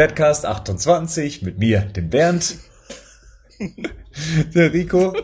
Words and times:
Badcast 0.00 0.46
28 0.46 1.42
mit 1.42 1.58
mir, 1.58 1.80
dem 1.80 2.08
Bernd, 2.08 2.56
der 4.54 4.72
Rico, 4.72 5.14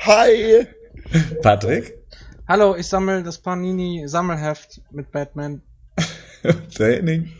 Hi! 0.00 0.66
Patrick, 1.40 1.94
Hallo, 2.46 2.76
ich 2.76 2.86
sammle 2.86 3.22
das 3.22 3.38
Panini 3.38 4.06
Sammelheft 4.06 4.82
mit 4.90 5.10
Batman. 5.10 5.62
der 6.78 6.96
Henning. 6.96 7.32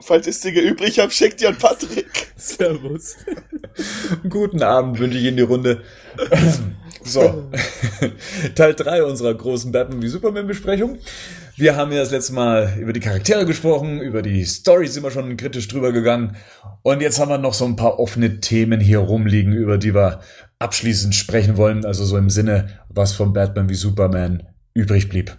Falls 0.00 0.26
ich 0.26 0.40
Dinge 0.40 0.62
übrig 0.62 0.98
habe, 0.98 1.12
schickt 1.12 1.40
ihr 1.40 1.50
an 1.50 1.58
Patrick. 1.58 2.32
Servus. 2.34 3.18
Guten 4.28 4.64
Abend 4.64 4.98
wünsche 4.98 5.18
ich 5.18 5.26
in 5.26 5.36
die 5.36 5.44
Runde. 5.44 5.84
So, 7.04 7.50
Teil 8.56 8.74
3 8.74 9.04
unserer 9.04 9.34
großen 9.34 9.70
Batman 9.70 10.02
wie 10.02 10.08
Superman 10.08 10.48
Besprechung. 10.48 10.98
Wir 11.58 11.74
haben 11.74 11.90
ja 11.90 11.98
das 11.98 12.12
letzte 12.12 12.34
Mal 12.34 12.74
über 12.78 12.92
die 12.92 13.00
Charaktere 13.00 13.44
gesprochen, 13.44 14.00
über 14.00 14.22
die 14.22 14.44
Story 14.44 14.86
sind 14.86 15.02
wir 15.02 15.10
schon 15.10 15.36
kritisch 15.36 15.66
drüber 15.66 15.90
gegangen. 15.90 16.36
Und 16.82 17.00
jetzt 17.00 17.18
haben 17.18 17.30
wir 17.30 17.38
noch 17.38 17.52
so 17.52 17.64
ein 17.64 17.74
paar 17.74 17.98
offene 17.98 18.38
Themen 18.38 18.78
hier 18.78 19.00
rumliegen, 19.00 19.52
über 19.54 19.76
die 19.76 19.92
wir 19.92 20.20
abschließend 20.60 21.16
sprechen 21.16 21.56
wollen. 21.56 21.84
Also 21.84 22.04
so 22.04 22.16
im 22.16 22.30
Sinne, 22.30 22.78
was 22.88 23.12
von 23.12 23.32
Batman 23.32 23.68
wie 23.68 23.74
Superman 23.74 24.44
übrig 24.72 25.08
blieb. 25.08 25.36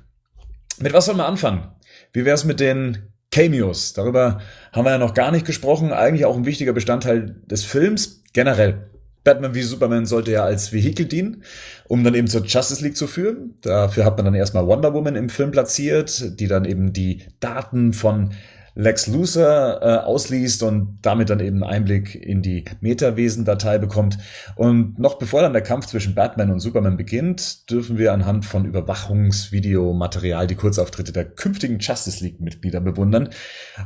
Mit 0.80 0.92
was 0.92 1.06
sollen 1.06 1.20
wir 1.20 1.26
anfangen? 1.26 1.70
Wie 2.12 2.26
wär's 2.26 2.44
mit 2.44 2.60
den 2.60 3.14
Cameos? 3.32 3.94
Darüber 3.94 4.42
haben 4.74 4.84
wir 4.84 4.92
ja 4.92 4.98
noch 4.98 5.14
gar 5.14 5.32
nicht 5.32 5.46
gesprochen. 5.46 5.94
Eigentlich 5.94 6.26
auch 6.26 6.36
ein 6.36 6.46
wichtiger 6.46 6.74
Bestandteil 6.74 7.38
des 7.46 7.64
Films. 7.64 8.24
Generell. 8.34 8.90
Batman 9.24 9.54
wie 9.54 9.62
Superman 9.62 10.06
sollte 10.06 10.32
ja 10.32 10.44
als 10.44 10.72
Vehikel 10.72 11.06
dienen, 11.06 11.44
um 11.88 12.04
dann 12.04 12.16
eben 12.16 12.28
zur 12.28 12.46
Justice 12.46 12.84
League 12.84 12.98
zu 12.98 13.08
führen. 13.08 13.56
Dafür 13.62 14.06
hat 14.06 14.18
man 14.18 14.26
dann 14.26 14.36
erstmal 14.36 14.68
Wonder 14.68 14.94
Woman 14.94 15.16
im 15.16 15.30
Film 15.30 15.52
platziert, 15.52 16.40
die 16.40 16.48
dann 16.48 16.66
eben 16.66 16.94
die 16.94 17.24
Daten 17.40 17.94
von 17.94 18.32
Lex 18.76 19.08
Luthor 19.08 19.80
äh, 19.82 19.98
ausliest 20.06 20.64
und 20.64 21.00
damit 21.02 21.30
dann 21.30 21.42
eben 21.42 21.66
Einblick 21.66 22.16
in 22.16 22.42
die 22.42 22.64
Metawesen-Datei 22.80 23.78
bekommt. 23.78 24.18
Und 24.56 24.98
noch 24.98 25.18
bevor 25.18 25.42
dann 25.42 25.52
der 25.52 25.64
Kampf 25.64 25.88
zwischen 25.88 26.16
Batman 26.16 26.50
und 26.50 26.62
Superman 26.62 26.96
beginnt, 26.96 27.70
dürfen 27.70 27.98
wir 27.98 28.14
anhand 28.14 28.46
von 28.46 28.66
Überwachungsvideomaterial 28.66 30.48
die 30.48 30.56
Kurzauftritte 30.56 31.12
der 31.12 31.26
künftigen 31.26 31.80
Justice 31.80 32.24
League-Mitglieder 32.24 32.80
bewundern. 32.80 33.30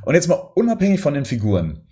Und 0.03 0.13
jetzt 0.13 0.27
mal 0.27 0.35
unabhängig 0.35 1.01
von 1.01 1.15
den 1.15 1.25
Figuren. 1.25 1.87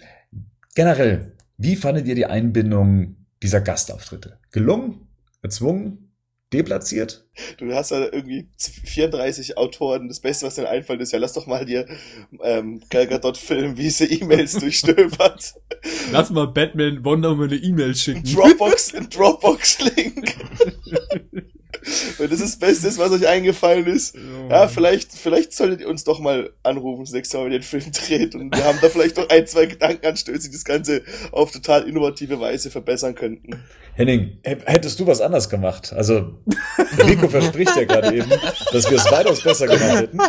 Generell, 0.76 1.34
wie 1.58 1.76
fandet 1.76 2.06
ihr 2.06 2.16
die 2.16 2.28
Einbindung 2.28 3.16
dieser 3.42 3.62
Gastauftritte? 3.62 4.40
Gelungen? 4.52 5.08
Erzwungen? 5.42 6.12
Deplatziert? 6.54 7.26
Du 7.58 7.74
hast 7.74 7.92
ja 7.92 8.02
irgendwie 8.12 8.50
34 8.58 9.58
Autoren. 9.58 10.10
Das 10.10 10.20
Beste, 10.20 10.46
was 10.46 10.56
dir 10.56 10.70
einfällt, 10.70 11.00
ist 11.00 11.14
ja, 11.14 11.20
lass 11.20 11.32
doch 11.32 11.48
mal 11.48 11.66
dir 11.66 11.88
ähm, 12.44 12.82
Gal 12.90 13.08
Gadot 13.08 13.38
filmen, 13.38 13.78
wie 13.78 13.90
sie 13.90 14.06
E-Mails 14.06 14.54
durchstöbert. 14.60 15.54
Lass 16.12 16.30
mal 16.30 16.48
Batman 16.48 17.06
Wonder 17.06 17.32
Woman 17.32 17.52
eine 17.52 17.58
E-Mail 17.58 17.96
schicken. 17.96 18.24
Dropbox, 18.26 18.94
Dropbox-Link. 19.10 20.36
Und 22.20 22.32
das 22.32 22.40
ist 22.40 22.60
das 22.62 22.82
Beste, 22.82 22.98
was 22.98 23.12
euch 23.12 23.28
eingefallen 23.28 23.88
ist. 23.88 24.16
Ja, 24.50 24.68
vielleicht, 24.68 25.12
vielleicht 25.12 25.54
solltet 25.54 25.82
ihr 25.82 25.90
uns 25.90 26.04
doch 26.04 26.20
mal 26.20 26.52
anrufen, 26.64 27.04
das 27.04 27.14
nächste 27.14 27.38
Mal, 27.38 27.46
wenn 27.46 27.54
ihr 27.54 27.60
den 27.60 27.64
Film 27.64 27.92
dreht. 28.08 28.36
Und 28.36 28.56
wir 28.56 28.64
haben 28.64 28.80
da 28.82 28.90
vielleicht 28.90 29.18
noch 29.18 29.30
ein, 29.30 29.48
zwei 29.48 29.66
Gedankenanstöße, 29.66 30.50
die 30.50 30.56
das 30.56 30.66
Ganze 30.66 31.02
auf 31.32 31.52
total 31.52 31.88
innovative 31.88 32.40
Weise 32.40 32.70
verbessern 32.70 33.16
könnten. 33.16 33.64
Henning, 33.94 34.38
hättest 34.44 35.00
du 35.00 35.08
was 35.08 35.22
anders 35.22 35.50
gemacht? 35.50 35.92
Also, 35.94 36.40
Rico 36.98 37.28
verspricht 37.28 37.76
ja 37.76 37.84
gerade 37.84 38.16
eben, 38.16 38.30
dass 38.72 38.90
wir 38.90 38.98
es 38.98 39.12
weitaus 39.12 39.42
besser 39.44 39.68
gemacht 39.68 40.02
hätten. 40.02 40.20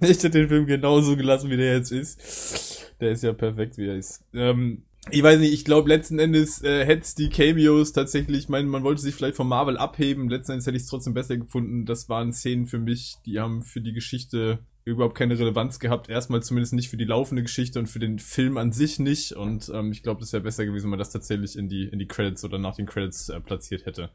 Ich 0.00 0.08
hätte 0.10 0.30
den 0.30 0.48
Film 0.48 0.66
genauso 0.66 1.16
gelassen, 1.16 1.50
wie 1.50 1.56
der 1.56 1.76
jetzt 1.76 1.92
ist. 1.92 2.92
Der 3.00 3.10
ist 3.10 3.22
ja 3.22 3.32
perfekt, 3.32 3.76
wie 3.76 3.88
er 3.88 3.96
ist. 3.96 4.22
Ähm, 4.32 4.84
ich 5.10 5.22
weiß 5.22 5.40
nicht, 5.40 5.52
ich 5.52 5.64
glaube 5.64 5.88
letzten 5.88 6.18
Endes 6.18 6.62
äh, 6.62 6.84
hätte 6.84 7.14
die 7.16 7.28
Cameos 7.28 7.92
tatsächlich, 7.92 8.44
ich 8.44 8.48
meine, 8.48 8.68
man 8.68 8.84
wollte 8.84 9.00
sich 9.02 9.14
vielleicht 9.14 9.36
von 9.36 9.48
Marvel 9.48 9.76
abheben, 9.76 10.28
letzten 10.28 10.52
Endes 10.52 10.66
hätte 10.66 10.76
ich 10.76 10.84
es 10.84 10.88
trotzdem 10.88 11.14
besser 11.14 11.36
gefunden. 11.36 11.86
Das 11.86 12.08
waren 12.08 12.32
Szenen 12.32 12.66
für 12.66 12.78
mich, 12.78 13.16
die 13.26 13.40
haben 13.40 13.62
für 13.62 13.80
die 13.80 13.92
Geschichte 13.92 14.60
überhaupt 14.84 15.16
keine 15.16 15.38
Relevanz 15.38 15.80
gehabt. 15.80 16.08
Erstmal 16.08 16.42
zumindest 16.42 16.72
nicht 16.74 16.88
für 16.88 16.96
die 16.96 17.04
laufende 17.04 17.42
Geschichte 17.42 17.78
und 17.78 17.88
für 17.88 17.98
den 17.98 18.18
Film 18.18 18.56
an 18.56 18.72
sich 18.72 18.98
nicht. 18.98 19.32
Und 19.32 19.70
ähm, 19.74 19.92
ich 19.92 20.02
glaube, 20.02 20.20
das 20.20 20.32
wäre 20.32 20.42
besser 20.42 20.64
gewesen, 20.64 20.84
wenn 20.84 20.90
man 20.90 20.98
das 20.98 21.10
tatsächlich 21.10 21.56
in 21.56 21.68
die, 21.68 21.84
in 21.84 21.98
die 21.98 22.08
Credits 22.08 22.44
oder 22.44 22.58
nach 22.58 22.76
den 22.76 22.86
Credits 22.86 23.28
äh, 23.28 23.40
platziert 23.40 23.86
hätte. 23.86 24.10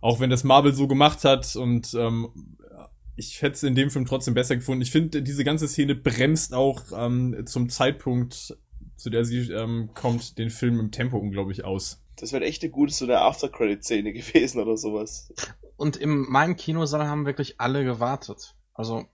Auch 0.00 0.20
wenn 0.20 0.30
das 0.30 0.44
Marvel 0.44 0.72
so 0.72 0.86
gemacht 0.88 1.24
hat 1.24 1.56
und 1.56 1.94
ähm, 1.94 2.28
ich 3.16 3.42
hätte 3.42 3.54
es 3.54 3.62
in 3.64 3.74
dem 3.74 3.90
Film 3.90 4.06
trotzdem 4.06 4.34
besser 4.34 4.56
gefunden. 4.56 4.82
Ich 4.82 4.92
finde, 4.92 5.22
diese 5.22 5.42
ganze 5.42 5.66
Szene 5.66 5.96
bremst 5.96 6.54
auch 6.54 6.84
ähm, 6.94 7.44
zum 7.46 7.68
Zeitpunkt, 7.68 8.56
zu 8.98 9.10
der 9.10 9.24
sie 9.24 9.50
ähm, 9.52 9.90
kommt, 9.94 10.36
den 10.38 10.50
Film 10.50 10.78
im 10.78 10.90
Tempo 10.90 11.16
unglaublich 11.16 11.64
aus. 11.64 12.02
Das 12.16 12.32
wäre 12.32 12.44
echt 12.44 12.62
eine 12.62 12.72
gute 12.72 12.92
so 12.92 13.04
eine 13.04 13.20
After-Credit-Szene 13.20 14.12
gewesen 14.12 14.60
oder 14.60 14.76
sowas. 14.76 15.32
Und 15.76 15.96
in 15.96 16.28
meinem 16.28 16.56
Kinosaal 16.56 17.06
haben 17.08 17.24
wirklich 17.24 17.60
alle 17.60 17.84
gewartet. 17.84 18.54
Also 18.74 19.06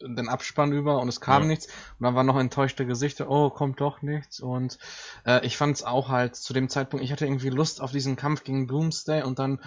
den 0.00 0.28
Abspann 0.28 0.72
über 0.72 1.00
und 1.00 1.08
es 1.08 1.20
kam 1.20 1.42
Ja. 1.42 1.48
nichts. 1.48 1.66
Und 1.66 2.04
dann 2.04 2.14
waren 2.14 2.26
noch 2.26 2.38
enttäuschte 2.38 2.86
Gesichter, 2.86 3.28
oh, 3.28 3.50
kommt 3.50 3.80
doch 3.80 4.02
nichts. 4.02 4.40
Und 4.40 4.78
äh, 5.26 5.44
ich 5.44 5.56
fand 5.56 5.76
es 5.76 5.82
auch 5.82 6.08
halt 6.08 6.36
zu 6.36 6.52
dem 6.52 6.68
Zeitpunkt, 6.68 7.04
ich 7.04 7.12
hatte 7.12 7.26
irgendwie 7.26 7.48
Lust 7.50 7.80
auf 7.80 7.90
diesen 7.92 8.16
Kampf 8.16 8.44
gegen 8.44 8.68
Doomsday 8.68 9.22
und 9.22 9.38
dann, 9.38 9.60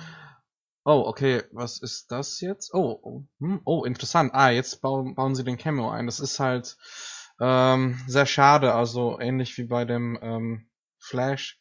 oh, 0.85 1.03
okay, 1.05 1.43
was 1.51 1.81
ist 1.81 2.11
das 2.11 2.39
jetzt? 2.39 2.73
Oh, 2.73 2.99
oh, 3.01 3.23
hm, 3.39 3.61
oh 3.65 3.83
interessant. 3.83 4.31
Ah, 4.33 4.51
jetzt 4.51 4.81
bauen, 4.81 5.15
bauen 5.15 5.35
sie 5.35 5.43
den 5.43 5.57
Cameo 5.57 5.89
ein. 5.89 6.05
Das 6.05 6.19
ist 6.19 6.39
halt 6.39 6.77
ähm, 7.39 7.99
sehr 8.07 8.25
schade, 8.25 8.73
also 8.73 9.19
ähnlich 9.19 9.57
wie 9.57 9.65
bei 9.65 9.85
dem 9.85 10.17
ähm, 10.21 10.67
Flash 10.99 11.59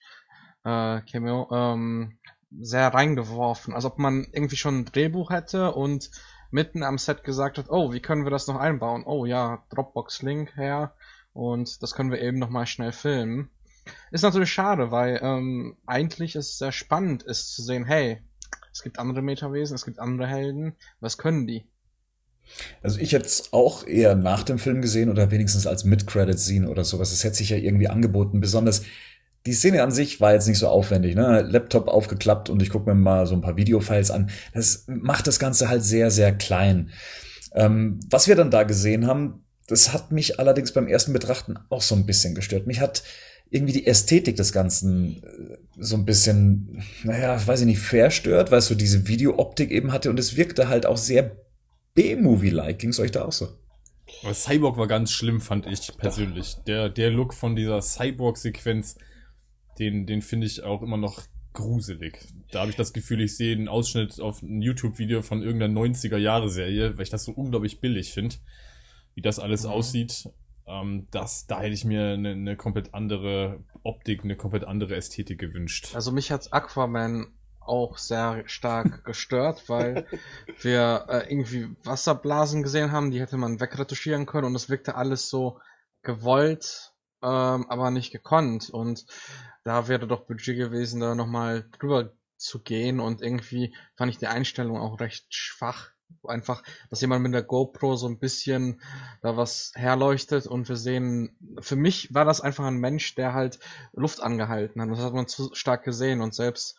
äh, 0.64 1.00
Cameo. 1.03 1.48
Ähm, 1.53 2.19
sehr 2.60 2.88
reingeworfen, 2.88 3.75
als 3.75 3.84
ob 3.84 3.98
man 3.98 4.26
irgendwie 4.32 4.56
schon 4.56 4.81
ein 4.81 4.84
Drehbuch 4.87 5.31
hätte 5.31 5.72
und 5.72 6.10
mitten 6.50 6.82
am 6.82 6.98
Set 6.98 7.25
gesagt 7.25 7.59
hat, 7.59 7.66
oh, 7.69 7.92
wie 7.92 8.00
können 8.00 8.25
wir 8.25 8.31
das 8.31 8.47
noch 8.47 8.56
einbauen? 8.56 9.04
Oh 9.04 9.26
ja, 9.26 9.64
Dropbox-Link 9.70 10.56
her 10.56 10.94
und 11.32 11.82
das 11.82 11.94
können 11.94 12.10
wir 12.10 12.20
eben 12.20 12.38
nochmal 12.38 12.66
schnell 12.66 12.93
filmen. 12.93 13.50
Ist 14.10 14.22
natürlich 14.22 14.53
schade, 14.53 14.91
weil 14.91 15.20
ähm, 15.22 15.76
eigentlich 15.87 16.34
es 16.37 16.58
sehr 16.58 16.72
spannend 16.72 17.22
ist 17.22 17.54
zu 17.54 17.62
sehen, 17.62 17.84
hey, 17.84 18.22
es 18.72 18.82
gibt 18.82 18.98
andere 18.98 19.22
Metawesen, 19.22 19.75
es 19.75 19.84
gibt 19.84 19.98
andere 19.98 20.26
Helden, 20.26 20.76
was 21.00 21.19
können 21.19 21.47
die? 21.47 21.69
Also 22.82 22.98
ich 22.98 23.12
hätte 23.12 23.26
es 23.26 23.52
auch 23.52 23.86
eher 23.86 24.14
nach 24.14 24.42
dem 24.42 24.58
Film 24.58 24.80
gesehen 24.82 25.10
oder 25.10 25.30
wenigstens 25.30 25.66
als 25.66 25.84
Mid-Credit-Scene 25.84 26.68
oder 26.68 26.84
sowas. 26.84 27.12
Es 27.12 27.24
hätte 27.24 27.36
sich 27.36 27.50
ja 27.50 27.56
irgendwie 27.56 27.88
angeboten. 27.88 28.40
Besonders 28.40 28.82
die 29.46 29.52
Szene 29.52 29.82
an 29.82 29.92
sich 29.92 30.20
war 30.20 30.32
jetzt 30.32 30.48
nicht 30.48 30.58
so 30.58 30.68
aufwendig. 30.68 31.14
Ne? 31.14 31.42
Laptop 31.42 31.88
aufgeklappt 31.88 32.50
und 32.50 32.62
ich 32.62 32.70
gucke 32.70 32.88
mir 32.88 32.96
mal 32.96 33.26
so 33.26 33.34
ein 33.34 33.40
paar 33.40 33.56
Videofiles 33.56 34.10
an. 34.10 34.30
Das 34.52 34.84
macht 34.88 35.26
das 35.26 35.38
Ganze 35.38 35.68
halt 35.68 35.84
sehr, 35.84 36.10
sehr 36.10 36.32
klein. 36.32 36.90
Ähm, 37.54 38.00
was 38.10 38.28
wir 38.28 38.34
dann 38.34 38.50
da 38.50 38.64
gesehen 38.64 39.06
haben, 39.06 39.44
das 39.68 39.92
hat 39.92 40.12
mich 40.12 40.38
allerdings 40.38 40.72
beim 40.72 40.88
ersten 40.88 41.12
Betrachten 41.12 41.58
auch 41.70 41.82
so 41.82 41.94
ein 41.94 42.06
bisschen 42.06 42.34
gestört. 42.34 42.66
Mich 42.66 42.80
hat 42.80 43.02
irgendwie 43.48 43.72
die 43.72 43.86
Ästhetik 43.86 44.36
des 44.36 44.52
Ganzen 44.52 45.22
äh, 45.22 45.56
so 45.78 45.96
ein 45.96 46.04
bisschen, 46.04 46.82
naja, 47.04 47.40
weiß 47.44 47.60
ich 47.60 47.66
nicht, 47.66 47.78
verstört, 47.78 48.50
weil 48.50 48.58
es 48.58 48.66
so 48.66 48.74
diese 48.74 49.06
Videooptik 49.06 49.70
eben 49.70 49.92
hatte 49.92 50.10
und 50.10 50.19
es 50.19 50.37
wirkte 50.37 50.69
halt 50.69 50.87
auch 50.87 50.96
sehr 50.96 51.37
B-Movie-like. 51.96 52.78
Ging's 52.78 53.00
euch 53.00 53.10
da 53.10 53.25
auch 53.25 53.32
so? 53.32 53.48
Aber 54.22 54.34
Cyborg 54.34 54.76
war 54.78 54.87
ganz 54.87 55.10
schlimm, 55.10 55.40
fand 55.40 55.66
ich 55.66 55.96
persönlich. 55.96 56.54
Der, 56.66 56.88
der 56.88 57.10
Look 57.10 57.34
von 57.34 57.56
dieser 57.56 57.82
Cyborg-Sequenz, 57.82 58.96
den, 59.81 60.06
den 60.06 60.22
finde 60.22 60.46
ich 60.46 60.62
auch 60.62 60.82
immer 60.82 60.96
noch 60.96 61.22
gruselig. 61.52 62.20
Da 62.52 62.60
habe 62.60 62.70
ich 62.70 62.76
das 62.76 62.93
Gefühl, 62.93 63.20
ich 63.22 63.37
sehe 63.37 63.56
einen 63.56 63.66
Ausschnitt 63.69 64.20
auf 64.20 64.43
ein 64.43 64.62
YouTube-Video 64.62 65.22
von 65.22 65.43
irgendeiner 65.43 65.81
90er-Jahre-Serie, 65.81 66.96
weil 66.96 67.02
ich 67.02 67.10
das 67.10 67.25
so 67.25 67.32
unglaublich 67.32 67.81
billig 67.81 68.12
finde, 68.12 68.37
wie 69.14 69.22
das 69.22 69.38
alles 69.38 69.64
Mhm. 69.64 69.70
aussieht. 69.70 70.28
Ähm, 70.69 71.08
das, 71.10 71.46
da 71.46 71.60
hätte 71.60 71.75
ich 71.75 71.84
mir 71.84 72.10
eine, 72.12 72.31
eine 72.31 72.56
komplett 72.56 72.94
andere 72.94 73.64
Optik, 73.82 74.22
eine 74.22 74.37
komplett 74.37 74.64
andere 74.64 74.94
Ästhetik 74.96 75.38
gewünscht. 75.38 75.90
Also 75.94 76.12
mich 76.12 76.31
hat 76.31 76.52
Aquaman 76.52 77.26
auch 77.68 77.98
sehr 77.98 78.42
stark 78.46 79.04
gestört, 79.04 79.68
weil 79.68 80.06
wir 80.60 81.06
äh, 81.08 81.30
irgendwie 81.30 81.74
Wasserblasen 81.84 82.62
gesehen 82.62 82.92
haben, 82.92 83.10
die 83.10 83.20
hätte 83.20 83.36
man 83.36 83.60
wegretuschieren 83.60 84.26
können 84.26 84.46
und 84.46 84.54
es 84.54 84.68
wirkte 84.68 84.94
alles 84.94 85.28
so 85.28 85.60
gewollt, 86.02 86.92
ähm, 87.22 87.66
aber 87.68 87.90
nicht 87.90 88.12
gekonnt. 88.12 88.70
Und 88.70 89.06
da 89.64 89.88
wäre 89.88 90.06
doch 90.06 90.26
Budget 90.26 90.56
gewesen, 90.56 91.00
da 91.00 91.14
nochmal 91.14 91.68
drüber 91.78 92.12
zu 92.36 92.62
gehen 92.62 93.00
und 93.00 93.22
irgendwie 93.22 93.74
fand 93.96 94.10
ich 94.10 94.18
die 94.18 94.26
Einstellung 94.26 94.78
auch 94.78 95.00
recht 95.00 95.26
schwach. 95.34 95.90
Einfach, 96.22 96.62
dass 96.88 97.00
jemand 97.00 97.22
mit 97.22 97.34
der 97.34 97.42
GoPro 97.42 97.96
so 97.96 98.06
ein 98.06 98.18
bisschen 98.18 98.80
da 99.22 99.36
was 99.36 99.72
herleuchtet 99.74 100.46
und 100.46 100.68
wir 100.68 100.76
sehen, 100.76 101.36
für 101.60 101.74
mich 101.74 102.14
war 102.14 102.24
das 102.24 102.40
einfach 102.40 102.64
ein 102.64 102.78
Mensch, 102.78 103.16
der 103.16 103.32
halt 103.32 103.58
Luft 103.92 104.20
angehalten 104.20 104.80
hat. 104.80 104.90
Das 104.90 105.00
hat 105.00 105.14
man 105.14 105.26
zu 105.26 105.52
stark 105.54 105.82
gesehen 105.84 106.20
und 106.20 106.34
selbst 106.34 106.76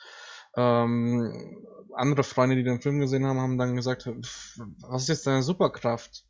ähm, 0.58 1.66
andere 1.94 2.24
Freunde, 2.24 2.58
die 2.58 2.64
den 2.64 2.82
Film 2.82 3.00
gesehen 3.00 3.26
haben, 3.26 3.40
haben 3.42 3.58
dann 3.58 3.76
gesagt, 3.78 4.04
"Pff, 4.04 4.60
was 4.82 5.04
ist 5.04 5.10
jetzt 5.10 5.28
deine 5.28 5.44
Superkraft? 5.44 6.27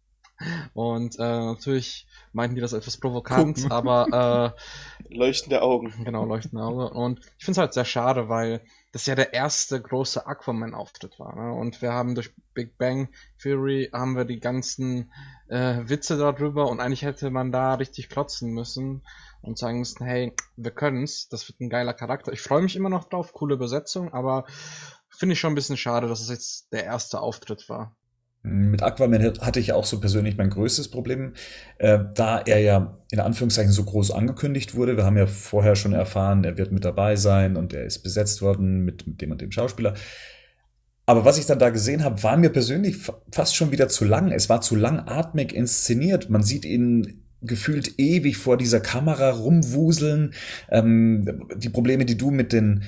Und 0.73 1.17
äh, 1.17 1.21
natürlich 1.21 2.07
meinten 2.33 2.55
die 2.55 2.61
das 2.61 2.73
etwas 2.73 2.97
provokant, 2.97 3.57
Gucken. 3.57 3.71
aber 3.71 4.53
Leuchtende 5.09 5.61
Augen. 5.61 5.93
äh, 5.99 6.03
genau, 6.03 6.25
leuchtende 6.25 6.63
Auge. 6.63 6.89
Und 6.89 7.19
ich 7.37 7.45
finde 7.45 7.51
es 7.51 7.57
halt 7.57 7.73
sehr 7.73 7.85
schade, 7.85 8.29
weil 8.29 8.61
das 8.91 9.05
ja 9.05 9.15
der 9.15 9.33
erste 9.33 9.81
große 9.81 10.25
Aquaman-Auftritt 10.25 11.19
war. 11.19 11.35
Ne? 11.35 11.53
Und 11.53 11.81
wir 11.81 11.93
haben 11.93 12.15
durch 12.15 12.33
Big 12.53 12.77
Bang 12.77 13.09
Theory 13.41 13.89
haben 13.93 14.15
wir 14.15 14.25
die 14.25 14.39
ganzen 14.39 15.11
äh, 15.49 15.81
Witze 15.83 16.17
darüber 16.17 16.69
und 16.69 16.79
eigentlich 16.79 17.03
hätte 17.03 17.29
man 17.29 17.51
da 17.51 17.75
richtig 17.75 18.09
klotzen 18.09 18.51
müssen 18.51 19.03
und 19.41 19.57
sagen 19.57 19.79
müssen, 19.79 20.05
hey, 20.05 20.33
wir 20.55 20.71
können's, 20.71 21.29
das 21.29 21.47
wird 21.47 21.59
ein 21.59 21.69
geiler 21.69 21.93
Charakter. 21.93 22.31
Ich 22.33 22.41
freue 22.41 22.61
mich 22.61 22.75
immer 22.75 22.89
noch 22.89 23.05
drauf, 23.05 23.33
coole 23.33 23.57
Besetzung, 23.57 24.13
aber 24.13 24.45
finde 25.09 25.33
ich 25.33 25.39
schon 25.39 25.51
ein 25.51 25.55
bisschen 25.55 25.77
schade, 25.77 26.07
dass 26.07 26.21
es 26.21 26.29
jetzt 26.29 26.71
der 26.71 26.83
erste 26.85 27.21
Auftritt 27.21 27.69
war. 27.69 27.95
Mit 28.47 28.81
Aquaman 28.81 29.21
hatte 29.41 29.59
ich 29.59 29.73
auch 29.73 29.85
so 29.85 29.99
persönlich 29.99 30.37
mein 30.37 30.49
größtes 30.49 30.89
Problem, 30.89 31.33
äh, 31.77 31.99
da 32.15 32.39
er 32.39 32.59
ja 32.59 32.97
in 33.11 33.19
Anführungszeichen 33.19 33.71
so 33.71 33.83
groß 33.83 34.11
angekündigt 34.11 34.75
wurde. 34.75 34.97
Wir 34.97 35.05
haben 35.05 35.17
ja 35.17 35.27
vorher 35.27 35.75
schon 35.75 35.93
erfahren, 35.93 36.43
er 36.43 36.57
wird 36.57 36.71
mit 36.71 36.85
dabei 36.85 37.15
sein 37.15 37.57
und 37.57 37.73
er 37.73 37.85
ist 37.85 37.99
besetzt 37.99 38.41
worden 38.41 38.85
mit, 38.85 39.05
mit 39.07 39.21
dem 39.21 39.31
und 39.31 39.41
dem 39.41 39.51
Schauspieler. 39.51 39.93
Aber 41.05 41.23
was 41.23 41.37
ich 41.37 41.45
dann 41.45 41.59
da 41.59 41.69
gesehen 41.69 42.03
habe, 42.03 42.21
war 42.23 42.35
mir 42.37 42.49
persönlich 42.49 42.97
fa- 42.97 43.21
fast 43.31 43.55
schon 43.55 43.71
wieder 43.71 43.87
zu 43.87 44.03
lang. 44.03 44.31
Es 44.31 44.49
war 44.49 44.61
zu 44.61 44.75
langatmig 44.75 45.53
inszeniert. 45.53 46.29
Man 46.29 46.43
sieht 46.43 46.65
ihn 46.65 47.23
gefühlt 47.41 47.97
ewig 47.97 48.37
vor 48.37 48.57
dieser 48.57 48.79
Kamera 48.81 49.29
rumwuseln. 49.29 50.33
Ähm, 50.69 51.47
die 51.55 51.69
Probleme, 51.69 52.03
die 52.05 52.17
du 52.17 52.31
mit 52.31 52.51
den 52.51 52.83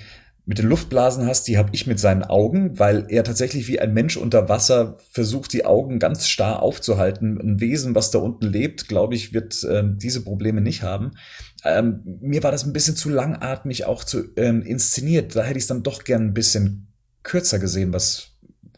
mit 0.49 0.57
den 0.57 0.65
Luftblasen 0.65 1.27
hast, 1.27 1.47
die 1.47 1.59
habe 1.59 1.69
ich 1.73 1.85
mit 1.85 1.99
seinen 1.99 2.23
Augen, 2.23 2.79
weil 2.79 3.05
er 3.09 3.23
tatsächlich 3.23 3.67
wie 3.67 3.79
ein 3.79 3.93
Mensch 3.93 4.17
unter 4.17 4.49
Wasser 4.49 4.97
versucht, 5.11 5.53
die 5.53 5.63
Augen 5.63 5.99
ganz 5.99 6.27
starr 6.27 6.63
aufzuhalten. 6.63 7.39
Ein 7.39 7.59
Wesen, 7.59 7.93
was 7.93 8.09
da 8.09 8.17
unten 8.17 8.47
lebt, 8.47 8.87
glaube 8.87 9.13
ich, 9.13 9.31
wird 9.31 9.63
ähm, 9.69 9.99
diese 9.99 10.23
Probleme 10.23 10.59
nicht 10.59 10.81
haben. 10.81 11.11
Ähm, 11.63 12.01
mir 12.19 12.41
war 12.41 12.51
das 12.51 12.65
ein 12.65 12.73
bisschen 12.73 12.95
zu 12.95 13.09
langatmig 13.09 13.85
auch 13.85 14.03
zu 14.03 14.23
ähm, 14.37 14.63
inszeniert. 14.63 15.35
Da 15.35 15.43
hätte 15.43 15.59
ich 15.59 15.65
es 15.65 15.67
dann 15.67 15.83
doch 15.83 16.03
gern 16.03 16.23
ein 16.23 16.33
bisschen 16.33 16.87
kürzer 17.21 17.59
gesehen, 17.59 17.93
was, 17.93 18.31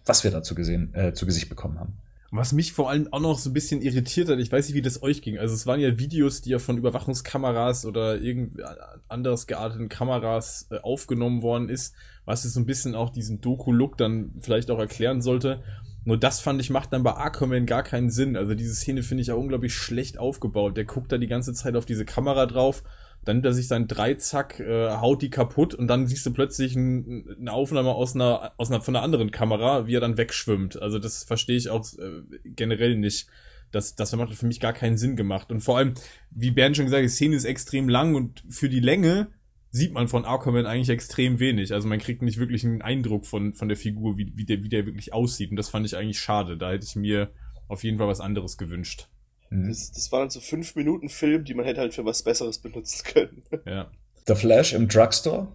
was 0.06 0.25
wir 0.25 0.31
dazu 0.31 0.56
gesehen, 0.56 0.94
äh, 0.94 1.13
zu 1.13 1.25
Gesicht 1.25 1.47
bekommen 1.47 1.79
haben. 1.79 2.00
Was 2.33 2.54
mich 2.54 2.72
vor 2.72 2.89
allem 2.89 3.12
auch 3.12 3.19
noch 3.19 3.38
so 3.38 3.50
ein 3.50 3.54
bisschen 3.54 3.81
irritiert 3.81 4.30
hat, 4.30 4.39
ich 4.39 4.50
weiß 4.50 4.68
nicht, 4.68 4.75
wie 4.75 4.81
das 4.81 5.04
euch 5.04 5.22
ging. 5.22 5.38
Also 5.38 5.54
es 5.54 5.68
waren 5.68 5.81
ja 5.81 6.00
Videos, 6.00 6.42
die 6.42 6.51
ja 6.51 6.60
von 6.60 6.78
Überwachungskameras 6.78 7.86
oder 7.86 8.22
irgend 8.22 8.62
anderes 9.10 9.48
gearteten 9.48 9.89
Kameras 9.89 10.68
äh, 10.72 10.78
aufgenommen 10.78 11.42
worden 11.42 11.68
ist, 11.68 11.94
was 12.24 12.45
jetzt 12.45 12.54
so 12.54 12.62
ein 12.62 12.66
bisschen 12.66 12.95
auch 12.95 13.10
diesen 13.10 13.42
Doku-Look 13.42 13.98
dann 13.98 14.31
vielleicht 14.39 14.72
auch 14.72 14.80
erklären 14.80 15.22
sollte. 15.22 15.62
Nur 16.06 16.18
das 16.18 16.39
fand 16.39 16.62
ich 16.62 16.69
macht 16.69 16.94
dann 16.94 17.04
bei 17.04 17.13
Aquaman 17.13 17.66
gar 17.66 17.83
keinen 17.83 18.10
Sinn. 18.10 18.38
Also 18.38 18.56
diese 18.56 18.75
Szene 18.75 19.04
finde 19.04 19.24
ich 19.24 19.31
auch 19.34 19.38
unglaublich 19.38 19.74
schlecht 19.74 20.18
aufgebaut. 20.18 20.77
Der 20.77 20.86
guckt 20.86 21.12
da 21.12 21.18
die 21.18 21.27
ganze 21.27 21.54
Zeit 21.54 21.75
auf 21.75 21.86
diese 21.86 22.06
Kamera 22.06 22.45
drauf, 22.45 22.84
dann 23.23 23.38
nimmt 23.38 23.45
er 23.45 23.53
sich 23.53 23.68
seinen 23.68 23.88
Dreizack, 23.88 24.59
äh, 24.59 24.89
haut 24.89 25.21
die 25.21 25.29
kaputt 25.29 25.75
und 25.75 25.88
dann 25.88 26.07
siehst 26.07 26.25
du 26.25 26.33
plötzlich 26.33 26.75
ein, 26.75 27.25
eine 27.39 27.53
Aufnahme 27.53 27.91
aus 27.91 28.15
einer, 28.15 28.53
aus 28.57 28.71
einer, 28.71 28.81
von 28.81 28.95
einer 28.95 29.03
anderen 29.03 29.31
Kamera, 29.31 29.85
wie 29.85 29.95
er 29.95 30.01
dann 30.01 30.18
wegschwimmt. 30.18 30.81
Also 30.81 30.97
das 30.97 31.23
verstehe 31.23 31.57
ich 31.57 31.69
auch 31.69 31.85
äh, 32.00 32.23
generell 32.45 32.95
nicht. 32.95 33.27
Das, 33.71 33.95
das 33.95 34.12
hat 34.12 34.33
für 34.33 34.47
mich 34.47 34.59
gar 34.59 34.73
keinen 34.73 34.97
Sinn 34.97 35.15
gemacht. 35.15 35.51
Und 35.51 35.62
vor 35.62 35.77
allem, 35.77 35.94
wie 36.31 36.51
Bernd 36.51 36.75
schon 36.75 36.85
gesagt 36.85 37.03
die 37.03 37.09
Szene 37.09 37.35
ist 37.35 37.45
extrem 37.45 37.88
lang 37.88 38.15
und 38.15 38.44
für 38.50 38.69
die 38.69 38.81
Länge 38.81 39.27
sieht 39.69 39.94
man 39.94 40.09
von 40.09 40.25
Aquaman 40.25 40.65
eigentlich 40.65 40.89
extrem 40.89 41.39
wenig. 41.39 41.74
Also 41.74 41.88
man 41.88 42.00
kriegt 42.00 42.21
nicht 42.21 42.38
wirklich 42.38 42.65
einen 42.65 42.81
Eindruck 42.81 43.25
von, 43.25 43.53
von 43.53 43.69
der 43.69 43.77
Figur, 43.77 44.17
wie, 44.17 44.33
wie, 44.35 44.45
der, 44.45 44.63
wie 44.63 44.69
der 44.69 44.85
wirklich 44.85 45.13
aussieht. 45.13 45.51
Und 45.51 45.57
das 45.57 45.69
fand 45.69 45.85
ich 45.85 45.95
eigentlich 45.95 46.19
schade. 46.19 46.57
Da 46.57 46.71
hätte 46.71 46.85
ich 46.85 46.95
mir 46.95 47.31
auf 47.69 47.83
jeden 47.83 47.97
Fall 47.97 48.07
was 48.07 48.19
anderes 48.19 48.57
gewünscht. 48.57 49.07
Mhm. 49.51 49.68
Das, 49.68 49.92
das 49.92 50.12
war 50.12 50.21
dann 50.21 50.30
so 50.30 50.39
fünf 50.39 50.75
Minuten 50.75 51.09
Film, 51.09 51.44
die 51.44 51.53
man 51.53 51.65
hätte 51.65 51.81
halt 51.81 51.94
für 51.94 52.06
was 52.06 52.24
Besseres 52.24 52.57
benutzen 52.57 53.03
können. 53.03 53.44
Ja. 53.65 53.92
Der 54.27 54.36
Flash 54.36 54.74
im 54.74 54.88
Drugstore. 54.88 55.51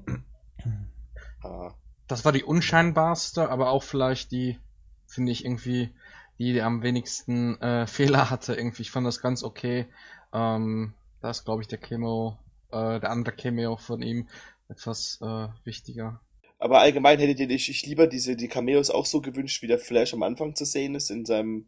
Ah. 1.43 1.73
Das 2.09 2.25
war 2.25 2.33
die 2.33 2.43
unscheinbarste, 2.43 3.49
aber 3.49 3.71
auch 3.71 3.85
vielleicht 3.85 4.33
die, 4.33 4.59
finde 5.07 5.31
ich 5.31 5.45
irgendwie, 5.45 5.91
die, 6.39 6.53
die 6.53 6.63
am 6.63 6.83
wenigsten 6.83 7.61
äh, 7.61 7.87
Fehler 7.87 8.29
hatte. 8.29 8.55
Irgendwie, 8.55 8.83
ich 8.83 8.91
fand 8.91 9.07
das 9.07 9.23
ganz 9.23 9.45
okay. 9.45 9.87
Ähm, 10.33 10.95
da 11.23 11.31
ist, 11.31 11.45
glaube 11.45 11.63
ich, 11.63 11.69
der 11.69 11.79
Cameo, 11.79 12.37
äh, 12.73 13.01
der 13.01 13.11
andere 13.11 13.35
Cameo 13.37 13.77
von 13.77 14.03
ihm 14.03 14.29
etwas 14.69 15.21
äh, 15.23 15.49
wichtiger. 15.65 16.21
Aber 16.59 16.81
allgemein 16.81 17.21
hättet 17.21 17.39
ihr 17.39 17.49
dich 17.49 17.71
ich 17.71 17.87
lieber 17.87 18.09
diese 18.09 18.35
die 18.35 18.49
Cameos 18.49 18.91
auch 18.91 19.07
so 19.07 19.21
gewünscht, 19.21 19.63
wie 19.63 19.69
der 19.69 19.79
Flash 19.79 20.13
am 20.13 20.25
Anfang 20.25 20.57
zu 20.57 20.65
sehen 20.65 20.97
ist 20.97 21.11
in 21.11 21.25
seinem 21.25 21.67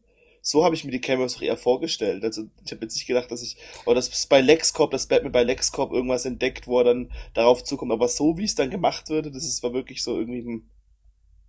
so 0.49 0.65
habe 0.65 0.75
ich 0.75 0.83
mir 0.85 0.91
die 0.93 1.01
Cameos 1.01 1.37
auch 1.37 1.43
eher 1.43 1.59
vorgestellt. 1.59 2.25
Also 2.25 2.45
ich 2.65 2.73
habe 2.73 2.83
jetzt 2.83 2.95
nicht 2.95 3.07
gedacht, 3.07 3.31
dass 3.31 3.43
ich 3.43 3.59
oder 3.85 3.97
dass 3.97 4.27
bei 4.29 4.41
LexCorp, 4.41 4.91
dass 4.91 5.07
Batman 5.07 5.31
bei 5.31 5.43
LexCorp 5.43 5.93
irgendwas 5.93 6.25
entdeckt, 6.25 6.67
wo 6.67 6.79
er 6.79 6.85
dann 6.85 7.13
darauf 7.35 7.65
zukommt, 7.65 7.93
aber 7.93 8.09
so 8.09 8.39
wie 8.39 8.45
es 8.45 8.55
dann 8.55 8.71
gemacht 8.71 9.11
würde, 9.11 9.31
das 9.31 9.45
ist 9.45 9.63
war 9.63 9.75
wirklich 9.75 10.03
so 10.03 10.19
irgendwie 10.19 10.41
ein 10.41 10.71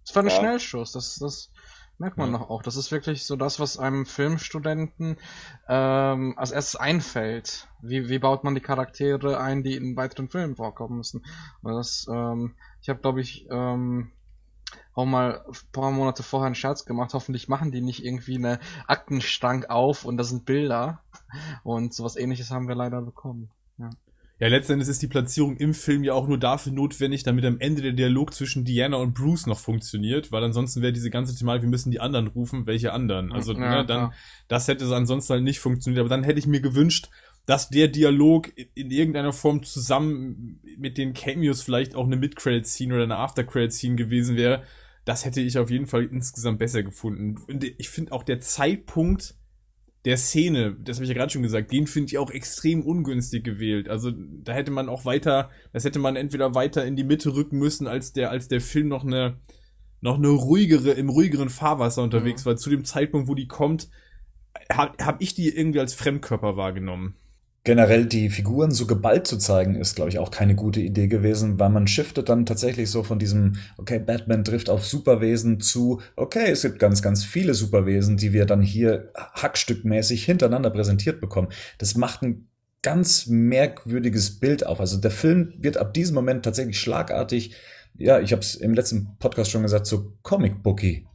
Das 0.05 0.15
war 0.15 0.23
ein 0.23 0.27
Ja. 0.27 0.37
Schnellschuss, 0.37 0.91
das, 0.91 1.15
das 1.15 1.49
merkt 1.97 2.17
man 2.17 2.31
Ja. 2.31 2.39
noch 2.39 2.49
auch. 2.49 2.61
Das 2.61 2.75
ist 2.75 2.91
wirklich 2.91 3.23
so 3.25 3.37
das, 3.37 3.59
was 3.61 3.77
einem 3.79 4.05
Filmstudenten 4.05 5.17
ähm, 5.69 6.33
als 6.37 6.51
erstes 6.51 6.75
einfällt. 6.75 7.69
Wie, 7.81 8.09
wie 8.09 8.19
baut 8.19 8.43
man 8.43 8.53
die 8.55 8.61
Charaktere 8.61 9.39
ein, 9.39 9.63
die 9.63 9.75
in 9.75 9.95
weiteren 9.95 10.29
Filmen 10.29 10.57
vorkommen 10.57 10.97
müssen? 10.97 11.25
Und 11.61 11.73
das, 11.73 12.05
ähm, 12.11 12.55
ich 12.81 12.89
habe, 12.89 12.99
glaube 12.99 13.21
ich, 13.21 13.47
ähm, 13.49 14.11
auch 14.99 15.05
mal 15.05 15.41
ein 15.47 15.53
paar 15.71 15.91
Monate 15.91 16.23
vorher 16.23 16.47
einen 16.47 16.55
Scherz 16.55 16.85
gemacht. 16.85 17.13
Hoffentlich 17.13 17.47
machen 17.47 17.71
die 17.71 17.81
nicht 17.81 18.03
irgendwie 18.03 18.35
eine 18.35 18.59
Aktenstrang 18.87 19.65
auf 19.65 20.05
und 20.05 20.17
da 20.17 20.23
sind 20.23 20.45
Bilder. 20.45 21.01
Und 21.63 21.93
sowas 21.93 22.15
ähnliches 22.15 22.51
haben 22.51 22.67
wir 22.67 22.75
leider 22.75 23.01
bekommen. 23.01 23.49
Ja, 24.39 24.47
letztendlich 24.47 24.87
ist 24.87 25.01
die 25.01 25.07
Platzierung 25.07 25.57
im 25.57 25.73
Film 25.73 26.03
ja 26.05 26.13
auch 26.13 26.27
nur 26.27 26.37
dafür 26.37 26.71
notwendig, 26.71 27.23
damit 27.23 27.43
am 27.43 27.59
Ende 27.59 27.81
der 27.81 27.91
Dialog 27.91 28.33
zwischen 28.33 28.63
Diana 28.63 28.95
und 28.95 29.13
Bruce 29.13 29.47
noch 29.47 29.59
funktioniert, 29.59 30.31
weil 30.31 30.43
ansonsten 30.43 30.81
wäre 30.81 30.93
diese 30.93 31.09
ganze 31.09 31.35
Thematik, 31.35 31.63
wir 31.63 31.69
müssen 31.69 31.91
die 31.91 31.99
anderen 31.99 32.27
rufen, 32.27 32.65
welche 32.65 32.93
anderen? 32.93 33.33
Also, 33.33 33.51
Ja, 33.51 33.59
ne, 33.59 33.85
dann, 33.85 33.97
klar. 33.97 34.13
das 34.47 34.69
hätte 34.69 34.85
so 34.85 34.95
ansonsten 34.95 35.33
halt 35.33 35.43
nicht 35.43 35.59
funktioniert, 35.59 35.99
aber 35.99 36.09
dann 36.09 36.23
hätte 36.23 36.39
ich 36.39 36.47
mir 36.47 36.61
gewünscht, 36.61 37.09
dass 37.45 37.69
der 37.69 37.89
Dialog 37.89 38.49
in, 38.55 38.67
in 38.75 38.91
irgendeiner 38.91 39.33
Form 39.33 39.63
zusammen 39.63 40.61
mit 40.77 40.97
den 40.97 41.13
Cameos 41.13 41.61
vielleicht 41.61 41.95
auch 41.95 42.05
eine 42.05 42.15
Mid-Credit-Scene 42.15 42.93
oder 42.93 43.03
eine 43.03 43.17
After-Credit-Scene 43.17 43.97
gewesen 43.97 44.37
wäre. 44.37 44.63
Das 45.05 45.25
hätte 45.25 45.41
ich 45.41 45.57
auf 45.57 45.69
jeden 45.69 45.87
Fall 45.87 46.05
insgesamt 46.05 46.59
besser 46.59 46.83
gefunden. 46.83 47.37
Und 47.47 47.63
ich 47.63 47.89
finde 47.89 48.11
auch 48.11 48.23
der 48.23 48.39
Zeitpunkt, 48.39 49.35
der 50.05 50.17
Szene, 50.17 50.75
das 50.79 50.97
habe 50.97 51.03
ich 51.05 51.09
ja 51.09 51.15
gerade 51.15 51.31
schon 51.31 51.43
gesagt, 51.43 51.71
den 51.71 51.87
finde 51.87 52.07
ich 52.07 52.17
auch 52.17 52.31
extrem 52.31 52.81
ungünstig 52.81 53.43
gewählt. 53.43 53.89
Also 53.89 54.11
da 54.11 54.53
hätte 54.53 54.71
man 54.71 54.87
auch 54.87 55.05
weiter, 55.05 55.49
das 55.73 55.83
hätte 55.83 55.99
man 55.99 56.15
entweder 56.15 56.55
weiter 56.55 56.85
in 56.85 56.95
die 56.95 57.03
Mitte 57.03 57.35
rücken 57.35 57.57
müssen, 57.57 57.87
als 57.87 58.13
der, 58.13 58.29
als 58.29 58.47
der 58.47 58.61
Film 58.61 58.87
noch 58.87 59.03
eine, 59.03 59.39
noch 59.99 60.17
eine 60.17 60.29
ruhigere, 60.29 60.91
im 60.91 61.09
ruhigeren 61.09 61.49
Fahrwasser 61.49 62.01
unterwegs 62.03 62.45
war. 62.45 62.55
Zu 62.55 62.69
dem 62.69 62.85
Zeitpunkt, 62.85 63.27
wo 63.27 63.35
die 63.35 63.47
kommt, 63.47 63.89
habe 64.71 65.03
hab 65.03 65.21
ich 65.21 65.33
die 65.33 65.49
irgendwie 65.49 65.79
als 65.79 65.93
Fremdkörper 65.93 66.55
wahrgenommen. 66.55 67.15
Generell 67.63 68.05
die 68.05 68.29
Figuren 68.29 68.71
so 68.71 68.87
geballt 68.87 69.27
zu 69.27 69.37
zeigen, 69.37 69.75
ist, 69.75 69.95
glaube 69.95 70.09
ich, 70.09 70.17
auch 70.17 70.31
keine 70.31 70.55
gute 70.55 70.79
Idee 70.79 71.07
gewesen, 71.07 71.59
weil 71.59 71.69
man 71.69 71.87
shiftet 71.87 72.29
dann 72.29 72.45
tatsächlich 72.45 72.89
so 72.89 73.03
von 73.03 73.19
diesem, 73.19 73.57
okay, 73.77 73.99
Batman 73.99 74.43
trifft 74.45 74.69
auf 74.69 74.85
Superwesen 74.85 75.59
zu, 75.59 76.01
okay, 76.15 76.51
es 76.51 76.61
gibt 76.61 76.79
ganz, 76.79 77.01
ganz 77.01 77.23
viele 77.23 77.53
Superwesen, 77.53 78.17
die 78.17 78.33
wir 78.33 78.45
dann 78.45 78.61
hier 78.61 79.11
hackstückmäßig 79.15 80.23
hintereinander 80.23 80.69
präsentiert 80.69 81.19
bekommen. 81.19 81.49
Das 81.77 81.95
macht 81.95 82.23
ein 82.23 82.47
ganz 82.81 83.27
merkwürdiges 83.27 84.39
Bild 84.39 84.65
auf. 84.65 84.79
Also 84.79 84.97
der 84.97 85.11
Film 85.11 85.53
wird 85.57 85.77
ab 85.77 85.93
diesem 85.93 86.15
Moment 86.15 86.43
tatsächlich 86.43 86.79
schlagartig, 86.79 87.55
ja, 87.95 88.19
ich 88.19 88.31
habe 88.31 88.41
es 88.41 88.55
im 88.55 88.73
letzten 88.73 89.17
Podcast 89.19 89.51
schon 89.51 89.63
gesagt, 89.63 89.85
so 89.85 90.13
Comic-Booky. 90.21 91.05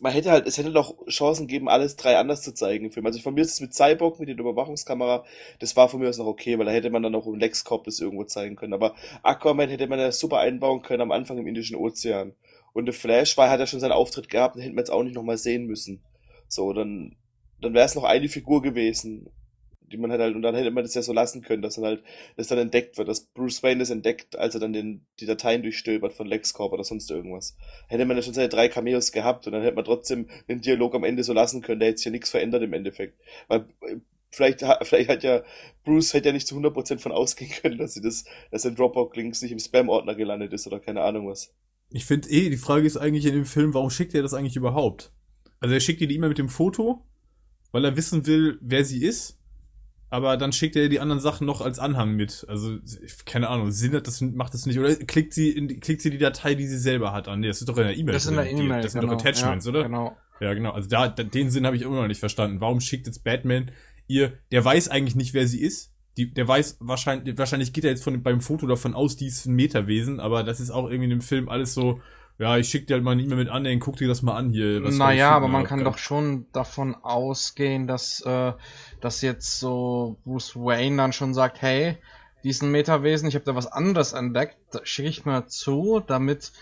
Man 0.00 0.12
hätte 0.12 0.30
halt, 0.30 0.46
es 0.46 0.58
hätte 0.58 0.72
doch 0.72 0.94
Chancen 1.08 1.46
gegeben, 1.46 1.68
alles 1.68 1.96
drei 1.96 2.16
anders 2.16 2.42
zu 2.42 2.52
zeigen 2.52 2.86
im 2.86 2.92
Film. 2.92 3.06
Also 3.06 3.20
von 3.20 3.34
mir 3.34 3.42
ist 3.42 3.52
es 3.52 3.60
mit 3.60 3.74
Cyborg, 3.74 4.18
mit 4.18 4.28
der 4.28 4.36
Überwachungskamera, 4.36 5.24
das 5.58 5.76
war 5.76 5.88
von 5.88 6.00
mir 6.00 6.08
aus 6.08 6.18
noch 6.18 6.26
okay, 6.26 6.58
weil 6.58 6.66
da 6.66 6.72
hätte 6.72 6.90
man 6.90 7.02
dann 7.02 7.14
auch 7.14 7.26
im 7.26 7.38
LexCorp 7.38 7.84
das 7.84 8.00
irgendwo 8.00 8.24
zeigen 8.24 8.56
können. 8.56 8.72
Aber 8.72 8.94
Aquaman 9.22 9.68
hätte 9.68 9.86
man 9.86 9.98
ja 9.98 10.12
super 10.12 10.38
einbauen 10.38 10.82
können 10.82 11.02
am 11.02 11.12
Anfang 11.12 11.38
im 11.38 11.46
Indischen 11.46 11.76
Ozean. 11.76 12.34
Und 12.72 12.86
der 12.86 12.94
Flash 12.94 13.36
war, 13.36 13.48
hat 13.48 13.60
ja 13.60 13.66
schon 13.66 13.80
seinen 13.80 13.92
Auftritt 13.92 14.28
gehabt, 14.28 14.56
den 14.56 14.62
hätten 14.62 14.74
wir 14.74 14.80
jetzt 14.80 14.90
auch 14.90 15.02
nicht 15.02 15.14
nochmal 15.14 15.38
sehen 15.38 15.64
müssen. 15.66 16.02
So, 16.48 16.72
dann, 16.72 17.16
dann 17.60 17.74
wäre 17.74 17.86
es 17.86 17.94
noch 17.94 18.04
eine 18.04 18.28
Figur 18.28 18.62
gewesen, 18.62 19.30
die 19.90 19.96
man 19.96 20.10
halt 20.10 20.20
halt, 20.20 20.34
und 20.34 20.42
dann 20.42 20.54
hätte 20.54 20.70
man 20.70 20.84
das 20.84 20.94
ja 20.94 21.02
so 21.02 21.12
lassen 21.12 21.42
können, 21.42 21.62
dass 21.62 21.76
dann 21.76 21.84
halt, 21.84 22.02
das 22.36 22.48
dann 22.48 22.58
entdeckt 22.58 22.98
wird, 22.98 23.08
dass 23.08 23.20
Bruce 23.20 23.62
Wayne 23.62 23.80
das 23.80 23.90
entdeckt, 23.90 24.36
als 24.36 24.54
er 24.54 24.60
dann 24.60 24.72
den, 24.72 25.06
die 25.20 25.26
Dateien 25.26 25.62
durchstöbert 25.62 26.12
von 26.12 26.26
LexCorp 26.26 26.72
oder 26.72 26.84
sonst 26.84 27.10
irgendwas 27.10 27.56
hätte 27.88 28.04
man 28.04 28.16
ja 28.16 28.22
schon 28.22 28.34
seine 28.34 28.48
drei 28.48 28.68
Cameos 28.68 29.12
gehabt 29.12 29.46
und 29.46 29.52
dann 29.52 29.62
hätte 29.62 29.76
man 29.76 29.84
trotzdem 29.84 30.28
den 30.48 30.60
Dialog 30.60 30.94
am 30.94 31.04
Ende 31.04 31.24
so 31.24 31.32
lassen 31.32 31.62
können, 31.62 31.80
der 31.80 31.88
hätte 31.88 31.98
sich 31.98 32.06
ja 32.06 32.10
nichts 32.12 32.30
verändert 32.30 32.62
im 32.62 32.72
Endeffekt. 32.72 33.18
Weil 33.48 33.66
vielleicht, 34.30 34.64
vielleicht 34.82 35.08
hat 35.08 35.22
ja 35.22 35.42
Bruce 35.84 36.14
hätte 36.14 36.28
ja 36.28 36.32
nicht 36.32 36.46
zu 36.46 36.56
100% 36.56 36.98
von 36.98 37.12
ausgehen 37.12 37.50
können, 37.62 37.78
dass 37.78 37.94
sie 37.94 38.02
das, 38.02 38.24
dass 38.50 38.62
der 38.62 38.72
Dropbox-Links 38.72 39.42
nicht 39.42 39.52
im 39.52 39.58
Spam-Ordner 39.58 40.14
gelandet 40.14 40.52
ist 40.52 40.66
oder 40.66 40.80
keine 40.80 41.02
Ahnung 41.02 41.28
was. 41.28 41.54
Ich 41.90 42.04
finde 42.04 42.28
eh, 42.30 42.50
die 42.50 42.56
Frage 42.56 42.86
ist 42.86 42.96
eigentlich 42.96 43.26
in 43.26 43.34
dem 43.34 43.44
Film, 43.44 43.72
warum 43.74 43.90
schickt 43.90 44.14
er 44.14 44.22
das 44.22 44.34
eigentlich 44.34 44.56
überhaupt? 44.56 45.12
Also 45.60 45.74
er 45.74 45.80
schickt 45.80 46.00
dir 46.00 46.08
die 46.08 46.16
E-Mail 46.16 46.30
mit 46.30 46.38
dem 46.38 46.48
Foto, 46.48 47.06
weil 47.70 47.84
er 47.84 47.96
wissen 47.96 48.26
will, 48.26 48.58
wer 48.60 48.84
sie 48.84 49.04
ist. 49.04 49.35
Aber 50.08 50.36
dann 50.36 50.52
schickt 50.52 50.76
er 50.76 50.88
die 50.88 51.00
anderen 51.00 51.20
Sachen 51.20 51.46
noch 51.46 51.60
als 51.60 51.78
Anhang 51.78 52.14
mit. 52.14 52.46
Also, 52.48 52.76
keine 53.24 53.48
Ahnung, 53.48 53.72
Sinn 53.72 53.92
hat 53.94 54.06
das, 54.06 54.20
macht 54.20 54.54
das 54.54 54.64
nicht. 54.66 54.78
Oder 54.78 54.94
klickt 54.94 55.34
sie, 55.34 55.50
in, 55.50 55.80
klickt 55.80 56.00
sie 56.00 56.10
die 56.10 56.18
Datei, 56.18 56.54
die 56.54 56.66
sie 56.66 56.78
selber 56.78 57.12
hat 57.12 57.26
an. 57.26 57.40
Nee, 57.40 57.48
das 57.48 57.60
ist 57.60 57.68
doch 57.68 57.76
in 57.76 57.84
der 57.84 57.96
E-Mail. 57.96 58.12
Das 58.12 58.24
ist 58.24 58.30
in 58.30 58.36
der. 58.36 58.50
E-Mail. 58.50 58.82
Das 58.82 58.92
sind 58.92 59.00
genau. 59.00 59.14
doch 59.14 59.20
Attachments, 59.20 59.64
ja, 59.64 59.70
oder? 59.70 59.82
Genau. 59.82 60.16
Ja, 60.40 60.54
genau. 60.54 60.72
Also 60.72 60.88
da, 60.88 61.08
da 61.08 61.22
den 61.24 61.50
Sinn 61.50 61.66
habe 61.66 61.76
ich 61.76 61.82
immer 61.82 61.96
noch 61.96 62.08
nicht 62.08 62.20
verstanden. 62.20 62.60
Warum 62.60 62.80
schickt 62.80 63.06
jetzt 63.06 63.24
Batman 63.24 63.72
ihr, 64.08 64.32
der 64.52 64.64
weiß 64.64 64.88
eigentlich 64.88 65.16
nicht, 65.16 65.34
wer 65.34 65.46
sie 65.46 65.60
ist. 65.60 65.92
Die, 66.16 66.32
der 66.32 66.48
weiß 66.48 66.78
wahrscheinlich, 66.80 67.36
wahrscheinlich 67.36 67.72
geht 67.72 67.84
er 67.84 67.90
jetzt 67.90 68.04
von, 68.04 68.22
beim 68.22 68.40
Foto 68.40 68.66
davon 68.66 68.94
aus, 68.94 69.16
die 69.16 69.26
ist 69.26 69.44
ein 69.46 69.54
Metawesen, 69.54 70.18
aber 70.18 70.44
das 70.44 70.60
ist 70.60 70.70
auch 70.70 70.84
irgendwie 70.84 71.04
in 71.04 71.10
dem 71.10 71.20
Film 71.20 71.50
alles 71.50 71.74
so, 71.74 72.00
ja, 72.38 72.56
ich 72.56 72.68
schick 72.68 72.86
dir 72.86 72.94
halt 72.94 73.04
mal 73.04 73.12
eine 73.12 73.22
E-Mail 73.22 73.36
mit 73.36 73.48
an, 73.48 73.66
ey, 73.66 73.78
guck 73.78 73.96
dir 73.96 74.08
das 74.08 74.22
mal 74.22 74.34
an 74.34 74.48
hier. 74.48 74.80
Naja, 74.80 75.30
aber 75.30 75.48
man 75.48 75.64
kann 75.64 75.84
doch 75.84 75.98
schon 75.98 76.46
davon 76.52 76.94
ausgehen, 76.94 77.86
dass, 77.86 78.20
äh, 78.22 78.52
dass 79.00 79.22
jetzt 79.22 79.58
so 79.58 80.16
Bruce 80.24 80.56
Wayne 80.56 80.96
dann 80.96 81.12
schon 81.12 81.34
sagt, 81.34 81.62
hey, 81.62 81.98
diesen 82.44 82.70
Metawesen, 82.70 83.28
ich 83.28 83.34
habe 83.34 83.44
da 83.44 83.54
was 83.54 83.66
anderes 83.66 84.12
entdeckt, 84.12 84.56
schicke 84.84 85.08
ich 85.08 85.24
mal 85.24 85.46
zu, 85.48 86.00
damit 86.06 86.52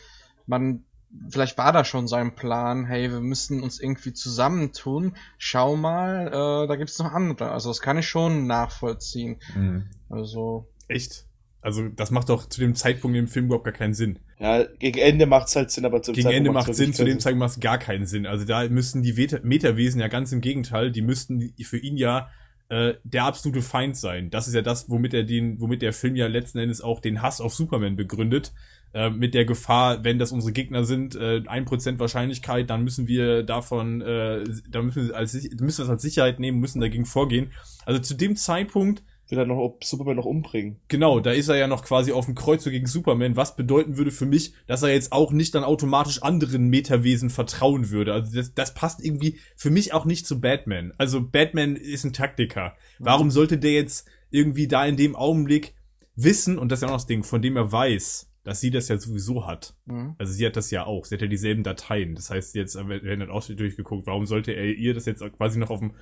man, 0.47 0.85
vielleicht 1.29 1.59
war 1.59 1.73
da 1.73 1.85
schon 1.85 2.09
sein 2.09 2.35
Plan, 2.35 2.87
hey, 2.87 3.11
wir 3.11 3.21
müssen 3.21 3.63
uns 3.63 3.81
irgendwie 3.81 4.13
zusammentun, 4.13 5.17
schau 5.39 5.77
mal, 5.77 6.29
äh, 6.29 6.69
da 6.69 6.77
gibt's 6.77 6.99
noch 6.99 7.13
andere. 7.13 7.51
Also 7.51 7.71
das 7.71 7.81
kann 7.81 7.99
ich 7.99 8.09
schon 8.09 8.47
nachvollziehen. 8.47 9.37
Mhm. 9.55 9.91
Also, 10.09 10.69
Echt? 10.89 11.27
Also, 11.61 11.89
das 11.89 12.11
macht 12.11 12.29
doch 12.29 12.47
zu 12.47 12.61
dem 12.61 12.75
Zeitpunkt 12.75 13.17
im 13.17 13.27
Film 13.27 13.47
überhaupt 13.47 13.65
gar 13.65 13.73
keinen 13.73 13.95
Sinn. 13.95 14.19
Ja, 14.45 14.63
gegen 14.79 14.99
Ende 14.99 15.25
macht's 15.25 15.57
halt 15.57 15.71
Sinn, 15.71 15.87
aber 15.87 16.03
zum 16.03 16.13
Gegen 16.13 16.25
Zeitpunkt 16.25 16.37
Ende 16.37 16.53
macht 16.53 16.67
wirklich 16.67 16.77
Sinn, 16.77 16.93
zu 16.93 17.07
dem 17.07 17.19
Zeitpunkt 17.19 17.41
macht 17.41 17.53
es 17.53 17.61
gar 17.61 17.79
keinen 17.79 18.05
Sinn. 18.05 18.27
Also 18.27 18.45
da 18.45 18.69
müssten 18.69 19.03
die 19.03 19.15
Metawesen 19.43 20.03
ja 20.03 20.09
ganz 20.09 20.33
im 20.33 20.43
Gegenteil, 20.43 20.91
die 20.91 21.01
müssten 21.01 21.55
für 21.63 21.79
ihn 21.79 21.97
ja 21.97 22.29
äh, 22.69 22.93
der 23.05 23.25
absolute 23.25 23.63
Feind 23.63 23.97
sein. 23.97 24.29
Das 24.29 24.47
ist 24.47 24.53
ja 24.53 24.61
das, 24.61 24.91
womit 24.91 25.15
er 25.15 25.23
den, 25.23 25.63
womit 25.63 25.81
der 25.81 25.95
Film 25.95 26.15
ja 26.15 26.27
letzten 26.27 26.59
Endes 26.59 26.83
auch 26.83 27.01
den 27.01 27.23
Hass 27.23 27.41
auf 27.41 27.55
Superman 27.55 27.97
begründet. 27.97 28.53
Äh, 28.93 29.09
mit 29.09 29.33
der 29.33 29.47
Gefahr, 29.47 30.05
wenn 30.05 30.19
das 30.19 30.31
unsere 30.31 30.53
Gegner 30.53 30.85
sind, 30.85 31.17
äh, 31.17 31.43
ein 31.47 31.65
Prozent 31.65 31.99
Wahrscheinlichkeit, 31.99 32.69
dann 32.69 32.85
müssen 32.85 33.09
wir 33.09 33.45
davon, 33.45 34.03
äh, 34.03 34.45
da 34.69 34.83
müssen 34.83 35.09
wir 35.09 35.17
als 35.17 35.33
müssen 35.33 35.79
wir 35.79 35.85
es 35.85 35.91
als 35.91 36.03
Sicherheit 36.03 36.39
nehmen, 36.39 36.61
müssen 36.61 36.83
dagegen 36.83 37.07
vorgehen. 37.07 37.51
Also 37.87 37.99
zu 37.99 38.13
dem 38.13 38.37
Zeitpunkt 38.37 39.03
will 39.29 39.39
er 39.39 39.47
noch 39.47 39.77
Superman 39.83 40.17
noch 40.17 40.25
umbringen. 40.25 40.81
Genau, 40.89 41.21
da 41.21 41.33
ist 41.33 41.49
er 41.49 41.57
ja 41.57 41.67
noch 41.67 41.85
quasi 41.85 42.13
auf 42.13 42.27
dem 42.27 42.35
Kreuzer 42.35 42.71
gegen 42.71 42.87
Superman, 42.87 43.37
was 43.37 43.57
bedeuten 43.57 43.97
würde 43.97 44.11
für 44.11 44.27
mich, 44.27 44.55
dass 44.67 44.83
er 44.83 44.91
jetzt 44.91 45.13
auch 45.13 45.33
nicht 45.33 45.55
dann 45.55 45.65
automatisch 45.65 46.23
anderen 46.23 46.69
Metawesen 46.69 47.31
vertrauen 47.31 47.91
würde. 47.91 48.13
Also 48.13 48.35
das, 48.35 48.55
das 48.55 48.75
passt 48.75 49.05
irgendwie 49.05 49.39
für 49.57 49.71
mich 49.71 49.93
auch 49.93 50.05
nicht 50.05 50.27
zu 50.27 50.41
Batman. 50.41 50.93
Also 50.99 51.27
Batman 51.27 51.77
ist 51.77 52.05
ein 52.05 52.13
Taktiker. 52.13 52.75
Warum 52.99 53.31
sollte 53.31 53.59
der 53.59 53.73
jetzt 53.73 54.09
irgendwie 54.31 54.69
da 54.69 54.85
in 54.85 54.97
dem 54.97 55.17
Augenblick 55.17 55.75
wissen, 56.17 56.59
und 56.59 56.71
das 56.71 56.79
ist 56.79 56.83
ja 56.83 56.89
auch 56.89 56.93
noch 56.93 56.99
das 56.99 57.07
Ding, 57.07 57.25
von 57.25 57.43
dem 57.43 57.57
er 57.57 57.71
weiß, 57.71 58.31
dass 58.45 58.61
sie 58.61 58.71
das 58.71 58.89
ja 58.89 58.99
sowieso 58.99 59.47
hat. 59.47 59.75
mhm. 59.87 60.15
Also 60.19 60.33
sie 60.33 60.45
hat 60.47 60.57
das 60.57 60.71
ja 60.71 60.85
auch. 60.85 61.07
Sie 61.07 61.15
hat 61.15 61.23
ja 61.23 61.29
dieselben 61.29 61.63
Dateien. 61.63 62.15
Das 62.15 62.31
heißt, 62.31 62.55
jetzt 62.55 62.77
werden 62.77 63.21
dann 63.21 63.31
auch 63.31 63.45
durchgeguckt, 63.45 64.07
warum 64.07 64.27
sollte 64.27 64.53
er 64.53 64.67
ihr 64.67 64.93
das 64.93 65.07
jetzt 65.07 65.25
quasi 65.37 65.59
noch 65.59 65.71
auf 65.71 65.81
dem 65.81 65.95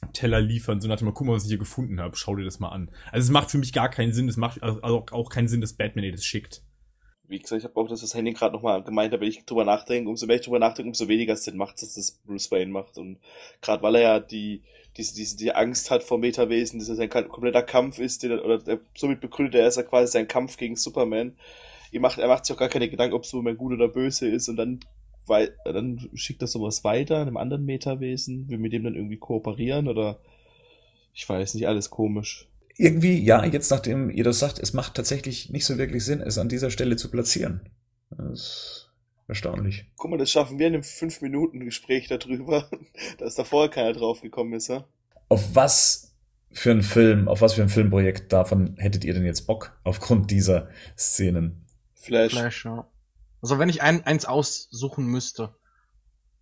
Präsentierteller 0.00 0.40
liefern, 0.40 0.80
so 0.80 0.88
nach 0.88 0.96
dem 0.96 1.06
Mal, 1.06 1.12
guck 1.12 1.26
mal, 1.26 1.34
was 1.34 1.44
ich 1.44 1.48
hier 1.48 1.58
gefunden 1.58 2.00
habe, 2.00 2.16
schau 2.16 2.36
dir 2.36 2.44
das 2.44 2.60
mal 2.60 2.70
an. 2.70 2.90
Also 3.10 3.26
es 3.26 3.30
macht 3.30 3.50
für 3.50 3.58
mich 3.58 3.72
gar 3.72 3.88
keinen 3.88 4.12
Sinn, 4.12 4.28
es 4.28 4.36
macht 4.36 4.62
also 4.62 4.82
auch 4.82 5.30
keinen 5.30 5.48
Sinn, 5.48 5.60
dass 5.60 5.74
Batman 5.74 6.04
ihr 6.04 6.12
das 6.12 6.24
schickt. 6.24 6.62
Wie 7.26 7.38
gesagt, 7.38 7.60
ich 7.60 7.64
habe 7.64 7.76
auch 7.80 7.88
das, 7.88 8.02
was 8.02 8.14
Henning 8.14 8.34
gerade 8.34 8.54
nochmal 8.54 8.82
gemeint 8.82 9.12
hat, 9.12 9.20
wenn 9.20 9.28
ich 9.28 9.46
drüber 9.46 9.64
nachdenke, 9.64 10.10
umso 10.10 10.26
mehr 10.26 10.36
ich 10.36 10.42
drüber 10.42 10.58
nachdenke, 10.58 10.88
umso 10.88 11.08
weniger 11.08 11.36
Sinn 11.36 11.56
macht 11.56 11.76
es, 11.76 11.80
dass 11.80 11.94
das 11.94 12.10
Bruce 12.12 12.50
Wayne 12.50 12.70
macht. 12.70 12.98
Und 12.98 13.18
gerade 13.62 13.82
weil 13.82 13.94
er 13.94 14.02
ja 14.02 14.20
die, 14.20 14.62
diese, 14.98 15.14
diese, 15.14 15.36
die 15.38 15.54
Angst 15.54 15.90
hat 15.90 16.02
vor 16.02 16.18
Metawesen, 16.18 16.78
dass 16.78 16.88
sein 16.88 17.08
ka- 17.08 17.22
kompletter 17.22 17.62
Kampf 17.62 17.98
ist, 17.98 18.22
den, 18.22 18.32
er- 18.32 18.44
oder 18.44 18.58
der, 18.58 18.80
somit 18.94 19.20
begründet 19.22 19.54
er, 19.54 19.66
ist 19.66 19.78
er 19.78 19.84
quasi 19.84 20.12
sein 20.12 20.28
Kampf 20.28 20.58
gegen 20.58 20.76
Superman. 20.76 21.32
Er 21.92 22.00
macht, 22.00 22.18
er 22.18 22.28
macht 22.28 22.44
sich 22.44 22.54
auch 22.54 22.60
gar 22.60 22.68
keine 22.68 22.90
Gedanken, 22.90 23.14
ob 23.14 23.24
Superman 23.24 23.56
gut 23.56 23.72
oder 23.72 23.88
böse 23.88 24.28
ist 24.28 24.48
und 24.50 24.56
dann, 24.56 24.80
weil, 25.26 25.56
dann 25.64 26.08
schickt 26.14 26.42
er 26.42 26.48
sowas 26.48 26.84
weiter, 26.84 27.20
einem 27.20 27.36
anderen 27.36 27.64
Metawesen, 27.64 28.48
will 28.48 28.58
mit 28.58 28.72
dem 28.72 28.84
dann 28.84 28.94
irgendwie 28.94 29.18
kooperieren 29.18 29.88
oder 29.88 30.20
ich 31.12 31.28
weiß 31.28 31.54
nicht, 31.54 31.68
alles 31.68 31.90
komisch. 31.90 32.48
Irgendwie, 32.76 33.22
ja, 33.22 33.44
jetzt 33.44 33.70
nachdem 33.70 34.10
ihr 34.10 34.24
das 34.24 34.40
sagt, 34.40 34.58
es 34.58 34.72
macht 34.72 34.94
tatsächlich 34.94 35.50
nicht 35.50 35.64
so 35.64 35.78
wirklich 35.78 36.04
Sinn, 36.04 36.20
es 36.20 36.38
an 36.38 36.48
dieser 36.48 36.70
Stelle 36.70 36.96
zu 36.96 37.10
platzieren. 37.10 37.60
Das 38.10 38.32
ist 38.32 38.90
erstaunlich. 39.28 39.86
Guck 39.96 40.10
mal, 40.10 40.18
das 40.18 40.30
schaffen 40.30 40.58
wir 40.58 40.66
in 40.66 40.74
einem 40.74 40.82
5-Minuten-Gespräch 40.82 42.08
darüber, 42.08 42.68
dass 43.18 43.36
da 43.36 43.44
vorher 43.44 43.70
keiner 43.70 43.92
drauf 43.92 44.22
gekommen 44.22 44.54
ist, 44.54 44.68
ja? 44.68 44.84
Auf 45.28 45.54
was 45.54 46.14
für 46.50 46.72
ein 46.72 46.82
Film, 46.82 47.28
auf 47.28 47.40
was 47.40 47.54
für 47.54 47.62
ein 47.62 47.68
Filmprojekt 47.68 48.32
davon 48.32 48.76
hättet 48.76 49.04
ihr 49.04 49.14
denn 49.14 49.24
jetzt 49.24 49.46
Bock 49.46 49.78
aufgrund 49.84 50.30
dieser 50.30 50.68
Szenen? 50.96 51.64
Flash. 51.94 52.32
Flash, 52.32 52.64
ja. 52.64 52.86
Also 53.44 53.58
wenn 53.58 53.68
ich 53.68 53.82
ein, 53.82 54.06
eins 54.06 54.24
aussuchen 54.24 55.04
müsste. 55.04 55.54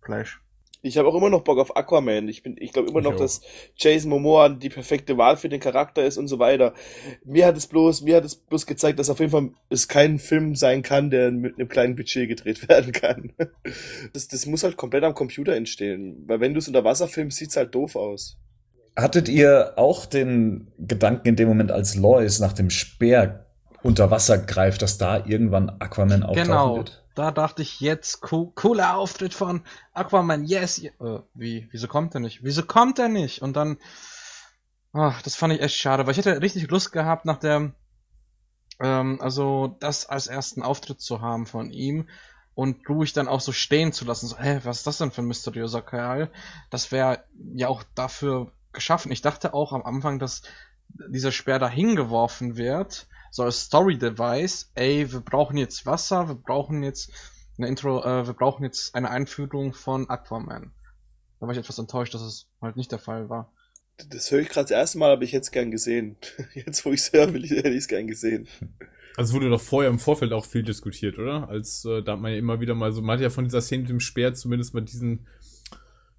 Flash. 0.05 0.39
Ich 0.81 0.97
habe 0.97 1.09
auch 1.09 1.15
immer 1.15 1.29
noch 1.29 1.43
Bock 1.43 1.59
auf 1.59 1.75
Aquaman. 1.75 2.29
Ich 2.29 2.43
bin, 2.43 2.55
ich 2.57 2.71
glaube 2.71 2.87
immer 2.87 2.99
Ich 2.99 3.03
noch, 3.03 3.15
auch. 3.15 3.19
dass 3.19 3.41
Jason 3.75 4.09
Momoa 4.09 4.47
die 4.47 4.69
perfekte 4.69 5.17
Wahl 5.17 5.35
für 5.35 5.49
den 5.49 5.59
Charakter 5.59 6.05
ist 6.05 6.17
und 6.17 6.29
so 6.29 6.39
weiter. 6.39 6.73
Mir 7.25 7.45
hat 7.45 7.57
es 7.57 7.67
bloß, 7.67 8.03
mir 8.03 8.15
hat 8.15 8.23
es 8.23 8.37
bloß 8.37 8.65
gezeigt, 8.65 8.99
dass 8.99 9.09
auf 9.09 9.19
jeden 9.19 9.33
Fall 9.33 9.49
es 9.67 9.89
kein 9.89 10.17
Film 10.17 10.55
sein 10.55 10.81
kann, 10.81 11.09
der 11.09 11.29
mit 11.31 11.59
einem 11.59 11.67
kleinen 11.67 11.97
Budget 11.97 12.29
gedreht 12.29 12.69
werden 12.69 12.93
kann. 12.93 13.33
Das, 14.13 14.29
das 14.29 14.45
muss 14.45 14.63
halt 14.63 14.77
komplett 14.77 15.03
am 15.03 15.13
Computer 15.13 15.57
entstehen. 15.57 16.23
Weil 16.27 16.39
wenn 16.39 16.53
du 16.53 16.59
es 16.59 16.69
unter 16.69 16.85
Wasser 16.85 17.09
filmst, 17.09 17.37
sieht's 17.37 17.57
halt 17.57 17.75
doof 17.75 17.97
aus. 17.97 18.37
Hattet 18.95 19.27
ihr 19.27 19.73
auch 19.75 20.05
den 20.05 20.71
Gedanken 20.79 21.27
in 21.27 21.35
dem 21.35 21.49
Moment, 21.49 21.69
als 21.69 21.97
Lois 21.97 22.39
nach 22.39 22.53
dem 22.53 22.69
Speer 22.69 23.42
unter 23.83 24.09
Wasser 24.11 24.37
greift, 24.37 24.81
dass 24.81 24.97
da 24.97 25.25
irgendwann 25.25 25.69
Aquaman 25.79 26.23
auftauchen 26.23 26.47
Genau. 26.47 26.75
wird? 26.77 27.03
Da 27.15 27.29
dachte 27.31 27.61
ich 27.61 27.79
jetzt, 27.79 28.21
co 28.21 28.51
cooler 28.55 28.95
Auftritt 28.97 29.33
von 29.35 29.61
Aquaman, 29.93 30.45
yes. 30.45 30.77
ye- 30.81 30.91
Äh, 30.99 31.19
wie, 31.35 31.67
wieso 31.71 31.87
kommt 31.87 32.15
er 32.15 32.19
nicht? 32.21 32.43
Wieso 32.43 32.63
kommt 32.63 32.97
er 32.97 33.09
nicht? 33.09 33.41
Und 33.41 33.55
dann, 33.55 33.77
ach, 34.93 35.21
das 35.21 35.35
fand 35.35 35.53
ich 35.53 35.61
echt 35.61 35.75
schade, 35.75 36.05
weil 36.05 36.11
ich 36.11 36.17
hätte 36.17 36.41
richtig 36.41 36.69
Lust 36.71 36.91
gehabt 36.91 37.25
nach 37.25 37.37
der, 37.37 37.73
ähm, 38.79 39.19
also 39.21 39.75
das 39.79 40.07
als 40.07 40.27
ersten 40.27 40.63
Auftritt 40.63 41.01
zu 41.01 41.21
haben 41.21 41.45
von 41.45 41.69
ihm 41.71 42.09
und 42.55 42.87
ruhig 42.89 43.13
dann 43.13 43.27
auch 43.27 43.41
so 43.41 43.51
stehen 43.51 43.93
zu 43.93 44.05
lassen, 44.05 44.27
so, 44.27 44.37
hä, 44.39 44.59
was 44.63 44.77
ist 44.79 44.87
das 44.87 44.97
denn 44.99 45.11
für 45.11 45.21
ein 45.21 45.27
mysteriöser 45.27 45.81
Kerl? 45.81 46.31
Das 46.71 46.91
wäre 46.91 47.23
ja 47.55 47.67
auch 47.67 47.83
dafür 47.95 48.51
geschaffen. 48.71 49.11
Ich 49.11 49.21
dachte 49.21 49.53
auch 49.53 49.73
am 49.73 49.83
Anfang, 49.83 50.17
dass 50.19 50.41
dieser 51.09 51.31
Speer 51.31 51.59
da 51.59 51.69
hingeworfen 51.69 52.55
wird, 52.57 53.07
so 53.33 53.41
als 53.41 53.61
Story-Device, 53.61 54.69
ey, 54.75 55.11
wir 55.11 55.21
brauchen 55.21 55.57
jetzt 55.57 55.87
Wasser, 55.87 56.27
wir 56.27 56.35
brauchen 56.35 56.83
jetzt 56.83 57.11
eine 57.57 57.67
Intro, 57.67 58.03
äh, 58.03 58.27
wir 58.27 58.33
brauchen 58.33 58.63
jetzt 58.63 58.93
eine 58.93 59.09
Einführung 59.09 59.73
von 59.73 60.07
Aquaman. 60.07 60.71
Da 61.39 61.47
war 61.47 61.51
ich 61.51 61.57
etwas 61.57 61.79
enttäuscht, 61.79 62.13
dass 62.13 62.21
es 62.21 62.47
halt 62.61 62.75
nicht 62.75 62.91
der 62.91 62.99
Fall 62.99 63.29
war. 63.29 63.51
Das 64.07 64.29
höre 64.29 64.41
ich 64.41 64.49
gerade 64.49 64.65
das 64.65 64.71
erste 64.77 64.99
Mal, 64.99 65.11
aber 65.11 65.23
ich 65.23 65.33
hätte 65.33 65.45
es 65.45 65.51
gern 65.51 65.71
gesehen. 65.71 66.15
Jetzt, 66.53 66.85
wo 66.85 66.91
ich 66.91 66.99
es 66.99 67.11
höre, 67.11 67.33
will 67.33 67.43
ich, 67.43 67.49
hätte 67.49 67.69
ich 67.69 67.77
es 67.77 67.87
gern 67.87 68.05
gesehen. 68.05 68.47
Also 69.17 69.31
es 69.31 69.33
wurde 69.33 69.49
doch 69.49 69.61
vorher 69.61 69.89
im 69.89 69.97
Vorfeld 69.99 70.31
auch 70.31 70.45
viel 70.45 70.61
diskutiert, 70.61 71.17
oder? 71.17 71.49
Als 71.49 71.85
äh, 71.85 72.03
da 72.03 72.11
hat 72.11 72.19
man 72.19 72.33
ja 72.33 72.37
immer 72.37 72.61
wieder 72.61 72.75
mal 72.75 72.91
so, 72.91 73.01
man 73.01 73.15
hat 73.15 73.23
ja 73.23 73.31
von 73.31 73.45
dieser 73.45 73.61
Szene 73.61 73.81
mit 73.81 73.89
dem 73.89 73.99
Speer 73.99 74.35
zumindest 74.35 74.75
mal 74.75 74.81
diesen 74.81 75.25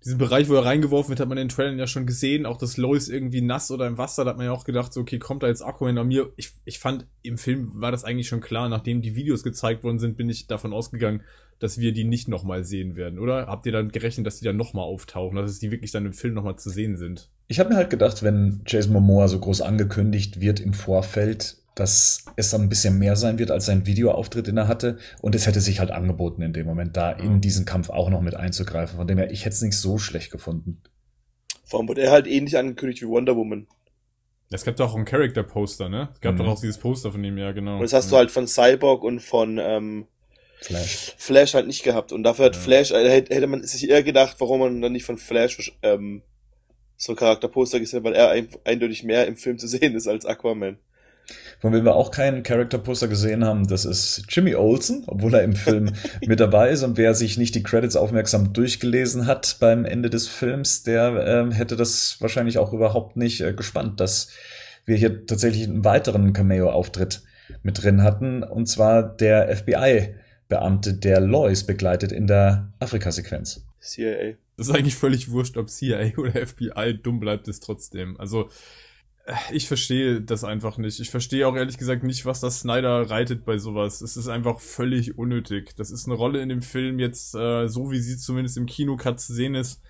diesen 0.04 0.18
Bereich, 0.18 0.48
wo 0.48 0.54
er 0.54 0.66
reingeworfen 0.66 1.10
wird, 1.10 1.20
hat 1.20 1.28
man 1.28 1.38
in 1.38 1.48
den 1.48 1.54
Trailern 1.54 1.78
ja 1.78 1.86
schon 1.86 2.06
gesehen. 2.06 2.44
Auch 2.44 2.58
das 2.58 2.76
Lois 2.76 3.08
irgendwie 3.08 3.40
nass 3.40 3.70
oder 3.70 3.86
im 3.86 3.96
Wasser, 3.96 4.24
da 4.24 4.30
hat 4.30 4.36
man 4.36 4.46
ja 4.46 4.52
auch 4.52 4.64
gedacht, 4.64 4.92
so, 4.92 5.00
okay, 5.00 5.18
kommt 5.18 5.42
da 5.42 5.46
jetzt 5.46 5.62
Aquaman 5.62 5.96
an 5.96 6.08
mir? 6.08 6.32
Ich, 6.36 6.50
ich 6.64 6.78
fand, 6.78 7.06
im 7.22 7.38
Film 7.38 7.80
war 7.80 7.90
das 7.90 8.04
eigentlich 8.04 8.28
schon 8.28 8.40
klar. 8.40 8.68
Nachdem 8.68 9.00
die 9.00 9.16
Videos 9.16 9.42
gezeigt 9.42 9.82
worden 9.82 9.98
sind, 9.98 10.16
bin 10.16 10.28
ich 10.28 10.46
davon 10.46 10.74
ausgegangen, 10.74 11.22
dass 11.58 11.78
wir 11.78 11.92
die 11.92 12.04
nicht 12.04 12.28
nochmal 12.28 12.64
sehen 12.64 12.96
werden, 12.96 13.18
oder? 13.18 13.46
Habt 13.46 13.64
ihr 13.64 13.72
dann 13.72 13.90
gerechnet, 13.90 14.26
dass 14.26 14.38
die 14.38 14.44
dann 14.44 14.56
nochmal 14.56 14.84
auftauchen, 14.84 15.36
dass 15.36 15.58
die 15.58 15.70
wirklich 15.70 15.92
dann 15.92 16.04
im 16.04 16.12
Film 16.12 16.34
nochmal 16.34 16.56
zu 16.56 16.68
sehen 16.68 16.96
sind? 16.96 17.30
Ich 17.48 17.58
habe 17.58 17.70
mir 17.70 17.76
halt 17.76 17.90
gedacht, 17.90 18.22
wenn 18.22 18.62
Jason 18.66 18.92
Momoa 18.92 19.28
so 19.28 19.38
groß 19.38 19.62
angekündigt 19.62 20.40
wird 20.40 20.60
im 20.60 20.74
Vorfeld, 20.74 21.56
dass 21.74 22.24
es 22.36 22.50
dann 22.50 22.62
ein 22.62 22.68
bisschen 22.68 22.98
mehr 22.98 23.16
sein 23.16 23.38
wird 23.38 23.50
als 23.50 23.66
sein 23.66 23.84
Videoauftritt, 23.86 24.46
den 24.46 24.56
er 24.56 24.68
hatte. 24.68 24.98
Und 25.20 25.34
es 25.34 25.46
hätte 25.46 25.60
sich 25.60 25.80
halt 25.80 25.90
angeboten 25.90 26.42
in 26.42 26.52
dem 26.52 26.66
Moment, 26.66 26.96
da 26.96 27.10
in 27.10 27.40
diesen 27.40 27.64
Kampf 27.64 27.90
auch 27.90 28.10
noch 28.10 28.20
mit 28.20 28.36
einzugreifen. 28.36 28.96
Von 28.96 29.06
dem 29.08 29.18
her, 29.18 29.30
ich 29.30 29.40
hätte 29.44 29.54
es 29.54 29.62
nicht 29.62 29.76
so 29.76 29.98
schlecht 29.98 30.30
gefunden. 30.30 30.82
Vor 31.64 31.80
allem 31.80 31.88
wurde 31.88 32.02
er 32.02 32.12
halt 32.12 32.26
ähnlich 32.26 32.56
angekündigt 32.56 33.02
wie 33.02 33.08
Wonder 33.08 33.34
Woman. 33.36 33.66
Es 34.50 34.64
gab 34.64 34.76
doch 34.76 34.92
auch 34.92 34.96
ein 34.96 35.04
Character-Poster, 35.04 35.88
ne? 35.88 36.10
Es 36.14 36.20
gab 36.20 36.34
Mhm. 36.34 36.38
doch 36.38 36.46
auch 36.48 36.60
dieses 36.60 36.78
Poster 36.78 37.10
von 37.10 37.24
ihm, 37.24 37.38
ja, 37.38 37.50
genau. 37.52 37.76
Und 37.76 37.82
das 37.82 37.92
hast 37.92 38.12
du 38.12 38.16
halt 38.16 38.30
von 38.30 38.46
Cyborg 38.46 39.02
und 39.02 39.20
von 39.20 39.58
ähm, 39.58 40.06
Flash. 40.60 41.14
Flash 41.16 41.54
halt 41.54 41.66
nicht 41.66 41.82
gehabt. 41.82 42.12
Und 42.12 42.22
dafür 42.22 42.44
hat 42.46 42.54
Ja. 42.54 42.60
Flash, 42.60 42.92
äh, 42.92 43.10
hätte, 43.10 43.46
man 43.48 43.64
sich 43.64 43.88
eher 43.88 44.02
gedacht, 44.04 44.36
warum 44.38 44.60
man 44.60 44.80
dann 44.80 44.92
nicht 44.92 45.04
von 45.04 45.18
Flash 45.18 45.72
ähm, 45.82 46.22
so 46.96 47.14
Charakterposter 47.16 47.80
gesehen 47.80 47.98
hat, 47.98 48.04
weil 48.04 48.14
er 48.14 48.30
ein, 48.30 48.48
eindeutig 48.64 49.02
mehr 49.02 49.26
im 49.26 49.36
Film 49.36 49.58
zu 49.58 49.66
sehen 49.66 49.96
ist 49.96 50.06
als 50.06 50.24
Aquaman. 50.24 50.78
Von 51.60 51.72
dem 51.72 51.84
wir 51.84 51.94
auch 51.94 52.10
keinen 52.10 52.42
Character-Poster 52.42 53.08
gesehen 53.08 53.44
haben, 53.44 53.66
das 53.66 53.84
ist 53.84 54.24
Jimmy 54.28 54.54
Olsen, 54.54 55.04
obwohl 55.06 55.34
er 55.34 55.42
im 55.42 55.54
Film 55.56 55.92
mit 56.26 56.40
dabei 56.40 56.70
ist. 56.70 56.82
Und 56.82 56.96
wer 56.96 57.14
sich 57.14 57.38
nicht 57.38 57.54
die 57.54 57.62
Credits 57.62 57.96
aufmerksam 57.96 58.52
durchgelesen 58.52 59.26
hat 59.26 59.56
beim 59.60 59.84
Ende 59.84 60.10
des 60.10 60.28
Films, 60.28 60.82
der 60.82 61.24
ähm, 61.26 61.52
hätte 61.52 61.76
das 61.76 62.16
wahrscheinlich 62.20 62.58
auch 62.58 62.72
überhaupt 62.72 63.16
nicht 63.16 63.40
äh, 63.40 63.52
gespannt, 63.52 64.00
dass 64.00 64.28
wir 64.84 64.96
hier 64.96 65.26
tatsächlich 65.26 65.64
einen 65.64 65.84
weiteren 65.84 66.32
Cameo-Auftritt 66.32 67.22
mit 67.62 67.82
drin 67.82 68.02
hatten, 68.02 68.42
und 68.42 68.66
zwar 68.66 69.02
der 69.02 69.54
FBI-Beamte, 69.56 70.94
der 70.94 71.20
Lois 71.20 71.64
begleitet 71.64 72.12
in 72.12 72.26
der 72.26 72.72
Afrika-Sequenz. 72.80 73.64
CIA. 73.80 74.34
Das 74.56 74.68
ist 74.68 74.74
eigentlich 74.74 74.96
völlig 74.96 75.30
wurscht, 75.30 75.56
ob 75.56 75.68
CIA 75.68 76.12
oder 76.16 76.46
FBI, 76.46 76.98
dumm 77.02 77.20
bleibt 77.20 77.48
es 77.48 77.60
trotzdem. 77.60 78.18
Also, 78.20 78.42
äh, 78.42 78.48
ich 79.52 79.68
verstehe 79.68 80.20
das 80.20 80.44
einfach 80.44 80.76
nicht. 80.76 81.00
Ich 81.00 81.10
verstehe 81.10 81.48
auch 81.48 81.56
ehrlich 81.56 81.78
gesagt 81.78 82.02
nicht, 82.02 82.26
was 82.26 82.40
das 82.40 82.60
Snyder 82.60 83.08
reitet 83.08 83.44
bei 83.44 83.56
sowas. 83.56 84.02
Es 84.02 84.16
ist 84.16 84.28
einfach 84.28 84.60
völlig 84.60 85.16
unnötig. 85.16 85.74
Das 85.76 85.90
ist 85.90 86.06
eine 86.06 86.14
Rolle 86.14 86.42
in 86.42 86.50
dem 86.50 86.62
Film 86.62 86.98
jetzt, 86.98 87.34
äh, 87.34 87.68
so 87.68 87.90
wie 87.90 88.00
sie 88.00 88.18
zumindest 88.18 88.58
im 88.58 88.66
Kinocut 88.66 89.18
zu 89.20 89.32
sehen 89.32 89.54
ist. 89.54 89.80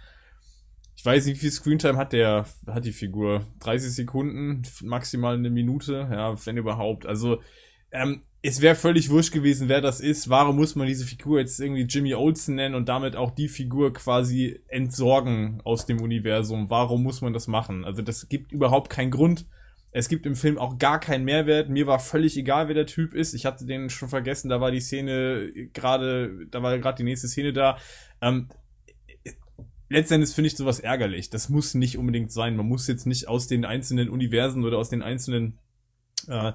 Ich 0.97 1.05
weiß 1.05 1.27
nicht, 1.27 1.37
wie 1.37 1.41
viel 1.41 1.51
Screentime 1.51 1.99
hat 1.99 2.13
der, 2.13 2.47
hat 2.67 2.85
die 2.85 2.93
Figur? 2.93 3.45
30 3.59 3.93
Sekunden, 3.93 4.63
maximal 4.83 5.35
eine 5.35 5.51
Minute, 5.51 6.09
ja, 6.11 6.35
wenn 6.47 6.57
überhaupt. 6.57 7.05
Also, 7.05 7.43
ähm, 7.91 8.23
es 8.47 8.61
wäre 8.61 8.75
völlig 8.75 9.09
wurscht 9.09 9.33
gewesen, 9.33 9.71
wer 9.71 9.81
das 9.81 10.01
ist. 10.01 10.29
Warum 10.29 10.57
muss 10.57 10.75
man 10.75 10.87
diese 10.87 11.07
Figur 11.07 11.39
jetzt 11.41 11.59
irgendwie 11.61 11.85
Jimmy 11.85 12.13
Olsen 12.15 12.57
nennen 12.57 12.75
und 12.75 12.91
damit 12.91 13.17
auch 13.17 13.31
die 13.31 13.49
Figur 13.49 13.95
quasi 13.95 14.61
entsorgen 14.69 15.63
aus 15.65 15.87
dem 15.87 15.99
Universum? 16.03 16.69
Warum 16.69 17.03
muss 17.03 17.23
man 17.23 17.33
das 17.33 17.47
machen? 17.47 17.87
Also 17.87 18.03
das 18.03 18.29
gibt 18.29 18.53
überhaupt 18.53 18.91
keinen 18.91 19.11
Grund. 19.11 19.47
Es 19.93 20.11
gibt 20.11 20.27
im 20.27 20.37
Film 20.37 20.59
auch 20.59 20.77
gar 20.77 21.01
keinen 21.01 21.25
Mehrwert. 21.25 21.71
Mir 21.71 21.87
war 21.87 21.99
völlig 21.99 22.37
egal, 22.37 22.69
wer 22.69 22.75
der 22.75 22.85
Typ 22.85 23.15
ist. 23.15 23.33
Ich 23.33 23.47
hatte 23.47 23.65
den 23.65 23.89
schon 23.89 24.11
vergessen. 24.11 24.51
Da 24.51 24.61
war 24.61 24.71
die 24.71 24.81
Szene 24.81 25.51
gerade, 25.73 26.47
da 26.51 26.63
war 26.63 26.79
gerade 26.79 26.99
die 26.99 27.05
nächste 27.05 27.29
Szene 27.29 27.55
da. 27.55 27.79
Ähm, 28.21 28.51
letztendlich 29.89 30.35
finde 30.35 30.49
ich 30.49 30.57
sowas 30.57 30.81
ärgerlich. 30.81 31.31
Das 31.31 31.49
muss 31.49 31.73
nicht 31.73 31.97
unbedingt 31.97 32.31
sein. 32.31 32.57
Man 32.57 32.67
muss 32.67 32.89
jetzt 32.89 33.07
nicht 33.07 33.27
aus 33.27 33.47
den 33.47 33.65
einzelnen 33.65 34.11
Universen 34.11 34.67
oder 34.67 34.77
aus 34.77 34.91
den 34.91 35.01
einzelnen 35.01 35.61
äh, 36.29 36.53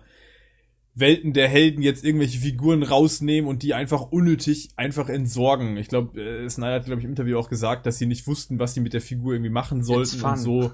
Welten 0.99 1.33
der 1.33 1.47
Helden 1.47 1.81
jetzt 1.81 2.03
irgendwelche 2.03 2.39
Figuren 2.39 2.83
rausnehmen 2.83 3.49
und 3.49 3.63
die 3.63 3.73
einfach 3.73 4.11
unnötig 4.11 4.69
einfach 4.75 5.09
entsorgen. 5.09 5.77
Ich 5.77 5.87
glaube, 5.87 6.19
äh, 6.21 6.49
Snyder 6.49 6.75
hat, 6.75 6.85
glaube 6.85 6.99
ich, 7.01 7.05
im 7.05 7.11
Interview 7.11 7.37
auch 7.37 7.49
gesagt, 7.49 7.85
dass 7.85 7.97
sie 7.97 8.05
nicht 8.05 8.27
wussten, 8.27 8.59
was 8.59 8.73
sie 8.73 8.81
mit 8.81 8.93
der 8.93 9.01
Figur 9.01 9.33
irgendwie 9.33 9.51
machen 9.51 9.83
sollten 9.83 10.23
und 10.23 10.37
so. 10.37 10.71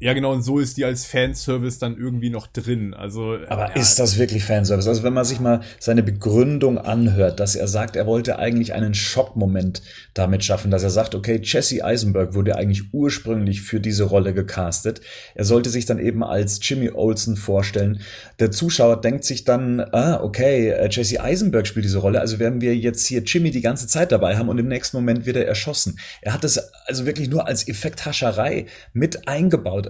Ja, 0.00 0.12
genau, 0.12 0.32
und 0.32 0.42
so 0.42 0.60
ist 0.60 0.76
die 0.76 0.84
als 0.84 1.06
Fanservice 1.06 1.80
dann 1.80 1.98
irgendwie 1.98 2.30
noch 2.30 2.46
drin. 2.46 2.94
Also, 2.94 3.36
Aber 3.48 3.70
ja, 3.70 3.74
ist 3.74 3.98
das 3.98 4.16
wirklich 4.16 4.44
Fanservice? 4.44 4.88
Also 4.88 5.02
wenn 5.02 5.12
man 5.12 5.24
sich 5.24 5.40
mal 5.40 5.60
seine 5.80 6.04
Begründung 6.04 6.78
anhört, 6.78 7.40
dass 7.40 7.56
er 7.56 7.66
sagt, 7.66 7.96
er 7.96 8.06
wollte 8.06 8.38
eigentlich 8.38 8.74
einen 8.74 8.94
Schockmoment 8.94 9.82
damit 10.14 10.44
schaffen, 10.44 10.70
dass 10.70 10.84
er 10.84 10.90
sagt, 10.90 11.16
okay, 11.16 11.40
Jesse 11.42 11.84
Eisenberg 11.84 12.34
wurde 12.34 12.54
eigentlich 12.54 12.94
ursprünglich 12.94 13.62
für 13.62 13.80
diese 13.80 14.04
Rolle 14.04 14.34
gecastet. 14.34 15.00
Er 15.34 15.44
sollte 15.44 15.68
sich 15.68 15.84
dann 15.84 15.98
eben 15.98 16.22
als 16.22 16.60
Jimmy 16.62 16.90
Olsen 16.90 17.36
vorstellen. 17.36 18.00
Der 18.38 18.52
Zuschauer 18.52 19.00
denkt 19.00 19.24
sich 19.24 19.44
dann, 19.44 19.80
ah, 19.80 20.20
okay, 20.22 20.68
äh, 20.68 20.88
Jesse 20.88 21.20
Eisenberg 21.20 21.66
spielt 21.66 21.84
diese 21.84 21.98
Rolle, 21.98 22.20
also 22.20 22.38
werden 22.38 22.60
wir 22.60 22.76
jetzt 22.76 23.04
hier 23.04 23.22
Jimmy 23.22 23.50
die 23.50 23.62
ganze 23.62 23.88
Zeit 23.88 24.12
dabei 24.12 24.36
haben 24.36 24.48
und 24.48 24.58
im 24.58 24.68
nächsten 24.68 24.96
Moment 24.96 25.26
wird 25.26 25.36
er 25.36 25.48
erschossen. 25.48 25.98
Er 26.22 26.34
hat 26.34 26.44
das 26.44 26.72
also 26.86 27.04
wirklich 27.04 27.28
nur 27.28 27.48
als 27.48 27.66
Effekthascherei 27.66 28.66
mit 28.92 29.26
eingebaut. 29.26 29.87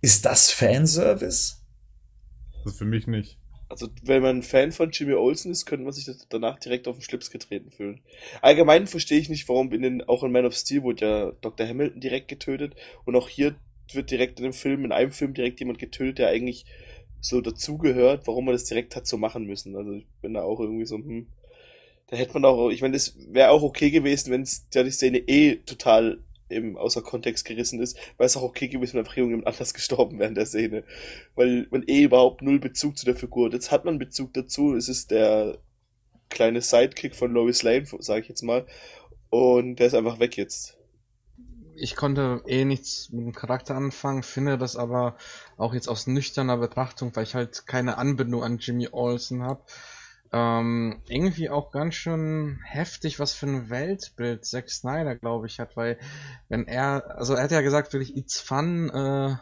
Ist 0.00 0.24
das 0.24 0.50
Fanservice? 0.50 1.56
Das 2.64 2.72
ist 2.72 2.78
für 2.78 2.84
mich 2.84 3.06
nicht. 3.06 3.38
Also, 3.68 3.88
wenn 4.02 4.22
man 4.22 4.42
Fan 4.42 4.72
von 4.72 4.90
Jimmy 4.90 5.14
Olsen 5.14 5.50
ist, 5.50 5.66
könnte 5.66 5.84
man 5.84 5.92
sich 5.92 6.08
danach 6.28 6.58
direkt 6.58 6.86
auf 6.86 6.96
den 6.96 7.02
Schlips 7.02 7.30
getreten 7.30 7.70
fühlen. 7.70 8.00
Allgemein 8.40 8.86
verstehe 8.86 9.18
ich 9.18 9.28
nicht, 9.28 9.48
warum 9.48 9.72
in 9.72 9.82
den, 9.82 10.02
auch 10.02 10.22
in 10.22 10.32
Man 10.32 10.46
of 10.46 10.54
Steel 10.54 10.82
wurde 10.82 11.06
ja 11.06 11.32
Dr. 11.40 11.66
Hamilton 11.66 12.00
direkt 12.00 12.28
getötet 12.28 12.74
und 13.04 13.16
auch 13.16 13.28
hier 13.28 13.56
wird 13.92 14.10
direkt 14.10 14.38
in 14.38 14.44
dem 14.44 14.52
Film, 14.52 14.84
in 14.84 14.92
einem 14.92 15.12
Film 15.12 15.34
direkt 15.34 15.60
jemand 15.60 15.78
getötet, 15.78 16.18
der 16.18 16.28
eigentlich 16.28 16.66
so 17.20 17.40
dazugehört, 17.40 18.26
warum 18.26 18.44
man 18.44 18.54
das 18.54 18.64
direkt 18.64 18.96
hat 18.96 19.06
so 19.06 19.16
machen 19.16 19.44
müssen. 19.44 19.76
Also 19.76 19.92
ich 19.92 20.06
bin 20.20 20.34
da 20.34 20.42
auch 20.42 20.60
irgendwie 20.60 20.86
so, 20.86 20.96
hm, 20.96 21.26
da 22.08 22.16
hätte 22.16 22.34
man 22.34 22.44
auch, 22.44 22.70
ich 22.70 22.82
meine, 22.82 22.94
das 22.94 23.16
wäre 23.32 23.50
auch 23.50 23.62
okay 23.62 23.90
gewesen, 23.90 24.30
wenn 24.30 24.42
es 24.42 24.66
ja 24.72 24.82
die 24.82 24.90
Szene 24.90 25.18
eh 25.18 25.56
total 25.56 26.18
eben 26.50 26.76
außer 26.76 27.02
Kontext 27.02 27.44
gerissen 27.44 27.80
ist, 27.80 27.96
weil 28.16 28.26
es 28.26 28.36
auch 28.36 28.42
okay 28.42 28.68
gewesen, 28.68 28.94
wenn 28.94 29.00
einfach 29.00 29.16
jemand 29.16 29.46
anders 29.46 29.74
gestorben 29.74 30.18
wäre 30.18 30.28
in 30.28 30.34
der 30.34 30.46
Szene. 30.46 30.84
Weil 31.34 31.66
man 31.70 31.84
eh 31.86 32.04
überhaupt 32.04 32.42
null 32.42 32.58
Bezug 32.58 32.98
zu 32.98 33.06
der 33.06 33.16
Figur 33.16 33.46
hat. 33.46 33.54
Jetzt 33.54 33.70
hat 33.70 33.84
man 33.84 33.98
Bezug 33.98 34.32
dazu, 34.34 34.74
es 34.74 34.88
ist 34.88 35.10
der 35.10 35.58
kleine 36.28 36.60
Sidekick 36.60 37.14
von 37.14 37.32
Lois 37.32 37.62
Lane, 37.62 37.86
sage 38.00 38.22
ich 38.22 38.28
jetzt 38.28 38.42
mal. 38.42 38.66
Und 39.30 39.76
der 39.76 39.88
ist 39.88 39.94
einfach 39.94 40.20
weg 40.20 40.36
jetzt. 40.36 40.76
Ich 41.76 41.96
konnte 41.96 42.42
eh 42.46 42.64
nichts 42.64 43.10
mit 43.10 43.24
dem 43.24 43.32
Charakter 43.32 43.74
anfangen, 43.74 44.22
finde 44.22 44.58
das 44.58 44.76
aber 44.76 45.16
auch 45.56 45.74
jetzt 45.74 45.88
aus 45.88 46.06
nüchterner 46.06 46.56
Betrachtung, 46.56 47.14
weil 47.16 47.24
ich 47.24 47.34
halt 47.34 47.66
keine 47.66 47.98
Anbindung 47.98 48.44
an 48.44 48.58
Jimmy 48.58 48.88
Olsen 48.92 49.42
habe, 49.42 49.64
ähm, 50.34 51.00
irgendwie 51.06 51.48
auch 51.48 51.70
ganz 51.70 51.94
schön 51.94 52.58
heftig, 52.64 53.20
was 53.20 53.34
für 53.34 53.46
ein 53.46 53.70
Weltbild 53.70 54.44
Zack 54.44 54.68
Snyder, 54.68 55.14
glaube 55.14 55.46
ich, 55.46 55.60
hat, 55.60 55.76
weil 55.76 55.96
wenn 56.48 56.66
er, 56.66 57.16
also 57.16 57.34
er 57.34 57.44
hat 57.44 57.52
ja 57.52 57.60
gesagt, 57.60 57.92
wirklich, 57.92 58.16
it's 58.16 58.40
fun, 58.40 58.90
äh, 58.90 59.36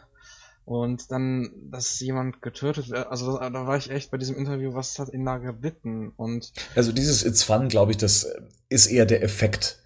und 0.65 1.11
dann, 1.11 1.51
dass 1.71 1.99
jemand 1.99 2.43
getötet 2.43 2.89
wird, 2.89 3.07
also 3.07 3.39
da, 3.39 3.51
war 3.51 3.75
ich 3.75 3.89
echt 3.89 4.11
bei 4.11 4.17
diesem 4.17 4.37
Interview, 4.37 4.75
was 4.75 4.99
hat 4.99 5.11
ihn 5.11 5.25
da 5.25 5.37
gebitten 5.37 6.13
und... 6.15 6.53
Also 6.75 6.91
dieses 6.91 7.25
It's 7.25 7.43
Fun, 7.43 7.69
glaube 7.69 7.91
ich, 7.91 7.97
das 7.97 8.31
ist 8.69 8.85
eher 8.85 9.07
der 9.07 9.23
Effekt, 9.23 9.81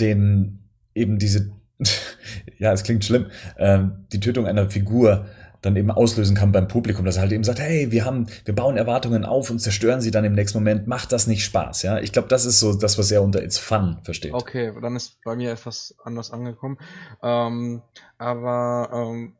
den 0.00 0.64
eben 0.94 1.18
diese, 1.18 1.52
ja, 2.58 2.72
es 2.72 2.82
klingt 2.82 3.04
schlimm, 3.04 3.30
äh, 3.56 3.84
die 4.10 4.20
Tötung 4.20 4.46
einer 4.46 4.70
Figur 4.70 5.26
dann 5.66 5.76
eben 5.76 5.90
auslösen 5.90 6.36
kann 6.36 6.52
beim 6.52 6.68
Publikum, 6.68 7.04
dass 7.04 7.16
er 7.16 7.22
halt 7.22 7.32
eben 7.32 7.44
sagt, 7.44 7.60
hey, 7.60 7.90
wir 7.90 8.04
haben, 8.04 8.26
wir 8.44 8.54
bauen 8.54 8.76
Erwartungen 8.76 9.24
auf 9.24 9.50
und 9.50 9.58
zerstören 9.58 10.00
sie 10.00 10.10
dann 10.10 10.24
im 10.24 10.34
nächsten 10.34 10.58
Moment. 10.58 10.86
Macht 10.86 11.12
das 11.12 11.26
nicht 11.26 11.44
Spaß, 11.44 11.82
ja? 11.82 11.98
Ich 11.98 12.12
glaube, 12.12 12.28
das 12.28 12.44
ist 12.44 12.60
so 12.60 12.74
das, 12.74 12.98
was 12.98 13.10
er 13.10 13.22
unter 13.22 13.42
It's 13.42 13.58
Fun 13.58 13.98
versteht. 14.02 14.32
Okay, 14.32 14.72
dann 14.80 14.96
ist 14.96 15.18
bei 15.24 15.36
mir 15.36 15.52
etwas 15.52 15.94
anders 16.02 16.30
angekommen. 16.30 16.78
Ähm, 17.22 17.82
aber 18.18 18.90
ähm, 18.92 19.36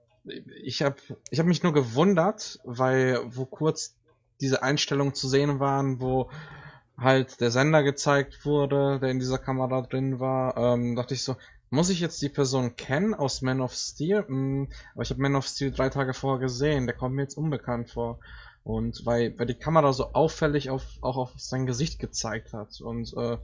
ich 0.62 0.82
habe 0.82 0.96
ich 1.30 1.38
hab 1.38 1.46
mich 1.46 1.62
nur 1.62 1.72
gewundert, 1.72 2.58
weil 2.64 3.20
wo 3.26 3.46
kurz 3.46 3.94
diese 4.40 4.62
Einstellungen 4.62 5.14
zu 5.14 5.28
sehen 5.28 5.60
waren, 5.60 6.00
wo 6.00 6.30
halt 6.98 7.40
der 7.40 7.50
Sender 7.50 7.82
gezeigt 7.82 8.44
wurde, 8.44 8.98
der 9.00 9.10
in 9.10 9.18
dieser 9.18 9.38
Kamera 9.38 9.82
drin 9.82 10.18
war, 10.18 10.56
ähm, 10.56 10.96
dachte 10.96 11.14
ich 11.14 11.22
so, 11.22 11.36
muss 11.70 11.90
ich 11.90 12.00
jetzt 12.00 12.22
die 12.22 12.28
Person 12.28 12.76
kennen 12.76 13.14
aus 13.14 13.42
Man 13.42 13.60
of 13.60 13.74
Steel? 13.74 14.24
Hm, 14.26 14.68
aber 14.94 15.02
ich 15.02 15.10
habe 15.10 15.20
Man 15.20 15.36
of 15.36 15.46
Steel 15.46 15.72
drei 15.72 15.88
Tage 15.88 16.14
vorher 16.14 16.40
gesehen, 16.40 16.86
der 16.86 16.96
kommt 16.96 17.14
mir 17.14 17.22
jetzt 17.22 17.36
unbekannt 17.36 17.90
vor. 17.90 18.18
Und 18.62 19.06
weil, 19.06 19.38
weil 19.38 19.46
die 19.46 19.54
Kamera 19.54 19.92
so 19.92 20.12
auffällig 20.12 20.70
auf, 20.70 20.84
auch 21.00 21.16
auf 21.16 21.32
sein 21.36 21.66
Gesicht 21.66 22.00
gezeigt 22.00 22.52
hat. 22.52 22.80
Und 22.80 23.14
äh, 23.16 23.38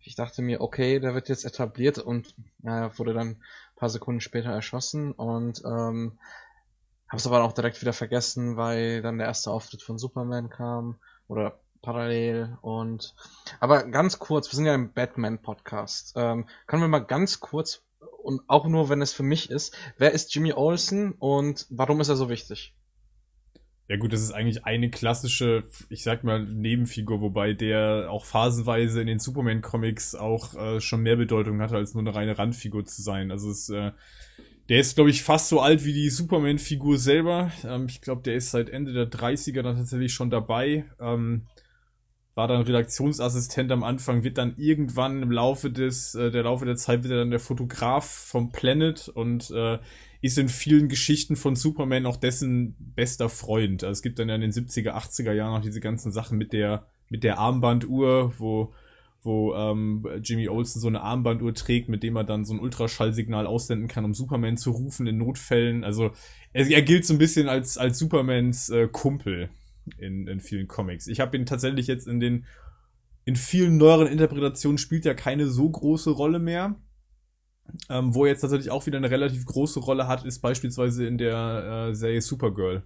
ich 0.00 0.16
dachte 0.16 0.42
mir, 0.42 0.60
okay, 0.60 0.98
der 0.98 1.14
wird 1.14 1.28
jetzt 1.28 1.44
etabliert 1.44 1.98
und 1.98 2.34
äh, 2.64 2.90
wurde 2.96 3.14
dann 3.14 3.28
ein 3.28 3.42
paar 3.76 3.88
Sekunden 3.88 4.20
später 4.20 4.50
erschossen. 4.50 5.12
Und 5.12 5.62
ähm, 5.64 6.18
habe 7.08 7.16
es 7.18 7.26
aber 7.26 7.44
auch 7.44 7.52
direkt 7.52 7.80
wieder 7.82 7.92
vergessen, 7.92 8.56
weil 8.56 9.00
dann 9.00 9.18
der 9.18 9.28
erste 9.28 9.52
Auftritt 9.52 9.82
von 9.82 9.96
Superman 9.96 10.50
kam. 10.50 10.96
Oder 11.28 11.60
parallel 11.84 12.56
und 12.62 13.14
aber 13.60 13.84
ganz 13.84 14.18
kurz, 14.18 14.50
wir 14.50 14.56
sind 14.56 14.66
ja 14.66 14.74
im 14.74 14.92
Batman-Podcast. 14.92 16.14
Ähm, 16.16 16.46
können 16.66 16.82
wir 16.82 16.88
mal 16.88 17.00
ganz 17.00 17.40
kurz 17.40 17.82
und 18.22 18.40
auch 18.48 18.66
nur, 18.66 18.88
wenn 18.88 19.02
es 19.02 19.12
für 19.12 19.22
mich 19.22 19.50
ist, 19.50 19.76
wer 19.98 20.12
ist 20.12 20.34
Jimmy 20.34 20.54
Olsen 20.54 21.12
und 21.12 21.66
warum 21.68 22.00
ist 22.00 22.08
er 22.08 22.16
so 22.16 22.30
wichtig? 22.30 22.74
Ja 23.86 23.98
gut, 23.98 24.14
das 24.14 24.22
ist 24.22 24.32
eigentlich 24.32 24.64
eine 24.64 24.88
klassische, 24.88 25.64
ich 25.90 26.02
sag 26.02 26.24
mal, 26.24 26.42
Nebenfigur, 26.42 27.20
wobei 27.20 27.52
der 27.52 28.06
auch 28.10 28.24
phasenweise 28.24 29.02
in 29.02 29.06
den 29.06 29.18
Superman-Comics 29.18 30.14
auch 30.14 30.54
äh, 30.54 30.80
schon 30.80 31.02
mehr 31.02 31.16
Bedeutung 31.16 31.60
hatte, 31.60 31.76
als 31.76 31.92
nur 31.92 32.02
eine 32.02 32.14
reine 32.14 32.38
Randfigur 32.38 32.86
zu 32.86 33.02
sein. 33.02 33.30
Also 33.30 33.50
es, 33.50 33.68
äh, 33.68 33.92
der 34.70 34.80
ist, 34.80 34.94
glaube 34.94 35.10
ich, 35.10 35.22
fast 35.22 35.50
so 35.50 35.60
alt 35.60 35.84
wie 35.84 35.92
die 35.92 36.08
Superman-Figur 36.08 36.96
selber. 36.96 37.52
Ähm, 37.62 37.84
ich 37.86 38.00
glaube, 38.00 38.22
der 38.22 38.36
ist 38.36 38.52
seit 38.52 38.70
Ende 38.70 38.94
der 38.94 39.10
30er 39.10 39.60
dann 39.60 39.76
tatsächlich 39.76 40.14
schon 40.14 40.30
dabei. 40.30 40.86
Ähm, 40.98 41.42
war 42.34 42.48
dann 42.48 42.62
Redaktionsassistent 42.62 43.70
am 43.70 43.84
Anfang, 43.84 44.24
wird 44.24 44.38
dann 44.38 44.54
irgendwann 44.56 45.22
im 45.22 45.30
Laufe 45.30 45.70
des, 45.70 46.14
äh, 46.14 46.30
der 46.30 46.42
Laufe 46.42 46.64
der 46.64 46.76
Zeit 46.76 47.04
wird 47.04 47.12
er 47.12 47.18
dann 47.18 47.30
der 47.30 47.40
Fotograf 47.40 48.04
vom 48.04 48.50
Planet 48.50 49.08
und 49.08 49.50
äh, 49.50 49.78
ist 50.20 50.38
in 50.38 50.48
vielen 50.48 50.88
Geschichten 50.88 51.36
von 51.36 51.54
Superman 51.54 52.06
auch 52.06 52.16
dessen 52.16 52.74
bester 52.78 53.28
Freund. 53.28 53.84
Also 53.84 53.92
es 53.92 54.02
gibt 54.02 54.18
dann 54.18 54.28
ja 54.28 54.34
in 54.34 54.40
den 54.40 54.52
70er, 54.52 54.92
80er 54.92 55.32
Jahren 55.32 55.54
noch 55.54 55.62
diese 55.62 55.80
ganzen 55.80 56.10
Sachen 56.12 56.38
mit 56.38 56.52
der, 56.52 56.86
mit 57.08 57.22
der 57.22 57.38
Armbanduhr, 57.38 58.32
wo, 58.38 58.72
wo 59.22 59.54
ähm, 59.54 60.04
Jimmy 60.22 60.48
Olsen 60.48 60.80
so 60.80 60.88
eine 60.88 61.02
Armbanduhr 61.02 61.54
trägt, 61.54 61.88
mit 61.88 62.02
dem 62.02 62.16
er 62.16 62.24
dann 62.24 62.44
so 62.44 62.54
ein 62.54 62.60
Ultraschallsignal 62.60 63.46
aussenden 63.46 63.86
kann, 63.86 64.04
um 64.04 64.14
Superman 64.14 64.56
zu 64.56 64.70
rufen 64.70 65.06
in 65.06 65.18
Notfällen. 65.18 65.84
Also 65.84 66.10
er, 66.52 66.66
er 66.68 66.82
gilt 66.82 67.04
so 67.04 67.14
ein 67.14 67.18
bisschen 67.18 67.48
als, 67.48 67.78
als 67.78 67.98
Supermans 67.98 68.70
äh, 68.70 68.88
Kumpel 68.90 69.50
in, 69.98 70.26
in 70.26 70.40
vielen 70.40 70.68
Comics. 70.68 71.06
Ich 71.06 71.20
habe 71.20 71.36
ihn 71.36 71.46
tatsächlich 71.46 71.86
jetzt 71.86 72.06
in 72.06 72.20
den 72.20 72.46
in 73.26 73.36
vielen 73.36 73.78
neueren 73.78 74.06
Interpretationen 74.06 74.76
spielt 74.76 75.06
er 75.06 75.14
keine 75.14 75.46
so 75.46 75.68
große 75.68 76.10
Rolle 76.10 76.38
mehr. 76.38 76.76
Ähm, 77.88 78.14
wo 78.14 78.26
er 78.26 78.32
jetzt 78.32 78.42
tatsächlich 78.42 78.70
auch 78.70 78.84
wieder 78.84 78.98
eine 78.98 79.10
relativ 79.10 79.46
große 79.46 79.80
Rolle 79.80 80.06
hat, 80.06 80.26
ist 80.26 80.40
beispielsweise 80.40 81.06
in 81.06 81.16
der 81.16 81.88
äh, 81.88 81.94
Serie 81.94 82.20
Supergirl. 82.20 82.82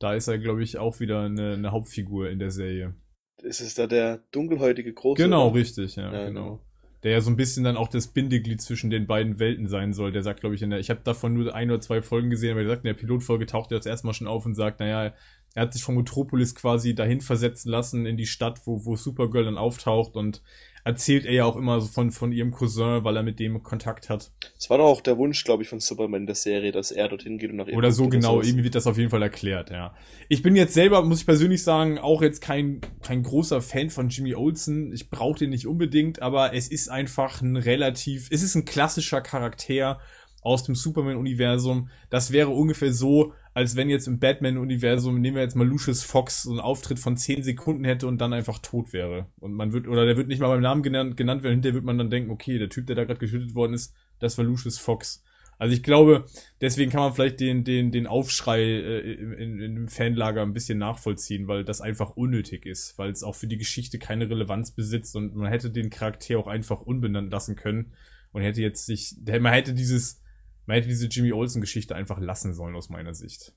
Da 0.00 0.14
ist 0.14 0.26
er, 0.26 0.38
glaube 0.38 0.64
ich, 0.64 0.78
auch 0.78 0.98
wieder 0.98 1.22
eine, 1.22 1.52
eine 1.52 1.70
Hauptfigur 1.70 2.28
in 2.28 2.40
der 2.40 2.50
Serie. 2.50 2.96
Ist 3.42 3.60
es 3.60 3.74
da 3.74 3.86
der 3.86 4.18
dunkelhäutige 4.32 4.92
Große? 4.92 5.22
Genau, 5.22 5.46
oder? 5.48 5.60
richtig, 5.60 5.94
ja, 5.94 6.12
ja 6.12 6.26
genau. 6.26 6.42
genau. 6.42 6.66
Der 7.04 7.12
ja 7.12 7.20
so 7.20 7.30
ein 7.30 7.36
bisschen 7.36 7.64
dann 7.64 7.76
auch 7.76 7.88
das 7.88 8.08
Bindeglied 8.08 8.60
zwischen 8.60 8.90
den 8.90 9.06
beiden 9.06 9.38
Welten 9.38 9.68
sein 9.68 9.92
soll. 9.92 10.10
Der 10.10 10.22
sagt, 10.22 10.40
glaube 10.40 10.54
ich, 10.54 10.62
in 10.62 10.70
der, 10.70 10.80
ich 10.80 10.90
habe 10.90 11.00
davon 11.04 11.34
nur 11.34 11.54
ein 11.54 11.70
oder 11.70 11.80
zwei 11.80 12.02
Folgen 12.02 12.30
gesehen, 12.30 12.52
aber 12.52 12.60
der 12.60 12.70
sagt, 12.70 12.84
in 12.84 12.88
der 12.88 12.94
Pilotfolge 12.94 13.46
taucht 13.46 13.70
er 13.70 13.78
das 13.78 13.86
erstmal 13.86 14.14
schon 14.14 14.26
auf 14.26 14.46
und 14.46 14.54
sagt, 14.54 14.80
naja, 14.80 15.12
er 15.54 15.62
hat 15.62 15.72
sich 15.72 15.84
von 15.84 15.94
Metropolis 15.94 16.54
quasi 16.54 16.94
dahin 16.94 17.20
versetzen 17.20 17.70
lassen 17.70 18.06
in 18.06 18.16
die 18.16 18.26
Stadt, 18.26 18.62
wo, 18.64 18.84
wo 18.84 18.96
Supergirl 18.96 19.44
dann 19.44 19.58
auftaucht 19.58 20.16
und 20.16 20.42
erzählt 20.84 21.24
er 21.24 21.32
ja 21.32 21.44
auch 21.44 21.56
immer 21.56 21.80
so 21.80 21.88
von, 21.88 22.10
von 22.10 22.30
ihrem 22.30 22.50
Cousin, 22.50 23.04
weil 23.04 23.16
er 23.16 23.22
mit 23.22 23.40
dem 23.40 23.62
Kontakt 23.62 24.10
hat. 24.10 24.30
Es 24.58 24.68
war 24.68 24.78
doch 24.78 24.84
auch 24.84 25.00
der 25.00 25.16
Wunsch, 25.16 25.42
glaube 25.42 25.62
ich, 25.62 25.68
von 25.68 25.80
Superman 25.80 26.22
in 26.22 26.26
der 26.26 26.34
Serie, 26.34 26.72
dass 26.72 26.92
er 26.92 27.08
dorthin 27.08 27.38
geht 27.38 27.50
und 27.50 27.56
nach 27.56 27.66
Oder 27.68 27.90
so 27.90 28.08
genau, 28.08 28.42
irgendwie 28.42 28.64
wird 28.64 28.74
das 28.74 28.86
auf 28.86 28.98
jeden 28.98 29.10
Fall 29.10 29.22
erklärt, 29.22 29.70
ja. 29.70 29.94
Ich 30.28 30.42
bin 30.42 30.54
jetzt 30.54 30.74
selber, 30.74 31.02
muss 31.02 31.20
ich 31.20 31.26
persönlich 31.26 31.62
sagen, 31.62 31.98
auch 31.98 32.20
jetzt 32.20 32.42
kein, 32.42 32.82
kein 33.02 33.22
großer 33.22 33.62
Fan 33.62 33.88
von 33.88 34.10
Jimmy 34.10 34.34
Olsen. 34.34 34.92
Ich 34.92 35.08
brauche 35.08 35.38
den 35.38 35.50
nicht 35.50 35.66
unbedingt, 35.66 36.20
aber 36.20 36.54
es 36.54 36.68
ist 36.68 36.90
einfach 36.90 37.40
ein 37.40 37.56
relativ, 37.56 38.28
es 38.30 38.42
ist 38.42 38.54
ein 38.54 38.66
klassischer 38.66 39.22
Charakter 39.22 40.00
aus 40.42 40.64
dem 40.64 40.74
Superman-Universum. 40.74 41.88
Das 42.10 42.30
wäre 42.30 42.50
ungefähr 42.50 42.92
so, 42.92 43.32
als 43.54 43.76
wenn 43.76 43.88
jetzt 43.88 44.08
im 44.08 44.18
Batman-Universum, 44.18 45.20
nehmen 45.20 45.36
wir 45.36 45.42
jetzt 45.42 45.54
mal 45.54 45.66
Lucius 45.66 46.02
Fox, 46.02 46.42
so 46.42 46.50
einen 46.50 46.60
Auftritt 46.60 46.98
von 46.98 47.16
10 47.16 47.44
Sekunden 47.44 47.84
hätte 47.84 48.08
und 48.08 48.20
dann 48.20 48.32
einfach 48.32 48.58
tot 48.58 48.92
wäre. 48.92 49.28
Und 49.38 49.54
man 49.54 49.72
wird, 49.72 49.86
oder 49.86 50.04
der 50.04 50.16
wird 50.16 50.26
nicht 50.26 50.40
mal 50.40 50.48
beim 50.48 50.60
Namen 50.60 50.82
genannt, 50.82 51.16
genannt 51.16 51.44
werden, 51.44 51.54
hinterher 51.54 51.74
wird 51.74 51.84
man 51.84 51.96
dann 51.96 52.10
denken, 52.10 52.32
okay, 52.32 52.58
der 52.58 52.68
Typ, 52.68 52.88
der 52.88 52.96
da 52.96 53.04
gerade 53.04 53.20
getötet 53.20 53.54
worden 53.54 53.74
ist, 53.74 53.94
das 54.18 54.36
war 54.36 54.44
Lucius 54.44 54.78
Fox. 54.78 55.22
Also 55.56 55.72
ich 55.72 55.84
glaube, 55.84 56.26
deswegen 56.60 56.90
kann 56.90 57.02
man 57.02 57.14
vielleicht 57.14 57.38
den, 57.38 57.62
den, 57.62 57.92
den 57.92 58.08
Aufschrei 58.08 58.60
äh, 58.60 59.12
in, 59.12 59.60
in, 59.60 59.76
im 59.76 59.88
Fanlager 59.88 60.42
ein 60.42 60.52
bisschen 60.52 60.78
nachvollziehen, 60.78 61.46
weil 61.46 61.64
das 61.64 61.80
einfach 61.80 62.16
unnötig 62.16 62.66
ist, 62.66 62.98
weil 62.98 63.10
es 63.10 63.22
auch 63.22 63.36
für 63.36 63.46
die 63.46 63.56
Geschichte 63.56 64.00
keine 64.00 64.28
Relevanz 64.28 64.72
besitzt 64.72 65.14
und 65.14 65.36
man 65.36 65.46
hätte 65.46 65.70
den 65.70 65.90
Charakter 65.90 66.40
auch 66.40 66.48
einfach 66.48 66.80
unbenannt 66.80 67.30
lassen 67.30 67.54
können 67.54 67.92
und 68.32 68.42
hätte 68.42 68.62
jetzt 68.62 68.84
sich, 68.86 69.14
man 69.24 69.52
hätte 69.52 69.74
dieses, 69.74 70.23
man 70.66 70.76
hätte 70.76 70.88
diese 70.88 71.06
Jimmy 71.06 71.32
Olsen-Geschichte 71.32 71.94
einfach 71.94 72.20
lassen 72.20 72.54
sollen, 72.54 72.76
aus 72.76 72.88
meiner 72.88 73.14
Sicht. 73.14 73.52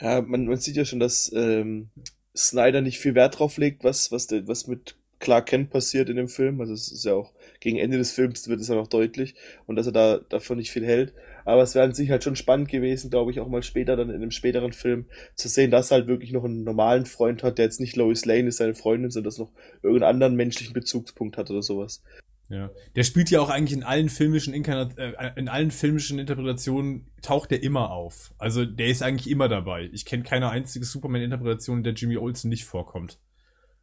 Ja, 0.00 0.20
man, 0.22 0.46
man 0.46 0.58
sieht 0.58 0.76
ja 0.76 0.84
schon, 0.84 1.00
dass 1.00 1.32
ähm, 1.34 1.90
Snyder 2.36 2.82
nicht 2.82 2.98
viel 2.98 3.14
Wert 3.14 3.38
drauf 3.38 3.56
legt, 3.56 3.84
was, 3.84 4.12
was, 4.12 4.26
der, 4.26 4.46
was 4.46 4.66
mit 4.66 4.96
Clark 5.18 5.46
Kent 5.46 5.70
passiert 5.70 6.10
in 6.10 6.16
dem 6.16 6.28
Film. 6.28 6.60
Also 6.60 6.74
es 6.74 6.92
ist 6.92 7.04
ja 7.04 7.14
auch 7.14 7.32
gegen 7.60 7.78
Ende 7.78 7.96
des 7.96 8.12
Films 8.12 8.48
wird 8.48 8.60
es 8.60 8.68
ja 8.68 8.74
noch 8.74 8.88
deutlich 8.88 9.34
und 9.66 9.76
dass 9.76 9.86
er 9.86 9.92
da 9.92 10.18
davon 10.18 10.58
nicht 10.58 10.70
viel 10.70 10.84
hält. 10.84 11.14
Aber 11.44 11.62
es 11.62 11.74
wäre 11.74 11.84
an 11.84 11.94
sich 11.94 12.10
halt 12.10 12.24
schon 12.24 12.36
spannend 12.36 12.68
gewesen, 12.68 13.08
glaube 13.08 13.30
ich, 13.30 13.40
auch 13.40 13.48
mal 13.48 13.62
später 13.62 13.96
dann 13.96 14.10
in 14.10 14.16
einem 14.16 14.30
späteren 14.32 14.72
Film 14.72 15.06
zu 15.34 15.48
sehen, 15.48 15.70
dass 15.70 15.90
er 15.90 15.98
halt 15.98 16.08
wirklich 16.08 16.32
noch 16.32 16.44
einen 16.44 16.64
normalen 16.64 17.06
Freund 17.06 17.42
hat, 17.42 17.58
der 17.58 17.66
jetzt 17.66 17.80
nicht 17.80 17.96
Lois 17.96 18.24
Lane 18.24 18.48
ist, 18.48 18.58
seine 18.58 18.74
Freundin, 18.74 19.10
sondern 19.10 19.30
dass 19.30 19.38
noch 19.38 19.52
irgendeinen 19.82 20.14
anderen 20.14 20.36
menschlichen 20.36 20.74
Bezugspunkt 20.74 21.38
hat 21.38 21.50
oder 21.50 21.62
sowas. 21.62 22.02
Ja, 22.48 22.70
der 22.94 23.02
spielt 23.02 23.30
ja 23.30 23.40
auch 23.40 23.48
eigentlich 23.48 23.76
in 23.76 23.82
allen 23.82 24.08
filmischen 24.08 24.54
Inkarnat 24.54 24.96
äh, 24.98 25.32
in 25.34 25.48
allen 25.48 25.72
filmischen 25.72 26.18
Interpretationen 26.18 27.10
taucht 27.20 27.50
er 27.50 27.62
immer 27.62 27.90
auf. 27.90 28.32
Also 28.38 28.64
der 28.64 28.86
ist 28.86 29.02
eigentlich 29.02 29.30
immer 29.30 29.48
dabei. 29.48 29.90
Ich 29.92 30.04
kenne 30.04 30.22
keine 30.22 30.50
einzige 30.50 30.84
Superman-Interpretation, 30.84 31.78
in 31.78 31.84
der 31.84 31.94
Jimmy 31.94 32.16
Olsen 32.16 32.48
nicht 32.48 32.64
vorkommt. 32.64 33.18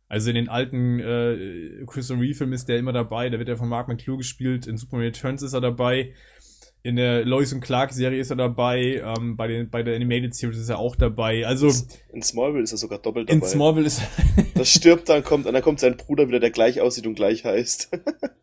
Also 0.08 0.30
in 0.30 0.36
den 0.36 0.48
alten 0.48 1.00
äh, 1.00 1.86
Christopher 1.88 2.22
Reeve-Filmen 2.22 2.54
ist 2.54 2.70
der 2.70 2.78
immer 2.78 2.94
dabei. 2.94 3.30
Da 3.30 3.40
wird 3.40 3.50
er 3.50 3.58
von 3.58 3.68
Mark 3.68 3.88
McClure 3.88 4.20
gespielt. 4.20 4.68
In 4.68 4.78
Superman 4.78 5.08
Returns 5.08 5.42
ist 5.42 5.54
er 5.54 5.62
dabei. 5.62 6.14
In 6.84 6.98
der 6.98 7.26
Lois 7.26 7.52
und 7.54 7.62
Clark 7.62 7.94
Serie 7.94 8.20
ist 8.20 8.30
er 8.30 8.36
dabei. 8.36 9.02
Ähm, 9.04 9.36
bei, 9.36 9.48
den, 9.48 9.70
bei 9.70 9.84
der 9.84 9.96
Animated 9.96 10.36
Series 10.36 10.60
ist 10.60 10.70
er 10.70 10.80
auch 10.80 10.96
dabei. 10.96 11.46
Also 11.48 11.72
in 12.14 12.22
Smallville 12.22 12.64
ist 12.64 12.74
er 12.74 12.78
sogar 12.78 13.00
doppelt 13.00 13.30
dabei. 13.30 13.40
In 13.40 13.46
Smallville 13.46 13.88
ist 13.88 14.02
das 14.56 14.70
stirbt 14.70 15.10
dann 15.10 15.24
kommt 15.24 15.48
und 15.48 15.54
dann 15.54 15.64
kommt 15.64 15.80
sein 15.80 15.98
Bruder 15.98 16.28
wieder, 16.28 16.40
der 16.40 16.52
gleich 16.52 16.80
aussieht 16.80 17.08
und 17.08 17.16
gleich 17.16 17.44
heißt. 17.44 17.90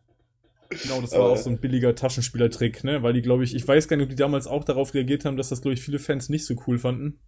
Genau, 0.83 1.01
das 1.01 1.11
war 1.11 1.23
auch 1.23 1.37
so 1.37 1.49
ein 1.49 1.59
billiger 1.59 1.95
Taschenspielertrick, 1.95 2.83
ne? 2.85 3.03
Weil 3.03 3.13
die, 3.13 3.21
glaube 3.21 3.43
ich, 3.43 3.53
ich 3.53 3.67
weiß 3.67 3.87
gar 3.87 3.97
nicht, 3.97 4.05
ob 4.05 4.09
die 4.09 4.15
damals 4.15 4.47
auch 4.47 4.63
darauf 4.63 4.93
reagiert 4.93 5.25
haben, 5.25 5.35
dass 5.35 5.49
das, 5.49 5.61
glaube 5.61 5.73
ich, 5.73 5.81
viele 5.81 5.99
Fans 5.99 6.29
nicht 6.29 6.45
so 6.45 6.55
cool 6.65 6.79
fanden, 6.79 7.19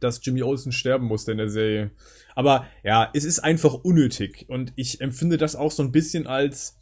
dass 0.00 0.24
Jimmy 0.24 0.42
Olsen 0.42 0.72
sterben 0.72 1.06
musste 1.06 1.32
in 1.32 1.38
der 1.38 1.50
Serie. 1.50 1.90
Aber 2.34 2.66
ja, 2.82 3.10
es 3.12 3.24
ist 3.24 3.40
einfach 3.40 3.74
unnötig. 3.74 4.46
Und 4.48 4.72
ich 4.76 5.02
empfinde 5.02 5.36
das 5.36 5.56
auch 5.56 5.70
so 5.70 5.82
ein 5.82 5.92
bisschen 5.92 6.26
als 6.26 6.78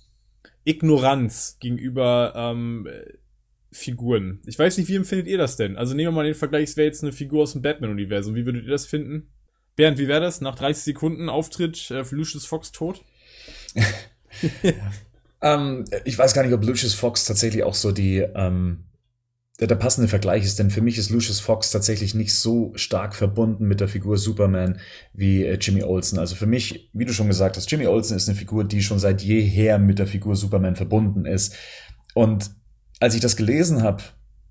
Ignoranz 0.64 1.56
gegenüber 1.58 2.32
ähm, 2.36 2.88
Figuren. 3.72 4.40
Ich 4.46 4.58
weiß 4.58 4.78
nicht, 4.78 4.88
wie 4.88 4.96
empfindet 4.96 5.26
ihr 5.26 5.38
das 5.38 5.56
denn? 5.56 5.76
Also 5.76 5.94
nehmen 5.94 6.08
wir 6.08 6.16
mal 6.16 6.26
den 6.26 6.34
Vergleich, 6.34 6.70
es 6.70 6.76
wäre 6.76 6.86
jetzt 6.86 7.02
eine 7.02 7.12
Figur 7.12 7.42
aus 7.42 7.54
dem 7.54 7.62
Batman-Universum. 7.62 8.36
Wie 8.36 8.46
würdet 8.46 8.64
ihr 8.64 8.70
das 8.70 8.86
finden? 8.86 9.32
Bernd, 9.74 9.98
wie 9.98 10.06
wäre 10.06 10.20
das? 10.20 10.40
Nach 10.40 10.54
30 10.54 10.84
Sekunden 10.84 11.28
Auftritt 11.28 11.90
äh, 11.90 12.04
für 12.04 12.14
Lucius 12.14 12.46
Fox 12.46 12.70
tot? 12.70 13.04
Ähm, 15.40 15.84
ich 16.04 16.18
weiß 16.18 16.34
gar 16.34 16.42
nicht, 16.42 16.52
ob 16.52 16.64
Lucius 16.64 16.94
Fox 16.94 17.24
tatsächlich 17.24 17.62
auch 17.62 17.74
so 17.74 17.92
die 17.92 18.18
ähm, 18.18 18.84
der, 19.60 19.66
der 19.66 19.74
passende 19.74 20.08
Vergleich 20.08 20.44
ist, 20.44 20.58
denn 20.58 20.70
für 20.70 20.80
mich 20.80 20.98
ist 20.98 21.10
Lucius 21.10 21.40
Fox 21.40 21.70
tatsächlich 21.70 22.14
nicht 22.14 22.34
so 22.34 22.72
stark 22.76 23.14
verbunden 23.16 23.66
mit 23.66 23.80
der 23.80 23.88
Figur 23.88 24.16
Superman 24.16 24.78
wie 25.12 25.44
äh, 25.44 25.58
Jimmy 25.60 25.82
Olsen. 25.82 26.18
Also 26.18 26.36
für 26.36 26.46
mich, 26.46 26.90
wie 26.92 27.04
du 27.04 27.12
schon 27.12 27.26
gesagt 27.26 27.56
hast, 27.56 27.70
Jimmy 27.70 27.86
Olsen 27.86 28.16
ist 28.16 28.28
eine 28.28 28.38
Figur, 28.38 28.64
die 28.64 28.82
schon 28.82 29.00
seit 29.00 29.20
jeher 29.22 29.78
mit 29.78 29.98
der 29.98 30.06
Figur 30.06 30.36
Superman 30.36 30.76
verbunden 30.76 31.26
ist. 31.26 31.56
Und 32.14 32.50
als 33.00 33.14
ich 33.14 33.20
das 33.20 33.36
gelesen 33.36 33.82
habe, 33.82 34.02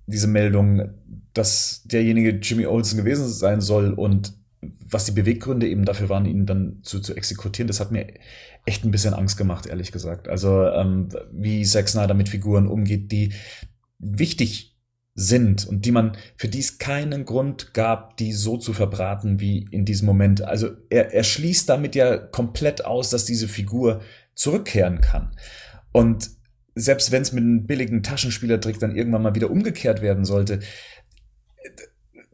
diese 0.06 0.26
Meldung, 0.26 0.90
dass 1.32 1.82
derjenige 1.84 2.30
Jimmy 2.30 2.66
Olsen 2.66 2.98
gewesen 2.98 3.28
sein 3.28 3.60
soll 3.60 3.92
und 3.92 4.34
was 4.60 5.04
die 5.04 5.12
Beweggründe 5.12 5.68
eben 5.68 5.84
dafür 5.84 6.08
waren, 6.08 6.26
ihn 6.26 6.46
dann 6.46 6.80
zu, 6.82 7.00
zu 7.00 7.14
exekutieren, 7.14 7.68
das 7.68 7.80
hat 7.80 7.92
mir 7.92 8.06
echt 8.64 8.84
ein 8.84 8.90
bisschen 8.90 9.14
Angst 9.14 9.36
gemacht, 9.36 9.66
ehrlich 9.66 9.92
gesagt. 9.92 10.28
Also 10.28 10.66
ähm, 10.66 11.08
wie 11.32 11.64
Zack 11.64 11.88
Snyder 11.88 12.14
mit 12.14 12.28
Figuren 12.28 12.66
umgeht, 12.66 13.12
die 13.12 13.32
wichtig 13.98 14.76
sind 15.14 15.66
und 15.66 15.84
die 15.84 15.90
man, 15.90 16.16
für 16.36 16.48
die 16.48 16.60
es 16.60 16.78
keinen 16.78 17.24
Grund 17.24 17.74
gab, 17.74 18.16
die 18.16 18.32
so 18.32 18.56
zu 18.56 18.72
verbraten 18.72 19.40
wie 19.40 19.66
in 19.70 19.84
diesem 19.84 20.06
Moment. 20.06 20.42
Also 20.42 20.70
er, 20.90 21.12
er 21.12 21.24
schließt 21.24 21.68
damit 21.68 21.94
ja 21.94 22.16
komplett 22.16 22.84
aus, 22.84 23.10
dass 23.10 23.24
diese 23.24 23.48
Figur 23.48 24.00
zurückkehren 24.34 25.00
kann. 25.00 25.32
Und 25.92 26.30
selbst 26.76 27.10
wenn 27.10 27.22
es 27.22 27.32
mit 27.32 27.42
einem 27.42 27.66
billigen 27.66 28.04
Taschenspielertrick 28.04 28.78
dann 28.78 28.94
irgendwann 28.94 29.22
mal 29.22 29.34
wieder 29.34 29.50
umgekehrt 29.50 30.02
werden 30.02 30.24
sollte, 30.24 30.60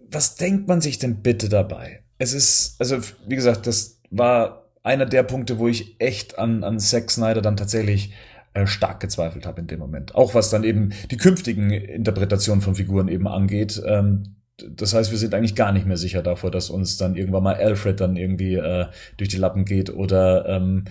was 0.06 0.36
denkt 0.36 0.68
man 0.68 0.82
sich 0.82 0.98
denn 0.98 1.22
bitte 1.22 1.48
dabei? 1.48 2.03
Es 2.18 2.32
ist, 2.32 2.76
also 2.78 2.98
wie 3.26 3.36
gesagt, 3.36 3.66
das 3.66 4.00
war 4.10 4.70
einer 4.82 5.06
der 5.06 5.22
Punkte, 5.22 5.58
wo 5.58 5.68
ich 5.68 5.96
echt 5.98 6.38
an, 6.38 6.62
an 6.62 6.78
Zack 6.78 7.10
Snyder 7.10 7.42
dann 7.42 7.56
tatsächlich 7.56 8.12
äh, 8.52 8.66
stark 8.66 9.00
gezweifelt 9.00 9.46
habe 9.46 9.60
in 9.60 9.66
dem 9.66 9.80
Moment. 9.80 10.14
Auch 10.14 10.34
was 10.34 10.50
dann 10.50 10.64
eben 10.64 10.90
die 11.10 11.16
künftigen 11.16 11.70
Interpretationen 11.70 12.62
von 12.62 12.74
Figuren 12.74 13.08
eben 13.08 13.26
angeht. 13.26 13.82
Ähm, 13.84 14.36
das 14.58 14.94
heißt, 14.94 15.10
wir 15.10 15.18
sind 15.18 15.34
eigentlich 15.34 15.56
gar 15.56 15.72
nicht 15.72 15.86
mehr 15.86 15.96
sicher 15.96 16.22
davor, 16.22 16.50
dass 16.50 16.70
uns 16.70 16.96
dann 16.96 17.16
irgendwann 17.16 17.42
mal 17.42 17.56
Alfred 17.56 18.00
dann 18.00 18.16
irgendwie 18.16 18.54
äh, 18.54 18.86
durch 19.16 19.28
die 19.28 19.38
Lappen 19.38 19.64
geht 19.64 19.90
oder 19.90 20.46
ähm, 20.48 20.84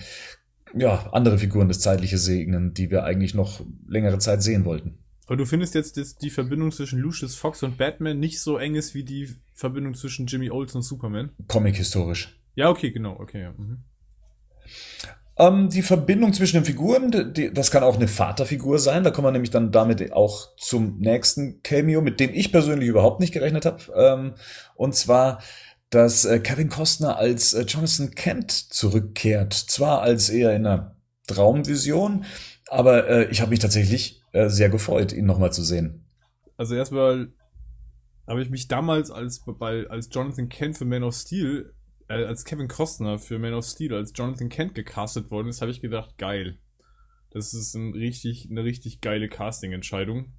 ja, 0.75 1.09
andere 1.13 1.37
Figuren 1.37 1.67
des 1.67 1.79
Zeitliche 1.79 2.17
segnen, 2.17 2.73
die 2.73 2.91
wir 2.91 3.03
eigentlich 3.03 3.33
noch 3.35 3.61
längere 3.87 4.17
Zeit 4.17 4.43
sehen 4.43 4.65
wollten. 4.65 4.97
Aber 5.27 5.37
du 5.37 5.45
findest 5.45 5.73
jetzt, 5.75 5.97
dass 5.97 6.15
die 6.15 6.29
Verbindung 6.29 6.71
zwischen 6.71 6.99
Lucius 6.99 7.35
Fox 7.35 7.63
und 7.63 7.77
Batman 7.77 8.19
nicht 8.19 8.41
so 8.41 8.57
eng 8.57 8.75
ist 8.75 8.93
wie 8.93 9.03
die 9.03 9.29
Verbindung 9.53 9.93
zwischen 9.93 10.27
Jimmy 10.27 10.49
Olsen 10.49 10.77
und 10.77 10.83
Superman? 10.83 11.31
Comic-historisch. 11.47 12.39
Ja, 12.55 12.69
okay, 12.69 12.91
genau, 12.91 13.17
okay. 13.19 13.43
Ja. 13.43 13.53
Mhm. 13.57 13.83
Ähm, 15.35 15.69
die 15.69 15.81
Verbindung 15.81 16.33
zwischen 16.33 16.57
den 16.57 16.65
Figuren, 16.65 17.33
die, 17.33 17.51
das 17.51 17.71
kann 17.71 17.83
auch 17.83 17.95
eine 17.95 18.07
Vaterfigur 18.07 18.77
sein. 18.77 19.03
Da 19.03 19.09
kommen 19.09 19.27
wir 19.27 19.31
nämlich 19.31 19.49
dann 19.49 19.71
damit 19.71 20.13
auch 20.13 20.55
zum 20.57 20.99
nächsten 20.99 21.63
Cameo, 21.63 22.01
mit 22.01 22.19
dem 22.19 22.31
ich 22.33 22.51
persönlich 22.51 22.87
überhaupt 22.87 23.19
nicht 23.19 23.33
gerechnet 23.33 23.65
habe. 23.65 23.79
Ähm, 23.95 24.33
und 24.75 24.93
zwar, 24.93 25.41
dass 25.89 26.25
äh, 26.25 26.39
Kevin 26.39 26.69
Costner 26.69 27.17
als 27.17 27.53
äh, 27.53 27.63
Jonathan 27.63 28.11
Kent 28.11 28.51
zurückkehrt. 28.51 29.53
Zwar 29.53 30.01
als 30.01 30.29
eher 30.29 30.55
in 30.55 30.67
einer 30.67 30.97
Traumvision, 31.27 32.25
aber 32.67 33.07
äh, 33.07 33.25
ich 33.31 33.41
habe 33.41 33.51
mich 33.51 33.59
tatsächlich 33.59 34.22
äh, 34.33 34.49
sehr 34.49 34.69
gefreut, 34.69 35.13
ihn 35.13 35.25
nochmal 35.25 35.53
zu 35.53 35.63
sehen. 35.63 36.05
Also 36.57 36.75
erstmal 36.75 37.31
habe 38.27 38.41
ich 38.41 38.49
mich 38.49 38.67
damals 38.67 39.09
als, 39.09 39.43
bei, 39.45 39.87
als 39.87 40.09
Jonathan 40.11 40.49
Kent 40.49 40.77
für 40.77 40.85
Man 40.85 41.03
of 41.03 41.15
Steel 41.15 41.73
äh, 42.07 42.25
als 42.25 42.45
Kevin 42.45 42.67
Costner 42.67 43.19
für 43.19 43.39
Man 43.39 43.53
of 43.53 43.65
Steel 43.65 43.93
als 43.93 44.13
Jonathan 44.15 44.49
Kent 44.49 44.75
gecastet 44.75 45.31
worden 45.31 45.47
ist, 45.47 45.61
habe 45.61 45.71
ich 45.71 45.81
gedacht, 45.81 46.17
geil. 46.17 46.57
Das 47.31 47.53
ist 47.53 47.73
ein 47.73 47.93
richtig, 47.93 48.47
eine 48.49 48.63
richtig 48.63 49.01
geile 49.01 49.27
Casting-Entscheidung. 49.27 50.33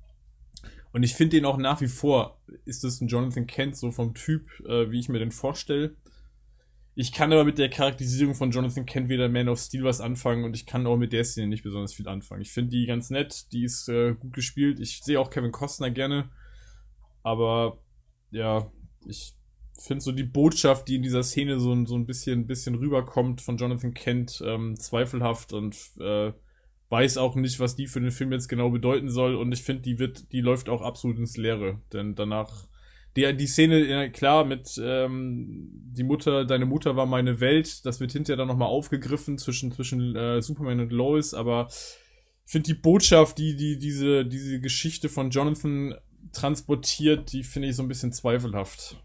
Und 0.93 1.03
ich 1.03 1.15
finde 1.15 1.37
den 1.37 1.45
auch 1.45 1.57
nach 1.57 1.81
wie 1.81 1.89
vor, 1.89 2.41
ist 2.65 2.85
das 2.85 3.01
ein 3.01 3.09
Jonathan 3.09 3.47
Kent 3.47 3.77
so 3.77 3.91
vom 3.91 4.15
Typ, 4.15 4.49
äh, 4.67 4.91
wie 4.91 5.01
ich 5.01 5.09
mir 5.09 5.19
den 5.19 5.33
vorstelle. 5.33 5.97
Ich 6.97 7.13
kann 7.13 7.33
aber 7.33 7.45
mit 7.45 7.59
der 7.59 7.71
Charakterisierung 7.71 8.35
von 8.35 8.53
Jonathan 8.53 8.87
Kent 8.87 9.09
weder 9.09 9.29
Man 9.29 9.49
of 9.49 9.59
Steel 9.59 9.83
was 9.83 10.01
anfangen 10.01 10.45
und 10.45 10.55
ich 10.55 10.65
kann 10.65 10.87
auch 10.87 10.97
mit 10.97 11.13
der 11.13 11.25
Szene 11.25 11.49
nicht 11.49 11.65
besonders 11.65 11.93
viel 11.93 12.07
anfangen. 12.07 12.43
Ich 12.43 12.53
finde 12.53 12.71
die 12.71 12.87
ganz 12.87 13.11
nett, 13.11 13.53
die 13.53 13.65
ist 13.65 13.89
äh, 13.89 14.15
gut 14.15 14.33
gespielt. 14.33 14.79
Ich 14.79 15.01
sehe 15.03 15.19
auch 15.19 15.31
Kevin 15.31 15.51
Costner 15.51 15.91
gerne. 15.91 16.31
Aber 17.25 17.79
ja, 18.31 18.71
ich 19.07 19.35
finde 19.77 20.05
so 20.05 20.13
die 20.13 20.23
Botschaft, 20.23 20.87
die 20.89 20.97
in 20.97 21.03
dieser 21.03 21.25
Szene 21.25 21.59
so, 21.59 21.85
so 21.85 21.97
ein 21.97 22.07
bisschen, 22.07 22.47
bisschen 22.47 22.77
rüberkommt 22.77 23.41
von 23.41 23.57
Jonathan 23.57 23.95
Kent, 23.95 24.43
ähm, 24.47 24.77
zweifelhaft 24.79 25.53
und 25.53 25.77
äh, 25.99 26.33
weiß 26.91 27.17
auch 27.17 27.35
nicht, 27.35 27.59
was 27.59 27.75
die 27.75 27.89
für 27.89 28.01
den 28.01 28.13
Film 28.13 28.31
jetzt 28.31 28.49
genau 28.49 28.71
bedeuten 28.71 29.09
soll. 29.09 29.35
Und 29.35 29.53
ich 29.53 29.63
finde, 29.63 29.83
die 29.83 29.99
wird, 29.99 30.31
die 30.33 30.41
läuft 30.41 30.69
auch 30.69 30.83
absolut 30.83 31.19
ins 31.19 31.37
Leere. 31.37 31.81
Denn 31.93 32.15
danach, 32.15 32.69
die, 33.17 33.37
die 33.37 33.47
Szene, 33.47 33.85
ja, 33.85 34.09
klar, 34.09 34.45
mit 34.45 34.81
ähm, 34.83 35.71
die 35.73 36.03
Mutter, 36.03 36.45
deine 36.45 36.67
Mutter 36.67 36.97
war 36.97 37.07
meine 37.07 37.41
Welt, 37.41 37.87
das 37.87 38.01
wird 38.01 38.13
hinterher 38.13 38.37
dann 38.37 38.49
nochmal 38.49 38.69
aufgegriffen 38.69 39.39
zwischen, 39.39 39.73
zwischen 39.73 40.17
äh, 40.17 40.43
Superman 40.43 40.81
und 40.81 40.93
Lois, 40.93 41.35
aber 41.35 41.69
ich 41.71 42.53
finde 42.53 42.67
die 42.67 42.75
Botschaft, 42.75 43.39
die, 43.39 43.57
die, 43.57 43.79
diese, 43.79 44.27
diese 44.27 44.61
Geschichte 44.61 45.09
von 45.09 45.31
Jonathan 45.31 45.95
transportiert, 46.33 47.33
die 47.33 47.45
finde 47.45 47.69
ich 47.69 47.77
so 47.77 47.83
ein 47.83 47.89
bisschen 47.89 48.13
zweifelhaft. 48.13 48.97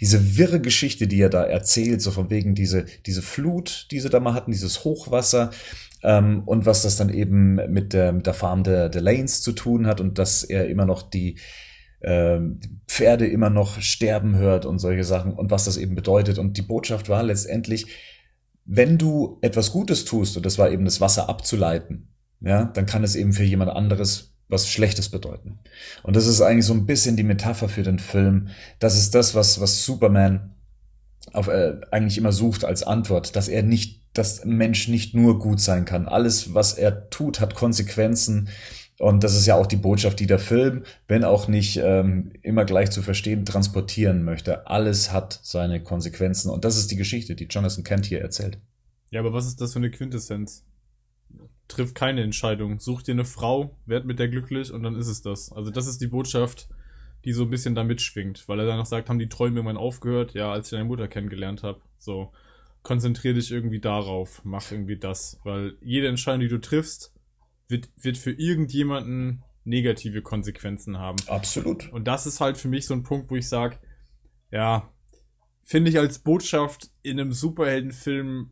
Diese 0.00 0.38
wirre 0.38 0.60
Geschichte, 0.60 1.06
die 1.06 1.20
er 1.20 1.28
da 1.28 1.44
erzählt, 1.44 2.00
so 2.00 2.10
von 2.10 2.30
wegen 2.30 2.54
diese, 2.54 2.86
diese 3.04 3.20
Flut, 3.20 3.88
die 3.90 4.00
sie 4.00 4.08
da 4.08 4.20
mal 4.20 4.32
hatten, 4.32 4.52
dieses 4.52 4.84
Hochwasser, 4.84 5.50
ähm, 6.02 6.42
und 6.46 6.64
was 6.64 6.82
das 6.82 6.96
dann 6.96 7.10
eben 7.10 7.56
mit 7.70 7.92
der, 7.92 8.12
mit 8.12 8.26
der 8.26 8.34
Farm 8.34 8.62
der, 8.64 8.88
der 8.88 9.02
Lanes 9.02 9.42
zu 9.42 9.52
tun 9.52 9.86
hat 9.86 10.00
und 10.00 10.18
dass 10.18 10.42
er 10.42 10.68
immer 10.68 10.86
noch 10.86 11.02
die, 11.02 11.36
Pferde 12.88 13.26
immer 13.26 13.50
noch 13.50 13.80
sterben 13.80 14.36
hört 14.36 14.66
und 14.66 14.78
solche 14.78 15.04
Sachen 15.04 15.32
und 15.34 15.50
was 15.50 15.64
das 15.64 15.76
eben 15.76 15.94
bedeutet. 15.94 16.38
Und 16.38 16.56
die 16.56 16.62
Botschaft 16.62 17.08
war 17.08 17.22
letztendlich, 17.22 17.86
wenn 18.64 18.98
du 18.98 19.38
etwas 19.42 19.72
Gutes 19.72 20.04
tust, 20.04 20.36
und 20.36 20.46
das 20.46 20.58
war 20.58 20.70
eben 20.70 20.84
das 20.84 21.00
Wasser 21.00 21.28
abzuleiten, 21.28 22.08
ja, 22.40 22.64
dann 22.64 22.86
kann 22.86 23.04
es 23.04 23.16
eben 23.16 23.32
für 23.32 23.44
jemand 23.44 23.70
anderes 23.70 24.30
was 24.50 24.68
Schlechtes 24.68 25.08
bedeuten. 25.08 25.60
Und 26.02 26.16
das 26.16 26.26
ist 26.26 26.40
eigentlich 26.40 26.66
so 26.66 26.74
ein 26.74 26.86
bisschen 26.86 27.16
die 27.16 27.22
Metapher 27.22 27.68
für 27.68 27.82
den 27.82 27.98
Film. 27.98 28.48
Das 28.80 28.96
ist 28.96 29.14
das, 29.14 29.34
was, 29.34 29.60
was 29.60 29.84
Superman 29.84 30.54
auf, 31.32 31.48
äh, 31.48 31.76
eigentlich 31.90 32.18
immer 32.18 32.32
sucht 32.32 32.64
als 32.64 32.82
Antwort, 32.82 33.36
dass 33.36 33.48
er 33.48 33.62
nicht, 33.62 34.02
dass 34.12 34.42
ein 34.42 34.56
Mensch 34.56 34.88
nicht 34.88 35.14
nur 35.14 35.38
gut 35.38 35.60
sein 35.60 35.84
kann. 35.84 36.08
Alles, 36.08 36.52
was 36.54 36.74
er 36.74 37.10
tut, 37.10 37.40
hat 37.40 37.54
Konsequenzen. 37.54 38.48
Und 39.00 39.24
das 39.24 39.34
ist 39.34 39.46
ja 39.46 39.54
auch 39.54 39.66
die 39.66 39.76
Botschaft, 39.76 40.20
die 40.20 40.26
der 40.26 40.38
Film, 40.38 40.82
wenn 41.08 41.24
auch 41.24 41.48
nicht 41.48 41.80
ähm, 41.82 42.32
immer 42.42 42.66
gleich 42.66 42.90
zu 42.90 43.00
verstehen, 43.00 43.46
transportieren 43.46 44.24
möchte. 44.24 44.66
Alles 44.66 45.10
hat 45.10 45.40
seine 45.42 45.82
Konsequenzen. 45.82 46.50
Und 46.50 46.66
das 46.66 46.76
ist 46.76 46.90
die 46.90 46.96
Geschichte, 46.96 47.34
die 47.34 47.46
Jonathan 47.46 47.82
Kent 47.82 48.04
hier 48.04 48.20
erzählt. 48.20 48.58
Ja, 49.08 49.20
aber 49.20 49.32
was 49.32 49.46
ist 49.46 49.58
das 49.62 49.72
für 49.72 49.78
eine 49.78 49.90
Quintessenz? 49.90 50.66
Triff 51.66 51.94
keine 51.94 52.22
Entscheidung. 52.22 52.78
Such 52.78 53.00
dir 53.00 53.12
eine 53.12 53.24
Frau, 53.24 53.74
werd 53.86 54.04
mit 54.04 54.18
der 54.18 54.28
glücklich 54.28 54.70
und 54.70 54.82
dann 54.82 54.96
ist 54.96 55.08
es 55.08 55.22
das. 55.22 55.50
Also 55.50 55.70
das 55.70 55.86
ist 55.86 56.02
die 56.02 56.08
Botschaft, 56.08 56.68
die 57.24 57.32
so 57.32 57.44
ein 57.44 57.50
bisschen 57.50 57.74
da 57.74 57.84
mitschwingt, 57.84 58.50
weil 58.50 58.60
er 58.60 58.66
danach 58.66 58.84
sagt, 58.84 59.08
haben 59.08 59.18
die 59.18 59.30
Träume 59.30 59.60
irgendwann 59.60 59.78
aufgehört? 59.78 60.34
Ja, 60.34 60.52
als 60.52 60.66
ich 60.66 60.72
deine 60.72 60.84
Mutter 60.84 61.08
kennengelernt 61.08 61.62
habe. 61.62 61.80
So, 61.96 62.32
konzentrier 62.82 63.32
dich 63.32 63.50
irgendwie 63.50 63.80
darauf, 63.80 64.42
mach 64.44 64.70
irgendwie 64.70 64.98
das, 64.98 65.40
weil 65.42 65.78
jede 65.80 66.08
Entscheidung, 66.08 66.40
die 66.40 66.48
du 66.48 66.60
triffst, 66.60 67.14
wird, 67.70 67.90
wird 67.96 68.18
für 68.18 68.32
irgendjemanden 68.32 69.42
negative 69.64 70.22
Konsequenzen 70.22 70.98
haben. 70.98 71.18
Absolut. 71.26 71.92
Und 71.92 72.06
das 72.06 72.26
ist 72.26 72.40
halt 72.40 72.56
für 72.56 72.68
mich 72.68 72.86
so 72.86 72.94
ein 72.94 73.02
Punkt, 73.02 73.30
wo 73.30 73.36
ich 73.36 73.48
sage, 73.48 73.78
ja, 74.50 74.92
finde 75.62 75.90
ich 75.90 75.98
als 75.98 76.18
Botschaft 76.18 76.90
in 77.02 77.20
einem 77.20 77.32
Superheldenfilm, 77.32 78.50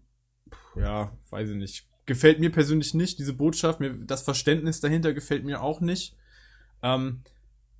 ja, 0.77 1.17
weiß 1.31 1.51
ich 1.51 1.57
nicht, 1.57 1.89
gefällt 2.07 2.41
mir 2.41 2.51
persönlich 2.51 2.95
nicht, 2.95 3.19
diese 3.19 3.35
Botschaft, 3.35 3.81
mir, 3.81 3.95
das 3.95 4.23
Verständnis 4.23 4.81
dahinter 4.81 5.13
gefällt 5.13 5.45
mir 5.45 5.63
auch 5.63 5.81
nicht. 5.81 6.17
Ähm, 6.83 7.23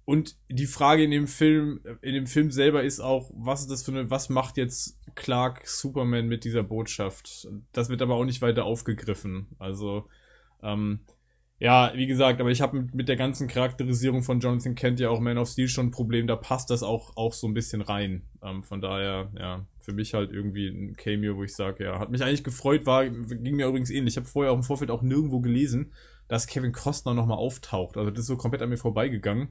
und 0.05 0.37
die 0.49 0.67
Frage 0.67 1.05
in 1.05 1.11
dem 1.11 1.27
Film, 1.27 1.81
in 2.01 2.15
dem 2.15 2.27
Film 2.27 2.51
selber 2.51 2.83
ist 2.83 2.99
auch, 2.99 3.31
was 3.35 3.61
ist 3.61 3.71
das 3.71 3.83
für 3.83 3.93
eine, 3.93 4.11
was 4.11 4.31
macht 4.31 4.57
jetzt 4.57 4.99
Clark 5.15 5.69
Superman 5.69 6.29
mit 6.29 6.45
dieser 6.45 6.63
Botschaft? 6.63 7.47
Das 7.73 7.91
wird 7.91 8.01
aber 8.01 8.15
auch 8.15 8.25
nicht 8.25 8.41
weiter 8.41 8.65
aufgegriffen. 8.65 9.49
Also, 9.59 10.09
ähm, 10.63 11.01
ja, 11.61 11.93
wie 11.95 12.07
gesagt, 12.07 12.41
aber 12.41 12.51
ich 12.51 12.61
habe 12.61 12.81
mit, 12.81 12.95
mit 12.95 13.09
der 13.09 13.17
ganzen 13.17 13.49
Charakterisierung 13.49 14.23
von 14.23 14.39
Jonathan 14.39 14.77
Kent 14.77 15.01
ja 15.01 15.11
auch 15.11 15.19
Man 15.19 15.39
of 15.39 15.49
Steel 15.49 15.69
schon 15.69 15.87
ein 15.87 15.91
Problem, 15.91 16.27
da 16.27 16.37
passt 16.37 16.71
das 16.71 16.85
auch, 16.85 17.17
auch 17.17 17.33
so 17.33 17.49
ein 17.49 17.55
bisschen 17.55 17.81
rein. 17.81 18.23
Ähm, 18.43 18.63
von 18.63 18.81
daher, 18.81 19.31
ja, 19.37 19.67
für 19.81 19.93
mich 19.93 20.15
halt 20.15 20.31
irgendwie 20.31 20.69
ein 20.69 20.97
Cameo, 20.97 21.37
wo 21.37 21.43
ich 21.43 21.55
sage, 21.57 21.85
ja, 21.85 21.99
hat 21.99 22.11
mich 22.11 22.23
eigentlich 22.23 22.45
gefreut, 22.45 22.87
war, 22.87 23.09
ging 23.09 23.57
mir 23.57 23.67
übrigens 23.67 23.91
ähnlich. 23.91 24.15
Ich 24.15 24.19
habe 24.19 24.29
vorher 24.29 24.53
auch 24.53 24.57
im 24.57 24.63
Vorfeld 24.63 24.91
auch 24.91 25.03
nirgendwo 25.03 25.41
gelesen, 25.41 25.93
dass 26.29 26.47
Kevin 26.47 26.73
Costner 26.73 27.15
nochmal 27.15 27.39
auftaucht. 27.39 27.97
Also 27.97 28.11
das 28.11 28.21
ist 28.21 28.27
so 28.27 28.37
komplett 28.37 28.63
an 28.63 28.69
mir 28.69 28.77
vorbeigegangen. 28.77 29.49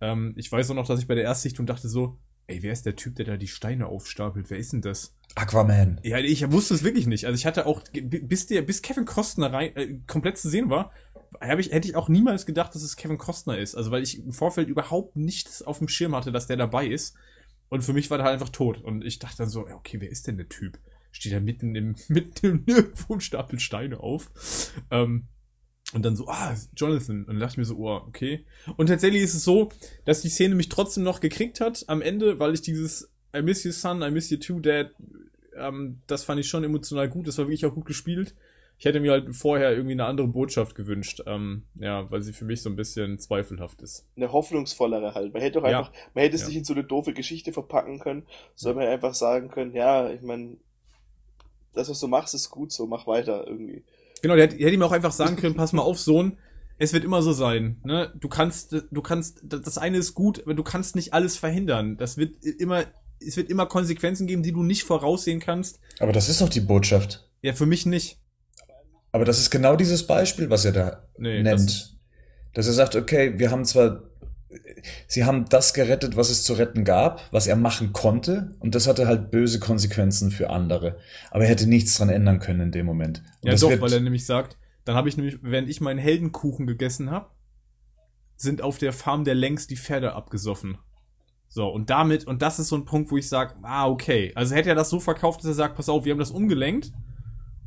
Ähm, 0.00 0.32
ich 0.36 0.50
weiß 0.50 0.70
auch 0.70 0.74
noch, 0.74 0.86
dass 0.86 1.00
ich 1.00 1.08
bei 1.08 1.14
der 1.14 1.24
Erstsichtung 1.24 1.66
dachte 1.66 1.88
so, 1.88 2.18
ey, 2.46 2.62
wer 2.62 2.72
ist 2.72 2.86
der 2.86 2.96
Typ, 2.96 3.16
der 3.16 3.26
da 3.26 3.36
die 3.36 3.48
Steine 3.48 3.86
aufstapelt? 3.86 4.48
Wer 4.48 4.58
ist 4.58 4.72
denn 4.72 4.82
das? 4.82 5.16
Aquaman. 5.34 6.00
Ja, 6.04 6.18
ich 6.18 6.50
wusste 6.52 6.74
es 6.74 6.84
wirklich 6.84 7.06
nicht. 7.06 7.26
Also 7.26 7.36
ich 7.36 7.46
hatte 7.46 7.66
auch, 7.66 7.82
bis 7.92 8.46
der, 8.46 8.62
bis 8.62 8.82
Kevin 8.82 9.04
Costner 9.04 9.52
rein, 9.52 9.76
äh, 9.76 9.98
komplett 10.06 10.38
zu 10.38 10.48
sehen 10.48 10.70
war, 10.70 10.92
hab 11.40 11.58
ich, 11.58 11.70
hätte 11.70 11.88
ich 11.88 11.96
auch 11.96 12.08
niemals 12.08 12.46
gedacht, 12.46 12.74
dass 12.74 12.82
es 12.82 12.96
Kevin 12.96 13.18
Costner 13.18 13.58
ist. 13.58 13.74
Also 13.74 13.90
weil 13.90 14.02
ich 14.02 14.18
im 14.18 14.32
Vorfeld 14.32 14.68
überhaupt 14.68 15.16
nichts 15.16 15.62
auf 15.62 15.78
dem 15.78 15.88
Schirm 15.88 16.14
hatte, 16.14 16.32
dass 16.32 16.46
der 16.46 16.56
dabei 16.56 16.86
ist. 16.86 17.16
Und 17.68 17.82
für 17.82 17.92
mich 17.92 18.10
war 18.10 18.18
der 18.18 18.26
halt 18.26 18.34
einfach 18.34 18.50
tot. 18.50 18.82
Und 18.82 19.04
ich 19.04 19.18
dachte 19.18 19.38
dann 19.38 19.48
so, 19.48 19.66
okay, 19.66 20.00
wer 20.00 20.10
ist 20.10 20.26
denn 20.26 20.36
der 20.36 20.48
Typ? 20.48 20.78
Steht 21.12 21.32
da 21.32 21.40
mitten 21.40 21.74
im, 21.74 21.96
mitten 22.08 22.64
im 22.66 23.20
Stapel 23.20 23.58
Steine 23.58 24.00
auf. 24.00 24.30
Ähm, 24.90 25.28
und 25.92 26.04
dann 26.04 26.16
so, 26.16 26.28
ah, 26.28 26.56
Jonathan. 26.76 27.20
Und 27.20 27.28
dann 27.28 27.40
dachte 27.40 27.52
ich 27.52 27.58
mir 27.58 27.64
so, 27.64 27.76
oh, 27.76 27.96
okay. 28.06 28.44
Und 28.76 28.88
tatsächlich 28.88 29.22
ist 29.22 29.34
es 29.34 29.44
so, 29.44 29.70
dass 30.04 30.22
die 30.22 30.28
Szene 30.28 30.54
mich 30.54 30.68
trotzdem 30.68 31.04
noch 31.04 31.20
gekriegt 31.20 31.60
hat 31.60 31.84
am 31.88 32.02
Ende, 32.02 32.38
weil 32.40 32.54
ich 32.54 32.62
dieses 32.62 33.12
I 33.36 33.42
miss 33.42 33.64
you 33.64 33.72
son, 33.72 34.02
I 34.02 34.10
miss 34.10 34.30
you 34.30 34.38
too, 34.38 34.60
dad, 34.60 34.92
ähm, 35.56 36.00
das 36.06 36.24
fand 36.24 36.40
ich 36.40 36.48
schon 36.48 36.64
emotional 36.64 37.08
gut. 37.08 37.26
Das 37.26 37.38
war 37.38 37.46
wirklich 37.46 37.66
auch 37.66 37.74
gut 37.74 37.86
gespielt. 37.86 38.34
Ich 38.78 38.84
hätte 38.84 39.00
mir 39.00 39.12
halt 39.12 39.34
vorher 39.34 39.72
irgendwie 39.72 39.92
eine 39.92 40.06
andere 40.06 40.26
Botschaft 40.26 40.74
gewünscht, 40.74 41.22
ähm, 41.26 41.62
ja, 41.76 42.10
weil 42.10 42.22
sie 42.22 42.32
für 42.32 42.44
mich 42.44 42.60
so 42.62 42.68
ein 42.68 42.76
bisschen 42.76 43.18
zweifelhaft 43.18 43.82
ist. 43.82 44.06
Eine 44.16 44.32
hoffnungsvollere 44.32 45.14
halt. 45.14 45.32
Man 45.32 45.42
hätte 45.42 45.60
doch 45.60 45.64
einfach, 45.64 45.92
ja. 45.92 46.00
man 46.12 46.24
hätte 46.24 46.36
es 46.36 46.42
ja. 46.42 46.48
nicht 46.48 46.56
in 46.58 46.64
so 46.64 46.74
eine 46.74 46.84
doofe 46.84 47.14
Geschichte 47.14 47.52
verpacken 47.52 48.00
können, 48.00 48.26
sondern 48.54 48.84
man 48.84 48.92
einfach 48.92 49.14
sagen 49.14 49.48
können, 49.48 49.74
ja, 49.74 50.10
ich 50.10 50.22
meine, 50.22 50.56
das, 51.72 51.88
was 51.88 52.00
du 52.00 52.08
machst, 52.08 52.34
ist 52.34 52.50
gut 52.50 52.72
so, 52.72 52.86
mach 52.86 53.06
weiter 53.06 53.46
irgendwie. 53.46 53.84
Genau, 54.22 54.34
der 54.34 54.44
hätte, 54.44 54.56
der 54.56 54.66
hätte 54.66 54.74
ihm 54.74 54.82
auch 54.82 54.92
einfach 54.92 55.12
sagen 55.12 55.36
können, 55.36 55.54
pass 55.54 55.72
mal 55.72 55.82
auf, 55.82 55.98
Sohn, 55.98 56.38
es 56.78 56.92
wird 56.92 57.04
immer 57.04 57.22
so 57.22 57.32
sein, 57.32 57.80
ne? 57.84 58.12
Du 58.18 58.28
kannst, 58.28 58.72
du 58.90 59.02
kannst, 59.02 59.40
das 59.44 59.78
eine 59.78 59.98
ist 59.98 60.14
gut, 60.14 60.42
aber 60.42 60.54
du 60.54 60.62
kannst 60.62 60.96
nicht 60.96 61.12
alles 61.12 61.36
verhindern. 61.36 61.96
Das 61.96 62.16
wird 62.16 62.44
immer, 62.44 62.84
es 63.20 63.36
wird 63.36 63.48
immer 63.48 63.66
Konsequenzen 63.66 64.26
geben, 64.26 64.42
die 64.42 64.52
du 64.52 64.62
nicht 64.62 64.84
voraussehen 64.84 65.40
kannst. 65.40 65.80
Aber 66.00 66.12
das 66.12 66.28
ist 66.28 66.40
doch 66.40 66.48
die 66.48 66.60
Botschaft. 66.60 67.28
Ja, 67.42 67.52
für 67.52 67.66
mich 67.66 67.86
nicht. 67.86 68.18
Aber 69.14 69.24
das 69.24 69.38
ist 69.38 69.50
genau 69.50 69.76
dieses 69.76 70.08
Beispiel, 70.08 70.50
was 70.50 70.64
er 70.64 70.72
da 70.72 71.04
nee, 71.16 71.40
nennt. 71.40 71.70
Das 71.70 71.94
dass 72.52 72.66
er 72.66 72.72
sagt, 72.72 72.96
okay, 72.96 73.38
wir 73.38 73.52
haben 73.52 73.64
zwar 73.64 74.02
sie 75.06 75.24
haben 75.24 75.44
das 75.48 75.72
gerettet, 75.72 76.16
was 76.16 76.30
es 76.30 76.42
zu 76.42 76.54
retten 76.54 76.84
gab, 76.84 77.20
was 77.32 77.46
er 77.46 77.54
machen 77.54 77.92
konnte, 77.92 78.56
und 78.58 78.74
das 78.74 78.88
hatte 78.88 79.06
halt 79.06 79.30
böse 79.30 79.60
Konsequenzen 79.60 80.32
für 80.32 80.50
andere. 80.50 80.98
Aber 81.30 81.44
er 81.44 81.50
hätte 81.50 81.68
nichts 81.68 81.96
dran 81.96 82.08
ändern 82.08 82.40
können 82.40 82.60
in 82.60 82.72
dem 82.72 82.86
Moment. 82.86 83.22
Und 83.40 83.50
ja, 83.50 83.56
doch, 83.56 83.80
weil 83.80 83.92
er 83.92 84.00
nämlich 84.00 84.26
sagt, 84.26 84.56
dann 84.84 84.96
habe 84.96 85.08
ich 85.08 85.16
nämlich, 85.16 85.38
während 85.42 85.68
ich 85.68 85.80
meinen 85.80 86.00
Heldenkuchen 86.00 86.66
gegessen 86.66 87.12
habe, 87.12 87.30
sind 88.34 88.62
auf 88.62 88.78
der 88.78 88.92
Farm 88.92 89.22
der 89.22 89.36
längst 89.36 89.70
die 89.70 89.76
Pferde 89.76 90.14
abgesoffen. 90.14 90.78
So, 91.46 91.68
und 91.68 91.88
damit, 91.88 92.26
und 92.26 92.42
das 92.42 92.58
ist 92.58 92.68
so 92.68 92.76
ein 92.76 92.84
Punkt, 92.84 93.12
wo 93.12 93.16
ich 93.16 93.28
sage, 93.28 93.54
ah, 93.62 93.86
okay. 93.86 94.32
Also 94.34 94.56
hätte 94.56 94.70
er 94.70 94.74
das 94.74 94.90
so 94.90 94.98
verkauft, 94.98 95.40
dass 95.40 95.46
er 95.46 95.54
sagt, 95.54 95.76
pass 95.76 95.88
auf, 95.88 96.04
wir 96.04 96.10
haben 96.10 96.18
das 96.18 96.32
umgelenkt 96.32 96.90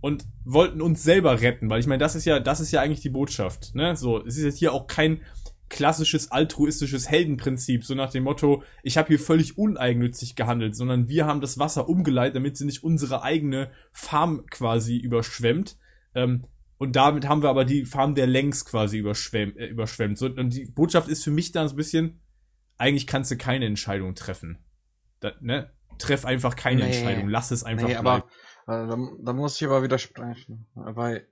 und 0.01 0.25
wollten 0.45 0.81
uns 0.81 1.03
selber 1.03 1.41
retten, 1.41 1.69
weil 1.69 1.79
ich 1.79 1.87
meine, 1.87 1.99
das 1.99 2.15
ist 2.15 2.25
ja, 2.25 2.39
das 2.39 2.59
ist 2.59 2.71
ja 2.71 2.81
eigentlich 2.81 3.01
die 3.01 3.09
Botschaft, 3.09 3.75
ne? 3.75 3.95
So, 3.95 4.23
es 4.25 4.37
ist 4.37 4.43
jetzt 4.43 4.59
hier 4.59 4.73
auch 4.73 4.87
kein, 4.87 5.21
klassisches 5.69 6.31
altruistisches 6.31 7.09
Heldenprinzip, 7.09 7.83
so 7.83 7.93
nach 7.93 8.11
dem 8.11 8.23
Motto, 8.23 8.63
ich 8.83 8.97
habe 8.97 9.09
hier 9.09 9.19
völlig 9.19 9.57
uneigennützig 9.57 10.35
gehandelt, 10.35 10.75
sondern 10.75 11.09
wir 11.09 11.25
haben 11.25 11.41
das 11.41 11.59
Wasser 11.59 11.89
umgeleitet, 11.89 12.37
damit 12.37 12.57
sie 12.57 12.65
nicht 12.65 12.83
unsere 12.83 13.21
eigene 13.21 13.71
Farm 13.91 14.45
quasi 14.49 14.97
überschwemmt. 14.97 15.77
Ähm, 16.15 16.45
und 16.77 16.95
damit 16.95 17.27
haben 17.27 17.41
wir 17.41 17.49
aber 17.49 17.65
die 17.65 17.85
Farm 17.85 18.15
der 18.15 18.27
Längs 18.27 18.63
quasi 18.63 18.97
überschwemmt. 18.97 19.57
Äh, 19.57 19.67
überschwemmt. 19.67 20.17
So, 20.17 20.27
und 20.27 20.53
die 20.53 20.65
Botschaft 20.65 21.09
ist 21.09 21.23
für 21.23 21.31
mich 21.31 21.51
dann 21.51 21.67
so 21.67 21.73
ein 21.73 21.77
bisschen, 21.77 22.21
eigentlich 22.77 23.07
kannst 23.07 23.31
du 23.31 23.37
keine 23.37 23.65
Entscheidung 23.65 24.15
treffen. 24.15 24.59
Da, 25.19 25.33
ne? 25.41 25.71
treff 25.97 26.25
einfach 26.25 26.55
keine 26.55 26.81
Nee. 26.81 26.87
Entscheidung, 26.87 27.27
lass 27.27 27.51
es 27.51 27.63
einfach 27.63 27.87
nee, 27.87 27.93
bleiben. 27.93 28.07
aber 28.07 28.29
da, 28.67 28.97
da 29.19 29.33
muss 29.33 29.59
ich 29.59 29.65
aber 29.65 29.83
widersprechen. 29.83 30.67
Weil, 30.75 31.27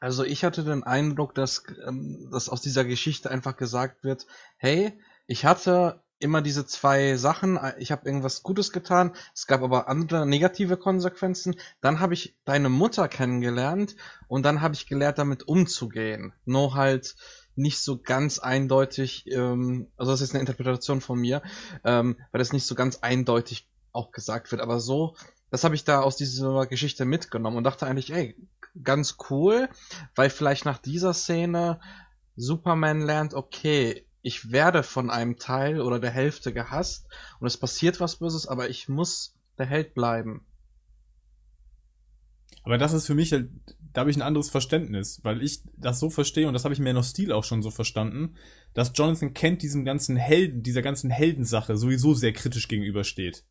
also 0.00 0.24
ich 0.24 0.44
hatte 0.44 0.64
den 0.64 0.82
Eindruck, 0.82 1.34
dass, 1.34 1.62
ähm, 1.86 2.28
dass 2.30 2.48
aus 2.48 2.60
dieser 2.60 2.84
Geschichte 2.84 3.30
einfach 3.30 3.56
gesagt 3.56 4.04
wird, 4.04 4.26
hey, 4.56 4.98
ich 5.26 5.44
hatte 5.44 6.02
immer 6.18 6.42
diese 6.42 6.66
zwei 6.66 7.16
Sachen, 7.16 7.56
äh, 7.56 7.74
ich 7.78 7.92
habe 7.92 8.06
irgendwas 8.06 8.42
Gutes 8.42 8.72
getan, 8.72 9.12
es 9.34 9.46
gab 9.46 9.62
aber 9.62 9.88
andere 9.88 10.26
negative 10.26 10.76
Konsequenzen, 10.76 11.56
dann 11.80 12.00
habe 12.00 12.14
ich 12.14 12.36
deine 12.44 12.68
Mutter 12.68 13.08
kennengelernt 13.08 13.96
und 14.28 14.44
dann 14.44 14.60
habe 14.60 14.74
ich 14.74 14.86
gelernt, 14.86 15.18
damit 15.18 15.48
umzugehen. 15.48 16.32
Nur 16.44 16.74
halt 16.74 17.16
nicht 17.56 17.80
so 17.80 17.98
ganz 18.00 18.38
eindeutig, 18.38 19.26
ähm, 19.30 19.88
also 19.96 20.12
das 20.12 20.20
ist 20.20 20.32
eine 20.32 20.40
Interpretation 20.40 21.00
von 21.00 21.18
mir, 21.18 21.42
ähm, 21.84 22.16
weil 22.32 22.38
das 22.38 22.52
nicht 22.52 22.66
so 22.66 22.74
ganz 22.74 22.98
eindeutig 22.98 23.68
auch 23.92 24.12
gesagt 24.12 24.52
wird, 24.52 24.60
aber 24.60 24.78
so, 24.78 25.16
das 25.50 25.64
habe 25.64 25.74
ich 25.74 25.84
da 25.84 26.00
aus 26.00 26.16
dieser 26.16 26.66
Geschichte 26.66 27.04
mitgenommen 27.04 27.56
und 27.56 27.64
dachte 27.64 27.86
eigentlich, 27.86 28.12
ey, 28.12 28.36
ganz 28.82 29.16
cool, 29.30 29.68
weil 30.14 30.30
vielleicht 30.30 30.64
nach 30.64 30.78
dieser 30.78 31.12
Szene 31.12 31.80
Superman 32.36 33.00
lernt, 33.00 33.34
okay, 33.34 34.06
ich 34.22 34.52
werde 34.52 34.82
von 34.82 35.10
einem 35.10 35.38
Teil 35.38 35.80
oder 35.80 35.98
der 35.98 36.10
Hälfte 36.10 36.52
gehasst 36.52 37.06
und 37.40 37.46
es 37.46 37.56
passiert 37.56 38.00
was 38.00 38.16
Böses, 38.16 38.46
aber 38.46 38.68
ich 38.68 38.88
muss 38.88 39.34
der 39.58 39.66
Held 39.66 39.94
bleiben. 39.94 40.44
Aber 42.62 42.76
das 42.76 42.92
ist 42.92 43.06
für 43.06 43.14
mich 43.14 43.32
halt, 43.32 43.50
da 43.92 44.02
habe 44.02 44.10
ich 44.10 44.16
ein 44.16 44.22
anderes 44.22 44.50
Verständnis, 44.50 45.20
weil 45.22 45.42
ich 45.42 45.62
das 45.76 45.98
so 45.98 46.10
verstehe 46.10 46.46
und 46.46 46.52
das 46.52 46.64
habe 46.64 46.74
ich 46.74 46.80
mir 46.80 46.92
noch 46.92 47.04
Stil 47.04 47.32
auch 47.32 47.44
schon 47.44 47.62
so 47.62 47.70
verstanden, 47.70 48.36
dass 48.74 48.92
Jonathan 48.94 49.32
Kent 49.32 49.62
diesem 49.62 49.84
ganzen 49.84 50.16
Helden, 50.16 50.62
dieser 50.62 50.82
ganzen 50.82 51.10
Heldensache 51.10 51.76
sowieso 51.76 52.14
sehr 52.14 52.32
kritisch 52.32 52.68
gegenübersteht. 52.68 53.44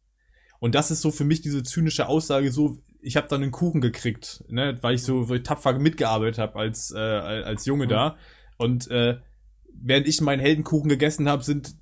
Und 0.59 0.75
das 0.75 0.91
ist 0.91 1.01
so 1.01 1.11
für 1.11 1.23
mich 1.23 1.41
diese 1.41 1.63
zynische 1.63 2.07
Aussage, 2.07 2.51
so, 2.51 2.79
ich 3.01 3.15
habe 3.15 3.27
dann 3.27 3.41
einen 3.41 3.51
Kuchen 3.51 3.81
gekriegt, 3.81 4.43
ne, 4.49 4.77
weil 4.81 4.95
ich 4.95 5.03
so 5.03 5.29
weil 5.29 5.37
ich 5.37 5.43
tapfer 5.43 5.77
mitgearbeitet 5.79 6.37
habe 6.37 6.59
als, 6.59 6.91
äh, 6.91 6.97
als 6.99 7.65
Junge 7.65 7.85
Mhm. 7.85 7.89
da. 7.89 8.17
Und 8.57 8.89
äh, 8.91 9.19
während 9.73 10.07
ich 10.07 10.19
meinen 10.21 10.41
Heldenkuchen 10.41 10.89
gegessen 10.89 11.29
habe, 11.29 11.43
sind 11.43 11.75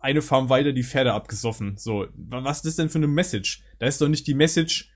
eine 0.00 0.22
Farm 0.22 0.48
weiter 0.48 0.72
die 0.72 0.82
Pferde 0.82 1.12
abgesoffen. 1.12 1.76
So, 1.76 2.06
was 2.16 2.58
ist 2.58 2.66
das 2.66 2.76
denn 2.76 2.88
für 2.88 2.98
eine 2.98 3.06
Message? 3.06 3.62
Da 3.78 3.86
ist 3.86 4.00
doch 4.00 4.08
nicht 4.08 4.26
die 4.26 4.34
Message, 4.34 4.90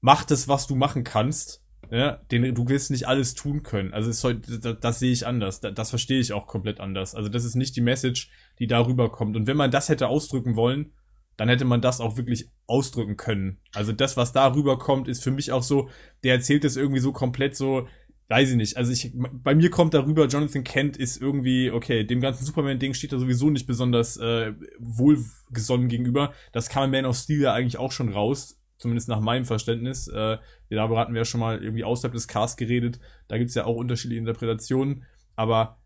mach 0.00 0.24
das, 0.24 0.48
was 0.48 0.66
du 0.66 0.74
machen 0.76 1.04
kannst. 1.04 1.62
Ja, 1.90 2.16
den, 2.32 2.52
du 2.52 2.68
willst 2.68 2.90
nicht 2.90 3.06
alles 3.06 3.34
tun 3.34 3.62
können. 3.62 3.94
Also 3.94 4.10
soll, 4.10 4.40
das, 4.40 4.76
das 4.80 4.98
sehe 4.98 5.12
ich 5.12 5.24
anders. 5.24 5.60
Das, 5.60 5.72
das 5.72 5.90
verstehe 5.90 6.18
ich 6.18 6.32
auch 6.32 6.48
komplett 6.48 6.80
anders. 6.80 7.14
Also 7.14 7.28
das 7.28 7.44
ist 7.44 7.54
nicht 7.54 7.76
die 7.76 7.80
Message, 7.80 8.28
die 8.58 8.66
darüber 8.66 9.12
kommt. 9.12 9.36
Und 9.36 9.46
wenn 9.46 9.56
man 9.56 9.70
das 9.70 9.88
hätte 9.88 10.08
ausdrücken 10.08 10.56
wollen, 10.56 10.92
dann 11.36 11.48
hätte 11.48 11.64
man 11.64 11.80
das 11.80 12.00
auch 12.00 12.16
wirklich 12.16 12.50
ausdrücken 12.66 13.16
können. 13.16 13.58
Also 13.74 13.92
das, 13.92 14.16
was 14.16 14.32
darüber 14.32 14.78
kommt, 14.78 15.08
ist 15.08 15.22
für 15.22 15.30
mich 15.30 15.52
auch 15.52 15.62
so, 15.62 15.90
der 16.24 16.34
erzählt 16.34 16.64
es 16.64 16.76
irgendwie 16.76 17.00
so 17.00 17.12
komplett 17.12 17.54
so, 17.56 17.86
weiß 18.28 18.50
ich 18.50 18.56
nicht. 18.56 18.76
Also 18.76 18.92
ich, 18.92 19.12
bei 19.14 19.54
mir 19.54 19.70
kommt 19.70 19.94
darüber, 19.94 20.26
Jonathan 20.26 20.64
Kent 20.64 20.96
ist 20.96 21.20
irgendwie, 21.20 21.70
okay, 21.70 22.04
dem 22.04 22.20
ganzen 22.20 22.44
Superman-Ding 22.44 22.94
steht 22.94 23.12
er 23.12 23.18
sowieso 23.18 23.50
nicht 23.50 23.66
besonders 23.66 24.16
äh, 24.16 24.54
wohlgesonnen 24.78 25.88
gegenüber. 25.88 26.32
Das 26.52 26.68
kam 26.68 26.84
in 26.84 26.90
Man 26.90 27.06
of 27.06 27.16
Steel 27.16 27.42
ja 27.42 27.52
eigentlich 27.52 27.78
auch 27.78 27.92
schon 27.92 28.08
raus, 28.08 28.58
zumindest 28.78 29.08
nach 29.08 29.20
meinem 29.20 29.44
Verständnis. 29.44 30.08
Äh, 30.08 30.38
darüber 30.70 30.98
hatten 30.98 31.12
wir 31.12 31.20
ja 31.20 31.26
schon 31.26 31.40
mal 31.40 31.62
irgendwie 31.62 31.84
außerhalb 31.84 32.14
des 32.14 32.28
Casts 32.28 32.56
geredet. 32.56 32.98
Da 33.28 33.38
gibt's 33.38 33.54
ja 33.54 33.64
auch 33.64 33.76
unterschiedliche 33.76 34.20
Interpretationen, 34.20 35.04
aber 35.36 35.78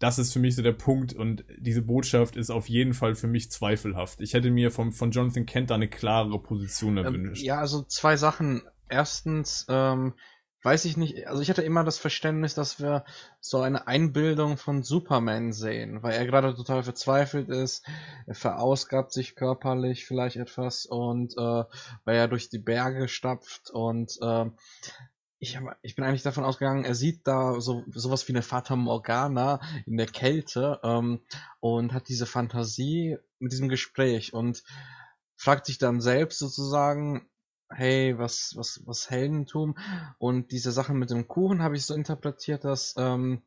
das 0.00 0.18
ist 0.18 0.32
für 0.32 0.40
mich 0.40 0.56
so 0.56 0.62
der 0.62 0.72
Punkt 0.72 1.12
und 1.12 1.44
diese 1.58 1.82
Botschaft 1.82 2.34
ist 2.36 2.50
auf 2.50 2.68
jeden 2.68 2.94
Fall 2.94 3.14
für 3.14 3.28
mich 3.28 3.50
zweifelhaft. 3.52 4.20
Ich 4.20 4.34
hätte 4.34 4.50
mir 4.50 4.72
vom, 4.72 4.92
von 4.92 5.12
Jonathan 5.12 5.46
Kent 5.46 5.70
da 5.70 5.76
eine 5.76 5.88
klarere 5.88 6.42
Position 6.42 6.96
Ähm, 7.04 7.04
erwünscht. 7.04 7.42
ja, 7.44 7.58
also 7.58 7.82
zwei 7.82 8.16
Sachen. 8.16 8.62
Erstens, 8.88 9.66
ähm, 9.68 10.14
weiß 10.62 10.84
ich 10.86 10.96
nicht, 10.96 11.26
also 11.26 11.40
ich 11.40 11.48
hatte 11.48 11.62
immer 11.62 11.84
das 11.84 11.98
Verständnis, 11.98 12.54
dass 12.54 12.80
wir 12.80 13.04
so 13.40 13.60
eine 13.60 13.86
Einbildung 13.86 14.56
von 14.58 14.82
Superman 14.82 15.52
sehen, 15.52 16.02
weil 16.02 16.14
er 16.14 16.26
gerade 16.26 16.54
total 16.54 16.82
verzweifelt 16.82 17.48
ist, 17.48 17.86
er 18.26 18.34
verausgabt 18.34 19.12
sich 19.12 19.36
körperlich 19.36 20.04
vielleicht 20.06 20.36
etwas 20.36 20.84
und 20.86 21.32
äh, 21.38 21.64
weil 22.04 22.16
er 22.16 22.28
durch 22.28 22.50
die 22.50 22.58
Berge 22.58 23.08
stapft 23.08 23.70
und 23.70 24.18
äh, 24.20 24.46
ich, 25.40 25.56
hab, 25.56 25.76
ich 25.82 25.96
bin 25.96 26.04
eigentlich 26.04 26.22
davon 26.22 26.44
ausgegangen, 26.44 26.84
er 26.84 26.94
sieht 26.94 27.26
da 27.26 27.60
so 27.60 27.82
sowas 27.88 28.28
wie 28.28 28.32
eine 28.32 28.42
Fata 28.42 28.76
Morgana 28.76 29.58
in 29.86 29.96
der 29.96 30.06
Kälte 30.06 30.78
ähm, 30.84 31.20
und 31.60 31.94
hat 31.94 32.08
diese 32.08 32.26
Fantasie 32.26 33.16
mit 33.38 33.52
diesem 33.52 33.70
Gespräch 33.70 34.34
und 34.34 34.62
fragt 35.36 35.64
sich 35.64 35.78
dann 35.78 36.02
selbst 36.02 36.38
sozusagen, 36.38 37.26
hey, 37.70 38.18
was, 38.18 38.52
was, 38.56 38.82
was 38.84 39.08
Heldentum? 39.08 39.78
Und 40.18 40.52
diese 40.52 40.72
Sachen 40.72 40.98
mit 40.98 41.10
dem 41.10 41.26
Kuchen 41.26 41.62
habe 41.62 41.76
ich 41.76 41.86
so 41.86 41.94
interpretiert, 41.94 42.64
dass, 42.64 42.94
ähm, 42.98 43.42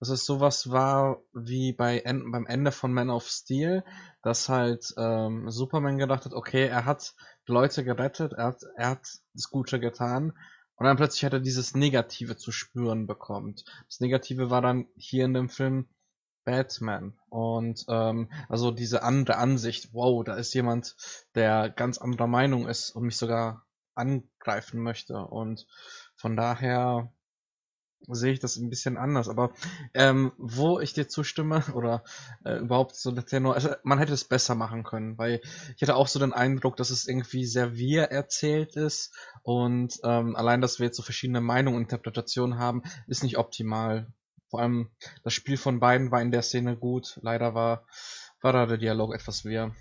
dass 0.00 0.08
es 0.08 0.24
sowas 0.24 0.70
war 0.70 1.22
wie 1.32 1.72
bei 1.72 2.02
beim 2.02 2.46
Ende 2.46 2.72
von 2.72 2.92
Man 2.92 3.10
of 3.10 3.28
Steel, 3.28 3.84
dass 4.22 4.48
halt 4.48 4.92
ähm, 4.96 5.48
Superman 5.48 5.98
gedacht 5.98 6.24
hat, 6.24 6.32
okay, 6.32 6.66
er 6.66 6.86
hat 6.86 7.14
Leute 7.46 7.84
gerettet, 7.84 8.32
er 8.32 8.46
hat, 8.46 8.62
er 8.76 8.90
hat 8.90 9.06
das 9.34 9.50
Gute 9.50 9.78
getan. 9.78 10.32
Und 10.80 10.86
dann 10.86 10.96
plötzlich 10.96 11.26
hat 11.26 11.34
er 11.34 11.40
dieses 11.40 11.74
Negative 11.74 12.38
zu 12.38 12.52
spüren 12.52 13.06
bekommt. 13.06 13.66
Das 13.86 14.00
Negative 14.00 14.48
war 14.48 14.62
dann 14.62 14.86
hier 14.96 15.26
in 15.26 15.34
dem 15.34 15.50
Film 15.50 15.90
Batman. 16.44 17.18
Und 17.28 17.84
ähm, 17.90 18.32
also 18.48 18.70
diese 18.70 19.02
andere 19.02 19.36
Ansicht, 19.36 19.92
wow, 19.92 20.24
da 20.24 20.36
ist 20.36 20.54
jemand, 20.54 20.96
der 21.34 21.68
ganz 21.68 21.98
anderer 21.98 22.28
Meinung 22.28 22.66
ist 22.66 22.96
und 22.96 23.02
mich 23.02 23.18
sogar 23.18 23.66
angreifen 23.94 24.80
möchte. 24.82 25.18
Und 25.18 25.66
von 26.16 26.34
daher 26.34 27.12
sehe 28.08 28.32
ich 28.32 28.40
das 28.40 28.56
ein 28.56 28.70
bisschen 28.70 28.96
anders. 28.96 29.28
Aber 29.28 29.52
ähm, 29.94 30.32
wo 30.38 30.80
ich 30.80 30.92
dir 30.92 31.08
zustimme 31.08 31.62
oder 31.74 32.04
äh, 32.44 32.58
überhaupt 32.58 32.96
so 32.96 33.10
der 33.10 33.26
Tenor, 33.26 33.54
also 33.54 33.70
man 33.82 33.98
hätte 33.98 34.12
es 34.12 34.24
besser 34.24 34.54
machen 34.54 34.84
können, 34.84 35.18
weil 35.18 35.40
ich 35.76 35.82
hatte 35.82 35.96
auch 35.96 36.08
so 36.08 36.18
den 36.18 36.32
Eindruck, 36.32 36.76
dass 36.76 36.90
es 36.90 37.06
irgendwie 37.06 37.44
sehr 37.44 37.74
wir 37.74 38.04
erzählt 38.04 38.76
ist 38.76 39.14
und 39.42 39.98
ähm, 40.04 40.36
allein, 40.36 40.60
dass 40.60 40.78
wir 40.78 40.86
jetzt 40.86 40.96
so 40.96 41.02
verschiedene 41.02 41.40
Meinungen 41.40 41.76
und 41.76 41.82
Interpretationen 41.82 42.58
haben, 42.58 42.82
ist 43.06 43.22
nicht 43.22 43.38
optimal. 43.38 44.12
Vor 44.48 44.60
allem 44.60 44.90
das 45.22 45.32
Spiel 45.32 45.56
von 45.56 45.78
beiden 45.78 46.10
war 46.10 46.20
in 46.20 46.32
der 46.32 46.42
Szene 46.42 46.76
gut. 46.76 47.20
Leider 47.22 47.54
war, 47.54 47.86
war 48.40 48.52
da 48.52 48.66
der 48.66 48.78
Dialog 48.78 49.14
etwas 49.14 49.44
wir. 49.44 49.74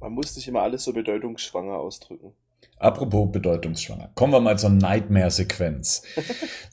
Man 0.00 0.12
muss 0.12 0.36
nicht 0.36 0.48
immer 0.48 0.62
alles 0.62 0.84
so 0.84 0.92
bedeutungsschwanger 0.92 1.76
ausdrücken. 1.76 2.34
Apropos 2.78 3.32
bedeutungsschwanger. 3.32 4.10
Kommen 4.14 4.32
wir 4.32 4.40
mal 4.40 4.58
zur 4.58 4.70
Nightmare-Sequenz. 4.70 6.02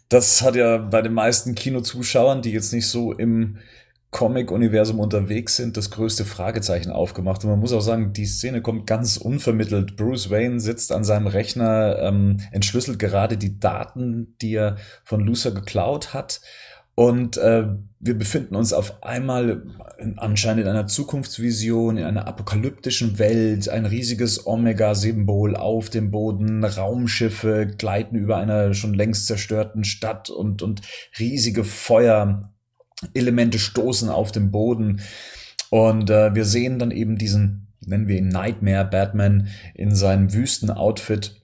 Das 0.10 0.44
hat 0.44 0.56
ja 0.56 0.78
bei 0.78 1.02
den 1.02 1.14
meisten 1.14 1.56
Kinozuschauern, 1.56 2.44
die 2.44 2.52
jetzt 2.52 2.72
nicht 2.72 2.88
so 2.88 3.14
im 3.14 3.58
Comic-Universum 4.14 5.00
unterwegs 5.00 5.58
sind, 5.58 5.76
das 5.76 5.90
größte 5.90 6.24
Fragezeichen 6.24 6.92
aufgemacht. 6.92 7.44
Und 7.44 7.50
man 7.50 7.60
muss 7.60 7.74
auch 7.74 7.82
sagen, 7.82 8.14
die 8.14 8.28
Szene 8.28 8.62
kommt 8.62 8.86
ganz 8.86 9.18
unvermittelt. 9.18 9.98
Bruce 9.98 10.30
Wayne 10.30 10.60
sitzt 10.60 10.92
an 10.92 11.04
seinem 11.04 11.26
Rechner, 11.26 11.98
ähm, 12.00 12.38
entschlüsselt 12.52 13.00
gerade 13.00 13.38
die 13.38 13.60
Daten, 13.60 14.38
die 14.40 14.54
er 14.54 14.78
von 15.04 15.22
Lucer 15.22 15.52
geklaut 15.52 16.14
hat. 16.14 16.42
Und 16.96 17.38
äh, 17.38 17.66
wir 18.00 18.18
befinden 18.18 18.56
uns 18.56 18.72
auf 18.74 19.02
einmal 19.02 19.64
in, 19.98 20.20
anscheinend 20.20 20.64
in 20.64 20.70
einer 20.70 20.88
Zukunftsvision, 20.88 21.98
in 21.98 22.04
einer 22.04 22.28
apokalyptischen 22.28 23.18
Welt, 23.18 23.70
ein 23.70 23.86
riesiges 23.86 24.46
Omega-Symbol 24.46 25.56
auf 25.56 25.90
dem 25.90 26.12
Boden, 26.12 26.64
Raumschiffe 26.64 27.66
gleiten 27.78 28.16
über 28.16 28.38
einer 28.38 28.74
schon 28.74 28.94
längst 28.94 29.26
zerstörten 29.26 29.84
Stadt 29.84 30.30
und, 30.30 30.62
und 30.62 30.82
riesige 31.18 31.64
Feuerelemente 31.64 33.58
stoßen 33.58 34.10
auf 34.10 34.32
dem 34.32 34.52
Boden. 34.52 35.02
Und 35.72 36.12
äh, 36.12 36.36
wir 36.36 36.46
sehen 36.46 36.78
dann 36.78 36.92
eben 36.92 37.18
diesen, 37.18 37.74
nennen 37.86 38.08
wir 38.08 38.18
ihn 38.18 38.28
Nightmare 38.28 38.86
Batman, 38.86 39.48
in 39.74 39.96
seinem 39.96 40.32
Wüstenoutfit. 40.32 41.42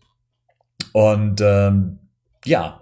Und 0.93 1.41
ähm, 1.41 1.97
ja, 2.45 2.78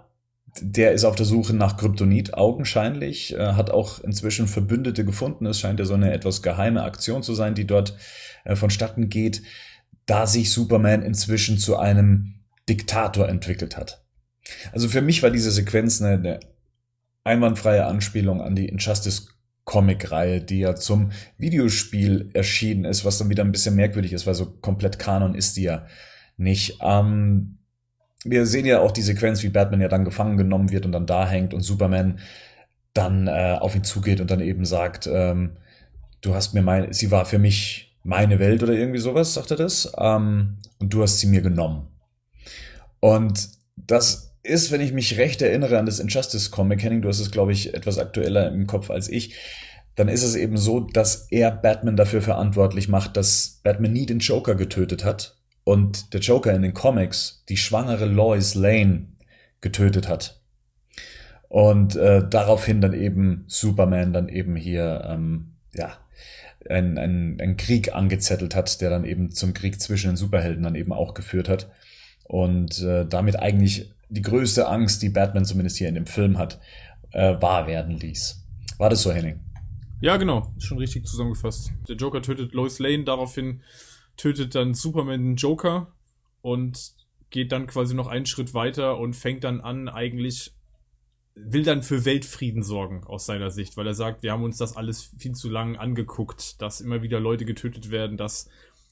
der 0.62 0.92
ist 0.92 1.04
auf 1.04 1.14
der 1.14 1.26
Suche 1.26 1.54
nach 1.54 1.76
Kryptonit 1.76 2.34
augenscheinlich, 2.34 3.34
äh, 3.34 3.52
hat 3.52 3.70
auch 3.70 4.00
inzwischen 4.00 4.48
Verbündete 4.48 5.04
gefunden. 5.04 5.46
Es 5.46 5.60
scheint 5.60 5.78
ja 5.78 5.84
so 5.84 5.94
eine 5.94 6.12
etwas 6.12 6.42
geheime 6.42 6.82
Aktion 6.82 7.22
zu 7.22 7.34
sein, 7.34 7.54
die 7.54 7.66
dort 7.66 7.96
äh, 8.44 8.56
vonstatten 8.56 9.08
geht, 9.08 9.42
da 10.06 10.26
sich 10.26 10.52
Superman 10.52 11.02
inzwischen 11.02 11.58
zu 11.58 11.76
einem 11.76 12.34
Diktator 12.68 13.28
entwickelt 13.28 13.76
hat. 13.76 14.04
Also 14.72 14.88
für 14.88 15.02
mich 15.02 15.22
war 15.22 15.30
diese 15.30 15.50
Sequenz 15.50 16.00
eine, 16.00 16.14
eine 16.14 16.40
einwandfreie 17.24 17.84
Anspielung 17.86 18.40
an 18.40 18.54
die 18.54 18.68
Injustice 18.68 19.28
Comic-Reihe, 19.64 20.40
die 20.40 20.60
ja 20.60 20.74
zum 20.74 21.12
Videospiel 21.36 22.30
erschienen 22.32 22.86
ist, 22.86 23.04
was 23.04 23.18
dann 23.18 23.28
wieder 23.28 23.44
ein 23.44 23.52
bisschen 23.52 23.74
merkwürdig 23.74 24.14
ist, 24.14 24.26
weil 24.26 24.34
so 24.34 24.46
komplett 24.46 24.98
Kanon 24.98 25.34
ist 25.34 25.56
die 25.56 25.64
ja 25.64 25.86
nicht. 26.38 26.78
Ähm, 26.80 27.57
wir 28.24 28.46
sehen 28.46 28.66
ja 28.66 28.80
auch 28.80 28.90
die 28.90 29.02
Sequenz, 29.02 29.42
wie 29.42 29.48
Batman 29.48 29.80
ja 29.80 29.88
dann 29.88 30.04
gefangen 30.04 30.36
genommen 30.36 30.70
wird 30.70 30.86
und 30.86 30.92
dann 30.92 31.06
da 31.06 31.28
hängt 31.28 31.54
und 31.54 31.60
Superman 31.60 32.18
dann 32.92 33.28
äh, 33.28 33.56
auf 33.60 33.76
ihn 33.76 33.84
zugeht 33.84 34.20
und 34.20 34.30
dann 34.30 34.40
eben 34.40 34.64
sagt, 34.64 35.06
ähm, 35.06 35.56
du 36.20 36.34
hast 36.34 36.54
mir 36.54 36.62
mein, 36.62 36.92
sie 36.92 37.10
war 37.10 37.24
für 37.26 37.38
mich 37.38 37.96
meine 38.02 38.38
Welt 38.38 38.62
oder 38.62 38.72
irgendwie 38.72 38.98
sowas, 38.98 39.34
sagt 39.34 39.50
er 39.52 39.56
das. 39.56 39.92
Ähm, 39.98 40.56
und 40.80 40.92
du 40.92 41.02
hast 41.02 41.18
sie 41.20 41.26
mir 41.26 41.42
genommen. 41.42 41.86
Und 43.00 43.50
das 43.76 44.36
ist, 44.42 44.72
wenn 44.72 44.80
ich 44.80 44.92
mich 44.92 45.18
recht 45.18 45.42
erinnere 45.42 45.78
an 45.78 45.86
das 45.86 46.00
Injustice 46.00 46.50
Comic, 46.50 46.82
Henning, 46.82 47.02
du 47.02 47.08
hast 47.08 47.20
es, 47.20 47.30
glaube 47.30 47.52
ich, 47.52 47.74
etwas 47.74 47.98
aktueller 47.98 48.50
im 48.50 48.66
Kopf 48.66 48.90
als 48.90 49.08
ich, 49.08 49.34
dann 49.94 50.08
ist 50.08 50.22
es 50.22 50.36
eben 50.36 50.56
so, 50.56 50.80
dass 50.80 51.26
er 51.30 51.50
Batman 51.50 51.96
dafür 51.96 52.22
verantwortlich 52.22 52.88
macht, 52.88 53.16
dass 53.16 53.60
Batman 53.62 53.92
nie 53.92 54.06
den 54.06 54.20
Joker 54.20 54.54
getötet 54.54 55.04
hat 55.04 55.37
und 55.68 56.14
der 56.14 56.20
Joker 56.20 56.54
in 56.54 56.62
den 56.62 56.72
Comics 56.72 57.44
die 57.50 57.58
schwangere 57.58 58.06
Lois 58.06 58.54
Lane 58.54 59.08
getötet 59.60 60.08
hat. 60.08 60.40
Und 61.50 61.94
äh, 61.94 62.26
daraufhin 62.26 62.80
dann 62.80 62.94
eben 62.94 63.44
Superman 63.48 64.14
dann 64.14 64.30
eben 64.30 64.56
hier, 64.56 65.06
ähm, 65.06 65.56
ja, 65.74 65.92
einen, 66.70 66.96
einen, 66.96 67.38
einen 67.38 67.58
Krieg 67.58 67.94
angezettelt 67.94 68.54
hat, 68.54 68.80
der 68.80 68.88
dann 68.88 69.04
eben 69.04 69.30
zum 69.30 69.52
Krieg 69.52 69.78
zwischen 69.78 70.12
den 70.12 70.16
Superhelden 70.16 70.62
dann 70.62 70.74
eben 70.74 70.94
auch 70.94 71.12
geführt 71.12 71.50
hat. 71.50 71.70
Und 72.24 72.80
äh, 72.80 73.04
damit 73.06 73.38
eigentlich 73.38 73.92
die 74.08 74.22
größte 74.22 74.68
Angst, 74.68 75.02
die 75.02 75.10
Batman 75.10 75.44
zumindest 75.44 75.76
hier 75.76 75.90
in 75.90 75.96
dem 75.96 76.06
Film 76.06 76.38
hat, 76.38 76.60
äh, 77.10 77.34
wahr 77.42 77.66
werden 77.66 77.98
ließ. 77.98 78.42
War 78.78 78.88
das 78.88 79.02
so, 79.02 79.12
Henning? 79.12 79.38
Ja, 80.00 80.16
genau, 80.16 80.50
schon 80.56 80.78
richtig 80.78 81.04
zusammengefasst. 81.04 81.72
Der 81.90 81.96
Joker 81.96 82.22
tötet 82.22 82.54
Lois 82.54 82.78
Lane, 82.78 83.04
daraufhin 83.04 83.60
tötet 84.18 84.54
dann 84.54 84.74
Superman 84.74 85.22
den 85.22 85.36
Joker 85.36 85.94
und 86.42 86.92
geht 87.30 87.52
dann 87.52 87.66
quasi 87.66 87.94
noch 87.94 88.06
einen 88.06 88.26
Schritt 88.26 88.52
weiter 88.52 88.98
und 88.98 89.14
fängt 89.14 89.44
dann 89.44 89.60
an, 89.60 89.88
eigentlich 89.88 90.54
will 91.34 91.62
dann 91.62 91.82
für 91.82 92.04
Weltfrieden 92.04 92.62
sorgen 92.62 93.04
aus 93.04 93.26
seiner 93.26 93.50
Sicht, 93.50 93.76
weil 93.76 93.86
er 93.86 93.94
sagt, 93.94 94.22
wir 94.22 94.32
haben 94.32 94.42
uns 94.42 94.58
das 94.58 94.76
alles 94.76 95.12
viel 95.18 95.32
zu 95.32 95.48
lang 95.48 95.76
angeguckt, 95.76 96.60
dass 96.60 96.80
immer 96.80 97.02
wieder 97.02 97.20
Leute 97.20 97.44
getötet 97.44 97.90
werden, 97.90 98.16
dass 98.16 98.48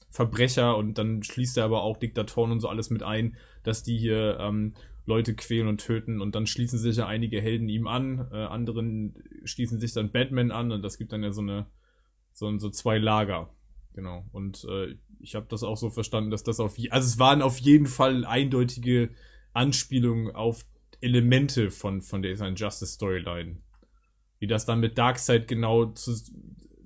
Verbrecher 0.09 0.77
und 0.77 0.97
dann 0.97 1.23
schließt 1.23 1.57
er 1.57 1.65
aber 1.65 1.83
auch 1.83 1.97
Diktatoren 1.97 2.51
und 2.51 2.61
so 2.61 2.69
alles 2.69 2.89
mit 2.89 3.03
ein, 3.03 3.35
dass 3.63 3.83
die 3.83 3.97
hier 3.97 4.37
ähm, 4.39 4.73
Leute 5.05 5.35
quälen 5.35 5.67
und 5.67 5.79
töten 5.79 6.21
und 6.21 6.35
dann 6.35 6.47
schließen 6.47 6.79
sich 6.79 6.97
ja 6.97 7.07
einige 7.07 7.41
Helden 7.41 7.67
ihm 7.67 7.87
an, 7.87 8.29
äh, 8.31 8.45
anderen 8.45 9.15
schließen 9.43 9.79
sich 9.79 9.91
dann 9.93 10.11
Batman 10.11 10.51
an 10.51 10.71
und 10.71 10.81
das 10.81 10.97
gibt 10.97 11.11
dann 11.11 11.23
ja 11.23 11.31
so 11.31 11.41
eine 11.41 11.67
so, 12.33 12.57
so 12.59 12.69
zwei 12.69 12.97
Lager. 12.97 13.49
Genau. 13.93 14.25
Und 14.31 14.63
äh, 14.69 14.95
ich 15.19 15.35
habe 15.35 15.47
das 15.49 15.63
auch 15.63 15.77
so 15.77 15.89
verstanden, 15.89 16.31
dass 16.31 16.43
das 16.43 16.59
auf 16.59 16.77
je 16.77 16.89
also 16.89 17.07
es 17.07 17.19
waren 17.19 17.41
auf 17.41 17.57
jeden 17.59 17.87
Fall 17.87 18.25
eindeutige 18.25 19.09
Anspielungen 19.53 20.33
auf 20.35 20.65
Elemente 21.01 21.71
von 21.71 22.01
von 22.01 22.21
der 22.21 22.35
Justice 22.35 22.93
Storyline. 22.93 23.57
Wie 24.39 24.47
das 24.47 24.65
dann 24.65 24.79
mit 24.79 24.97
Darkseid 24.97 25.47
genau 25.47 25.87
zu, 25.87 26.13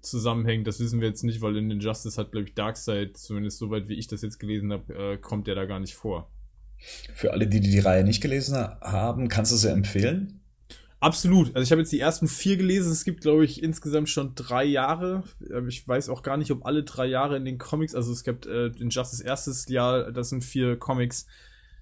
zusammenhängt, 0.02 0.68
das 0.68 0.80
wissen 0.80 1.02
wir 1.02 1.08
jetzt 1.08 1.24
nicht, 1.24 1.42
weil 1.42 1.58
in 1.58 1.70
den 1.70 1.80
Justice 1.80 2.20
hat, 2.20 2.32
glaube 2.32 2.48
ich, 2.48 2.56
Darkseid, 2.56 3.18
zumindest 3.18 3.60
soweit 3.60 3.90
wie 3.90 3.96
ich 3.96 4.08
das 4.08 4.22
jetzt 4.22 4.40
gelesen 4.40 4.72
habe, 4.72 4.94
äh, 4.94 5.18
kommt 5.18 5.48
der 5.48 5.56
da 5.56 5.66
gar 5.66 5.80
nicht 5.80 5.96
vor. 5.96 6.32
Für 7.14 7.32
alle, 7.34 7.48
die 7.48 7.60
die 7.60 7.80
Reihe 7.80 8.04
nicht 8.04 8.22
gelesen 8.22 8.56
haben, 8.56 9.28
kannst 9.28 9.52
du 9.52 9.56
sie 9.56 9.70
empfehlen? 9.70 10.41
Absolut. 11.02 11.48
Also 11.56 11.64
ich 11.64 11.72
habe 11.72 11.82
jetzt 11.82 11.92
die 11.92 12.00
ersten 12.00 12.28
vier 12.28 12.58
gelesen. 12.58 12.92
Es 12.92 13.04
gibt, 13.04 13.22
glaube 13.22 13.44
ich, 13.44 13.64
insgesamt 13.64 14.08
schon 14.08 14.36
drei 14.36 14.64
Jahre. 14.64 15.24
Ich 15.68 15.86
weiß 15.88 16.10
auch 16.10 16.22
gar 16.22 16.38
nicht, 16.38 16.52
ob 16.52 16.64
alle 16.64 16.84
drei 16.84 17.08
Jahre 17.08 17.36
in 17.38 17.44
den 17.44 17.58
Comics, 17.58 17.96
also 17.96 18.12
es 18.14 18.24
gibt 18.24 18.46
äh, 18.46 18.68
Injustice 18.68 19.20
erstes 19.20 19.68
Jahr, 19.68 20.12
das 20.12 20.30
sind 20.30 20.44
vier 20.44 20.78
Comics. 20.78 21.26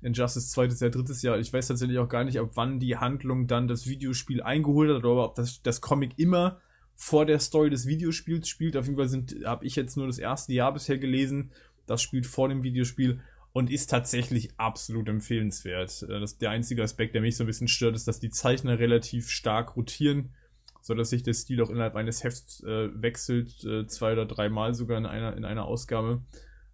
Injustice 0.01 0.51
zweites 0.51 0.79
Jahr, 0.79 0.89
drittes 0.89 1.21
Jahr. 1.21 1.37
Ich 1.37 1.51
weiß 1.51 1.67
tatsächlich 1.67 1.99
auch 1.99 2.07
gar 2.07 2.23
nicht, 2.23 2.39
ob 2.39 2.55
wann 2.55 2.79
die 2.79 2.95
Handlung 2.95 3.47
dann 3.47 3.67
das 3.67 3.87
Videospiel 3.87 4.41
eingeholt 4.41 4.89
hat 4.89 5.03
oder 5.03 5.25
ob 5.25 5.35
das, 5.35 5.61
das 5.61 5.81
Comic 5.81 6.13
immer 6.17 6.61
vor 6.95 7.25
der 7.25 7.39
Story 7.39 7.69
des 7.69 7.87
Videospiels 7.87 8.47
spielt. 8.47 8.77
Auf 8.77 8.85
jeden 8.85 8.95
Fall 8.95 9.09
sind, 9.09 9.35
habe 9.43 9.65
ich 9.65 9.75
jetzt 9.75 9.97
nur 9.97 10.07
das 10.07 10.17
erste 10.17 10.53
Jahr 10.53 10.73
bisher 10.73 10.97
gelesen. 10.97 11.51
Das 11.85 12.01
spielt 12.01 12.25
vor 12.25 12.47
dem 12.47 12.63
Videospiel 12.63 13.19
und 13.51 13.71
ist 13.71 13.89
tatsächlich 13.89 14.51
absolut 14.57 15.09
empfehlenswert. 15.09 16.03
Äh, 16.03 16.19
das, 16.19 16.37
der 16.37 16.51
einzige 16.51 16.83
Aspekt, 16.83 17.15
der 17.15 17.21
mich 17.21 17.37
so 17.37 17.43
ein 17.43 17.47
bisschen 17.47 17.67
stört, 17.67 17.95
ist, 17.95 18.07
dass 18.07 18.19
die 18.19 18.29
Zeichner 18.29 18.79
relativ 18.79 19.29
stark 19.29 19.75
rotieren, 19.75 20.33
so 20.81 20.93
dass 20.93 21.09
sich 21.09 21.23
der 21.23 21.33
Stil 21.33 21.61
auch 21.61 21.69
innerhalb 21.69 21.95
eines 21.95 22.23
Hefts 22.23 22.63
äh, 22.63 22.89
wechselt, 23.01 23.63
äh, 23.63 23.87
zwei 23.87 24.13
oder 24.13 24.25
dreimal 24.25 24.73
sogar 24.73 24.97
in 24.97 25.05
einer, 25.05 25.35
in 25.35 25.45
einer 25.45 25.65
Ausgabe. 25.65 26.21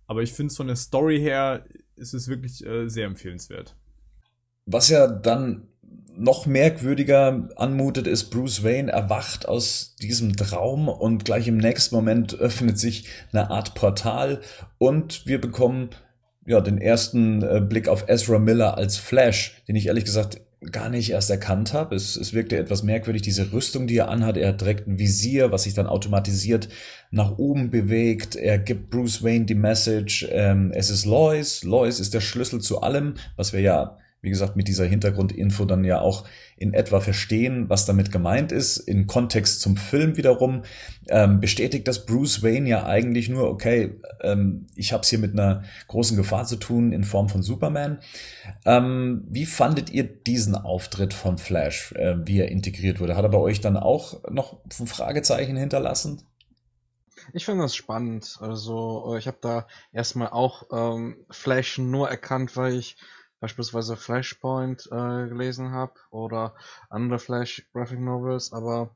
Aber 0.08 0.22
ich 0.22 0.34
finde 0.34 0.52
es 0.52 0.58
von 0.58 0.68
der 0.68 0.76
Story 0.76 1.20
her 1.20 1.66
ist 1.96 2.14
es 2.14 2.28
wirklich 2.28 2.66
äh, 2.66 2.88
sehr 2.88 3.08
empfehlenswert. 3.08 3.76
Was 4.66 4.90
ja 4.90 5.08
dann 5.08 5.68
noch 6.18 6.46
merkwürdiger 6.46 7.50
anmutet, 7.56 8.08
ist 8.08 8.30
Bruce 8.30 8.64
Wayne 8.64 8.92
erwacht 8.92 9.48
aus 9.48 9.96
diesem 9.96 10.36
Traum 10.36 10.88
und 10.88 11.26
gleich 11.26 11.48
im 11.48 11.58
nächsten 11.58 11.96
Moment 11.96 12.34
öffnet 12.36 12.80
sich 12.80 13.08
eine 13.32 13.50
Art 13.50 13.76
Portal 13.76 14.42
und 14.78 15.26
wir 15.26 15.42
bekommen 15.42 15.90
ja, 16.46 16.62
den 16.62 16.80
ersten 16.80 17.42
äh, 17.42 17.62
Blick 17.62 17.88
auf 17.88 18.06
Ezra 18.08 18.40
Miller 18.40 18.78
als 18.78 18.98
Flash, 18.98 19.64
den 19.68 19.76
ich 19.76 19.88
ehrlich 19.88 20.06
gesagt 20.06 20.42
gar 20.72 20.90
nicht 20.90 21.12
erst 21.12 21.30
erkannt 21.30 21.74
habe. 21.74 21.96
Es, 21.96 22.16
es 22.16 22.34
wirkte 22.34 22.58
etwas 22.58 22.84
merkwürdig, 22.84 23.22
diese 23.22 23.52
Rüstung, 23.52 23.88
die 23.88 23.98
er 23.98 24.10
anhat. 24.10 24.38
Er 24.38 24.50
hat 24.50 24.62
direkt 24.62 24.88
ein 24.88 25.00
Visier, 25.00 25.52
was 25.52 25.64
sich 25.64 25.74
dann 25.74 25.88
automatisiert 25.88 26.70
nach 27.12 27.38
oben 27.38 27.70
bewegt. 27.70 28.36
Er 28.36 28.58
gibt 28.58 28.90
Bruce 28.90 29.24
Wayne 29.24 29.46
die 29.46 29.56
Message, 29.56 30.28
ähm, 30.32 30.72
es 30.74 30.90
ist 30.90 31.06
Lois. 31.06 31.64
Lois 31.64 32.00
ist 32.00 32.14
der 32.14 32.22
Schlüssel 32.22 32.62
zu 32.62 32.82
allem, 32.82 33.16
was 33.36 33.54
wir 33.54 33.62
ja 33.62 33.98
wie 34.26 34.32
gesagt, 34.32 34.56
mit 34.56 34.68
dieser 34.68 34.86
Hintergrundinfo 34.86 35.66
dann 35.66 35.84
ja 35.84 36.02
auch 36.02 36.26
in 36.58 36.74
etwa 36.74 37.00
verstehen, 37.00 37.70
was 37.70 37.86
damit 37.86 38.12
gemeint 38.12 38.52
ist. 38.52 38.78
In 38.78 39.06
Kontext 39.06 39.62
zum 39.62 39.78
Film 39.78 40.18
wiederum 40.18 40.64
ähm, 41.10 41.40
bestätigt 41.40 41.88
das 41.88 42.06
Bruce 42.06 42.42
Wayne 42.42 42.68
ja 42.68 42.86
eigentlich 42.86 43.30
nur, 43.30 43.48
okay, 43.48 44.02
ähm, 44.22 44.66
ich 44.76 44.94
habe 44.94 45.04
es 45.04 45.10
hier 45.10 45.20
mit 45.20 45.34
einer 45.34 45.64
großen 45.88 46.18
Gefahr 46.18 46.46
zu 46.46 46.56
tun 46.56 46.92
in 46.92 47.04
Form 47.04 47.30
von 47.30 47.44
Superman. 47.44 48.00
Ähm, 48.66 49.24
wie 49.30 49.46
fandet 49.46 49.92
ihr 49.92 50.04
diesen 50.04 50.56
Auftritt 50.56 51.14
von 51.14 51.38
Flash, 51.38 51.92
äh, 51.94 52.16
wie 52.26 52.40
er 52.40 52.50
integriert 52.50 53.00
wurde? 53.00 53.16
Hat 53.16 53.24
er 53.24 53.30
bei 53.30 53.38
euch 53.38 53.62
dann 53.62 53.78
auch 53.78 54.24
noch 54.30 54.58
ein 54.80 54.88
Fragezeichen 54.88 55.56
hinterlassen? 55.56 56.24
Ich 57.34 57.46
finde 57.46 57.64
das 57.64 57.76
spannend. 57.76 58.38
Also 58.40 59.14
äh, 59.14 59.20
ich 59.20 59.28
habe 59.28 59.38
da 59.42 59.68
erstmal 59.94 60.30
auch 60.30 60.64
ähm, 60.72 61.18
Flash 61.30 61.78
nur 61.78 62.10
erkannt, 62.10 62.58
weil 62.58 62.74
ich 62.76 62.98
beispielsweise 63.46 63.96
Flashpoint 63.96 64.88
äh, 64.92 65.28
gelesen 65.28 65.70
habe 65.72 65.94
oder 66.10 66.56
andere 66.90 67.20
Flash 67.20 67.64
Graphic 67.74 68.00
Novels, 68.00 68.52
aber 68.52 68.90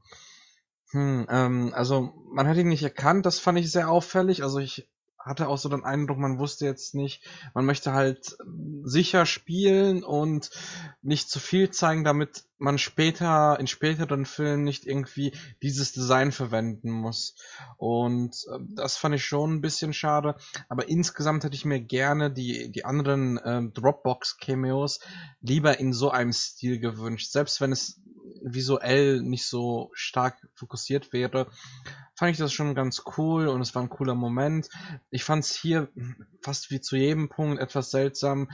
hm, 0.89 1.27
ähm, 1.29 1.71
also 1.75 2.15
man 2.31 2.47
hat 2.47 2.57
ihn 2.57 2.67
nicht 2.69 2.81
erkannt, 2.81 3.27
das 3.27 3.37
fand 3.37 3.59
ich 3.59 3.71
sehr 3.71 3.91
auffällig. 3.91 4.41
Also 4.41 4.57
ich 4.57 4.89
hatte 5.20 5.47
auch 5.47 5.57
so 5.57 5.70
den 5.70 5.84
Eindruck, 5.84 6.17
man 6.17 6.39
wusste 6.39 6.65
jetzt 6.65 6.95
nicht, 6.95 7.24
man 7.53 7.65
möchte 7.65 7.93
halt 7.93 8.38
sicher 8.84 9.26
spielen 9.26 10.03
und 10.03 10.49
nicht 11.01 11.30
zu 11.30 11.39
viel 11.39 11.70
zeigen, 11.72 12.03
damit 12.03 12.45
man 12.57 12.78
später, 12.78 13.57
in 13.59 13.67
späteren 13.67 14.26
Filmen 14.26 14.63
nicht 14.63 14.86
irgendwie 14.86 15.34
dieses 15.63 15.93
Design 15.93 16.32
verwenden 16.32 16.91
muss. 16.91 17.36
Und 17.78 18.36
äh, 18.51 18.59
das 18.76 18.97
fand 18.97 19.15
ich 19.15 19.26
schon 19.26 19.55
ein 19.55 19.61
bisschen 19.61 19.93
schade. 19.93 20.36
Aber 20.67 20.89
insgesamt 20.89 21.43
hätte 21.43 21.55
ich 21.55 21.65
mir 21.65 21.80
gerne 21.80 22.32
die, 22.32 22.72
die 22.72 22.86
anderen 22.86 23.38
äh, 23.38 23.61
Dropbox-Cameos 23.74 24.99
lieber 25.41 25.80
in 25.80 25.93
so 25.93 26.11
einem 26.11 26.34
Stil 26.34 26.80
gewünscht. 26.80 27.32
Selbst 27.32 27.61
wenn 27.61 27.72
es 27.72 28.01
visuell 28.41 29.21
nicht 29.21 29.45
so 29.45 29.91
stark 29.93 30.37
fokussiert 30.53 31.13
wäre, 31.13 31.47
fand 32.15 32.31
ich 32.31 32.37
das 32.37 32.53
schon 32.53 32.75
ganz 32.75 33.03
cool 33.17 33.47
und 33.47 33.61
es 33.61 33.73
war 33.75 33.81
ein 33.81 33.89
cooler 33.89 34.15
Moment. 34.15 34.69
Ich 35.09 35.23
fand 35.23 35.43
es 35.43 35.55
hier 35.55 35.89
fast 36.41 36.71
wie 36.71 36.81
zu 36.81 36.95
jedem 36.95 37.29
Punkt 37.29 37.61
etwas 37.61 37.91
seltsam 37.91 38.49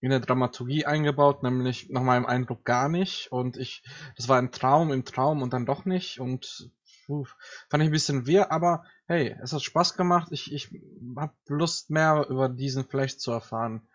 in 0.00 0.10
der 0.10 0.20
Dramaturgie 0.20 0.84
eingebaut, 0.84 1.42
nämlich 1.42 1.88
nach 1.90 2.02
meinem 2.02 2.26
Eindruck 2.26 2.64
gar 2.64 2.88
nicht. 2.88 3.32
Und 3.32 3.56
ich, 3.56 3.82
das 4.16 4.28
war 4.28 4.38
ein 4.38 4.52
Traum 4.52 4.92
im 4.92 5.04
Traum 5.04 5.42
und 5.42 5.52
dann 5.52 5.66
doch 5.66 5.84
nicht. 5.84 6.20
Und 6.20 6.70
uh, 7.08 7.24
fand 7.70 7.82
ich 7.82 7.88
ein 7.88 7.92
bisschen 7.92 8.26
wirr, 8.26 8.52
aber 8.52 8.84
hey, 9.06 9.36
es 9.42 9.52
hat 9.52 9.62
Spaß 9.62 9.94
gemacht. 9.96 10.28
Ich, 10.30 10.52
ich 10.52 10.70
habe 11.16 11.32
Lust 11.48 11.90
mehr 11.90 12.26
über 12.28 12.48
diesen 12.48 12.84
vielleicht 12.86 13.20
zu 13.20 13.32
erfahren 13.32 13.88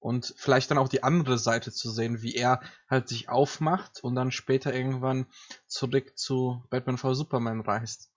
und 0.00 0.34
vielleicht 0.36 0.70
dann 0.70 0.78
auch 0.78 0.88
die 0.88 1.02
andere 1.02 1.38
Seite 1.38 1.72
zu 1.72 1.90
sehen, 1.90 2.22
wie 2.22 2.34
er 2.34 2.60
halt 2.88 3.08
sich 3.08 3.28
aufmacht 3.28 4.02
und 4.02 4.14
dann 4.14 4.30
später 4.30 4.74
irgendwann 4.74 5.26
zurück 5.66 6.16
zu 6.16 6.62
Batman 6.70 6.98
v 6.98 7.14
Superman 7.14 7.60
reist. 7.60 8.10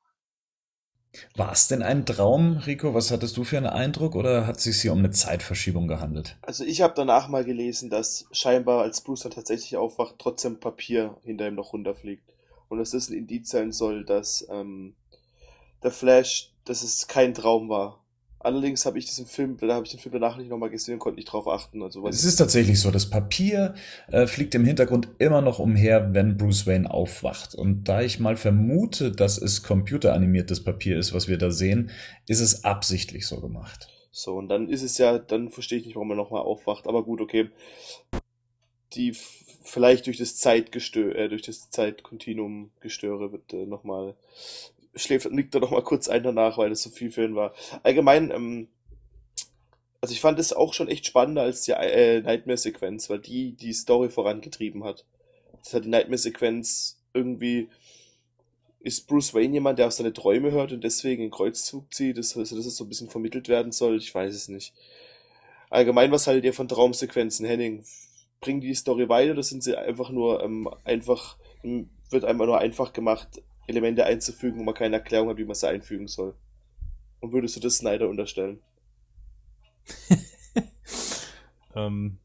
War 1.36 1.52
es 1.52 1.68
denn 1.68 1.84
ein 1.84 2.06
Traum, 2.06 2.58
Rico? 2.58 2.94
Was 2.94 3.12
hattest 3.12 3.36
du 3.36 3.44
für 3.44 3.58
einen 3.58 3.68
Eindruck 3.68 4.16
oder 4.16 4.48
hat 4.48 4.58
es 4.58 4.64
sich 4.64 4.82
hier 4.82 4.94
um 4.94 5.00
eine 5.00 5.12
Zeitverschiebung 5.12 5.88
gehandelt? 5.88 6.38
Also 6.42 6.64
ich 6.64 6.82
habe 6.82 6.94
danach 6.96 7.28
mal 7.28 7.44
gelesen, 7.44 7.90
dass 7.90 8.28
scheinbar 8.32 8.82
als 8.82 9.02
Bruce 9.02 9.22
dann 9.22 9.34
tatsächlich 9.34 9.76
aufwacht, 9.76 10.16
trotzdem 10.20 10.60
Papier 10.60 11.18
hinter 11.24 11.48
ihm 11.48 11.56
noch 11.56 11.74
runterfliegt. 11.74 12.24
Und 12.70 12.80
dass 12.80 12.92
das 12.92 13.10
ein 13.10 13.18
Indiz 13.18 13.50
sein 13.50 13.74
soll, 13.74 14.06
dass 14.06 14.48
ähm, 14.50 14.96
der 15.84 15.92
Flash, 15.92 16.54
dass 16.64 16.84
es 16.84 17.08
kein 17.08 17.34
Traum 17.34 17.68
war. 17.68 18.01
Allerdings 18.44 18.86
habe 18.86 18.98
ich 18.98 19.06
diesen 19.06 19.26
Film, 19.26 19.58
da 19.58 19.76
habe 19.76 19.86
ich 19.86 19.92
den 19.92 20.00
Film 20.00 20.14
danach 20.14 20.38
nicht 20.38 20.50
nochmal 20.50 20.70
gesehen 20.70 20.96
und 20.96 21.00
konnte 21.00 21.18
nicht 21.18 21.32
drauf 21.32 21.48
achten. 21.48 21.84
Also, 21.84 22.08
es 22.08 22.24
ist 22.24 22.38
tatsächlich 22.38 22.80
so, 22.80 22.92
das 22.92 23.10
Papier 23.10 23.76
äh, 24.12 24.26
fliegt 24.28 24.56
im 24.56 24.66
Hintergrund 24.66 25.10
immer 25.20 25.42
noch 25.42 25.60
umher, 25.60 26.14
wenn 26.14 26.38
Bruce 26.38 26.66
Wayne 26.66 26.90
aufwacht. 26.90 27.54
Und 27.56 27.84
da 27.84 28.02
ich 28.02 28.20
mal 28.20 28.38
vermute, 28.38 29.12
dass 29.12 29.38
es 29.38 29.64
computeranimiertes 29.64 30.64
Papier 30.64 30.98
ist, 30.98 31.14
was 31.14 31.28
wir 31.28 31.38
da 31.38 31.52
sehen, 31.52 31.92
ist 32.28 32.40
es 32.40 32.64
absichtlich 32.64 33.28
so 33.28 33.40
gemacht. 33.40 33.90
So, 34.12 34.36
und 34.36 34.50
dann 34.50 34.70
ist 34.70 34.82
es 34.84 34.98
ja, 34.98 35.20
dann 35.20 35.50
verstehe 35.50 35.80
ich 35.80 35.86
nicht, 35.86 35.96
warum 35.96 36.12
er 36.12 36.18
nochmal 36.18 36.42
aufwacht. 36.42 36.88
Aber 36.88 37.04
gut, 37.04 37.22
okay. 37.22 37.50
Die 38.94 39.16
vielleicht 39.64 40.08
durch 40.08 40.18
das 40.18 40.36
Zeitgestö 40.36 41.12
äh, 41.12 41.30
durch 41.30 41.44
das 41.44 41.70
Zeitkontinuum 41.70 42.72
gestöre 42.82 43.32
wird 43.32 43.54
äh, 43.54 43.66
nochmal 43.66 44.16
schläft, 44.96 45.30
liegt 45.32 45.56
da 45.56 45.60
noch 45.60 45.72
mal 45.72 45.84
kurz 45.84 46.08
ein 46.08 46.24
danach, 46.24 46.58
weil 46.58 46.70
das 46.70 46.84
so 46.84 46.90
viel 46.90 47.12
für 47.12 47.26
ihn 47.26 47.36
war. 47.36 47.54
Allgemein, 47.84 48.32
ähm, 48.32 48.68
also 50.02 50.14
ich 50.14 50.22
fand 50.22 50.40
es 50.40 50.54
auch 50.54 50.74
schon 50.74 50.88
echt 50.88 51.06
spannender 51.06 51.44
als 51.44 51.62
die 51.62 51.72
äh, 51.72 52.22
Nightmare-Sequenz, 52.22 53.10
weil 53.10 53.20
die 53.20 53.54
die 53.54 53.74
Story 53.74 54.10
vorangetrieben 54.10 54.84
hat. 54.84 55.06
Das 55.64 55.74
hat 55.74 55.86
die 55.86 55.90
Nightmare-Sequenz 55.90 57.00
irgendwie 57.14 57.70
ist 58.84 59.08
Bruce 59.08 59.34
Wayne 59.34 59.54
jemand, 59.54 59.80
der 59.80 59.88
auf 59.88 59.94
seine 59.94 60.14
Träume 60.14 60.52
hört 60.52 60.72
und 60.72 60.84
deswegen 60.84 61.22
einen 61.22 61.32
Kreuzzug 61.32 61.94
zieht, 61.94 62.18
dass, 62.18 62.36
also, 62.36 62.56
dass 62.56 62.66
es 62.66 62.76
so 62.76 62.84
ein 62.84 62.90
bisschen 62.90 63.10
vermittelt 63.10 63.48
werden 63.48 63.72
soll, 63.72 63.98
ich 63.98 64.14
weiß 64.14 64.34
es 64.34 64.48
nicht. 64.48 64.74
Allgemein, 65.70 66.12
was 66.12 66.28
haltet 66.28 66.46
ihr 66.46 66.54
von 66.54 66.68
Traumsequenzen, 66.68 67.46
Henning? 67.46 67.86
Bringen 68.40 68.60
die, 68.60 68.70
die 68.70 68.76
Story 68.76 69.08
weiter 69.08 69.34
oder 69.34 69.44
sind 69.44 69.64
sie 69.64 69.78
einfach 69.78 70.10
nur 70.10 70.44
ähm, 70.44 70.68
einfach, 70.84 71.38
wird 71.62 72.26
einfach 72.26 72.46
nur 72.46 72.58
einfach 72.58 72.92
gemacht, 72.92 73.42
Elemente 73.68 74.06
einzufügen, 74.06 74.60
wo 74.60 74.64
man 74.64 74.74
keine 74.74 74.98
Erklärung 74.98 75.30
hat, 75.30 75.38
wie 75.38 75.46
man 75.46 75.56
sie 75.56 75.68
einfügen 75.68 76.08
soll. 76.08 76.36
Und 77.20 77.32
würdest 77.34 77.56
du 77.56 77.60
das 77.60 77.78
Snyder 77.78 78.10
unterstellen? 78.10 78.60
ähm, 81.76 82.18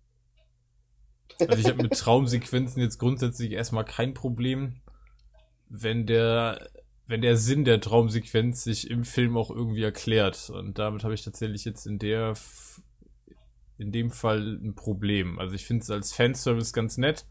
also 1.38 1.58
ich 1.58 1.66
habe 1.66 1.82
mit 1.82 1.92
Traumsequenzen 1.92 2.80
jetzt 2.80 2.98
grundsätzlich 2.98 3.52
erstmal 3.52 3.84
kein 3.84 4.14
Problem, 4.14 4.80
wenn 5.68 6.06
der 6.06 6.70
wenn 7.08 7.22
der 7.22 7.36
Sinn 7.36 7.64
der 7.64 7.80
Traumsequenz 7.80 8.64
sich 8.64 8.90
im 8.90 9.04
Film 9.04 9.36
auch 9.36 9.50
irgendwie 9.50 9.84
erklärt. 9.84 10.50
Und 10.50 10.78
damit 10.78 11.04
habe 11.04 11.14
ich 11.14 11.22
tatsächlich 11.22 11.64
jetzt 11.64 11.86
in 11.86 11.98
der 11.98 12.34
in 13.78 13.92
dem 13.92 14.10
Fall 14.10 14.58
ein 14.60 14.74
Problem. 14.74 15.38
Also 15.38 15.54
ich 15.54 15.66
finde 15.66 15.82
es 15.82 15.90
als 15.90 16.12
Fanservice 16.12 16.72
ganz 16.72 16.96
nett. 16.96 17.26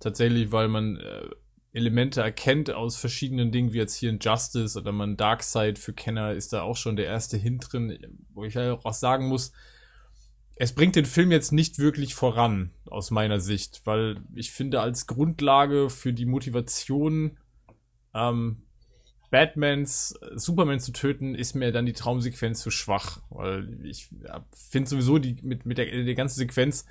Tatsächlich, 0.00 0.50
weil 0.50 0.68
man 0.68 0.96
äh, 0.96 1.28
Elemente 1.72 2.20
erkennt 2.20 2.70
aus 2.70 2.96
verschiedenen 2.96 3.50
Dingen, 3.50 3.72
wie 3.72 3.78
jetzt 3.78 3.94
hier 3.94 4.10
in 4.10 4.18
Justice 4.20 4.78
oder 4.78 4.92
man 4.92 5.16
Darkseid 5.16 5.78
für 5.78 5.94
Kenner 5.94 6.32
ist 6.32 6.52
da 6.52 6.62
auch 6.62 6.76
schon 6.76 6.96
der 6.96 7.06
erste 7.06 7.38
Hint 7.38 7.72
drin, 7.72 7.98
wo 8.34 8.44
ich 8.44 8.56
halt 8.56 8.84
auch 8.84 8.92
sagen 8.92 9.28
muss, 9.28 9.52
es 10.56 10.74
bringt 10.74 10.96
den 10.96 11.06
Film 11.06 11.32
jetzt 11.32 11.50
nicht 11.50 11.78
wirklich 11.78 12.14
voran, 12.14 12.70
aus 12.86 13.10
meiner 13.10 13.40
Sicht, 13.40 13.82
weil 13.84 14.20
ich 14.34 14.52
finde, 14.52 14.80
als 14.80 15.06
Grundlage 15.06 15.88
für 15.88 16.12
die 16.12 16.26
Motivation, 16.26 17.38
ähm, 18.14 18.62
Batmans 19.30 20.14
Superman 20.34 20.78
zu 20.78 20.92
töten, 20.92 21.34
ist 21.34 21.54
mir 21.54 21.72
dann 21.72 21.86
die 21.86 21.94
Traumsequenz 21.94 22.60
zu 22.60 22.70
schwach, 22.70 23.22
weil 23.30 23.82
ich 23.82 24.10
finde 24.52 24.90
sowieso 24.90 25.18
die 25.18 25.36
mit, 25.42 25.64
mit 25.64 25.78
der, 25.78 25.86
der 25.86 26.14
ganzen 26.14 26.38
Sequenz, 26.38 26.84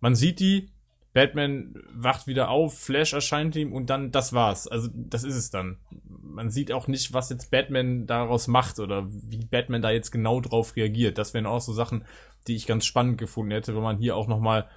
man 0.00 0.14
sieht 0.14 0.40
die, 0.40 0.68
Batman 1.16 1.72
wacht 1.94 2.26
wieder 2.26 2.50
auf, 2.50 2.78
Flash 2.78 3.14
erscheint 3.14 3.56
ihm 3.56 3.72
und 3.72 3.88
dann 3.88 4.12
das 4.12 4.34
war's. 4.34 4.68
Also 4.68 4.90
das 4.92 5.24
ist 5.24 5.36
es 5.36 5.48
dann. 5.48 5.78
Man 6.20 6.50
sieht 6.50 6.72
auch 6.72 6.88
nicht, 6.88 7.14
was 7.14 7.30
jetzt 7.30 7.50
Batman 7.50 8.06
daraus 8.06 8.48
macht 8.48 8.80
oder 8.80 9.06
wie 9.08 9.46
Batman 9.46 9.80
da 9.80 9.90
jetzt 9.90 10.10
genau 10.10 10.42
drauf 10.42 10.76
reagiert. 10.76 11.16
Das 11.16 11.32
wären 11.32 11.46
auch 11.46 11.62
so 11.62 11.72
Sachen, 11.72 12.04
die 12.46 12.54
ich 12.54 12.66
ganz 12.66 12.84
spannend 12.84 13.16
gefunden 13.16 13.52
hätte, 13.52 13.74
wenn 13.74 13.82
man 13.82 13.96
hier 13.96 14.14
auch 14.14 14.28
nochmal 14.28 14.68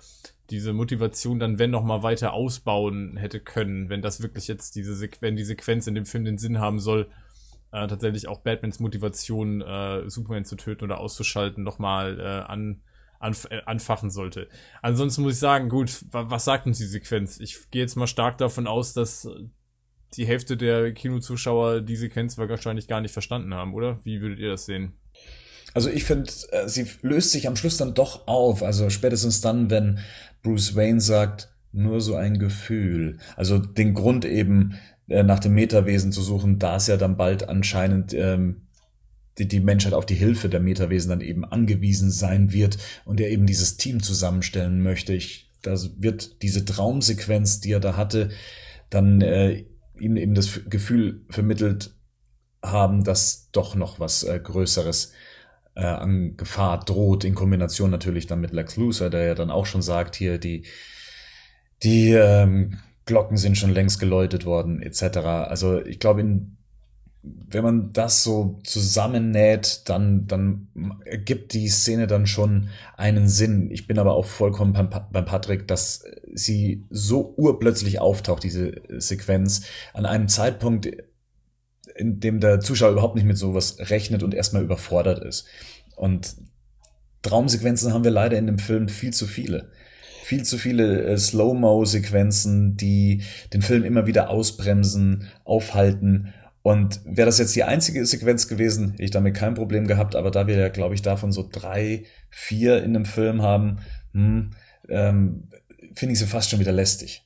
diese 0.50 0.72
Motivation 0.72 1.40
dann, 1.40 1.60
wenn 1.60 1.72
nochmal 1.72 2.04
weiter 2.04 2.32
ausbauen 2.32 3.18
hätte 3.18 3.42
können, 3.42 3.90
wenn 3.90 4.02
das 4.02 4.22
wirklich 4.22 4.48
jetzt 4.48 4.78
diese 4.78 4.96
Sequ 4.96 5.18
wenn 5.20 5.36
die 5.36 5.44
Sequenz 5.44 5.88
in 5.88 5.96
dem 5.96 6.06
Film 6.06 6.24
den 6.24 6.38
Sinn 6.38 6.60
haben 6.60 6.80
soll, 6.80 7.10
äh, 7.74 7.86
tatsächlich 7.88 8.30
auch 8.30 8.40
Batmans 8.40 8.80
Motivation, 8.80 9.60
äh, 9.60 10.10
Superman 10.10 10.46
zu 10.46 10.56
töten 10.56 10.86
oder 10.86 11.02
auszuschalten, 11.02 11.66
nochmal 11.66 12.18
äh, 12.18 12.50
an 12.50 12.80
anf 13.20 13.48
äh, 13.50 13.62
anfachen 13.66 14.10
sollte. 14.10 14.48
Ansonsten 14.82 15.22
muss 15.22 15.34
ich 15.34 15.40
sagen, 15.40 15.70
gut, 15.70 16.06
was 16.12 16.46
sagt 16.46 16.66
uns 16.66 16.78
die 16.78 16.86
Sequenz? 16.86 17.40
Ich 17.40 17.70
gehe 17.72 17.82
jetzt 17.82 17.96
mal 17.96 18.08
stark 18.08 18.38
davon 18.38 18.68
aus, 18.68 18.94
dass 18.94 19.28
die 20.16 20.26
Hälfte 20.26 20.58
der 20.58 20.92
Kinozuschauer 20.94 21.82
die 21.82 21.96
Sequenz 21.96 22.38
wahrscheinlich 22.38 22.88
gar 22.88 23.02
nicht 23.02 23.14
verstanden 23.14 23.54
haben, 23.54 23.74
oder? 23.74 24.00
Wie 24.04 24.22
würdet 24.22 24.40
ihr 24.40 24.50
das 24.50 24.66
sehen? 24.66 24.94
Also 25.74 25.90
ich 25.90 26.04
finde, 26.04 26.32
äh, 26.52 26.68
sie 26.68 26.88
löst 27.02 27.32
sich 27.32 27.48
am 27.48 27.56
Schluss 27.56 27.78
dann 27.78 27.94
doch 27.94 28.28
auf. 28.28 28.64
Also 28.64 28.90
spätestens 28.90 29.42
dann, 29.42 29.70
wenn 29.70 30.00
Bruce 30.42 30.76
Wayne 30.76 31.02
sagt, 31.02 31.50
nur 31.72 32.02
so 32.02 32.16
ein 32.16 32.40
Gefühl. 32.40 33.20
Also 33.36 33.60
den 33.60 33.94
Grund 33.94 34.26
eben 34.26 34.80
äh, 35.08 35.24
nach 35.24 35.40
dem 35.40 35.54
Metawesen 35.54 36.12
zu 36.12 36.22
suchen, 36.22 36.58
da 36.58 36.78
es 36.78 36.88
ja 36.88 36.98
dann 36.98 37.18
bald 37.18 37.48
anscheinend 37.48 38.14
ähm, 38.14 38.62
die, 39.40 39.48
die 39.48 39.60
Menschheit 39.60 39.94
auf 39.94 40.06
die 40.06 40.16
Hilfe 40.16 40.50
der 40.50 40.60
Metawesen 40.60 41.10
dann 41.10 41.22
eben 41.22 41.46
angewiesen 41.46 42.12
sein 42.12 42.52
wird 42.52 42.78
und 43.06 43.20
er 43.20 43.30
eben 43.30 43.46
dieses 43.46 43.78
Team 43.78 44.04
zusammenstellen 44.04 44.82
möchte. 44.84 45.14
Ich, 45.14 45.50
da 45.62 45.76
wird 45.98 46.42
diese 46.42 46.66
Traumsequenz, 46.66 47.62
die 47.62 47.72
er 47.72 47.80
da 47.80 47.98
hatte, 47.98 48.30
dann 48.90 49.22
äh, 49.22 49.66
ihm 50.00 50.18
eben 50.18 50.36
das 50.36 50.62
Gefühl 50.70 51.22
vermittelt 51.30 51.96
haben, 52.64 53.04
dass 53.04 53.50
doch 53.52 53.76
noch 53.76 54.00
was 54.00 54.24
äh, 54.24 54.40
Größeres 54.40 55.14
äh, 55.76 55.86
an 55.86 56.36
Gefahr 56.36 56.84
droht, 56.84 57.24
in 57.24 57.36
Kombination 57.36 57.90
natürlich 57.90 58.28
dann 58.28 58.42
mit 58.42 58.52
Lex 58.52 58.76
Luthor, 58.76 59.10
der 59.10 59.26
ja 59.26 59.36
dann 59.36 59.52
auch 59.52 59.66
schon 59.66 59.82
sagt, 59.82 60.16
hier 60.16 60.38
die, 60.38 60.66
die 61.84 62.12
ähm, 62.12 62.80
Glocken 63.06 63.38
sind 63.38 63.58
schon 63.58 63.72
längst 63.72 64.00
geläutet 64.00 64.46
worden, 64.46 64.82
etc. 64.82 65.18
Also 65.18 65.84
ich 65.84 66.00
glaube, 66.00 66.22
in 66.22 66.58
wenn 67.22 67.64
man 67.64 67.92
das 67.92 68.24
so 68.24 68.60
zusammennäht, 68.64 69.90
dann, 69.90 70.26
dann 70.28 70.68
ergibt 71.04 71.54
die 71.54 71.68
Szene 71.68 72.08
dann 72.08 72.28
schon 72.28 72.70
einen 72.96 73.28
Sinn. 73.28 73.70
Ich 73.72 73.88
bin 73.88 74.00
aber 74.00 74.14
auch 74.14 74.26
vollkommen 74.26 74.74
beim, 74.74 74.90
beim 74.90 75.26
Patrick, 75.26 75.68
dass 75.68 76.06
sie 76.34 76.86
so 76.90 77.34
urplötzlich 77.36 78.00
auftaucht, 78.00 78.44
diese 78.44 78.82
Sequenz, 78.98 79.64
an 79.94 80.06
einem 80.06 80.30
Zeitpunkt, 80.30 80.90
in 81.96 82.22
dem 82.22 82.40
der 82.40 82.62
Zuschauer 82.62 82.92
überhaupt 82.92 83.16
nicht 83.16 83.26
mit 83.26 83.38
sowas 83.38 83.78
rechnet 83.80 84.24
und 84.24 84.34
erstmal 84.34 84.64
überfordert 84.64 85.20
ist. 85.24 85.46
Und 85.98 86.38
Traumsequenzen 87.22 87.94
haben 87.94 88.06
wir 88.06 88.12
leider 88.12 88.38
in 88.38 88.48
dem 88.48 88.60
Film 88.60 88.88
viel 88.88 89.12
zu 89.12 89.28
viele 89.28 89.72
viel 90.30 90.44
zu 90.44 90.60
viele 90.60 91.06
äh, 91.06 91.18
Slow-Mo-Sequenzen, 91.18 92.78
die 92.78 93.24
den 93.52 93.64
Film 93.64 93.84
immer 93.84 94.06
wieder 94.06 94.30
ausbremsen, 94.30 95.28
aufhalten 95.44 96.36
und 96.70 97.02
wäre 97.04 97.26
das 97.26 97.40
jetzt 97.40 97.56
die 97.56 97.64
einzige 97.64 98.06
Sequenz 98.06 98.48
gewesen, 98.48 98.92
hätte 98.92 99.02
ich 99.02 99.10
damit 99.10 99.36
kein 99.36 99.56
Problem 99.56 99.88
gehabt, 99.88 100.16
aber 100.16 100.30
da 100.30 100.46
wir 100.46 100.56
ja, 100.56 100.70
glaube 100.70 100.94
ich, 100.94 101.02
davon 101.02 101.32
so 101.32 101.44
drei, 101.52 102.04
vier 102.30 102.84
in 102.84 102.96
einem 102.96 103.06
Film 103.06 103.42
haben, 103.42 103.80
hm, 104.14 104.52
ähm, 104.88 105.48
finde 105.94 106.14
ich 106.14 106.20
sie 106.20 106.28
fast 106.28 106.52
schon 106.52 106.60
wieder 106.60 106.72
lästig. 106.72 107.26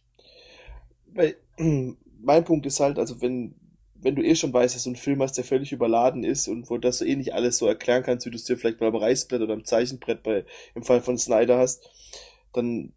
Weil, 1.14 1.36
mein 2.22 2.46
Punkt 2.46 2.66
ist 2.66 2.80
halt, 2.80 2.98
also 2.98 3.22
wenn, 3.22 3.54
wenn 3.96 4.16
du 4.16 4.24
eh 4.24 4.34
schon 4.36 4.54
weißt, 4.54 4.76
dass 4.76 4.84
du 4.84 4.92
einen 4.92 4.96
Film 4.96 5.22
hast, 5.22 5.34
der 5.34 5.44
völlig 5.44 5.74
überladen 5.74 6.24
ist 6.24 6.48
und 6.48 6.70
wo 6.70 6.78
das 6.78 7.00
du 7.00 7.06
eh 7.06 7.18
nicht 7.18 7.34
alles 7.34 7.58
so 7.58 7.68
erklären 7.68 8.04
kannst, 8.04 8.26
wie 8.26 8.32
du 8.32 8.38
es 8.38 8.46
dir 8.46 8.58
vielleicht 8.58 8.80
mal 8.80 8.88
am 8.88 8.96
Reißbrett 8.96 9.42
oder 9.42 9.56
am 9.56 9.66
Zeichenbrett 9.66 10.24
bei, 10.24 10.46
im 10.74 10.84
Fall 10.84 11.02
von 11.02 11.18
Snyder 11.18 11.58
hast, 11.58 11.90
dann 12.54 12.94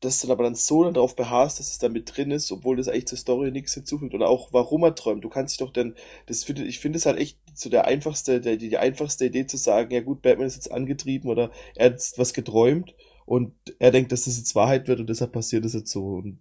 dass 0.00 0.20
dann 0.20 0.30
aber 0.30 0.44
dann 0.44 0.54
so 0.54 0.82
dann 0.82 0.94
darauf 0.94 1.14
beharrst, 1.14 1.60
dass 1.60 1.70
es 1.70 1.78
da 1.78 1.88
mit 1.90 2.16
drin 2.16 2.30
ist, 2.30 2.50
obwohl 2.50 2.76
das 2.76 2.88
eigentlich 2.88 3.06
zur 3.06 3.18
Story 3.18 3.50
nichts 3.50 3.74
hinzufügt. 3.74 4.14
Oder 4.14 4.28
auch, 4.28 4.52
warum 4.52 4.82
er 4.82 4.94
träumt. 4.94 5.22
Du 5.22 5.28
kannst 5.28 5.52
dich 5.52 5.58
doch 5.58 5.72
dann, 5.72 5.94
das 6.26 6.42
finde, 6.42 6.64
ich 6.64 6.78
finde 6.78 6.96
es 6.98 7.06
halt 7.06 7.18
echt 7.18 7.38
so 7.54 7.68
der 7.68 7.84
einfachste, 7.84 8.40
der, 8.40 8.56
die, 8.56 8.70
die 8.70 8.78
einfachste 8.78 9.26
Idee 9.26 9.46
zu 9.46 9.58
sagen, 9.58 9.92
ja 9.92 10.00
gut, 10.00 10.22
Batman 10.22 10.46
ist 10.46 10.54
jetzt 10.54 10.72
angetrieben 10.72 11.28
oder 11.28 11.50
er 11.74 11.86
hat 11.86 11.92
jetzt 11.92 12.18
was 12.18 12.32
geträumt 12.32 12.94
und 13.26 13.52
er 13.78 13.90
denkt, 13.90 14.10
dass 14.10 14.24
das 14.24 14.38
jetzt 14.38 14.54
Wahrheit 14.54 14.88
wird 14.88 15.00
und 15.00 15.10
deshalb 15.10 15.32
passiert 15.32 15.66
es 15.66 15.74
jetzt 15.74 15.92
so. 15.92 16.02
Und 16.14 16.40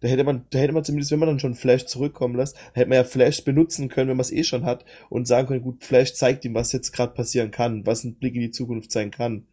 da 0.00 0.08
hätte 0.08 0.24
man, 0.24 0.44
da 0.50 0.58
hätte 0.58 0.74
man 0.74 0.84
zumindest, 0.84 1.12
wenn 1.12 1.18
man 1.18 1.30
dann 1.30 1.40
schon 1.40 1.54
Flash 1.54 1.86
zurückkommen 1.86 2.36
lässt, 2.36 2.58
hätte 2.74 2.90
man 2.90 2.96
ja 2.96 3.04
Flash 3.04 3.44
benutzen 3.44 3.88
können, 3.88 4.10
wenn 4.10 4.16
man 4.18 4.24
es 4.24 4.32
eh 4.32 4.44
schon 4.44 4.64
hat 4.64 4.84
und 5.08 5.26
sagen 5.26 5.48
können, 5.48 5.62
gut, 5.62 5.84
Flash 5.84 6.12
zeigt 6.12 6.44
ihm, 6.44 6.52
was 6.52 6.72
jetzt 6.72 6.92
gerade 6.92 7.14
passieren 7.14 7.50
kann, 7.50 7.86
was 7.86 8.04
ein 8.04 8.16
Blick 8.16 8.34
in 8.34 8.42
die 8.42 8.50
Zukunft 8.50 8.92
sein 8.92 9.10
kann 9.10 9.46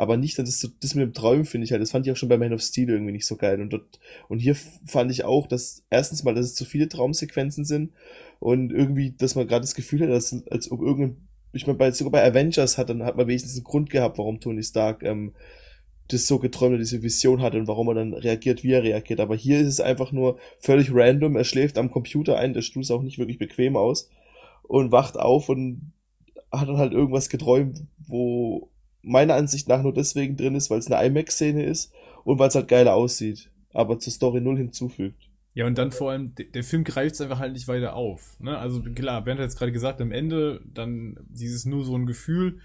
aber 0.00 0.16
nicht, 0.16 0.38
das, 0.38 0.66
das 0.80 0.94
mit 0.94 1.04
dem 1.04 1.12
Träumen 1.12 1.44
finde 1.44 1.66
ich 1.66 1.72
halt, 1.72 1.82
das 1.82 1.90
fand 1.90 2.06
ich 2.06 2.12
auch 2.12 2.16
schon 2.16 2.30
bei 2.30 2.38
Man 2.38 2.54
of 2.54 2.62
Steel 2.62 2.88
irgendwie 2.88 3.12
nicht 3.12 3.26
so 3.26 3.36
geil. 3.36 3.60
Und 3.60 3.74
dort, 3.74 4.00
und 4.30 4.38
hier 4.38 4.54
fand 4.54 5.10
ich 5.10 5.24
auch, 5.24 5.46
dass 5.46 5.84
erstens 5.90 6.24
mal, 6.24 6.34
dass 6.34 6.46
es 6.46 6.54
zu 6.54 6.64
viele 6.64 6.88
Traumsequenzen 6.88 7.66
sind 7.66 7.92
und 8.38 8.72
irgendwie, 8.72 9.10
dass 9.10 9.34
man 9.34 9.46
gerade 9.46 9.60
das 9.60 9.74
Gefühl 9.74 10.00
hat, 10.00 10.08
dass, 10.08 10.34
als 10.50 10.70
ob 10.72 10.80
irgendein, 10.80 11.28
ich 11.52 11.66
meine, 11.66 11.76
bei, 11.76 11.90
sogar 11.90 12.12
bei 12.12 12.24
Avengers 12.24 12.78
hat, 12.78 12.88
dann 12.88 13.02
hat 13.02 13.18
man 13.18 13.26
wenigstens 13.26 13.56
einen 13.56 13.64
Grund 13.64 13.90
gehabt, 13.90 14.16
warum 14.16 14.40
Tony 14.40 14.62
Stark, 14.62 15.02
ähm, 15.02 15.34
das 16.08 16.26
so 16.26 16.38
geträumt 16.38 16.72
hat, 16.72 16.80
diese 16.80 17.02
Vision 17.02 17.42
hatte 17.42 17.58
und 17.58 17.68
warum 17.68 17.88
er 17.88 17.94
dann 17.96 18.14
reagiert, 18.14 18.64
wie 18.64 18.72
er 18.72 18.82
reagiert. 18.82 19.20
Aber 19.20 19.36
hier 19.36 19.60
ist 19.60 19.68
es 19.68 19.80
einfach 19.80 20.12
nur 20.12 20.38
völlig 20.60 20.94
random. 20.94 21.36
Er 21.36 21.44
schläft 21.44 21.76
am 21.76 21.90
Computer 21.90 22.38
ein, 22.38 22.54
der 22.54 22.62
Stuhl 22.62 22.80
ist 22.80 22.90
auch 22.90 23.02
nicht 23.02 23.18
wirklich 23.18 23.36
bequem 23.36 23.76
aus 23.76 24.08
und 24.62 24.92
wacht 24.92 25.18
auf 25.18 25.50
und 25.50 25.92
hat 26.50 26.68
er 26.68 26.78
halt 26.78 26.94
irgendwas 26.94 27.28
geträumt, 27.28 27.82
wo 27.98 28.70
meiner 29.02 29.34
Ansicht 29.34 29.68
nach 29.68 29.82
nur 29.82 29.94
deswegen 29.94 30.36
drin 30.36 30.54
ist, 30.54 30.70
weil 30.70 30.78
es 30.78 30.90
eine 30.90 31.04
IMAX-Szene 31.06 31.64
ist 31.64 31.92
und 32.24 32.38
weil 32.38 32.48
es 32.48 32.54
halt 32.54 32.68
geiler 32.68 32.94
aussieht, 32.94 33.50
aber 33.72 33.98
zur 33.98 34.12
Story 34.12 34.40
null 34.40 34.56
hinzufügt. 34.56 35.30
Ja, 35.52 35.66
und 35.66 35.76
dann 35.78 35.90
vor 35.90 36.12
allem, 36.12 36.32
der 36.36 36.62
Film 36.62 36.84
greift 36.84 37.16
es 37.16 37.20
einfach 37.20 37.40
halt 37.40 37.52
nicht 37.52 37.66
weiter 37.66 37.94
auf. 37.94 38.36
Ne? 38.38 38.56
Also 38.56 38.82
klar, 38.82 39.22
Bernd 39.22 39.40
hat 39.40 39.46
jetzt 39.46 39.58
gerade 39.58 39.72
gesagt, 39.72 40.00
am 40.00 40.12
Ende 40.12 40.60
dann 40.64 41.18
dieses 41.28 41.64
nur 41.64 41.84
so 41.84 41.96
ein 41.96 42.06
Gefühl, 42.06 42.60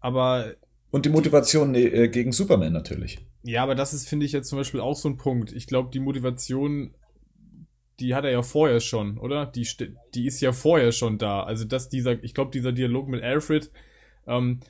aber. 0.00 0.54
Und 0.90 1.06
die 1.06 1.10
Motivation 1.10 1.74
äh, 1.74 2.08
gegen 2.08 2.32
Superman 2.32 2.72
natürlich. 2.72 3.18
Ja, 3.44 3.62
aber 3.62 3.74
das 3.74 3.94
ist, 3.94 4.08
finde 4.08 4.26
ich, 4.26 4.32
jetzt 4.32 4.48
zum 4.48 4.58
Beispiel 4.58 4.80
auch 4.80 4.94
so 4.94 5.08
ein 5.08 5.16
Punkt. 5.16 5.52
Ich 5.52 5.66
glaube, 5.66 5.90
die 5.90 6.00
Motivation, 6.00 6.94
die 7.98 8.14
hat 8.14 8.24
er 8.24 8.30
ja 8.30 8.42
vorher 8.42 8.80
schon, 8.80 9.16
oder? 9.16 9.46
Die, 9.46 9.66
die 10.14 10.26
ist 10.26 10.40
ja 10.42 10.52
vorher 10.52 10.92
schon 10.92 11.16
da. 11.16 11.42
Also, 11.44 11.64
dass 11.64 11.88
dieser, 11.88 12.22
ich 12.22 12.34
glaube, 12.34 12.50
dieser 12.50 12.72
Dialog 12.72 13.08
mit 13.08 13.22
Alfred, 13.22 13.70
ähm, 14.26 14.60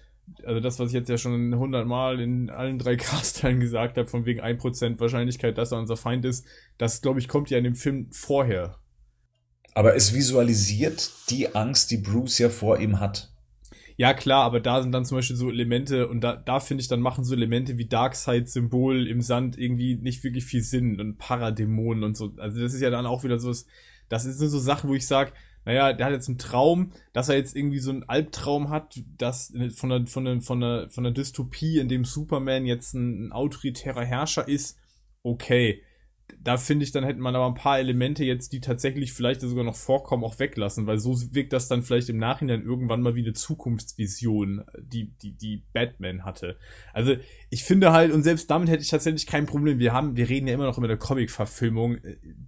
also 0.44 0.60
das, 0.60 0.78
was 0.78 0.88
ich 0.88 0.94
jetzt 0.94 1.08
ja 1.08 1.18
schon 1.18 1.54
hundertmal 1.54 2.20
in 2.20 2.50
allen 2.50 2.78
drei 2.78 2.96
Cast-Teilen 2.96 3.60
gesagt 3.60 3.96
habe, 3.96 4.08
von 4.08 4.24
wegen 4.24 4.40
1% 4.40 5.00
Wahrscheinlichkeit, 5.00 5.58
dass 5.58 5.72
er 5.72 5.78
unser 5.78 5.96
Feind 5.96 6.24
ist, 6.24 6.46
das, 6.78 7.02
glaube 7.02 7.20
ich, 7.20 7.28
kommt 7.28 7.50
ja 7.50 7.58
in 7.58 7.64
dem 7.64 7.74
Film 7.74 8.08
vorher. 8.12 8.78
Aber 9.74 9.94
es 9.96 10.14
visualisiert 10.14 11.10
die 11.30 11.54
Angst, 11.54 11.90
die 11.90 11.96
Bruce 11.96 12.38
ja 12.38 12.48
vor 12.48 12.78
ihm 12.78 13.00
hat. 13.00 13.32
Ja, 13.96 14.14
klar, 14.14 14.44
aber 14.44 14.60
da 14.60 14.82
sind 14.82 14.92
dann 14.92 15.04
zum 15.04 15.18
Beispiel 15.18 15.36
so 15.36 15.50
Elemente, 15.50 16.08
und 16.08 16.22
da, 16.22 16.36
da 16.36 16.60
finde 16.60 16.82
ich, 16.82 16.88
dann 16.88 17.00
machen 17.00 17.24
so 17.24 17.34
Elemente 17.34 17.78
wie 17.78 17.86
Darkseid-Symbol 17.86 19.06
im 19.06 19.20
Sand 19.20 19.58
irgendwie 19.58 19.96
nicht 19.96 20.24
wirklich 20.24 20.44
viel 20.44 20.62
Sinn 20.62 21.00
und 21.00 21.18
Paradämonen 21.18 22.04
und 22.04 22.16
so. 22.16 22.34
Also 22.38 22.60
das 22.60 22.74
ist 22.74 22.80
ja 22.80 22.90
dann 22.90 23.06
auch 23.06 23.22
wieder 23.22 23.38
so, 23.38 23.54
das 24.08 24.22
sind 24.24 24.48
so 24.48 24.58
Sachen, 24.58 24.90
wo 24.90 24.94
ich 24.94 25.06
sage, 25.06 25.32
naja, 25.64 25.92
der 25.92 26.06
hat 26.06 26.12
jetzt 26.12 26.28
einen 26.28 26.38
Traum, 26.38 26.92
dass 27.12 27.28
er 27.28 27.36
jetzt 27.36 27.54
irgendwie 27.54 27.78
so 27.78 27.90
einen 27.90 28.08
Albtraum 28.08 28.70
hat, 28.70 29.00
dass 29.18 29.52
von 29.74 29.90
der, 29.90 30.06
von 30.06 30.24
der, 30.24 30.40
von 30.40 30.60
der, 30.60 30.90
von 30.90 31.04
der 31.04 31.12
Dystopie, 31.12 31.78
in 31.78 31.88
dem 31.88 32.04
Superman 32.04 32.66
jetzt 32.66 32.94
ein, 32.94 33.26
ein 33.28 33.32
autoritärer 33.32 34.04
Herrscher 34.04 34.48
ist, 34.48 34.78
okay 35.22 35.82
da 36.40 36.56
finde 36.56 36.84
ich, 36.84 36.92
dann 36.92 37.04
hätte 37.04 37.20
man 37.20 37.34
aber 37.34 37.46
ein 37.46 37.54
paar 37.54 37.78
Elemente 37.78 38.24
jetzt, 38.24 38.52
die 38.52 38.60
tatsächlich 38.60 39.12
vielleicht 39.12 39.40
sogar 39.40 39.64
noch 39.64 39.76
vorkommen, 39.76 40.24
auch 40.24 40.38
weglassen, 40.38 40.86
weil 40.86 40.98
so 40.98 41.16
wirkt 41.34 41.52
das 41.52 41.68
dann 41.68 41.82
vielleicht 41.82 42.08
im 42.08 42.18
Nachhinein 42.18 42.62
irgendwann 42.62 43.02
mal 43.02 43.14
wie 43.14 43.22
eine 43.22 43.32
Zukunftsvision, 43.32 44.64
die, 44.78 45.12
die, 45.22 45.32
die 45.32 45.62
Batman 45.72 46.24
hatte. 46.24 46.56
Also, 46.92 47.16
ich 47.50 47.64
finde 47.64 47.92
halt, 47.92 48.12
und 48.12 48.22
selbst 48.22 48.50
damit 48.50 48.68
hätte 48.68 48.82
ich 48.82 48.90
tatsächlich 48.90 49.26
kein 49.26 49.46
Problem. 49.46 49.78
Wir 49.78 49.92
haben, 49.92 50.16
wir 50.16 50.28
reden 50.28 50.46
ja 50.46 50.54
immer 50.54 50.66
noch 50.66 50.78
über 50.78 50.88
eine 50.88 50.98
Comic-Verfilmung, 50.98 51.98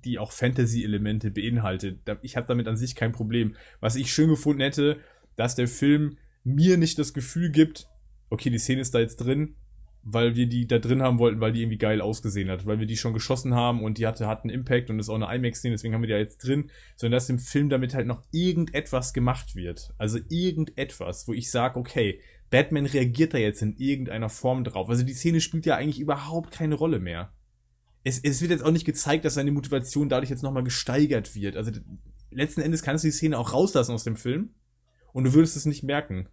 die 0.04 0.18
auch 0.18 0.32
Fantasy-Elemente 0.32 1.30
beinhaltet. 1.30 2.00
Ich 2.22 2.36
habe 2.36 2.46
damit 2.46 2.68
an 2.68 2.76
sich 2.76 2.94
kein 2.94 3.12
Problem. 3.12 3.54
Was 3.80 3.96
ich 3.96 4.12
schön 4.12 4.28
gefunden 4.28 4.62
hätte, 4.62 4.98
dass 5.36 5.54
der 5.54 5.68
Film 5.68 6.18
mir 6.44 6.76
nicht 6.76 6.98
das 6.98 7.14
Gefühl 7.14 7.50
gibt, 7.50 7.88
okay, 8.30 8.50
die 8.50 8.58
Szene 8.58 8.80
ist 8.82 8.94
da 8.94 9.00
jetzt 9.00 9.16
drin, 9.16 9.56
weil 10.04 10.36
wir 10.36 10.46
die 10.46 10.66
da 10.66 10.78
drin 10.78 11.02
haben 11.02 11.18
wollten, 11.18 11.40
weil 11.40 11.52
die 11.52 11.62
irgendwie 11.62 11.78
geil 11.78 12.02
ausgesehen 12.02 12.50
hat, 12.50 12.66
weil 12.66 12.78
wir 12.78 12.86
die 12.86 12.96
schon 12.96 13.14
geschossen 13.14 13.54
haben 13.54 13.82
und 13.82 13.96
die 13.96 14.06
hatte, 14.06 14.26
hat 14.26 14.44
einen 14.44 14.50
Impact 14.50 14.90
und 14.90 14.98
ist 14.98 15.08
auch 15.08 15.14
eine 15.14 15.34
IMAX-Szene, 15.34 15.74
deswegen 15.74 15.94
haben 15.94 16.02
wir 16.02 16.08
die 16.08 16.12
ja 16.12 16.18
jetzt 16.18 16.38
drin, 16.38 16.70
sondern 16.96 17.16
dass 17.16 17.30
im 17.30 17.38
Film 17.38 17.70
damit 17.70 17.94
halt 17.94 18.06
noch 18.06 18.22
irgendetwas 18.30 19.14
gemacht 19.14 19.56
wird. 19.56 19.94
Also 19.96 20.18
irgendetwas, 20.28 21.26
wo 21.26 21.32
ich 21.32 21.50
sage, 21.50 21.78
okay, 21.78 22.20
Batman 22.50 22.84
reagiert 22.84 23.32
da 23.32 23.38
jetzt 23.38 23.62
in 23.62 23.76
irgendeiner 23.78 24.28
Form 24.28 24.62
drauf. 24.62 24.90
Also 24.90 25.04
die 25.04 25.14
Szene 25.14 25.40
spielt 25.40 25.64
ja 25.64 25.76
eigentlich 25.76 26.00
überhaupt 26.00 26.50
keine 26.50 26.74
Rolle 26.74 27.00
mehr. 27.00 27.32
Es, 28.04 28.18
es 28.22 28.42
wird 28.42 28.50
jetzt 28.50 28.62
auch 28.62 28.70
nicht 28.70 28.84
gezeigt, 28.84 29.24
dass 29.24 29.34
seine 29.34 29.52
Motivation 29.52 30.10
dadurch 30.10 30.28
jetzt 30.28 30.42
nochmal 30.42 30.64
gesteigert 30.64 31.34
wird. 31.34 31.56
Also 31.56 31.72
letzten 32.30 32.60
Endes 32.60 32.82
kannst 32.82 33.04
du 33.04 33.08
die 33.08 33.12
Szene 33.12 33.38
auch 33.38 33.54
rauslassen 33.54 33.92
aus 33.92 34.04
dem 34.04 34.16
Film 34.16 34.50
und 35.14 35.24
du 35.24 35.32
würdest 35.32 35.56
es 35.56 35.64
nicht 35.64 35.82
merken. 35.82 36.28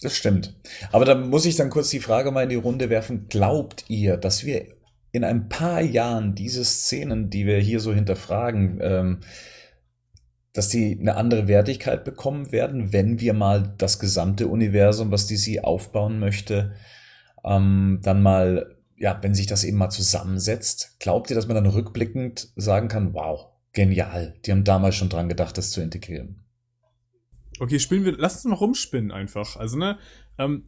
Das 0.00 0.16
stimmt. 0.16 0.54
Aber 0.90 1.04
da 1.04 1.14
muss 1.14 1.46
ich 1.46 1.56
dann 1.56 1.70
kurz 1.70 1.90
die 1.90 2.00
Frage 2.00 2.30
mal 2.30 2.44
in 2.44 2.48
die 2.48 2.56
Runde 2.56 2.90
werfen. 2.90 3.26
Glaubt 3.28 3.84
ihr, 3.88 4.16
dass 4.16 4.44
wir 4.44 4.66
in 5.12 5.24
ein 5.24 5.48
paar 5.48 5.80
Jahren 5.82 6.34
diese 6.34 6.64
Szenen, 6.64 7.30
die 7.30 7.46
wir 7.46 7.58
hier 7.58 7.80
so 7.80 7.92
hinterfragen, 7.92 8.78
ähm, 8.82 9.20
dass 10.54 10.68
die 10.68 10.98
eine 10.98 11.16
andere 11.16 11.48
Wertigkeit 11.48 12.04
bekommen 12.04 12.52
werden, 12.52 12.92
wenn 12.92 13.20
wir 13.20 13.32
mal 13.32 13.74
das 13.78 13.98
gesamte 13.98 14.48
Universum, 14.48 15.10
was 15.10 15.26
DC 15.26 15.62
aufbauen 15.62 16.18
möchte, 16.18 16.72
ähm, 17.44 18.00
dann 18.02 18.22
mal, 18.22 18.76
ja, 18.96 19.18
wenn 19.22 19.34
sich 19.34 19.46
das 19.46 19.64
eben 19.64 19.78
mal 19.78 19.90
zusammensetzt, 19.90 20.96
glaubt 20.98 21.30
ihr, 21.30 21.36
dass 21.36 21.46
man 21.46 21.56
dann 21.56 21.66
rückblickend 21.66 22.48
sagen 22.56 22.88
kann, 22.88 23.14
wow, 23.14 23.48
genial, 23.72 24.34
die 24.44 24.52
haben 24.52 24.64
damals 24.64 24.96
schon 24.96 25.08
dran 25.08 25.28
gedacht, 25.28 25.56
das 25.56 25.70
zu 25.70 25.80
integrieren? 25.80 26.41
Okay, 27.62 27.78
spielen 27.78 28.04
wir, 28.04 28.16
lass 28.18 28.34
uns 28.34 28.44
mal 28.44 28.56
rumspinnen 28.56 29.12
einfach. 29.12 29.54
Also, 29.54 29.78
ne, 29.78 29.96
ähm, 30.36 30.64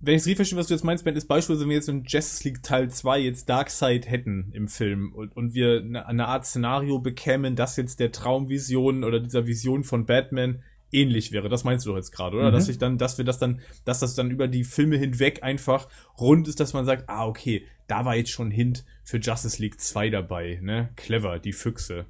wenn 0.00 0.16
ich 0.16 0.20
es 0.20 0.26
richtig 0.26 0.36
verstehe, 0.36 0.58
was 0.58 0.66
du 0.66 0.74
jetzt 0.74 0.84
meinst, 0.84 1.02
Ben, 1.02 1.16
ist 1.16 1.28
beispielsweise, 1.28 1.62
wenn 1.62 1.70
wir 1.70 1.76
jetzt 1.76 1.88
in 1.88 2.04
Justice 2.04 2.46
League 2.46 2.62
Teil 2.62 2.90
2 2.90 3.20
jetzt 3.20 3.48
Darkseid 3.48 4.06
hätten 4.06 4.50
im 4.52 4.68
Film 4.68 5.14
und, 5.14 5.34
und 5.34 5.54
wir 5.54 5.80
eine, 5.80 6.06
eine 6.06 6.28
Art 6.28 6.44
Szenario 6.44 6.98
bekämen, 6.98 7.56
das 7.56 7.78
jetzt 7.78 8.00
der 8.00 8.12
Traumvision 8.12 9.02
oder 9.02 9.18
dieser 9.18 9.46
Vision 9.46 9.82
von 9.82 10.04
Batman 10.04 10.62
ähnlich 10.92 11.32
wäre. 11.32 11.48
Das 11.48 11.64
meinst 11.64 11.86
du 11.86 11.90
doch 11.90 11.96
jetzt 11.96 12.12
gerade, 12.12 12.36
oder? 12.36 12.50
Mhm. 12.50 12.52
Dass 12.52 12.68
ich 12.68 12.76
dann, 12.76 12.98
dass 12.98 13.16
wir 13.16 13.24
das 13.24 13.38
dann, 13.38 13.62
dass 13.86 14.00
das 14.00 14.14
dann 14.14 14.30
über 14.30 14.46
die 14.46 14.64
Filme 14.64 14.98
hinweg 14.98 15.42
einfach 15.42 15.88
rund 16.20 16.48
ist, 16.48 16.60
dass 16.60 16.74
man 16.74 16.84
sagt, 16.84 17.08
ah, 17.08 17.26
okay, 17.26 17.64
da 17.86 18.04
war 18.04 18.14
jetzt 18.14 18.30
schon 18.30 18.50
Hint 18.50 18.84
für 19.04 19.16
Justice 19.16 19.62
League 19.62 19.80
2 19.80 20.10
dabei, 20.10 20.58
ne? 20.62 20.90
Clever, 20.96 21.38
die 21.38 21.54
Füchse. 21.54 22.04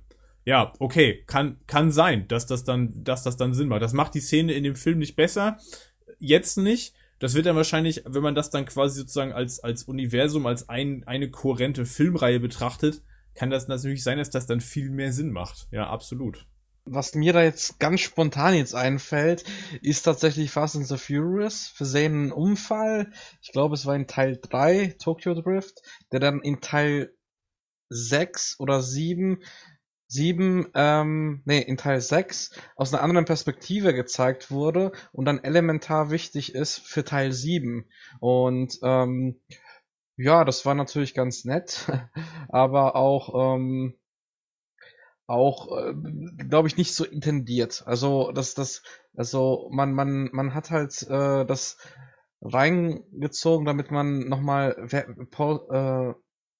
Ja, 0.47 0.73
okay, 0.79 1.25
kann, 1.27 1.59
kann 1.67 1.91
sein, 1.91 2.29
dass 2.29 2.47
das 2.47 2.63
dann, 2.63 3.03
dass 3.03 3.25
das 3.25 3.37
dann 3.37 3.53
Sinn 3.53 3.67
macht. 3.67 3.83
Das 3.83 3.93
macht 3.93 4.15
die 4.15 4.21
Szene 4.21 4.53
in 4.53 4.63
dem 4.63 4.77
Film 4.77 5.01
nicht 5.01 5.17
besser. 5.17 5.59
Jetzt 6.21 6.57
nicht. 6.57 6.95
Das 7.19 7.35
wird 7.35 7.47
dann 7.47 7.57
wahrscheinlich, 7.57 8.03
wenn 8.07 8.23
man 8.23 8.37
das 8.37 8.51
dann 8.51 8.65
quasi 8.65 9.01
sozusagen 9.01 9.33
als, 9.33 9.59
als 9.59 9.83
Universum, 9.85 10.47
als 10.47 10.69
ein, 10.69 11.03
eine 11.07 11.31
kohärente 11.31 11.85
Filmreihe 11.85 12.39
betrachtet, 12.39 13.03
kann 13.35 13.51
das 13.51 13.67
natürlich 13.67 14.05
sein, 14.05 14.19
dass 14.19 14.31
das 14.31 14.47
dann 14.47 14.61
viel 14.61 14.91
mehr 14.91 15.13
Sinn 15.13 15.33
macht. 15.33 15.67
Ja, 15.73 15.91
absolut. 15.91 16.47
Was 16.85 17.17
mir 17.17 17.33
da 17.33 17.43
jetzt 17.43 17.81
ganz 17.81 18.01
spontan 18.01 18.55
jetzt 18.55 18.77
einfällt, 18.77 19.43
ist 19.83 20.03
tatsächlich 20.03 20.53
Fast 20.53 20.77
and 20.77 20.87
the 20.87 20.97
Furious. 20.97 21.75
Wir 21.77 21.87
sehen 21.87 22.13
einen 22.13 22.33
Unfall. 22.33 23.11
Ich 23.43 23.51
glaube, 23.51 23.75
es 23.75 23.85
war 23.85 23.97
in 23.97 24.07
Teil 24.07 24.39
3, 24.41 24.95
Tokyo 25.03 25.35
Drift, 25.35 25.83
der 26.13 26.21
dann 26.21 26.41
in 26.43 26.61
Teil 26.61 27.13
6 27.89 28.61
oder 28.61 28.83
7 28.83 29.43
sieben, 30.09 30.69
ähm, 30.75 31.43
nee, 31.45 31.61
in 31.61 31.77
Teil 31.77 32.01
6 32.01 32.53
aus 32.77 32.93
einer 32.93 33.03
anderen 33.03 33.25
Perspektive 33.27 33.95
gezeigt 33.95 34.51
wurde 34.51 34.93
und 35.13 35.25
dann 35.25 35.43
elementar 35.43 36.11
wichtig 36.11 36.55
ist 36.55 36.79
für 36.79 37.05
Teil 37.05 37.33
7. 37.33 37.87
Und 38.21 38.79
ähm, 38.83 39.41
ja, 40.17 40.45
das 40.45 40.65
war 40.67 40.75
natürlich 40.75 41.15
ganz 41.15 41.45
nett, 41.45 41.91
aber 42.49 42.97
auch 42.97 43.57
ähm, 43.57 43.95
auch 45.27 45.77
äh, 45.77 45.95
glaube 46.49 46.69
ich 46.69 46.77
nicht 46.77 46.95
so 46.95 47.05
intendiert. 47.05 47.83
Also 47.87 48.33
das 48.33 48.55
das 48.55 48.83
also 49.17 49.69
man 49.73 49.93
man 49.93 50.31
man 50.33 50.55
hat 50.55 50.71
halt 50.71 51.03
äh, 51.03 51.45
das 51.45 51.79
reingezogen, 52.41 53.67
damit 53.67 53.91
man 53.91 54.29
nochmal 54.29 54.77
äh, 55.71 56.15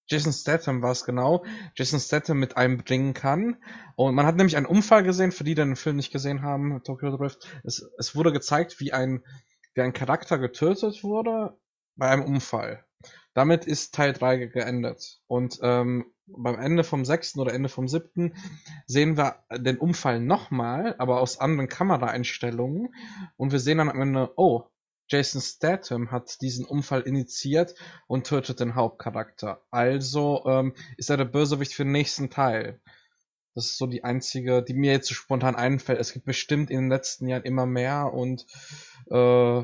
Jason 0.09 0.33
Statham 0.33 0.83
war 0.83 0.93
es 0.93 1.05
genau, 1.05 1.45
Jason 1.75 2.01
Statham 2.01 2.39
mit 2.39 2.57
einbringen 2.57 3.15
kann. 3.15 3.57
Und 3.97 4.15
man 4.15 4.27
hat 4.27 4.37
nämlich 4.37 4.57
einen 4.57 4.67
Unfall 4.67 5.03
gesehen, 5.03 5.33
für 5.33 5.45
die, 5.45 5.55
die 5.55 5.63
den 5.63 5.77
Film 5.77 5.97
nicht 5.97 6.13
gesehen 6.13 6.43
haben, 6.43 6.83
Tokyo 6.85 7.17
Drift. 7.17 7.49
Es, 7.65 7.89
es 7.99 8.15
wurde 8.15 8.33
gezeigt, 8.33 8.81
wie 8.81 8.93
ein, 8.93 9.25
wie 9.75 9.83
ein 9.83 9.93
Charakter 9.93 10.39
getötet 10.39 11.03
wurde 11.03 11.57
bei 11.97 12.09
einem 12.09 12.25
Unfall. 12.25 12.85
Damit 13.35 13.67
ist 13.67 13.95
Teil 13.95 14.13
3 14.13 14.47
geendet. 14.47 15.21
Und 15.27 15.59
ähm, 15.63 16.07
beim 16.27 16.59
Ende 16.59 16.85
vom 16.85 17.05
sechsten 17.05 17.41
oder 17.41 17.53
Ende 17.53 17.69
vom 17.69 17.87
siebten 17.87 18.35
sehen 18.87 19.17
wir 19.17 19.45
den 19.53 19.79
Unfall 19.79 20.21
nochmal, 20.21 20.95
aber 20.99 21.21
aus 21.21 21.39
anderen 21.39 21.69
Kameraeinstellungen. 21.69 22.95
Und 23.37 23.53
wir 23.53 23.61
sehen 23.61 23.79
dann 23.79 23.91
am 23.91 24.01
Ende, 24.01 24.33
oh, 24.37 24.65
Jason 25.09 25.41
Statham 25.41 26.11
hat 26.11 26.41
diesen 26.41 26.65
Unfall 26.65 27.03
initiiert 27.03 27.75
und 28.07 28.27
tötet 28.27 28.61
den 28.61 28.75
Hauptcharakter. 28.75 29.63
Also 29.71 30.45
ähm, 30.47 30.75
ist 30.97 31.11
er 31.11 31.17
der 31.17 31.25
Bösewicht 31.25 31.73
für 31.73 31.85
den 31.85 31.93
nächsten 31.93 32.31
Teil. 32.31 32.81
Das 33.55 33.67
ist 33.67 33.79
so 33.79 33.87
die 33.87 34.05
einzige, 34.05 34.63
die 34.63 34.75
mir 34.75 34.93
jetzt 34.93 35.09
so 35.09 35.15
spontan 35.15 35.57
einfällt. 35.57 35.99
Es 35.99 36.13
gibt 36.13 36.27
bestimmt 36.27 36.71
in 36.71 36.77
den 36.77 36.91
letzten 36.91 37.27
Jahren 37.27 37.45
immer 37.45 37.65
mehr 37.65 38.13
und 38.13 38.47
äh, 39.11 39.63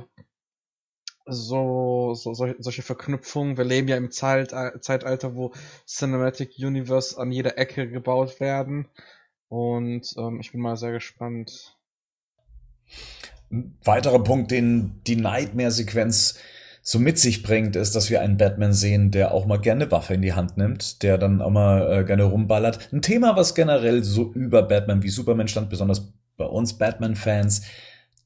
so, 1.27 2.15
so 2.15 2.35
solche, 2.35 2.83
Verknüpfungen. 2.83 3.57
Wir 3.57 3.65
leben 3.65 3.89
ja 3.89 3.97
im 3.97 4.11
Zeit, 4.11 4.51
Zeitalter, 4.83 5.37
wo 5.37 5.53
Cinematic 5.87 6.55
Universe 6.59 7.19
an 7.19 7.31
jeder 7.33 7.59
Ecke 7.59 7.89
gebaut 7.89 8.41
werden. 8.41 8.89
Und 9.49 10.15
ähm, 10.17 10.41
ich 10.41 10.53
bin 10.53 10.61
mal 10.61 10.77
sehr 10.77 10.93
gespannt. 10.93 11.77
Ein 13.53 13.77
weiterer 13.85 14.23
Punkt, 14.25 14.51
den 14.51 15.01
die 15.07 15.17
Nightmare-Sequenz 15.17 16.39
so 16.83 16.99
mit 16.99 17.19
sich 17.19 17.43
bringt, 17.43 17.77
ist, 17.77 17.95
dass 17.95 18.11
wir 18.11 18.21
einen 18.21 18.37
Batman 18.37 18.73
sehen, 18.73 19.11
der 19.11 19.33
auch 19.33 19.47
mal 19.47 19.59
gerne 19.59 19.91
Waffe 19.91 20.15
in 20.15 20.23
die 20.23 20.33
Hand 20.33 20.57
nimmt, 20.57 21.03
der 21.03 21.17
dann 21.17 21.41
auch 21.41 21.51
mal 21.51 22.01
äh, 22.01 22.05
gerne 22.05 22.25
rumballert. 22.25 22.93
Ein 22.93 23.03
Thema, 23.03 23.37
was 23.37 23.55
generell 23.55 24.03
so 24.03 24.33
über 24.33 24.63
Batman 24.63 25.03
wie 25.03 25.09
Superman 25.09 25.47
stand, 25.47 25.71
besonders 25.71 26.13
bei 26.37 26.45
uns 26.45 26.79
Batman-Fans, 26.79 27.63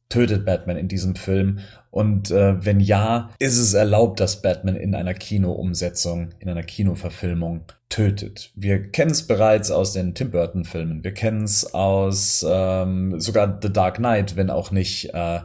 tötet 0.08 0.44
Batman 0.44 0.76
in 0.76 0.88
diesem 0.88 1.16
Film? 1.16 1.60
Und 1.90 2.30
äh, 2.30 2.64
wenn 2.64 2.80
ja, 2.80 3.30
ist 3.38 3.56
es 3.56 3.74
erlaubt, 3.74 4.20
dass 4.20 4.42
Batman 4.42 4.76
in 4.76 4.94
einer 4.94 5.14
Kinoumsetzung, 5.14 6.30
in 6.38 6.48
einer 6.48 6.62
Kinoverfilmung 6.62 7.64
tötet? 7.88 8.50
Wir 8.54 8.90
kennen 8.90 9.12
es 9.12 9.26
bereits 9.26 9.70
aus 9.70 9.92
den 9.92 10.14
Tim 10.14 10.30
Burton-Filmen. 10.30 11.02
Wir 11.02 11.14
kennen 11.14 11.44
es 11.44 11.72
aus 11.72 12.44
ähm, 12.48 13.18
sogar 13.20 13.58
The 13.62 13.72
Dark 13.72 13.96
Knight, 13.96 14.36
wenn 14.36 14.50
auch 14.50 14.70
nicht 14.70 15.14
äh, 15.14 15.40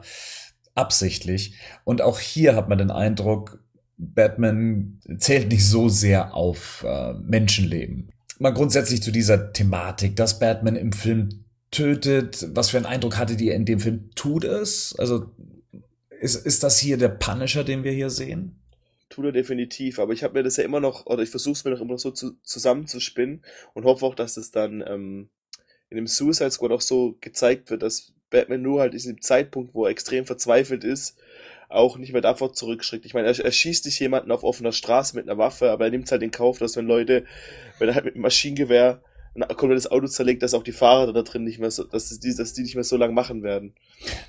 absichtlich. 0.75 1.55
Und 1.83 2.01
auch 2.01 2.19
hier 2.19 2.55
hat 2.55 2.69
man 2.69 2.77
den 2.77 2.91
Eindruck, 2.91 3.63
Batman 3.97 4.99
zählt 5.17 5.49
nicht 5.51 5.67
so 5.67 5.87
sehr 5.87 6.33
auf 6.33 6.83
äh, 6.87 7.13
Menschenleben. 7.13 8.11
Mal 8.39 8.53
grundsätzlich 8.53 9.03
zu 9.03 9.11
dieser 9.11 9.53
Thematik, 9.53 10.15
dass 10.15 10.39
Batman 10.39 10.75
im 10.75 10.91
Film 10.91 11.40
tötet. 11.71 12.49
Was 12.53 12.69
für 12.69 12.77
einen 12.77 12.85
Eindruck 12.85 13.17
hattet 13.17 13.41
ihr 13.41 13.55
in 13.55 13.65
dem 13.65 13.79
Film? 13.79 14.11
Tut 14.15 14.43
es? 14.43 14.95
Also 14.97 15.31
ist, 16.19 16.45
ist 16.45 16.63
das 16.63 16.77
hier 16.77 16.97
der 16.97 17.09
Punisher, 17.09 17.63
den 17.63 17.83
wir 17.83 17.91
hier 17.91 18.09
sehen? 18.09 18.57
Tut 19.09 19.25
er 19.25 19.31
definitiv, 19.31 19.99
aber 19.99 20.13
ich 20.13 20.23
habe 20.23 20.35
mir 20.35 20.43
das 20.43 20.57
ja 20.57 20.63
immer 20.63 20.79
noch, 20.79 21.05
oder 21.05 21.23
ich 21.23 21.29
versuche 21.29 21.53
es 21.53 21.65
mir 21.65 21.71
noch 21.71 21.81
immer 21.81 21.93
noch 21.93 21.99
so 21.99 22.11
zu, 22.11 22.37
zusammenzuspinnen 22.43 23.43
und 23.73 23.83
hoffe 23.83 24.05
auch, 24.05 24.15
dass 24.15 24.35
das 24.35 24.51
dann 24.51 24.83
ähm, 24.87 25.29
in 25.89 25.97
dem 25.97 26.07
Suicide 26.07 26.51
Squad 26.51 26.71
auch 26.71 26.81
so 26.81 27.17
gezeigt 27.19 27.69
wird, 27.69 27.83
dass 27.83 28.13
Batman 28.29 28.61
nur 28.61 28.79
halt 28.79 28.93
in 28.93 28.99
diesem 28.99 29.21
Zeitpunkt, 29.21 29.73
wo 29.73 29.85
er 29.85 29.91
extrem 29.91 30.25
verzweifelt 30.25 30.83
ist, 30.83 31.17
auch 31.67 31.97
nicht 31.97 32.13
mehr 32.13 32.21
davor 32.21 32.53
zurückschreckt. 32.53 33.05
Ich 33.05 33.13
meine, 33.13 33.27
er, 33.27 33.37
er 33.37 33.51
schießt 33.51 33.85
nicht 33.85 33.99
jemanden 33.99 34.31
auf 34.31 34.43
offener 34.43 34.71
Straße 34.71 35.15
mit 35.15 35.27
einer 35.27 35.37
Waffe, 35.37 35.71
aber 35.71 35.85
er 35.85 35.91
nimmt 35.91 36.09
halt 36.11 36.21
in 36.21 36.31
Kauf, 36.31 36.59
dass 36.59 36.77
wenn 36.77 36.87
Leute, 36.87 37.25
wenn 37.79 37.89
er 37.89 37.95
halt 37.95 38.05
mit 38.05 38.15
Maschinengewehr 38.15 39.01
ein 39.35 39.55
komplettes 39.55 39.89
Auto 39.89 40.07
zerlegt, 40.07 40.43
dass 40.43 40.53
auch 40.53 40.63
die 40.63 40.71
Fahrer 40.71 41.13
da 41.13 41.21
drin 41.21 41.43
nicht 41.43 41.59
mehr 41.59 41.71
so, 41.71 41.83
dass 41.83 42.19
die, 42.19 42.35
dass 42.35 42.53
die 42.53 42.63
nicht 42.63 42.75
mehr 42.75 42.83
so 42.83 42.97
lang 42.97 43.13
machen 43.13 43.43
werden. 43.43 43.73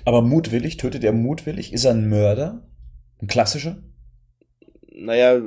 Aber 0.05 0.21
mutwillig, 0.21 0.77
tötet 0.77 1.03
er 1.03 1.11
mutwillig? 1.11 1.73
Ist 1.73 1.85
er 1.85 1.91
ein 1.91 2.09
Mörder? 2.09 2.65
Ein 3.21 3.27
klassischer? 3.27 3.77
Naja, 4.95 5.41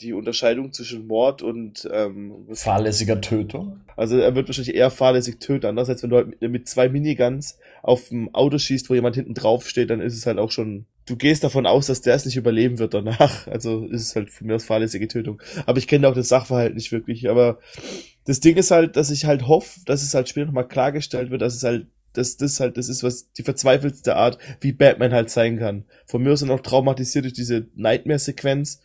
die 0.00 0.12
Unterscheidung 0.12 0.72
zwischen 0.72 1.06
Mord 1.06 1.42
und 1.42 1.88
ähm, 1.92 2.46
fahrlässiger 2.52 3.20
Tötung. 3.20 3.80
Also 3.96 4.16
er 4.18 4.34
wird 4.34 4.48
wahrscheinlich 4.48 4.74
eher 4.74 4.90
fahrlässig 4.90 5.40
töten. 5.40 5.66
Anders 5.66 5.88
als 5.88 6.02
wenn 6.02 6.10
du 6.10 6.16
halt 6.16 6.40
mit, 6.40 6.50
mit 6.50 6.68
zwei 6.68 6.88
Miniguns 6.88 7.58
auf 7.82 8.08
dem 8.08 8.32
Auto 8.34 8.58
schießt, 8.58 8.88
wo 8.90 8.94
jemand 8.94 9.16
hinten 9.16 9.34
drauf 9.34 9.68
steht, 9.68 9.90
dann 9.90 10.00
ist 10.00 10.16
es 10.16 10.26
halt 10.26 10.38
auch 10.38 10.50
schon. 10.50 10.86
Du 11.08 11.16
gehst 11.16 11.42
davon 11.42 11.66
aus, 11.66 11.86
dass 11.86 12.02
der 12.02 12.14
es 12.14 12.26
nicht 12.26 12.36
überleben 12.36 12.78
wird 12.78 12.94
danach. 12.94 13.46
Also 13.58 13.86
ist 13.86 14.02
es 14.02 14.16
halt 14.16 14.30
für 14.30 14.44
mich 14.44 14.54
aus 14.54 14.64
fahrlässige 14.64 15.08
Tötung. 15.08 15.40
Aber 15.66 15.78
ich 15.78 15.88
kenne 15.88 16.08
auch 16.08 16.14
das 16.14 16.28
Sachverhalt 16.28 16.74
nicht 16.74 16.92
wirklich. 16.92 17.28
Aber 17.30 17.58
das 18.24 18.40
Ding 18.40 18.56
ist 18.56 18.70
halt, 18.70 18.96
dass 18.96 19.10
ich 19.10 19.24
halt 19.24 19.48
hoffe, 19.48 19.80
dass 19.86 20.02
es 20.02 20.14
halt 20.14 20.28
später 20.28 20.46
nochmal 20.46 20.68
klargestellt 20.68 21.30
wird, 21.30 21.42
dass 21.42 21.54
es 21.54 21.62
halt 21.62 21.86
dass 22.14 22.36
das 22.36 22.58
halt 22.58 22.76
das 22.76 22.88
ist, 22.88 23.02
was 23.02 23.32
die 23.32 23.42
verzweifelste 23.42 24.16
Art, 24.16 24.38
wie 24.60 24.72
Batman 24.72 25.12
halt 25.12 25.30
sein 25.30 25.58
kann. 25.58 25.84
Von 26.06 26.22
mir 26.22 26.32
aus 26.32 26.40
sind 26.40 26.50
auch 26.50 26.60
traumatisiert 26.60 27.24
durch 27.24 27.34
diese 27.34 27.68
Nightmare-Sequenz. 27.76 28.80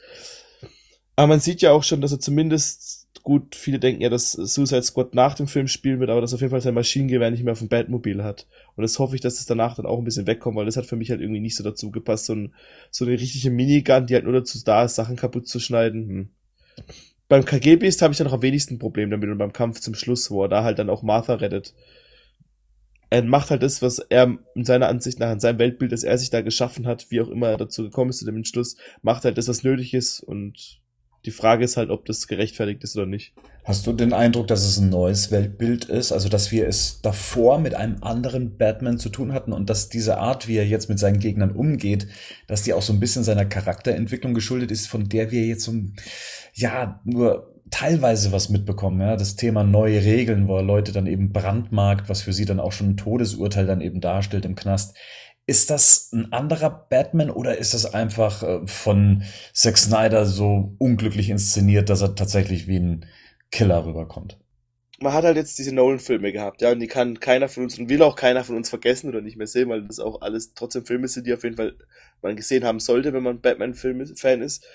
Aber 1.15 1.27
man 1.27 1.39
sieht 1.39 1.61
ja 1.61 1.71
auch 1.71 1.83
schon, 1.83 2.01
dass 2.01 2.11
er 2.11 2.19
zumindest, 2.19 3.02
gut, 3.23 3.55
viele 3.55 3.79
denken 3.79 4.01
ja, 4.01 4.09
dass 4.09 4.33
Suicide 4.33 4.83
Squad 4.83 5.15
nach 5.15 5.33
dem 5.33 5.47
Film 5.47 5.67
spielen 5.67 5.99
wird, 5.99 6.09
aber 6.09 6.19
dass 6.19 6.33
auf 6.33 6.41
jeden 6.41 6.51
Fall 6.51 6.61
sein 6.61 6.73
Maschinengewehr 6.73 7.31
nicht 7.31 7.43
mehr 7.43 7.53
auf 7.53 7.59
dem 7.59 7.69
Batmobil 7.69 8.21
hat. 8.21 8.47
Und 8.75 8.81
das 8.81 8.99
hoffe 8.99 9.15
ich, 9.15 9.21
dass 9.21 9.39
es 9.39 9.45
danach 9.45 9.75
dann 9.75 9.85
auch 9.85 9.97
ein 9.97 10.03
bisschen 10.03 10.27
wegkommt, 10.27 10.57
weil 10.57 10.65
das 10.65 10.75
hat 10.75 10.85
für 10.85 10.97
mich 10.97 11.09
halt 11.09 11.21
irgendwie 11.21 11.39
nicht 11.39 11.55
so 11.55 11.63
dazu 11.63 11.89
gepasst. 11.89 12.25
So, 12.25 12.35
ein, 12.35 12.53
so 12.91 13.05
eine 13.05 13.13
richtige 13.13 13.49
Minigun, 13.49 14.05
die 14.07 14.13
halt 14.13 14.25
nur 14.25 14.33
dazu 14.33 14.59
da 14.63 14.83
ist, 14.83 14.95
Sachen 14.95 15.15
kaputt 15.15 15.47
zu 15.47 15.59
schneiden. 15.59 16.09
Hm. 16.09 16.29
Beim 17.29 17.45
KG-Beast 17.45 18.01
habe 18.01 18.11
ich 18.11 18.17
dann 18.17 18.27
noch 18.27 18.33
am 18.33 18.41
wenigsten 18.41 18.77
Problem 18.77 19.09
damit 19.09 19.29
und 19.29 19.37
beim 19.37 19.53
Kampf 19.53 19.79
zum 19.79 19.95
Schluss, 19.95 20.29
wo 20.29 20.43
er 20.43 20.49
da 20.49 20.63
halt 20.63 20.77
dann 20.77 20.89
auch 20.89 21.01
Martha 21.01 21.35
rettet. 21.35 21.73
Er 23.09 23.23
macht 23.23 23.51
halt 23.51 23.63
das, 23.63 23.81
was 23.81 23.99
er 23.99 24.37
in 24.53 24.65
seiner 24.65 24.89
Ansicht 24.89 25.19
nach, 25.19 25.31
in 25.31 25.39
seinem 25.39 25.59
Weltbild, 25.59 25.93
das 25.93 26.03
er 26.03 26.17
sich 26.17 26.29
da 26.29 26.41
geschaffen 26.41 26.87
hat, 26.87 27.09
wie 27.09 27.21
auch 27.21 27.29
immer 27.29 27.47
er 27.47 27.57
dazu 27.57 27.83
gekommen 27.83 28.09
ist 28.09 28.19
zu 28.19 28.25
dem 28.25 28.35
Entschluss, 28.35 28.75
macht 29.01 29.23
halt 29.23 29.37
das, 29.37 29.47
was 29.47 29.63
nötig 29.63 29.93
ist 29.93 30.19
und 30.19 30.82
die 31.25 31.31
Frage 31.31 31.63
ist 31.63 31.77
halt, 31.77 31.89
ob 31.89 32.05
das 32.05 32.27
gerechtfertigt 32.27 32.83
ist 32.83 32.97
oder 32.97 33.05
nicht. 33.05 33.33
Hast 33.63 33.87
du 33.87 33.93
den 33.93 34.11
Eindruck, 34.11 34.47
dass 34.47 34.65
es 34.65 34.77
ein 34.77 34.89
neues 34.89 35.31
Weltbild 35.31 35.85
ist? 35.85 36.11
Also, 36.11 36.27
dass 36.27 36.51
wir 36.51 36.67
es 36.67 36.99
davor 37.01 37.59
mit 37.59 37.75
einem 37.75 38.03
anderen 38.03 38.57
Batman 38.57 38.97
zu 38.97 39.07
tun 39.07 39.31
hatten 39.31 39.53
und 39.53 39.69
dass 39.69 39.87
diese 39.87 40.17
Art, 40.17 40.49
wie 40.49 40.57
er 40.57 40.67
jetzt 40.67 40.89
mit 40.89 40.99
seinen 40.99 41.19
Gegnern 41.19 41.51
umgeht, 41.51 42.07
dass 42.47 42.63
die 42.63 42.73
auch 42.73 42.81
so 42.81 42.91
ein 42.91 42.99
bisschen 42.99 43.23
seiner 43.23 43.45
Charakterentwicklung 43.45 44.33
geschuldet 44.33 44.69
ist, 44.69 44.87
von 44.87 45.07
der 45.07 45.31
wir 45.31 45.45
jetzt 45.45 45.63
so, 45.63 45.73
ja, 46.53 46.99
nur 47.05 47.53
teilweise 47.71 48.33
was 48.33 48.49
mitbekommen, 48.49 48.99
ja, 48.99 49.15
das 49.15 49.37
Thema 49.37 49.63
neue 49.63 50.03
Regeln, 50.03 50.49
wo 50.49 50.57
er 50.57 50.63
Leute 50.63 50.91
dann 50.91 51.07
eben 51.07 51.31
brandmarkt, 51.31 52.09
was 52.09 52.21
für 52.21 52.33
sie 52.33 52.45
dann 52.45 52.59
auch 52.59 52.73
schon 52.73 52.91
ein 52.91 52.97
Todesurteil 52.97 53.65
dann 53.65 53.81
eben 53.81 54.01
darstellt 54.01 54.45
im 54.45 54.55
Knast. 54.55 54.97
Ist 55.45 55.69
das 55.69 56.11
ein 56.13 56.31
anderer 56.31 56.69
Batman 56.69 57.29
oder 57.29 57.57
ist 57.57 57.73
das 57.73 57.93
einfach 57.93 58.43
äh, 58.43 58.65
von 58.65 59.23
Zack 59.51 59.77
Snyder 59.77 60.25
so 60.25 60.75
unglücklich 60.77 61.29
inszeniert, 61.29 61.89
dass 61.89 62.01
er 62.01 62.15
tatsächlich 62.15 62.67
wie 62.67 62.79
ein 62.79 63.05
Killer 63.51 63.85
rüberkommt? 63.85 64.39
Man 64.99 65.11
hat 65.11 65.25
halt 65.25 65.35
jetzt 65.35 65.59
diese 65.59 65.75
Nolan-Filme 65.75 66.31
gehabt, 66.31 66.61
ja, 66.61 66.71
und 66.71 66.79
die 66.79 66.87
kann 66.87 67.19
keiner 67.19 67.49
von 67.49 67.63
uns 67.63 67.77
und 67.77 67.89
will 67.89 68.01
auch 68.03 68.15
keiner 68.15 68.45
von 68.45 68.55
uns 68.55 68.69
vergessen 68.69 69.09
oder 69.09 69.19
nicht 69.19 69.35
mehr 69.35 69.47
sehen, 69.47 69.67
weil 69.67 69.85
das 69.85 69.99
auch 69.99 70.21
alles 70.21 70.53
trotzdem 70.53 70.85
Filme 70.85 71.09
sind, 71.09 71.27
die 71.27 71.33
auf 71.33 71.43
jeden 71.43 71.57
Fall 71.57 71.75
man 72.21 72.37
gesehen 72.37 72.63
haben 72.63 72.79
sollte, 72.79 73.11
wenn 73.11 73.23
man 73.23 73.41
Batman-Fan 73.41 74.41
ist. 74.41 74.65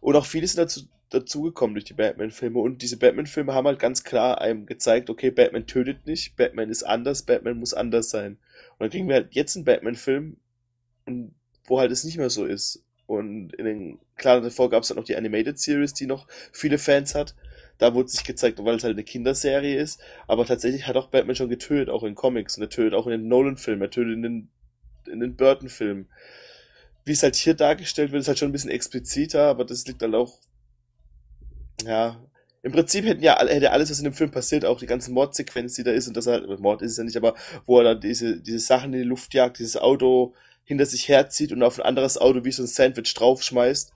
Und 0.00 0.16
auch 0.16 0.26
viele 0.26 0.46
sind 0.48 0.58
dazu 0.58 0.88
dazugekommen 1.10 1.74
durch 1.74 1.84
die 1.84 1.94
Batman-Filme 1.94 2.58
und 2.58 2.82
diese 2.82 2.96
Batman-Filme 2.96 3.52
haben 3.52 3.66
halt 3.66 3.80
ganz 3.80 4.04
klar 4.04 4.40
einem 4.40 4.66
gezeigt, 4.66 5.10
okay, 5.10 5.30
Batman 5.30 5.66
tötet 5.66 6.06
nicht, 6.06 6.36
Batman 6.36 6.70
ist 6.70 6.84
anders, 6.84 7.22
Batman 7.22 7.58
muss 7.58 7.74
anders 7.74 8.10
sein. 8.10 8.38
Und 8.72 8.80
dann 8.80 8.90
kriegen 8.90 9.08
wir 9.08 9.16
halt 9.16 9.34
jetzt 9.34 9.56
einen 9.56 9.64
Batman-Film, 9.64 10.36
wo 11.66 11.80
halt 11.80 11.90
es 11.90 12.04
nicht 12.04 12.16
mehr 12.16 12.30
so 12.30 12.44
ist. 12.44 12.84
Und 13.06 13.52
in 13.54 13.64
den, 13.64 13.98
klar, 14.14 14.40
davor 14.40 14.70
gab 14.70 14.84
es 14.84 14.88
dann 14.88 14.96
noch 14.96 15.04
die 15.04 15.16
Animated 15.16 15.58
Series, 15.58 15.94
die 15.94 16.06
noch 16.06 16.28
viele 16.52 16.78
Fans 16.78 17.16
hat. 17.16 17.34
Da 17.78 17.92
wurde 17.92 18.08
sich 18.08 18.22
gezeigt, 18.22 18.62
weil 18.64 18.76
es 18.76 18.84
halt 18.84 18.94
eine 18.94 19.02
Kinderserie 19.02 19.76
ist. 19.76 20.00
Aber 20.28 20.46
tatsächlich 20.46 20.86
hat 20.86 20.96
auch 20.96 21.08
Batman 21.08 21.34
schon 21.34 21.48
getötet, 21.48 21.88
auch 21.88 22.04
in 22.04 22.14
Comics. 22.14 22.56
Und 22.56 22.62
er 22.62 22.68
tötet 22.68 22.94
auch 22.94 23.06
in 23.06 23.12
den 23.12 23.26
Nolan-Filmen, 23.26 23.82
er 23.82 23.90
tötet 23.90 24.14
in 24.14 24.22
den, 24.22 24.48
in 25.10 25.18
den 25.18 25.34
Burton-Filmen. 25.34 26.08
Wie 27.04 27.12
es 27.12 27.22
halt 27.24 27.34
hier 27.34 27.54
dargestellt 27.54 28.12
wird, 28.12 28.20
ist 28.20 28.28
halt 28.28 28.38
schon 28.38 28.50
ein 28.50 28.52
bisschen 28.52 28.70
expliziter, 28.70 29.46
aber 29.46 29.64
das 29.64 29.84
liegt 29.86 30.02
halt 30.02 30.14
auch, 30.14 30.38
ja, 31.84 32.20
im 32.62 32.72
Prinzip 32.72 33.06
hätten 33.06 33.22
ja 33.22 33.38
hätte 33.38 33.72
alles, 33.72 33.90
was 33.90 33.98
in 33.98 34.04
dem 34.04 34.12
Film 34.12 34.30
passiert, 34.30 34.64
auch 34.64 34.78
die 34.78 34.86
ganze 34.86 35.10
Mordsequenz, 35.12 35.74
die 35.74 35.82
da 35.82 35.92
ist, 35.92 36.08
und 36.08 36.16
das 36.16 36.26
halt, 36.26 36.46
Mord 36.60 36.82
ist 36.82 36.92
es 36.92 36.98
ja 36.98 37.04
nicht, 37.04 37.16
aber 37.16 37.34
wo 37.64 37.78
er 37.78 37.84
dann 37.84 38.00
diese, 38.00 38.40
diese 38.40 38.58
Sachen 38.58 38.92
in 38.92 39.00
die 39.00 39.08
Luft 39.08 39.32
jagt, 39.32 39.58
dieses 39.58 39.76
Auto 39.76 40.34
hinter 40.64 40.86
sich 40.86 41.08
herzieht 41.08 41.52
und 41.52 41.62
auf 41.62 41.78
ein 41.78 41.86
anderes 41.86 42.18
Auto 42.18 42.44
wie 42.44 42.52
so 42.52 42.62
ein 42.62 42.66
Sandwich 42.66 43.14
draufschmeißt, 43.14 43.92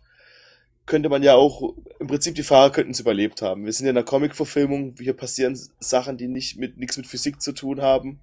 könnte 0.87 1.09
man 1.09 1.23
ja 1.23 1.35
auch, 1.35 1.75
im 1.99 2.07
Prinzip 2.07 2.35
die 2.35 2.43
Fahrer 2.43 2.71
könnten 2.71 2.93
es 2.93 3.01
überlebt 3.01 3.43
haben. 3.43 3.65
Wir 3.65 3.73
sind 3.73 3.87
ja 3.87 3.91
in 3.91 3.97
einer 3.97 4.05
Comic-Verfilmung, 4.05 4.95
hier 4.99 5.15
passieren 5.15 5.59
Sachen, 5.79 6.17
die 6.17 6.29
nicht 6.29 6.59
mit, 6.59 6.79
nichts 6.79 6.97
mit 6.97 7.07
Physik 7.07 7.41
zu 7.41 7.53
tun 7.53 7.81
haben. 7.81 8.21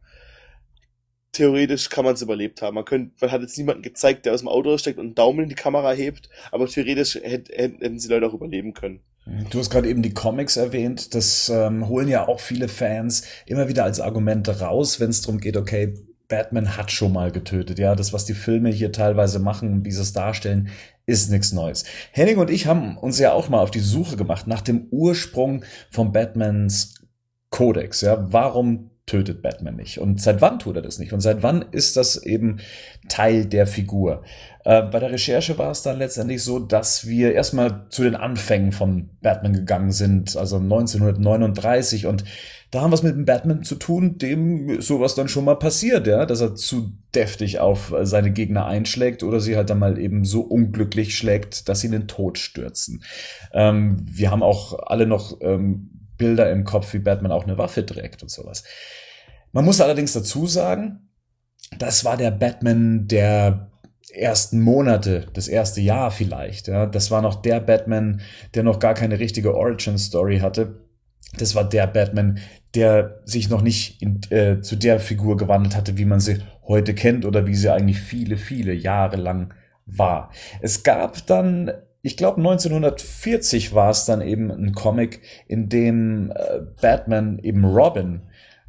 Theoretisch 1.32 1.90
kann 1.90 2.04
man 2.04 2.16
es 2.16 2.22
überlebt 2.22 2.62
haben. 2.62 2.76
Man 2.76 2.86
könnte, 2.86 3.14
man 3.22 3.32
hat 3.32 3.42
jetzt 3.42 3.58
niemanden 3.58 3.84
gezeigt, 3.84 4.26
der 4.26 4.34
aus 4.34 4.42
dem 4.42 4.50
Auto 4.50 4.78
steckt 4.78 5.00
und 5.00 5.06
einen 5.06 5.16
Daumen 5.16 5.44
in 5.44 5.50
die 5.50 5.56
Kamera 5.56 5.92
hebt, 5.92 6.30
aber 6.52 6.68
theoretisch 6.68 7.16
hätten, 7.16 7.54
hätten 7.54 8.00
sie 8.00 8.10
Leute 8.10 8.28
auch 8.28 8.34
überleben 8.34 8.74
können. 8.74 9.02
Du 9.50 9.60
hast 9.60 9.70
gerade 9.70 9.90
eben 9.90 10.02
die 10.02 10.14
Comics 10.14 10.58
erwähnt. 10.58 11.16
Das 11.16 11.50
ähm, 11.50 11.88
holen 11.88 12.08
ja 12.08 12.28
auch 12.28 12.40
viele 12.40 12.68
Fans 12.68 13.24
immer 13.46 13.68
wieder 13.68 13.84
als 13.84 14.00
Argumente 14.00 14.60
raus, 14.60 15.00
wenn 15.00 15.10
es 15.10 15.22
darum 15.22 15.40
geht, 15.40 15.58
okay, 15.58 15.94
Batman 16.28 16.78
hat 16.78 16.92
schon 16.92 17.14
mal 17.14 17.32
getötet. 17.32 17.78
Ja, 17.78 17.94
das, 17.94 18.14
was 18.14 18.26
die 18.26 18.34
Filme 18.34 18.70
hier 18.70 18.92
teilweise 18.92 19.40
machen, 19.40 19.84
wie 19.86 19.92
sie 19.92 20.02
es 20.02 20.14
darstellen, 20.14 20.70
ist 21.06 21.30
nichts 21.30 21.52
Neues. 21.52 21.84
Henning 22.12 22.38
und 22.38 22.50
ich 22.50 22.68
haben 22.68 22.98
uns 22.98 23.20
ja 23.20 23.34
auch 23.34 23.50
mal 23.50 23.60
auf 23.60 23.72
die 23.72 23.80
Suche 23.80 24.16
gemacht 24.16 24.48
nach 24.48 24.62
dem 24.62 24.88
Ursprung 24.92 25.66
von 25.90 26.14
Batmans 26.14 26.96
Kodex. 27.50 28.00
Ja, 28.02 28.32
warum 28.32 28.92
tötet 29.06 29.42
Batman 29.42 29.76
nicht? 29.76 30.00
Und 30.00 30.22
seit 30.22 30.40
wann 30.40 30.60
tut 30.60 30.78
er 30.78 30.82
das 30.82 31.00
nicht? 31.00 31.12
Und 31.12 31.20
seit 31.20 31.44
wann 31.44 31.66
ist 31.72 31.98
das 31.98 32.16
eben 32.16 32.60
Teil 33.10 33.46
der 33.46 33.68
Figur? 33.68 34.24
Äh, 34.64 34.84
bei 34.84 35.00
der 35.00 35.12
Recherche 35.12 35.58
war 35.58 35.72
es 35.72 35.82
dann 35.84 35.98
letztendlich 35.98 36.44
so, 36.44 36.60
dass 36.60 37.08
wir 37.08 37.34
erstmal 37.34 37.86
zu 37.90 38.04
den 38.04 38.16
Anfängen 38.16 38.72
von 38.72 39.10
Batman 39.22 39.54
gegangen 39.54 39.92
sind, 39.92 40.36
also 40.36 40.58
1939 40.58 42.06
und 42.06 42.24
da 42.70 42.82
haben 42.82 42.92
wir 42.92 42.96
es 42.96 43.04
mit 43.04 43.16
dem 43.16 43.26
Batman 43.26 43.64
zu 43.64 43.76
tun, 43.76 44.18
dem 44.18 44.82
sowas 44.82 45.14
dann 45.14 45.28
schon 45.28 45.44
mal 45.44 45.56
passiert, 45.56 46.08
ja, 46.08 46.26
dass 46.26 46.40
er 46.40 46.56
zu 46.56 46.94
deftig 47.14 47.60
auf 47.60 47.94
seine 48.04 48.32
Gegner 48.32 48.66
einschlägt 48.66 49.24
oder 49.24 49.42
sie 49.42 49.58
halt 49.58 49.70
dann 49.70 49.80
mal 49.80 50.00
eben 50.00 50.24
so 50.24 50.40
unglücklich 50.42 51.18
schlägt, 51.18 51.68
dass 51.68 51.82
sie 51.82 51.88
in 51.88 51.92
den 51.92 52.08
Tod 52.08 52.38
stürzen. 52.38 53.04
Ähm, 53.52 53.98
wir 54.06 54.32
haben 54.32 54.42
auch 54.42 54.80
alle 54.88 55.06
noch 55.06 55.38
ähm, 55.42 55.90
Bilder 56.18 56.50
im 56.50 56.64
Kopf, 56.64 56.94
wie 56.94 57.00
Batman 57.00 57.34
auch 57.34 57.44
eine 57.44 57.58
Waffe 57.58 57.86
trägt 57.86 58.24
und 58.24 58.32
sowas. 58.32 58.64
Man 59.52 59.66
muss 59.66 59.82
allerdings 59.82 60.14
dazu 60.14 60.48
sagen, 60.48 61.10
das 61.78 62.06
war 62.06 62.16
der 62.16 62.32
Batman 62.32 63.08
der 63.08 63.71
ersten 64.14 64.62
Monate, 64.62 65.28
das 65.34 65.48
erste 65.48 65.82
Jahr 65.82 66.12
vielleicht. 66.12 66.68
Ja. 66.68 66.86
Das 66.86 67.12
war 67.12 67.22
noch 67.22 67.42
der 67.42 67.60
Batman, 67.60 68.22
der 68.54 68.64
noch 68.64 68.80
gar 68.80 68.94
keine 68.94 69.20
richtige 69.20 69.56
Origin-Story 69.56 70.40
hatte. 70.40 70.82
das 71.38 71.56
war 71.56 71.64
der 71.68 71.88
Batman, 71.88 72.40
der 72.76 73.22
sich 73.26 73.50
noch 73.50 73.62
nicht 73.62 74.02
in, 74.02 74.20
äh, 74.32 74.62
zu 74.62 74.76
der 74.76 75.00
Figur 75.00 75.38
gewandelt 75.38 75.76
hatte, 75.76 75.98
wie 75.98 76.06
man 76.06 76.20
sie 76.20 76.40
heute 76.68 76.94
kennt 76.94 77.26
oder 77.26 77.48
wie 77.48 77.56
sie 77.56 77.72
eigentlich 77.72 78.00
viele, 78.00 78.38
viele 78.38 78.74
Jahre 78.74 79.18
lang 79.18 79.54
war. 79.86 80.32
Es 80.62 80.84
gab 80.84 81.26
dann, 81.28 81.72
ich 82.02 82.18
glaube 82.18 82.38
1940 82.38 83.74
war 83.74 83.90
es 83.90 84.06
dann 84.06 84.22
eben 84.22 84.52
ein 84.52 84.74
Comic, 84.74 85.22
in 85.48 85.70
dem 85.70 86.32
äh, 86.32 86.62
Batman 86.82 87.40
eben 87.40 87.66
Robin 87.66 88.22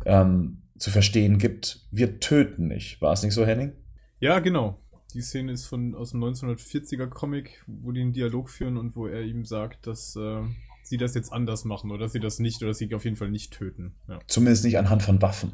ähm, 0.05 0.63
zu 0.79 0.91
verstehen 0.91 1.39
gibt, 1.39 1.87
wir 1.91 2.19
töten 2.19 2.67
nicht. 2.69 3.01
War 3.01 3.13
es 3.13 3.23
nicht 3.23 3.35
so, 3.35 3.47
Henning? 3.47 3.73
Ja, 4.19 4.41
genau. 4.41 4.82
Die 5.15 5.23
Szene 5.23 5.53
ist 5.53 5.67
von 5.67 5.95
aus 5.95 6.13
dem 6.13 6.25
1940er 6.25 7.07
Comic, 7.07 7.63
wo 7.67 7.93
die 7.93 8.01
einen 8.01 8.13
Dialog 8.13 8.49
führen 8.49 8.77
und 8.77 8.97
wo 8.97 9.07
er 9.07 9.23
ihm 9.23 9.45
sagt, 9.45 9.87
dass 9.87 10.17
äh, 10.17 10.43
sie 10.83 10.97
das 10.97 11.15
jetzt 11.15 11.33
anders 11.33 11.65
machen 11.65 11.91
oder 11.91 12.05
dass 12.05 12.13
sie 12.13 12.21
das 12.21 12.39
nicht 12.39 12.63
oder 12.63 12.69
dass 12.69 12.79
sie 12.79 12.95
auf 12.95 13.05
jeden 13.05 13.17
Fall 13.17 13.31
nicht 13.31 13.53
töten. 13.53 13.95
Ja. 14.09 14.21
Zumindest 14.27 14.65
nicht 14.65 14.79
anhand 14.79 15.03
von 15.03 15.21
Waffen. 15.21 15.53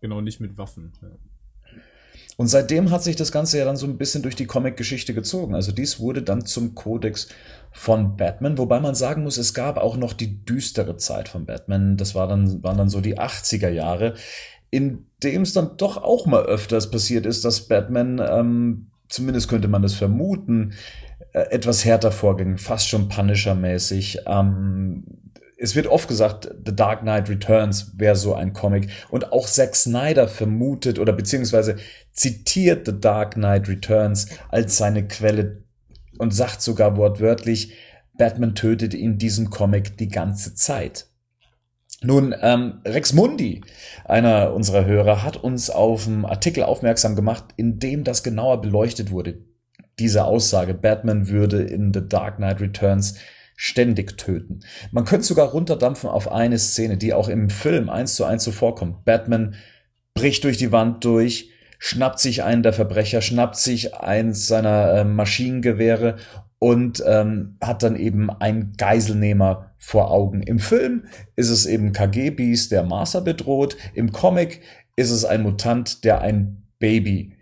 Genau, 0.00 0.20
nicht 0.20 0.40
mit 0.40 0.58
Waffen. 0.58 0.92
Ja. 1.02 1.08
Und 2.36 2.46
seitdem 2.46 2.90
hat 2.90 3.02
sich 3.02 3.16
das 3.16 3.32
Ganze 3.32 3.58
ja 3.58 3.66
dann 3.66 3.76
so 3.76 3.86
ein 3.86 3.98
bisschen 3.98 4.22
durch 4.22 4.34
die 4.34 4.46
Comic-Geschichte 4.46 5.12
gezogen. 5.12 5.54
Also 5.54 5.72
dies 5.72 6.00
wurde 6.00 6.22
dann 6.22 6.46
zum 6.46 6.74
Kodex 6.74 7.28
von 7.70 8.16
Batman, 8.16 8.56
wobei 8.56 8.80
man 8.80 8.94
sagen 8.94 9.24
muss, 9.24 9.36
es 9.36 9.52
gab 9.52 9.76
auch 9.76 9.96
noch 9.96 10.14
die 10.14 10.42
düstere 10.44 10.96
Zeit 10.96 11.28
von 11.28 11.44
Batman. 11.44 11.98
Das 11.98 12.14
war 12.14 12.28
dann, 12.28 12.62
waren 12.62 12.78
dann 12.78 12.88
so 12.88 13.02
die 13.02 13.18
80er 13.18 13.68
Jahre, 13.68 14.14
in 14.70 15.06
dem 15.22 15.42
es 15.42 15.52
dann 15.52 15.76
doch 15.76 15.98
auch 15.98 16.26
mal 16.26 16.44
öfters 16.44 16.90
passiert 16.90 17.26
ist, 17.26 17.44
dass 17.44 17.68
Batman, 17.68 18.20
ähm, 18.26 18.89
zumindest 19.10 19.48
könnte 19.48 19.68
man 19.68 19.82
das 19.82 19.94
vermuten, 19.94 20.72
äh, 21.32 21.40
etwas 21.50 21.84
härter 21.84 22.12
vorging, 22.12 22.56
fast 22.56 22.88
schon 22.88 23.08
Punisher-mäßig. 23.08 24.20
Ähm, 24.26 25.04
es 25.58 25.76
wird 25.76 25.88
oft 25.88 26.08
gesagt, 26.08 26.48
The 26.64 26.74
Dark 26.74 27.00
Knight 27.02 27.28
Returns 27.28 27.92
wäre 27.98 28.16
so 28.16 28.34
ein 28.34 28.54
Comic. 28.54 28.88
Und 29.10 29.30
auch 29.32 29.46
Zack 29.46 29.76
Snyder 29.76 30.26
vermutet 30.26 30.98
oder 30.98 31.12
beziehungsweise 31.12 31.76
zitiert 32.12 32.86
The 32.86 32.98
Dark 32.98 33.34
Knight 33.34 33.68
Returns 33.68 34.28
als 34.48 34.78
seine 34.78 35.06
Quelle 35.06 35.62
und 36.16 36.34
sagt 36.34 36.62
sogar 36.62 36.96
wortwörtlich, 36.96 37.74
Batman 38.16 38.54
tötet 38.54 38.94
in 38.94 39.18
diesem 39.18 39.50
Comic 39.50 39.98
die 39.98 40.08
ganze 40.08 40.54
Zeit. 40.54 41.09
Nun, 42.02 42.34
ähm, 42.40 42.80
Rex 42.86 43.12
Mundi, 43.12 43.60
einer 44.04 44.54
unserer 44.54 44.86
Hörer, 44.86 45.22
hat 45.22 45.36
uns 45.36 45.68
auf 45.68 46.06
einen 46.06 46.24
Artikel 46.24 46.62
aufmerksam 46.62 47.14
gemacht, 47.14 47.44
in 47.56 47.78
dem 47.78 48.04
das 48.04 48.22
genauer 48.22 48.62
beleuchtet 48.62 49.10
wurde. 49.10 49.44
Diese 49.98 50.24
Aussage, 50.24 50.72
Batman 50.72 51.28
würde 51.28 51.62
in 51.62 51.92
The 51.92 52.08
Dark 52.08 52.36
Knight 52.36 52.60
Returns 52.60 53.16
ständig 53.54 54.16
töten. 54.16 54.60
Man 54.90 55.04
könnte 55.04 55.26
sogar 55.26 55.50
runterdampfen 55.50 56.08
auf 56.08 56.32
eine 56.32 56.58
Szene, 56.58 56.96
die 56.96 57.12
auch 57.12 57.28
im 57.28 57.50
Film 57.50 57.90
eins 57.90 58.14
zu 58.14 58.24
eins 58.24 58.44
so 58.44 58.52
vorkommt. 58.52 59.04
Batman 59.04 59.54
bricht 60.14 60.44
durch 60.44 60.56
die 60.56 60.72
Wand 60.72 61.04
durch, 61.04 61.50
schnappt 61.78 62.20
sich 62.20 62.42
einen 62.42 62.62
der 62.62 62.72
Verbrecher, 62.72 63.20
schnappt 63.20 63.56
sich 63.56 63.94
eins 63.94 64.46
seiner 64.46 64.92
äh, 64.94 65.04
Maschinengewehre 65.04 66.16
und 66.60 67.02
ähm, 67.06 67.56
hat 67.60 67.82
dann 67.82 67.96
eben 67.96 68.30
einen 68.30 68.74
Geiselnehmer 68.76 69.72
vor 69.78 70.10
Augen. 70.10 70.42
Im 70.42 70.60
Film 70.60 71.04
ist 71.34 71.48
es 71.48 71.66
eben 71.66 71.92
KG-Beast, 71.92 72.70
der 72.70 72.84
Martha 72.84 73.20
bedroht. 73.20 73.76
Im 73.94 74.12
Comic 74.12 74.60
ist 74.94 75.10
es 75.10 75.24
ein 75.24 75.42
Mutant, 75.42 76.04
der 76.04 76.20
ein 76.20 76.62
Baby 76.78 77.36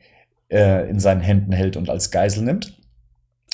äh, 0.50 0.88
in 0.88 1.00
seinen 1.00 1.20
Händen 1.20 1.52
hält 1.52 1.76
und 1.76 1.90
als 1.90 2.12
Geisel 2.12 2.44
nimmt. 2.44 2.80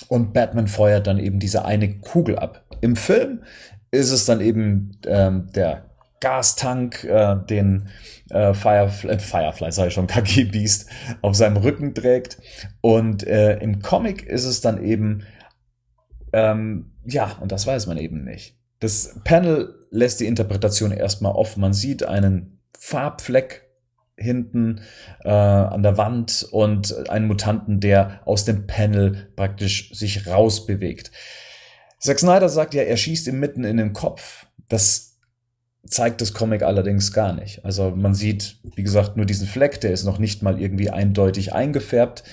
Und 0.09 0.35
Batman 0.35 0.69
feuert 0.69 1.07
dann 1.07 1.19
eben 1.19 1.39
diese 1.39 1.65
eine 1.65 1.99
Kugel 1.99 2.39
ab. 2.39 2.65
Im 2.83 2.95
Film 2.95 3.43
ist 3.91 4.11
es 4.11 4.27
dann 4.27 4.43
eben 4.43 4.99
ähm, 5.07 5.49
der 5.55 5.91
Gastank, 6.21 7.05
äh, 7.05 7.37
den 7.49 7.89
äh, 8.31 8.55
Firefly, 8.55 9.13
äh, 9.13 9.19
Firefly 9.19 9.73
sag 9.73 9.89
ich 9.89 9.95
schon, 9.95 10.07
KG 10.09 10.45
Beast 10.45 10.91
auf 11.23 11.37
seinem 11.37 11.57
Rücken 11.57 11.95
trägt. 11.95 12.39
Und 12.81 13.27
äh, 13.27 13.59
im 13.59 13.81
Comic 13.81 14.27
ist 14.27 14.45
es 14.45 14.61
dann 14.61 14.83
eben, 14.83 15.23
ähm, 16.35 16.91
ja, 17.07 17.37
und 17.41 17.53
das 17.53 17.65
weiß 17.65 17.87
man 17.87 17.97
eben 17.97 18.25
nicht. 18.25 18.57
Das 18.81 19.21
Panel 19.23 19.87
lässt 19.91 20.19
die 20.19 20.27
Interpretation 20.27 20.91
erstmal 20.91 21.33
offen. 21.33 21.61
Man 21.61 21.73
sieht 21.73 22.03
einen 22.03 22.61
Farbfleck 22.77 23.63
hinten 24.17 24.81
äh, 25.25 25.29
an 25.29 25.85
der 25.85 25.97
Wand 25.97 26.47
und 26.51 27.09
einen 27.09 27.29
Mutanten, 27.29 27.79
der 27.79 28.21
aus 28.25 28.45
dem 28.45 28.67
Panel 28.67 29.31
praktisch 29.37 29.95
sich 29.95 30.27
rausbewegt. 30.27 31.13
Zack 32.01 32.19
Snyder 32.19 32.49
sagt 32.49 32.75
ja, 32.75 32.83
er 32.83 32.97
schießt 32.97 33.29
ihm 33.29 33.39
mitten 33.39 33.63
in 33.63 33.77
den 33.77 33.93
Kopf. 33.93 34.47
Das 34.69 35.21
zeigt 35.87 36.21
das 36.21 36.35
Comic 36.35 36.63
allerdings 36.63 37.13
gar 37.13 37.33
nicht. 37.33 37.65
Also 37.65 37.91
man 37.91 38.15
sieht, 38.15 38.57
wie 38.75 38.83
gesagt, 38.83 39.17
nur 39.17 39.27
diesen 39.27 39.47
Fleck, 39.47 39.81
der 39.81 39.93
ist 39.93 40.05
noch 40.05 40.19
nicht 40.19 40.43
mal 40.43 40.61
irgendwie 40.61 40.91
eindeutig 40.91 41.53
eingefärbt. 41.53 42.25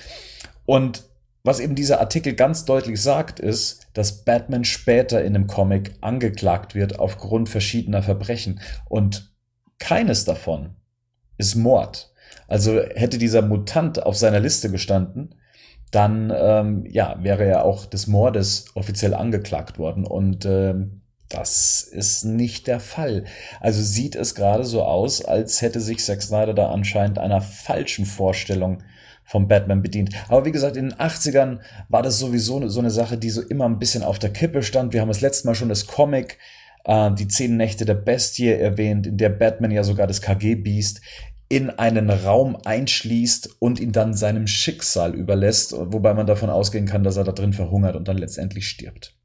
Und 0.66 1.04
was 1.44 1.60
eben 1.60 1.76
dieser 1.76 2.00
Artikel 2.00 2.34
ganz 2.34 2.66
deutlich 2.66 3.02
sagt, 3.02 3.39
ist, 3.39 3.88
dass 3.94 4.24
Batman 4.24 4.64
später 4.64 5.24
in 5.24 5.34
dem 5.34 5.48
Comic 5.48 5.96
angeklagt 6.02 6.76
wird 6.76 7.00
aufgrund 7.00 7.50
verschiedener 7.50 8.04
Verbrechen. 8.04 8.60
Und 8.88 9.34
keines 9.80 10.26
davon 10.26 10.76
ist 11.38 11.56
Mord. 11.56 12.14
Also 12.48 12.80
hätte 12.82 13.18
dieser 13.18 13.42
Mutant 13.42 14.04
auf 14.04 14.18
seiner 14.18 14.39
Liste 14.39 14.70
gestanden, 14.70 15.36
dann 15.89 16.32
ähm, 16.34 16.86
ja, 16.88 17.18
wäre 17.22 17.44
er 17.46 17.66
auch 17.66 17.86
des 17.86 18.08
Mordes 18.08 18.66
offiziell 18.76 19.14
angeklagt 19.14 19.80
worden. 19.80 20.06
Und 20.06 20.46
ähm, 20.46 21.02
das 21.28 21.82
ist 21.82 22.24
nicht 22.24 22.68
der 22.68 22.80
Fall. 22.80 23.26
Also 23.60 23.82
sieht 23.82 24.16
es 24.16 24.36
gerade 24.36 24.64
so 24.64 24.84
aus, 24.84 25.24
als 25.24 25.62
hätte 25.62 25.82
sich 25.82 26.04
Zack 26.04 26.22
Snyder 26.22 26.54
da 26.54 26.70
anscheinend 26.70 27.20
einer 27.20 27.42
falschen 27.42 28.06
Vorstellung 28.06 28.84
vom 29.32 29.47
Batman 29.47 29.82
bedient. 29.82 30.09
Aber 30.27 30.45
wie 30.45 30.51
gesagt, 30.51 30.75
in 30.75 30.89
den 30.89 30.97
80ern 30.97 31.59
war 31.88 32.03
das 32.03 32.19
sowieso 32.19 32.67
so 32.67 32.82
eine 32.82 32.91
Sache, 32.91 33.17
die 33.17 33.29
so 33.29 33.41
immer 33.41 33.63
ein 33.63 33.79
bisschen 33.79 34.03
auf 34.03 34.19
der 34.19 34.34
Kippe 34.34 34.61
stand. 34.61 34.91
Wir 34.91 34.99
haben 34.99 35.07
das 35.07 35.21
letzte 35.21 35.47
Mal 35.47 35.55
schon 35.55 35.69
das 35.69 35.88
Comic, 35.88 36.38
äh, 36.84 37.11
die 37.13 37.29
zehn 37.29 37.55
Nächte 37.55 37.86
der 37.86 37.93
Bestie 37.93 38.49
erwähnt, 38.49 39.07
in 39.07 39.17
der 39.17 39.29
Batman 39.29 39.71
ja 39.71 39.86
sogar 39.86 40.05
das 40.05 40.21
KG-Beast 40.21 40.99
in 41.47 41.69
einen 41.69 42.09
Raum 42.09 42.57
einschließt 42.65 43.55
und 43.59 43.79
ihn 43.79 43.93
dann 43.93 44.13
seinem 44.13 44.47
Schicksal 44.47 45.15
überlässt, 45.15 45.73
wobei 45.77 46.13
man 46.13 46.27
davon 46.27 46.49
ausgehen 46.49 46.86
kann, 46.86 47.03
dass 47.03 47.15
er 47.15 47.23
da 47.23 47.32
drin 47.32 47.53
verhungert 47.53 47.95
und 47.95 48.09
dann 48.09 48.17
letztendlich 48.17 48.67
stirbt. 48.67 49.15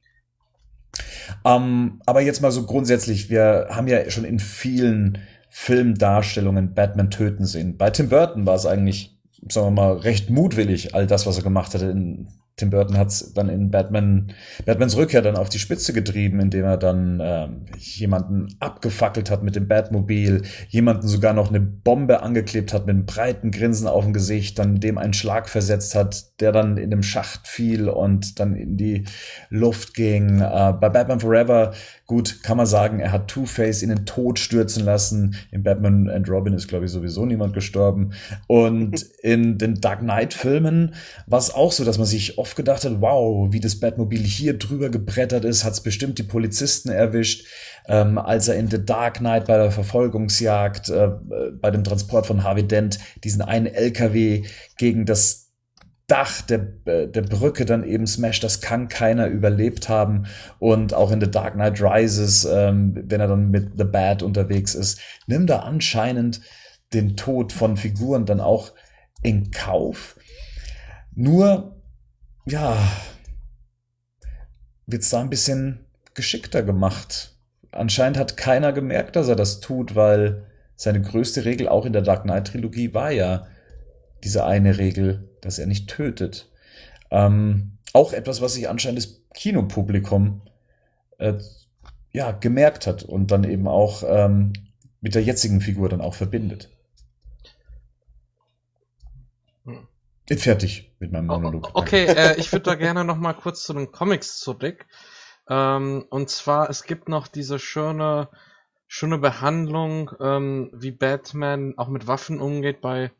Ähm, 1.44 2.00
aber 2.06 2.20
jetzt 2.20 2.42
mal 2.42 2.52
so 2.52 2.64
grundsätzlich, 2.64 3.28
wir 3.28 3.68
haben 3.70 3.88
ja 3.88 4.08
schon 4.10 4.24
in 4.24 4.38
vielen 4.38 5.18
Filmdarstellungen 5.48 6.74
Batman 6.74 7.10
töten 7.10 7.44
sehen. 7.44 7.76
Bei 7.76 7.90
Tim 7.90 8.08
Burton 8.08 8.46
war 8.46 8.54
es 8.54 8.66
eigentlich, 8.66 9.15
sagen 9.48 9.68
wir 9.68 9.82
mal, 9.82 9.92
recht 9.98 10.30
mutwillig, 10.30 10.94
all 10.94 11.06
das, 11.06 11.26
was 11.26 11.36
er 11.36 11.42
gemacht 11.42 11.74
hatte 11.74 11.86
in 11.86 12.28
Tim 12.56 12.70
Burton 12.70 12.96
hat 12.96 13.08
es 13.08 13.34
dann 13.34 13.50
in 13.50 13.70
Batman, 13.70 14.32
Batmans 14.64 14.96
Rückkehr 14.96 15.20
dann 15.20 15.36
auf 15.36 15.50
die 15.50 15.58
Spitze 15.58 15.92
getrieben, 15.92 16.40
indem 16.40 16.64
er 16.64 16.78
dann 16.78 17.20
ähm, 17.22 17.66
jemanden 17.76 18.48
abgefackelt 18.60 19.30
hat 19.30 19.42
mit 19.42 19.56
dem 19.56 19.68
Batmobil, 19.68 20.42
jemanden 20.68 21.06
sogar 21.06 21.34
noch 21.34 21.50
eine 21.50 21.60
Bombe 21.60 22.22
angeklebt 22.22 22.72
hat 22.72 22.86
mit 22.86 22.94
einem 22.94 23.04
breiten 23.04 23.50
Grinsen 23.50 23.86
auf 23.86 24.04
dem 24.04 24.14
Gesicht, 24.14 24.58
dann 24.58 24.80
dem 24.80 24.96
einen 24.96 25.12
Schlag 25.12 25.50
versetzt 25.50 25.94
hat, 25.94 26.40
der 26.40 26.50
dann 26.50 26.78
in 26.78 26.90
dem 26.90 27.02
Schacht 27.02 27.46
fiel 27.46 27.90
und 27.90 28.40
dann 28.40 28.56
in 28.56 28.78
die 28.78 29.04
Luft 29.50 29.92
ging. 29.92 30.40
Äh, 30.40 30.72
bei 30.80 30.88
Batman 30.88 31.20
Forever 31.20 31.74
Gut, 32.06 32.44
kann 32.44 32.56
man 32.56 32.66
sagen, 32.66 33.00
er 33.00 33.10
hat 33.10 33.26
Two-Face 33.26 33.82
in 33.82 33.88
den 33.88 34.06
Tod 34.06 34.38
stürzen 34.38 34.84
lassen. 34.84 35.34
In 35.50 35.64
Batman 35.64 36.08
and 36.08 36.28
Robin 36.30 36.52
ist, 36.52 36.68
glaube 36.68 36.84
ich, 36.84 36.92
sowieso 36.92 37.26
niemand 37.26 37.52
gestorben. 37.52 38.12
Und 38.46 39.02
in 39.22 39.58
den 39.58 39.80
Dark 39.80 40.00
Knight-Filmen 40.00 40.94
war 41.26 41.40
es 41.40 41.52
auch 41.52 41.72
so, 41.72 41.84
dass 41.84 41.98
man 41.98 42.06
sich 42.06 42.38
oft 42.38 42.54
gedacht 42.54 42.84
hat, 42.84 43.00
wow, 43.00 43.52
wie 43.52 43.58
das 43.58 43.80
Batmobil 43.80 44.20
hier 44.20 44.56
drüber 44.56 44.88
gebrettert 44.88 45.44
ist, 45.44 45.64
hat 45.64 45.72
es 45.72 45.80
bestimmt 45.80 46.18
die 46.18 46.22
Polizisten 46.22 46.90
erwischt. 46.90 47.44
Ähm, 47.88 48.18
als 48.18 48.46
er 48.46 48.54
in 48.54 48.70
The 48.70 48.84
Dark 48.84 49.18
Knight 49.18 49.46
bei 49.46 49.56
der 49.56 49.72
Verfolgungsjagd, 49.72 50.88
äh, 50.90 51.08
bei 51.60 51.72
dem 51.72 51.82
Transport 51.82 52.26
von 52.26 52.44
Harvey 52.44 52.66
Dent, 52.68 53.00
diesen 53.24 53.42
einen 53.42 53.66
LKW 53.66 54.44
gegen 54.76 55.06
das 55.06 55.45
Dach 56.06 56.40
der, 56.42 56.68
äh, 56.84 57.08
der 57.08 57.22
Brücke 57.22 57.64
dann 57.64 57.82
eben 57.82 58.06
smasht, 58.06 58.44
das 58.44 58.60
kann 58.60 58.88
keiner 58.88 59.26
überlebt 59.26 59.88
haben. 59.88 60.26
Und 60.58 60.94
auch 60.94 61.10
in 61.10 61.20
The 61.20 61.30
Dark 61.30 61.54
Knight 61.54 61.82
Rises, 61.82 62.44
ähm, 62.44 62.94
wenn 63.06 63.20
er 63.20 63.28
dann 63.28 63.50
mit 63.50 63.72
The 63.76 63.84
Bad 63.84 64.22
unterwegs 64.22 64.74
ist, 64.74 65.00
nimmt 65.26 65.50
er 65.50 65.64
anscheinend 65.64 66.40
den 66.92 67.16
Tod 67.16 67.52
von 67.52 67.76
Figuren 67.76 68.24
dann 68.24 68.40
auch 68.40 68.72
in 69.22 69.50
Kauf. 69.50 70.16
Nur, 71.14 71.82
ja, 72.46 72.76
wird's 74.86 75.10
da 75.10 75.20
ein 75.20 75.30
bisschen 75.30 75.86
geschickter 76.14 76.62
gemacht. 76.62 77.36
Anscheinend 77.72 78.18
hat 78.18 78.36
keiner 78.36 78.72
gemerkt, 78.72 79.16
dass 79.16 79.28
er 79.28 79.36
das 79.36 79.60
tut, 79.60 79.96
weil 79.96 80.46
seine 80.76 81.00
größte 81.00 81.44
Regel 81.44 81.68
auch 81.68 81.84
in 81.84 81.92
der 81.92 82.02
Dark 82.02 82.22
Knight 82.22 82.48
Trilogie 82.48 82.94
war 82.94 83.10
ja 83.10 83.46
diese 84.22 84.44
eine 84.44 84.78
Regel, 84.78 85.28
dass 85.46 85.58
er 85.58 85.66
nicht 85.66 85.88
tötet. 85.88 86.50
Ähm, 87.10 87.78
auch 87.92 88.12
etwas, 88.12 88.40
was 88.40 88.54
sich 88.54 88.68
anscheinend 88.68 88.98
das 88.98 89.22
Kinopublikum 89.34 90.42
äh, 91.18 91.34
ja, 92.12 92.32
gemerkt 92.32 92.86
hat 92.86 93.02
und 93.02 93.30
dann 93.30 93.44
eben 93.44 93.68
auch 93.68 94.02
ähm, 94.06 94.52
mit 95.00 95.14
der 95.14 95.22
jetzigen 95.22 95.60
Figur 95.60 95.88
dann 95.88 96.00
auch 96.00 96.14
verbindet. 96.14 96.70
Hm. 99.64 99.86
Bin 100.26 100.38
fertig 100.38 100.92
mit 100.98 101.12
meinem 101.12 101.26
Monolog. 101.26 101.70
Okay, 101.74 102.06
äh, 102.06 102.36
ich 102.38 102.52
würde 102.52 102.64
da 102.64 102.74
gerne 102.74 103.04
noch 103.04 103.16
mal 103.16 103.34
kurz 103.34 103.62
zu 103.62 103.72
den 103.72 103.92
Comics 103.92 104.40
zurück. 104.40 104.86
Ähm, 105.48 106.04
und 106.10 106.28
zwar, 106.28 106.68
es 106.70 106.84
gibt 106.84 107.08
noch 107.08 107.28
diese 107.28 107.58
schöne, 107.58 108.28
schöne 108.88 109.18
Behandlung, 109.18 110.10
ähm, 110.20 110.70
wie 110.74 110.90
Batman 110.90 111.74
auch 111.76 111.88
mit 111.88 112.06
Waffen 112.06 112.40
umgeht 112.40 112.80
bei 112.80 113.10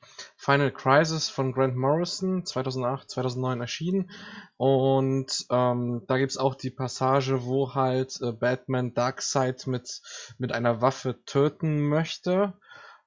Final 0.46 0.70
Crisis 0.70 1.28
von 1.28 1.50
Grant 1.50 1.74
Morrison, 1.74 2.46
2008, 2.46 3.10
2009 3.10 3.60
erschienen. 3.60 4.10
Und 4.56 5.44
ähm, 5.50 6.04
da 6.06 6.18
gibt's 6.18 6.36
auch 6.36 6.54
die 6.54 6.70
Passage, 6.70 7.44
wo 7.44 7.74
halt 7.74 8.20
äh, 8.22 8.30
Batman 8.30 8.94
Darkseid 8.94 9.66
mit, 9.66 10.00
mit 10.38 10.52
einer 10.52 10.80
Waffe 10.80 11.24
töten 11.24 11.88
möchte. 11.88 12.52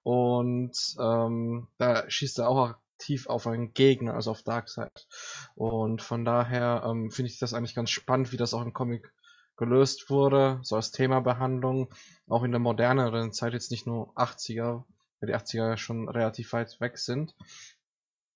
Und 0.04 0.98
ähm, 1.00 1.70
da 1.78 2.10
schießt 2.10 2.40
er 2.40 2.50
auch 2.50 2.72
aktiv 2.72 3.28
auf 3.28 3.48
einen 3.48 3.74
Gegner, 3.74 4.16
also 4.16 4.32
auf 4.32 4.44
Darkseid. 4.44 5.08
Und 5.56 6.02
von 6.02 6.26
daher 6.26 6.84
ähm, 6.86 7.10
finde 7.10 7.32
ich 7.32 7.40
das 7.40 7.54
eigentlich 7.54 7.76
ganz 7.76 7.90
spannend, 7.90 8.34
wie 8.34 8.38
das 8.38 8.54
auch 8.54 8.64
im 8.64 8.74
Comic 8.74 9.14
gelöst 9.56 10.10
wurde, 10.10 10.60
so 10.64 10.76
als 10.76 10.92
Themabehandlung, 10.92 11.88
auch 12.28 12.44
in 12.44 12.52
der 12.52 12.60
moderneren 12.60 13.32
Zeit, 13.32 13.54
jetzt 13.54 13.72
nicht 13.72 13.88
nur 13.88 14.14
80er, 14.18 14.84
weil 15.20 15.28
die 15.28 15.36
80er 15.36 15.70
ja 15.70 15.78
schon 15.78 16.10
relativ 16.10 16.54
weit 16.54 16.80
weg 16.82 16.98
sind. 16.98 17.36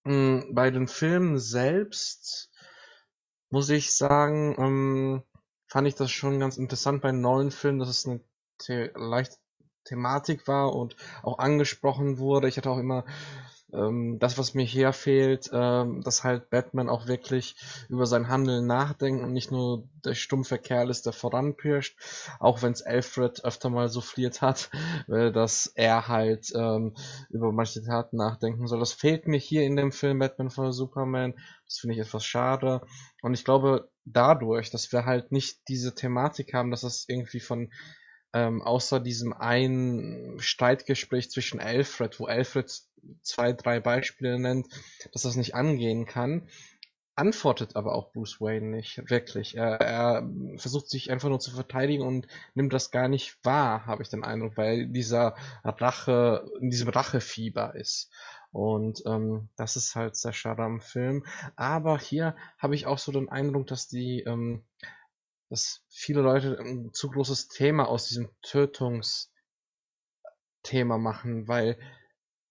Mm, 0.05 0.53
Bei 0.53 0.71
den 0.71 0.87
Filmen 0.87 1.39
selbst 1.39 2.49
muss 3.49 3.69
ich 3.69 3.95
sagen, 3.95 4.55
ähm, 4.57 5.23
fand 5.67 5.87
ich 5.87 5.95
das 5.95 6.11
schon 6.11 6.39
ganz 6.39 6.57
interessant 6.57 7.01
bei 7.01 7.11
neuen 7.11 7.51
Filmen, 7.51 7.79
dass 7.79 7.89
es 7.89 8.05
eine 8.05 8.21
the 8.61 8.89
leichte 8.95 9.37
Thematik 9.85 10.47
war 10.47 10.73
und 10.75 10.95
auch 11.23 11.39
angesprochen 11.39 12.17
wurde. 12.17 12.47
Ich 12.47 12.57
hatte 12.57 12.69
auch 12.69 12.77
immer 12.77 13.05
ähm, 13.73 14.17
das, 14.19 14.37
was 14.37 14.53
mir 14.53 14.65
hier 14.65 14.93
fehlt, 14.93 15.49
ähm, 15.53 16.01
dass 16.03 16.23
halt 16.23 16.49
Batman 16.49 16.89
auch 16.89 17.07
wirklich 17.07 17.55
über 17.89 18.05
sein 18.05 18.27
Handeln 18.27 18.67
nachdenkt 18.67 19.23
und 19.23 19.33
nicht 19.33 19.51
nur 19.51 19.87
der 20.05 20.13
stumpfe 20.13 20.57
Kerl 20.57 20.89
ist, 20.89 21.05
der 21.05 21.13
voranpirscht, 21.13 21.97
auch 22.39 22.61
wenn 22.61 22.73
es 22.73 22.81
Alfred 22.81 23.43
öfter 23.43 23.69
mal 23.69 23.89
souffliert 23.89 24.41
hat, 24.41 24.69
äh, 25.07 25.31
dass 25.31 25.67
er 25.67 26.07
halt 26.07 26.51
ähm, 26.55 26.95
über 27.29 27.51
manche 27.51 27.83
Taten 27.83 28.17
nachdenken 28.17 28.67
soll. 28.67 28.79
Das 28.79 28.93
fehlt 28.93 29.27
mir 29.27 29.39
hier 29.39 29.63
in 29.63 29.75
dem 29.75 29.91
Film 29.91 30.19
Batman 30.19 30.49
vs 30.49 30.75
Superman. 30.75 31.33
Das 31.65 31.79
finde 31.79 31.95
ich 31.95 32.01
etwas 32.01 32.25
schade. 32.25 32.81
Und 33.21 33.33
ich 33.33 33.45
glaube, 33.45 33.89
dadurch, 34.05 34.69
dass 34.69 34.91
wir 34.91 35.05
halt 35.05 35.31
nicht 35.31 35.67
diese 35.67 35.95
Thematik 35.95 36.53
haben, 36.53 36.71
dass 36.71 36.83
es 36.83 37.05
irgendwie 37.07 37.39
von 37.39 37.71
ähm, 38.33 38.61
außer 38.61 38.99
diesem 38.99 39.33
einen 39.33 40.39
Streitgespräch 40.39 41.29
zwischen 41.29 41.59
Alfred, 41.59 42.19
wo 42.19 42.25
Alfred 42.25 42.71
zwei, 43.21 43.53
drei 43.53 43.79
Beispiele 43.79 44.39
nennt, 44.39 44.67
dass 45.11 45.23
das 45.23 45.35
nicht 45.35 45.55
angehen 45.55 46.05
kann, 46.05 46.47
antwortet 47.15 47.75
aber 47.75 47.93
auch 47.93 48.11
Bruce 48.11 48.41
Wayne 48.41 48.67
nicht 48.67 49.09
wirklich. 49.09 49.55
Er, 49.55 49.79
er 49.79 50.29
versucht 50.57 50.89
sich 50.89 51.11
einfach 51.11 51.29
nur 51.29 51.39
zu 51.39 51.51
verteidigen 51.51 52.03
und 52.03 52.27
nimmt 52.55 52.73
das 52.73 52.91
gar 52.91 53.07
nicht 53.07 53.37
wahr, 53.43 53.85
habe 53.85 54.01
ich 54.01 54.09
den 54.09 54.23
Eindruck, 54.23 54.57
weil 54.57 54.87
dieser 54.87 55.35
Rache, 55.63 56.49
in 56.59 56.69
diesem 56.69 56.89
Rachefieber 56.89 57.75
ist. 57.75 58.09
Und 58.51 59.03
ähm, 59.05 59.49
das 59.55 59.75
ist 59.75 59.95
halt 59.95 60.15
sehr 60.15 60.33
schade 60.33 60.63
am 60.63 60.79
Film. 60.79 61.25
Aber 61.55 61.97
hier 61.99 62.35
habe 62.57 62.75
ich 62.75 62.85
auch 62.85 62.99
so 62.99 63.11
den 63.11 63.29
Eindruck, 63.29 63.67
dass 63.67 63.87
die, 63.87 64.21
ähm, 64.21 64.63
dass 65.53 65.83
viele 65.87 66.21
Leute 66.21 66.57
ein 66.59 66.89
zu 66.93 67.11
großes 67.11 67.47
Thema 67.47 67.87
aus 67.87 68.07
diesem 68.07 68.27
Tötungsthema 68.41 69.29
machen, 70.97 71.47
weil 71.47 71.77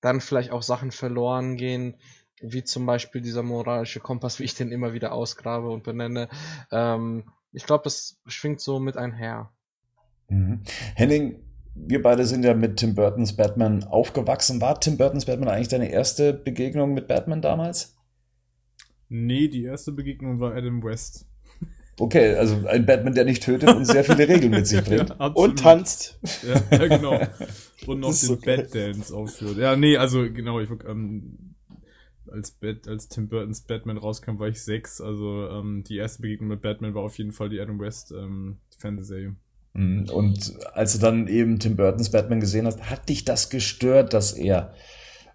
dann 0.00 0.20
vielleicht 0.20 0.52
auch 0.52 0.62
Sachen 0.62 0.92
verloren 0.92 1.56
gehen, 1.56 1.96
wie 2.40 2.62
zum 2.62 2.86
Beispiel 2.86 3.20
dieser 3.20 3.42
moralische 3.42 3.98
Kompass, 3.98 4.38
wie 4.38 4.44
ich 4.44 4.54
den 4.54 4.70
immer 4.70 4.92
wieder 4.92 5.10
ausgrabe 5.10 5.70
und 5.70 5.82
benenne. 5.82 6.28
Ähm, 6.70 7.24
ich 7.50 7.66
glaube, 7.66 7.82
das 7.82 8.20
schwingt 8.26 8.60
so 8.60 8.78
mit 8.78 8.96
einher. 8.96 9.50
Mhm. 10.28 10.62
Henning, 10.94 11.42
wir 11.74 12.02
beide 12.02 12.24
sind 12.24 12.44
ja 12.44 12.54
mit 12.54 12.76
Tim 12.76 12.94
Burtons 12.94 13.34
Batman 13.34 13.82
aufgewachsen. 13.82 14.60
War 14.60 14.78
Tim 14.78 14.96
Burtons 14.96 15.24
Batman 15.24 15.48
eigentlich 15.48 15.66
deine 15.66 15.90
erste 15.90 16.32
Begegnung 16.32 16.94
mit 16.94 17.08
Batman 17.08 17.42
damals? 17.42 17.96
Nee, 19.08 19.48
die 19.48 19.64
erste 19.64 19.90
Begegnung 19.90 20.38
war 20.38 20.54
Adam 20.54 20.84
West. 20.84 21.26
Okay, 22.02 22.34
also 22.34 22.66
ein 22.66 22.84
Batman, 22.84 23.14
der 23.14 23.24
nicht 23.24 23.44
tötet 23.44 23.68
und 23.68 23.84
sehr 23.84 24.02
viele 24.02 24.26
Regeln 24.26 24.50
mit 24.50 24.66
sich 24.66 24.82
bringt. 24.84 25.10
Ja, 25.10 25.26
und 25.26 25.60
tanzt. 25.60 26.18
Ja, 26.42 26.78
ja, 26.78 26.86
genau. 26.88 27.20
Und 27.86 28.00
noch 28.00 28.12
den 28.12 28.30
okay. 28.30 28.56
Bat-Dance 28.56 29.14
aufführt. 29.14 29.56
Ja, 29.56 29.76
nee, 29.76 29.96
also 29.96 30.22
genau, 30.22 30.58
ich 30.58 30.68
ähm, 30.88 31.54
als, 32.28 32.50
Bat, 32.50 32.88
als 32.88 33.06
Tim 33.08 33.28
Burtons 33.28 33.60
Batman 33.60 33.98
rauskam, 33.98 34.40
war 34.40 34.48
ich 34.48 34.60
sechs. 34.60 35.00
Also 35.00 35.48
ähm, 35.48 35.84
die 35.86 35.96
erste 35.96 36.22
Begegnung 36.22 36.48
mit 36.48 36.60
Batman 36.60 36.92
war 36.92 37.04
auf 37.04 37.16
jeden 37.18 37.30
Fall 37.30 37.50
die 37.50 37.60
Adam 37.60 37.78
West 37.78 38.10
ähm, 38.10 38.56
Fernsehserie. 38.76 39.36
Mhm. 39.74 40.08
Und 40.12 40.54
als 40.74 40.94
du 40.94 40.98
dann 40.98 41.28
eben 41.28 41.60
Tim 41.60 41.76
Burtons 41.76 42.10
Batman 42.10 42.40
gesehen 42.40 42.66
hast, 42.66 42.90
hat 42.90 43.08
dich 43.10 43.24
das 43.24 43.48
gestört, 43.48 44.12
dass 44.12 44.32
er 44.32 44.74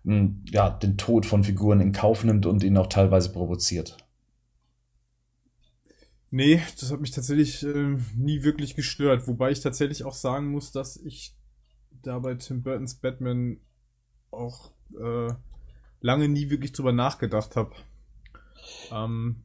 hm, 0.04 0.44
ja, 0.52 0.70
den 0.70 0.98
Tod 0.98 1.26
von 1.26 1.46
Figuren 1.46 1.80
in 1.80 1.94
Kauf 1.94 2.26
nimmt 2.26 2.46
und 2.46 2.62
ihn 2.62 2.76
auch 2.76 2.88
teilweise 2.88 3.32
provoziert? 3.32 3.96
Nee, 6.30 6.62
das 6.80 6.92
hat 6.92 7.00
mich 7.00 7.12
tatsächlich 7.12 7.64
äh, 7.64 7.98
nie 8.16 8.44
wirklich 8.44 8.76
gestört. 8.76 9.28
Wobei 9.28 9.52
ich 9.52 9.62
tatsächlich 9.62 10.04
auch 10.04 10.14
sagen 10.14 10.48
muss, 10.48 10.72
dass 10.72 10.98
ich 10.98 11.36
da 12.02 12.20
bei 12.20 12.36
Tim 12.36 12.64
Burtons 12.64 12.96
Batman 12.96 13.60
auch 14.32 14.72
äh, 15.00 15.34
lange 16.02 16.28
nie 16.28 16.50
wirklich 16.50 16.74
drüber 16.74 16.92
nachgedacht 16.92 17.56
habe. 17.56 17.72
Ähm, 18.92 19.44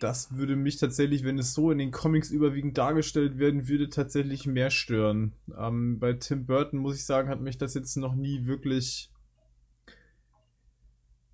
das 0.00 0.36
würde 0.36 0.54
mich 0.54 0.76
tatsächlich, 0.76 1.24
wenn 1.24 1.38
es 1.38 1.54
so 1.54 1.70
in 1.72 1.78
den 1.78 1.90
Comics 1.90 2.30
überwiegend 2.30 2.78
dargestellt 2.78 3.38
werden 3.38 3.68
würde, 3.68 3.88
tatsächlich 3.88 4.46
mehr 4.46 4.70
stören. 4.70 5.32
Ähm, 5.58 5.98
bei 5.98 6.12
Tim 6.12 6.46
Burton 6.46 6.78
muss 6.78 6.96
ich 6.96 7.04
sagen, 7.04 7.28
hat 7.28 7.40
mich 7.40 7.58
das 7.58 7.74
jetzt 7.74 7.96
noch 7.96 8.14
nie 8.14 8.46
wirklich 8.46 9.10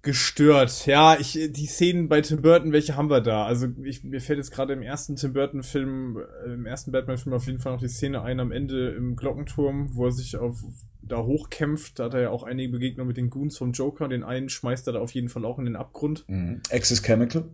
gestört. 0.04 0.86
Ja, 0.86 1.18
ich, 1.18 1.32
die 1.32 1.66
Szenen 1.66 2.08
bei 2.08 2.20
Tim 2.20 2.42
Burton, 2.42 2.72
welche 2.72 2.96
haben 2.96 3.10
wir 3.10 3.20
da? 3.20 3.44
Also 3.44 3.66
ich, 3.82 4.04
mir 4.04 4.20
fällt 4.20 4.38
jetzt 4.38 4.52
gerade 4.52 4.72
im 4.72 4.82
ersten 4.82 5.16
Tim 5.16 5.32
Burton 5.32 5.62
Film, 5.62 6.18
äh, 6.18 6.52
im 6.52 6.66
ersten 6.66 6.92
Batman 6.92 7.18
Film 7.18 7.34
auf 7.34 7.46
jeden 7.46 7.58
Fall 7.58 7.72
noch 7.72 7.80
die 7.80 7.88
Szene 7.88 8.22
ein 8.22 8.38
am 8.38 8.52
Ende 8.52 8.90
im 8.90 9.16
Glockenturm, 9.16 9.96
wo 9.96 10.06
er 10.06 10.12
sich 10.12 10.36
auf, 10.36 10.62
da 11.02 11.22
hochkämpft. 11.22 11.98
Da 11.98 12.04
hat 12.04 12.14
er 12.14 12.20
ja 12.20 12.30
auch 12.30 12.44
einige 12.44 12.72
Begegnungen 12.72 13.08
mit 13.08 13.16
den 13.16 13.30
Goons 13.30 13.58
vom 13.58 13.72
Joker. 13.72 14.06
Den 14.08 14.22
einen 14.22 14.48
schmeißt 14.48 14.86
er 14.86 14.92
da 14.92 15.00
auf 15.00 15.12
jeden 15.12 15.28
Fall 15.28 15.44
auch 15.44 15.58
in 15.58 15.64
den 15.64 15.76
Abgrund. 15.76 16.24
Mhm. 16.28 16.60
Access 16.70 17.02
Chemical? 17.02 17.48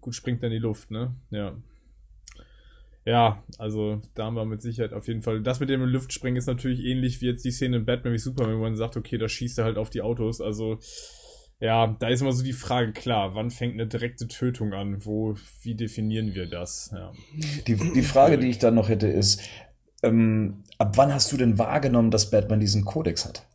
Gut, 0.00 0.14
springt 0.14 0.42
er 0.42 0.48
in 0.48 0.54
die 0.54 0.58
Luft, 0.58 0.90
ne? 0.90 1.14
Ja. 1.30 1.56
Ja, 3.06 3.42
also 3.58 4.00
da 4.14 4.24
haben 4.24 4.34
wir 4.34 4.46
mit 4.46 4.62
Sicherheit 4.62 4.94
auf 4.94 5.08
jeden 5.08 5.22
Fall. 5.22 5.42
Das 5.42 5.60
mit 5.60 5.68
dem 5.68 5.82
Luftspringen 5.82 6.38
ist 6.38 6.46
natürlich 6.46 6.80
ähnlich 6.80 7.20
wie 7.20 7.26
jetzt 7.26 7.44
die 7.44 7.50
Szene 7.50 7.76
in 7.78 7.84
Batman 7.84 8.14
wie 8.14 8.18
Superman, 8.18 8.56
wo 8.56 8.62
man 8.62 8.76
sagt, 8.76 8.96
okay, 8.96 9.18
da 9.18 9.28
schießt 9.28 9.58
er 9.58 9.64
halt 9.64 9.76
auf 9.76 9.90
die 9.90 10.00
Autos. 10.00 10.40
Also 10.40 10.78
ja, 11.60 11.96
da 11.98 12.08
ist 12.08 12.20
immer 12.20 12.32
so 12.32 12.44
die 12.44 12.52
Frage, 12.52 12.92
klar, 12.92 13.34
wann 13.34 13.50
fängt 13.50 13.74
eine 13.74 13.86
direkte 13.86 14.28
Tötung 14.28 14.72
an? 14.72 15.04
Wo, 15.04 15.34
wie 15.62 15.74
definieren 15.74 16.34
wir 16.34 16.46
das? 16.46 16.90
Ja. 16.92 17.12
Die, 17.66 17.76
die 17.76 18.02
Frage, 18.02 18.38
die 18.38 18.48
ich 18.48 18.58
dann 18.58 18.74
noch 18.74 18.88
hätte, 18.88 19.06
ist, 19.06 19.40
ähm, 20.02 20.64
ab 20.78 20.96
wann 20.96 21.12
hast 21.12 21.32
du 21.32 21.36
denn 21.36 21.58
wahrgenommen, 21.58 22.10
dass 22.10 22.30
Batman 22.30 22.60
diesen 22.60 22.84
Kodex 22.84 23.24
hat? 23.24 23.46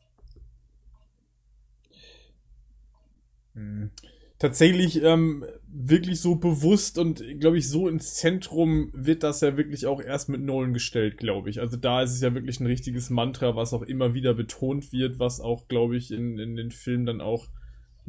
Hm. 3.53 3.91
Tatsächlich 4.39 5.03
ähm, 5.03 5.43
wirklich 5.67 6.21
so 6.21 6.35
bewusst 6.35 6.97
und 6.97 7.21
glaube 7.41 7.57
ich 7.57 7.67
so 7.67 7.89
ins 7.89 8.13
Zentrum 8.15 8.89
wird 8.93 9.21
das 9.21 9.41
ja 9.41 9.57
wirklich 9.57 9.85
auch 9.85 10.01
erst 10.01 10.29
mit 10.29 10.39
Nolan 10.41 10.73
gestellt, 10.73 11.17
glaube 11.17 11.49
ich. 11.49 11.59
Also 11.59 11.75
da 11.75 12.01
ist 12.01 12.13
es 12.13 12.21
ja 12.21 12.33
wirklich 12.33 12.61
ein 12.61 12.65
richtiges 12.65 13.09
Mantra, 13.09 13.57
was 13.57 13.73
auch 13.73 13.81
immer 13.81 14.13
wieder 14.13 14.33
betont 14.33 14.93
wird, 14.93 15.19
was 15.19 15.41
auch 15.41 15.67
glaube 15.67 15.97
ich 15.97 16.11
in, 16.11 16.39
in 16.39 16.55
den 16.55 16.71
Filmen 16.71 17.05
dann 17.05 17.19
auch 17.19 17.49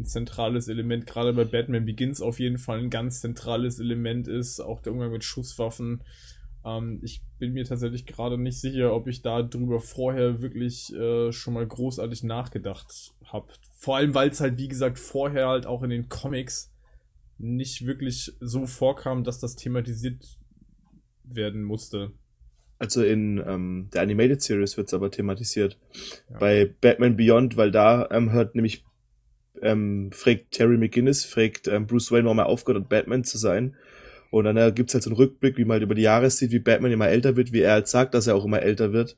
ein 0.01 0.07
zentrales 0.07 0.69
Element, 0.69 1.07
gerade 1.07 1.33
bei 1.33 1.45
Batman 1.45 1.85
Begins 1.85 2.21
auf 2.21 2.41
jeden 2.41 2.59
Fall 2.59 2.79
ein 2.79 2.91
ganz 2.91 3.21
zentrales 3.21 3.79
Element 3.79 4.27
ist, 4.27 4.61
auch 4.61 4.81
der 4.81 4.93
Umgang 4.93 5.13
mit 5.13 5.25
Schusswaffen. 5.25 6.03
Ähm, 6.65 7.01
ich 7.03 7.23
bin 7.39 7.53
mir 7.53 7.65
tatsächlich 7.65 8.07
gerade 8.07 8.39
nicht 8.39 8.61
sicher, 8.61 8.95
ob 8.95 9.07
ich 9.07 9.23
da 9.23 9.43
drüber 9.43 9.81
vorher 9.81 10.41
wirklich 10.41 10.93
äh, 10.95 11.33
schon 11.33 11.55
mal 11.55 11.67
großartig 11.67 12.25
nachgedacht 12.25 13.13
habe. 13.25 13.49
Vor 13.73 13.97
allem, 13.97 14.15
weil 14.15 14.31
es 14.31 14.41
halt, 14.41 14.59
wie 14.59 14.69
gesagt, 14.69 14.99
vorher 14.99 15.49
halt 15.49 15.67
auch 15.67 15.83
in 15.83 15.91
den 15.91 16.09
Comics 16.09 16.73
nicht 17.39 17.87
wirklich 17.87 18.33
so 18.41 18.67
vorkam, 18.67 19.25
dass 19.25 19.39
das 19.39 19.57
thematisiert 19.57 20.39
werden 21.25 21.63
musste. 21.63 22.13
Also 22.79 23.03
in 23.03 23.43
ähm, 23.47 23.89
der 23.93 24.03
Animated 24.03 24.41
Series 24.41 24.77
wird 24.79 24.89
es 24.89 24.95
aber 24.95 25.11
thematisiert. 25.11 25.79
Ja. 26.31 26.39
Bei 26.39 26.75
Batman 26.81 27.17
Beyond, 27.17 27.57
weil 27.59 27.71
da 27.71 28.09
ähm, 28.11 28.33
hört 28.33 28.55
nämlich 28.55 28.85
ähm, 29.63 30.11
fragt 30.13 30.53
Terry 30.53 30.77
McGinnis, 30.77 31.25
fragt 31.25 31.69
ähm, 31.69 31.87
Bruce 31.87 32.11
Wayne, 32.13 32.25
warum 32.25 32.39
er 32.39 32.47
aufgehört 32.47 32.83
hat, 32.83 32.89
Batman 32.89 33.25
zu 33.25 33.39
sein. 33.39 33.77
Und 34.31 34.45
dann 34.45 34.57
äh, 34.57 34.73
gibt's 34.75 34.95
halt 34.95 35.03
so 35.03 35.11
einen 35.11 35.17
Rückblick, 35.17 35.57
wie 35.57 35.65
man 35.65 35.75
halt 35.75 35.83
über 35.83 35.95
die 35.95 36.03
Jahre 36.03 36.31
sieht, 36.31 36.53
wie 36.53 36.61
Batman 36.61 36.93
immer 36.93 37.09
älter 37.09 37.37
wird, 37.37 37.53
wie 37.53 37.61
er 37.61 37.73
halt 37.73 37.89
sagt, 37.89 38.15
dass 38.15 38.27
er 38.27 38.37
auch 38.37 38.45
immer 38.45 38.63
älter 38.63 38.93
wird. 38.93 39.17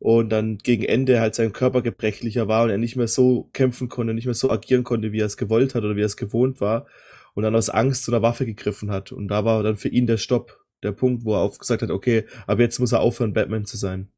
Und 0.00 0.30
dann 0.30 0.58
gegen 0.58 0.84
Ende 0.84 1.20
halt 1.20 1.34
sein 1.34 1.52
Körper 1.52 1.82
gebrechlicher 1.82 2.48
war 2.48 2.64
und 2.64 2.70
er 2.70 2.78
nicht 2.78 2.96
mehr 2.96 3.08
so 3.08 3.48
kämpfen 3.52 3.88
konnte, 3.88 4.14
nicht 4.14 4.26
mehr 4.26 4.34
so 4.34 4.50
agieren 4.50 4.84
konnte, 4.84 5.12
wie 5.12 5.20
er 5.20 5.26
es 5.26 5.36
gewollt 5.36 5.74
hat 5.74 5.84
oder 5.84 5.96
wie 5.96 6.02
er 6.02 6.06
es 6.06 6.16
gewohnt 6.16 6.60
war. 6.60 6.86
Und 7.34 7.42
dann 7.44 7.54
aus 7.54 7.70
Angst 7.70 8.04
zu 8.04 8.12
einer 8.12 8.22
Waffe 8.22 8.46
gegriffen 8.46 8.90
hat. 8.90 9.12
Und 9.12 9.28
da 9.28 9.44
war 9.44 9.62
dann 9.62 9.76
für 9.76 9.88
ihn 9.88 10.06
der 10.06 10.16
Stopp, 10.16 10.64
der 10.82 10.92
Punkt, 10.92 11.24
wo 11.24 11.34
er 11.34 11.40
aufgesagt 11.40 11.82
hat, 11.82 11.90
okay, 11.90 12.24
aber 12.46 12.62
jetzt 12.62 12.78
muss 12.78 12.92
er 12.92 13.00
aufhören, 13.00 13.32
Batman 13.32 13.64
zu 13.64 13.76
sein. 13.76 14.08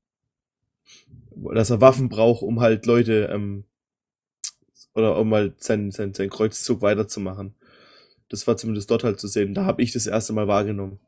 Dass 1.55 1.71
er 1.71 1.81
Waffen 1.81 2.09
braucht, 2.09 2.43
um 2.43 2.61
halt 2.61 2.87
Leute, 2.87 3.31
ähm, 3.33 3.65
oder 4.95 5.17
um 5.19 5.33
halt 5.33 5.63
seinen, 5.63 5.91
seinen, 5.91 6.15
seinen 6.15 6.31
Kreuzzug 6.31 6.83
weiterzumachen. 6.83 7.55
Das 8.29 8.47
war 8.47 8.57
zumindest 8.57 8.91
dort 8.91 9.05
halt 9.05 9.21
zu 9.21 9.29
sehen. 9.29 9.55
Da 9.55 9.65
habe 9.65 9.83
ich 9.83 9.93
das 9.93 10.07
erste 10.07 10.33
Mal 10.33 10.49
wahrgenommen. 10.49 11.01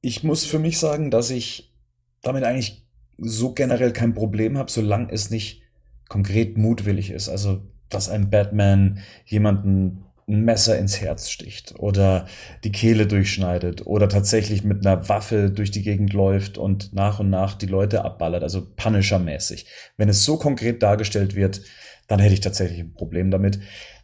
Ich 0.00 0.22
muss 0.22 0.44
für 0.44 0.58
mich 0.58 0.78
sagen, 0.78 1.10
dass 1.10 1.30
ich 1.30 1.74
damit 2.22 2.44
eigentlich 2.44 2.86
so 3.18 3.52
generell 3.52 3.92
kein 3.92 4.14
Problem 4.14 4.56
habe, 4.56 4.70
solange 4.70 5.12
es 5.12 5.30
nicht 5.30 5.62
konkret 6.08 6.56
mutwillig 6.56 7.10
ist. 7.10 7.28
Also, 7.28 7.62
dass 7.88 8.08
ein 8.08 8.30
Batman 8.30 9.00
jemanden 9.26 10.04
ein 10.28 10.44
Messer 10.44 10.78
ins 10.78 11.00
Herz 11.00 11.30
sticht 11.30 11.74
oder 11.78 12.26
die 12.62 12.70
Kehle 12.70 13.06
durchschneidet 13.06 13.86
oder 13.86 14.08
tatsächlich 14.08 14.62
mit 14.62 14.86
einer 14.86 15.08
Waffe 15.08 15.50
durch 15.50 15.70
die 15.70 15.82
Gegend 15.82 16.12
läuft 16.12 16.58
und 16.58 16.92
nach 16.92 17.18
und 17.18 17.30
nach 17.30 17.54
die 17.54 17.66
Leute 17.66 18.04
abballert, 18.04 18.42
also 18.42 18.66
Punisher-mäßig. 18.76 19.66
Wenn 19.96 20.10
es 20.10 20.24
so 20.24 20.36
konkret 20.36 20.82
dargestellt 20.82 21.34
wird, 21.34 21.62
dann 22.08 22.18
hätte 22.18 22.34
ich 22.34 22.40
tatsächlich 22.40 22.80
ein 22.80 22.94
Problem 22.94 23.30
damit. 23.30 23.60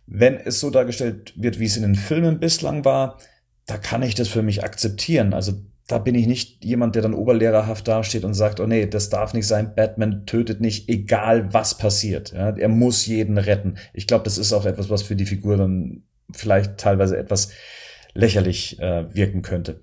Wenn 0.07 0.37
es 0.37 0.61
so 0.61 0.71
dargestellt 0.71 1.33
wird, 1.37 1.59
wie 1.59 1.65
es 1.65 1.77
in 1.77 1.83
den 1.83 1.97
Filmen 1.97 2.39
bislang 2.39 2.85
war, 2.85 3.19
da 3.67 3.79
kann 3.79 4.03
ich 4.03 4.15
das 4.15 4.29
für 4.29 4.43
mich 4.43 4.63
akzeptieren. 4.63 5.33
Also 5.33 5.55
da 5.87 5.99
bin 5.99 6.15
ich 6.15 6.27
nicht 6.27 6.65
jemand, 6.65 6.95
der 6.95 7.03
dann 7.03 7.15
oberlehrerhaft 7.15 7.87
dasteht 7.89 8.25
und 8.25 8.35
sagt, 8.35 8.61
oh 8.61 8.67
nee, 8.67 8.87
das 8.87 9.11
darf 9.11 9.35
nicht 9.35 9.47
sein, 9.47 9.75
Batman 9.75 10.25
tötet 10.27 10.61
nicht, 10.61 10.89
egal 10.89 11.53
was 11.53 11.77
passiert. 11.77 12.33
Ja, 12.33 12.57
er 12.57 12.69
muss 12.69 13.07
jeden 13.07 13.37
retten. 13.37 13.77
Ich 13.93 14.07
glaube, 14.07 14.25
das 14.25 14.39
ist 14.39 14.53
auch 14.53 14.65
etwas, 14.65 14.89
was 14.89 15.03
für 15.03 15.17
die 15.17 15.27
Figur 15.27 15.57
dann 15.57 16.05
vielleicht 16.33 16.79
teilweise 16.79 17.19
etwas 17.19 17.51
lächerlich 18.15 18.79
äh, 18.81 19.15
wirken 19.15 19.43
könnte. 19.43 19.81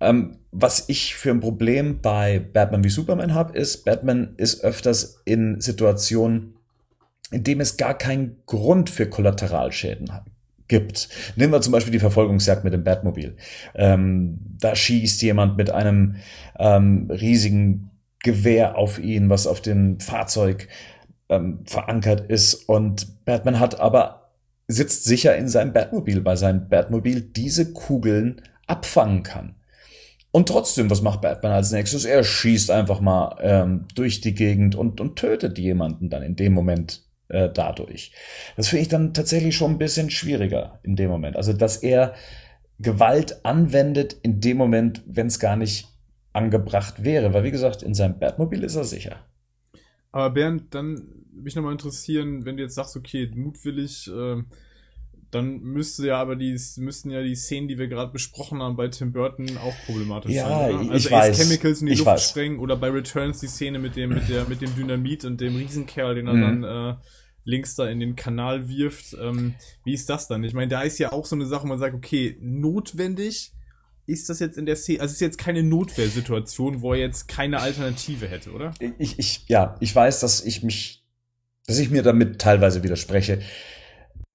Ähm, 0.00 0.38
was 0.50 0.88
ich 0.88 1.14
für 1.14 1.30
ein 1.30 1.40
Problem 1.40 2.00
bei 2.00 2.38
Batman 2.38 2.84
wie 2.84 2.88
Superman 2.88 3.34
habe, 3.34 3.56
ist, 3.56 3.84
Batman 3.84 4.34
ist 4.36 4.64
öfters 4.64 5.20
in 5.24 5.60
Situationen, 5.60 6.54
in 7.30 7.44
dem 7.44 7.60
es 7.60 7.76
gar 7.76 7.96
keinen 7.96 8.36
Grund 8.46 8.90
für 8.90 9.08
Kollateralschäden 9.08 10.10
gibt. 10.68 11.08
Nehmen 11.36 11.52
wir 11.52 11.60
zum 11.60 11.72
Beispiel 11.72 11.92
die 11.92 11.98
Verfolgungsjagd 11.98 12.64
mit 12.64 12.72
dem 12.72 12.84
Batmobil. 12.84 13.36
Ähm, 13.74 14.38
da 14.60 14.76
schießt 14.76 15.22
jemand 15.22 15.56
mit 15.56 15.70
einem 15.70 16.16
ähm, 16.58 17.10
riesigen 17.10 17.90
Gewehr 18.20 18.76
auf 18.76 18.98
ihn, 18.98 19.30
was 19.30 19.46
auf 19.46 19.60
dem 19.60 20.00
Fahrzeug 20.00 20.68
ähm, 21.28 21.60
verankert 21.64 22.30
ist. 22.30 22.54
Und 22.68 23.24
Batman 23.24 23.60
hat 23.60 23.80
aber 23.80 24.32
sitzt 24.66 25.04
sicher 25.04 25.36
in 25.36 25.48
seinem 25.48 25.72
Batmobil, 25.72 26.24
weil 26.24 26.36
sein 26.36 26.68
Batmobil 26.68 27.22
diese 27.22 27.72
Kugeln 27.72 28.42
abfangen 28.66 29.22
kann. 29.22 29.54
Und 30.30 30.48
trotzdem, 30.48 30.90
was 30.90 31.00
macht 31.00 31.22
Batman 31.22 31.52
als 31.52 31.72
nächstes? 31.72 32.04
Er 32.04 32.22
schießt 32.22 32.70
einfach 32.70 33.00
mal 33.00 33.36
ähm, 33.40 33.86
durch 33.94 34.20
die 34.20 34.34
Gegend 34.34 34.74
und, 34.74 35.00
und 35.00 35.16
tötet 35.16 35.58
jemanden 35.58 36.10
dann 36.10 36.22
in 36.22 36.36
dem 36.36 36.52
Moment 36.52 37.07
äh, 37.28 37.48
dadurch. 37.52 38.12
Das 38.56 38.68
finde 38.68 38.82
ich 38.82 38.88
dann 38.88 39.14
tatsächlich 39.14 39.56
schon 39.56 39.72
ein 39.72 39.78
bisschen 39.78 40.10
schwieriger 40.10 40.80
in 40.82 40.96
dem 40.96 41.10
Moment. 41.10 41.36
Also, 41.36 41.52
dass 41.52 41.78
er 41.78 42.14
Gewalt 42.78 43.44
anwendet 43.44 44.16
in 44.22 44.40
dem 44.40 44.56
Moment, 44.56 45.02
wenn 45.06 45.26
es 45.26 45.38
gar 45.38 45.56
nicht 45.56 45.88
angebracht 46.32 47.04
wäre. 47.04 47.34
Weil, 47.34 47.44
wie 47.44 47.50
gesagt, 47.50 47.82
in 47.82 47.94
seinem 47.94 48.18
Batmobil 48.18 48.62
ist 48.62 48.76
er 48.76 48.84
sicher. 48.84 49.26
Aber 50.12 50.30
Bernd, 50.30 50.74
dann 50.74 51.24
mich 51.32 51.54
nochmal 51.54 51.72
interessieren, 51.72 52.44
wenn 52.44 52.56
du 52.56 52.62
jetzt 52.62 52.74
sagst, 52.74 52.96
okay, 52.96 53.30
mutwillig, 53.34 54.08
äh, 54.08 54.42
dann 55.30 55.60
müsste 55.60 56.06
ja 56.06 56.18
aber 56.20 56.36
die 56.36 56.58
müssten 56.76 57.10
ja 57.10 57.22
die 57.22 57.34
Szenen, 57.34 57.68
die 57.68 57.78
wir 57.78 57.88
gerade 57.88 58.10
besprochen 58.12 58.62
haben 58.62 58.76
bei 58.76 58.88
Tim 58.88 59.12
Burton 59.12 59.58
auch 59.58 59.74
problematisch 59.86 60.32
ja, 60.32 60.48
sein. 60.48 60.70
Oder? 60.70 60.78
Also 60.78 60.92
ich 60.94 61.06
Ace 61.06 61.10
weiß, 61.12 61.38
Chemicals 61.38 61.80
in 61.80 61.86
die 61.86 61.92
ich 61.92 61.98
Luft 61.98 62.06
weiß. 62.10 62.30
sprengen 62.30 62.58
oder 62.58 62.76
bei 62.76 62.88
Returns 62.88 63.40
die 63.40 63.46
Szene 63.48 63.78
mit 63.78 63.96
dem 63.96 64.10
mit 64.10 64.28
der 64.28 64.48
mit 64.48 64.60
dem 64.62 64.74
Dynamit 64.74 65.24
und 65.24 65.40
dem 65.40 65.56
Riesenkerl, 65.56 66.14
den 66.14 66.26
er 66.28 66.32
Mhm. 66.34 66.62
dann 66.62 66.64
äh, 66.64 66.96
links 67.44 67.74
da 67.74 67.88
in 67.88 68.00
den 68.00 68.16
Kanal 68.16 68.68
wirft. 68.68 69.14
Ähm, 69.20 69.54
wie 69.84 69.92
ist 69.94 70.08
das 70.08 70.28
dann? 70.28 70.44
Ich 70.44 70.54
meine, 70.54 70.68
da 70.68 70.82
ist 70.82 70.98
ja 70.98 71.12
auch 71.12 71.26
so 71.26 71.36
eine 71.36 71.46
Sache, 71.46 71.64
wo 71.64 71.68
man 71.68 71.78
sagt, 71.78 71.94
okay, 71.94 72.36
notwendig 72.40 73.52
ist 74.06 74.28
das 74.30 74.40
jetzt 74.40 74.56
in 74.56 74.64
der 74.64 74.76
Szene, 74.76 75.00
also 75.00 75.10
es 75.10 75.16
ist 75.16 75.20
jetzt 75.20 75.38
keine 75.38 75.62
Notwehrsituation, 75.62 76.80
wo 76.80 76.94
er 76.94 77.00
jetzt 77.00 77.28
keine 77.28 77.60
Alternative 77.60 78.26
hätte, 78.26 78.52
oder? 78.52 78.72
Ich, 78.98 79.18
ich, 79.18 79.44
ja, 79.48 79.76
ich 79.80 79.94
weiß, 79.94 80.20
dass 80.20 80.42
ich 80.42 80.62
mich, 80.62 81.04
dass 81.66 81.78
ich 81.78 81.90
mir 81.90 82.02
damit 82.02 82.38
teilweise 82.40 82.82
widerspreche. 82.82 83.42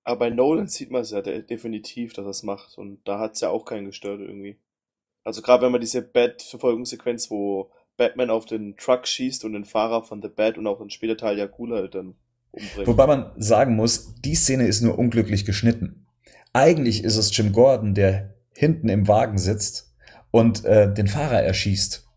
Aber 0.03 0.19
bei 0.19 0.29
Nolan 0.29 0.67
sieht 0.67 0.91
man 0.91 1.01
es 1.01 1.11
ja 1.11 1.21
de 1.21 1.41
definitiv, 1.43 2.13
dass 2.13 2.25
er 2.25 2.31
es 2.31 2.43
macht. 2.43 2.77
Und 2.77 2.99
da 3.05 3.19
hat 3.19 3.33
es 3.33 3.41
ja 3.41 3.49
auch 3.49 3.65
keinen 3.65 3.85
gestört 3.85 4.19
irgendwie. 4.19 4.57
Also 5.23 5.41
gerade 5.41 5.63
wenn 5.63 5.71
man 5.71 5.81
diese 5.81 6.01
Bat-Verfolgungssequenz, 6.01 7.31
wo 7.31 7.71
Batman 7.95 8.29
auf 8.29 8.45
den 8.45 8.75
Truck 8.75 9.07
schießt 9.07 9.45
und 9.45 9.53
den 9.53 9.65
Fahrer 9.65 10.03
von 10.03 10.21
The 10.21 10.27
Bat 10.27 10.57
und 10.57 10.67
auch 10.67 10.79
dann 10.79 10.89
später 10.89 11.15
Teil 11.15 11.37
Jakula 11.37 11.77
halt 11.77 11.95
dann 11.95 12.15
umbringt. 12.51 12.87
Wobei 12.87 13.07
man 13.07 13.31
sagen 13.37 13.75
muss, 13.75 14.15
die 14.21 14.35
Szene 14.35 14.67
ist 14.67 14.81
nur 14.81 14.97
unglücklich 14.97 15.45
geschnitten. 15.45 16.05
Eigentlich 16.51 17.03
ist 17.03 17.17
es 17.17 17.35
Jim 17.35 17.53
Gordon, 17.53 17.93
der 17.93 18.35
hinten 18.55 18.89
im 18.89 19.07
Wagen 19.07 19.37
sitzt 19.37 19.93
und 20.31 20.65
äh, 20.65 20.93
den 20.93 21.07
Fahrer 21.07 21.41
erschießt. 21.41 22.07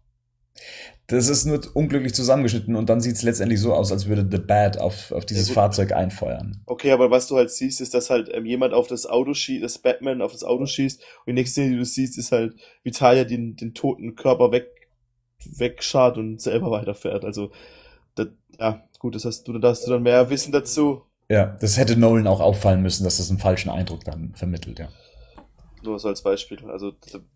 Das 1.09 1.28
ist 1.28 1.44
nur 1.44 1.61
unglücklich 1.74 2.14
zusammengeschnitten 2.14 2.74
und 2.74 2.88
dann 2.90 3.00
sieht 3.00 3.14
es 3.14 3.22
letztendlich 3.22 3.61
so 3.61 3.72
aus, 3.72 3.92
als 3.92 4.07
würde 4.07 4.26
The 4.28 4.38
Bat 4.42 4.78
auf, 4.78 5.12
auf 5.12 5.24
dieses 5.24 5.48
Ja. 5.48 5.54
Fahrzeug 5.54 5.92
einfeuern. 5.92 6.61
Okay, 6.66 6.90
aber 6.90 7.11
was 7.12 7.28
du 7.28 7.36
halt 7.36 7.50
siehst, 7.50 7.80
ist, 7.80 7.94
dass 7.94 8.11
halt 8.11 8.28
ähm, 8.32 8.44
jemand 8.44 8.74
auf 8.74 8.88
das 8.88 9.07
Auto 9.07 9.32
schießt, 9.32 9.62
dass 9.62 9.78
Batman 9.78 10.20
auf 10.20 10.32
das 10.32 10.42
Auto 10.42 10.66
schießt 10.66 11.00
und 11.00 11.26
die 11.28 11.32
nächste 11.34 11.52
Szene, 11.61 11.70
die 11.70 11.76
du 11.78 11.84
siehst, 11.84 12.18
ist 12.18 12.32
halt 12.32 12.54
Vitalia 12.82 13.22
den, 13.24 13.54
den 13.54 13.72
toten 13.72 14.16
Körper 14.16 14.50
weg, 14.50 14.66
wegschart 15.44 16.18
und 16.18 16.40
selber 16.40 16.72
weiterfährt. 16.72 17.24
Also, 17.24 17.52
das, 18.16 18.28
ja, 18.59 18.82
gut, 18.98 19.14
das 19.14 19.24
hast 19.24 19.46
du, 19.46 19.57
da 19.59 19.68
hast 19.68 19.86
du 19.86 19.92
dann 19.92 20.02
mehr 20.02 20.28
Wissen 20.28 20.50
dazu. 20.50 21.02
Ja, 21.28 21.57
das 21.61 21.76
hätte 21.76 21.96
Nolan 21.96 22.26
auch 22.26 22.40
auffallen 22.40 22.82
müssen, 22.82 23.04
dass 23.04 23.18
das 23.18 23.30
einen 23.30 23.38
falschen 23.38 23.70
Eindruck 23.70 24.04
dann 24.04 24.32
vermittelt, 24.34 24.78
ja. 24.80 24.88
Nur 25.82 25.98
so 25.98 26.08
als 26.08 26.22
Beispiel. 26.22 26.64
Also, 26.66 26.94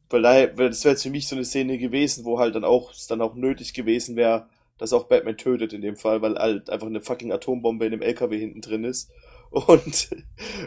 weil 0.09 0.23
daher, 0.23 0.57
weil 0.57 0.69
das 0.69 0.85
wäre 0.85 0.95
jetzt 0.95 1.03
für 1.03 1.11
mich 1.11 1.29
so 1.29 1.37
eine 1.37 1.45
Szene 1.45 1.79
gewesen, 1.79 2.25
wo 2.25 2.39
halt 2.39 2.55
dann 2.55 2.65
auch, 2.65 2.93
es 2.93 3.07
dann 3.07 3.21
auch 3.21 3.35
nötig 3.35 3.75
gewesen 3.75 4.17
wäre, 4.17 4.49
dass 4.79 4.93
auch 4.93 5.05
Batman 5.05 5.37
tötet 5.37 5.73
in 5.73 5.83
dem 5.83 5.97
Fall, 5.97 6.23
weil 6.23 6.37
halt 6.37 6.71
einfach 6.71 6.87
eine 6.87 7.03
fucking 7.03 7.33
Atombombe 7.33 7.85
in 7.85 7.93
dem 7.93 8.03
LKW 8.03 8.39
hinten 8.39 8.61
drin 8.61 8.85
ist. 8.85 9.11
Und, 9.51 10.11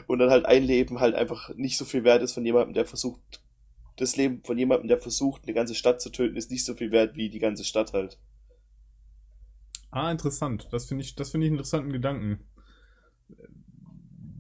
und 0.08 0.20
dann 0.20 0.30
halt 0.30 0.46
ein 0.46 0.62
Leben 0.62 1.00
halt 1.00 1.16
einfach 1.16 1.56
nicht 1.56 1.78
so 1.78 1.86
viel 1.86 2.04
wert 2.04 2.22
ist 2.22 2.34
von 2.34 2.46
jemandem, 2.46 2.74
der 2.74 2.84
versucht, 2.84 3.22
das 3.96 4.18
Leben 4.18 4.42
von 4.44 4.58
jemandem, 4.58 4.90
der 4.90 4.98
versucht, 4.98 5.44
eine 5.44 5.54
ganze 5.54 5.74
Stadt 5.74 6.02
zu 6.02 6.10
töten, 6.10 6.36
ist 6.36 6.52
nicht 6.52 6.66
so 6.66 6.76
viel 6.76 6.92
wert 6.92 7.16
wie 7.16 7.30
die 7.30 7.40
ganze 7.40 7.64
Stadt 7.64 7.94
halt. 7.94 8.18
Ah, 9.90 10.12
interessant. 10.12 10.68
Das 10.72 10.86
finde 10.86 11.06
ich, 11.06 11.16
das 11.16 11.30
finde 11.30 11.46
ich 11.46 11.52
einen 11.52 11.60
interessanten 11.60 11.94
Gedanken. 11.94 12.40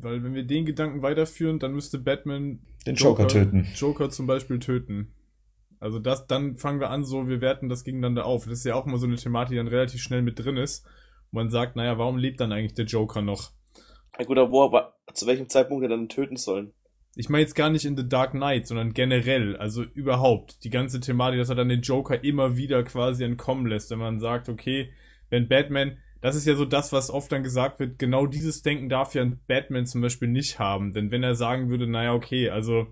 Weil 0.04 0.24
wenn 0.24 0.34
wir 0.34 0.44
den 0.44 0.66
Gedanken 0.66 1.02
weiterführen, 1.02 1.60
dann 1.60 1.74
müsste 1.74 2.00
Batman 2.00 2.60
Den 2.86 2.96
Joker 2.96 3.28
töten. 3.28 3.68
Joker 3.76 4.10
zum 4.10 4.28
Beispiel 4.28 4.60
töten. 4.60 5.14
Also 5.80 6.00
das, 6.00 6.28
dann 6.28 6.56
fangen 6.56 6.80
wir 6.80 6.90
an, 6.90 7.04
so, 7.04 7.28
wir 7.28 7.42
werten 7.42 7.68
das 7.68 7.84
gegeneinander 7.84 8.26
auf. 8.26 8.46
Das 8.46 8.60
ist 8.60 8.66
ja 8.66 8.76
auch 8.76 8.86
immer 8.86 8.98
so 8.98 9.06
eine 9.06 9.18
Thematik, 9.18 9.52
die 9.52 9.58
dann 9.58 9.68
relativ 9.68 10.02
schnell 10.02 10.22
mit 10.22 10.40
drin 10.40 10.58
ist. 10.58 10.86
Wo 11.32 11.40
man 11.40 11.50
sagt, 11.50 11.76
naja, 11.76 11.98
warum 11.98 12.18
lebt 12.18 12.40
dann 12.40 12.52
eigentlich 12.52 12.74
der 12.74 12.86
Joker 12.86 13.22
noch? 13.22 13.52
Ja 14.18 14.26
gut, 14.26 14.38
aber 14.38 14.52
wo, 14.52 14.64
aber 14.64 14.96
zu 15.14 15.28
welchem 15.28 15.50
Zeitpunkt 15.50 15.84
er 15.84 15.90
dann 15.90 16.08
töten 16.08 16.38
sollen? 16.38 16.72
Ich 17.16 17.30
meine 17.30 17.44
jetzt 17.44 17.56
gar 17.56 17.70
nicht 17.70 17.86
in 17.86 17.98
The 17.98 18.08
Dark 18.08 18.32
Knight, 18.32 18.68
sondern 18.68 18.94
generell, 18.94 19.56
also 19.58 19.84
überhaupt. 19.84 20.64
Die 20.64 20.70
ganze 20.70 21.00
Thematik, 21.00 21.40
dass 21.40 21.50
er 21.50 21.56
dann 21.56 21.70
den 21.70 21.82
Joker 21.82 22.24
immer 22.24 22.58
wieder 22.58 22.84
quasi 22.84 23.24
entkommen 23.24 23.68
lässt, 23.68 23.92
wenn 23.92 24.00
man 24.00 24.20
sagt, 24.20 24.50
okay, 24.50 24.92
wenn 25.30 25.48
Batman, 25.48 25.98
das 26.24 26.38
ist 26.38 26.48
ja 26.48 26.56
so 26.56 26.64
das, 26.64 26.94
was 26.94 27.10
oft 27.10 27.30
dann 27.34 27.44
gesagt 27.44 27.82
wird, 27.82 28.00
genau 28.00 28.26
dieses 28.28 28.62
Denken 28.62 28.88
darf 28.88 29.14
ja 29.14 29.22
ein 29.22 29.42
Batman 29.46 29.86
zum 29.86 30.00
Beispiel 30.00 30.30
nicht 30.30 30.58
haben. 30.58 30.94
Denn 30.94 31.12
wenn 31.12 31.22
er 31.22 31.36
sagen 31.36 31.70
würde, 31.70 31.86
naja, 31.86 32.14
okay, 32.14 32.50
also 32.50 32.88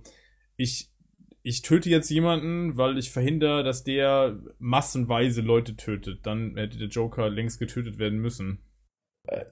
ich, 0.57 0.91
ich 1.41 1.61
töte 1.61 1.89
jetzt 1.89 2.09
jemanden, 2.09 2.75
weil 2.75 2.97
ich 2.97 3.09
verhindere, 3.09 3.63
dass 3.63 3.85
der 3.85 4.37
massenweise 4.59 5.39
Leute 5.39 5.77
tötet, 5.77 6.25
dann 6.25 6.57
hätte 6.57 6.77
der 6.77 6.89
Joker 6.89 7.29
längst 7.29 7.57
getötet 7.57 7.99
werden 7.99 8.19
müssen. 8.19 8.59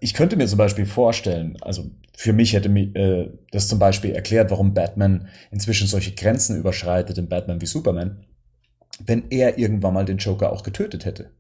Ich 0.01 0.13
könnte 0.13 0.35
mir 0.35 0.47
zum 0.47 0.57
Beispiel 0.57 0.85
vorstellen, 0.85 1.55
also 1.61 1.89
für 2.17 2.33
mich 2.33 2.51
hätte 2.51 2.67
mir 2.67 2.93
äh, 2.97 3.31
das 3.51 3.69
zum 3.69 3.79
Beispiel 3.79 4.11
erklärt, 4.11 4.51
warum 4.51 4.73
Batman 4.73 5.29
inzwischen 5.51 5.87
solche 5.87 6.13
Grenzen 6.15 6.59
überschreitet 6.59 7.17
in 7.17 7.29
Batman 7.29 7.61
wie 7.61 7.65
Superman, 7.65 8.25
wenn 8.99 9.29
er 9.29 9.57
irgendwann 9.57 9.93
mal 9.93 10.03
den 10.03 10.17
Joker 10.17 10.51
auch 10.51 10.63
getötet 10.63 11.05
hätte. 11.05 11.31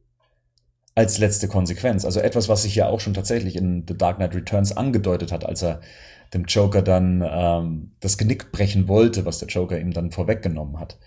Als 0.99 1.17
letzte 1.17 1.47
Konsequenz. 1.47 2.03
Also 2.03 2.19
etwas, 2.19 2.49
was 2.49 2.63
sich 2.63 2.75
ja 2.75 2.89
auch 2.89 2.99
schon 2.99 3.13
tatsächlich 3.13 3.55
in 3.55 3.85
The 3.87 3.97
Dark 3.97 4.17
Knight 4.17 4.35
Returns 4.35 4.75
angedeutet 4.75 5.31
hat, 5.31 5.45
als 5.45 5.61
er 5.61 5.79
dem 6.33 6.43
Joker 6.43 6.81
dann 6.81 7.25
ähm, 7.25 7.91
das 8.01 8.17
Genick 8.17 8.51
brechen 8.51 8.89
wollte, 8.89 9.23
was 9.23 9.39
der 9.39 9.47
Joker 9.47 9.79
ihm 9.79 9.93
dann 9.93 10.11
vorweggenommen 10.11 10.77
hat, 10.77 10.99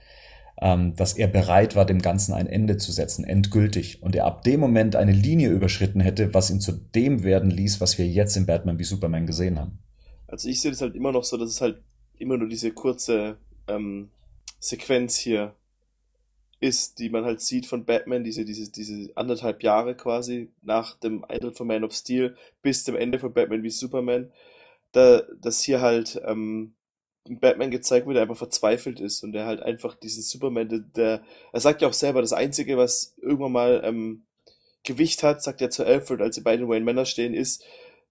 ähm, 0.63 0.97
dass 0.97 1.13
er 1.13 1.29
bereit 1.29 1.77
war, 1.77 1.85
dem 1.85 2.01
Ganzen 2.01 2.33
ein 2.33 2.47
Ende 2.47 2.79
zu 2.79 2.91
setzen, 2.91 3.25
endgültig. 3.25 4.03
Und 4.03 4.17
er 4.17 4.25
ab 4.25 4.45
dem 4.45 4.61
Moment 4.61 4.97
eine 4.97 5.13
Linie 5.13 5.51
überschritten 5.51 6.01
hätte, 6.01 6.33
was 6.33 6.49
ihn 6.49 6.61
zu 6.61 6.73
dem 6.73 7.23
werden 7.23 7.51
ließ, 7.51 7.83
was 7.83 7.99
wir 7.99 8.09
jetzt 8.09 8.35
in 8.39 8.47
Batman 8.47 8.79
wie 8.79 8.85
Superman 8.85 9.27
gesehen 9.27 9.61
haben. 9.61 9.79
Also 10.27 10.49
ich 10.49 10.63
sehe 10.63 10.71
das 10.71 10.81
halt 10.81 10.95
immer 10.95 11.13
noch 11.13 11.25
so, 11.25 11.37
dass 11.37 11.51
es 11.51 11.61
halt 11.61 11.83
immer 12.17 12.39
nur 12.39 12.49
diese 12.49 12.71
kurze 12.71 13.37
ähm, 13.69 14.09
Sequenz 14.59 15.19
hier 15.19 15.55
ist, 16.63 17.01
die 17.01 17.11
man 17.11 17.25
halt 17.25 17.41
sieht 17.41 17.67
von 17.67 17.85
Batman, 17.85 18.23
diese, 18.23 18.45
diese, 18.45 18.71
diese 18.71 19.11
anderthalb 19.17 19.63
Jahre 19.63 19.97
quasi 19.97 20.51
nach 20.63 20.97
dem 20.97 21.25
Eintritt 21.25 21.57
von 21.57 21.67
Man 21.67 21.85
of 21.85 21.93
Steel 21.93 22.37
bis 22.63 22.85
zum 22.85 22.95
Ende 22.95 23.19
von 23.19 23.33
Batman 23.33 23.65
wie 23.65 23.71
Superman, 23.71 24.31
da, 24.93 25.23
dass 25.41 25.63
hier 25.63 25.81
halt 25.81 26.23
ähm, 26.25 26.75
Batman 27.29 27.71
gezeigt 27.73 28.07
wird, 28.07 28.17
der 28.17 28.23
einfach 28.23 28.37
verzweifelt 28.37 29.01
ist 29.01 29.25
und 29.25 29.33
der 29.33 29.47
halt 29.47 29.61
einfach 29.61 29.97
diesen 29.97 30.23
Superman, 30.23 30.69
der, 30.69 30.79
der 30.79 31.23
er 31.53 31.61
sagt 31.61 31.83
ja 31.83 31.89
auch 31.89 31.93
selber, 31.93 32.21
das 32.21 32.33
Einzige, 32.33 32.77
was 32.77 33.15
irgendwann 33.21 33.53
mal 33.53 33.83
ähm, 33.85 34.23
Gewicht 34.85 35.25
hat, 35.25 35.43
sagt 35.43 35.61
er 35.63 35.71
zu 35.71 35.85
Alfred, 35.85 36.21
als 36.21 36.37
sie 36.37 36.43
beide 36.43 36.69
Wayne 36.69 36.85
Männer 36.85 37.07
stehen, 37.07 37.35
ist, 37.35 37.65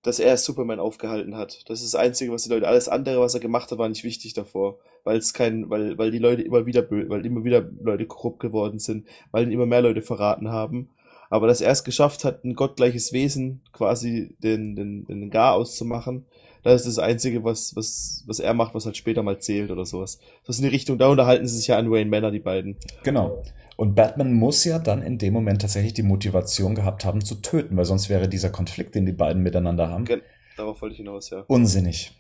dass 0.04 0.20
er 0.20 0.38
Superman 0.38 0.80
aufgehalten 0.80 1.36
hat. 1.36 1.70
Das 1.70 1.82
ist 1.82 1.94
das 1.94 2.00
Einzige, 2.00 2.32
was 2.32 2.44
die 2.44 2.50
Leute, 2.50 2.68
alles 2.68 2.90
andere, 2.90 3.22
was 3.22 3.34
er 3.34 3.40
gemacht 3.40 3.72
hat, 3.72 3.78
war 3.78 3.90
nicht 3.90 4.04
wichtig 4.04 4.34
davor. 4.34 4.80
Weil 5.04 5.18
es 5.18 5.34
kein, 5.34 5.70
weil, 5.70 5.98
weil 5.98 6.12
die 6.12 6.20
Leute 6.20 6.42
immer 6.42 6.66
wieder, 6.66 6.90
weil 6.90 7.26
immer 7.26 7.44
wieder 7.44 7.68
Leute 7.82 8.06
korrupt 8.06 8.40
geworden 8.40 8.80
sind, 8.80 9.08
weil 9.32 9.52
immer 9.52 9.66
mehr 9.66 9.82
Leute 9.82 10.02
verraten 10.02 10.50
haben. 10.50 10.90
Aber 11.30 11.48
dass 11.48 11.62
er 11.62 11.72
es 11.72 11.84
geschafft 11.84 12.26
hat, 12.26 12.44
ein 12.44 12.56
gottgleiches 12.56 13.14
Wesen 13.14 13.62
quasi 13.72 14.36
den, 14.44 14.76
den, 14.76 15.06
den 15.06 15.30
Gar 15.30 15.54
auszumachen, 15.54 16.26
das 16.64 16.86
ist 16.86 16.98
das 16.98 17.04
Einzige, 17.04 17.44
was, 17.44 17.76
was, 17.76 18.24
was 18.28 18.40
er 18.40 18.54
macht, 18.54 18.76
was 18.76 18.86
halt 18.86 18.98
später 18.98 19.24
mal 19.24 19.40
zählt 19.40 19.72
oder 19.72 19.86
sowas. 19.86 20.20
Das 20.46 20.58
ist 20.58 20.60
in 20.60 20.70
die 20.70 20.76
Richtung, 20.76 20.98
da 20.98 21.08
unterhalten 21.08 21.48
sie 21.48 21.58
sich 21.58 21.68
ja 21.68 21.78
an 21.78 21.90
Wayne 21.90 22.10
Manor, 22.10 22.32
die 22.32 22.40
beiden. 22.40 22.78
Genau. 23.04 23.42
Und 23.82 23.96
Batman 23.96 24.34
muss 24.34 24.64
ja 24.64 24.78
dann 24.78 25.02
in 25.02 25.18
dem 25.18 25.34
Moment 25.34 25.62
tatsächlich 25.62 25.96
die 25.96 26.04
Motivation 26.04 26.76
gehabt 26.76 27.04
haben 27.04 27.26
zu 27.26 27.42
töten, 27.42 27.76
weil 27.78 27.86
sonst 27.86 28.10
wäre 28.10 28.30
dieser 28.30 28.52
Konflikt, 28.52 28.94
den 28.94 29.08
die 29.08 29.12
beiden 29.12 29.42
miteinander 29.42 29.90
haben, 29.90 30.06
Gen 30.06 30.22
Darauf 30.56 30.84
wollte 30.84 30.94
ich 30.94 30.98
hinaus, 31.00 31.32
ja. 31.32 31.46
unsinnig. 31.48 32.12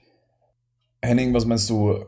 Henning, 1.03 1.35
was 1.35 1.45
meinst 1.45 1.69
du? 1.69 2.03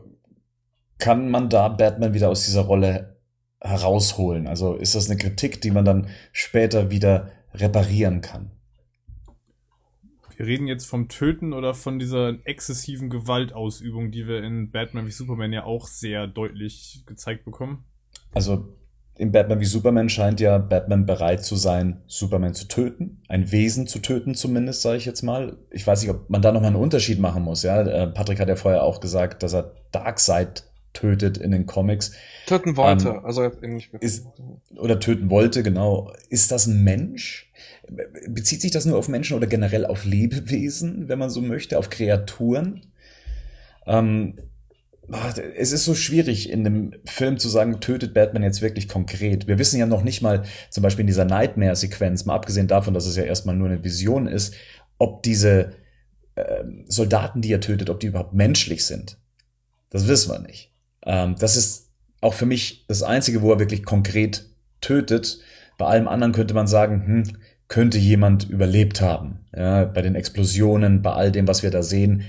Kann 0.98 1.30
man 1.30 1.50
da 1.50 1.68
Batman 1.68 2.14
wieder 2.14 2.30
aus 2.30 2.44
dieser 2.44 2.62
Rolle 2.62 3.20
herausholen? 3.60 4.48
Also 4.48 4.74
ist 4.74 4.96
das 4.96 5.08
eine 5.08 5.20
Kritik, 5.20 5.60
die 5.60 5.70
man 5.70 5.84
dann 5.84 6.08
später 6.32 6.90
wieder 6.90 7.30
reparieren 7.54 8.22
kann? 8.22 8.50
Wir 10.36 10.46
reden 10.46 10.66
jetzt 10.66 10.86
vom 10.86 11.08
Töten 11.08 11.52
oder 11.52 11.74
von 11.74 12.00
dieser 12.00 12.44
exzessiven 12.44 13.08
Gewaltausübung, 13.08 14.10
die 14.10 14.26
wir 14.26 14.42
in 14.42 14.72
Batman 14.72 15.06
wie 15.06 15.12
Superman 15.12 15.52
ja 15.52 15.62
auch 15.62 15.86
sehr 15.86 16.26
deutlich 16.26 17.04
gezeigt 17.06 17.44
bekommen. 17.44 17.84
Also 18.32 18.74
in 19.16 19.30
Batman 19.32 19.60
wie 19.60 19.64
Superman 19.64 20.08
scheint 20.08 20.40
ja 20.40 20.58
Batman 20.58 21.06
bereit 21.06 21.44
zu 21.44 21.54
sein, 21.56 22.02
Superman 22.06 22.54
zu 22.54 22.66
töten, 22.66 23.22
ein 23.28 23.52
Wesen 23.52 23.86
zu 23.86 24.00
töten 24.00 24.34
zumindest, 24.34 24.82
sage 24.82 24.96
ich 24.98 25.04
jetzt 25.04 25.22
mal. 25.22 25.56
Ich 25.70 25.86
weiß 25.86 26.00
nicht, 26.02 26.10
ob 26.10 26.28
man 26.30 26.42
da 26.42 26.50
nochmal 26.50 26.68
einen 26.72 26.82
Unterschied 26.82 27.20
machen 27.20 27.42
muss. 27.44 27.62
Ja, 27.62 27.80
Äh, 27.82 28.08
Patrick 28.08 28.40
hat 28.40 28.48
ja 28.48 28.56
vorher 28.56 28.82
auch 28.82 29.00
gesagt, 29.00 29.42
dass 29.42 29.52
er 29.54 29.72
Darkseid 29.92 30.64
tötet 30.92 31.38
in 31.38 31.50
den 31.50 31.66
Comics 31.66 32.12
Töten 32.46 32.76
wollte, 32.76 33.08
Ähm, 33.08 33.24
also 33.24 33.50
nicht 33.62 33.92
ist- 33.94 34.26
oder 34.76 34.98
töten 35.00 35.30
wollte. 35.30 35.62
Genau. 35.62 36.12
Ist 36.28 36.50
das 36.52 36.66
ein 36.66 36.82
Mensch? 36.84 37.50
Bezieht 38.28 38.62
sich 38.62 38.70
das 38.70 38.84
nur 38.86 38.96
auf 38.98 39.08
Menschen 39.08 39.36
oder 39.36 39.46
generell 39.46 39.86
auf 39.86 40.04
Lebewesen, 40.04 41.08
wenn 41.08 41.18
man 41.18 41.30
so 41.30 41.40
möchte, 41.40 41.78
auf 41.78 41.90
Kreaturen? 41.90 42.82
Ähm, 43.86 44.36
es 45.56 45.72
ist 45.72 45.84
so 45.84 45.94
schwierig 45.94 46.50
in 46.50 46.64
dem 46.64 46.92
Film 47.04 47.38
zu 47.38 47.48
sagen, 47.48 47.80
tötet 47.80 48.14
Batman 48.14 48.42
jetzt 48.42 48.62
wirklich 48.62 48.88
konkret. 48.88 49.46
Wir 49.46 49.58
wissen 49.58 49.78
ja 49.78 49.86
noch 49.86 50.02
nicht 50.02 50.22
mal, 50.22 50.44
zum 50.70 50.82
Beispiel 50.82 51.02
in 51.02 51.08
dieser 51.08 51.24
Nightmare-Sequenz, 51.24 52.24
mal 52.24 52.34
abgesehen 52.34 52.68
davon, 52.68 52.94
dass 52.94 53.06
es 53.06 53.16
ja 53.16 53.24
erstmal 53.24 53.56
nur 53.56 53.68
eine 53.68 53.84
Vision 53.84 54.26
ist, 54.26 54.54
ob 54.98 55.22
diese 55.22 55.72
ähm, 56.36 56.84
Soldaten, 56.88 57.42
die 57.42 57.52
er 57.52 57.60
tötet, 57.60 57.90
ob 57.90 58.00
die 58.00 58.06
überhaupt 58.06 58.34
menschlich 58.34 58.84
sind. 58.86 59.18
Das 59.90 60.08
wissen 60.08 60.32
wir 60.32 60.40
nicht. 60.40 60.72
Ähm, 61.04 61.36
das 61.38 61.56
ist 61.56 61.90
auch 62.20 62.34
für 62.34 62.46
mich 62.46 62.86
das 62.88 63.02
Einzige, 63.02 63.42
wo 63.42 63.52
er 63.52 63.58
wirklich 63.58 63.84
konkret 63.84 64.46
tötet. 64.80 65.40
Bei 65.76 65.86
allem 65.86 66.08
anderen 66.08 66.32
könnte 66.32 66.54
man 66.54 66.66
sagen, 66.66 67.06
hm, 67.06 67.36
könnte 67.68 67.98
jemand 67.98 68.48
überlebt 68.48 69.00
haben. 69.00 69.46
Ja, 69.54 69.84
bei 69.84 70.02
den 70.02 70.14
Explosionen, 70.14 71.02
bei 71.02 71.12
all 71.12 71.32
dem, 71.32 71.48
was 71.48 71.62
wir 71.62 71.70
da 71.70 71.82
sehen, 71.82 72.22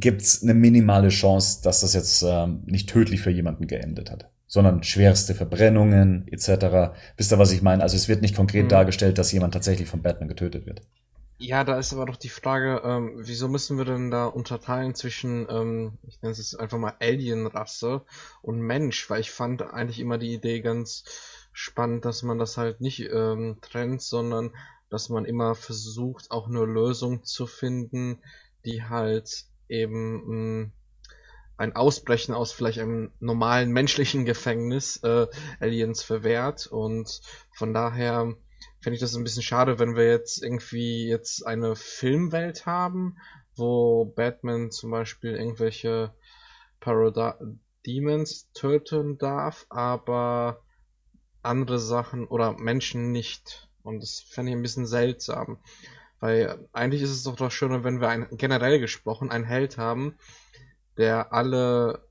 gibt's 0.00 0.42
eine 0.42 0.54
minimale 0.54 1.08
Chance, 1.08 1.62
dass 1.62 1.80
das 1.80 1.94
jetzt 1.94 2.22
ähm, 2.26 2.62
nicht 2.66 2.88
tödlich 2.88 3.20
für 3.22 3.30
jemanden 3.30 3.66
geendet 3.66 4.10
hat, 4.10 4.30
sondern 4.46 4.82
schwerste 4.82 5.34
Verbrennungen 5.34 6.26
etc. 6.28 6.94
Wisst 7.16 7.32
ihr, 7.32 7.38
was 7.38 7.52
ich 7.52 7.62
meine? 7.62 7.82
Also 7.82 7.96
es 7.96 8.08
wird 8.08 8.22
nicht 8.22 8.36
konkret 8.36 8.70
Mhm. 8.70 8.72
dargestellt, 8.72 9.18
dass 9.18 9.32
jemand 9.32 9.54
tatsächlich 9.54 9.88
von 9.88 10.02
Batman 10.02 10.28
getötet 10.28 10.66
wird. 10.66 10.82
Ja, 11.38 11.62
da 11.64 11.78
ist 11.78 11.92
aber 11.92 12.06
doch 12.06 12.16
die 12.16 12.28
Frage, 12.28 12.80
ähm, 12.84 13.12
wieso 13.18 13.48
müssen 13.48 13.76
wir 13.78 13.84
denn 13.84 14.10
da 14.10 14.26
unterteilen 14.26 14.94
zwischen, 14.94 15.46
ähm, 15.50 15.98
ich 16.02 16.20
nenne 16.22 16.32
es 16.32 16.38
jetzt 16.38 16.58
einfach 16.58 16.78
mal 16.78 16.94
Alien-Rasse 17.00 18.04
und 18.42 18.60
Mensch, 18.60 19.08
weil 19.10 19.20
ich 19.20 19.30
fand 19.30 19.62
eigentlich 19.62 19.98
immer 20.00 20.16
die 20.18 20.32
Idee 20.34 20.60
ganz 20.60 21.04
spannend, 21.52 22.04
dass 22.04 22.22
man 22.22 22.38
das 22.38 22.56
halt 22.56 22.80
nicht 22.80 23.00
ähm, 23.00 23.58
trennt, 23.62 24.02
sondern 24.02 24.54
dass 24.90 25.08
man 25.08 25.24
immer 25.24 25.54
versucht, 25.54 26.30
auch 26.30 26.48
eine 26.48 26.64
Lösung 26.64 27.24
zu 27.24 27.46
finden, 27.46 28.20
die 28.64 28.82
halt 28.84 29.44
eben 29.68 30.62
mh, 30.62 30.70
ein 31.56 31.76
Ausbrechen 31.76 32.34
aus 32.34 32.52
vielleicht 32.52 32.78
einem 32.78 33.12
normalen 33.20 33.70
menschlichen 33.70 34.24
Gefängnis 34.24 34.96
äh, 35.02 35.26
Aliens 35.60 36.02
verwehrt 36.02 36.66
und 36.66 37.20
von 37.52 37.72
daher 37.72 38.34
fände 38.80 38.94
ich 38.94 39.00
das 39.00 39.14
ein 39.14 39.24
bisschen 39.24 39.42
schade, 39.42 39.78
wenn 39.78 39.96
wir 39.96 40.08
jetzt 40.08 40.42
irgendwie 40.42 41.08
jetzt 41.08 41.46
eine 41.46 41.76
Filmwelt 41.76 42.66
haben, 42.66 43.16
wo 43.56 44.04
Batman 44.04 44.70
zum 44.70 44.90
Beispiel 44.90 45.36
irgendwelche 45.36 46.12
Parademons 46.80 48.50
töten 48.52 49.16
darf, 49.18 49.66
aber 49.70 50.62
andere 51.42 51.78
Sachen 51.78 52.26
oder 52.26 52.52
Menschen 52.52 53.12
nicht. 53.12 53.68
Und 53.82 54.02
das 54.02 54.20
fände 54.20 54.50
ich 54.50 54.56
ein 54.56 54.62
bisschen 54.62 54.86
seltsam. 54.86 55.58
Weil 56.20 56.68
eigentlich 56.72 57.02
ist 57.02 57.10
es 57.10 57.22
doch 57.24 57.36
doch 57.36 57.50
schöner, 57.50 57.84
wenn 57.84 58.00
wir 58.00 58.08
ein, 58.08 58.28
generell 58.32 58.80
gesprochen 58.80 59.30
einen 59.30 59.44
Held 59.44 59.76
haben, 59.76 60.16
der 60.96 61.32
alle, 61.32 62.08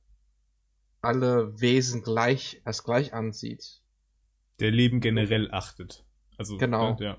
alle 1.01 1.59
Wesen 1.59 2.03
gleich, 2.03 2.61
als 2.63 2.83
gleich 2.83 3.13
ansieht. 3.13 3.81
Der 4.59 4.71
Leben 4.71 5.01
generell 5.01 5.51
achtet. 5.51 6.05
Also, 6.37 6.57
Genau. 6.57 6.97
Ja. 6.99 7.17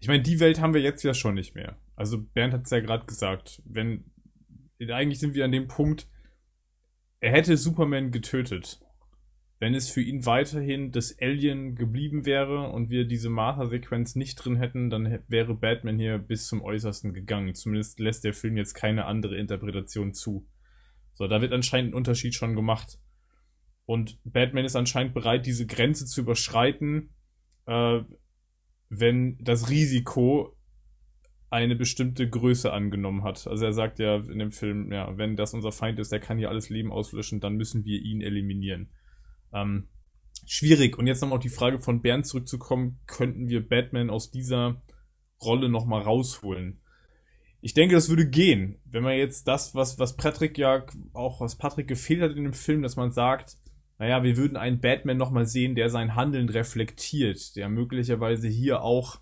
Ich 0.00 0.08
meine, 0.08 0.22
die 0.22 0.38
Welt 0.40 0.60
haben 0.60 0.74
wir 0.74 0.82
jetzt 0.82 1.02
ja 1.02 1.14
schon 1.14 1.34
nicht 1.34 1.54
mehr. 1.54 1.78
Also 1.96 2.20
Bernd 2.20 2.52
hat 2.52 2.64
es 2.64 2.70
ja 2.70 2.80
gerade 2.80 3.06
gesagt. 3.06 3.62
Wenn 3.64 4.04
eigentlich 4.80 5.18
sind 5.18 5.34
wir 5.34 5.44
an 5.44 5.52
dem 5.52 5.68
Punkt, 5.68 6.08
er 7.20 7.32
hätte 7.32 7.56
Superman 7.56 8.10
getötet, 8.10 8.80
wenn 9.60 9.74
es 9.74 9.88
für 9.88 10.02
ihn 10.02 10.26
weiterhin 10.26 10.90
das 10.90 11.16
Alien 11.20 11.74
geblieben 11.76 12.26
wäre 12.26 12.70
und 12.70 12.90
wir 12.90 13.06
diese 13.06 13.30
Martha-Sequenz 13.30 14.16
nicht 14.16 14.36
drin 14.36 14.56
hätten, 14.56 14.90
dann 14.90 15.20
wäre 15.28 15.54
Batman 15.54 15.98
hier 15.98 16.18
bis 16.18 16.46
zum 16.46 16.60
Äußersten 16.62 17.14
gegangen. 17.14 17.54
Zumindest 17.54 18.00
lässt 18.00 18.24
der 18.24 18.34
Film 18.34 18.56
jetzt 18.56 18.74
keine 18.74 19.06
andere 19.06 19.36
Interpretation 19.36 20.12
zu. 20.12 20.46
So, 21.14 21.28
da 21.28 21.40
wird 21.40 21.52
anscheinend 21.52 21.92
ein 21.92 21.94
Unterschied 21.94 22.34
schon 22.34 22.56
gemacht. 22.56 22.98
Und 23.86 24.18
Batman 24.24 24.64
ist 24.64 24.76
anscheinend 24.76 25.14
bereit, 25.14 25.46
diese 25.46 25.66
Grenze 25.66 26.06
zu 26.06 26.22
überschreiten, 26.22 27.10
äh, 27.66 28.00
wenn 28.88 29.38
das 29.40 29.70
Risiko 29.70 30.56
eine 31.50 31.76
bestimmte 31.76 32.28
Größe 32.28 32.72
angenommen 32.72 33.22
hat. 33.22 33.46
Also 33.46 33.64
er 33.64 33.72
sagt 33.72 34.00
ja 34.00 34.16
in 34.16 34.40
dem 34.40 34.50
Film, 34.50 34.90
ja, 34.90 35.16
wenn 35.16 35.36
das 35.36 35.54
unser 35.54 35.70
Feind 35.70 36.00
ist, 36.00 36.10
der 36.10 36.18
kann 36.18 36.38
hier 36.38 36.48
alles 36.48 36.68
Leben 36.68 36.90
auslöschen, 36.90 37.38
dann 37.38 37.54
müssen 37.54 37.84
wir 37.84 38.00
ihn 38.00 38.22
eliminieren. 38.22 38.90
Ähm, 39.54 39.88
schwierig. 40.46 40.98
Und 40.98 41.06
jetzt 41.06 41.22
nochmal 41.22 41.38
auf 41.38 41.42
die 41.42 41.48
Frage 41.48 41.78
von 41.78 42.02
Bernd 42.02 42.26
zurückzukommen, 42.26 43.00
könnten 43.06 43.48
wir 43.48 43.66
Batman 43.66 44.10
aus 44.10 44.30
dieser 44.30 44.82
Rolle 45.42 45.68
nochmal 45.68 46.02
rausholen? 46.02 46.80
Ich 47.60 47.72
denke, 47.72 47.94
das 47.94 48.10
würde 48.10 48.28
gehen, 48.28 48.78
wenn 48.84 49.02
man 49.02 49.16
jetzt 49.16 49.48
das, 49.48 49.74
was, 49.74 49.98
was 49.98 50.16
Patrick 50.16 50.58
ja 50.58 50.84
auch, 51.14 51.40
was 51.40 51.56
Patrick 51.56 51.88
gefehlt 51.88 52.20
hat 52.20 52.36
in 52.36 52.44
dem 52.44 52.52
Film, 52.52 52.82
dass 52.82 52.96
man 52.96 53.10
sagt, 53.10 53.56
naja, 53.98 54.22
wir 54.22 54.36
würden 54.36 54.58
einen 54.58 54.80
Batman 54.80 55.16
nochmal 55.16 55.46
sehen, 55.46 55.74
der 55.74 55.88
sein 55.88 56.14
Handeln 56.14 56.50
reflektiert, 56.50 57.56
der 57.56 57.70
möglicherweise 57.70 58.48
hier 58.48 58.82
auch 58.82 59.18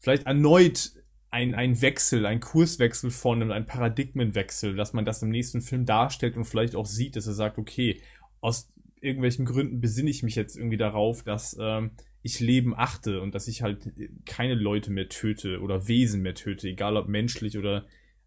vielleicht 0.00 0.26
erneut 0.26 0.92
ein, 1.30 1.54
ein 1.54 1.80
Wechsel, 1.80 2.26
ein 2.26 2.40
Kurswechsel 2.40 3.10
vornimmt, 3.10 3.52
ein 3.52 3.66
Paradigmenwechsel, 3.66 4.74
dass 4.74 4.92
man 4.92 5.04
das 5.04 5.22
im 5.22 5.28
nächsten 5.28 5.60
Film 5.60 5.84
darstellt 5.84 6.36
und 6.36 6.46
vielleicht 6.46 6.74
auch 6.74 6.86
sieht, 6.86 7.14
dass 7.14 7.28
er 7.28 7.34
sagt, 7.34 7.58
okay, 7.58 8.02
aus 8.40 8.72
irgendwelchen 9.00 9.44
Gründen 9.44 9.80
besinne 9.80 10.10
ich 10.10 10.22
mich 10.22 10.34
jetzt 10.34 10.56
irgendwie 10.56 10.76
darauf, 10.76 11.22
dass 11.22 11.56
ähm, 11.60 11.92
ich 12.22 12.40
Leben 12.40 12.74
achte 12.76 13.20
und 13.20 13.34
dass 13.34 13.48
ich 13.48 13.62
halt 13.62 13.90
keine 14.26 14.54
Leute 14.54 14.90
mehr 14.90 15.08
töte 15.08 15.60
oder 15.60 15.88
Wesen 15.88 16.22
mehr 16.22 16.34
töte, 16.34 16.68
egal 16.68 16.96
ob 16.96 17.08
menschlich 17.08 17.56
oder 17.56 17.86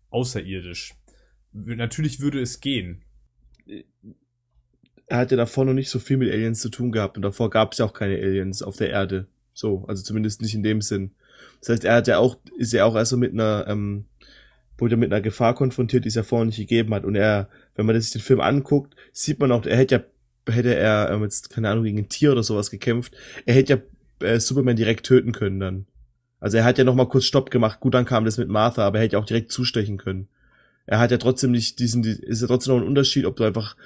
außerirdisch. 0.09 0.95
natürlich 1.53 2.19
würde 2.19 2.41
es 2.41 2.59
gehen. 2.59 3.03
Er 5.07 5.17
hat 5.17 5.31
ja 5.31 5.37
davor 5.37 5.65
noch 5.65 5.73
nicht 5.73 5.89
so 5.89 5.99
viel 5.99 6.17
mit 6.17 6.31
Aliens 6.31 6.59
zu 6.59 6.69
tun 6.69 6.91
gehabt 6.91 7.17
und 7.17 7.23
davor 7.23 7.49
gab 7.49 7.73
es 7.73 7.77
ja 7.79 7.85
auch 7.85 7.93
keine 7.93 8.15
Aliens 8.15 8.63
auf 8.63 8.77
der 8.77 8.89
Erde. 8.89 9.27
So, 9.53 9.85
also 9.87 10.01
zumindest 10.03 10.41
nicht 10.41 10.55
in 10.55 10.63
dem 10.63 10.81
Sinn. 10.81 11.11
Das 11.59 11.69
heißt, 11.69 11.85
er 11.85 11.95
hat 11.95 12.07
ja 12.07 12.17
auch, 12.17 12.37
ist 12.57 12.73
ja 12.73 12.85
auch 12.85 12.95
erst 12.95 13.11
so 13.11 13.17
mit 13.17 13.33
einer, 13.33 13.65
ähm, 13.67 14.05
wurde 14.77 14.97
mit 14.97 15.13
einer 15.13 15.21
Gefahr 15.21 15.53
konfrontiert, 15.53 16.03
die 16.03 16.09
es 16.09 16.15
ja 16.15 16.23
vorher 16.23 16.45
nicht 16.45 16.57
gegeben 16.57 16.93
hat. 16.93 17.05
Und 17.05 17.15
er, 17.15 17.47
wenn 17.75 17.85
man 17.85 17.99
sich 17.99 18.11
den 18.11 18.21
Film 18.21 18.41
anguckt, 18.41 18.95
sieht 19.11 19.39
man 19.39 19.51
auch, 19.51 19.65
er 19.65 19.77
hätte 19.77 19.95
ja, 19.95 20.03
hätte 20.49 20.75
er 20.75 21.09
ähm, 21.11 21.23
jetzt, 21.23 21.49
keine 21.49 21.69
Ahnung, 21.69 21.83
gegen 21.83 21.99
ein 21.99 22.09
Tier 22.09 22.31
oder 22.31 22.43
sowas 22.43 22.69
gekämpft, 22.69 23.15
er 23.45 23.55
hätte 23.55 23.73
ja 24.21 24.27
äh, 24.27 24.39
Superman 24.39 24.75
direkt 24.75 25.05
töten 25.05 25.31
können 25.31 25.59
dann. 25.59 25.85
Also 26.39 26.57
er 26.57 26.65
hat 26.65 26.77
ja 26.77 26.83
noch 26.83 26.95
mal 26.95 27.07
kurz 27.07 27.25
Stopp 27.25 27.51
gemacht. 27.51 27.79
Gut, 27.79 27.93
dann 27.93 28.05
kam 28.05 28.25
das 28.25 28.37
mit 28.37 28.49
Martha, 28.49 28.85
aber 28.85 28.97
er 28.97 29.05
hätte 29.05 29.13
ja 29.13 29.19
auch 29.19 29.25
direkt 29.25 29.51
zustechen 29.51 29.97
können. 29.97 30.27
Er 30.85 30.99
hat 30.99 31.11
ja 31.11 31.17
trotzdem 31.17 31.51
nicht 31.51 31.79
diesen, 31.79 32.03
ist 32.03 32.41
ja 32.41 32.47
trotzdem 32.47 32.75
noch 32.75 32.81
ein 32.81 32.87
Unterschied, 32.87 33.25
ob 33.25 33.37
du 33.37 33.45
einfach 33.45 33.77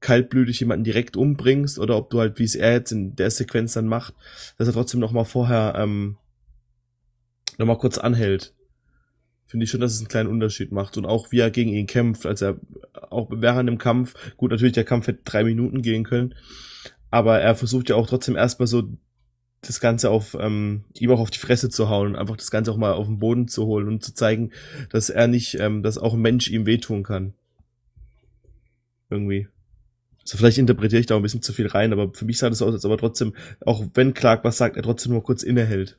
kaltblütig 0.00 0.60
jemanden 0.60 0.84
direkt 0.84 1.16
umbringst 1.16 1.78
oder 1.78 1.96
ob 1.96 2.10
du 2.10 2.20
halt, 2.20 2.38
wie 2.38 2.44
es 2.44 2.54
er 2.54 2.72
jetzt 2.72 2.92
in 2.92 3.16
der 3.16 3.30
Sequenz 3.30 3.72
dann 3.72 3.88
macht, 3.88 4.14
dass 4.56 4.68
er 4.68 4.74
trotzdem 4.74 5.00
noch 5.00 5.10
mal 5.10 5.24
vorher 5.24 5.74
ähm, 5.76 6.16
noch 7.58 7.66
mal 7.66 7.78
kurz 7.78 7.98
anhält. 7.98 8.54
Finde 9.46 9.64
ich 9.64 9.70
schon, 9.70 9.80
dass 9.80 9.92
es 9.92 10.00
einen 10.00 10.08
kleinen 10.08 10.28
Unterschied 10.28 10.72
macht 10.72 10.96
und 10.96 11.06
auch 11.06 11.30
wie 11.30 11.38
er 11.38 11.50
gegen 11.50 11.72
ihn 11.72 11.86
kämpft, 11.86 12.26
als 12.26 12.42
er 12.42 12.58
auch 13.10 13.28
während 13.30 13.68
dem 13.68 13.78
Kampf, 13.78 14.14
gut, 14.36 14.50
natürlich 14.50 14.74
der 14.74 14.84
Kampf 14.84 15.06
hätte 15.06 15.20
drei 15.24 15.44
Minuten 15.44 15.82
gehen 15.82 16.04
können, 16.04 16.34
aber 17.10 17.38
er 17.40 17.54
versucht 17.54 17.88
ja 17.88 17.96
auch 17.96 18.08
trotzdem 18.08 18.36
erstmal 18.36 18.66
so 18.66 18.88
das 19.62 19.80
Ganze 19.80 20.10
auf 20.10 20.36
ähm, 20.38 20.84
ihm 20.94 21.10
auch 21.10 21.20
auf 21.20 21.30
die 21.30 21.38
Fresse 21.38 21.70
zu 21.70 21.88
hauen 21.88 22.16
einfach 22.16 22.36
das 22.36 22.50
Ganze 22.50 22.70
auch 22.70 22.76
mal 22.76 22.92
auf 22.92 23.06
den 23.06 23.18
Boden 23.18 23.48
zu 23.48 23.66
holen 23.66 23.88
und 23.88 24.02
zu 24.04 24.14
zeigen, 24.14 24.52
dass 24.90 25.10
er 25.10 25.28
nicht, 25.28 25.58
ähm, 25.58 25.82
dass 25.82 25.98
auch 25.98 26.14
ein 26.14 26.20
Mensch 26.20 26.48
ihm 26.48 26.66
wehtun 26.66 27.02
kann. 27.02 27.34
Irgendwie. 29.10 29.48
Also 30.22 30.38
vielleicht 30.38 30.58
interpretiere 30.58 31.00
ich 31.00 31.06
da 31.06 31.16
ein 31.16 31.22
bisschen 31.22 31.42
zu 31.42 31.52
viel 31.52 31.68
rein, 31.68 31.92
aber 31.92 32.12
für 32.12 32.24
mich 32.24 32.38
sah 32.38 32.50
das 32.50 32.62
aus, 32.62 32.74
als 32.74 32.84
ob 32.84 32.90
er 32.90 32.98
trotzdem, 32.98 33.34
auch 33.60 33.84
wenn 33.94 34.14
Clark 34.14 34.44
was 34.44 34.58
sagt, 34.58 34.76
er 34.76 34.82
trotzdem 34.82 35.12
nur 35.12 35.22
kurz 35.22 35.42
innehält. 35.42 35.98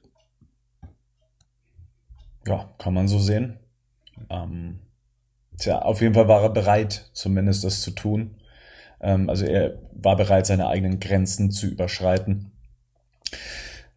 Ja, 2.47 2.73
kann 2.77 2.93
man 2.93 3.07
so 3.07 3.19
sehen. 3.19 3.59
Ähm, 4.29 4.79
tja, 5.57 5.79
auf 5.79 6.01
jeden 6.01 6.13
Fall 6.13 6.27
war 6.27 6.43
er 6.43 6.49
bereit, 6.49 7.09
zumindest 7.13 7.63
das 7.63 7.81
zu 7.81 7.91
tun. 7.91 8.35
Ähm, 9.01 9.29
also 9.29 9.45
er 9.45 9.79
war 9.91 10.15
bereit, 10.15 10.45
seine 10.45 10.67
eigenen 10.67 10.99
Grenzen 10.99 11.51
zu 11.51 11.67
überschreiten. 11.67 12.51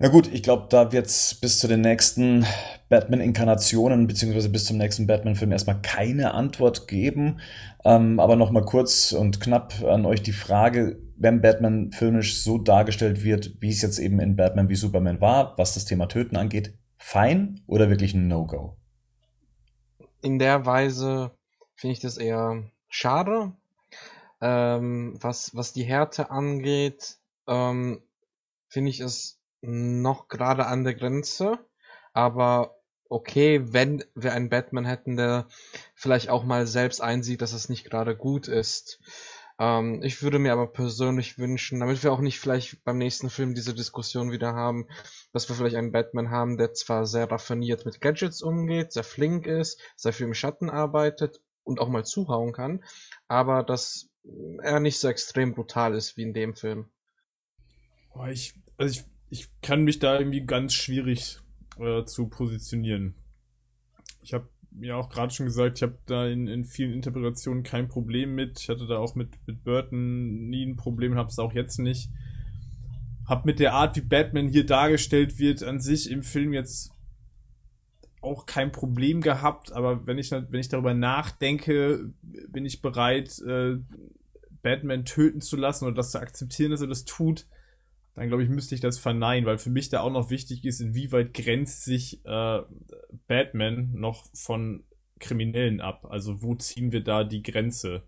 Na 0.01 0.09
gut, 0.09 0.33
ich 0.33 0.43
glaube, 0.43 0.67
da 0.71 0.93
wird 0.93 1.07
es 1.07 1.35
bis 1.35 1.59
zu 1.59 1.69
den 1.69 1.83
nächsten 1.83 2.45
Batman-Inkarnationen 2.89 4.07
beziehungsweise 4.07 4.49
bis 4.49 4.65
zum 4.65 4.79
nächsten 4.79 5.07
Batman-Film 5.07 5.53
erstmal 5.53 5.81
keine 5.83 6.35
Antwort 6.35 6.89
geben. 6.89 7.41
Ähm, 7.85 8.19
aber 8.19 8.35
nochmal 8.35 8.65
kurz 8.65 9.13
und 9.13 9.41
knapp 9.41 9.75
an 9.85 10.07
euch 10.07 10.23
die 10.23 10.33
Frage, 10.33 10.99
wenn 11.17 11.43
Batman 11.43 11.93
filmisch 11.93 12.43
so 12.43 12.59
dargestellt 12.59 13.23
wird, 13.23 13.61
wie 13.61 13.69
es 13.69 13.83
jetzt 13.83 13.99
eben 13.99 14.21
in 14.21 14.37
Batman 14.37 14.71
wie 14.71 14.75
Superman 14.75 15.21
war, 15.21 15.57
was 15.59 15.75
das 15.75 15.85
Thema 15.85 16.07
Töten 16.07 16.37
angeht, 16.37 16.73
fein 17.01 17.63
oder 17.67 17.89
wirklich 17.89 18.15
ein 18.15 18.29
No-Go? 18.29 18.77
In 20.21 20.39
der 20.39 20.67
Weise 20.67 21.33
finde 21.75 21.95
ich 21.95 22.01
das 22.01 22.19
eher 22.19 22.63
schade. 22.89 23.53
Ähm, 24.41 25.17
was, 25.21 25.55
was 25.57 25.73
die 25.73 25.83
Härte 25.83 26.31
angeht, 26.31 27.17
ähm, 27.49 28.03
finde 28.69 28.91
ich 28.91 29.01
es 29.01 29.41
noch 29.61 30.29
gerade 30.29 30.67
an 30.67 30.85
der 30.85 30.95
Grenze, 30.95 31.59
aber 32.13 32.77
okay, 33.09 33.73
wenn 33.73 34.05
wir 34.15 34.33
einen 34.33 34.49
Batman 34.49 34.85
hätten, 34.85 35.17
der 35.17 35.49
vielleicht 35.95 36.29
auch 36.29 36.45
mal 36.45 36.67
selbst 36.67 37.03
einsieht, 37.03 37.43
dass 37.43 37.53
es 37.53 37.69
nicht 37.69 37.85
gerade 37.85 38.17
gut 38.17 38.47
ist. 38.47 39.01
Ähm, 39.61 40.03
ich 40.03 40.23
würde 40.23 40.39
mir 40.39 40.53
aber 40.53 40.67
persönlich 40.67 41.39
wünschen, 41.39 41.81
damit 41.81 42.03
wir 42.03 42.13
auch 42.13 42.21
nicht 42.21 42.41
vielleicht 42.41 42.83
beim 42.83 42.97
nächsten 42.97 43.29
Film 43.29 43.55
diese 43.55 43.75
Diskussion 43.75 44.33
wieder 44.33 44.55
haben, 44.55 44.89
dass 45.33 45.49
wir 45.49 45.55
vielleicht 45.55 45.77
einen 45.77 45.93
Batman 45.93 46.31
haben, 46.31 46.57
der 46.57 46.73
zwar 46.73 47.05
sehr 47.05 47.31
raffiniert 47.31 47.85
mit 47.85 48.01
Gadgets 48.01 48.41
umgeht, 48.41 48.93
sehr 48.93 49.05
flink 49.05 49.47
ist, 49.47 49.79
sehr 49.97 50.15
viel 50.15 50.27
im 50.27 50.35
Schatten 50.35 50.71
arbeitet 50.71 51.43
und 51.63 51.79
auch 51.79 51.91
mal 51.91 52.07
zuhauen 52.07 52.55
kann, 52.55 52.83
aber 53.29 53.63
dass 53.63 54.09
er 54.63 54.81
nicht 54.81 54.99
so 54.99 55.09
extrem 55.09 55.55
brutal 55.55 55.95
ist 55.95 56.17
wie 56.17 56.23
in 56.23 56.33
dem 56.33 56.55
Film. 56.57 56.89
Boah, 58.15 58.29
ich, 58.29 58.55
also 58.79 58.99
ich, 58.99 59.05
ich 59.29 59.61
kann 59.61 59.85
mich 59.85 59.99
da 59.99 60.19
irgendwie 60.19 60.45
ganz 60.45 60.73
schwierig 60.73 61.39
äh, 61.79 62.05
zu 62.05 62.29
positionieren. 62.29 63.15
Ich 64.23 64.33
habe 64.33 64.49
ja 64.79 64.97
auch 64.97 65.09
gerade 65.09 65.33
schon 65.33 65.47
gesagt, 65.47 65.79
ich 65.79 65.83
habe 65.83 65.99
da 66.07 66.27
in, 66.27 66.47
in 66.47 66.65
vielen 66.65 66.93
Interpretationen 66.93 67.63
kein 67.63 67.89
Problem 67.89 68.35
mit. 68.35 68.61
Ich 68.61 68.69
hatte 68.69 68.87
da 68.87 68.99
auch 68.99 69.15
mit, 69.15 69.31
mit 69.47 69.65
Burton 69.65 70.49
nie 70.49 70.65
ein 70.65 70.77
Problem, 70.77 71.17
habe 71.17 71.29
es 71.29 71.39
auch 71.39 71.53
jetzt 71.53 71.79
nicht. 71.79 72.11
Hab 73.27 73.45
mit 73.45 73.61
der 73.61 73.75
Art, 73.75 73.97
wie 73.97 74.01
Batman 74.01 74.49
hier 74.49 74.67
dargestellt 74.67 75.39
wird, 75.39 75.63
an 75.63 75.81
sich 75.81 76.11
im 76.11 76.23
Film 76.23 76.53
jetzt 76.53 76.93
auch 78.23 78.47
kein 78.47 78.71
Problem 78.71 79.21
gehabt, 79.23 79.73
aber 79.73 80.07
wenn 80.07 80.19
ich, 80.19 80.31
wenn 80.31 80.61
ich 80.61 80.69
darüber 80.69 80.93
nachdenke, 80.93 82.13
bin 82.49 82.67
ich 82.67 82.83
bereit, 82.83 83.39
äh, 83.47 83.79
Batman 84.63 85.07
töten 85.07 85.41
zu 85.41 85.57
lassen 85.57 85.87
oder 85.87 85.95
das 85.95 86.11
zu 86.11 86.21
akzeptieren, 86.21 86.71
dass 86.71 86.83
er 86.83 86.87
das 86.87 87.07
tut 87.07 87.47
dann 88.21 88.29
glaube 88.29 88.43
ich, 88.43 88.51
müsste 88.51 88.75
ich 88.75 88.83
das 88.83 88.99
verneinen, 88.99 89.47
weil 89.47 89.57
für 89.57 89.71
mich 89.71 89.89
da 89.89 90.03
auch 90.03 90.13
noch 90.13 90.29
wichtig 90.29 90.63
ist, 90.67 90.81
inwieweit 90.81 91.33
grenzt 91.33 91.85
sich 91.85 92.23
äh, 92.27 92.61
Batman 93.27 93.93
noch 93.95 94.27
von 94.35 94.85
Kriminellen 95.19 95.81
ab? 95.81 96.05
Also 96.05 96.43
wo 96.43 96.55
ziehen 96.55 96.93
wir 96.93 97.03
da 97.03 97.25
die 97.25 97.43
Grenze? 97.43 98.03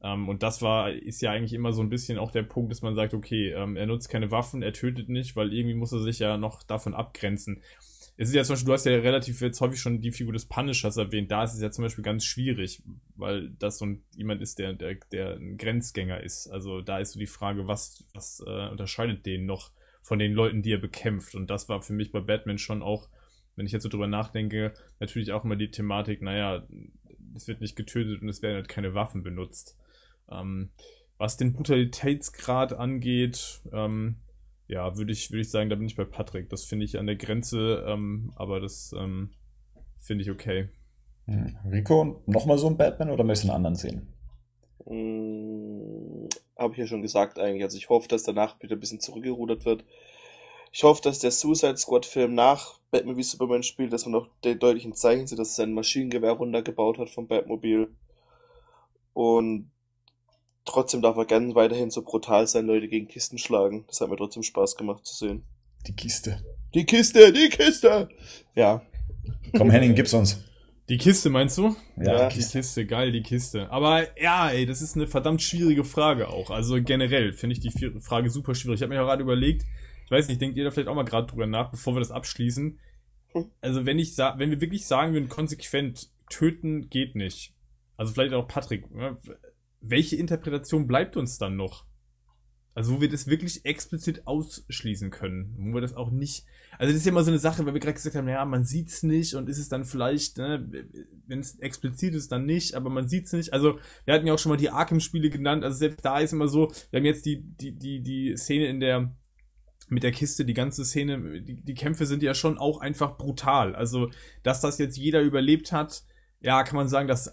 Ähm, 0.00 0.28
und 0.28 0.44
das 0.44 0.62
war, 0.62 0.92
ist 0.92 1.22
ja 1.22 1.32
eigentlich 1.32 1.54
immer 1.54 1.72
so 1.72 1.82
ein 1.82 1.88
bisschen 1.88 2.18
auch 2.18 2.30
der 2.30 2.44
Punkt, 2.44 2.70
dass 2.70 2.82
man 2.82 2.94
sagt, 2.94 3.14
okay, 3.14 3.50
ähm, 3.50 3.74
er 3.74 3.86
nutzt 3.86 4.08
keine 4.08 4.30
Waffen, 4.30 4.62
er 4.62 4.72
tötet 4.72 5.08
nicht, 5.08 5.34
weil 5.34 5.52
irgendwie 5.52 5.74
muss 5.74 5.90
er 5.90 6.02
sich 6.02 6.20
ja 6.20 6.36
noch 6.36 6.62
davon 6.62 6.94
abgrenzen 6.94 7.60
es 8.20 8.30
ist 8.30 8.34
ja 8.34 8.42
zum 8.42 8.54
Beispiel, 8.54 8.66
du 8.66 8.72
hast 8.72 8.84
ja 8.84 8.96
relativ 8.96 9.40
jetzt 9.40 9.60
häufig 9.60 9.80
schon 9.80 10.00
die 10.00 10.10
Figur 10.10 10.32
des 10.32 10.46
Punishers 10.46 10.96
erwähnt, 10.96 11.30
da 11.30 11.44
ist 11.44 11.54
es 11.54 11.62
ja 11.62 11.70
zum 11.70 11.84
Beispiel 11.84 12.02
ganz 12.02 12.24
schwierig, 12.24 12.82
weil 13.14 13.50
das 13.60 13.78
so 13.78 13.86
ein, 13.86 14.02
jemand 14.16 14.42
ist, 14.42 14.58
der, 14.58 14.72
der, 14.72 14.96
der 15.12 15.36
ein 15.36 15.56
Grenzgänger 15.56 16.20
ist. 16.20 16.48
Also 16.48 16.80
da 16.80 16.98
ist 16.98 17.12
so 17.12 17.20
die 17.20 17.28
Frage, 17.28 17.68
was, 17.68 18.04
was 18.14 18.42
äh, 18.44 18.68
unterscheidet 18.70 19.24
den 19.24 19.46
noch 19.46 19.70
von 20.02 20.18
den 20.18 20.32
Leuten, 20.32 20.62
die 20.62 20.72
er 20.72 20.78
bekämpft? 20.78 21.36
Und 21.36 21.48
das 21.48 21.68
war 21.68 21.80
für 21.80 21.92
mich 21.92 22.10
bei 22.10 22.18
Batman 22.18 22.58
schon 22.58 22.82
auch, 22.82 23.08
wenn 23.54 23.66
ich 23.66 23.72
jetzt 23.72 23.84
so 23.84 23.88
drüber 23.88 24.08
nachdenke, 24.08 24.74
natürlich 24.98 25.30
auch 25.30 25.44
immer 25.44 25.56
die 25.56 25.70
Thematik, 25.70 26.20
naja, 26.20 26.66
es 27.36 27.46
wird 27.46 27.60
nicht 27.60 27.76
getötet 27.76 28.20
und 28.20 28.28
es 28.28 28.42
werden 28.42 28.56
halt 28.56 28.68
keine 28.68 28.94
Waffen 28.94 29.22
benutzt. 29.22 29.78
Ähm, 30.28 30.70
was 31.18 31.36
den 31.36 31.52
Brutalitätsgrad 31.52 32.72
angeht, 32.72 33.60
ähm, 33.72 34.16
ja, 34.68 34.96
würde 34.96 35.12
ich, 35.12 35.30
würde 35.30 35.40
ich 35.40 35.50
sagen, 35.50 35.70
da 35.70 35.76
bin 35.76 35.86
ich 35.86 35.96
bei 35.96 36.04
Patrick. 36.04 36.50
Das 36.50 36.64
finde 36.64 36.84
ich 36.84 36.98
an 36.98 37.06
der 37.06 37.16
Grenze, 37.16 37.84
ähm, 37.88 38.32
aber 38.36 38.60
das 38.60 38.94
ähm, 38.96 39.30
finde 39.98 40.22
ich 40.22 40.30
okay. 40.30 40.68
Hm. 41.24 41.56
Rico, 41.70 42.22
nochmal 42.26 42.58
so 42.58 42.68
ein 42.68 42.76
Batman 42.76 43.10
oder 43.10 43.24
möchtest 43.24 43.48
du 43.48 43.52
einen 43.52 43.56
anderen 43.56 43.76
sehen? 43.76 44.12
Hm, 44.86 46.28
Habe 46.56 46.72
ich 46.74 46.78
ja 46.78 46.86
schon 46.86 47.02
gesagt 47.02 47.38
eigentlich. 47.38 47.62
Also 47.62 47.78
ich 47.78 47.88
hoffe, 47.88 48.08
dass 48.08 48.22
danach 48.22 48.62
wieder 48.62 48.76
ein 48.76 48.80
bisschen 48.80 49.00
zurückgerudert 49.00 49.64
wird. 49.64 49.84
Ich 50.70 50.82
hoffe, 50.82 51.00
dass 51.02 51.18
der 51.18 51.30
Suicide 51.30 51.78
Squad 51.78 52.04
Film 52.04 52.34
nach 52.34 52.78
Batman 52.90 53.16
wie 53.16 53.22
Superman 53.22 53.62
spielt, 53.62 53.92
dass 53.92 54.04
man 54.04 54.12
noch 54.12 54.28
den 54.44 54.58
deutlichen 54.58 54.92
Zeichen 54.92 55.26
sieht, 55.26 55.38
dass 55.38 55.58
er 55.58 55.64
sein 55.64 55.72
Maschinengewehr 55.72 56.32
runtergebaut 56.32 56.98
hat 56.98 57.08
vom 57.08 57.26
Batmobil. 57.26 57.88
Und 59.14 59.70
trotzdem 60.68 61.02
darf 61.02 61.16
er 61.16 61.24
gern 61.24 61.54
weiterhin 61.54 61.90
so 61.90 62.02
brutal 62.02 62.46
sein, 62.46 62.66
Leute 62.66 62.88
gegen 62.88 63.08
Kisten 63.08 63.38
schlagen. 63.38 63.84
Das 63.88 64.00
hat 64.00 64.10
mir 64.10 64.16
trotzdem 64.16 64.42
Spaß 64.42 64.76
gemacht 64.76 65.06
zu 65.06 65.14
sehen. 65.14 65.42
Die 65.86 65.94
Kiste. 65.94 66.42
Die 66.74 66.84
Kiste, 66.84 67.32
die 67.32 67.48
Kiste! 67.48 68.08
Ja. 68.54 68.82
Komm, 69.56 69.70
Henning, 69.70 69.94
gib's 69.94 70.14
uns. 70.14 70.44
Die 70.88 70.96
Kiste 70.96 71.28
meinst 71.28 71.58
du? 71.58 71.76
Ja, 71.96 72.28
die 72.28 72.34
Kiste, 72.34 72.86
geil, 72.86 73.12
die 73.12 73.22
Kiste. 73.22 73.70
Aber 73.70 74.06
ja, 74.20 74.48
ey, 74.50 74.64
das 74.64 74.80
ist 74.80 74.96
eine 74.96 75.06
verdammt 75.06 75.42
schwierige 75.42 75.84
Frage 75.84 76.28
auch. 76.28 76.50
Also 76.50 76.82
generell 76.82 77.32
finde 77.34 77.54
ich 77.54 77.60
die 77.60 77.70
Frage 78.00 78.30
super 78.30 78.54
schwierig. 78.54 78.78
Ich 78.78 78.82
habe 78.82 78.94
mir 78.94 79.00
gerade 79.00 79.22
überlegt, 79.22 79.66
ich 80.06 80.10
weiß 80.10 80.28
nicht, 80.28 80.40
denkt 80.40 80.56
ihr 80.56 80.64
da 80.64 80.70
vielleicht 80.70 80.88
auch 80.88 80.94
mal 80.94 81.04
gerade 81.04 81.26
drüber 81.26 81.46
nach, 81.46 81.70
bevor 81.70 81.94
wir 81.94 82.00
das 82.00 82.10
abschließen. 82.10 82.78
Hm. 83.32 83.50
Also 83.60 83.84
wenn 83.84 83.98
ich 83.98 84.16
wenn 84.16 84.50
wir 84.50 84.62
wirklich 84.62 84.86
sagen 84.86 85.12
würden, 85.12 85.28
konsequent 85.28 86.08
töten 86.30 86.88
geht 86.88 87.14
nicht. 87.14 87.52
Also 87.98 88.14
vielleicht 88.14 88.32
auch 88.32 88.48
Patrick, 88.48 88.90
ne? 88.94 89.18
Welche 89.80 90.16
Interpretation 90.16 90.86
bleibt 90.86 91.16
uns 91.16 91.38
dann 91.38 91.56
noch? 91.56 91.86
Also, 92.74 92.94
wo 92.94 93.00
wir 93.00 93.08
das 93.08 93.26
wirklich 93.26 93.64
explizit 93.64 94.28
ausschließen 94.28 95.10
können. 95.10 95.52
Wo 95.58 95.74
wir 95.74 95.80
das 95.80 95.94
auch 95.94 96.12
nicht. 96.12 96.46
Also, 96.78 96.92
das 96.92 97.00
ist 97.00 97.06
ja 97.06 97.10
immer 97.10 97.24
so 97.24 97.30
eine 97.32 97.40
Sache, 97.40 97.66
weil 97.66 97.74
wir 97.74 97.80
gerade 97.80 97.94
gesagt 97.94 98.14
haben, 98.14 98.28
ja, 98.28 98.44
man 98.44 98.64
sieht's 98.64 99.02
nicht 99.02 99.34
und 99.34 99.48
ist 99.48 99.58
es 99.58 99.68
dann 99.68 99.84
vielleicht, 99.84 100.38
ne, 100.38 100.64
wenn 101.26 101.40
es 101.40 101.58
explizit 101.58 102.14
ist, 102.14 102.30
dann 102.30 102.46
nicht, 102.46 102.74
aber 102.74 102.88
man 102.88 103.08
sieht's 103.08 103.32
nicht. 103.32 103.52
Also, 103.52 103.80
wir 104.04 104.14
hatten 104.14 104.28
ja 104.28 104.34
auch 104.34 104.38
schon 104.38 104.50
mal 104.50 104.56
die 104.56 104.70
Arkham-Spiele 104.70 105.28
genannt. 105.28 105.64
Also, 105.64 105.76
selbst 105.76 106.04
da 106.04 106.20
ist 106.20 106.32
immer 106.32 106.46
so, 106.46 106.70
wir 106.90 106.98
haben 106.98 107.06
jetzt 107.06 107.26
die, 107.26 107.42
die, 107.42 107.76
die, 107.76 108.00
die 108.00 108.36
Szene 108.36 108.68
in 108.68 108.78
der, 108.78 109.12
mit 109.88 110.04
der 110.04 110.12
Kiste, 110.12 110.44
die 110.44 110.54
ganze 110.54 110.84
Szene, 110.84 111.42
die, 111.42 111.60
die 111.60 111.74
Kämpfe 111.74 112.06
sind 112.06 112.22
ja 112.22 112.34
schon 112.34 112.58
auch 112.58 112.80
einfach 112.80 113.18
brutal. 113.18 113.74
Also, 113.74 114.10
dass 114.44 114.60
das 114.60 114.78
jetzt 114.78 114.96
jeder 114.96 115.22
überlebt 115.22 115.72
hat, 115.72 116.04
ja, 116.40 116.62
kann 116.62 116.76
man 116.76 116.88
sagen, 116.88 117.08
dass 117.08 117.32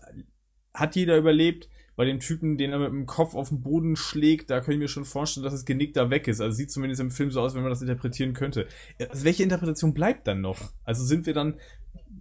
hat 0.74 0.96
jeder 0.96 1.18
überlebt. 1.18 1.70
Bei 1.96 2.06
dem 2.06 2.20
Typen, 2.20 2.58
den 2.58 2.72
er 2.72 2.80
mit 2.80 2.90
dem 2.90 3.06
Kopf 3.06 3.36
auf 3.36 3.50
den 3.50 3.62
Boden 3.62 3.96
schlägt, 3.96 4.50
da 4.50 4.60
kann 4.60 4.74
ich 4.74 4.80
mir 4.80 4.88
schon 4.88 5.06
vorstellen, 5.06 5.44
dass 5.44 5.54
das 5.54 5.66
Genick 5.66 5.94
da 5.94 6.10
weg 6.10 6.28
ist. 6.28 6.42
Also 6.42 6.56
sieht 6.56 6.72
zumindest 6.72 7.02
im 7.02 7.12
Film 7.12 7.32
so 7.32 7.42
aus, 7.42 7.56
wenn 7.56 7.62
man 7.62 7.72
das 7.72 7.82
interpretieren 7.82 8.34
könnte. 8.34 8.68
Also 9.10 9.24
welche 9.24 9.44
Interpretation 9.44 9.94
bleibt 9.94 10.28
dann 10.28 10.42
noch? 10.42 10.60
Also 10.84 11.06
sind 11.06 11.26
wir 11.26 11.34
dann, 11.34 11.60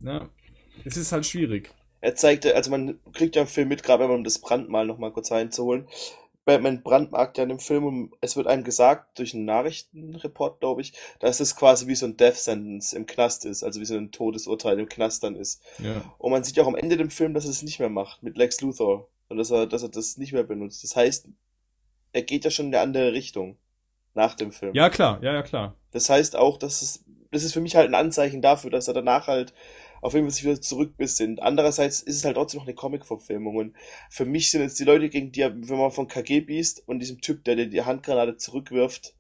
na, 0.01 0.29
es 0.85 0.97
ist 0.97 1.13
halt 1.13 1.27
schwierig. 1.27 1.71
Er 2.01 2.15
zeigte, 2.15 2.55
also 2.55 2.71
man 2.71 3.01
kriegt 3.13 3.35
ja 3.35 3.43
im 3.43 3.49
Film 3.49 3.69
mit, 3.69 3.83
gerade 3.83 4.03
wenn 4.03 4.11
man 4.11 4.19
um 4.19 4.25
das 4.25 4.39
Brandmal 4.39 4.87
noch 4.87 4.99
mal 4.99 5.11
kurz 5.11 5.33
einzuholen, 5.33 5.89
Batman 6.45 6.83
brandmarkt 6.83 7.39
ja 7.39 7.45
in 7.45 7.49
dem 7.49 7.59
Film 7.59 7.85
und 7.85 8.13
es 8.21 8.37
wird 8.37 8.47
einem 8.47 8.65
gesagt, 8.65 9.19
durch 9.19 9.35
einen 9.35 9.47
Nachrichtenreport, 9.47 10.61
glaube 10.61 10.83
ich, 10.83 10.93
dass 11.19 11.41
es 11.41 11.57
quasi 11.57 11.87
wie 11.87 11.95
so 11.95 12.07
ein 12.07 12.17
Death 12.17 12.37
Sentence 12.37 12.93
im 12.93 13.07
Knast 13.07 13.47
ist, 13.47 13.63
also 13.63 13.81
wie 13.81 13.87
so 13.87 13.97
ein 13.97 14.13
Todesurteil 14.13 14.79
im 14.79 14.89
Knast 14.89 15.25
dann 15.25 15.37
ist. 15.37 15.63
Ja. 15.79 16.15
Und 16.19 16.33
man 16.33 16.45
sieht 16.45 16.57
ja 16.57 16.63
auch 16.63 16.69
am 16.69 16.77
Ende 16.77 16.97
dem 16.97 17.11
Film, 17.11 17.33
dass 17.33 17.47
es 17.47 17.63
nicht 17.63 17.79
mehr 17.79 17.89
macht 17.89 18.23
mit 18.23 18.37
Lex 18.37 18.61
Luthor 18.61 19.09
und 19.29 19.37
dass 19.37 19.51
er, 19.51 19.67
dass 19.67 19.83
er 19.83 19.89
das 19.89 20.17
nicht 20.17 20.33
mehr 20.33 20.45
benutzt. 20.45 20.85
Das 20.85 20.97
heißt, 20.97 21.29
er 22.13 22.23
geht 22.23 22.45
ja 22.45 22.51
schon 22.51 22.67
in 22.67 22.75
eine 22.75 22.83
andere 22.83 23.13
Richtung 23.13 23.59
nach 24.15 24.35
dem 24.35 24.53
Film. 24.53 24.75
Ja, 24.75 24.89
klar, 24.91 25.23
ja, 25.23 25.33
ja, 25.33 25.43
klar. 25.43 25.75
Das 25.91 26.09
heißt 26.09 26.37
auch, 26.37 26.59
dass 26.59 26.83
es, 26.83 27.05
das 27.31 27.43
ist 27.43 27.53
für 27.53 27.61
mich 27.61 27.77
halt 27.77 27.89
ein 27.89 27.95
Anzeichen 27.95 28.43
dafür, 28.43 28.71
dass 28.71 28.89
er 28.89 28.95
danach 28.95 29.27
halt 29.27 29.53
auf 30.01 30.13
jeden 30.13 30.27
Fall 30.27 30.35
sich 30.35 30.45
wieder 30.45 30.61
zurückbesinnt. 30.61 31.43
Andererseits 31.43 32.01
ist 32.01 32.17
es 32.17 32.25
halt 32.25 32.37
trotzdem 32.37 32.59
noch 32.59 32.67
eine 32.67 32.75
Comic-Verfilmung 32.75 33.57
und 33.57 33.77
für 34.11 34.27
mich 34.27 34.51
sind 34.51 34.61
jetzt 34.61 34.79
die 34.79 34.85
Leute, 34.85 35.09
gegen 35.09 35.33
die, 35.33 35.41
er, 35.41 35.55
wenn 35.55 35.79
man 35.79 35.91
von 35.91 36.09
KG 36.09 36.41
Beast 36.41 36.87
und 36.87 36.99
diesem 36.99 37.21
Typ, 37.21 37.43
der 37.45 37.57
dir 37.57 37.69
die 37.69 37.83
Handgranate 37.83 38.37
zurückwirft, 38.37 39.15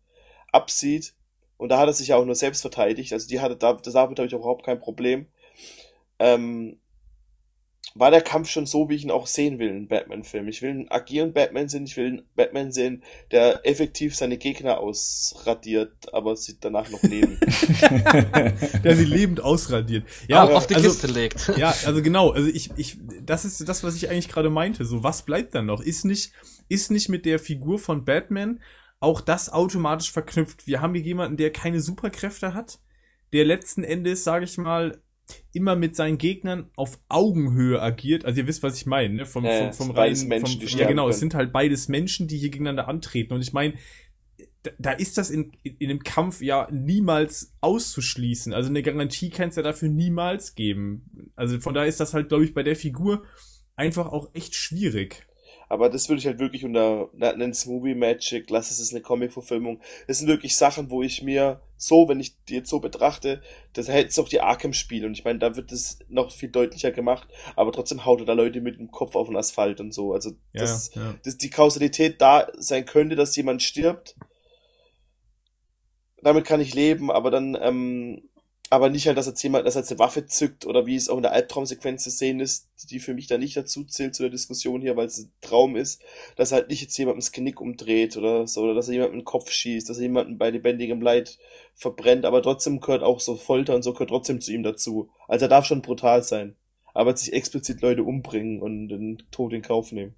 absieht 0.53 1.15
und 1.57 1.71
da 1.71 1.79
hat 1.79 1.89
er 1.89 1.95
sich 1.95 2.09
ja 2.09 2.17
auch 2.17 2.25
nur 2.25 2.35
selbst 2.35 2.61
verteidigt, 2.61 3.13
also 3.13 3.27
die 3.27 3.41
hatte, 3.41 3.57
da, 3.57 3.73
damit 3.73 4.19
habe 4.19 4.27
ich 4.27 4.33
überhaupt 4.33 4.65
kein 4.65 4.79
Problem. 4.79 5.27
Ähm, 6.19 6.79
war 7.97 8.11
der 8.11 8.23
Kampf 8.23 8.49
schon 8.49 8.67
so, 8.67 8.89
wie 8.89 8.97
ich 8.97 9.05
ihn 9.05 9.13
auch 9.13 9.29
sehen 9.29 9.61
will 9.61 9.69
in 9.69 9.87
Batman-Film. 9.87 10.49
Ich 10.49 10.63
will 10.63 10.71
einen 10.71 10.91
agierenden 10.91 11.33
Batman 11.33 11.69
sehen, 11.69 11.85
ich 11.85 11.97
will 11.97 12.07
einen 12.07 12.23
Batman 12.35 12.73
sehen, 12.73 13.05
der 13.31 13.61
effektiv 13.65 14.17
seine 14.17 14.37
Gegner 14.37 14.79
ausradiert, 14.79 16.13
aber 16.13 16.37
sie 16.37 16.59
danach 16.61 16.91
noch 16.91 17.03
leben. 17.05 17.39
der 18.85 18.97
sie 18.97 19.05
lebend 19.05 19.41
ausradiert. 19.41 20.05
Ja, 20.27 20.43
auch 20.43 20.51
auf 20.51 20.67
die 20.67 20.75
also, 20.75 20.89
Kiste 20.89 21.07
legt. 21.07 21.53
Ja, 21.57 21.73
also 21.87 22.03
genau, 22.03 22.31
also 22.33 22.49
ich, 22.49 22.71
ich, 22.77 22.99
das 23.23 23.45
ist 23.45 23.69
das, 23.69 23.85
was 23.85 23.95
ich 23.95 24.11
eigentlich 24.11 24.29
gerade 24.29 24.51
meinte. 24.51 24.85
So, 24.85 25.05
was 25.05 25.23
bleibt 25.23 25.55
dann 25.55 25.67
noch? 25.67 25.81
Ist 25.81 26.05
nicht, 26.05 26.33
ist 26.69 26.91
nicht 26.91 27.09
mit 27.09 27.25
der 27.25 27.39
Figur 27.39 27.79
von 27.79 28.05
Batman 28.05 28.61
auch 28.99 29.21
das 29.21 29.53
automatisch 29.53 30.11
verknüpft? 30.11 30.67
Wir 30.67 30.81
haben 30.81 30.95
hier 30.95 31.05
jemanden, 31.05 31.37
der 31.37 31.53
keine 31.53 31.81
Superkräfte 31.81 32.55
hat, 32.55 32.81
der 33.33 33.45
letzten 33.45 33.85
Endes, 33.85 34.25
sage 34.25 34.47
ich 34.47 34.59
mal, 34.59 35.01
immer 35.53 35.77
mit 35.77 35.97
seinen 35.97 36.19
Gegnern 36.19 36.71
auf 36.77 36.99
Augenhöhe 37.09 37.81
agiert. 37.81 38.25
Also 38.25 38.41
ihr 38.41 38.47
wisst, 38.47 38.63
was 38.63 38.77
ich 38.77 38.87
meine, 38.87 39.15
ne? 39.15 39.27
Vom, 39.27 39.45
Ja, 39.45 39.73
vom, 39.73 39.89
vom 39.89 39.97
reinen, 39.97 40.29
Menschen, 40.29 40.61
vom, 40.61 40.79
ja 40.79 40.87
genau, 40.87 41.05
sterben 41.05 41.11
es 41.11 41.21
sind 41.21 41.35
halt 41.35 41.53
beides 41.53 41.89
Menschen, 41.89 42.29
die 42.29 42.39
hier 42.39 42.51
gegeneinander 42.51 42.89
antreten. 42.89 43.33
Und 43.33 43.41
ich 43.41 43.53
meine, 43.53 43.75
da, 44.63 44.71
da 44.79 44.93
ist 44.93 45.19
das 45.19 45.31
in, 45.31 45.53
in, 45.63 45.77
in 45.79 45.89
dem 45.89 46.03
Kampf 46.03 46.43
ja 46.43 46.69
niemals 46.71 47.55
auszuschließen. 47.61 48.53
Also 48.53 48.69
eine 48.69 48.83
Garantie 48.83 49.31
kann 49.31 49.51
es 49.51 49.57
ja 49.57 49.63
dafür 49.63 49.89
niemals 49.89 50.55
geben. 50.55 51.31
Also 51.37 51.61
von 51.61 51.75
daher 51.75 51.89
ist 51.89 52.01
das 52.01 52.15
halt, 52.15 52.29
glaube 52.29 52.45
ich, 52.45 52.55
bei 52.55 52.63
der 52.63 52.77
Figur 52.77 53.25
einfach 53.77 54.07
auch 54.07 54.31
echt 54.35 54.55
schwierig. 54.55 55.27
Aber 55.75 55.91
das 55.91 56.09
würde 56.09 56.21
ich 56.21 56.27
halt 56.27 56.39
wirklich 56.39 56.65
unter, 56.65 57.11
nenn's 57.13 57.67
Movie 57.67 57.97
Magic, 57.97 58.49
lass 58.49 58.71
es 58.71 58.79
ist 58.79 58.93
eine 58.93 59.03
Comic-Verfilmung. 59.03 59.81
Das 60.07 60.19
sind 60.19 60.29
wirklich 60.29 60.57
Sachen, 60.57 60.89
wo 60.89 61.03
ich 61.03 61.21
mir 61.21 61.63
so, 61.77 62.09
wenn 62.09 62.21
ich 62.21 62.37
die 62.45 62.55
jetzt 62.55 62.71
so 62.71 62.79
betrachte, 62.79 63.43
das 63.73 63.89
hält 63.89 64.11
es 64.11 64.19
auch 64.21 64.29
die 64.29 64.41
Arkham-Spiele. 64.41 65.05
Und 65.05 65.15
ich 65.15 65.25
meine, 65.25 65.41
da 65.41 65.57
wird 65.57 65.73
es 65.73 65.99
noch 66.09 66.31
viel 66.31 66.49
deutlicher 66.49 66.93
gemacht, 66.93 67.27
aber 67.57 67.73
trotzdem 67.73 68.05
haut 68.05 68.21
er 68.21 68.27
da 68.27 68.35
Leute 68.35 68.61
mit 68.61 68.79
dem 68.79 68.93
Kopf 68.93 69.17
auf 69.17 69.27
den 69.27 69.37
Asphalt 69.37 69.81
und 69.81 69.93
so. 69.93 70.13
Also, 70.13 70.31
Ja, 70.53 70.61
dass, 70.61 70.95
ja. 70.95 71.17
dass 71.25 71.39
die 71.39 71.51
Kausalität 71.51 72.21
da 72.21 72.47
sein 72.57 72.85
könnte, 72.85 73.17
dass 73.17 73.35
jemand 73.35 73.61
stirbt. 73.61 74.15
Damit 76.23 76.45
kann 76.45 76.61
ich 76.61 76.73
leben, 76.73 77.11
aber 77.11 77.33
dann, 77.33 77.59
ähm, 77.61 78.23
aber 78.71 78.89
nicht 78.91 79.07
halt, 79.07 79.17
dass 79.17 79.27
jetzt 79.27 79.43
jemand, 79.43 79.67
dass 79.67 79.77
er 79.77 79.83
jetzt 79.83 79.91
eine 79.91 79.99
Waffe 79.99 80.27
zückt 80.27 80.67
oder 80.67 80.87
wie 80.87 80.97
es 80.97 81.09
auch 81.09 81.17
in 81.17 81.23
der 81.23 81.33
Albtraumsequenz 81.33 82.03
zu 82.03 82.11
sehen 82.11 82.41
ist, 82.41 82.69
die 82.91 82.99
für 82.99 83.15
mich 83.15 83.27
da 83.27 83.39
nicht 83.39 83.57
dazu 83.57 83.85
zählt 83.85 84.15
zu 84.15 84.23
der 84.23 84.31
Diskussion 84.31 84.81
hier, 84.81 84.97
weil 84.97 85.07
es 85.07 85.19
ein 85.19 85.33
Traum 85.41 85.77
ist, 85.77 86.03
dass 86.37 86.51
er 86.51 86.59
halt 86.59 86.71
nicht 86.71 86.81
jetzt 86.81 86.97
jemandem 86.97 87.21
das 87.21 87.33
Genick 87.33 87.61
umdreht 87.61 88.17
oder 88.17 88.47
so, 88.47 88.63
oder 88.63 88.75
dass 88.75 88.89
er 88.89 88.95
jemandem 88.95 89.21
den 89.21 89.25
Kopf 89.25 89.51
schießt, 89.51 89.89
dass 89.89 89.99
er 89.99 90.05
jemanden 90.05 90.39
bei 90.39 90.51
lebendigem 90.51 91.01
Leid 91.01 91.39
verbrennt, 91.75 92.25
aber 92.25 92.43
trotzdem 92.43 92.81
gehört 92.81 93.03
auch 93.03 93.21
so 93.21 93.37
Folter 93.37 93.75
und 93.75 93.83
so 93.83 93.93
gehört 93.93 94.11
trotzdem 94.11 94.41
zu 94.41 94.53
ihm 94.53 94.63
dazu. 94.63 95.11
Also 95.29 95.45
er 95.45 95.51
darf 95.51 95.67
schon 95.67 95.83
brutal 95.83 96.23
sein, 96.23 96.57
aber 96.95 97.17
sich 97.17 97.33
explizit 97.33 97.83
Leute 97.83 98.03
umbringen 98.03 98.61
und 98.61 98.89
den 98.89 99.23
Tod 99.31 99.53
in 99.53 99.63
Kauf 99.63 99.93
nehmen. 99.93 100.15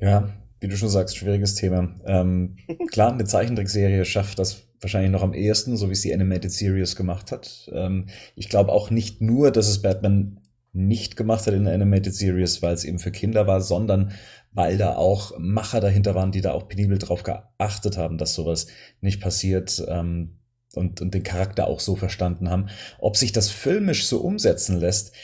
Ja, 0.00 0.32
wie 0.60 0.68
du 0.68 0.76
schon 0.76 0.88
sagst, 0.88 1.16
schwieriges 1.16 1.54
Thema. 1.54 1.94
Ähm, 2.06 2.56
klar, 2.90 3.12
eine 3.12 3.24
Zeichentrickserie 3.24 4.04
schafft 4.04 4.38
das 4.38 4.71
wahrscheinlich 4.82 5.12
noch 5.12 5.22
am 5.22 5.32
ehesten, 5.32 5.76
so 5.76 5.88
wie 5.88 5.92
es 5.92 6.02
die 6.02 6.12
Animated 6.12 6.52
Series 6.52 6.96
gemacht 6.96 7.32
hat. 7.32 7.70
Ähm, 7.72 8.06
ich 8.34 8.48
glaube 8.48 8.72
auch 8.72 8.90
nicht 8.90 9.20
nur, 9.20 9.50
dass 9.50 9.68
es 9.68 9.80
Batman 9.80 10.40
nicht 10.72 11.16
gemacht 11.16 11.46
hat 11.46 11.54
in 11.54 11.64
der 11.64 11.74
Animated 11.74 12.14
Series, 12.14 12.62
weil 12.62 12.74
es 12.74 12.84
eben 12.84 12.98
für 12.98 13.12
Kinder 13.12 13.46
war, 13.46 13.60
sondern 13.60 14.12
weil 14.52 14.76
da 14.78 14.96
auch 14.96 15.38
Macher 15.38 15.80
dahinter 15.80 16.14
waren, 16.14 16.32
die 16.32 16.40
da 16.40 16.52
auch 16.52 16.68
penibel 16.68 16.98
drauf 16.98 17.22
geachtet 17.22 17.96
haben, 17.96 18.18
dass 18.18 18.34
sowas 18.34 18.66
nicht 19.00 19.20
passiert 19.20 19.82
ähm, 19.88 20.38
und, 20.74 21.00
und 21.00 21.14
den 21.14 21.22
Charakter 21.22 21.68
auch 21.68 21.80
so 21.80 21.96
verstanden 21.96 22.50
haben. 22.50 22.68
Ob 22.98 23.16
sich 23.16 23.32
das 23.32 23.50
filmisch 23.50 24.06
so 24.06 24.20
umsetzen 24.20 24.78
lässt, 24.78 25.14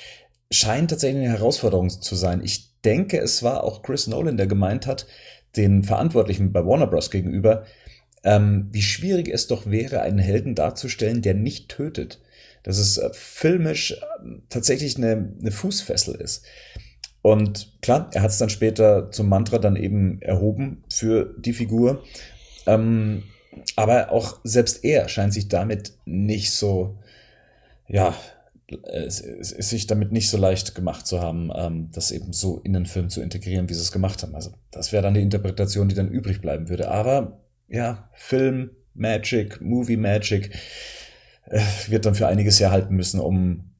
scheint 0.51 0.90
tatsächlich 0.90 1.24
eine 1.24 1.39
Herausforderung 1.39 1.90
zu 1.90 2.14
sein. 2.14 2.43
Ich 2.43 2.80
denke, 2.82 3.18
es 3.18 3.43
war 3.43 3.64
auch 3.64 3.82
Chris 3.82 4.06
Nolan, 4.06 4.36
der 4.36 4.47
gemeint 4.47 4.86
hat, 4.86 5.06
den 5.56 5.82
Verantwortlichen 5.82 6.52
bei 6.52 6.64
Warner 6.64 6.86
Bros. 6.86 7.10
gegenüber, 7.10 7.64
ähm, 8.24 8.69
wie 8.73 8.82
schwierig 8.82 9.28
es 9.28 9.47
doch 9.47 9.66
wäre, 9.66 10.03
einen 10.03 10.19
Helden 10.19 10.55
darzustellen, 10.55 11.23
der 11.23 11.35
nicht 11.35 11.69
tötet. 11.69 12.20
Dass 12.62 12.78
es 12.78 12.99
äh, 12.99 13.11
filmisch 13.12 13.93
äh, 13.93 13.97
tatsächlich 14.49 14.97
eine, 14.97 15.32
eine 15.40 15.51
Fußfessel 15.53 16.15
ist. 16.16 16.45
Und 17.23 17.73
klar, 17.82 18.11
er 18.15 18.23
hat 18.23 18.31
es 18.31 18.39
dann 18.39 18.51
später 18.51 19.11
zum 19.11 19.28
Mantra 19.28 19.59
dann 19.59 19.77
eben 19.77 20.20
erhoben 20.23 20.85
für 20.89 21.35
die 21.39 21.53
Figur. 21.53 22.05
Ähm, 22.66 23.24
aber 23.77 24.12
auch 24.12 24.39
selbst 24.45 24.85
er 24.85 25.09
scheint 25.09 25.32
sich 25.32 25.49
damit 25.49 25.93
nicht 26.05 26.53
so, 26.53 26.99
ja, 27.89 28.15
es, 28.82 29.20
es, 29.20 29.53
es 29.53 29.70
sich 29.70 29.86
damit 29.86 30.12
nicht 30.12 30.28
so 30.28 30.36
leicht 30.36 30.74
gemacht 30.74 31.07
zu 31.07 31.20
haben, 31.20 31.51
ähm, 31.55 31.89
das 31.93 32.11
eben 32.11 32.32
so 32.32 32.61
in 32.65 32.74
den 32.74 32.86
Film 32.86 33.09
zu 33.09 33.23
integrieren, 33.23 33.69
wie 33.69 33.74
sie 33.74 33.81
es 33.81 33.93
gemacht 33.93 34.23
haben. 34.23 34.35
Also 34.35 34.53
das 34.70 34.93
wäre 34.93 35.03
dann 35.03 35.15
die 35.15 35.23
Interpretation, 35.23 35.89
die 35.89 35.95
dann 35.95 36.09
übrig 36.09 36.40
bleiben 36.40 36.69
würde. 36.69 36.90
Aber 36.90 37.40
ja, 37.69 38.09
Film 38.15 38.70
Magic, 38.95 39.61
Movie 39.61 39.97
Magic 39.97 40.55
äh, 41.47 41.61
wird 41.89 42.07
dann 42.07 42.15
für 42.15 42.27
einiges 42.27 42.59
Jahr 42.59 42.73
halten 42.73 42.95
müssen, 42.95 43.20
um 43.20 43.70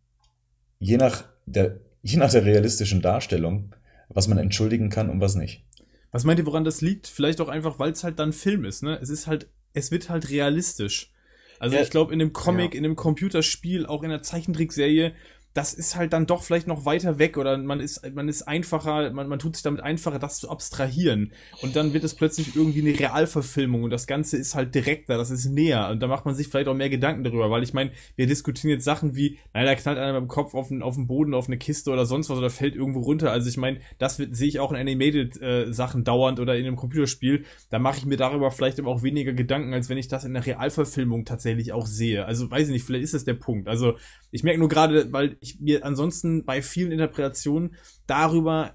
je 0.78 0.97
nach 0.97 1.24
der 1.47 1.81
je 2.02 2.16
nach 2.16 2.31
der 2.31 2.44
realistischen 2.44 3.02
Darstellung, 3.02 3.74
was 4.09 4.28
man 4.28 4.39
entschuldigen 4.39 4.89
kann 4.90 5.10
und 5.10 5.20
was 5.20 5.35
nicht. 5.35 5.65
Was 6.10 6.24
meint 6.24 6.39
ihr, 6.39 6.47
woran 6.47 6.65
das 6.65 6.81
liegt? 6.81 7.06
Vielleicht 7.06 7.40
auch 7.40 7.48
einfach, 7.48 7.78
weil 7.78 7.93
es 7.93 8.05
halt 8.05 8.19
dann 8.19 8.32
Film 8.32 8.65
ist, 8.65 8.82
ne? 8.82 8.98
Es 9.01 9.10
ist 9.10 9.27
halt, 9.27 9.48
es 9.74 9.90
wird 9.90 10.09
halt 10.09 10.31
realistisch. 10.31 11.12
Also 11.59 11.77
Ja, 11.77 11.82
ich 11.82 11.90
glaube, 11.90 12.12
in 12.12 12.19
dem 12.19 12.32
Comic, 12.32 12.73
ja. 12.73 12.78
in 12.78 12.85
dem 12.85 12.97
Computerspiel, 12.97 13.85
auch 13.85 14.02
in 14.02 14.10
der 14.10 14.23
Zeichentrickserie, 14.23 15.12
das 15.59 15.74
ist 15.74 15.97
halt 15.97 16.12
dann 16.12 16.26
doch 16.26 16.44
vielleicht 16.44 16.68
noch 16.68 16.85
weiter 16.85 17.18
weg 17.18 17.36
oder 17.36 17.59
man 17.59 17.80
ist, 17.80 18.09
man 18.14 18.28
ist 18.28 18.43
einfacher, 18.43 19.10
man, 19.10 19.26
man 19.26 19.40
tut 19.40 19.56
sich 19.56 19.64
damit 19.64 19.80
einfacher, 19.80 20.20
das 20.20 20.39
zu 20.39 20.48
abstrahieren. 20.48 21.32
Und 21.62 21.74
dann 21.74 21.93
wird 21.93 22.05
es 22.05 22.14
plötzlich 22.14 22.55
irgendwie 22.55 22.80
eine 22.80 22.97
Realverfilmung 22.97 23.82
und 23.82 23.90
das 23.90 24.06
Ganze 24.06 24.36
ist 24.36 24.55
halt 24.55 24.72
direkter, 24.72 25.18
das 25.18 25.32
ist 25.32 25.47
näher. 25.47 25.89
Und 25.90 25.98
da 25.98 26.06
macht 26.06 26.26
man 26.26 26.36
sich 26.36 26.47
vielleicht 26.47 26.68
auch 26.68 26.76
mehr 26.76 26.90
Gedanken 26.90 27.24
darüber, 27.24 27.51
weil 27.51 27.64
ich 27.64 27.74
meine, 27.74 27.90
wir 28.14 28.28
diskutieren 28.28 28.70
jetzt 28.70 28.85
Sachen 28.85 29.16
wie, 29.16 29.40
naja, 29.52 29.66
da 29.66 29.74
knallt 29.74 29.98
einer 29.98 30.12
mit 30.12 30.20
dem 30.20 30.28
Kopf 30.28 30.55
auf 30.55 30.68
den, 30.68 30.80
auf 30.80 30.94
den 30.94 31.09
Boden, 31.09 31.35
auf 31.35 31.48
eine 31.48 31.59
Kiste 31.59 31.90
oder 31.90 32.06
sonst 32.06 32.30
was 32.30 32.39
oder 32.39 32.51
fällt 32.51 32.76
irgendwo 32.76 33.01
runter. 33.01 33.32
Also 33.32 33.48
ich 33.48 33.56
meine, 33.56 33.80
das 33.98 34.14
sehe 34.14 34.47
ich 34.47 34.60
auch 34.60 34.70
in 34.70 34.76
Animated-Sachen 34.76 36.05
dauernd 36.05 36.39
oder 36.39 36.56
in 36.56 36.66
einem 36.66 36.76
Computerspiel. 36.76 37.47
Da 37.70 37.80
mache 37.80 37.98
ich 37.98 38.06
mir 38.06 38.16
darüber 38.16 38.52
vielleicht 38.52 38.78
aber 38.78 38.90
auch 38.90 39.02
weniger 39.02 39.32
Gedanken, 39.32 39.74
als 39.74 39.89
wenn 39.89 39.98
ich 39.98 40.06
das 40.06 40.22
in 40.22 40.35
der 40.35 40.47
Realverfilmung 40.47 41.24
tatsächlich 41.24 41.72
auch 41.72 41.86
sehe. 41.86 42.26
Also 42.26 42.48
weiß 42.48 42.68
ich 42.68 42.74
nicht, 42.74 42.85
vielleicht 42.85 43.02
ist 43.02 43.14
das 43.14 43.24
der 43.24 43.35
Punkt. 43.35 43.66
Also 43.66 43.97
ich 44.30 44.44
merke 44.44 44.60
nur 44.60 44.68
gerade, 44.68 45.12
weil 45.12 45.36
ich 45.40 45.47
mir 45.60 45.84
ansonsten 45.84 46.44
bei 46.44 46.62
vielen 46.62 46.92
Interpretationen 46.92 47.74
darüber 48.06 48.74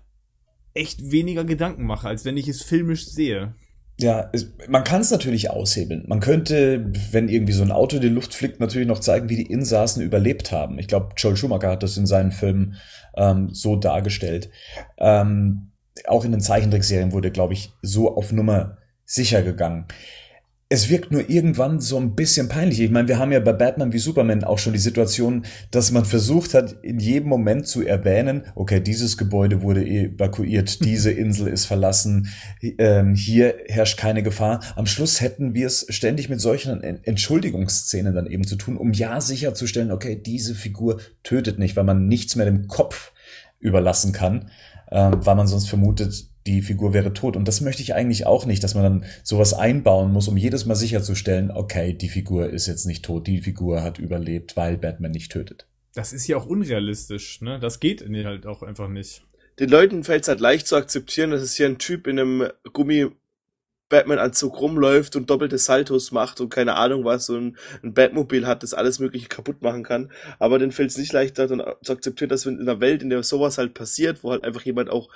echt 0.73 1.11
weniger 1.11 1.45
Gedanken 1.45 1.85
mache, 1.85 2.07
als 2.07 2.25
wenn 2.25 2.37
ich 2.37 2.47
es 2.47 2.63
filmisch 2.63 3.07
sehe. 3.07 3.55
Ja, 3.99 4.29
es, 4.33 4.51
man 4.67 4.83
kann 4.83 5.01
es 5.01 5.11
natürlich 5.11 5.51
aushebeln. 5.51 6.05
Man 6.07 6.19
könnte, 6.19 6.91
wenn 7.11 7.29
irgendwie 7.29 7.53
so 7.53 7.61
ein 7.61 7.71
Auto 7.71 7.97
in 7.97 8.01
die 8.01 8.09
Luft 8.09 8.33
fliegt, 8.33 8.59
natürlich 8.59 8.87
noch 8.87 8.99
zeigen, 8.99 9.29
wie 9.29 9.35
die 9.35 9.51
Insassen 9.51 10.01
überlebt 10.01 10.51
haben. 10.51 10.79
Ich 10.79 10.87
glaube, 10.87 11.13
Joel 11.15 11.37
Schumacher 11.37 11.69
hat 11.69 11.83
das 11.83 11.97
in 11.97 12.07
seinen 12.07 12.31
Filmen 12.31 12.75
ähm, 13.15 13.49
so 13.51 13.75
dargestellt. 13.75 14.49
Ähm, 14.97 15.71
auch 16.07 16.25
in 16.25 16.31
den 16.31 16.41
Zeichentrickserien 16.41 17.11
wurde, 17.11 17.29
glaube 17.29 17.53
ich, 17.53 17.71
so 17.83 18.15
auf 18.15 18.31
Nummer 18.31 18.77
sicher 19.05 19.43
gegangen. 19.43 19.85
Es 20.73 20.89
wirkt 20.89 21.11
nur 21.11 21.29
irgendwann 21.29 21.79
so 21.79 21.97
ein 21.97 22.15
bisschen 22.15 22.49
peinlich. 22.49 22.79
Ich 22.81 22.89
meine, 22.89 23.07
wir 23.07 23.19
haben 23.19 23.31
ja 23.31 23.39
bei 23.39 23.53
Batman 23.53 23.93
wie 23.93 23.99
Superman 23.99 24.43
auch 24.43 24.57
schon 24.57 24.73
die 24.73 24.79
Situation, 24.79 25.45
dass 25.69 25.91
man 25.91 26.03
versucht 26.03 26.55
hat, 26.55 26.77
in 26.81 26.97
jedem 26.97 27.29
Moment 27.29 27.67
zu 27.67 27.85
erwähnen, 27.85 28.45
okay, 28.55 28.79
dieses 28.79 29.19
Gebäude 29.19 29.61
wurde 29.61 29.85
evakuiert, 29.85 30.79
diese 30.83 31.11
Insel 31.11 31.47
ist 31.49 31.67
verlassen, 31.67 32.29
ähm, 32.79 33.13
hier 33.13 33.53
herrscht 33.67 33.99
keine 33.99 34.23
Gefahr. 34.23 34.61
Am 34.75 34.87
Schluss 34.87 35.21
hätten 35.21 35.53
wir 35.53 35.67
es 35.67 35.85
ständig 35.89 36.27
mit 36.27 36.41
solchen 36.41 36.81
Entschuldigungsszenen 36.81 38.15
dann 38.15 38.25
eben 38.25 38.47
zu 38.47 38.55
tun, 38.55 38.75
um 38.75 38.93
ja 38.93 39.21
sicherzustellen, 39.21 39.91
okay, 39.91 40.19
diese 40.19 40.55
Figur 40.55 41.01
tötet 41.21 41.59
nicht, 41.59 41.75
weil 41.75 41.83
man 41.83 42.07
nichts 42.07 42.35
mehr 42.35 42.47
dem 42.47 42.67
Kopf 42.67 43.11
überlassen 43.59 44.11
kann, 44.11 44.49
äh, 44.89 45.11
weil 45.13 45.35
man 45.35 45.45
sonst 45.45 45.69
vermutet, 45.69 46.32
die 46.45 46.61
Figur 46.61 46.94
wäre 46.94 47.14
tot. 47.14 47.36
Und 47.36 47.48
das 47.48 47.61
möchte 47.61 47.82
ich 47.82 47.94
eigentlich 47.94 48.26
auch 48.26 48.45
nicht, 48.45 48.64
dass 48.64 48.76
man 48.76 48.84
dann 48.84 49.06
sowas 49.24 49.53
einbauen 49.53 50.11
muss, 50.11 50.28
um 50.28 50.38
jedes 50.38 50.65
Mal 50.65 50.76
sicherzustellen, 50.76 51.52
okay, 51.52 51.94
die 51.94 52.10
Figur 52.10 52.49
ist 52.49 52.68
jetzt 52.68 52.86
nicht 52.86 53.06
tot, 53.06 53.28
die 53.28 53.41
Figur 53.41 53.84
hat 53.84 53.99
überlebt, 53.99 54.57
weil 54.57 54.78
Batman 54.78 55.11
nicht 55.11 55.32
tötet. 55.32 55.68
Das 55.94 56.11
ist 56.11 56.28
ja 56.28 56.38
auch 56.38 56.45
unrealistisch, 56.45 57.41
ne? 57.41 57.60
Das 57.60 57.80
geht 57.80 58.03
halt 58.07 58.45
auch 58.45 58.64
einfach 58.64 58.90
nicht. 58.90 59.24
Den 59.60 59.70
Leuten 59.70 60.03
fällt 60.03 60.24
es 60.24 60.28
halt 60.28 60.40
leicht 60.40 60.68
zu 60.68 60.76
akzeptieren, 60.76 61.30
dass 61.30 61.41
es 61.41 61.56
hier 61.56 61.68
ein 61.68 61.78
Typ 61.78 62.07
in 62.07 62.20
einem 62.20 62.49
Gummi 62.72 63.11
Batman-Anzug 63.90 64.60
rumläuft 64.60 65.15
und 65.15 65.30
doppelte 65.30 65.60
Saltos 65.60 66.11
macht 66.11 66.41
und 66.41 66.49
keine 66.49 66.76
Ahnung 66.78 67.06
was 67.06 67.30
und 67.30 67.57
ein 67.84 67.94
Batmobil 67.94 68.48
hat, 68.48 68.64
das 68.64 68.74
alles 68.74 68.98
mögliche 68.98 69.28
kaputt 69.28 69.61
machen 69.61 69.84
kann. 69.84 70.11
Aber 70.40 70.57
dann 70.57 70.72
fällt 70.72 70.90
es 70.90 70.98
nicht 70.98 71.14
leichter 71.14 71.48
dann 71.48 71.61
zu 71.84 71.94
akzeptieren, 71.94 72.30
dass 72.30 72.48
in 72.48 72.60
einer 72.60 72.80
Welt, 72.80 73.03
in 73.03 73.11
der 73.11 73.22
sowas 73.22 73.60
halt 73.60 73.76
passiert, 73.76 74.24
wo 74.24 74.32
halt 74.32 74.44
einfach 74.44 74.64
jemand 74.64 74.90
auch 74.90 75.10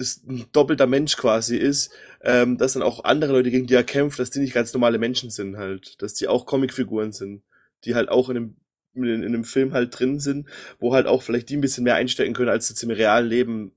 ist 0.00 0.26
ein 0.28 0.46
doppelter 0.52 0.86
Mensch 0.86 1.16
quasi 1.16 1.56
ist, 1.56 1.92
ähm, 2.22 2.58
dass 2.58 2.72
dann 2.72 2.82
auch 2.82 3.04
andere 3.04 3.32
Leute, 3.32 3.50
gegen 3.50 3.66
die 3.66 3.74
er 3.74 3.84
kämpft, 3.84 4.18
dass 4.18 4.30
die 4.30 4.40
nicht 4.40 4.54
ganz 4.54 4.72
normale 4.72 4.98
Menschen 4.98 5.30
sind 5.30 5.56
halt, 5.56 6.00
dass 6.02 6.14
die 6.14 6.26
auch 6.26 6.46
Comicfiguren 6.46 7.12
sind, 7.12 7.42
die 7.84 7.94
halt 7.94 8.08
auch 8.08 8.28
in 8.30 8.36
einem, 8.36 8.56
in, 8.94 9.04
in 9.04 9.24
einem 9.24 9.44
Film 9.44 9.72
halt 9.72 9.98
drin 9.98 10.18
sind, 10.18 10.48
wo 10.78 10.94
halt 10.94 11.06
auch 11.06 11.22
vielleicht 11.22 11.50
die 11.50 11.56
ein 11.56 11.60
bisschen 11.60 11.84
mehr 11.84 11.94
einstecken 11.94 12.34
können, 12.34 12.48
als 12.48 12.68
jetzt 12.68 12.82
im 12.82 12.90
realen 12.90 13.28
Leben. 13.28 13.72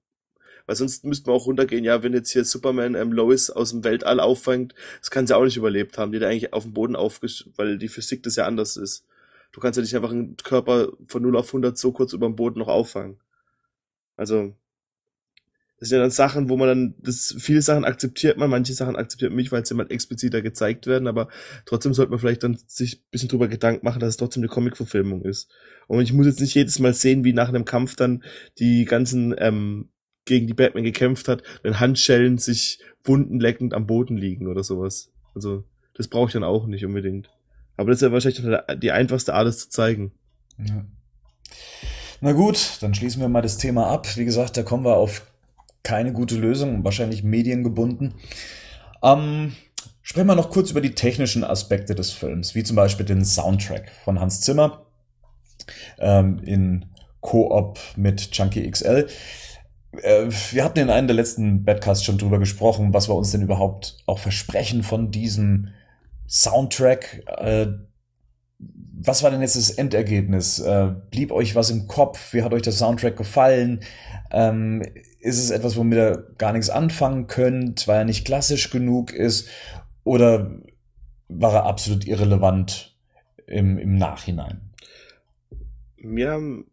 Weil 0.65 0.77
sonst 0.77 1.03
müsste 1.03 1.29
man 1.29 1.35
auch 1.35 1.45
runtergehen, 1.45 1.83
ja, 1.83 2.03
wenn 2.03 2.13
jetzt 2.13 2.31
hier 2.31 2.45
Superman 2.45 2.95
ähm, 2.95 3.11
Lois 3.11 3.49
aus 3.49 3.71
dem 3.71 3.83
Weltall 3.83 4.21
auffängt, 4.21 4.73
das 4.99 5.11
kann 5.11 5.27
sie 5.27 5.35
auch 5.35 5.43
nicht 5.43 5.57
überlebt 5.57 5.97
haben, 5.97 6.13
die 6.13 6.19
da 6.19 6.29
eigentlich 6.29 6.53
auf 6.53 6.63
dem 6.63 6.73
Boden 6.73 6.95
aufgesch... 6.95 7.49
weil 7.57 7.77
die 7.77 7.89
Physik 7.89 8.23
das 8.23 8.37
ja 8.37 8.45
anders 8.45 8.77
ist. 8.77 9.05
Du 9.51 9.59
kannst 9.59 9.75
ja 9.75 9.81
nicht 9.83 9.95
einfach 9.95 10.11
einen 10.11 10.37
Körper 10.37 10.93
von 11.07 11.21
0 11.21 11.35
auf 11.35 11.47
100 11.47 11.77
so 11.77 11.91
kurz 11.91 12.13
über 12.13 12.27
dem 12.27 12.37
Boden 12.37 12.59
noch 12.59 12.69
auffangen. 12.69 13.19
Also, 14.15 14.55
das 15.83 15.89
sind 15.89 15.97
ja 15.97 16.01
dann 16.01 16.11
Sachen, 16.11 16.47
wo 16.47 16.55
man 16.55 16.69
dann, 16.69 16.95
das, 16.99 17.35
viele 17.37 17.61
Sachen 17.61 17.83
akzeptiert 17.83 18.37
man, 18.37 18.49
manche 18.49 18.71
Sachen 18.71 18.95
akzeptiert 18.95 19.31
man 19.31 19.35
nicht, 19.35 19.51
weil 19.51 19.65
sie 19.65 19.73
mal 19.73 19.91
expliziter 19.91 20.41
gezeigt 20.41 20.87
werden, 20.87 21.09
aber 21.09 21.27
trotzdem 21.65 21.93
sollte 21.93 22.11
man 22.11 22.21
vielleicht 22.21 22.43
dann 22.43 22.57
sich 22.67 22.99
ein 22.99 23.11
bisschen 23.11 23.27
drüber 23.27 23.49
Gedanken 23.49 23.85
machen, 23.85 23.99
dass 23.99 24.11
es 24.11 24.17
trotzdem 24.17 24.43
eine 24.43 24.47
Comic-Verfilmung 24.47 25.23
ist. 25.23 25.51
Und 25.87 26.01
ich 26.01 26.13
muss 26.13 26.25
jetzt 26.25 26.39
nicht 26.39 26.55
jedes 26.55 26.79
Mal 26.79 26.93
sehen, 26.93 27.25
wie 27.25 27.33
nach 27.33 27.49
einem 27.49 27.65
Kampf 27.65 27.97
dann 27.97 28.23
die 28.59 28.85
ganzen, 28.85 29.35
ähm, 29.37 29.89
gegen 30.23 30.47
die 30.47 30.53
Batman 30.53 30.85
gekämpft 30.85 31.27
hat, 31.27 31.43
wenn 31.63 31.81
Handschellen 31.81 32.37
sich 32.37 32.79
wundenleckend 33.03 33.73
am 33.73 33.85
Boden 33.85 34.15
liegen 34.15 34.47
oder 34.47 34.63
sowas. 34.63 35.11
Also, 35.35 35.65
das 35.95 36.07
brauche 36.07 36.27
ich 36.27 36.33
dann 36.33 36.45
auch 36.45 36.65
nicht 36.65 36.85
unbedingt. 36.85 37.29
Aber 37.75 37.89
das 37.89 37.97
ist 37.97 38.03
ja 38.03 38.13
wahrscheinlich 38.13 38.41
die 38.79 38.91
einfachste 38.93 39.33
Art, 39.33 39.47
es 39.47 39.59
zu 39.59 39.69
zeigen. 39.69 40.13
Ja. 40.59 40.85
Na 42.21 42.31
gut, 42.31 42.77
dann 42.79 42.95
schließen 42.95 43.21
wir 43.21 43.27
mal 43.27 43.41
das 43.41 43.57
Thema 43.57 43.87
ab. 43.87 44.15
Wie 44.15 44.23
gesagt, 44.23 44.55
da 44.55 44.63
kommen 44.63 44.85
wir 44.85 44.95
auf 44.95 45.23
keine 45.83 46.13
gute 46.13 46.35
Lösung, 46.35 46.83
wahrscheinlich 46.83 47.23
mediengebunden. 47.23 48.13
Ähm, 49.03 49.53
sprechen 50.01 50.27
wir 50.27 50.35
noch 50.35 50.49
kurz 50.49 50.71
über 50.71 50.81
die 50.81 50.95
technischen 50.95 51.43
Aspekte 51.43 51.93
des 51.95 52.11
Films, 52.11 52.55
wie 52.55 52.63
zum 52.63 52.75
Beispiel 52.75 53.05
den 53.05 53.25
Soundtrack 53.25 53.91
von 54.03 54.19
Hans 54.19 54.41
Zimmer 54.41 54.85
ähm, 55.99 56.39
in 56.43 56.85
Koop 57.21 57.79
mit 57.95 58.31
Chunky 58.31 58.69
XL. 58.69 59.07
Äh, 60.01 60.25
wir 60.51 60.63
hatten 60.63 60.79
in 60.79 60.89
einem 60.89 61.07
der 61.07 61.15
letzten 61.15 61.63
Badcasts 61.63 62.03
schon 62.03 62.17
drüber 62.17 62.39
gesprochen, 62.39 62.93
was 62.93 63.09
wir 63.09 63.15
uns 63.15 63.31
denn 63.31 63.41
überhaupt 63.41 63.97
auch 64.05 64.19
versprechen 64.19 64.83
von 64.83 65.11
diesem 65.11 65.69
Soundtrack. 66.27 67.23
Äh, 67.37 67.67
was 69.05 69.21
war 69.23 69.31
denn 69.31 69.41
jetzt 69.41 69.57
das 69.57 69.69
Endergebnis? 69.69 70.59
Äh, 70.59 70.93
blieb 71.11 71.31
euch 71.31 71.55
was 71.55 71.69
im 71.69 71.87
Kopf? 71.87 72.33
Wie 72.33 72.41
hat 72.41 72.53
euch 72.53 72.61
der 72.61 72.73
Soundtrack 72.73 73.17
gefallen? 73.17 73.81
Ähm, 74.31 74.81
ist 75.19 75.39
es 75.39 75.51
etwas, 75.51 75.75
womit 75.75 75.97
ihr 75.97 76.27
gar 76.37 76.53
nichts 76.53 76.69
anfangen 76.69 77.27
könnt, 77.27 77.87
weil 77.87 77.99
er 77.99 78.05
nicht 78.05 78.25
klassisch 78.25 78.69
genug 78.69 79.11
ist? 79.11 79.49
Oder 80.03 80.59
war 81.27 81.53
er 81.53 81.65
absolut 81.65 82.05
irrelevant 82.05 82.97
im, 83.47 83.77
im 83.77 83.97
Nachhinein? 83.97 84.73
Mir 85.97 86.31
haben 86.31 86.65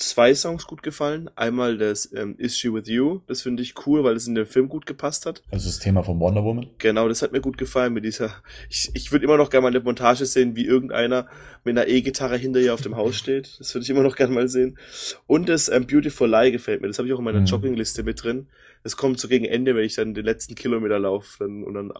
zwei 0.00 0.34
Songs 0.34 0.66
gut 0.66 0.82
gefallen. 0.82 1.30
Einmal 1.36 1.78
das 1.78 2.12
ähm, 2.12 2.34
Is 2.38 2.58
She 2.58 2.72
With 2.72 2.88
You, 2.88 3.20
das 3.26 3.42
finde 3.42 3.62
ich 3.62 3.74
cool, 3.86 4.02
weil 4.02 4.16
es 4.16 4.26
in 4.26 4.34
den 4.34 4.46
Film 4.46 4.68
gut 4.68 4.86
gepasst 4.86 5.26
hat. 5.26 5.42
Also 5.50 5.68
das 5.68 5.78
Thema 5.78 6.02
von 6.02 6.18
Wonder 6.18 6.42
Woman? 6.42 6.66
Genau, 6.78 7.08
das 7.08 7.22
hat 7.22 7.32
mir 7.32 7.40
gut 7.40 7.58
gefallen 7.58 7.92
mit 7.92 8.04
dieser. 8.04 8.30
Ich, 8.68 8.90
ich 8.94 9.12
würde 9.12 9.24
immer 9.24 9.36
noch 9.36 9.50
gerne 9.50 9.62
mal 9.62 9.68
eine 9.68 9.80
Montage 9.80 10.26
sehen, 10.26 10.56
wie 10.56 10.64
irgendeiner 10.64 11.26
mit 11.64 11.76
einer 11.76 11.86
E-Gitarre 11.86 12.36
hinter 12.36 12.60
ihr 12.60 12.74
auf 12.74 12.80
dem 12.80 12.96
Haus 12.96 13.16
steht. 13.16 13.56
Das 13.60 13.74
würde 13.74 13.84
ich 13.84 13.90
immer 13.90 14.02
noch 14.02 14.16
gerne 14.16 14.34
mal 14.34 14.48
sehen. 14.48 14.78
Und 15.26 15.48
das 15.48 15.68
ähm, 15.68 15.86
Beautiful 15.86 16.28
Lie 16.28 16.52
gefällt 16.52 16.80
mir. 16.80 16.88
Das 16.88 16.98
habe 16.98 17.06
ich 17.06 17.14
auch 17.14 17.18
in 17.18 17.24
meiner 17.24 17.40
mhm. 17.40 17.46
Joggingliste 17.46 18.02
mit 18.02 18.22
drin. 18.22 18.48
Das 18.82 18.96
kommt 18.96 19.20
so 19.20 19.28
gegen 19.28 19.44
Ende, 19.44 19.76
wenn 19.76 19.84
ich 19.84 19.94
dann 19.94 20.14
den 20.14 20.24
letzten 20.24 20.54
Kilometer 20.54 20.98
laufe 20.98 21.36
dann, 21.38 21.62
und 21.62 21.74
dann 21.74 21.92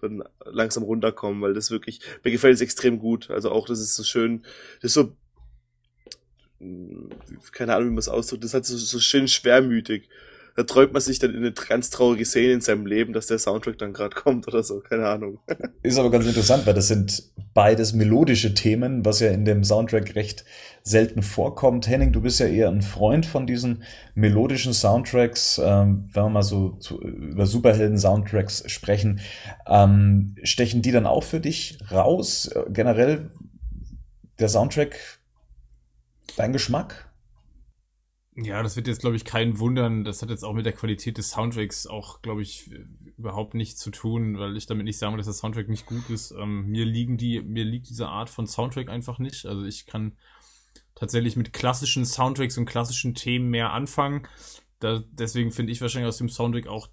dann 0.00 0.22
langsam 0.44 0.82
runterkommen, 0.82 1.40
weil 1.40 1.54
das 1.54 1.70
wirklich, 1.70 2.00
mir 2.22 2.30
gefällt 2.30 2.54
es 2.54 2.60
extrem 2.60 2.98
gut. 2.98 3.30
Also 3.30 3.50
auch, 3.50 3.66
das 3.66 3.80
ist 3.80 3.94
so 3.94 4.02
schön, 4.02 4.42
das 4.82 4.90
ist 4.90 4.94
so 4.94 5.12
keine 7.52 7.74
Ahnung, 7.74 7.88
wie 7.88 7.92
man 7.92 7.98
es 7.98 8.08
ausdrückt, 8.08 8.44
das 8.44 8.50
ist 8.50 8.54
halt 8.54 8.66
so, 8.66 8.76
so 8.76 8.98
schön 8.98 9.28
schwermütig. 9.28 10.08
Da 10.56 10.62
träumt 10.62 10.92
man 10.92 11.02
sich 11.02 11.18
dann 11.18 11.32
in 11.32 11.38
eine 11.38 11.50
ganz 11.50 11.90
traurige 11.90 12.24
Szene 12.24 12.52
in 12.52 12.60
seinem 12.60 12.86
Leben, 12.86 13.12
dass 13.12 13.26
der 13.26 13.40
Soundtrack 13.40 13.76
dann 13.78 13.92
gerade 13.92 14.14
kommt 14.14 14.46
oder 14.46 14.62
so, 14.62 14.80
keine 14.80 15.08
Ahnung. 15.08 15.40
Ist 15.82 15.98
aber 15.98 16.10
ganz 16.10 16.26
interessant, 16.26 16.64
weil 16.66 16.74
das 16.74 16.88
sind 16.88 17.24
beides 17.54 17.92
melodische 17.92 18.54
Themen, 18.54 19.04
was 19.04 19.20
ja 19.20 19.30
in 19.30 19.44
dem 19.44 19.64
Soundtrack 19.64 20.14
recht 20.14 20.44
selten 20.82 21.22
vorkommt. 21.22 21.88
Henning, 21.88 22.12
du 22.12 22.20
bist 22.20 22.38
ja 22.38 22.46
eher 22.46 22.68
ein 22.68 22.82
Freund 22.82 23.26
von 23.26 23.46
diesen 23.46 23.82
melodischen 24.14 24.74
Soundtracks. 24.74 25.60
Ähm, 25.62 26.08
wenn 26.12 26.24
wir 26.24 26.30
mal 26.30 26.42
so 26.42 26.70
zu, 26.78 27.00
über 27.00 27.46
Superhelden-Soundtracks 27.46 28.70
sprechen, 28.70 29.20
ähm, 29.66 30.36
stechen 30.44 30.82
die 30.82 30.92
dann 30.92 31.06
auch 31.06 31.24
für 31.24 31.40
dich 31.40 31.78
raus? 31.90 32.50
Generell 32.68 33.30
der 34.38 34.48
Soundtrack 34.48 34.98
Dein 36.36 36.52
Geschmack? 36.52 37.10
Ja, 38.36 38.64
das 38.64 38.74
wird 38.74 38.88
jetzt, 38.88 39.00
glaube 39.00 39.14
ich, 39.14 39.24
keinen 39.24 39.60
wundern. 39.60 40.02
Das 40.02 40.20
hat 40.20 40.28
jetzt 40.28 40.44
auch 40.44 40.54
mit 40.54 40.66
der 40.66 40.72
Qualität 40.72 41.18
des 41.18 41.30
Soundtracks 41.30 41.86
auch, 41.86 42.20
glaube 42.20 42.42
ich, 42.42 42.68
überhaupt 43.16 43.54
nichts 43.54 43.78
zu 43.78 43.90
tun, 43.92 44.38
weil 44.38 44.56
ich 44.56 44.66
damit 44.66 44.84
nicht 44.84 44.98
sagen 44.98 45.12
will, 45.12 45.18
dass 45.18 45.26
der 45.26 45.34
Soundtrack 45.34 45.68
nicht 45.68 45.86
gut 45.86 46.10
ist. 46.10 46.32
Ähm, 46.32 46.66
mir 46.66 46.84
liegen 46.84 47.16
die, 47.16 47.40
mir 47.42 47.64
liegt 47.64 47.88
diese 47.88 48.08
Art 48.08 48.30
von 48.30 48.48
Soundtrack 48.48 48.88
einfach 48.88 49.20
nicht. 49.20 49.46
Also 49.46 49.64
ich 49.64 49.86
kann 49.86 50.16
tatsächlich 50.96 51.36
mit 51.36 51.52
klassischen 51.52 52.04
Soundtracks 52.04 52.58
und 52.58 52.66
klassischen 52.66 53.14
Themen 53.14 53.50
mehr 53.50 53.72
anfangen. 53.72 54.26
Da, 54.80 55.04
deswegen 55.12 55.52
finde 55.52 55.70
ich 55.70 55.80
wahrscheinlich 55.80 56.08
aus 56.08 56.18
dem 56.18 56.28
Soundtrack 56.28 56.66
auch 56.66 56.88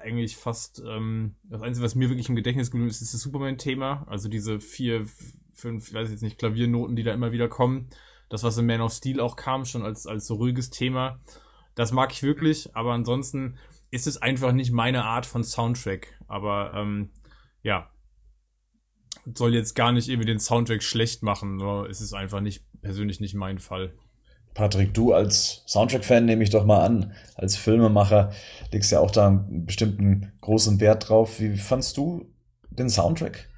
eigentlich 0.00 0.36
fast 0.36 0.82
ähm, 0.86 1.34
das 1.44 1.60
Einzige, 1.60 1.84
was 1.84 1.94
mir 1.94 2.08
wirklich 2.08 2.30
im 2.30 2.36
Gedächtnis 2.36 2.70
geblieben 2.70 2.88
ist, 2.88 3.02
ist 3.02 3.12
das 3.12 3.20
Superman-Thema. 3.20 4.06
Also 4.08 4.30
diese 4.30 4.60
vier, 4.60 5.06
fünf, 5.52 5.88
ich 5.88 5.94
weiß 5.94 6.10
jetzt 6.10 6.22
nicht, 6.22 6.38
Klaviernoten, 6.38 6.96
die 6.96 7.02
da 7.02 7.12
immer 7.12 7.32
wieder 7.32 7.48
kommen 7.48 7.90
das, 8.28 8.42
was 8.42 8.58
in 8.58 8.66
Man 8.66 8.80
of 8.80 8.92
Steel 8.92 9.20
auch 9.20 9.36
kam, 9.36 9.64
schon 9.64 9.84
als, 9.84 10.06
als 10.06 10.26
so 10.26 10.34
ruhiges 10.34 10.70
Thema. 10.70 11.20
Das 11.74 11.92
mag 11.92 12.12
ich 12.12 12.22
wirklich, 12.22 12.74
aber 12.74 12.92
ansonsten 12.92 13.58
ist 13.90 14.06
es 14.06 14.20
einfach 14.20 14.52
nicht 14.52 14.72
meine 14.72 15.04
Art 15.04 15.26
von 15.26 15.44
Soundtrack. 15.44 16.08
Aber 16.26 16.72
ähm, 16.74 17.10
ja, 17.62 17.90
soll 19.34 19.54
jetzt 19.54 19.74
gar 19.74 19.92
nicht 19.92 20.08
irgendwie 20.08 20.26
den 20.26 20.40
Soundtrack 20.40 20.82
schlecht 20.82 21.22
machen, 21.22 21.56
nur 21.56 21.88
ist 21.88 22.00
es 22.00 22.12
einfach 22.12 22.40
nicht 22.40 22.64
persönlich 22.80 23.20
nicht 23.20 23.34
mein 23.34 23.58
Fall. 23.58 23.92
Patrick, 24.54 24.94
du 24.94 25.12
als 25.12 25.62
Soundtrack-Fan 25.66 26.24
nehme 26.24 26.42
ich 26.42 26.50
doch 26.50 26.64
mal 26.64 26.82
an, 26.84 27.12
als 27.34 27.56
Filmemacher 27.56 28.32
legst 28.72 28.90
ja 28.90 29.00
auch 29.00 29.10
da 29.10 29.26
einen 29.26 29.66
bestimmten 29.66 30.32
großen 30.40 30.80
Wert 30.80 31.08
drauf. 31.08 31.40
Wie 31.40 31.58
fandst 31.58 31.96
du 31.98 32.32
den 32.70 32.88
Soundtrack? 32.88 33.50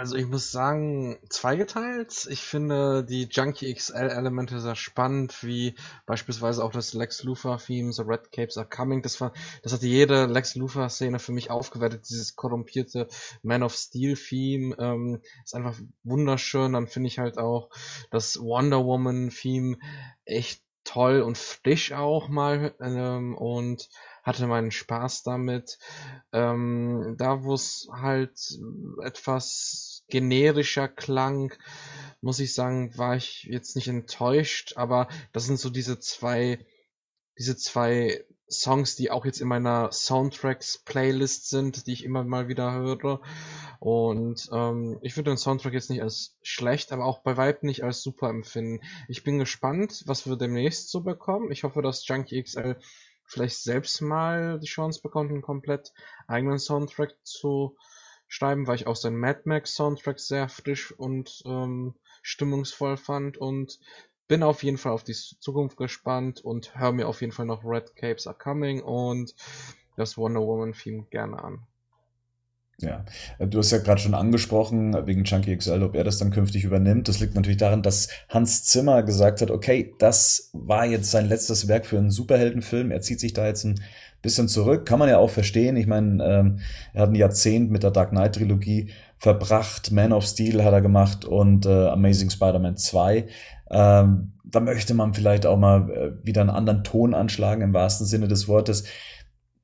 Also 0.00 0.16
ich 0.16 0.26
muss 0.26 0.50
sagen, 0.50 1.18
zweigeteilt. 1.28 2.26
Ich 2.30 2.40
finde 2.40 3.04
die 3.04 3.24
Junkie 3.24 3.74
XL-Elemente 3.74 4.58
sehr 4.58 4.74
spannend, 4.74 5.44
wie 5.44 5.74
beispielsweise 6.06 6.64
auch 6.64 6.72
das 6.72 6.94
Lex 6.94 7.22
Luthor-Theme, 7.22 7.92
The 7.92 8.04
Red 8.06 8.32
Capes 8.32 8.56
Are 8.56 8.66
Coming. 8.66 9.02
Das 9.02 9.20
war, 9.20 9.34
das 9.62 9.74
hatte 9.74 9.86
jede 9.86 10.24
Lex 10.24 10.54
Luthor-Szene 10.54 11.18
für 11.18 11.32
mich 11.32 11.50
aufgewertet. 11.50 12.08
Dieses 12.08 12.34
korrumpierte 12.34 13.08
Man 13.42 13.62
of 13.62 13.74
Steel-Theme 13.74 14.74
ähm, 14.78 15.20
ist 15.44 15.54
einfach 15.54 15.78
wunderschön. 16.02 16.72
Dann 16.72 16.86
finde 16.86 17.08
ich 17.08 17.18
halt 17.18 17.36
auch 17.36 17.68
das 18.10 18.40
Wonder 18.40 18.82
Woman-Theme 18.82 19.76
echt 20.24 20.62
toll 20.84 21.20
und 21.20 21.36
frisch 21.36 21.92
auch 21.92 22.28
mal 22.28 22.74
ähm, 22.80 23.36
und 23.36 23.90
hatte 24.22 24.46
meinen 24.46 24.70
Spaß 24.70 25.22
damit. 25.22 25.78
Ähm, 26.32 27.16
da, 27.18 27.42
wo 27.44 27.54
es 27.54 27.88
halt 27.92 28.58
etwas 29.02 29.89
generischer 30.10 30.88
klang, 30.88 31.54
muss 32.20 32.40
ich 32.40 32.54
sagen, 32.54 32.96
war 32.98 33.16
ich 33.16 33.44
jetzt 33.44 33.76
nicht 33.76 33.88
enttäuscht, 33.88 34.74
aber 34.76 35.08
das 35.32 35.46
sind 35.46 35.58
so 35.58 35.70
diese 35.70 35.98
zwei, 35.98 36.64
diese 37.38 37.56
zwei 37.56 38.24
Songs, 38.50 38.96
die 38.96 39.10
auch 39.10 39.24
jetzt 39.24 39.40
in 39.40 39.48
meiner 39.48 39.92
Soundtracks-Playlist 39.92 41.48
sind, 41.48 41.86
die 41.86 41.92
ich 41.92 42.04
immer 42.04 42.24
mal 42.24 42.48
wieder 42.48 42.72
höre. 42.72 43.20
Und 43.78 44.48
ähm, 44.52 44.98
ich 45.02 45.16
würde 45.16 45.30
den 45.30 45.38
Soundtrack 45.38 45.72
jetzt 45.72 45.88
nicht 45.88 46.02
als 46.02 46.36
schlecht, 46.42 46.92
aber 46.92 47.06
auch 47.06 47.20
bei 47.20 47.36
weitem 47.36 47.68
nicht 47.68 47.84
als 47.84 48.02
super 48.02 48.28
empfinden. 48.28 48.84
Ich 49.08 49.22
bin 49.22 49.38
gespannt, 49.38 50.02
was 50.06 50.26
wir 50.26 50.36
demnächst 50.36 50.90
so 50.90 51.00
bekommen. 51.00 51.52
Ich 51.52 51.62
hoffe, 51.62 51.80
dass 51.80 52.06
Junkie 52.06 52.42
XL 52.42 52.76
vielleicht 53.24 53.62
selbst 53.62 54.02
mal 54.02 54.58
die 54.58 54.66
Chance 54.66 55.00
bekommt, 55.00 55.30
einen 55.30 55.42
komplett 55.42 55.92
eigenen 56.26 56.58
Soundtrack 56.58 57.14
zu 57.22 57.76
schreiben, 58.30 58.66
weil 58.66 58.76
ich 58.76 58.86
auch 58.86 58.96
seinen 58.96 59.18
Mad 59.18 59.40
Max 59.44 59.74
Soundtrack 59.74 60.20
sehr 60.20 60.48
frisch 60.48 60.92
und 60.92 61.42
ähm, 61.44 61.94
stimmungsvoll 62.22 62.96
fand 62.96 63.36
und 63.36 63.80
bin 64.28 64.44
auf 64.44 64.62
jeden 64.62 64.78
Fall 64.78 64.92
auf 64.92 65.02
die 65.02 65.14
Zukunft 65.14 65.76
gespannt 65.76 66.40
und 66.40 66.78
höre 66.78 66.92
mir 66.92 67.08
auf 67.08 67.20
jeden 67.20 67.32
Fall 67.32 67.46
noch 67.46 67.64
Red 67.64 67.96
Capes 67.96 68.28
Are 68.28 68.38
Coming 68.38 68.82
und 68.82 69.34
das 69.96 70.16
Wonder 70.16 70.40
Woman 70.40 70.72
Theme 70.72 71.06
gerne 71.10 71.42
an. 71.42 71.66
Ja, 72.80 73.04
du 73.38 73.58
hast 73.58 73.72
ja 73.72 73.78
gerade 73.78 74.00
schon 74.00 74.14
angesprochen, 74.14 74.96
wegen 75.06 75.24
Chunky 75.24 75.54
XL, 75.56 75.82
ob 75.82 75.94
er 75.94 76.04
das 76.04 76.18
dann 76.18 76.30
künftig 76.30 76.64
übernimmt. 76.64 77.08
Das 77.08 77.20
liegt 77.20 77.34
natürlich 77.34 77.58
daran, 77.58 77.82
dass 77.82 78.08
Hans 78.28 78.64
Zimmer 78.64 79.02
gesagt 79.02 79.42
hat, 79.42 79.50
okay, 79.50 79.94
das 79.98 80.50
war 80.52 80.86
jetzt 80.86 81.10
sein 81.10 81.28
letztes 81.28 81.68
Werk 81.68 81.84
für 81.84 81.98
einen 81.98 82.10
Superheldenfilm. 82.10 82.90
Er 82.90 83.02
zieht 83.02 83.20
sich 83.20 83.34
da 83.34 83.46
jetzt 83.46 83.64
ein 83.64 83.80
bisschen 84.22 84.48
zurück. 84.48 84.86
Kann 84.86 84.98
man 84.98 85.08
ja 85.08 85.18
auch 85.18 85.30
verstehen. 85.30 85.76
Ich 85.76 85.86
meine, 85.86 86.24
ähm, 86.24 86.60
er 86.94 87.02
hat 87.02 87.10
ein 87.10 87.14
Jahrzehnt 87.14 87.70
mit 87.70 87.82
der 87.82 87.90
Dark 87.90 88.10
Knight 88.10 88.36
Trilogie 88.36 88.90
verbracht. 89.18 89.92
Man 89.92 90.12
of 90.12 90.24
Steel 90.24 90.64
hat 90.64 90.72
er 90.72 90.80
gemacht 90.80 91.24
und 91.24 91.66
äh, 91.66 91.88
Amazing 91.88 92.30
Spider-Man 92.30 92.76
2. 92.76 93.26
Ähm, 93.70 94.32
da 94.44 94.60
möchte 94.60 94.94
man 94.94 95.14
vielleicht 95.14 95.46
auch 95.46 95.58
mal 95.58 95.90
äh, 95.90 96.26
wieder 96.26 96.40
einen 96.40 96.50
anderen 96.50 96.82
Ton 96.82 97.14
anschlagen 97.14 97.62
im 97.62 97.74
wahrsten 97.74 98.06
Sinne 98.06 98.28
des 98.28 98.48
Wortes 98.48 98.84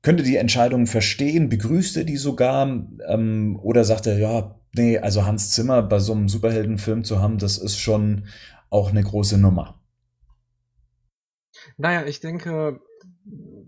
könnte 0.01 0.23
die 0.23 0.37
Entscheidung 0.37 0.87
verstehen, 0.87 1.49
begrüßte 1.49 2.05
die 2.05 2.17
sogar 2.17 2.67
ähm, 3.07 3.59
oder 3.61 3.83
sagte, 3.83 4.17
ja, 4.19 4.59
nee, 4.75 4.97
also 4.97 5.25
Hans 5.25 5.51
Zimmer 5.51 5.81
bei 5.81 5.99
so 5.99 6.13
einem 6.13 6.29
Superheldenfilm 6.29 7.03
zu 7.03 7.21
haben, 7.21 7.37
das 7.37 7.57
ist 7.57 7.77
schon 7.77 8.27
auch 8.69 8.89
eine 8.89 9.03
große 9.03 9.37
Nummer. 9.37 9.79
Naja, 11.77 12.05
ich 12.05 12.19
denke, 12.19 12.79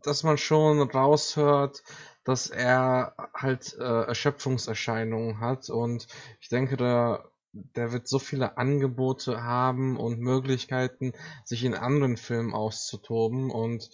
dass 0.03 0.23
man 0.23 0.37
schon 0.37 0.81
raushört, 0.81 1.83
dass 2.23 2.47
er 2.47 3.15
halt 3.33 3.75
äh, 3.79 4.03
Erschöpfungserscheinungen 4.03 5.39
hat 5.39 5.69
und 5.69 6.07
ich 6.39 6.49
denke, 6.49 6.77
da 6.77 7.23
der 7.53 7.91
wird 7.91 8.07
so 8.07 8.19
viele 8.19 8.57
Angebote 8.57 9.43
haben 9.43 9.97
und 9.97 10.19
Möglichkeiten, 10.19 11.13
sich 11.43 11.63
in 11.63 11.73
anderen 11.73 12.17
Filmen 12.17 12.53
auszutoben. 12.53 13.49
Und 13.49 13.89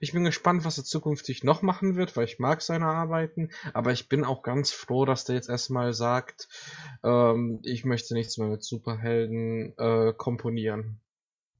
ich 0.00 0.12
bin 0.12 0.24
gespannt, 0.24 0.64
was 0.64 0.78
er 0.78 0.84
zukünftig 0.84 1.42
noch 1.42 1.62
machen 1.62 1.96
wird, 1.96 2.16
weil 2.16 2.24
ich 2.24 2.38
mag 2.38 2.62
seine 2.62 2.86
Arbeiten. 2.86 3.50
Aber 3.74 3.92
ich 3.92 4.08
bin 4.08 4.24
auch 4.24 4.42
ganz 4.42 4.70
froh, 4.70 5.04
dass 5.04 5.24
der 5.24 5.34
jetzt 5.34 5.48
erstmal 5.48 5.92
sagt, 5.92 6.48
ähm, 7.02 7.60
ich 7.64 7.84
möchte 7.84 8.14
nichts 8.14 8.38
mehr 8.38 8.48
mit 8.48 8.62
Superhelden 8.62 9.74
äh, 9.76 10.12
komponieren. 10.16 11.00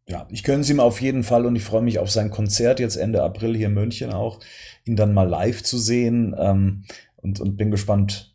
Ja, 0.06 0.26
ich 0.30 0.42
gönne 0.42 0.62
es 0.62 0.70
ihm 0.70 0.80
auf 0.80 1.00
jeden 1.00 1.22
Fall 1.22 1.46
und 1.46 1.54
ich 1.54 1.62
freue 1.62 1.82
mich 1.82 1.98
auf 1.98 2.10
sein 2.10 2.30
Konzert 2.30 2.80
jetzt 2.80 2.96
Ende 2.96 3.22
April 3.22 3.56
hier 3.56 3.68
in 3.68 3.74
München 3.74 4.12
auch, 4.12 4.40
ihn 4.84 4.96
dann 4.96 5.14
mal 5.14 5.28
live 5.28 5.62
zu 5.62 5.78
sehen 5.78 6.34
ähm, 6.36 6.84
und, 7.16 7.38
und 7.38 7.56
bin 7.56 7.70
gespannt, 7.70 8.29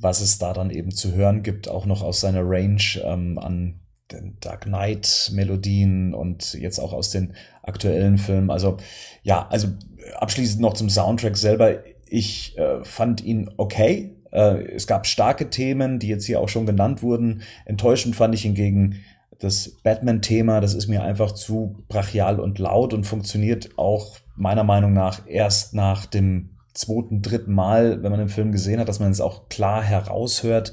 was 0.00 0.20
es 0.20 0.38
da 0.38 0.52
dann 0.52 0.70
eben 0.70 0.90
zu 0.90 1.12
hören 1.14 1.42
gibt, 1.42 1.68
auch 1.68 1.86
noch 1.86 2.02
aus 2.02 2.20
seiner 2.20 2.42
Range 2.42 2.82
ähm, 3.04 3.38
an 3.38 3.80
den 4.10 4.38
Dark 4.40 4.62
Knight 4.62 5.30
Melodien 5.34 6.14
und 6.14 6.54
jetzt 6.54 6.78
auch 6.78 6.92
aus 6.92 7.10
den 7.10 7.34
aktuellen 7.62 8.18
Filmen. 8.18 8.50
Also 8.50 8.78
ja, 9.22 9.46
also 9.50 9.68
abschließend 10.16 10.60
noch 10.60 10.74
zum 10.74 10.90
Soundtrack 10.90 11.36
selber. 11.36 11.84
Ich 12.06 12.56
äh, 12.58 12.82
fand 12.82 13.22
ihn 13.22 13.50
okay. 13.56 14.16
Äh, 14.32 14.64
es 14.72 14.86
gab 14.86 15.06
starke 15.06 15.50
Themen, 15.50 15.98
die 15.98 16.08
jetzt 16.08 16.26
hier 16.26 16.40
auch 16.40 16.48
schon 16.48 16.66
genannt 16.66 17.02
wurden. 17.02 17.42
Enttäuschend 17.64 18.16
fand 18.16 18.34
ich 18.34 18.42
hingegen 18.42 19.00
das 19.38 19.70
Batman-Thema. 19.82 20.60
Das 20.60 20.74
ist 20.74 20.88
mir 20.88 21.02
einfach 21.02 21.32
zu 21.32 21.76
brachial 21.88 22.40
und 22.40 22.58
laut 22.58 22.92
und 22.92 23.04
funktioniert 23.04 23.70
auch 23.76 24.18
meiner 24.36 24.64
Meinung 24.64 24.92
nach 24.92 25.26
erst 25.26 25.74
nach 25.74 26.06
dem 26.06 26.49
zweiten, 26.74 27.22
dritten 27.22 27.52
Mal, 27.52 28.02
wenn 28.02 28.10
man 28.10 28.20
den 28.20 28.28
Film 28.28 28.52
gesehen 28.52 28.80
hat, 28.80 28.88
dass 28.88 29.00
man 29.00 29.10
es 29.10 29.20
auch 29.20 29.48
klar 29.48 29.82
heraushört. 29.82 30.72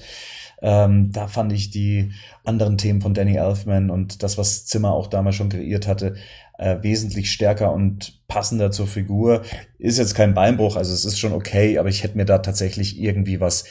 Ähm, 0.62 1.12
da 1.12 1.28
fand 1.28 1.54
ich 1.54 1.70
die 1.70 2.12
anderen 2.44 2.78
Themen 2.78 3.02
von 3.02 3.14
Danny 3.14 3.36
Elfman 3.36 3.90
und 3.92 4.24
das, 4.24 4.38
was 4.38 4.66
Zimmer 4.66 4.92
auch 4.92 5.08
damals 5.08 5.36
schon 5.36 5.50
kreiert 5.50 5.88
hatte, 5.88 6.16
äh, 6.58 6.78
wesentlich 6.82 7.32
stärker 7.32 7.72
und 7.74 8.28
passender 8.28 8.72
zur 8.72 8.88
Figur. 8.88 9.44
Ist 9.78 10.00
jetzt 10.00 10.16
kein 10.16 10.34
Beinbruch, 10.34 10.76
also 10.76 10.94
es 10.94 11.06
ist 11.06 11.20
schon 11.20 11.34
okay, 11.34 11.78
aber 11.78 11.90
ich 11.90 12.04
hätte 12.04 12.18
mir 12.18 12.26
da 12.26 12.40
tatsächlich 12.40 13.00
irgendwie 13.00 13.40
was, 13.40 13.66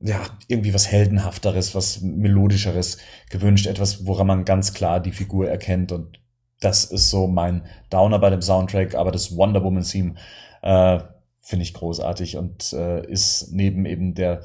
ja, 0.00 0.20
irgendwie 0.48 0.74
was 0.74 0.90
heldenhafteres, 0.92 1.74
was 1.74 2.02
melodischeres 2.02 2.98
gewünscht, 3.30 3.66
etwas, 3.66 4.06
woran 4.06 4.26
man 4.26 4.44
ganz 4.44 4.74
klar 4.74 5.00
die 5.00 5.12
Figur 5.12 5.48
erkennt 5.48 5.90
und 5.92 6.20
das 6.60 6.84
ist 6.84 7.10
so 7.10 7.26
mein 7.26 7.62
Downer 7.90 8.18
bei 8.18 8.30
dem 8.30 8.42
Soundtrack, 8.42 8.94
aber 8.94 9.12
das 9.12 9.36
Wonder 9.36 9.62
Woman 9.62 9.84
Theme, 9.84 10.14
äh, 10.62 10.98
finde 11.46 11.62
ich 11.62 11.74
großartig 11.74 12.36
und 12.36 12.72
äh, 12.72 13.06
ist 13.06 13.52
neben 13.52 13.86
eben 13.86 14.14
der 14.14 14.42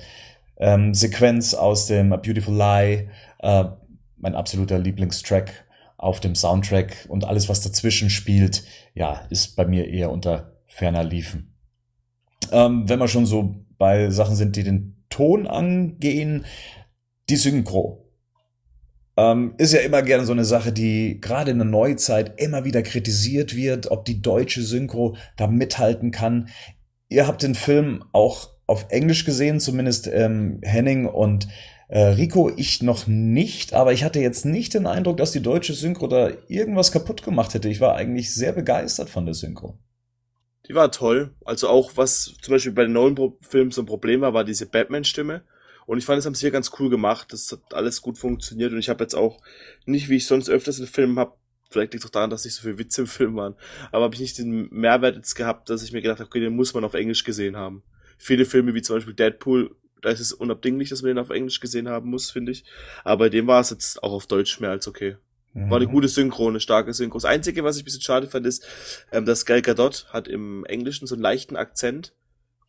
ähm, 0.57 0.93
Sequenz 0.93 1.55
aus 1.55 1.87
dem 1.87 2.13
A 2.13 2.17
Beautiful 2.17 2.55
Lie 2.55 3.09
äh, 3.39 3.63
mein 4.17 4.35
absoluter 4.35 4.77
Lieblingstrack 4.77 5.65
auf 5.97 6.19
dem 6.19 6.35
Soundtrack 6.35 7.07
und 7.09 7.25
alles, 7.25 7.49
was 7.49 7.61
dazwischen 7.61 8.11
spielt, 8.11 8.63
ja, 8.93 9.25
ist 9.31 9.55
bei 9.55 9.65
mir 9.65 9.87
eher 9.87 10.11
unter 10.11 10.57
ferner 10.67 11.03
Liefen. 11.03 11.55
Ähm, 12.51 12.87
wenn 12.87 12.99
wir 12.99 13.07
schon 13.07 13.25
so 13.25 13.55
bei 13.79 14.11
Sachen 14.11 14.35
sind, 14.35 14.55
die 14.55 14.63
den 14.63 15.03
Ton 15.09 15.47
angehen, 15.47 16.45
die 17.29 17.35
Synchro. 17.35 18.11
Ähm, 19.17 19.55
ist 19.57 19.73
ja 19.73 19.79
immer 19.79 20.03
gerne 20.03 20.25
so 20.25 20.33
eine 20.33 20.45
Sache, 20.45 20.71
die 20.71 21.19
gerade 21.19 21.49
in 21.49 21.57
der 21.57 21.67
Neuzeit 21.67 22.39
immer 22.39 22.63
wieder 22.63 22.83
kritisiert 22.83 23.55
wird, 23.55 23.89
ob 23.89 24.05
die 24.05 24.21
deutsche 24.21 24.61
Synchro 24.61 25.15
da 25.35 25.47
mithalten 25.47 26.11
kann. 26.11 26.49
Ihr 27.11 27.27
habt 27.27 27.43
den 27.43 27.55
Film 27.55 28.05
auch 28.13 28.51
auf 28.67 28.85
Englisch 28.87 29.25
gesehen, 29.25 29.59
zumindest 29.59 30.07
ähm, 30.07 30.59
Henning 30.63 31.05
und 31.05 31.49
äh, 31.89 31.99
Rico, 31.99 32.49
ich 32.55 32.81
noch 32.81 33.05
nicht, 33.05 33.73
aber 33.73 33.91
ich 33.91 34.05
hatte 34.05 34.21
jetzt 34.21 34.45
nicht 34.45 34.73
den 34.73 34.87
Eindruck, 34.87 35.17
dass 35.17 35.33
die 35.33 35.41
deutsche 35.41 35.73
Synchro 35.73 36.07
da 36.07 36.31
irgendwas 36.47 36.93
kaputt 36.93 37.21
gemacht 37.21 37.53
hätte. 37.53 37.67
Ich 37.67 37.81
war 37.81 37.95
eigentlich 37.95 38.33
sehr 38.33 38.53
begeistert 38.53 39.09
von 39.09 39.25
der 39.25 39.35
Synchro. 39.35 39.77
Die 40.69 40.73
war 40.73 40.89
toll. 40.89 41.35
Also 41.43 41.67
auch 41.67 41.97
was 41.97 42.33
zum 42.41 42.53
Beispiel 42.53 42.71
bei 42.71 42.83
den 42.83 42.93
neuen 42.93 43.17
Filmen 43.41 43.71
so 43.71 43.81
ein 43.81 43.87
Problem 43.87 44.21
war, 44.21 44.33
war 44.33 44.45
diese 44.45 44.67
Batman-Stimme. 44.67 45.43
Und 45.85 45.97
ich 45.97 46.05
fand, 46.05 46.19
es 46.19 46.25
haben 46.25 46.35
sie 46.35 46.45
hier 46.45 46.51
ganz 46.51 46.71
cool 46.79 46.89
gemacht. 46.89 47.33
Das 47.33 47.51
hat 47.51 47.73
alles 47.73 48.01
gut 48.01 48.17
funktioniert. 48.17 48.71
Und 48.71 48.79
ich 48.79 48.87
habe 48.87 49.03
jetzt 49.03 49.15
auch 49.15 49.41
nicht, 49.85 50.07
wie 50.07 50.15
ich 50.15 50.27
sonst 50.27 50.49
öfters 50.49 50.79
in 50.79 50.87
Filmen 50.87 51.19
habe, 51.19 51.33
Vielleicht 51.71 51.93
liegt 51.93 52.03
es 52.03 52.09
auch 52.09 52.13
daran, 52.13 52.29
dass 52.29 52.45
nicht 52.45 52.53
so 52.53 52.63
viele 52.63 52.77
Witze 52.77 53.01
im 53.01 53.07
Film 53.07 53.35
waren. 53.35 53.55
Aber 53.91 54.03
habe 54.03 54.15
ich 54.15 54.21
nicht 54.21 54.37
den 54.37 54.69
Mehrwert 54.69 55.15
jetzt 55.15 55.35
gehabt, 55.35 55.69
dass 55.69 55.83
ich 55.83 55.93
mir 55.93 56.01
gedacht 56.01 56.19
habe, 56.19 56.27
okay, 56.27 56.41
den 56.41 56.55
muss 56.55 56.73
man 56.73 56.83
auf 56.83 56.93
Englisch 56.93 57.23
gesehen 57.23 57.55
haben. 57.55 57.83
Viele 58.17 58.45
Filme, 58.45 58.73
wie 58.73 58.81
zum 58.81 58.97
Beispiel 58.97 59.13
Deadpool, 59.13 59.75
da 60.01 60.09
ist 60.09 60.19
es 60.19 60.33
unabdinglich, 60.33 60.89
dass 60.89 61.01
man 61.01 61.09
den 61.09 61.19
auf 61.19 61.29
Englisch 61.29 61.59
gesehen 61.59 61.87
haben 61.87 62.09
muss, 62.09 62.29
finde 62.29 62.51
ich. 62.51 62.65
Aber 63.03 63.25
bei 63.25 63.29
dem 63.29 63.47
war 63.47 63.61
es 63.61 63.69
jetzt 63.69 64.03
auch 64.03 64.11
auf 64.11 64.27
Deutsch 64.27 64.59
mehr 64.59 64.71
als 64.71 64.87
okay. 64.87 65.17
War 65.53 65.77
eine 65.77 65.87
mhm. 65.87 65.91
gute 65.91 66.07
Synchro, 66.07 66.47
eine 66.47 66.61
starke 66.61 66.93
Synchro. 66.93 67.17
Das 67.17 67.25
Einzige, 67.25 67.63
was 67.63 67.75
ich 67.75 67.81
ein 67.81 67.85
bisschen 67.85 68.01
schade 68.01 68.27
fand, 68.27 68.45
ist, 68.45 68.65
ähm, 69.11 69.25
dass 69.25 69.45
Gal 69.45 69.61
Gadot 69.61 70.07
hat 70.09 70.29
im 70.29 70.63
Englischen 70.65 71.07
so 71.07 71.15
einen 71.15 71.21
leichten 71.21 71.57
Akzent. 71.57 72.13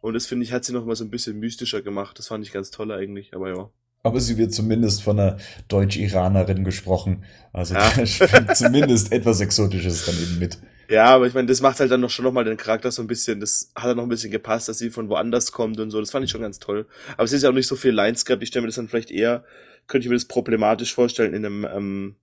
Und 0.00 0.14
das 0.14 0.26
finde 0.26 0.44
ich, 0.44 0.52
hat 0.52 0.64
sie 0.64 0.72
noch 0.72 0.84
mal 0.84 0.96
so 0.96 1.04
ein 1.04 1.10
bisschen 1.10 1.38
mystischer 1.38 1.80
gemacht. 1.80 2.18
Das 2.18 2.26
fand 2.26 2.44
ich 2.44 2.52
ganz 2.52 2.72
toll 2.72 2.90
eigentlich, 2.90 3.34
aber 3.34 3.50
ja. 3.50 3.70
Aber 4.02 4.20
sie 4.20 4.36
wird 4.36 4.52
zumindest 4.52 5.02
von 5.02 5.18
einer 5.18 5.36
Deutsch-Iranerin 5.68 6.64
gesprochen. 6.64 7.24
Also 7.52 7.74
ja. 7.74 7.90
da 7.96 8.06
spielt 8.06 8.56
zumindest 8.56 9.12
etwas 9.12 9.40
Exotisches 9.40 10.06
dann 10.06 10.16
eben 10.16 10.38
mit. 10.38 10.58
Ja, 10.88 11.06
aber 11.06 11.26
ich 11.26 11.34
meine, 11.34 11.46
das 11.46 11.62
macht 11.62 11.80
halt 11.80 11.90
dann 11.90 12.00
noch 12.00 12.10
schon 12.10 12.24
nochmal 12.24 12.44
den 12.44 12.56
Charakter 12.56 12.90
so 12.90 13.00
ein 13.00 13.06
bisschen, 13.06 13.40
das 13.40 13.70
hat 13.74 13.86
dann 13.86 13.96
noch 13.96 14.02
ein 14.02 14.08
bisschen 14.08 14.30
gepasst, 14.30 14.68
dass 14.68 14.78
sie 14.78 14.90
von 14.90 15.08
woanders 15.08 15.52
kommt 15.52 15.78
und 15.80 15.90
so. 15.90 16.00
Das 16.00 16.10
fand 16.10 16.24
ich 16.24 16.30
schon 16.30 16.42
ganz 16.42 16.58
toll. 16.58 16.86
Aber 17.14 17.24
es 17.24 17.32
ist 17.32 17.42
ja 17.42 17.48
auch 17.48 17.54
nicht 17.54 17.68
so 17.68 17.76
viel 17.76 17.92
Lines 17.92 18.24
gehabt. 18.24 18.42
Ich 18.42 18.48
stelle 18.48 18.62
mir 18.62 18.68
das 18.68 18.76
dann 18.76 18.88
vielleicht 18.88 19.10
eher, 19.10 19.44
könnte 19.86 20.06
ich 20.06 20.10
mir 20.10 20.16
das 20.16 20.26
problematisch 20.26 20.92
vorstellen 20.92 21.32
in 21.32 21.46
einem 21.46 21.64
ähm, 21.64 22.16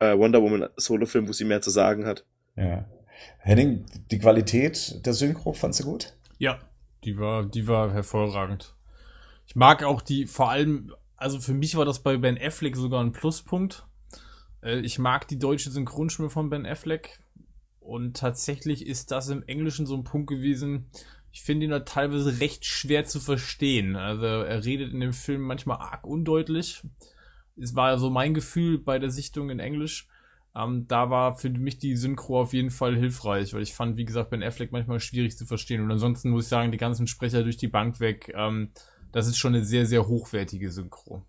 äh, 0.00 0.18
Wonder 0.18 0.42
Woman 0.42 0.68
Solo-Film, 0.76 1.28
wo 1.28 1.32
sie 1.32 1.44
mehr 1.44 1.62
zu 1.62 1.70
sagen 1.70 2.04
hat. 2.06 2.24
Ja. 2.56 2.86
Henning, 3.38 3.86
die 4.10 4.18
Qualität 4.18 5.06
der 5.06 5.14
Synchro 5.14 5.52
fandst 5.52 5.80
du 5.80 5.84
gut? 5.84 6.14
Ja, 6.38 6.58
die 7.04 7.16
war, 7.18 7.46
die 7.46 7.66
war 7.66 7.92
hervorragend. 7.92 8.75
Ich 9.56 9.58
mag 9.58 9.82
auch 9.84 10.02
die, 10.02 10.26
vor 10.26 10.50
allem, 10.50 10.92
also 11.16 11.40
für 11.40 11.54
mich 11.54 11.76
war 11.76 11.86
das 11.86 12.02
bei 12.02 12.18
Ben 12.18 12.36
Affleck 12.38 12.76
sogar 12.76 13.02
ein 13.02 13.12
Pluspunkt. 13.12 13.86
Äh, 14.62 14.80
ich 14.80 14.98
mag 14.98 15.26
die 15.28 15.38
deutsche 15.38 15.70
Synchronstimme 15.70 16.28
von 16.28 16.50
Ben 16.50 16.66
Affleck. 16.66 17.20
Und 17.80 18.18
tatsächlich 18.18 18.86
ist 18.86 19.12
das 19.12 19.30
im 19.30 19.42
Englischen 19.44 19.86
so 19.86 19.96
ein 19.96 20.04
Punkt 20.04 20.28
gewesen. 20.28 20.90
Ich 21.32 21.40
finde 21.40 21.64
ihn 21.64 21.70
da 21.70 21.80
teilweise 21.80 22.38
recht 22.38 22.66
schwer 22.66 23.06
zu 23.06 23.18
verstehen. 23.18 23.96
Also 23.96 24.26
er 24.26 24.62
redet 24.62 24.92
in 24.92 25.00
dem 25.00 25.14
Film 25.14 25.40
manchmal 25.40 25.78
arg 25.78 26.06
undeutlich. 26.06 26.82
Es 27.56 27.74
war 27.74 27.98
so 27.98 28.10
mein 28.10 28.34
Gefühl 28.34 28.76
bei 28.76 28.98
der 28.98 29.10
Sichtung 29.10 29.48
in 29.48 29.58
Englisch. 29.58 30.06
Ähm, 30.54 30.86
da 30.86 31.08
war 31.08 31.34
für 31.34 31.48
mich 31.48 31.78
die 31.78 31.96
Synchro 31.96 32.42
auf 32.42 32.52
jeden 32.52 32.70
Fall 32.70 32.94
hilfreich, 32.94 33.54
weil 33.54 33.62
ich 33.62 33.72
fand, 33.72 33.96
wie 33.96 34.04
gesagt, 34.04 34.28
Ben 34.28 34.42
Affleck 34.42 34.70
manchmal 34.70 35.00
schwierig 35.00 35.34
zu 35.38 35.46
verstehen. 35.46 35.80
Und 35.80 35.90
ansonsten 35.90 36.28
muss 36.28 36.44
ich 36.44 36.50
sagen, 36.50 36.72
die 36.72 36.78
ganzen 36.78 37.06
Sprecher 37.06 37.42
durch 37.42 37.56
die 37.56 37.68
Bank 37.68 38.00
weg, 38.00 38.30
ähm, 38.36 38.72
das 39.12 39.26
ist 39.26 39.38
schon 39.38 39.54
eine 39.54 39.64
sehr, 39.64 39.86
sehr 39.86 40.06
hochwertige 40.06 40.70
Synchro. 40.70 41.22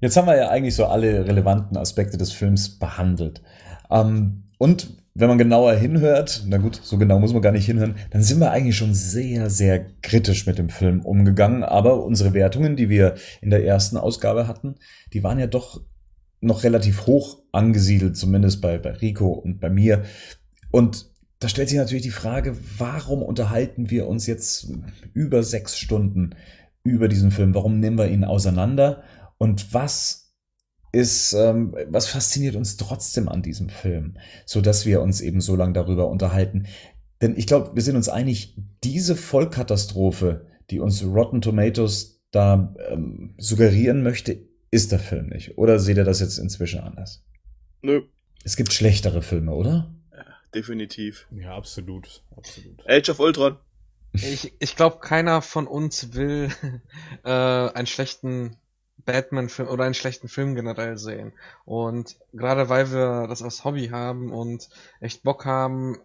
Jetzt 0.00 0.16
haben 0.16 0.26
wir 0.26 0.36
ja 0.36 0.48
eigentlich 0.48 0.74
so 0.74 0.86
alle 0.86 1.26
relevanten 1.26 1.76
Aspekte 1.76 2.18
des 2.18 2.32
Films 2.32 2.78
behandelt. 2.78 3.42
Ähm, 3.90 4.44
und 4.58 5.02
wenn 5.14 5.28
man 5.28 5.38
genauer 5.38 5.74
hinhört, 5.74 6.44
na 6.46 6.56
gut, 6.56 6.80
so 6.82 6.96
genau 6.96 7.18
muss 7.18 7.32
man 7.32 7.42
gar 7.42 7.52
nicht 7.52 7.66
hinhören, 7.66 7.96
dann 8.10 8.22
sind 8.22 8.40
wir 8.40 8.50
eigentlich 8.50 8.76
schon 8.76 8.94
sehr, 8.94 9.50
sehr 9.50 9.86
kritisch 10.00 10.46
mit 10.46 10.58
dem 10.58 10.70
Film 10.70 11.00
umgegangen. 11.02 11.62
Aber 11.62 12.02
unsere 12.04 12.32
Wertungen, 12.32 12.76
die 12.76 12.88
wir 12.88 13.14
in 13.40 13.50
der 13.50 13.64
ersten 13.64 13.96
Ausgabe 13.96 14.48
hatten, 14.48 14.76
die 15.12 15.22
waren 15.22 15.38
ja 15.38 15.46
doch 15.46 15.82
noch 16.40 16.64
relativ 16.64 17.06
hoch 17.06 17.42
angesiedelt, 17.52 18.16
zumindest 18.16 18.60
bei, 18.60 18.78
bei 18.78 18.92
Rico 18.92 19.28
und 19.28 19.60
bei 19.60 19.70
mir. 19.70 20.02
Und 20.70 21.10
da 21.38 21.48
stellt 21.48 21.68
sich 21.68 21.78
natürlich 21.78 22.04
die 22.04 22.10
Frage, 22.10 22.56
warum 22.78 23.22
unterhalten 23.22 23.90
wir 23.90 24.08
uns 24.08 24.26
jetzt 24.26 24.68
über 25.12 25.42
sechs 25.42 25.76
Stunden 25.78 26.34
über 26.84 27.08
diesen 27.08 27.30
Film? 27.30 27.54
Warum 27.54 27.80
nehmen 27.80 27.98
wir 27.98 28.08
ihn 28.08 28.24
auseinander? 28.24 29.02
Und 29.38 29.72
was 29.72 30.34
ist, 30.92 31.32
ähm, 31.32 31.74
was 31.88 32.08
fasziniert 32.08 32.54
uns 32.54 32.76
trotzdem 32.76 33.28
an 33.28 33.42
diesem 33.42 33.68
Film, 33.68 34.18
so 34.44 34.60
dass 34.60 34.84
wir 34.86 35.00
uns 35.00 35.20
eben 35.20 35.40
so 35.40 35.56
lange 35.56 35.72
darüber 35.72 36.08
unterhalten? 36.08 36.66
Denn 37.20 37.36
ich 37.36 37.46
glaube, 37.46 37.74
wir 37.74 37.82
sind 37.82 37.96
uns 37.96 38.08
einig, 38.08 38.56
diese 38.82 39.16
Vollkatastrophe, 39.16 40.46
die 40.70 40.80
uns 40.80 41.04
Rotten 41.04 41.40
Tomatoes 41.40 42.20
da 42.30 42.74
ähm, 42.90 43.34
suggerieren 43.38 44.02
möchte, 44.02 44.48
ist 44.70 44.90
der 44.90 44.98
Film 44.98 45.28
nicht. 45.28 45.58
Oder 45.58 45.78
seht 45.78 45.98
ihr 45.98 46.04
das 46.04 46.20
jetzt 46.20 46.38
inzwischen 46.38 46.80
anders? 46.80 47.22
Nö. 47.82 48.02
Es 48.42 48.56
gibt 48.56 48.72
schlechtere 48.72 49.22
Filme, 49.22 49.52
oder? 49.52 49.94
Ja, 50.12 50.24
definitiv. 50.54 51.26
Ja, 51.30 51.54
absolut. 51.56 52.22
absolut. 52.36 52.82
Age 52.88 53.10
of 53.10 53.20
Ultron. 53.20 53.56
Ich, 54.12 54.52
ich 54.58 54.76
glaube, 54.76 54.98
keiner 55.00 55.42
von 55.42 55.66
uns 55.66 56.14
will 56.14 56.50
äh, 57.24 57.30
einen 57.30 57.86
schlechten 57.86 58.56
Batman-Film 59.04 59.68
oder 59.68 59.84
einen 59.84 59.94
schlechten 59.94 60.28
Film 60.28 60.54
generell 60.54 60.98
sehen. 60.98 61.32
Und 61.64 62.16
gerade 62.32 62.68
weil 62.68 62.92
wir 62.92 63.26
das 63.28 63.42
als 63.42 63.64
Hobby 63.64 63.88
haben 63.88 64.32
und 64.32 64.68
echt 65.00 65.22
Bock 65.22 65.44
haben, 65.44 65.98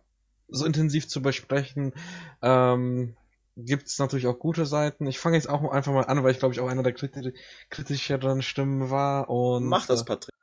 so 0.48 0.66
intensiv 0.66 1.08
zu 1.08 1.22
besprechen, 1.22 1.94
ähm, 2.42 3.16
gibt 3.58 3.88
es 3.88 4.00
natürlich 4.00 4.28
auch 4.28 4.40
gute 4.40 4.66
Seiten. 4.66 5.08
Ich 5.08 5.20
fange 5.20 5.36
jetzt 5.36 5.50
auch 5.50 5.70
einfach 5.72 5.92
mal 5.92 6.06
an, 6.06 6.24
weil 6.24 6.32
ich 6.32 6.40
glaube 6.40 6.54
ich 6.54 6.62
auch 6.62 6.70
einer 6.70 6.84
der 6.84 6.94
kriti 6.94 7.34
kritischeren 7.70 8.42
Stimmen 8.42 8.90
war. 8.90 9.30
Und, 9.30 9.66
Mach 9.66 9.86
das, 9.86 10.06
Patrick. 10.06 10.34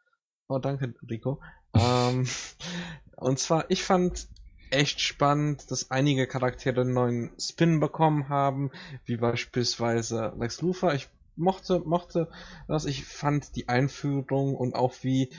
Oh, 0.49 0.59
danke, 0.59 0.95
Rico. 1.09 1.41
ähm, 1.75 2.27
und 3.17 3.39
zwar, 3.39 3.71
ich 3.71 3.83
fand 3.83 4.29
echt 4.75 5.01
spannend, 5.01 5.71
dass 5.71 5.91
einige 5.91 6.27
Charaktere 6.27 6.83
einen 6.83 6.93
neuen 6.93 7.31
Spin 7.39 7.81
bekommen 7.81 8.29
haben, 8.29 8.71
wie 9.05 9.17
beispielsweise 9.17 10.33
Lex 10.39 10.61
Luthor. 10.61 10.95
Ich 10.95 11.09
mochte, 11.37 11.81
mochte 11.81 12.29
das. 12.69 12.85
Ich 12.85 13.05
fand 13.05 13.57
die 13.57 13.69
Einführung 13.69 14.55
und 14.55 14.75
auch 14.75 14.95
wie 15.03 15.31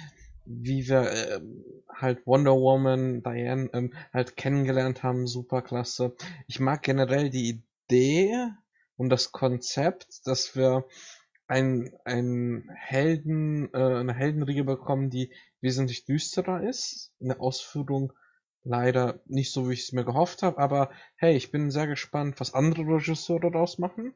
wie 0.45 0.87
wir 0.87 1.11
äh, 1.11 1.41
halt 1.89 2.25
Wonder 2.27 2.53
Woman, 2.53 3.23
Diane 3.23 3.69
ähm, 3.73 3.93
halt 4.13 4.37
kennengelernt 4.37 5.03
haben, 5.03 5.27
super 5.27 5.61
klasse. 5.61 6.15
Ich 6.47 6.59
mag 6.59 6.83
generell 6.83 7.29
die 7.29 7.63
Idee 7.89 8.51
und 8.95 9.09
das 9.09 9.31
Konzept, 9.31 10.27
dass 10.27 10.55
wir 10.55 10.85
ein, 11.47 11.91
ein 12.05 12.69
Helden, 12.75 13.73
äh, 13.73 13.77
eine 13.77 14.13
Heldenriege 14.13 14.63
bekommen, 14.63 15.09
die 15.09 15.31
wesentlich 15.61 16.05
düsterer 16.05 16.63
ist. 16.63 17.11
In 17.19 17.29
der 17.29 17.41
Ausführung 17.41 18.13
leider 18.65 19.19
nicht 19.25 19.53
so, 19.53 19.69
wie 19.69 19.73
ich 19.73 19.83
es 19.83 19.91
mir 19.93 20.03
gehofft 20.03 20.43
habe, 20.43 20.57
aber 20.57 20.89
hey, 21.15 21.35
ich 21.35 21.51
bin 21.51 21.71
sehr 21.71 21.87
gespannt, 21.87 22.39
was 22.39 22.53
andere 22.53 22.83
Regisseure 22.83 23.51
daraus 23.51 23.77
machen. 23.77 24.13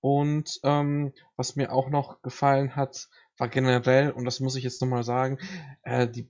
Und 0.00 0.60
ähm, 0.64 1.12
was 1.36 1.56
mir 1.56 1.72
auch 1.72 1.90
noch 1.90 2.22
gefallen 2.22 2.74
hat, 2.74 3.08
war 3.36 3.48
generell, 3.48 4.10
und 4.10 4.24
das 4.24 4.40
muss 4.40 4.56
ich 4.56 4.64
jetzt 4.64 4.80
nochmal 4.80 5.04
sagen, 5.04 5.38
äh, 5.82 6.08
die 6.08 6.28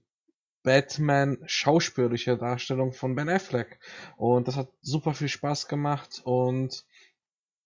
Batman 0.62 1.38
schauspielerische 1.47 2.36
Darstellung 2.36 2.92
von 2.92 3.14
Ben 3.14 3.28
Affleck. 3.28 3.78
Und 4.16 4.48
das 4.48 4.56
hat 4.56 4.68
super 4.82 5.14
viel 5.14 5.28
Spaß 5.28 5.68
gemacht 5.68 6.20
und 6.24 6.84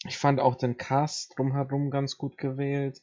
ich 0.05 0.19
fand 0.19 0.41
auch 0.41 0.57
den 0.57 0.77
Cast 0.77 1.39
drumherum 1.39 1.91
ganz 1.91 2.19
gut 2.19 2.37
gewählt. 2.37 3.01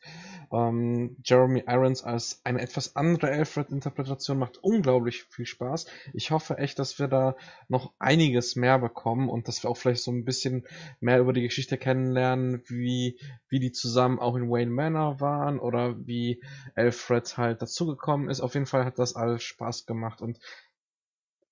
Ähm, 0.51 1.15
Jeremy 1.23 1.63
Irons 1.65 2.03
als 2.03 2.41
eine 2.43 2.59
etwas 2.59 2.97
andere 2.97 3.31
Alfred-Interpretation 3.31 4.37
macht 4.37 4.57
unglaublich 4.57 5.23
viel 5.23 5.45
Spaß. 5.45 5.85
Ich 6.13 6.31
hoffe 6.31 6.57
echt, 6.57 6.77
dass 6.77 6.99
wir 6.99 7.07
da 7.07 7.37
noch 7.69 7.93
einiges 7.99 8.57
mehr 8.57 8.79
bekommen 8.79 9.29
und 9.29 9.47
dass 9.47 9.63
wir 9.63 9.69
auch 9.69 9.77
vielleicht 9.77 10.03
so 10.03 10.11
ein 10.11 10.25
bisschen 10.25 10.67
mehr 10.99 11.19
über 11.19 11.31
die 11.31 11.43
Geschichte 11.43 11.77
kennenlernen, 11.77 12.63
wie, 12.67 13.17
wie 13.47 13.61
die 13.61 13.71
zusammen 13.71 14.19
auch 14.19 14.35
in 14.35 14.49
Wayne 14.49 14.71
Manor 14.71 15.21
waren 15.21 15.57
oder 15.57 16.05
wie 16.05 16.43
Alfred 16.75 17.37
halt 17.37 17.61
dazugekommen 17.61 18.29
ist. 18.29 18.41
Auf 18.41 18.55
jeden 18.55 18.65
Fall 18.65 18.83
hat 18.83 18.99
das 18.99 19.15
alles 19.15 19.43
Spaß 19.43 19.85
gemacht 19.85 20.21
und 20.21 20.37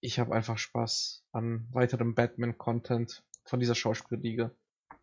ich 0.02 0.20
habe 0.20 0.36
einfach 0.36 0.58
Spaß 0.58 1.24
an 1.32 1.68
weiterem 1.72 2.16
Batman-Content 2.16 3.24
von 3.46 3.62
dieser 3.62 3.76
Schauspielriege. 3.76 4.52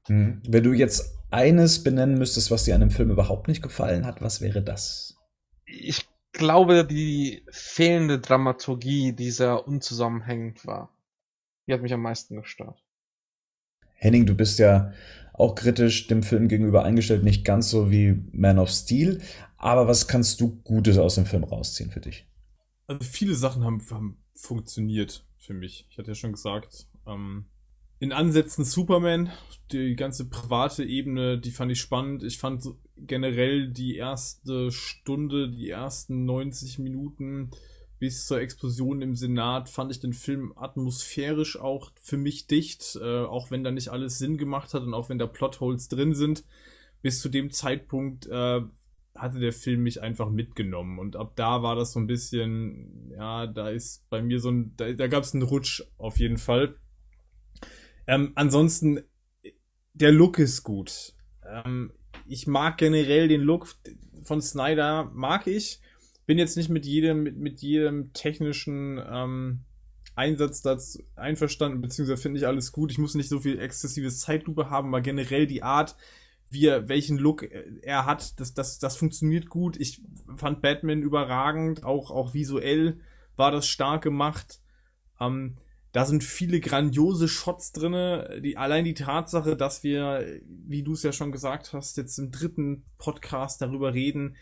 Mhm. 0.08 0.42
Wenn 0.46 0.64
du 0.64 0.72
jetzt 0.72 1.18
eines 1.30 1.82
benennen 1.82 2.18
müsstest, 2.18 2.50
was 2.50 2.64
dir 2.64 2.74
an 2.74 2.80
dem 2.80 2.90
Film 2.90 3.10
überhaupt 3.10 3.48
nicht 3.48 3.62
gefallen 3.62 4.06
hat, 4.06 4.22
was 4.22 4.40
wäre 4.40 4.62
das? 4.62 5.16
Ich 5.66 6.06
glaube, 6.32 6.84
die 6.84 7.42
fehlende 7.50 8.18
Dramaturgie, 8.18 9.12
die 9.12 9.30
sehr 9.30 9.66
unzusammenhängend 9.66 10.66
war, 10.66 10.90
die 11.66 11.72
hat 11.72 11.82
mich 11.82 11.92
am 11.92 12.02
meisten 12.02 12.36
gestört. 12.36 12.82
Henning, 13.94 14.26
du 14.26 14.34
bist 14.34 14.58
ja 14.58 14.92
auch 15.32 15.54
kritisch 15.54 16.06
dem 16.06 16.22
Film 16.22 16.48
gegenüber 16.48 16.84
eingestellt, 16.84 17.24
nicht 17.24 17.44
ganz 17.44 17.70
so 17.70 17.90
wie 17.90 18.22
Man 18.32 18.58
of 18.58 18.70
Steel. 18.70 19.20
Aber 19.56 19.88
was 19.88 20.06
kannst 20.06 20.40
du 20.40 20.60
Gutes 20.62 20.98
aus 20.98 21.14
dem 21.14 21.26
Film 21.26 21.42
rausziehen 21.42 21.90
für 21.90 22.00
dich? 22.00 22.26
Also 22.86 23.02
viele 23.04 23.34
Sachen 23.34 23.64
haben, 23.64 23.82
haben 23.90 24.18
funktioniert 24.34 25.26
für 25.38 25.54
mich. 25.54 25.86
Ich 25.90 25.98
hatte 25.98 26.10
ja 26.10 26.14
schon 26.14 26.32
gesagt, 26.32 26.86
ähm, 27.06 27.46
in 27.98 28.12
Ansätzen 28.12 28.64
Superman, 28.64 29.30
die 29.72 29.94
ganze 29.96 30.28
private 30.28 30.84
Ebene, 30.84 31.38
die 31.38 31.50
fand 31.50 31.72
ich 31.72 31.80
spannend. 31.80 32.22
Ich 32.22 32.38
fand 32.38 32.64
generell 32.96 33.68
die 33.70 33.96
erste 33.96 34.70
Stunde, 34.70 35.50
die 35.50 35.70
ersten 35.70 36.24
90 36.24 36.78
Minuten 36.78 37.50
bis 37.98 38.26
zur 38.26 38.40
Explosion 38.40 39.00
im 39.00 39.14
Senat 39.14 39.68
fand 39.68 39.90
ich 39.90 40.00
den 40.00 40.12
Film 40.12 40.52
atmosphärisch 40.56 41.58
auch 41.58 41.92
für 42.00 42.18
mich 42.18 42.46
dicht, 42.46 42.98
äh, 43.00 43.20
auch 43.22 43.50
wenn 43.50 43.64
da 43.64 43.70
nicht 43.70 43.88
alles 43.88 44.18
Sinn 44.18 44.36
gemacht 44.36 44.74
hat 44.74 44.82
und 44.82 44.94
auch 44.94 45.08
wenn 45.08 45.18
da 45.18 45.26
Plotholes 45.26 45.88
drin 45.88 46.14
sind. 46.14 46.44
Bis 47.02 47.20
zu 47.20 47.28
dem 47.28 47.50
Zeitpunkt 47.50 48.26
äh, 48.26 48.60
hatte 49.14 49.38
der 49.38 49.52
Film 49.52 49.84
mich 49.84 50.02
einfach 50.02 50.28
mitgenommen 50.28 50.98
und 50.98 51.16
ab 51.16 51.32
da 51.36 51.62
war 51.62 51.76
das 51.76 51.92
so 51.92 52.00
ein 52.00 52.06
bisschen, 52.06 53.10
ja, 53.10 53.46
da 53.46 53.70
ist 53.70 54.08
bei 54.10 54.20
mir 54.20 54.40
so 54.40 54.50
ein, 54.50 54.74
da, 54.76 54.92
da 54.92 55.06
gab 55.06 55.22
es 55.22 55.32
einen 55.32 55.44
Rutsch 55.44 55.82
auf 55.96 56.18
jeden 56.18 56.38
Fall. 56.38 56.74
Ähm, 58.06 58.32
ansonsten, 58.34 59.00
der 59.94 60.12
Look 60.12 60.38
ist 60.38 60.62
gut. 60.62 61.14
Ähm, 61.46 61.92
ich 62.26 62.46
mag 62.46 62.78
generell 62.78 63.28
den 63.28 63.42
Look 63.42 63.74
von 64.22 64.40
Snyder, 64.40 65.10
mag 65.14 65.46
ich. 65.46 65.80
Bin 66.26 66.38
jetzt 66.38 66.56
nicht 66.56 66.70
mit 66.70 66.86
jedem, 66.86 67.22
mit, 67.22 67.36
mit 67.36 67.60
jedem 67.60 68.12
technischen 68.12 69.02
ähm, 69.06 69.60
Einsatz 70.16 70.62
dazu 70.62 71.02
einverstanden, 71.16 71.80
beziehungsweise 71.80 72.22
finde 72.22 72.38
ich 72.38 72.46
alles 72.46 72.72
gut. 72.72 72.90
Ich 72.90 72.98
muss 72.98 73.14
nicht 73.14 73.28
so 73.28 73.40
viel 73.40 73.58
exzessives 73.58 74.20
Zeitlupe 74.20 74.70
haben, 74.70 74.88
aber 74.88 75.00
generell 75.00 75.46
die 75.46 75.62
Art, 75.62 75.96
wie 76.50 76.66
er, 76.66 76.88
welchen 76.88 77.18
Look 77.18 77.42
er 77.82 78.06
hat, 78.06 78.38
das, 78.38 78.54
das, 78.54 78.78
das 78.78 78.96
funktioniert 78.96 79.48
gut. 79.48 79.76
Ich 79.78 80.02
fand 80.36 80.62
Batman 80.62 81.02
überragend, 81.02 81.84
auch, 81.84 82.10
auch 82.10 82.32
visuell 82.32 83.00
war 83.36 83.50
das 83.50 83.66
stark 83.66 84.02
gemacht. 84.02 84.60
Ähm, 85.20 85.56
da 85.94 86.04
sind 86.04 86.24
viele 86.24 86.58
grandiose 86.58 87.28
Shots 87.28 87.70
drinne. 87.70 88.40
Die, 88.42 88.56
allein 88.56 88.84
die 88.84 88.94
Tatsache, 88.94 89.56
dass 89.56 89.84
wir, 89.84 90.26
wie 90.44 90.82
du 90.82 90.94
es 90.94 91.04
ja 91.04 91.12
schon 91.12 91.30
gesagt 91.30 91.72
hast, 91.72 91.96
jetzt 91.96 92.18
im 92.18 92.32
dritten 92.32 92.84
Podcast 92.98 93.62
darüber 93.62 93.94
reden. 93.94 94.34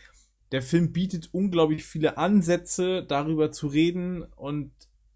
Der 0.51 0.63
Film 0.63 0.91
bietet 0.91 1.29
unglaublich 1.31 1.85
viele 1.85 2.17
Ansätze, 2.17 3.05
darüber 3.07 3.51
zu 3.51 3.67
reden 3.67 4.23
und 4.23 4.71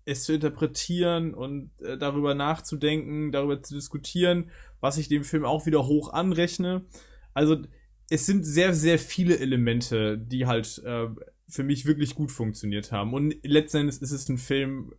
es 0.06 0.26
zu 0.26 0.34
interpretieren 0.34 1.34
und 1.34 1.72
äh, 1.82 1.98
darüber 1.98 2.36
nachzudenken, 2.36 3.32
darüber 3.32 3.64
zu 3.64 3.74
diskutieren, 3.74 4.52
was 4.80 5.00
ich 5.00 5.08
dem 5.08 5.24
Film 5.24 5.44
auch 5.44 5.66
wieder 5.66 5.88
hoch 5.88 6.14
anrechne. 6.14 6.86
Also 7.34 7.64
es 8.12 8.28
sind 8.28 8.46
sehr, 8.46 8.76
sehr 8.76 9.00
viele 9.00 9.40
Elemente, 9.40 10.20
die 10.20 10.46
halt 10.46 10.84
äh, 10.86 11.08
für 11.50 11.64
mich 11.64 11.88
wirklich 11.88 12.14
gut 12.14 12.32
funktioniert 12.32 12.92
haben. 12.92 13.16
Und 13.16 13.34
letzten 13.44 13.78
Endes 13.78 13.98
ist 13.98 14.12
es 14.12 14.30
ein 14.30 14.38
Film 14.38 14.94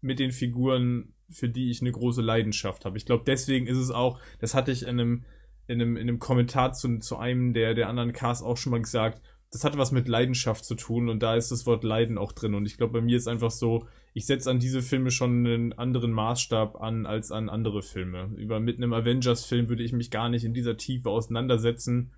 mit 0.00 0.18
den 0.18 0.32
Figuren, 0.32 1.14
für 1.30 1.48
die 1.48 1.70
ich 1.70 1.80
eine 1.80 1.92
große 1.92 2.22
Leidenschaft 2.22 2.84
habe. 2.84 2.96
Ich 2.96 3.06
glaube, 3.06 3.24
deswegen 3.26 3.66
ist 3.66 3.78
es 3.78 3.90
auch, 3.90 4.18
das 4.38 4.54
hatte 4.54 4.72
ich 4.72 4.82
in 4.82 4.88
einem, 4.88 5.24
in 5.66 5.80
einem, 5.80 5.96
in 5.96 6.08
einem 6.08 6.18
Kommentar 6.18 6.72
zu, 6.72 6.98
zu 6.98 7.16
einem 7.18 7.52
der, 7.52 7.74
der 7.74 7.88
anderen 7.88 8.12
Cast 8.12 8.42
auch 8.42 8.56
schon 8.56 8.70
mal 8.72 8.80
gesagt, 8.80 9.20
das 9.50 9.64
hat 9.64 9.78
was 9.78 9.92
mit 9.92 10.08
Leidenschaft 10.08 10.64
zu 10.64 10.74
tun 10.74 11.08
und 11.08 11.22
da 11.22 11.34
ist 11.34 11.50
das 11.50 11.66
Wort 11.66 11.82
Leiden 11.82 12.18
auch 12.18 12.32
drin. 12.32 12.54
Und 12.54 12.66
ich 12.66 12.76
glaube, 12.76 12.94
bei 12.94 13.00
mir 13.00 13.16
ist 13.16 13.28
einfach 13.28 13.50
so, 13.50 13.86
ich 14.12 14.26
setze 14.26 14.50
an 14.50 14.58
diese 14.58 14.82
Filme 14.82 15.10
schon 15.10 15.46
einen 15.46 15.72
anderen 15.72 16.12
Maßstab 16.12 16.80
an 16.80 17.06
als 17.06 17.32
an 17.32 17.48
andere 17.48 17.82
Filme. 17.82 18.30
Über 18.36 18.60
mit 18.60 18.76
einem 18.76 18.92
Avengers-Film 18.92 19.68
würde 19.68 19.82
ich 19.82 19.92
mich 19.92 20.10
gar 20.10 20.28
nicht 20.28 20.44
in 20.44 20.52
dieser 20.52 20.76
Tiefe 20.76 21.08
auseinandersetzen, 21.08 22.12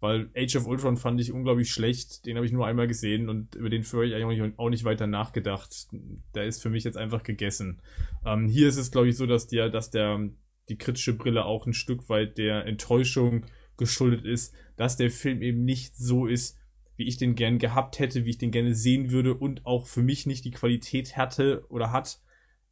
weil 0.00 0.30
Age 0.36 0.56
of 0.56 0.66
Ultron 0.66 0.96
fand 0.96 1.20
ich 1.20 1.32
unglaublich 1.32 1.70
schlecht. 1.70 2.24
Den 2.26 2.36
habe 2.36 2.46
ich 2.46 2.52
nur 2.52 2.66
einmal 2.66 2.86
gesehen 2.86 3.28
und 3.28 3.54
über 3.54 3.68
den 3.68 3.84
habe 3.84 4.06
ich 4.06 4.14
eigentlich 4.14 4.58
auch 4.58 4.70
nicht 4.70 4.84
weiter 4.84 5.06
nachgedacht. 5.06 5.88
Der 6.34 6.44
ist 6.44 6.62
für 6.62 6.70
mich 6.70 6.84
jetzt 6.84 6.96
einfach 6.96 7.22
gegessen. 7.22 7.80
Ähm, 8.24 8.48
hier 8.48 8.68
ist 8.68 8.76
es, 8.76 8.90
glaube 8.90 9.08
ich, 9.08 9.16
so, 9.16 9.26
dass 9.26 9.48
der, 9.48 9.68
dass 9.68 9.90
der 9.90 10.28
die 10.68 10.78
kritische 10.78 11.14
Brille 11.14 11.44
auch 11.44 11.66
ein 11.66 11.72
Stück 11.72 12.08
weit 12.08 12.38
der 12.38 12.66
Enttäuschung 12.66 13.46
geschuldet 13.76 14.24
ist, 14.24 14.54
dass 14.76 14.96
der 14.96 15.10
Film 15.10 15.42
eben 15.42 15.64
nicht 15.64 15.96
so 15.96 16.26
ist, 16.26 16.58
wie 16.96 17.06
ich 17.06 17.16
den 17.16 17.36
gern 17.36 17.58
gehabt 17.58 17.98
hätte, 17.98 18.24
wie 18.24 18.30
ich 18.30 18.38
den 18.38 18.50
gerne 18.50 18.74
sehen 18.74 19.10
würde 19.10 19.34
und 19.34 19.66
auch 19.66 19.86
für 19.86 20.02
mich 20.02 20.26
nicht 20.26 20.44
die 20.44 20.50
Qualität 20.50 21.16
hatte 21.16 21.64
oder 21.68 21.92
hat, 21.92 22.20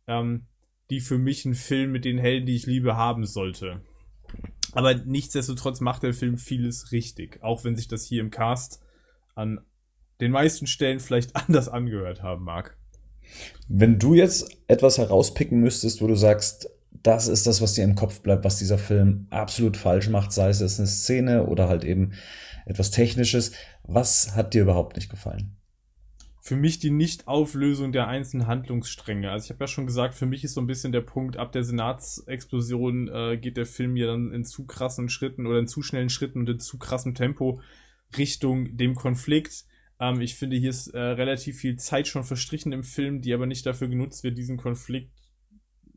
ähm, 0.06 0.46
die 0.90 1.00
für 1.00 1.18
mich 1.18 1.44
ein 1.44 1.54
Film 1.54 1.92
mit 1.92 2.04
den 2.04 2.18
Helden, 2.18 2.46
die 2.46 2.56
ich 2.56 2.66
liebe, 2.66 2.96
haben 2.96 3.24
sollte. 3.24 3.80
Aber 4.76 4.94
nichtsdestotrotz 4.94 5.80
macht 5.80 6.02
der 6.02 6.12
Film 6.12 6.36
vieles 6.36 6.92
richtig, 6.92 7.42
auch 7.42 7.64
wenn 7.64 7.76
sich 7.76 7.88
das 7.88 8.04
hier 8.04 8.20
im 8.20 8.30
Cast 8.30 8.82
an 9.34 9.60
den 10.20 10.32
meisten 10.32 10.66
Stellen 10.66 11.00
vielleicht 11.00 11.34
anders 11.48 11.68
angehört 11.68 12.22
haben 12.22 12.44
mag. 12.44 12.76
Wenn 13.68 13.98
du 13.98 14.12
jetzt 14.12 14.50
etwas 14.68 14.98
herauspicken 14.98 15.60
müsstest, 15.60 16.02
wo 16.02 16.06
du 16.06 16.14
sagst, 16.14 16.68
das 17.02 17.26
ist 17.26 17.46
das, 17.46 17.62
was 17.62 17.72
dir 17.72 17.84
im 17.84 17.94
Kopf 17.94 18.20
bleibt, 18.20 18.44
was 18.44 18.58
dieser 18.58 18.76
Film 18.76 19.26
absolut 19.30 19.78
falsch 19.78 20.08
macht, 20.10 20.32
sei 20.32 20.50
es 20.50 20.60
eine 20.60 20.86
Szene 20.86 21.46
oder 21.46 21.68
halt 21.68 21.84
eben 21.84 22.12
etwas 22.66 22.90
Technisches. 22.90 23.52
Was 23.82 24.34
hat 24.36 24.52
dir 24.52 24.62
überhaupt 24.62 24.96
nicht 24.96 25.08
gefallen? 25.08 25.55
Für 26.46 26.54
mich 26.54 26.78
die 26.78 26.92
Nichtauflösung 26.92 27.90
der 27.90 28.06
einzelnen 28.06 28.46
Handlungsstränge. 28.46 29.32
Also 29.32 29.46
ich 29.46 29.50
habe 29.50 29.64
ja 29.64 29.66
schon 29.66 29.84
gesagt, 29.84 30.14
für 30.14 30.26
mich 30.26 30.44
ist 30.44 30.54
so 30.54 30.60
ein 30.60 30.68
bisschen 30.68 30.92
der 30.92 31.00
Punkt, 31.00 31.38
ab 31.38 31.50
der 31.50 31.64
Senatsexplosion 31.64 33.08
äh, 33.08 33.36
geht 33.36 33.56
der 33.56 33.66
Film 33.66 33.96
ja 33.96 34.06
dann 34.06 34.30
in 34.30 34.44
zu 34.44 34.64
krassen 34.64 35.08
Schritten 35.08 35.48
oder 35.48 35.58
in 35.58 35.66
zu 35.66 35.82
schnellen 35.82 36.08
Schritten 36.08 36.38
und 36.38 36.48
in 36.48 36.60
zu 36.60 36.78
krassem 36.78 37.16
Tempo 37.16 37.60
Richtung 38.16 38.76
dem 38.76 38.94
Konflikt. 38.94 39.64
Ähm, 39.98 40.20
ich 40.20 40.36
finde, 40.36 40.54
hier 40.54 40.70
ist 40.70 40.86
äh, 40.86 41.00
relativ 41.00 41.58
viel 41.58 41.78
Zeit 41.80 42.06
schon 42.06 42.22
verstrichen 42.22 42.70
im 42.70 42.84
Film, 42.84 43.22
die 43.22 43.34
aber 43.34 43.46
nicht 43.46 43.66
dafür 43.66 43.88
genutzt 43.88 44.22
wird, 44.22 44.38
diesen 44.38 44.56
Konflikt 44.56 45.10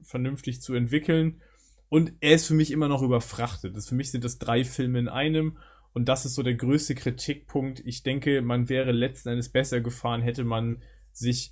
vernünftig 0.01 0.63
zu 0.63 0.73
entwickeln. 0.73 1.43
Und 1.89 2.13
er 2.21 2.33
ist 2.33 2.47
für 2.47 2.55
mich 2.55 2.71
immer 2.71 2.87
noch 2.87 3.03
überfrachtet. 3.03 3.77
Das, 3.77 3.87
für 3.87 3.93
mich 3.93 4.09
sind 4.09 4.23
das 4.23 4.39
drei 4.39 4.63
Filme 4.63 4.97
in 4.97 5.09
einem 5.09 5.59
und 5.93 6.07
das 6.07 6.25
ist 6.25 6.35
so 6.35 6.43
der 6.43 6.55
größte 6.55 6.95
Kritikpunkt. 6.95 7.81
Ich 7.85 8.03
denke, 8.03 8.41
man 8.41 8.69
wäre 8.69 8.91
letzten 8.91 9.29
Endes 9.29 9.49
besser 9.49 9.81
gefahren, 9.81 10.21
hätte 10.21 10.43
man 10.43 10.81
sich 11.11 11.51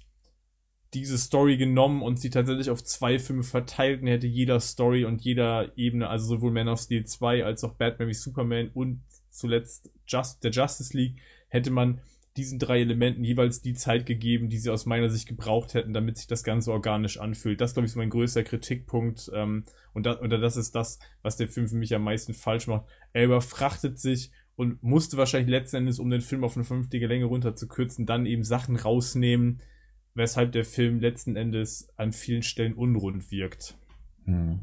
diese 0.93 1.17
Story 1.17 1.57
genommen 1.57 2.01
und 2.01 2.19
sie 2.19 2.29
tatsächlich 2.29 2.69
auf 2.69 2.83
zwei 2.83 3.19
Filme 3.19 3.43
verteilt 3.43 4.01
und 4.01 4.07
hätte 4.07 4.27
jeder 4.27 4.59
Story 4.59 5.05
und 5.05 5.21
jeder 5.21 5.77
Ebene, 5.77 6.07
also 6.07 6.27
sowohl 6.27 6.51
Man 6.51 6.69
of 6.69 6.79
Steel 6.79 7.05
2 7.05 7.43
als 7.43 7.63
auch 7.63 7.73
Batman 7.73 8.07
wie 8.07 8.13
Superman 8.13 8.69
und 8.73 9.03
zuletzt 9.29 9.91
Just, 10.07 10.43
der 10.43 10.51
Justice 10.51 10.95
League, 10.95 11.19
hätte 11.49 11.71
man 11.71 11.99
diesen 12.37 12.59
drei 12.59 12.81
Elementen 12.81 13.23
jeweils 13.23 13.61
die 13.61 13.73
Zeit 13.73 14.05
gegeben, 14.05 14.49
die 14.49 14.59
sie 14.59 14.69
aus 14.69 14.85
meiner 14.85 15.09
Sicht 15.09 15.27
gebraucht 15.27 15.73
hätten, 15.73 15.93
damit 15.93 16.17
sich 16.17 16.27
das 16.27 16.43
Ganze 16.43 16.71
organisch 16.71 17.19
anfühlt. 17.19 17.59
Das, 17.59 17.73
glaube 17.73 17.85
ich, 17.85 17.91
ist 17.91 17.97
mein 17.97 18.09
größter 18.09 18.43
Kritikpunkt. 18.43 19.31
Ähm, 19.33 19.63
und 19.93 20.05
das, 20.05 20.21
oder 20.21 20.37
das 20.37 20.55
ist 20.55 20.75
das, 20.75 20.99
was 21.23 21.37
der 21.37 21.47
Film 21.47 21.67
für 21.67 21.75
mich 21.75 21.93
am 21.95 22.03
meisten 22.03 22.33
falsch 22.33 22.67
macht. 22.67 22.85
Er 23.13 23.25
überfrachtet 23.25 23.99
sich 23.99 24.31
und 24.55 24.81
musste 24.81 25.17
wahrscheinlich 25.17 25.49
letzten 25.49 25.77
Endes, 25.77 25.99
um 25.99 26.09
den 26.09 26.21
Film 26.21 26.43
auf 26.43 26.55
eine 26.55 26.65
vernünftige 26.65 27.07
Länge 27.07 27.25
runterzukürzen, 27.25 28.05
dann 28.05 28.25
eben 28.25 28.43
Sachen 28.43 28.75
rausnehmen, 28.75 29.61
weshalb 30.13 30.51
der 30.51 30.65
Film 30.65 30.99
letzten 30.99 31.35
Endes 31.35 31.89
an 31.95 32.13
vielen 32.13 32.43
Stellen 32.43 32.73
unrund 32.73 33.31
wirkt. 33.31 33.77
Hm. 34.25 34.59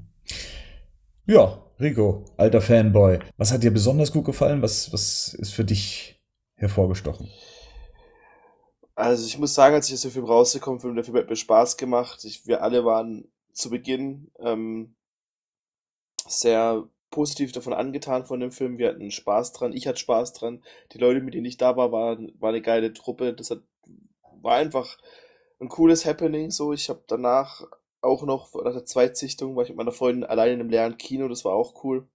Ja, 1.27 1.63
Rico, 1.81 2.25
alter 2.37 2.61
Fanboy. 2.61 3.19
Was 3.37 3.53
hat 3.53 3.63
dir 3.63 3.71
besonders 3.73 4.13
gut 4.13 4.25
gefallen? 4.25 4.63
Was, 4.63 4.93
was 4.93 5.35
ist 5.35 5.53
für 5.53 5.65
dich 5.65 6.21
hervorgestochen? 6.57 7.29
Also 8.97 9.27
ich 9.27 9.39
muss 9.39 9.55
sagen, 9.55 9.75
als 9.75 9.89
ich 9.89 9.95
aus 9.95 10.03
dem 10.03 10.13
Film 10.13 10.25
rausgekommen 10.25 10.81
bin, 10.81 10.95
der 10.95 11.05
Film 11.05 11.17
hat 11.17 11.29
mir 11.29 11.37
Spaß 11.37 11.77
gemacht. 11.77 12.25
Ich, 12.25 12.47
wir 12.47 12.63
alle 12.63 12.85
waren 12.85 13.29
zu 13.53 13.71
Beginn 13.71 14.31
ähm, 14.39 14.95
sehr 16.27 16.89
positiv 17.11 17.53
davon 17.53 17.73
angetan 17.73 18.25
von 18.25 18.41
dem 18.41 18.53
Film. 18.53 18.79
Wir 18.79 18.89
hatten 18.89 19.11
Spaß 19.11 19.53
dran. 19.53 19.73
Ich 19.73 19.87
hatte 19.87 19.99
Spaß 19.99 20.33
dran. 20.33 20.63
Die 20.93 20.99
Leute, 20.99 21.21
mit 21.21 21.35
denen 21.35 21.47
ich 21.47 21.57
da 21.57 21.77
war, 21.77 21.93
waren, 21.93 22.33
war 22.41 22.51
eine 22.51 22.63
geile 22.63 22.93
Truppe. 22.93 23.35
Das 23.35 23.51
hat, 23.51 23.63
war 24.43 24.57
einfach 24.57 24.99
ein 25.61 25.69
cooles 25.69 26.05
Happening. 26.05 26.51
So, 26.51 26.73
ich 26.73 26.89
habe 26.89 27.03
danach 27.07 27.63
auch 28.01 28.23
noch 28.25 28.55
nach 28.55 28.73
der 28.73 28.85
Zweitsichtung 28.85 29.57
war 29.57 29.63
ich 29.63 29.71
mit 29.71 29.79
meiner 29.79 29.93
Freundin 29.93 30.25
allein 30.25 30.53
in 30.53 30.61
einem 30.61 30.71
leeren 30.71 30.99
Kino. 30.99 31.29
Das 31.29 31.45
war 31.45 31.55
auch 31.55 31.85
cool. 31.85 32.07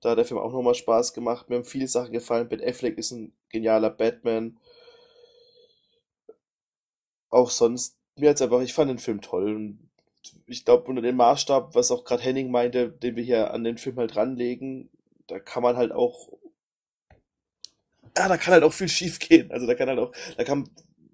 Da 0.00 0.10
hat 0.10 0.18
der 0.18 0.24
Film 0.24 0.38
auch 0.40 0.52
nochmal 0.52 0.74
Spaß 0.74 1.14
gemacht. 1.14 1.48
Mir 1.48 1.56
haben 1.56 1.64
viele 1.64 1.88
Sachen 1.88 2.12
gefallen. 2.12 2.48
Ben 2.48 2.62
Affleck 2.62 2.96
ist 2.96 3.10
ein 3.10 3.32
genialer 3.50 3.90
Batman 3.90 4.58
auch 7.36 7.50
sonst, 7.50 7.96
mir 8.16 8.30
hat's 8.30 8.42
einfach, 8.42 8.60
ich 8.60 8.72
fand 8.72 8.90
den 8.90 8.98
Film 8.98 9.20
toll. 9.20 9.54
Und 9.54 9.90
ich 10.46 10.64
glaube, 10.64 10.88
unter 10.88 11.02
dem 11.02 11.16
Maßstab, 11.16 11.74
was 11.74 11.90
auch 11.90 12.04
gerade 12.04 12.22
Henning 12.22 12.50
meinte, 12.50 12.90
den 12.90 13.16
wir 13.16 13.22
hier 13.22 13.52
an 13.52 13.64
den 13.64 13.78
Film 13.78 13.96
halt 13.96 14.16
ranlegen, 14.16 14.88
da 15.26 15.38
kann 15.38 15.62
man 15.62 15.76
halt 15.76 15.92
auch, 15.92 16.32
ja, 18.16 18.28
da 18.28 18.36
kann 18.36 18.54
halt 18.54 18.64
auch 18.64 18.72
viel 18.72 18.88
schief 18.88 19.18
gehen. 19.18 19.50
Also 19.52 19.66
da 19.66 19.74
kann 19.74 19.88
halt 19.88 19.98
auch, 19.98 20.12
da 20.36 20.44
kann, 20.44 20.68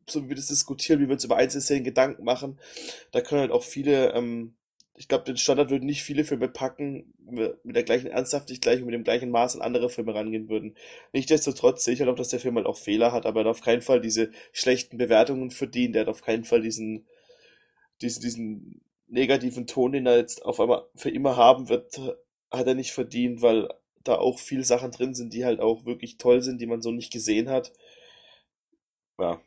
so 0.08 0.24
wie 0.24 0.30
wir 0.30 0.36
das 0.36 0.46
diskutieren, 0.46 1.00
wie 1.00 1.08
wir 1.08 1.14
uns 1.14 1.24
über 1.24 1.36
Einzelszenen 1.36 1.84
Gedanken 1.84 2.24
machen, 2.24 2.58
da 3.10 3.20
können 3.20 3.40
halt 3.40 3.50
auch 3.50 3.64
viele 3.64 4.12
ähm, 4.12 4.54
ich 4.94 5.08
glaube, 5.08 5.24
den 5.24 5.36
Standard 5.36 5.70
würden 5.70 5.86
nicht 5.86 6.02
viele 6.02 6.24
Filme 6.24 6.48
packen, 6.48 7.14
mit 7.26 7.76
der 7.76 7.82
gleichen 7.82 8.08
Ernsthaftigkeit 8.08 8.78
und 8.78 8.86
mit 8.86 8.94
dem 8.94 9.04
gleichen 9.04 9.30
Maß 9.30 9.56
an 9.56 9.62
andere 9.62 9.88
Filme 9.88 10.14
rangehen 10.14 10.48
würden. 10.48 10.76
Nichtsdestotrotz 11.12 11.84
sehe 11.84 11.94
ich 11.94 12.00
halt 12.00 12.10
auch, 12.10 12.16
dass 12.16 12.28
der 12.28 12.40
Film 12.40 12.56
halt 12.56 12.66
auch 12.66 12.76
Fehler 12.76 13.12
hat, 13.12 13.24
aber 13.24 13.40
er 13.40 13.44
hat 13.44 13.50
auf 13.50 13.62
keinen 13.62 13.80
Fall 13.80 14.00
diese 14.00 14.30
schlechten 14.52 14.98
Bewertungen 14.98 15.50
verdient, 15.50 15.96
er 15.96 16.02
hat 16.02 16.08
auf 16.08 16.22
keinen 16.22 16.44
Fall 16.44 16.60
diesen, 16.60 17.06
diesen, 18.02 18.22
diesen 18.22 18.80
negativen 19.08 19.66
Ton, 19.66 19.92
den 19.92 20.06
er 20.06 20.18
jetzt 20.18 20.44
auf 20.44 20.60
einmal 20.60 20.84
für 20.94 21.10
immer 21.10 21.36
haben 21.36 21.68
wird, 21.68 21.98
hat 22.50 22.66
er 22.66 22.74
nicht 22.74 22.92
verdient, 22.92 23.40
weil 23.40 23.68
da 24.04 24.16
auch 24.16 24.38
viele 24.38 24.64
Sachen 24.64 24.90
drin 24.90 25.14
sind, 25.14 25.32
die 25.32 25.44
halt 25.44 25.60
auch 25.60 25.86
wirklich 25.86 26.18
toll 26.18 26.42
sind, 26.42 26.60
die 26.60 26.66
man 26.66 26.82
so 26.82 26.90
nicht 26.90 27.12
gesehen 27.12 27.48
hat. 27.48 27.72
Ja. 29.18 29.40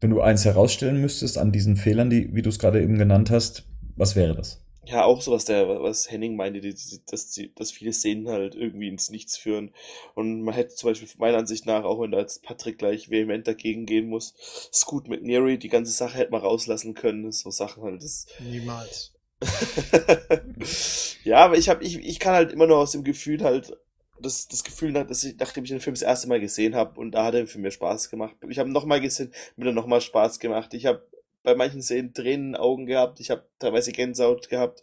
Wenn 0.00 0.10
du 0.10 0.20
eins 0.20 0.44
herausstellen 0.44 1.00
müsstest 1.00 1.38
an 1.38 1.52
diesen 1.52 1.76
Fehlern, 1.76 2.10
die, 2.10 2.34
wie 2.34 2.42
du 2.42 2.48
es 2.48 2.58
gerade 2.58 2.82
eben 2.82 2.98
genannt 2.98 3.30
hast, 3.30 3.68
was 3.96 4.16
wäre 4.16 4.34
das? 4.34 4.61
Ja, 4.84 5.04
auch 5.04 5.22
so, 5.22 5.30
was 5.30 5.44
der, 5.44 5.68
was 5.80 6.10
Henning 6.10 6.34
meinte, 6.34 6.60
die, 6.60 6.74
die, 6.74 7.00
dass, 7.06 7.30
die, 7.30 7.54
dass 7.54 7.70
viele 7.70 7.92
Szenen 7.92 8.28
halt 8.28 8.56
irgendwie 8.56 8.88
ins 8.88 9.10
Nichts 9.10 9.36
führen. 9.36 9.72
Und 10.14 10.42
man 10.42 10.54
hätte 10.54 10.74
zum 10.74 10.90
Beispiel 10.90 11.08
meiner 11.18 11.38
Ansicht 11.38 11.66
nach, 11.66 11.84
auch 11.84 12.00
wenn 12.00 12.10
da 12.10 12.18
jetzt 12.18 12.42
Patrick 12.42 12.78
gleich 12.78 13.08
vehement 13.08 13.46
dagegen 13.46 13.86
gehen 13.86 14.08
muss, 14.08 14.34
Scoot 14.72 15.08
McNary, 15.08 15.58
die 15.58 15.68
ganze 15.68 15.92
Sache 15.92 16.18
hätte 16.18 16.32
man 16.32 16.40
rauslassen 16.40 16.94
können. 16.94 17.30
So 17.30 17.50
Sachen 17.50 17.84
halt. 17.84 18.02
Das 18.02 18.26
Niemals. 18.40 19.12
ja, 21.24 21.38
aber 21.38 21.58
ich 21.58 21.68
habe, 21.68 21.84
ich, 21.84 21.98
ich 21.98 22.18
kann 22.18 22.34
halt 22.34 22.52
immer 22.52 22.66
nur 22.66 22.78
aus 22.78 22.92
dem 22.92 23.04
Gefühl 23.04 23.42
halt, 23.42 23.76
das, 24.22 24.48
das 24.48 24.64
Gefühl, 24.64 24.92
dass 24.92 25.24
ich, 25.24 25.36
nachdem 25.38 25.64
ich 25.64 25.70
den 25.70 25.80
Film 25.80 25.94
das 25.94 26.02
erste 26.02 26.28
Mal 26.28 26.40
gesehen 26.40 26.74
habe 26.74 26.98
und 26.98 27.12
da 27.12 27.24
hat 27.24 27.34
er 27.34 27.46
für 27.46 27.58
mir 27.58 27.70
Spaß 27.70 28.10
gemacht. 28.10 28.36
Ich 28.48 28.58
habe 28.58 28.70
nochmal 28.70 29.00
gesehen, 29.00 29.32
mir 29.56 29.66
dann 29.66 29.74
nochmal 29.74 30.00
Spaß 30.00 30.38
gemacht. 30.38 30.74
Ich 30.74 30.86
habe 30.86 31.06
bei 31.42 31.54
manchen 31.54 31.82
Szenen 31.82 32.14
Tränen 32.14 32.56
Augen 32.56 32.86
gehabt. 32.86 33.20
Ich 33.20 33.30
habe 33.30 33.44
teilweise 33.58 33.92
Gänsehaut 33.92 34.48
gehabt. 34.48 34.82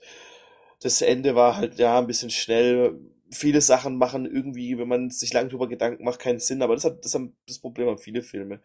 Das 0.81 1.01
Ende 1.01 1.35
war 1.35 1.57
halt, 1.57 1.77
ja, 1.77 1.99
ein 1.99 2.07
bisschen 2.07 2.29
schnell. 2.29 2.99
Viele 3.31 3.61
Sachen 3.61 3.97
machen 3.97 4.25
irgendwie, 4.25 4.77
wenn 4.77 4.87
man 4.87 5.09
sich 5.09 5.33
lange 5.33 5.49
drüber 5.49 5.67
Gedanken 5.67 6.03
macht, 6.03 6.19
keinen 6.19 6.39
Sinn. 6.39 6.61
Aber 6.61 6.73
das 6.73 6.85
hat 6.85 7.03
das, 7.05 7.13
haben, 7.13 7.35
das 7.47 7.59
Problem 7.59 7.87
haben 7.87 7.97
viele 7.97 8.21
Filme. 8.21 8.59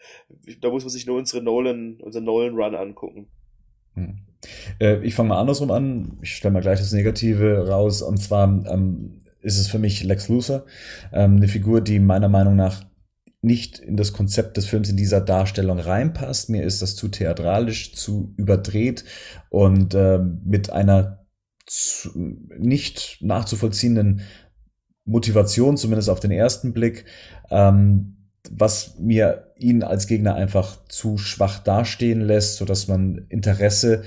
Da 0.61 0.71
muss 0.71 0.85
man 0.85 0.91
sich 0.91 1.07
nur 1.07 1.19
unsere 1.19 1.43
Nolan, 1.43 2.01
unseren 2.01 2.25
Nolan 2.25 2.55
Run 2.55 2.75
angucken. 2.75 3.27
Hm. 3.95 4.19
Äh, 4.81 5.05
ich 5.05 5.15
fange 5.15 5.31
mal 5.31 5.41
andersrum 5.41 5.71
an. 5.71 6.19
Ich 6.23 6.37
stelle 6.37 6.55
mal 6.55 6.63
gleich 6.63 6.79
das 6.79 6.93
Negative 6.93 7.69
raus. 7.69 8.03
Und 8.03 8.19
zwar 8.19 8.65
ähm, 8.67 9.21
ist 9.45 9.59
es 9.59 9.69
für 9.69 9.79
mich 9.79 10.03
Lex 10.03 10.29
Luthor, 10.29 10.65
ähm, 11.13 11.37
eine 11.37 11.49
Figur, 11.49 11.81
die 11.81 12.01
meiner 12.01 12.29
Meinung 12.29 12.57
nach 12.57 12.85
nicht 13.45 13.79
in 13.79 13.97
das 13.97 14.13
Konzept 14.13 14.57
des 14.57 14.67
Films 14.67 14.89
in 14.89 14.97
dieser 14.97 15.21
Darstellung 15.21 15.79
reinpasst. 15.79 16.49
Mir 16.49 16.63
ist 16.63 16.83
das 16.83 16.97
zu 16.97 17.09
theatralisch, 17.09 17.95
zu 17.95 18.35
überdreht 18.37 19.05
und 19.51 19.95
äh, 19.95 20.19
mit 20.19 20.71
einer 20.71 21.27
zu, 21.67 22.11
nicht 22.59 23.19
nachzuvollziehenden 23.21 24.23
Motivation, 25.05 25.77
zumindest 25.77 26.09
auf 26.09 26.21
den 26.21 26.31
ersten 26.31 26.73
Blick. 26.73 27.05
Ähm, 27.51 28.17
was 28.51 28.99
mir 28.99 29.53
ihn 29.59 29.83
als 29.83 30.07
Gegner 30.07 30.35
einfach 30.35 30.87
zu 30.89 31.17
schwach 31.17 31.59
dastehen 31.61 32.21
lässt, 32.21 32.57
so 32.57 32.65
dass 32.65 32.89
man 32.89 33.27
Interesse 33.31 34.03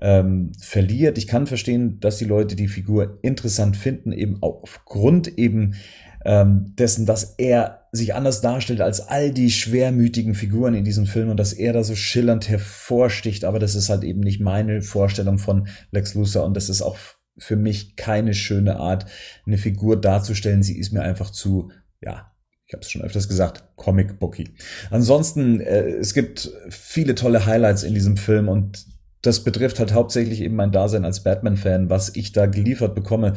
ähm, 0.00 0.52
verliert. 0.58 1.18
Ich 1.18 1.26
kann 1.26 1.46
verstehen, 1.46 2.00
dass 2.00 2.16
die 2.16 2.24
Leute 2.24 2.56
die 2.56 2.68
Figur 2.68 3.18
interessant 3.22 3.76
finden, 3.76 4.12
eben 4.12 4.38
aufgrund 4.40 5.38
eben 5.38 5.74
ähm, 6.24 6.74
dessen, 6.76 7.06
dass 7.06 7.34
er 7.38 7.88
sich 7.92 8.14
anders 8.14 8.40
darstellt 8.40 8.80
als 8.80 9.00
all 9.06 9.32
die 9.32 9.50
schwermütigen 9.50 10.34
Figuren 10.34 10.74
in 10.74 10.84
diesem 10.84 11.06
Film 11.06 11.28
und 11.28 11.36
dass 11.36 11.52
er 11.52 11.72
da 11.72 11.84
so 11.84 11.94
schillernd 11.94 12.48
hervorsticht. 12.48 13.44
Aber 13.44 13.58
das 13.58 13.74
ist 13.74 13.90
halt 13.90 14.02
eben 14.02 14.20
nicht 14.20 14.40
meine 14.40 14.80
Vorstellung 14.82 15.38
von 15.38 15.68
Lex 15.90 16.14
Luthor 16.14 16.44
und 16.44 16.56
das 16.56 16.68
ist 16.68 16.82
auch 16.82 16.96
für 17.36 17.56
mich 17.56 17.96
keine 17.96 18.34
schöne 18.34 18.76
Art, 18.76 19.06
eine 19.46 19.58
Figur 19.58 20.00
darzustellen. 20.00 20.62
Sie 20.62 20.78
ist 20.78 20.92
mir 20.92 21.02
einfach 21.02 21.30
zu, 21.30 21.70
ja, 22.00 22.32
ich 22.66 22.74
habe 22.74 22.82
es 22.82 22.90
schon 22.90 23.02
öfters 23.02 23.28
gesagt, 23.28 23.64
Comic 23.76 24.18
Booky. 24.18 24.54
Ansonsten, 24.90 25.60
äh, 25.60 25.90
es 25.90 26.14
gibt 26.14 26.50
viele 26.70 27.14
tolle 27.14 27.44
Highlights 27.44 27.82
in 27.82 27.92
diesem 27.92 28.16
Film 28.16 28.48
und 28.48 28.86
das 29.22 29.44
betrifft 29.44 29.78
halt 29.78 29.94
hauptsächlich 29.94 30.40
eben 30.42 30.56
mein 30.56 30.72
Dasein 30.72 31.04
als 31.04 31.22
Batman-Fan, 31.22 31.88
was 31.88 32.14
ich 32.14 32.32
da 32.32 32.46
geliefert 32.46 32.96
bekomme. 32.96 33.34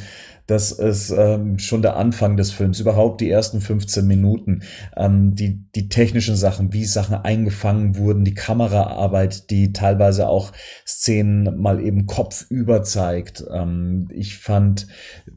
Das 0.48 0.72
ist 0.72 1.12
ähm, 1.12 1.60
schon 1.60 1.84
der 1.84 1.96
Anfang 1.96 2.38
des 2.38 2.52
Films, 2.52 2.80
überhaupt 2.80 3.22
die 3.22 3.30
ersten 3.30 3.62
15 3.62 4.06
Minuten, 4.06 4.62
ähm, 4.96 5.36
die, 5.36 5.64
die 5.76 5.90
technischen 5.90 6.36
Sachen, 6.36 6.74
wie 6.74 6.86
Sachen 6.86 7.16
eingefangen 7.16 7.98
wurden, 7.98 8.26
die 8.26 8.34
Kameraarbeit, 8.34 9.50
die 9.52 9.74
teilweise 9.74 10.28
auch 10.28 10.52
Szenen 10.88 11.60
mal 11.60 11.80
eben 11.80 12.08
kopfüber 12.08 12.84
zeigt. 12.84 13.44
Ähm, 13.52 14.08
ich 14.12 14.38
fand 14.38 14.88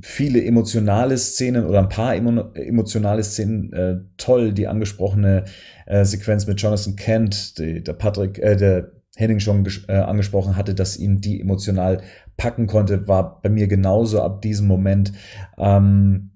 viele 0.01 0.43
emotionale 0.43 1.17
Szenen 1.19 1.67
oder 1.67 1.81
ein 1.81 1.89
paar 1.91 2.15
emotionale 2.15 3.23
Szenen 3.23 3.73
äh, 3.75 3.97
toll, 4.17 4.53
die 4.53 4.67
angesprochene 4.67 5.45
äh, 5.87 6.05
Sequenz 6.05 6.47
mit 6.47 6.61
Jonathan 6.61 6.97
Kent, 6.97 7.59
die, 7.59 7.83
der 7.83 7.95
Patrick, 7.95 8.39
äh, 8.39 8.57
der 8.57 8.98
Henning 9.19 9.41
schon 9.41 9.69
äh, 9.89 9.95
angesprochen 9.95 10.55
hatte, 10.55 10.75
dass 10.75 10.97
ihn 10.97 11.21
die 11.21 11.41
emotional 11.41 12.03
packen 12.37 12.69
konnte, 12.69 13.09
war 13.09 13.43
bei 13.43 13.49
mir 13.49 13.67
genauso 13.67 14.23
ab 14.23 14.43
diesem 14.43 14.69
Moment. 14.69 15.13
Ähm, 15.59 16.31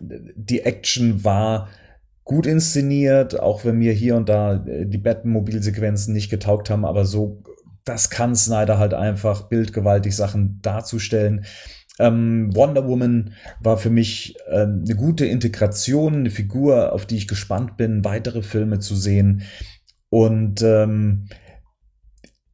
die 0.00 0.60
Action 0.60 1.24
war 1.24 1.68
gut 2.22 2.46
inszeniert, 2.46 3.38
auch 3.38 3.64
wenn 3.64 3.78
mir 3.78 3.92
hier 3.92 4.14
und 4.14 4.28
da 4.28 4.64
äh, 4.64 4.86
die 4.86 4.98
Batmobil-Sequenzen 4.98 6.14
nicht 6.14 6.30
getaugt 6.30 6.70
haben, 6.70 6.84
aber 6.84 7.04
so, 7.04 7.42
das 7.84 8.10
kann 8.10 8.36
Snyder 8.36 8.78
halt 8.78 8.94
einfach 8.94 9.48
bildgewaltig 9.48 10.14
Sachen 10.14 10.60
darzustellen. 10.62 11.44
Ähm, 11.98 12.54
Wonder 12.54 12.86
Woman 12.86 13.32
war 13.60 13.76
für 13.76 13.90
mich 13.90 14.36
äh, 14.46 14.62
eine 14.62 14.94
gute 14.96 15.26
Integration, 15.26 16.14
eine 16.14 16.30
Figur, 16.30 16.92
auf 16.92 17.06
die 17.06 17.16
ich 17.16 17.26
gespannt 17.26 17.76
bin, 17.76 18.04
weitere 18.04 18.42
Filme 18.42 18.78
zu 18.78 18.94
sehen. 18.94 19.42
Und 20.10 20.62
ähm, 20.62 21.26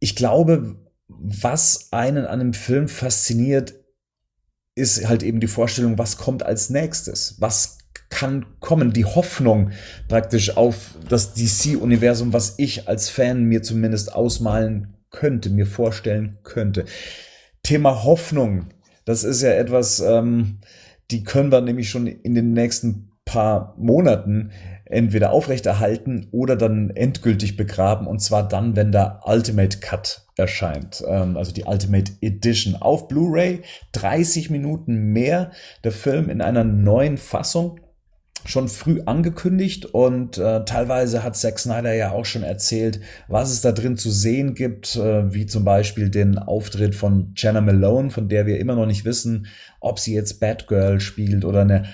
ich 0.01 0.16
glaube, 0.16 0.77
was 1.09 1.93
einen 1.93 2.24
an 2.24 2.40
einem 2.40 2.55
Film 2.55 2.89
fasziniert, 2.89 3.74
ist 4.74 5.06
halt 5.06 5.22
eben 5.22 5.40
die 5.40 5.47
Vorstellung, 5.47 5.98
was 5.98 6.16
kommt 6.16 6.43
als 6.43 6.70
nächstes? 6.70 7.36
Was 7.39 7.78
kann 8.09 8.47
kommen? 8.60 8.93
Die 8.93 9.05
Hoffnung 9.05 9.70
praktisch 10.09 10.56
auf 10.56 10.94
das 11.09 11.35
DC-Universum, 11.35 12.32
was 12.32 12.55
ich 12.59 12.89
als 12.89 13.09
Fan 13.09 13.44
mir 13.44 13.62
zumindest 13.62 14.14
ausmalen 14.14 14.97
könnte, 15.10 15.51
mir 15.51 15.66
vorstellen 15.66 16.39
könnte. 16.43 16.85
Thema 17.62 18.05
Hoffnung, 18.05 18.66
das 19.05 19.24
ist 19.24 19.43
ja 19.43 19.51
etwas, 19.51 20.01
ähm, 20.01 20.60
die 21.10 21.24
können 21.24 21.52
wir 21.52 21.60
nämlich 21.60 21.90
schon 21.90 22.06
in 22.06 22.35
den 22.35 22.52
nächsten 22.52 23.10
paar 23.24 23.74
Monaten 23.77 24.51
entweder 24.91 25.33
aufrechterhalten 25.33 26.29
oder 26.33 26.57
dann 26.57 26.91
endgültig 26.91 27.57
begraben 27.57 28.07
und 28.07 28.21
zwar 28.21 28.47
dann, 28.47 28.77
wenn 28.77 28.93
der 28.93 29.21
Ultimate 29.25 29.79
Cut 29.79 30.27
erscheint, 30.37 31.03
ähm, 31.07 31.37
also 31.37 31.53
die 31.53 31.65
Ultimate 31.65 32.12
Edition 32.21 32.75
auf 32.77 33.09
Blu-ray, 33.09 33.62
30 33.93 34.51
Minuten 34.51 35.12
mehr. 35.12 35.53
Der 35.85 35.93
Film 35.93 36.29
in 36.29 36.41
einer 36.41 36.65
neuen 36.65 37.19
Fassung 37.19 37.81
schon 38.45 38.69
früh 38.69 39.03
angekündigt 39.05 39.85
und 39.87 40.39
äh, 40.39 40.65
teilweise 40.65 41.23
hat 41.23 41.37
Zack 41.37 41.59
Snyder 41.59 41.93
ja 41.93 42.12
auch 42.12 42.25
schon 42.25 42.43
erzählt, 42.43 43.01
was 43.29 43.51
es 43.51 43.61
da 43.61 43.73
drin 43.73 43.97
zu 43.97 44.11
sehen 44.11 44.55
gibt, 44.55 44.97
äh, 44.97 45.33
wie 45.33 45.47
zum 45.47 45.65
Beispiel 45.65 46.09
den 46.09 46.39
Auftritt 46.39 46.95
von 46.95 47.35
Jenna 47.37 47.61
Malone, 47.61 48.11
von 48.11 48.29
der 48.29 48.47
wir 48.47 48.59
immer 48.59 48.77
noch 48.77 48.87
nicht 48.87 49.05
wissen, 49.05 49.47
ob 49.81 49.99
sie 49.99 50.15
jetzt 50.15 50.41
Batgirl 50.41 51.01
spielt 51.01 51.45
oder 51.45 51.62
eine 51.62 51.85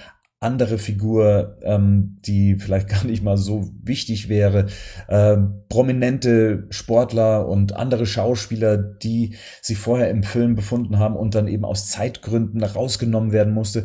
andere 0.47 0.79
Figur, 0.79 1.59
ähm, 1.63 2.17
die 2.25 2.55
vielleicht 2.55 2.89
gar 2.95 3.05
nicht 3.05 3.23
mal 3.23 3.37
so 3.37 3.69
wichtig 3.83 4.29
wäre, 4.29 4.67
äh, 5.09 5.37
prominente 5.69 6.67
Sportler 6.71 7.49
und 7.49 7.75
andere 7.75 8.07
Schauspieler, 8.07 8.77
die 8.79 9.35
sich 9.61 9.77
vorher 9.77 10.09
im 10.11 10.23
Film 10.23 10.55
befunden 10.55 10.99
haben 10.99 11.17
und 11.17 11.35
dann 11.35 11.49
eben 11.49 11.65
aus 11.65 11.89
Zeitgründen 11.89 12.63
rausgenommen 12.63 13.33
werden 13.33 13.53
musste. 13.53 13.85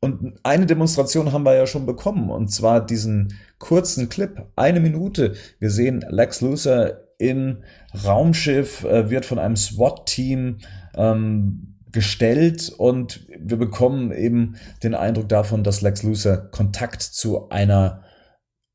Und 0.00 0.34
eine 0.42 0.66
Demonstration 0.66 1.32
haben 1.32 1.44
wir 1.44 1.54
ja 1.54 1.66
schon 1.66 1.86
bekommen, 1.86 2.28
und 2.28 2.48
zwar 2.48 2.84
diesen 2.84 3.38
kurzen 3.58 4.08
Clip, 4.08 4.46
eine 4.56 4.80
Minute. 4.80 5.34
Wir 5.60 5.70
sehen 5.70 6.04
Lex 6.08 6.40
Luthor 6.40 6.98
in 7.18 7.62
Raumschiff, 8.04 8.84
äh, 8.84 9.10
wird 9.10 9.24
von 9.24 9.38
einem 9.38 9.54
SWAT-Team 9.54 10.58
ähm, 10.96 11.71
gestellt 11.92 12.70
und 12.76 13.26
wir 13.38 13.56
bekommen 13.56 14.12
eben 14.12 14.56
den 14.82 14.94
Eindruck 14.94 15.28
davon, 15.28 15.62
dass 15.64 15.82
Lex 15.82 16.02
Luthor 16.02 16.36
Kontakt 16.50 17.02
zu 17.02 17.50
einer 17.50 18.04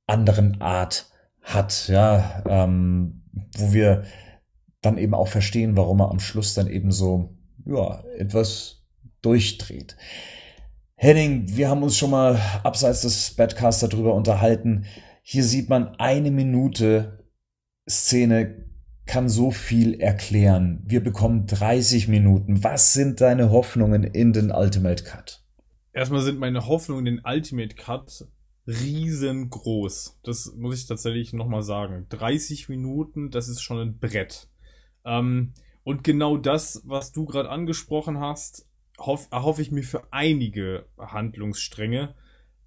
anderen 0.05 0.61
Art 0.61 1.11
hat, 1.41 1.87
ja, 1.87 2.43
ähm, 2.47 3.23
wo 3.57 3.73
wir 3.73 4.03
dann 4.81 4.97
eben 4.97 5.13
auch 5.13 5.27
verstehen, 5.27 5.75
warum 5.75 6.01
er 6.01 6.11
am 6.11 6.19
Schluss 6.19 6.53
dann 6.53 6.67
eben 6.67 6.91
so, 6.91 7.35
ja, 7.65 8.03
etwas 8.17 8.83
durchdreht. 9.21 9.97
Henning, 10.95 11.55
wir 11.55 11.69
haben 11.69 11.83
uns 11.83 11.97
schon 11.97 12.11
mal 12.11 12.39
abseits 12.63 13.01
des 13.01 13.35
Badcasts 13.35 13.87
darüber 13.87 14.13
unterhalten. 14.13 14.85
Hier 15.21 15.43
sieht 15.43 15.69
man 15.69 15.95
eine 15.99 16.31
Minute 16.31 17.23
Szene 17.89 18.66
kann 19.07 19.29
so 19.29 19.51
viel 19.51 19.99
erklären. 19.99 20.83
Wir 20.85 21.01
bekommen 21.01 21.47
30 21.47 22.07
Minuten. 22.07 22.63
Was 22.63 22.93
sind 22.93 23.21
deine 23.21 23.49
Hoffnungen 23.49 24.03
in 24.03 24.33
den 24.33 24.51
Ultimate 24.51 25.03
Cut? 25.03 25.43
Erstmal 25.93 26.21
sind 26.21 26.39
meine 26.39 26.67
Hoffnungen 26.67 27.07
in 27.07 27.15
den 27.15 27.25
Ultimate 27.25 27.75
Cut 27.75 28.27
riesengroß. 28.67 30.19
Das 30.23 30.53
muss 30.55 30.77
ich 30.77 30.87
tatsächlich 30.87 31.33
nochmal 31.33 31.63
sagen. 31.63 32.05
30 32.09 32.69
Minuten, 32.69 33.31
das 33.31 33.47
ist 33.47 33.61
schon 33.61 33.79
ein 33.79 33.97
Brett. 33.97 34.49
Ähm, 35.05 35.53
und 35.83 36.03
genau 36.03 36.37
das, 36.37 36.81
was 36.85 37.13
du 37.13 37.25
gerade 37.25 37.49
angesprochen 37.49 38.19
hast, 38.19 38.67
hoff, 38.99 39.27
erhoffe 39.31 39.61
ich 39.61 39.71
mir 39.71 39.83
für 39.83 40.11
einige 40.11 40.85
Handlungsstränge. 40.97 42.13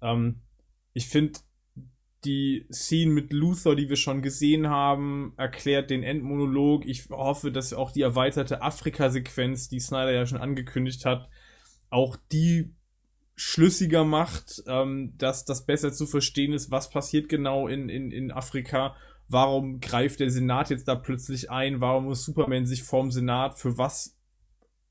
Ähm, 0.01 0.41
ich 0.93 1.07
finde, 1.07 1.39
die 2.23 2.67
Scene 2.71 3.11
mit 3.11 3.33
Luther, 3.33 3.75
die 3.75 3.89
wir 3.89 3.95
schon 3.95 4.21
gesehen 4.21 4.69
haben, 4.69 5.33
erklärt 5.37 5.89
den 5.89 6.03
Endmonolog. 6.03 6.85
Ich 6.85 7.09
hoffe, 7.09 7.51
dass 7.51 7.73
auch 7.73 7.91
die 7.91 8.01
erweiterte 8.01 8.61
Afrika-Sequenz, 8.61 9.69
die 9.69 9.79
Snyder 9.79 10.11
ja 10.11 10.25
schon 10.25 10.37
angekündigt 10.37 11.05
hat, 11.05 11.29
auch 11.89 12.15
die 12.31 12.73
schlüssiger 13.35 14.03
macht, 14.03 14.63
ähm, 14.67 15.13
dass 15.17 15.45
das 15.45 15.65
besser 15.65 15.91
zu 15.91 16.05
verstehen 16.05 16.53
ist, 16.53 16.69
was 16.69 16.91
passiert 16.91 17.27
genau 17.27 17.67
in, 17.67 17.89
in, 17.89 18.11
in 18.11 18.31
Afrika. 18.31 18.95
Warum 19.27 19.79
greift 19.79 20.19
der 20.19 20.29
Senat 20.29 20.69
jetzt 20.69 20.87
da 20.87 20.95
plötzlich 20.95 21.49
ein? 21.49 21.81
Warum 21.81 22.05
muss 22.05 22.23
Superman 22.23 22.65
sich 22.65 22.83
vorm 22.83 23.11
Senat 23.11 23.57
für 23.57 23.77
was 23.77 24.15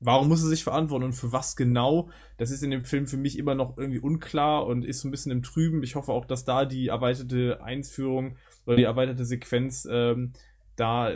warum 0.01 0.27
muss 0.27 0.43
er 0.43 0.49
sich 0.49 0.63
verantworten 0.63 1.05
und 1.05 1.13
für 1.13 1.31
was 1.31 1.55
genau? 1.55 2.09
Das 2.37 2.51
ist 2.51 2.63
in 2.63 2.71
dem 2.71 2.83
Film 2.83 3.07
für 3.07 3.17
mich 3.17 3.37
immer 3.37 3.55
noch 3.55 3.77
irgendwie 3.77 3.99
unklar 3.99 4.65
und 4.65 4.83
ist 4.83 4.99
so 5.01 5.07
ein 5.07 5.11
bisschen 5.11 5.31
im 5.31 5.43
Trüben. 5.43 5.83
Ich 5.83 5.95
hoffe 5.95 6.11
auch, 6.11 6.25
dass 6.25 6.43
da 6.43 6.65
die 6.65 6.87
erweiterte 6.87 7.63
Einführung 7.63 8.35
oder 8.65 8.75
die 8.75 8.83
erweiterte 8.83 9.25
Sequenz 9.25 9.87
ähm, 9.89 10.33
da 10.75 11.11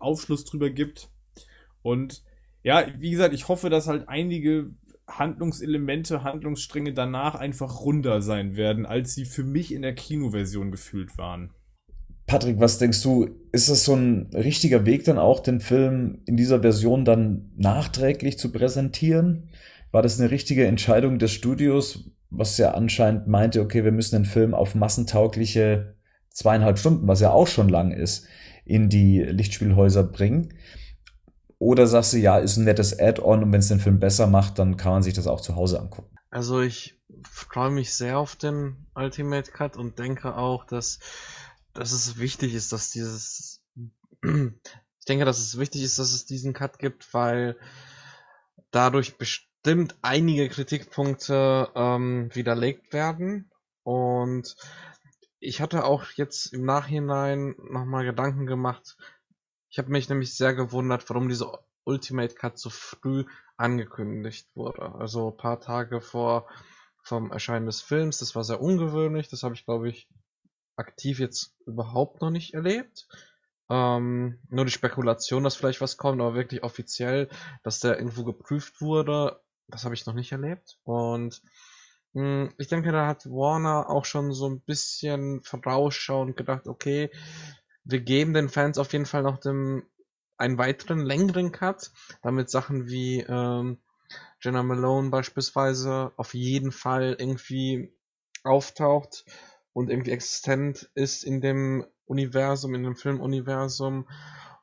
Aufschluss 0.00 0.44
drüber 0.44 0.70
gibt. 0.70 1.08
Und 1.82 2.22
ja, 2.62 2.84
wie 2.98 3.10
gesagt, 3.10 3.34
ich 3.34 3.48
hoffe, 3.48 3.70
dass 3.70 3.86
halt 3.86 4.08
einige 4.08 4.70
Handlungselemente, 5.06 6.24
Handlungsstränge 6.24 6.92
danach 6.92 7.34
einfach 7.34 7.80
runder 7.80 8.20
sein 8.22 8.56
werden, 8.56 8.86
als 8.86 9.14
sie 9.14 9.26
für 9.26 9.44
mich 9.44 9.72
in 9.72 9.82
der 9.82 9.94
Kinoversion 9.94 10.70
gefühlt 10.70 11.18
waren. 11.18 11.50
Patrick, 12.26 12.58
was 12.58 12.78
denkst 12.78 13.02
du, 13.02 13.28
ist 13.52 13.68
es 13.68 13.84
so 13.84 13.94
ein 13.94 14.30
richtiger 14.34 14.86
Weg 14.86 15.04
dann 15.04 15.18
auch, 15.18 15.40
den 15.40 15.60
Film 15.60 16.22
in 16.24 16.36
dieser 16.36 16.60
Version 16.60 17.04
dann 17.04 17.52
nachträglich 17.56 18.38
zu 18.38 18.50
präsentieren? 18.50 19.50
War 19.92 20.02
das 20.02 20.18
eine 20.18 20.30
richtige 20.30 20.66
Entscheidung 20.66 21.18
des 21.18 21.32
Studios, 21.32 22.10
was 22.30 22.56
ja 22.58 22.72
anscheinend 22.72 23.28
meinte, 23.28 23.60
okay, 23.60 23.84
wir 23.84 23.92
müssen 23.92 24.16
den 24.16 24.24
Film 24.24 24.54
auf 24.54 24.74
massentaugliche 24.74 25.94
zweieinhalb 26.30 26.78
Stunden, 26.78 27.06
was 27.06 27.20
ja 27.20 27.30
auch 27.30 27.46
schon 27.46 27.68
lang 27.68 27.92
ist, 27.92 28.26
in 28.64 28.88
die 28.88 29.20
Lichtspielhäuser 29.20 30.02
bringen? 30.02 30.54
Oder 31.58 31.86
sagst 31.86 32.12
du, 32.12 32.18
ja, 32.18 32.38
ist 32.38 32.56
ein 32.56 32.64
nettes 32.64 32.98
Add-on 32.98 33.44
und 33.44 33.52
wenn 33.52 33.60
es 33.60 33.68
den 33.68 33.80
Film 33.80 34.00
besser 34.00 34.26
macht, 34.26 34.58
dann 34.58 34.76
kann 34.76 34.92
man 34.92 35.02
sich 35.02 35.14
das 35.14 35.26
auch 35.26 35.40
zu 35.40 35.56
Hause 35.56 35.80
angucken? 35.80 36.16
Also 36.30 36.60
ich 36.60 36.98
freue 37.30 37.70
mich 37.70 37.94
sehr 37.94 38.18
auf 38.18 38.34
den 38.34 38.86
Ultimate 38.94 39.50
Cut 39.52 39.76
und 39.76 39.98
denke 39.98 40.36
auch, 40.36 40.64
dass, 40.66 40.98
dass 41.74 41.92
es 41.92 42.18
wichtig 42.18 42.54
ist, 42.54 42.72
dass 42.72 42.90
dieses 42.90 43.62
ich 44.22 45.06
denke, 45.06 45.26
dass 45.26 45.38
es 45.38 45.58
wichtig 45.58 45.82
ist, 45.82 45.98
dass 45.98 46.14
es 46.14 46.24
diesen 46.24 46.54
Cut 46.54 46.78
gibt, 46.78 47.12
weil 47.12 47.58
dadurch 48.70 49.18
bestimmt 49.18 49.96
einige 50.00 50.48
Kritikpunkte 50.48 51.68
ähm, 51.74 52.30
widerlegt 52.32 52.94
werden. 52.94 53.50
Und 53.82 54.56
ich 55.40 55.60
hatte 55.60 55.84
auch 55.84 56.06
jetzt 56.12 56.54
im 56.54 56.64
Nachhinein 56.64 57.54
nochmal 57.70 58.06
Gedanken 58.06 58.46
gemacht. 58.46 58.96
Ich 59.68 59.78
habe 59.78 59.90
mich 59.90 60.08
nämlich 60.08 60.34
sehr 60.34 60.54
gewundert, 60.54 61.06
warum 61.10 61.28
dieser 61.28 61.58
Ultimate 61.84 62.34
Cut 62.34 62.58
so 62.58 62.70
früh 62.70 63.26
angekündigt 63.58 64.48
wurde. 64.54 64.94
Also 64.94 65.32
ein 65.32 65.36
paar 65.36 65.60
Tage 65.60 66.00
vor 66.00 66.48
vom 67.02 67.30
Erscheinen 67.30 67.66
des 67.66 67.82
Films. 67.82 68.20
Das 68.20 68.34
war 68.34 68.42
sehr 68.42 68.62
ungewöhnlich. 68.62 69.28
Das 69.28 69.42
habe 69.42 69.54
ich, 69.54 69.66
glaube 69.66 69.90
ich, 69.90 70.08
aktiv 70.76 71.18
jetzt 71.18 71.54
überhaupt 71.66 72.20
noch 72.20 72.30
nicht 72.30 72.54
erlebt. 72.54 73.06
Ähm, 73.70 74.38
nur 74.50 74.64
die 74.64 74.70
Spekulation, 74.70 75.44
dass 75.44 75.56
vielleicht 75.56 75.80
was 75.80 75.96
kommt, 75.96 76.20
aber 76.20 76.34
wirklich 76.34 76.62
offiziell, 76.62 77.28
dass 77.62 77.80
der 77.80 77.98
irgendwo 77.98 78.24
geprüft 78.24 78.80
wurde, 78.80 79.40
das 79.68 79.84
habe 79.84 79.94
ich 79.94 80.04
noch 80.06 80.14
nicht 80.14 80.32
erlebt. 80.32 80.78
Und 80.84 81.42
mh, 82.12 82.22
hm, 82.22 82.54
ich 82.58 82.68
denke, 82.68 82.92
da 82.92 83.06
hat 83.06 83.26
Warner 83.26 83.88
auch 83.88 84.04
schon 84.04 84.32
so 84.32 84.48
ein 84.48 84.60
bisschen 84.60 85.42
vorausschauend 85.42 86.36
gedacht, 86.36 86.66
okay, 86.66 87.10
wir 87.84 88.00
geben 88.00 88.34
den 88.34 88.48
Fans 88.48 88.78
auf 88.78 88.92
jeden 88.92 89.06
Fall 89.06 89.22
noch 89.22 89.38
dem, 89.38 89.86
einen 90.36 90.58
weiteren 90.58 91.00
längeren 91.00 91.52
Cut, 91.52 91.92
damit 92.22 92.50
Sachen 92.50 92.86
wie 92.88 93.20
ähm, 93.20 93.78
Jenna 94.40 94.62
Malone 94.62 95.10
beispielsweise 95.10 96.12
auf 96.16 96.34
jeden 96.34 96.72
Fall 96.72 97.16
irgendwie 97.18 97.94
auftaucht 98.42 99.24
und 99.74 99.90
irgendwie 99.90 100.12
existent 100.12 100.88
ist 100.94 101.24
in 101.24 101.42
dem 101.42 101.84
Universum, 102.06 102.74
in 102.74 102.84
dem 102.84 102.96
Filmuniversum. 102.96 104.08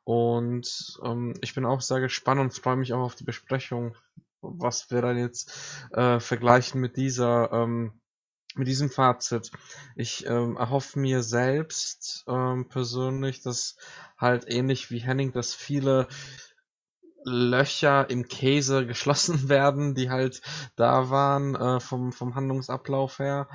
Und 0.03 0.99
ähm, 1.03 1.35
ich 1.41 1.53
bin 1.53 1.65
auch 1.65 1.81
sehr 1.81 1.99
gespannt 1.99 2.41
und 2.41 2.53
freue 2.53 2.77
mich 2.77 2.93
auch 2.93 3.01
auf 3.01 3.15
die 3.15 3.25
Besprechung, 3.25 3.95
was 4.41 4.89
wir 4.89 5.01
dann 5.01 5.17
jetzt 5.17 5.53
äh, 5.91 6.19
vergleichen 6.19 6.81
mit 6.81 6.97
dieser, 6.97 7.51
ähm, 7.51 7.91
mit 8.55 8.67
diesem 8.67 8.89
Fazit. 8.89 9.51
Ich 9.95 10.25
ähm, 10.25 10.57
erhoffe 10.57 10.97
mir 10.97 11.23
selbst 11.23 12.23
ähm, 12.27 12.67
persönlich, 12.67 13.41
dass 13.41 13.75
halt 14.17 14.45
ähnlich 14.47 14.91
wie 14.91 14.99
Henning, 14.99 15.33
dass 15.33 15.53
viele 15.53 16.07
Löcher 17.23 18.10
im 18.10 18.27
Käse 18.27 18.85
geschlossen 18.88 19.49
werden, 19.49 19.95
die 19.95 20.10
halt 20.10 20.41
da 20.76 21.10
waren 21.10 21.56
äh, 21.56 21.80
vom, 21.80 22.11
vom 22.11 22.35
Handlungsablauf 22.35 23.19
her. 23.19 23.48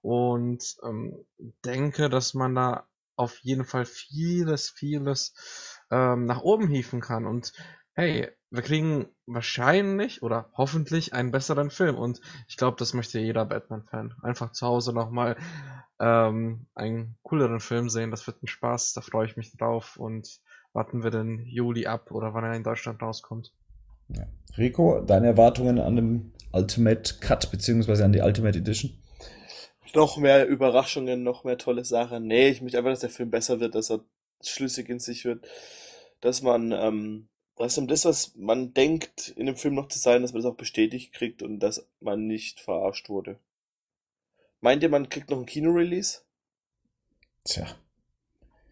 Und 0.00 0.76
ähm, 0.84 1.24
denke, 1.64 2.08
dass 2.08 2.34
man 2.34 2.54
da 2.54 2.86
auf 3.16 3.38
jeden 3.40 3.64
Fall 3.64 3.84
vieles, 3.84 4.70
vieles 4.70 5.34
ähm, 5.90 6.24
nach 6.26 6.42
oben 6.42 6.68
hieven 6.68 7.00
kann. 7.00 7.26
Und 7.26 7.52
hey, 7.94 8.30
wir 8.50 8.62
kriegen 8.62 9.08
wahrscheinlich 9.26 10.22
oder 10.22 10.50
hoffentlich 10.54 11.12
einen 11.12 11.32
besseren 11.32 11.70
Film. 11.70 11.96
Und 11.96 12.20
ich 12.46 12.56
glaube, 12.56 12.76
das 12.78 12.94
möchte 12.94 13.18
jeder 13.18 13.44
Batman-Fan. 13.44 14.14
Einfach 14.22 14.52
zu 14.52 14.66
Hause 14.66 14.92
nochmal 14.92 15.36
ähm, 15.98 16.66
einen 16.74 17.16
cooleren 17.22 17.60
Film 17.60 17.88
sehen. 17.88 18.10
Das 18.10 18.26
wird 18.26 18.42
ein 18.42 18.46
Spaß, 18.46 18.92
da 18.92 19.00
freue 19.00 19.26
ich 19.26 19.36
mich 19.36 19.56
drauf. 19.56 19.96
Und 19.96 20.40
warten 20.72 21.02
wir 21.02 21.10
den 21.10 21.46
Juli 21.46 21.86
ab 21.86 22.10
oder 22.10 22.34
wann 22.34 22.44
er 22.44 22.54
in 22.54 22.62
Deutschland 22.62 23.02
rauskommt. 23.02 23.52
Ja. 24.08 24.26
Rico, 24.56 25.00
deine 25.00 25.28
Erwartungen 25.28 25.78
an 25.78 25.96
dem 25.96 26.32
Ultimate 26.52 27.14
Cut 27.20 27.50
beziehungsweise 27.50 28.04
an 28.04 28.12
die 28.12 28.20
Ultimate 28.20 28.58
Edition? 28.58 28.92
noch 29.94 30.16
mehr 30.16 30.46
Überraschungen, 30.46 31.22
noch 31.22 31.44
mehr 31.44 31.58
tolle 31.58 31.84
Sachen. 31.84 32.26
Nee, 32.26 32.48
ich 32.48 32.60
möchte 32.60 32.78
einfach, 32.78 32.90
dass 32.90 33.00
der 33.00 33.10
Film 33.10 33.30
besser 33.30 33.60
wird, 33.60 33.74
dass 33.74 33.90
er 33.90 34.04
schlüssig 34.42 34.88
in 34.88 34.98
sich 34.98 35.24
wird, 35.24 35.46
dass 36.20 36.42
man, 36.42 36.72
ähm, 36.72 37.28
dass 37.56 37.76
man 37.76 37.88
das, 37.88 38.04
was 38.04 38.34
man 38.36 38.74
denkt, 38.74 39.28
in 39.28 39.46
dem 39.46 39.56
Film 39.56 39.74
noch 39.74 39.88
zu 39.88 39.98
sein, 39.98 40.22
dass 40.22 40.32
man 40.32 40.42
das 40.42 40.50
auch 40.50 40.56
bestätigt 40.56 41.12
kriegt 41.12 41.42
und 41.42 41.60
dass 41.60 41.86
man 42.00 42.26
nicht 42.26 42.60
verarscht 42.60 43.08
wurde. 43.08 43.38
Meint 44.60 44.82
ihr, 44.82 44.88
man 44.88 45.08
kriegt 45.08 45.30
noch 45.30 45.38
ein 45.38 45.46
Kino-Release? 45.46 46.20
Tja. 47.44 47.66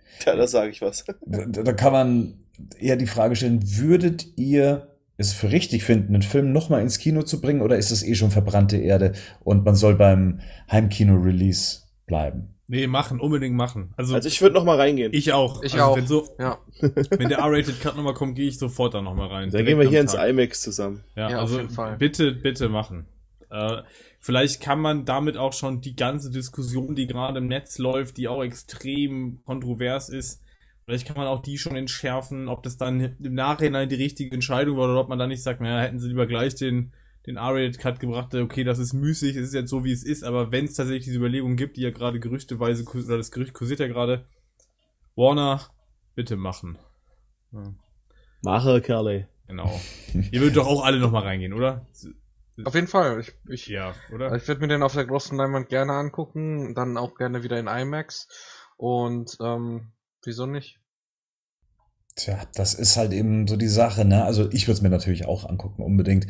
Tja, 0.20 0.36
da 0.36 0.46
sage 0.46 0.70
ich 0.70 0.82
was. 0.82 1.04
Da, 1.26 1.62
da 1.62 1.72
kann 1.72 1.92
man 1.92 2.34
eher 2.78 2.96
die 2.96 3.06
Frage 3.06 3.36
stellen, 3.36 3.60
würdet 3.62 4.26
ihr 4.36 4.88
es 5.18 5.32
für 5.32 5.50
richtig 5.50 5.84
finden, 5.84 6.14
einen 6.14 6.22
Film 6.22 6.52
nochmal 6.52 6.82
ins 6.82 6.98
Kino 6.98 7.22
zu 7.22 7.40
bringen 7.40 7.62
oder 7.62 7.76
ist 7.76 7.90
es 7.90 8.02
eh 8.02 8.14
schon 8.14 8.30
verbrannte 8.30 8.76
Erde 8.76 9.12
und 9.44 9.64
man 9.64 9.74
soll 9.74 9.94
beim 9.94 10.40
Heimkino-Release 10.70 11.82
bleiben? 12.06 12.54
Nee, 12.68 12.88
machen, 12.88 13.20
unbedingt 13.20 13.54
machen. 13.54 13.94
Also, 13.96 14.14
also 14.14 14.28
ich 14.28 14.42
würde 14.42 14.54
nochmal 14.54 14.76
reingehen. 14.76 15.12
Ich 15.14 15.32
auch. 15.32 15.62
Ich 15.62 15.74
also 15.74 15.84
auch. 15.84 15.96
Wenn, 15.96 16.06
so, 16.06 16.28
ja. 16.38 16.58
wenn 17.10 17.28
der 17.28 17.38
R-Rated 17.38 17.80
Cut 17.80 17.96
nochmal 17.96 18.14
kommt, 18.14 18.34
gehe 18.34 18.48
ich 18.48 18.58
sofort 18.58 18.94
da 18.94 19.02
nochmal 19.02 19.28
rein. 19.28 19.50
Dann 19.50 19.64
gehen 19.64 19.78
wir 19.78 19.88
hier 19.88 20.00
ins 20.00 20.14
IMAX 20.14 20.62
zusammen. 20.62 21.04
Ja, 21.14 21.30
Ja, 21.30 21.36
auf 21.36 21.42
also 21.42 21.60
jeden 21.60 21.70
Fall. 21.70 21.96
bitte, 21.96 22.32
bitte 22.32 22.68
machen. 22.68 23.06
Äh, 23.56 23.82
vielleicht 24.20 24.60
kann 24.60 24.80
man 24.80 25.04
damit 25.04 25.36
auch 25.36 25.52
schon 25.52 25.80
die 25.80 25.96
ganze 25.96 26.30
Diskussion, 26.30 26.94
die 26.94 27.06
gerade 27.06 27.38
im 27.38 27.46
Netz 27.46 27.78
läuft, 27.78 28.16
die 28.16 28.28
auch 28.28 28.42
extrem 28.42 29.42
kontrovers 29.44 30.08
ist, 30.08 30.42
Vielleicht 30.86 31.08
kann 31.08 31.16
man 31.16 31.26
auch 31.26 31.42
die 31.42 31.58
schon 31.58 31.74
entschärfen, 31.74 32.46
ob 32.46 32.62
das 32.62 32.76
dann 32.76 33.16
im 33.20 33.34
Nachhinein 33.34 33.88
die 33.88 33.96
richtige 33.96 34.32
Entscheidung 34.32 34.76
war 34.76 34.84
oder 34.84 35.00
ob 35.00 35.08
man 35.08 35.18
dann 35.18 35.30
nicht 35.30 35.42
sagt, 35.42 35.60
naja, 35.60 35.80
hätten 35.80 35.98
sie 35.98 36.06
lieber 36.06 36.28
gleich 36.28 36.54
den, 36.54 36.92
den 37.26 37.38
R-Rated-Cut 37.38 37.98
gebracht, 37.98 38.32
okay, 38.36 38.62
das 38.62 38.78
ist 38.78 38.92
müßig, 38.92 39.34
es 39.34 39.48
ist 39.48 39.54
jetzt 39.54 39.70
so, 39.70 39.84
wie 39.84 39.90
es 39.90 40.04
ist, 40.04 40.22
aber 40.22 40.52
wenn 40.52 40.66
es 40.66 40.74
tatsächlich 40.74 41.06
diese 41.06 41.18
Überlegung 41.18 41.56
gibt, 41.56 41.76
die 41.76 41.80
ja 41.80 41.90
gerade 41.90 42.20
gerüchteweise, 42.20 42.84
oder 42.84 43.16
das 43.16 43.32
Gerücht 43.32 43.52
kursiert 43.52 43.80
ja 43.80 43.88
gerade, 43.88 44.26
Warner, 45.16 45.60
bitte 46.14 46.36
machen. 46.36 46.78
Ja, 47.50 47.74
Mache, 48.42 48.80
Kerle. 48.80 49.28
genau. 49.48 49.80
Ihr 50.30 50.40
würdet 50.40 50.56
doch 50.56 50.68
auch 50.68 50.84
alle 50.84 51.00
nochmal 51.00 51.24
reingehen, 51.24 51.52
oder? 51.52 51.84
Auf 52.64 52.74
jeden 52.74 52.88
Fall. 52.88 53.20
Ich, 53.20 53.32
ich, 53.48 53.66
Ja, 53.66 53.94
oder? 54.12 54.34
ich 54.34 54.46
würde 54.48 54.60
mir 54.60 54.68
den 54.68 54.82
auf 54.82 54.94
der 54.94 55.06
großen 55.06 55.36
Leinwand 55.36 55.68
gerne 55.68 55.92
angucken, 55.92 56.74
dann 56.74 56.96
auch 56.96 57.14
gerne 57.16 57.42
wieder 57.42 57.58
in 57.58 57.66
IMAX. 57.66 58.28
Und 58.76 59.36
ähm, 59.40 59.92
wieso 60.24 60.46
nicht? 60.46 60.80
Tja, 62.16 62.40
das 62.54 62.74
ist 62.74 62.96
halt 62.96 63.12
eben 63.12 63.46
so 63.46 63.56
die 63.56 63.68
Sache, 63.68 64.04
ne? 64.04 64.24
Also 64.24 64.50
ich 64.50 64.66
würde 64.66 64.72
es 64.76 64.82
mir 64.82 64.88
natürlich 64.88 65.26
auch 65.26 65.48
angucken, 65.48 65.82
unbedingt. 65.82 66.26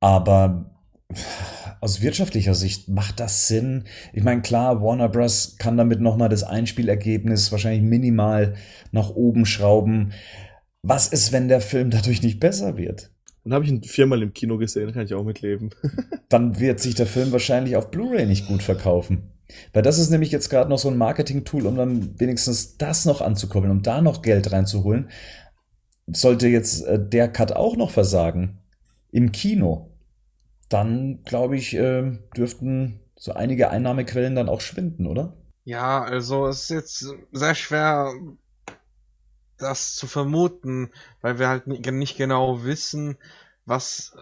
Aber 0.00 0.70
aus 1.80 2.00
wirtschaftlicher 2.00 2.54
Sicht 2.54 2.88
macht 2.88 3.20
das 3.20 3.46
Sinn. 3.48 3.84
Ich 4.12 4.22
meine, 4.22 4.42
klar, 4.42 4.82
Warner 4.82 5.08
Bros. 5.08 5.56
kann 5.58 5.76
damit 5.76 6.00
nochmal 6.00 6.30
das 6.30 6.44
Einspielergebnis 6.44 7.52
wahrscheinlich 7.52 7.82
minimal 7.82 8.56
nach 8.90 9.10
oben 9.10 9.46
schrauben. 9.46 10.12
Was 10.82 11.08
ist, 11.08 11.32
wenn 11.32 11.48
der 11.48 11.60
Film 11.60 11.90
dadurch 11.90 12.22
nicht 12.22 12.40
besser 12.40 12.76
wird? 12.76 13.11
Dann 13.44 13.54
habe 13.54 13.64
ich 13.64 13.70
ihn 13.70 13.82
viermal 13.82 14.22
im 14.22 14.32
Kino 14.32 14.56
gesehen, 14.56 14.92
kann 14.92 15.04
ich 15.04 15.14
auch 15.14 15.24
mitleben. 15.24 15.70
Dann 16.28 16.60
wird 16.60 16.80
sich 16.80 16.94
der 16.94 17.06
Film 17.06 17.32
wahrscheinlich 17.32 17.76
auf 17.76 17.90
Blu-ray 17.90 18.26
nicht 18.26 18.46
gut 18.46 18.62
verkaufen. 18.62 19.32
Weil 19.72 19.82
das 19.82 19.98
ist 19.98 20.10
nämlich 20.10 20.30
jetzt 20.30 20.48
gerade 20.48 20.70
noch 20.70 20.78
so 20.78 20.88
ein 20.88 20.96
Marketing-Tool, 20.96 21.66
um 21.66 21.76
dann 21.76 22.18
wenigstens 22.18 22.78
das 22.78 23.04
noch 23.04 23.20
anzukurbeln, 23.20 23.70
um 23.70 23.82
da 23.82 24.00
noch 24.00 24.22
Geld 24.22 24.50
reinzuholen. 24.50 25.10
Sollte 26.06 26.48
jetzt 26.48 26.86
äh, 26.86 26.98
der 26.98 27.28
Cut 27.28 27.52
auch 27.52 27.76
noch 27.76 27.90
versagen 27.90 28.62
im 29.10 29.30
Kino, 29.30 29.90
dann 30.70 31.22
glaube 31.24 31.56
ich, 31.56 31.74
äh, 31.74 32.18
dürften 32.34 33.00
so 33.14 33.34
einige 33.34 33.70
Einnahmequellen 33.70 34.34
dann 34.34 34.48
auch 34.48 34.62
schwinden, 34.62 35.06
oder? 35.06 35.36
Ja, 35.64 36.02
also 36.02 36.46
es 36.46 36.62
ist 36.62 36.70
jetzt 36.70 37.14
sehr 37.30 37.54
schwer, 37.54 38.12
das 39.62 39.94
zu 39.96 40.06
vermuten, 40.06 40.90
weil 41.22 41.38
wir 41.38 41.48
halt 41.48 41.66
ni- 41.66 41.80
nicht 41.92 42.16
genau 42.16 42.64
wissen, 42.64 43.18
was, 43.66 44.16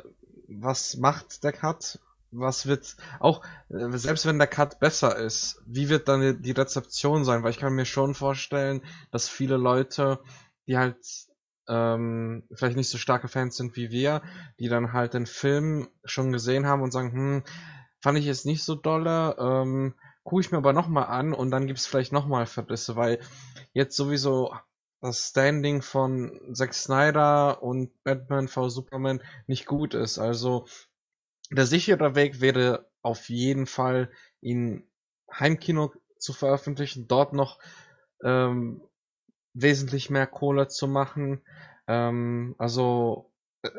was 0.49 0.97
macht 0.97 1.45
der 1.45 1.53
Cut, 1.53 1.99
was 2.31 2.67
wird, 2.67 2.97
auch, 3.19 3.45
äh, 3.71 3.97
selbst 3.99 4.27
wenn 4.27 4.39
der 4.39 4.47
Cut 4.49 4.81
besser 4.81 5.17
ist, 5.17 5.62
wie 5.67 5.89
wird 5.89 6.09
dann 6.09 6.43
die- 6.43 6.53
Rezeption 6.53 7.25
sein, 7.25 7.43
weil 7.43 7.51
ich 7.51 7.59
kann 7.59 7.75
mir 7.75 7.87
schon 7.87 8.15
vorstellen, 8.15 8.83
dass 9.11 9.29
viele 9.29 9.57
Leute, 9.57 10.21
die 10.67 10.79
halt, 10.79 10.97
ähm, 11.69 12.45
vielleicht 12.53 12.77
nicht 12.77 12.89
so 12.91 12.99
starke 12.99 13.29
Fans 13.29 13.57
sind 13.57 13.77
wie 13.77 13.91
wir, 13.91 14.23
die 14.59 14.69
dann 14.69 14.93
halt 14.93 15.15
den 15.15 15.27
Film 15.27 15.89
schon 16.05 16.33
gesehen 16.33 16.67
haben 16.67 16.83
und 16.83 16.91
sagen, 16.93 17.12
hm, 17.12 17.43
fand 18.01 18.19
ich 18.19 18.25
jetzt 18.25 18.47
nicht 18.47 18.65
so 18.65 18.75
dolle, 18.75 19.37
ähm, 19.39 19.95
gucke 20.25 20.41
ich 20.41 20.51
mir 20.53 20.59
aber 20.59 20.73
nochmal 20.73 21.07
an 21.07 21.33
und 21.33 21.51
dann 21.51 21.67
gibt's 21.67 21.87
vielleicht 21.87 22.12
nochmal 22.12 22.47
Verrisse, 22.47 22.97
weil 22.97 23.21
jetzt 23.73 23.97
sowieso 23.97 24.55
das 25.01 25.29
Standing 25.29 25.83
von 25.83 26.55
Zack 26.55 26.75
Snyder 26.75 27.63
und 27.63 27.91
Batman 28.05 28.49
v 28.49 28.69
Superman 28.69 29.23
nicht 29.47 29.67
gut 29.67 29.95
ist. 29.95 30.19
Also 30.19 30.67
der 31.51 31.67
sichere 31.67 32.15
Weg 32.15 32.41
wäre 32.41 32.91
auf 33.03 33.29
jeden 33.29 33.67
Fall, 33.67 34.11
ihn 34.41 34.87
Heimkino 35.33 35.93
zu 36.19 36.33
veröffentlichen, 36.33 37.09
dort 37.09 37.33
noch 37.33 37.59
ähm, 38.23 38.83
wesentlich 39.55 40.11
mehr 40.11 40.27
Kohle 40.27 40.69
zu 40.69 40.87
machen. 40.87 41.41
Ähm, 41.87 42.55
also 42.59 43.31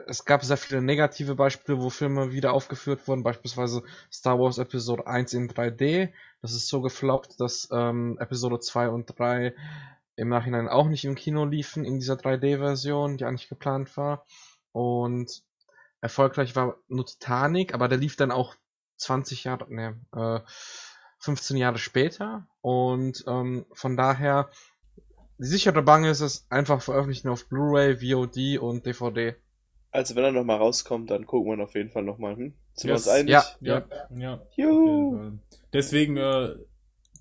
es 0.08 0.26
gab 0.26 0.44
sehr 0.44 0.58
viele 0.58 0.82
negative 0.82 1.36
Beispiele, 1.36 1.82
wo 1.82 1.90
Filme 1.90 2.32
wieder 2.32 2.54
aufgeführt 2.54 3.08
wurden, 3.08 3.24
beispielsweise 3.24 3.84
Star 4.12 4.40
Wars 4.40 4.58
Episode 4.58 5.08
1 5.08 5.34
in 5.34 5.50
3D. 5.50 6.12
Das 6.42 6.54
ist 6.54 6.68
so 6.68 6.82
gefloppt, 6.82 7.40
dass 7.40 7.68
ähm, 7.72 8.18
Episode 8.20 8.60
2 8.60 8.90
und 8.90 9.18
3 9.18 9.56
im 10.22 10.30
Nachhinein 10.30 10.68
auch 10.70 10.88
nicht 10.88 11.04
im 11.04 11.16
Kino 11.16 11.46
liefen 11.46 11.84
in 11.84 12.00
dieser 12.00 12.14
3D-Version, 12.14 13.18
die 13.18 13.26
eigentlich 13.26 13.50
geplant 13.50 13.98
war. 13.98 14.26
Und 14.72 15.44
erfolgreich 16.00 16.56
war 16.56 16.78
nur 16.88 17.06
Titanic, 17.06 17.74
aber 17.74 17.88
der 17.88 17.98
lief 17.98 18.16
dann 18.16 18.32
auch 18.32 18.56
20 18.98 19.44
Jahre, 19.44 19.74
ne, 19.74 20.00
äh, 20.16 20.40
15 21.20 21.58
Jahre 21.58 21.80
später. 21.80 22.48
Und 22.62 23.24
ähm, 23.28 23.66
von 23.74 23.98
daher, 23.98 24.50
die 25.40 25.46
sichere 25.46 25.82
Bank 25.82 26.06
ist 26.06 26.22
es 26.22 26.46
einfach 26.50 26.82
veröffentlichen 26.82 27.30
auf 27.30 27.48
Blu-ray, 27.50 27.98
VOD 27.98 28.60
und 28.60 28.86
DVD. 28.86 29.36
Also 29.92 30.16
wenn 30.16 30.24
er 30.24 30.32
nochmal 30.32 30.58
rauskommt, 30.58 31.10
dann 31.12 31.26
gucken 31.26 31.58
wir 31.58 31.64
auf 31.64 31.74
jeden 31.74 31.90
Fall 31.90 32.04
nochmal. 32.04 32.36
Hm? 32.36 32.54
Sind 32.74 32.88
wir 32.90 32.94
Yes. 32.96 33.08
uns 33.08 33.16
einig? 33.16 33.32
Ja, 33.32 33.44
Ja, 33.60 33.88
ja. 34.12 34.42
Juhu. 34.56 35.40
Deswegen, 35.74 36.18
äh, 36.18 36.56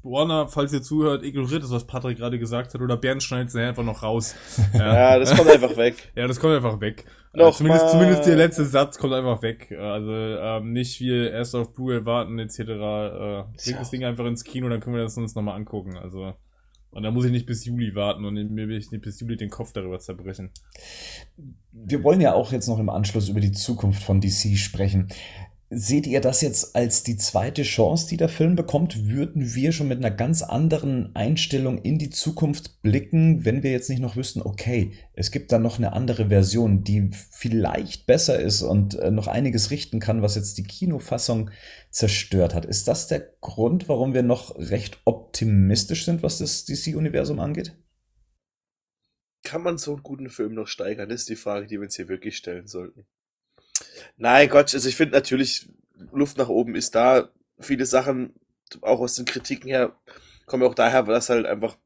Warner, 0.03 0.49
falls 0.49 0.73
ihr 0.73 0.83
zuhört, 0.83 1.23
ignoriert 1.23 1.63
das, 1.63 1.71
was 1.71 1.87
Patrick 1.87 2.19
gerade 2.19 2.39
gesagt 2.39 2.73
hat, 2.73 2.81
oder 2.81 2.97
Bernd 2.97 3.23
schneidet 3.23 3.49
es 3.49 3.57
einfach 3.57 3.85
noch 3.85 4.03
raus. 4.03 4.35
Ja, 4.75 5.19
das 5.19 5.37
kommt 5.37 5.51
einfach 5.51 5.77
weg. 5.77 5.95
Ja, 6.15 6.27
das 6.27 6.41
kommt 6.41 6.55
einfach 6.55 6.81
weg. 6.81 7.05
Noch 7.33 7.49
äh, 7.49 7.53
zumindest, 7.53 7.85
mal. 7.85 7.91
zumindest 7.93 8.27
der 8.27 8.37
letzte 8.37 8.65
Satz 8.65 8.99
kommt 8.99 9.13
einfach 9.13 9.43
weg. 9.43 9.73
Also 9.73 10.13
ähm, 10.13 10.73
nicht 10.73 10.97
viel 10.97 11.27
erst 11.27 11.55
auf 11.55 11.73
Blu-ray 11.73 12.05
warten 12.05 12.39
etc. 12.39 12.59
Äh, 12.59 12.65
bringt 12.65 13.81
das 13.81 13.91
Ding 13.91 14.05
einfach 14.05 14.25
ins 14.27 14.45
Kino, 14.45 14.69
dann 14.69 14.81
können 14.81 14.97
wir 14.97 15.03
das 15.03 15.17
uns 15.17 15.35
nochmal 15.35 15.57
angucken. 15.57 15.97
Also 15.97 16.35
und 16.93 17.05
da 17.05 17.11
muss 17.11 17.25
ich 17.25 17.31
nicht 17.31 17.47
bis 17.47 17.65
Juli 17.65 17.95
warten 17.95 18.25
und 18.25 18.35
mir 18.35 18.69
will 18.69 18.77
ich 18.77 18.91
nicht 18.91 19.03
bis 19.03 19.21
Juli 19.21 19.37
den 19.37 19.51
Kopf 19.51 19.73
darüber 19.73 20.01
zerbrechen. 20.01 20.51
Wir 21.73 22.03
wollen 22.03 22.21
ja 22.21 22.35
auch 22.35 22.51
jetzt 22.51 22.67
noch 22.67 22.81
im 22.81 22.89
Anschluss 22.89 23.29
über 23.29 23.41
die 23.41 23.53
Zukunft 23.53 24.03
von 24.03 24.21
DC 24.21 24.57
sprechen. 24.57 25.09
Seht 25.73 26.09
ihr 26.09 26.21
das 26.21 26.41
jetzt 26.41 26.75
als 26.75 27.05
die 27.05 27.17
zweite 27.17 27.63
Chance, 27.63 28.09
die 28.09 28.17
der 28.17 28.29
Film 28.29 28.57
bekommt? 28.57 29.09
Würden 29.09 29.55
wir 29.55 29.71
schon 29.71 29.87
mit 29.87 29.99
einer 29.99 30.11
ganz 30.11 30.43
anderen 30.43 31.15
Einstellung 31.15 31.79
in 31.79 31.97
die 31.97 32.11
Zukunft 32.11 32.83
blicken, 32.83 33.45
wenn 33.45 33.63
wir 33.63 33.71
jetzt 33.71 33.89
nicht 33.89 34.01
noch 34.01 34.17
wüssten, 34.17 34.43
okay, 34.43 34.95
es 35.13 35.31
gibt 35.31 35.53
da 35.53 35.61
noch 35.61 35.79
eine 35.79 35.93
andere 35.93 36.27
Version, 36.27 36.83
die 36.83 37.11
vielleicht 37.31 38.07
besser 38.07 38.41
ist 38.41 38.63
und 38.63 38.97
äh, 38.97 39.13
noch 39.13 39.29
einiges 39.29 39.71
richten 39.71 40.01
kann, 40.01 40.23
was 40.23 40.35
jetzt 40.35 40.59
die 40.59 40.65
Kinofassung 40.65 41.51
zerstört 41.91 42.53
hat? 42.53 42.65
Ist 42.65 42.89
das 42.89 43.07
der 43.07 43.21
Grund, 43.41 43.89
warum 43.89 44.13
wir 44.13 44.25
noch 44.25 44.59
recht 44.59 44.99
optimistisch 45.05 46.05
sind, 46.05 46.25
was 46.25 46.39
das 46.39 46.65
DC-Universum 46.65 47.39
angeht? 47.39 47.77
Kann 49.45 49.63
man 49.63 49.79
so 49.79 49.93
einen 49.93 50.03
guten 50.03 50.31
Film 50.31 50.53
noch 50.55 50.67
steigern? 50.67 51.09
Das 51.11 51.21
ist 51.21 51.29
die 51.29 51.37
Frage, 51.37 51.69
die 51.69 51.77
wir 51.77 51.83
uns 51.85 51.95
hier 51.95 52.09
wirklich 52.09 52.37
stellen 52.37 52.67
sollten. 52.67 53.07
Nein, 54.17 54.49
Gott, 54.49 54.75
also 54.75 54.89
ich 54.89 54.97
finde 54.97 55.15
natürlich, 55.15 55.69
Luft 56.13 56.39
nach 56.39 56.49
oben 56.49 56.75
ist 56.75 56.95
da. 56.95 57.31
Viele 57.59 57.87
Sachen, 57.87 58.35
auch 58.83 59.01
aus 59.01 59.15
den 59.15 59.25
Kritiken 59.27 59.69
her, 59.69 59.97
kommen 60.47 60.63
auch 60.63 60.75
daher, 60.75 61.07
weil 61.07 61.15
das 61.15 61.29
halt 61.29 61.47
einfach 61.47 61.77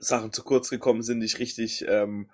Sachen 0.00 0.32
zu 0.32 0.42
kurz 0.42 0.70
gekommen 0.70 1.02
sind, 1.02 1.18
nicht 1.18 1.38
richtig 1.38 1.84
ähm, 1.88 2.30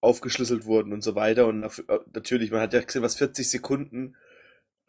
aufgeschlüsselt 0.00 0.66
wurden 0.66 0.92
und 0.92 1.02
so 1.02 1.14
weiter. 1.14 1.46
Und 1.46 1.64
äh, 1.64 1.98
natürlich, 2.12 2.50
man 2.50 2.60
hat 2.60 2.74
ja 2.74 2.80
gesehen, 2.80 3.02
was 3.02 3.16
40 3.16 3.48
Sekunden 3.48 4.16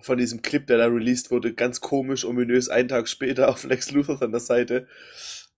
von 0.01 0.17
diesem 0.17 0.41
Clip, 0.41 0.65
der 0.67 0.77
da 0.77 0.85
released 0.87 1.31
wurde, 1.31 1.53
ganz 1.53 1.79
komisch, 1.79 2.25
ominös, 2.25 2.69
einen 2.69 2.89
Tag 2.89 3.07
später 3.07 3.49
auf 3.49 3.63
Lex 3.63 3.91
Luthor 3.91 4.21
an 4.21 4.31
der 4.31 4.41
Seite, 4.41 4.87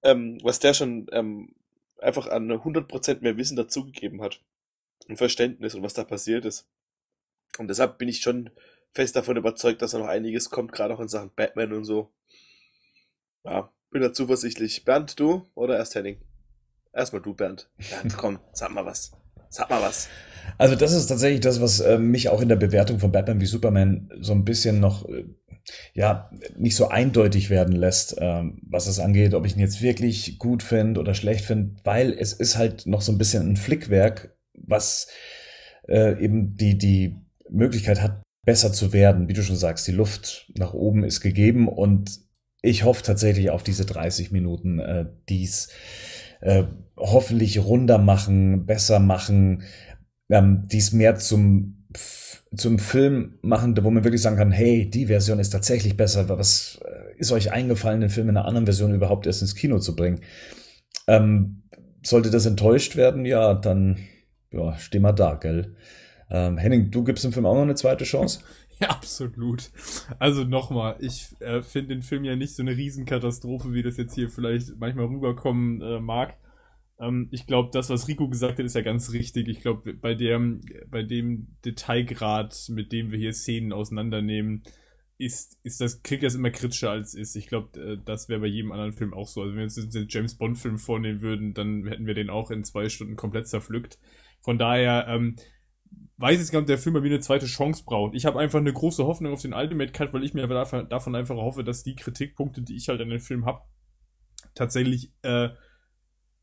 ähm, 0.03 0.37
was 0.43 0.59
der 0.59 0.73
schon 0.73 1.07
ähm, 1.11 1.55
einfach 1.99 2.27
an 2.27 2.51
100% 2.51 3.21
mehr 3.21 3.37
Wissen 3.37 3.55
dazugegeben 3.55 4.21
hat. 4.21 4.41
Und 5.07 5.17
Verständnis 5.17 5.75
und 5.75 5.83
was 5.83 5.93
da 5.93 6.03
passiert 6.03 6.45
ist. 6.45 6.67
Und 7.57 7.67
deshalb 7.67 7.97
bin 7.97 8.09
ich 8.09 8.22
schon 8.22 8.49
fest 8.91 9.15
davon 9.15 9.38
überzeugt, 9.38 9.81
dass 9.81 9.91
da 9.91 9.99
noch 9.99 10.07
einiges 10.07 10.49
kommt, 10.49 10.72
gerade 10.72 10.93
auch 10.93 10.99
in 10.99 11.07
Sachen 11.07 11.31
Batman 11.35 11.73
und 11.73 11.85
so. 11.85 12.11
Ja, 13.43 13.72
bin 13.91 14.01
da 14.01 14.13
zuversichtlich. 14.13 14.85
Bernd, 14.85 15.19
du 15.19 15.47
oder 15.53 15.77
erst 15.77 15.95
Henning? 15.95 16.17
Erstmal 16.93 17.22
du, 17.22 17.34
Bernd. 17.34 17.69
Bernd, 17.89 18.17
komm, 18.17 18.39
sag 18.53 18.72
mal 18.72 18.85
was. 18.85 19.11
Sag 19.49 19.69
mal 19.69 19.81
was. 19.81 20.09
Also 20.57 20.76
das 20.76 20.93
ist 20.93 21.07
tatsächlich 21.07 21.41
das, 21.41 21.61
was 21.61 21.80
äh, 21.80 21.97
mich 21.97 22.30
auch 22.30 22.41
in 22.41 22.49
der 22.49 22.55
Bewertung 22.55 22.99
von 22.99 23.11
Batman 23.11 23.41
wie 23.41 23.45
Superman 23.45 24.09
so 24.19 24.34
ein 24.34 24.45
bisschen 24.45 24.80
noch, 24.80 25.07
äh, 25.07 25.26
ja, 25.93 26.30
nicht 26.57 26.76
so 26.76 26.89
eindeutig 26.89 27.49
werden 27.49 27.76
lässt, 27.76 28.15
ähm, 28.19 28.59
was 28.67 28.88
es 28.88 28.99
angeht, 28.99 29.34
ob 29.34 29.45
ich 29.45 29.55
ihn 29.55 29.61
jetzt 29.61 29.81
wirklich 29.81 30.39
gut 30.39 30.63
finde 30.63 30.99
oder 30.99 31.13
schlecht 31.13 31.45
finde, 31.45 31.76
weil 31.84 32.13
es 32.13 32.34
ist 32.34 32.57
halt 32.57 32.85
noch 32.85 33.01
so 33.01 33.11
ein 33.11 33.17
bisschen 33.17 33.49
ein 33.49 33.57
Flickwerk, 33.57 34.35
was 34.53 35.07
äh, 35.88 36.22
eben 36.22 36.55
die, 36.55 36.77
die 36.77 37.24
Möglichkeit 37.49 38.01
hat, 38.01 38.22
besser 38.45 38.72
zu 38.72 38.93
werden. 38.93 39.27
Wie 39.27 39.34
du 39.34 39.43
schon 39.43 39.55
sagst, 39.55 39.88
die 39.88 39.91
Luft 39.91 40.51
nach 40.57 40.73
oben 40.73 41.03
ist 41.03 41.22
gegeben 41.22 41.67
und 41.67 42.19
ich 42.61 42.84
hoffe 42.84 43.03
tatsächlich 43.03 43.51
auf 43.51 43.63
diese 43.63 43.85
30 43.85 44.31
Minuten, 44.31 44.80
äh, 44.80 45.05
die's 45.30 45.69
äh, 46.41 46.63
hoffentlich 46.97 47.59
runder 47.59 47.97
machen, 47.97 48.65
besser 48.65 48.99
machen, 48.99 49.63
ähm, 50.30 50.63
dies 50.65 50.91
mehr 50.91 51.15
zum, 51.15 51.85
zum 52.55 52.80
Film 52.80 53.38
machen, 53.41 53.77
wo 53.84 53.91
man 53.91 54.03
wirklich 54.03 54.22
sagen 54.22 54.38
kann, 54.38 54.51
hey, 54.51 54.89
die 54.89 55.07
Version 55.07 55.39
ist 55.39 55.51
tatsächlich 55.51 55.95
besser. 55.95 56.27
Was 56.30 56.80
äh, 56.84 57.17
ist 57.17 57.31
euch 57.31 57.51
eingefallen, 57.51 58.01
den 58.01 58.09
Film 58.09 58.30
in 58.30 58.38
einer 58.38 58.47
anderen 58.47 58.65
Version 58.65 58.93
überhaupt 58.93 59.27
erst 59.27 59.41
ins 59.41 59.55
Kino 59.55 59.80
zu 59.80 59.95
bringen? 59.95 60.22
Ähm, 61.07 61.63
sollte 62.03 62.30
das 62.30 62.45
enttäuscht 62.45 62.95
werden, 62.95 63.26
ja, 63.26 63.53
dann 63.53 63.97
ja, 64.51 64.77
steh 64.77 64.99
mal 64.99 65.11
da, 65.11 65.35
gell? 65.35 65.76
Ähm, 66.30 66.57
Henning, 66.57 66.91
du 66.91 67.03
gibst 67.03 67.23
dem 67.23 67.31
Film 67.31 67.45
auch 67.45 67.56
noch 67.56 67.61
eine 67.61 67.76
zweite 67.76 68.03
Chance? 68.03 68.39
Ja, 68.77 68.89
absolut. 68.89 69.72
Also 70.19 70.43
nochmal, 70.43 70.97
ich 70.99 71.30
äh, 71.39 71.61
finde 71.61 71.95
den 71.95 72.02
Film 72.02 72.26
ja 72.26 72.35
nicht 72.35 72.56
so 72.56 72.61
eine 72.61 72.76
Riesenkatastrophe, 72.76 73.72
wie 73.72 73.84
das 73.84 73.95
jetzt 73.95 74.15
hier 74.15 74.30
vielleicht 74.30 74.76
manchmal 74.77 75.06
rüberkommen 75.06 75.81
äh, 75.81 76.02
mag. 76.02 76.35
Ähm, 76.99 77.30
ich 77.31 77.47
glaube, 77.47 77.69
das, 77.72 77.89
was 77.89 78.10
Rico 78.10 78.27
gesagt 78.27 78.60
hat, 78.60 78.65
ist 78.65 78.76
ja 78.76 78.81
ganz 78.81 79.14
richtig. 79.14 79.47
Ich 79.47 79.61
glaube, 79.61 79.93
bei 79.93 80.14
dem, 80.14 80.60
bei 80.89 81.03
dem 81.03 81.56
Detailgrad, 81.64 82.53
mit 82.69 82.91
dem 82.91 83.11
wir 83.11 83.18
hier 83.18 83.34
Szenen 83.34 83.72
auseinandernehmen, 83.72 84.64
ist, 85.18 85.57
ist 85.64 85.80
das, 85.80 86.03
kriegt 86.03 86.23
das 86.23 86.35
immer 86.35 86.52
kritischer 86.52 86.91
als 86.91 87.14
ist. 87.14 87.35
Ich 87.35 87.47
glaube, 87.47 87.80
äh, 87.80 87.97
das 88.03 88.27
wäre 88.27 88.41
bei 88.41 88.47
jedem 88.47 88.72
anderen 88.72 88.93
Film 88.93 89.14
auch 89.14 89.27
so. 89.27 89.41
Also 89.41 89.53
wenn 89.53 89.60
wir 89.60 89.64
uns 89.64 89.89
den 89.89 90.07
James 90.10 90.35
Bond-Film 90.35 90.77
vornehmen 90.77 91.22
würden, 91.22 91.53
dann 91.53 91.85
hätten 91.88 92.07
wir 92.07 92.14
den 92.14 92.30
auch 92.30 92.52
in 92.52 92.64
zwei 92.64 92.89
Stunden 92.89 93.15
komplett 93.15 93.47
zerpflückt. 93.47 93.99
Von 94.41 94.57
daher, 94.57 95.07
ähm, 95.07 95.38
weiß 96.17 96.39
jetzt 96.39 96.51
gar 96.51 96.59
nicht, 96.59 96.65
ob 96.65 96.67
der 96.67 96.77
Film 96.77 96.93
bei 96.93 97.01
mir 97.01 97.07
eine 97.07 97.19
zweite 97.19 97.45
Chance 97.45 97.83
braucht. 97.85 98.15
Ich 98.15 98.25
habe 98.25 98.39
einfach 98.39 98.59
eine 98.59 98.71
große 98.71 99.05
Hoffnung 99.05 99.33
auf 99.33 99.41
den 99.41 99.53
Ultimate 99.53 99.91
Cut, 99.91 100.13
weil 100.13 100.23
ich 100.23 100.33
mir 100.33 100.47
davon, 100.47 101.15
einfach 101.15 101.35
hoffe, 101.35 101.63
dass 101.63 101.83
die 101.83 101.95
Kritikpunkte, 101.95 102.61
die 102.61 102.75
ich 102.75 102.89
halt 102.89 103.01
an 103.01 103.09
den 103.09 103.19
Film 103.19 103.45
habe, 103.45 103.61
tatsächlich 104.53 105.11
äh, 105.23 105.49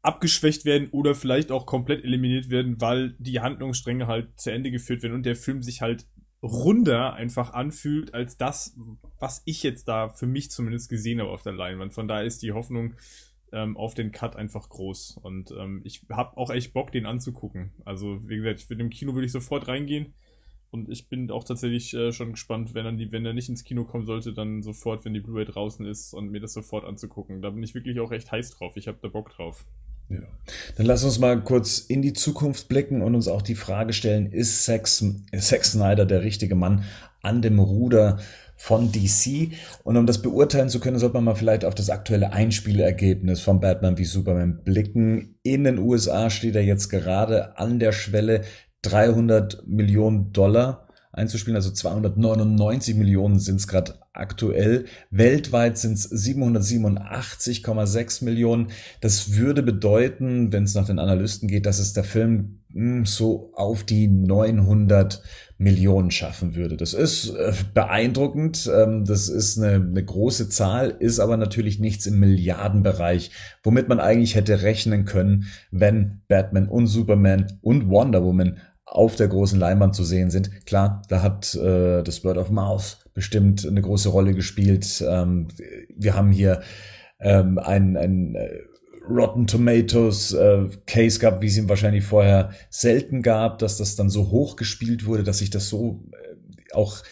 abgeschwächt 0.03 0.65
werden 0.65 0.89
oder 0.91 1.15
vielleicht 1.15 1.51
auch 1.51 1.65
komplett 1.65 2.05
eliminiert 2.05 2.51
werden, 2.51 2.81
weil 2.81 3.15
die 3.19 3.41
Handlungsstränge 3.41 4.07
halt 4.07 4.39
zu 4.39 4.51
Ende 4.51 4.71
geführt 4.71 5.03
werden 5.03 5.15
und 5.15 5.25
der 5.25 5.37
Film 5.37 5.63
sich 5.63 5.81
halt 5.81 6.07
runder 6.43 7.15
einfach 7.15 7.53
anfühlt 7.53 8.15
als 8.15 8.37
das, 8.37 8.77
was 9.19 9.43
ich 9.45 9.63
jetzt 9.63 9.87
da 9.87 10.09
für 10.09 10.27
mich 10.27 10.51
zumindest 10.51 10.91
gesehen 10.91 11.21
habe 11.21 11.31
auf 11.31 11.43
der 11.43 11.53
Leinwand. 11.53 11.95
Von 11.95 12.09
daher 12.09 12.25
ist 12.25 12.43
die 12.43 12.53
Hoffnung 12.53 12.95
ähm, 13.53 13.77
auf 13.77 13.95
den 13.95 14.13
Cut 14.13 14.37
einfach 14.37 14.69
groß. 14.69 15.19
Und 15.23 15.53
ähm, 15.53 15.83
ich 15.85 16.03
habe 16.11 16.37
auch 16.37 16.51
echt 16.51 16.73
Bock, 16.73 16.93
den 16.93 17.07
anzugucken. 17.07 17.73
Also, 17.85 18.29
wie 18.29 18.37
gesagt, 18.37 18.61
ich 18.61 18.71
würde 18.71 18.83
im 18.83 18.91
Kino 18.91 19.15
würde 19.15 19.27
ich 19.27 19.33
sofort 19.33 19.69
reingehen. 19.69 20.15
Und 20.71 20.89
ich 20.89 21.11
bin 21.11 21.31
auch 21.31 21.45
tatsächlich 21.45 21.93
äh, 21.93 22.13
schon 22.13 22.33
gespannt, 22.33 22.73
wenn, 22.73 22.85
dann 22.85 22.97
die, 22.97 23.13
wenn 23.13 23.27
er 23.27 23.35
nicht 23.35 23.51
ins 23.51 23.63
Kino 23.63 23.85
kommen 23.85 24.07
sollte, 24.07 24.33
dann 24.33 24.63
sofort, 24.63 25.05
wenn 25.05 25.13
die 25.13 25.21
Blu-ray 25.21 25.45
draußen 25.45 25.85
ist 25.85 26.15
und 26.15 26.31
mir 26.31 26.41
das 26.41 26.55
sofort 26.55 26.87
anzugucken. 26.87 27.43
Da 27.43 27.51
bin 27.51 27.63
ich 27.63 27.75
wirklich 27.75 28.01
auch 28.01 28.11
echt 28.11 28.33
heiß 28.33 28.51
drauf. 28.53 28.77
Ich 28.77 28.89
habe 28.89 28.99
da 29.03 29.09
Bock 29.09 29.31
drauf. 29.31 29.67
Ja. 30.09 30.21
Dann 30.77 30.87
lass 30.87 31.05
uns 31.05 31.19
mal 31.19 31.43
kurz 31.43 31.79
in 31.79 32.01
die 32.01 32.15
Zukunft 32.15 32.69
blicken 32.69 33.03
und 33.03 33.15
uns 33.15 33.29
auch 33.29 33.43
die 33.43 33.55
Frage 33.55 33.93
stellen, 33.93 34.33
ist 34.33 34.65
Zack, 34.65 34.87
Zack 34.87 35.65
Snyder 35.65 36.07
der 36.07 36.23
richtige 36.23 36.55
Mann 36.55 36.85
an 37.21 37.43
dem 37.43 37.59
Ruder 37.59 38.19
von 38.63 38.93
DC? 38.93 39.51
Und 39.83 39.97
um 39.97 40.07
das 40.07 40.23
beurteilen 40.23 40.69
zu 40.69 40.79
können, 40.79 41.01
sollte 41.01 41.15
man 41.15 41.25
mal 41.25 41.35
vielleicht 41.35 41.65
auf 41.65 41.75
das 41.75 41.91
aktuelle 41.91 42.33
Einspielergebnis 42.33 43.41
von 43.41 43.59
Batman 43.59 43.99
wie 43.99 44.05
Superman 44.05 44.63
blicken. 44.63 45.35
In 45.43 45.65
den 45.65 45.79
USA 45.79 46.31
steht 46.31 46.55
er 46.55 46.63
jetzt 46.63 46.89
gerade 46.89 47.59
an 47.59 47.81
der 47.81 47.91
Schwelle 47.91 48.43
300 48.83 49.67
Millionen 49.67 50.33
Dollar 50.33 50.87
einzuspielen, 51.13 51.57
also 51.57 51.71
299 51.71 52.97
Millionen 52.97 53.39
sind 53.39 53.57
es 53.57 53.69
gerade 53.69 53.97
aktuell. 54.15 54.87
Weltweit 55.11 55.77
sind 55.79 55.95
es 55.95 56.11
787,6 56.11 58.25
Millionen. 58.25 58.69
Das 59.01 59.37
würde 59.37 59.63
bedeuten, 59.63 60.53
wenn 60.53 60.65
es 60.65 60.75
nach 60.75 60.87
den 60.87 60.99
Analysten 60.99 61.47
geht, 61.49 61.67
dass 61.67 61.79
es 61.79 61.93
der 61.93 62.05
Film 62.05 62.61
mh, 62.71 63.05
so 63.05 63.53
auf 63.55 63.85
die 63.85 64.09
900 64.09 65.23
Millionen 65.59 66.11
schaffen 66.11 66.55
würde. 66.57 66.77
Das 66.77 66.95
ist 66.95 67.31
äh, 67.31 67.53
beeindruckend, 67.73 68.69
ähm, 68.75 69.05
das 69.05 69.29
ist 69.29 69.59
eine, 69.59 69.75
eine 69.75 70.05
große 70.05 70.49
Zahl, 70.49 70.97
ist 70.99 71.21
aber 71.21 71.37
natürlich 71.37 71.79
nichts 71.79 72.07
im 72.07 72.19
Milliardenbereich, 72.19 73.31
womit 73.63 73.89
man 73.89 74.01
eigentlich 74.01 74.35
hätte 74.35 74.63
rechnen 74.63 75.05
können, 75.05 75.45
wenn 75.71 76.23
Batman 76.27 76.69
und 76.69 76.89
Superman 76.89 77.59
und 77.61 77.89
Wonder 77.89 78.25
Woman 78.25 78.59
auf 78.93 79.17
der 79.17 79.29
großen 79.29 79.59
Leinwand 79.59 79.95
zu 79.95 80.05
sehen 80.05 80.31
sind. 80.31 80.67
Klar, 80.67 81.03
da 81.09 81.23
hat 81.23 81.55
äh, 81.55 82.03
das 82.03 82.25
Word 82.25 82.37
of 82.37 82.51
Mouth 82.51 82.99
bestimmt 83.15 83.67
eine 83.67 83.81
große 83.81 84.11
Rolle 84.11 84.35
gespielt. 84.35 85.03
Ähm, 85.07 85.49
wir 85.97 86.15
haben 86.15 86.31
hier 86.31 86.61
ähm, 87.19 87.59
ein, 87.59 87.97
ein 87.97 88.35
äh, 88.35 88.51
Rotten 89.09 89.47
Tomatoes 89.47 90.35
äh, 90.35 90.69
Case 90.87 91.19
gab, 91.19 91.41
wie 91.41 91.47
es 91.47 91.57
ihm 91.57 91.71
wahrscheinlich 91.71 92.05
vorher 92.05 92.51
selten 92.69 93.23
gab, 93.23 93.59
dass 93.59 93.79
das 93.79 93.97
dann 93.97 94.11
so 94.11 94.31
hoch 94.31 94.57
gespielt 94.57 95.07
wurde, 95.07 95.25
dass 95.25 95.39
sich 95.39 95.51
das 95.51 95.69
so 95.69 96.05
äh, 96.13 96.75
auch 96.75 97.03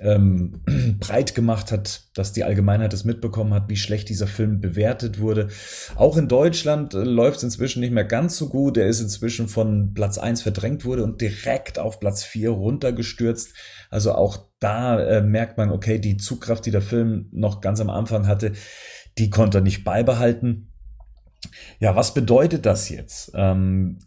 ähm, 0.00 0.62
breit 1.00 1.34
gemacht 1.34 1.70
hat, 1.70 2.02
dass 2.14 2.32
die 2.32 2.44
Allgemeinheit 2.44 2.92
es 2.92 3.04
mitbekommen 3.04 3.54
hat, 3.54 3.68
wie 3.68 3.76
schlecht 3.76 4.08
dieser 4.08 4.26
Film 4.26 4.60
bewertet 4.60 5.20
wurde. 5.20 5.48
Auch 5.94 6.16
in 6.16 6.28
Deutschland 6.28 6.94
äh, 6.94 6.98
läuft 6.98 7.38
es 7.38 7.44
inzwischen 7.44 7.80
nicht 7.80 7.92
mehr 7.92 8.04
ganz 8.04 8.36
so 8.36 8.48
gut. 8.48 8.76
Er 8.76 8.86
ist 8.86 9.00
inzwischen 9.00 9.48
von 9.48 9.94
Platz 9.94 10.18
eins 10.18 10.42
verdrängt 10.42 10.84
wurde 10.84 11.04
und 11.04 11.20
direkt 11.20 11.78
auf 11.78 12.00
Platz 12.00 12.24
vier 12.24 12.50
runtergestürzt. 12.50 13.54
Also 13.90 14.14
auch 14.14 14.48
da 14.58 15.00
äh, 15.00 15.22
merkt 15.22 15.58
man, 15.58 15.70
okay, 15.70 15.98
die 15.98 16.16
Zugkraft, 16.16 16.66
die 16.66 16.70
der 16.72 16.82
Film 16.82 17.28
noch 17.32 17.60
ganz 17.60 17.80
am 17.80 17.90
Anfang 17.90 18.26
hatte, 18.26 18.52
die 19.18 19.30
konnte 19.30 19.58
er 19.58 19.62
nicht 19.62 19.84
beibehalten. 19.84 20.72
Ja, 21.78 21.94
was 21.94 22.14
bedeutet 22.14 22.66
das 22.66 22.88
jetzt? 22.88 23.30
Ähm, 23.34 23.98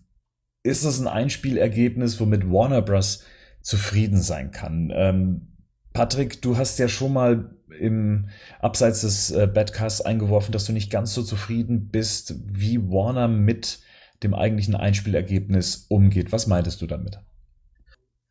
ist 0.64 0.84
das 0.84 1.00
ein 1.00 1.08
Einspielergebnis, 1.08 2.20
womit 2.20 2.50
Warner 2.52 2.82
Bros. 2.82 3.24
zufrieden 3.62 4.22
sein 4.22 4.52
kann? 4.52 4.92
Ähm, 4.94 5.57
Patrick, 5.98 6.44
du 6.44 6.58
hast 6.58 6.78
ja 6.78 6.88
schon 6.88 7.12
mal 7.12 7.58
im 7.72 8.30
Abseits 8.60 9.02
des 9.02 9.32
äh, 9.32 9.48
Badcasts 9.48 10.00
eingeworfen, 10.00 10.52
dass 10.52 10.66
du 10.66 10.72
nicht 10.72 10.92
ganz 10.92 11.12
so 11.16 11.24
zufrieden 11.24 11.90
bist, 11.90 12.36
wie 12.46 12.80
Warner 12.92 13.28
mit 13.28 13.80
dem 14.22 14.36
eigentlichen 14.36 14.76
Einspielergebnis 14.76 15.88
umgeht. 15.90 16.32
Was 16.32 16.46
meintest 16.46 16.84
du 16.84 16.86
damit? 16.86 17.20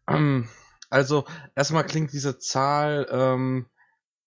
Ähm, 0.07 0.49
also, 0.91 1.25
erstmal 1.57 1.85
klingt 1.85 2.13
diese 2.13 2.39
Zahl, 2.39 3.09
ähm, 3.11 3.67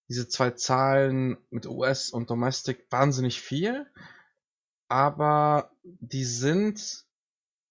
diese 0.10 0.28
zwei 0.28 0.49
Zahlen 0.52 1.38
mit 1.49 1.66
US 1.66 2.10
und 2.10 2.30
Domestic 2.30 2.88
wahnsinnig 2.90 3.40
viel, 3.40 3.86
aber 4.90 5.72
die 5.84 6.26
sind 6.26 7.06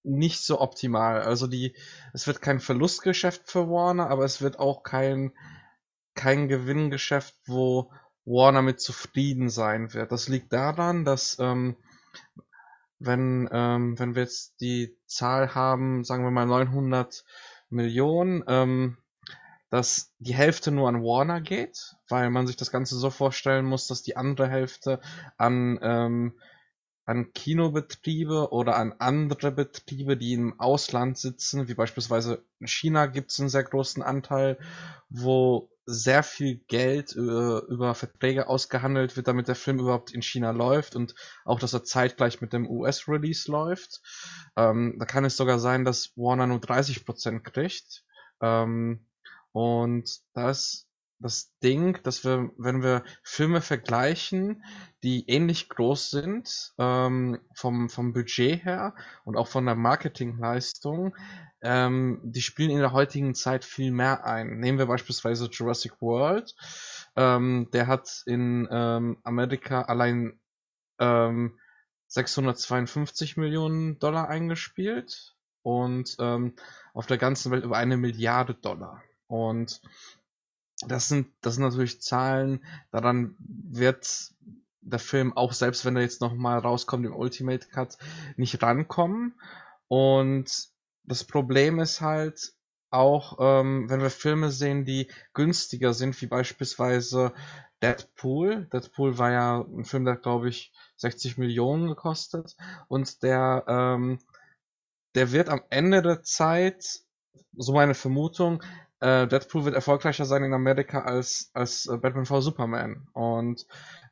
nicht 0.03 0.41
so 0.41 0.63
optimal. 0.63 1.21
Also 1.21 1.47
die, 1.47 1.77
es 2.15 2.27
wird 2.27 2.41
kein 2.41 2.59
Verlustgeschäft 2.59 3.51
für 3.51 3.69
Warner, 3.69 4.09
aber 4.09 4.25
es 4.25 4.41
wird 4.41 4.59
auch 4.59 4.83
kein 4.83 5.33
kein 6.19 6.49
Gewinngeschäft, 6.49 7.35
wo 7.47 7.93
Warner 8.25 8.61
mit 8.61 8.81
zufrieden 8.81 9.49
sein 9.49 9.95
wird. 9.95 10.11
Das 10.13 10.29
liegt 10.29 10.53
daran, 10.53 11.05
dass 11.05 11.39
ähm, 11.39 11.77
wenn, 12.99 13.49
ähm, 13.53 13.99
wenn 13.99 14.15
wir 14.17 14.23
jetzt 14.23 14.61
die 14.61 14.97
Zahl 15.07 15.55
haben, 15.55 16.05
sagen 16.05 16.25
wir 16.25 16.33
mal 16.33 16.45
900 16.45 17.25
Millionen, 17.71 18.43
ähm, 18.49 18.99
dass 19.71 20.13
die 20.19 20.35
Hälfte 20.35 20.73
nur 20.73 20.89
an 20.89 21.03
Warner 21.03 21.41
geht, 21.41 21.95
weil 22.09 22.31
man 22.31 22.47
sich 22.47 22.57
das 22.57 22.73
Ganze 22.73 22.97
so 22.97 23.11
vorstellen 23.11 23.65
muss, 23.65 23.87
dass 23.87 24.03
die 24.03 24.17
andere 24.17 24.49
Hälfte 24.49 25.01
an, 25.37 25.79
ähm, 25.83 26.35
an 27.05 27.33
Kinobetriebe 27.33 28.51
oder 28.51 28.77
an 28.77 28.95
andere 28.99 29.53
Betriebe, 29.53 30.17
die 30.17 30.33
im 30.33 30.59
Ausland 30.59 31.19
sitzen, 31.19 31.69
wie 31.69 31.75
beispielsweise 31.75 32.45
in 32.59 32.67
China 32.67 33.07
gibt 33.07 33.31
es 33.31 33.39
einen 33.39 33.49
sehr 33.49 33.65
großen 33.65 34.03
Anteil, 34.03 34.59
wo 35.09 35.71
sehr 35.91 36.23
viel 36.23 36.57
Geld 36.69 37.17
äh, 37.17 37.19
über 37.19 37.95
Verträge 37.95 38.47
ausgehandelt 38.49 39.17
wird, 39.17 39.27
damit 39.27 39.49
der 39.49 39.55
Film 39.55 39.79
überhaupt 39.79 40.13
in 40.13 40.21
China 40.21 40.51
läuft 40.51 40.95
und 40.95 41.15
auch, 41.47 41.59
dass 41.59 41.73
er 41.73 41.83
zeitgleich 41.83 42.43
mit 42.43 42.53
dem 42.53 42.69
US-Release 42.69 43.51
läuft. 43.51 44.03
Ähm, 44.55 44.97
da 44.99 45.07
kann 45.07 45.25
es 45.25 45.39
sogar 45.39 45.59
sein, 45.59 45.87
dass 45.87 46.13
Warner 46.15 46.47
nur 46.47 46.59
30% 46.59 47.41
kriegt. 47.41 48.05
Ähm, 48.43 49.07
und 49.53 50.11
das 50.35 50.88
das 51.21 51.53
Ding, 51.63 52.01
dass 52.03 52.25
wir, 52.25 52.51
wenn 52.57 52.83
wir 52.83 53.03
Filme 53.23 53.61
vergleichen, 53.61 54.63
die 55.03 55.29
ähnlich 55.29 55.69
groß 55.69 56.11
sind, 56.11 56.75
ähm, 56.79 57.39
vom, 57.55 57.89
vom 57.89 58.13
Budget 58.13 58.65
her 58.65 58.95
und 59.25 59.37
auch 59.37 59.49
von 59.49 59.67
der 59.67 59.75
Marketingleistung, 59.75 61.17
ähm, 61.61 62.21
die 62.23 62.43
spielen 62.43 62.71
in 62.71 62.79
der 62.79 62.93
heutigen 62.93 63.35
Zeit 63.35 63.65
viel 63.65 63.91
mehr 63.91 64.25
ein. 64.25 64.61
Nehmen 64.61 64.79
wir 64.79 64.87
beispielsweise 64.87 65.47
Jurassic 65.47 66.01
World, 66.01 66.55
ähm, 67.17 67.69
der 67.73 67.89
hat 67.89 68.23
in 68.27 68.69
ähm, 68.71 69.19
Amerika 69.25 69.83
allein 69.83 70.39
ähm, 71.01 71.59
652 72.09 73.37
Millionen 73.37 73.99
Dollar 73.99 74.29
eingespielt 74.29 75.37
und 75.63 76.17
ähm, 76.21 76.55
auf 76.95 77.07
der 77.07 77.19
ganzen 77.19 77.53
Welt 77.53 77.65
über 77.65 77.77
eine 77.77 77.97
Milliarde 77.97 78.55
Dollar. 78.55 79.03
Und 79.27 79.83
das 80.87 81.09
sind, 81.09 81.29
das 81.41 81.55
sind 81.55 81.65
natürlich 81.65 82.01
Zahlen, 82.01 82.65
daran 82.91 83.37
wird 83.39 84.33
der 84.81 84.99
Film 84.99 85.37
auch 85.37 85.53
selbst 85.53 85.85
wenn 85.85 85.97
er 85.97 86.03
jetzt 86.03 86.21
nochmal 86.21 86.59
rauskommt 86.59 87.05
im 87.05 87.15
Ultimate 87.15 87.69
Cut 87.69 87.99
nicht 88.37 88.63
rankommen. 88.63 89.35
Und 89.89 90.69
das 91.05 91.25
Problem 91.25 91.79
ist 91.79 92.01
halt 92.01 92.53
auch, 92.91 93.37
ähm, 93.39 93.91
wenn 93.91 94.01
wir 94.01 94.11
Filme 94.11 94.51
sehen, 94.51 94.85
die 94.85 95.11
günstiger 95.35 95.93
sind, 95.93 96.21
wie 96.23 96.27
beispielsweise 96.27 97.35
Deadpool. 97.83 98.67
Deadpool 98.73 99.19
war 99.19 99.31
ja 99.31 99.61
ein 99.61 99.85
Film, 99.85 100.05
der 100.05 100.17
glaube 100.17 100.49
ich 100.49 100.73
60 100.97 101.39
Millionen 101.39 101.89
gekostet 101.89 102.57
und 102.89 103.23
der, 103.23 103.65
ähm, 103.69 104.19
der 105.15 105.33
wird 105.33 105.49
am 105.49 105.61
Ende 105.71 106.03
der 106.03 106.23
Zeit, 106.23 107.01
so 107.57 107.73
meine 107.73 107.95
Vermutung, 107.95 108.63
äh, 109.01 109.27
Deadpool 109.27 109.65
wird 109.65 109.75
erfolgreicher 109.75 110.25
sein 110.25 110.45
in 110.45 110.55
Amerika 110.55 111.03
als, 111.03 111.51
als 111.55 111.87
äh, 111.87 111.97
Batman 111.97 112.27
v 112.27 112.41
Superman. 112.41 113.09
Und 113.13 113.67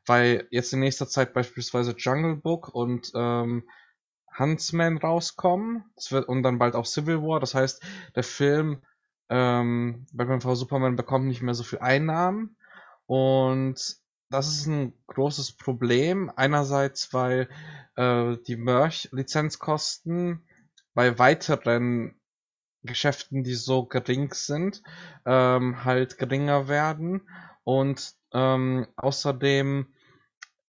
weil 0.05 0.47
jetzt 0.51 0.73
in 0.73 0.79
nächster 0.79 1.07
Zeit 1.07 1.33
beispielsweise 1.33 1.95
Jungle 1.97 2.35
Book 2.37 2.69
und 2.69 3.11
ähm, 3.15 3.67
Huntsman 4.37 4.97
rauskommen, 4.97 5.83
das 5.95 6.11
wird, 6.11 6.27
und 6.27 6.43
dann 6.43 6.59
bald 6.59 6.75
auch 6.75 6.85
Civil 6.85 7.21
War, 7.21 7.39
das 7.39 7.55
heißt, 7.55 7.83
der 8.15 8.23
Film 8.23 8.81
ähm, 9.29 10.05
Batman 10.13 10.41
v 10.41 10.55
Superman 10.55 10.95
bekommt 10.95 11.25
nicht 11.25 11.41
mehr 11.41 11.55
so 11.55 11.63
viel 11.63 11.79
Einnahmen 11.79 12.55
und 13.07 13.97
das 14.29 14.49
ist 14.49 14.67
ein 14.67 14.93
großes 15.07 15.53
Problem. 15.53 16.31
Einerseits, 16.35 17.13
weil 17.13 17.47
äh, 17.95 18.37
die 18.45 18.57
Merch-Lizenzkosten 18.57 20.45
bei 20.93 21.17
weiteren 21.17 22.16
Geschäften, 22.87 23.43
die 23.43 23.53
so 23.53 23.85
gering 23.85 24.33
sind, 24.33 24.81
ähm, 25.25 25.85
halt 25.85 26.17
geringer 26.17 26.67
werden. 26.67 27.21
Und 27.63 28.15
ähm, 28.33 28.87
außerdem 28.95 29.87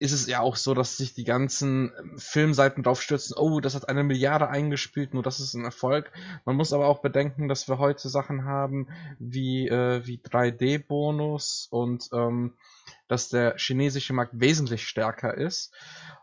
ist 0.01 0.13
es 0.13 0.27
ja 0.29 0.41
auch 0.41 0.57
so, 0.57 0.75
dass 0.75 0.97
sich 0.97 1.15
die 1.15 1.25
ganzen 1.25 1.93
Filmseiten 2.17 2.85
drauf 2.85 3.03
stürzen, 3.03 3.35
oh, 3.37 3.61
das 3.61 3.75
hat 3.75 3.89
eine 3.89 4.05
Milliarde 4.05 4.49
eingespielt, 4.49 5.13
nur 5.13 5.25
das 5.25 5.41
ist 5.41 5.55
ein 5.55 5.65
Erfolg. 5.65 6.13
Man 6.45 6.57
muss 6.57 6.73
aber 6.73 6.87
auch 6.87 7.01
bedenken, 7.01 7.49
dass 7.49 7.67
wir 7.69 7.79
heute 7.79 8.09
Sachen 8.09 8.45
haben 8.45 8.89
wie, 9.19 9.69
äh, 9.69 10.07
wie 10.07 10.19
3D-Bonus 10.19 11.67
und 11.71 12.09
ähm, 12.13 12.55
dass 13.09 13.29
der 13.29 13.57
chinesische 13.57 14.13
Markt 14.13 14.39
wesentlich 14.39 14.87
stärker 14.87 15.35
ist. 15.37 15.75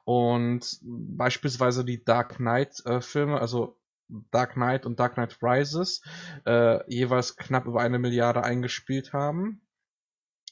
Und 0.06 0.80
beispielsweise 0.82 1.84
die 1.84 2.04
Dark 2.04 2.38
Knight-Filme, 2.38 3.36
äh, 3.36 3.40
also 3.40 3.76
Dark 4.08 4.54
Knight 4.54 4.86
und 4.86 5.00
Dark 5.00 5.16
Knight 5.16 5.38
Rises 5.42 6.02
äh, 6.46 6.80
jeweils 6.92 7.38
knapp 7.38 7.66
über 7.66 7.82
eine 7.82 8.00
Milliarde 8.00 8.44
eingespielt 8.44 9.14
haben. 9.14 9.62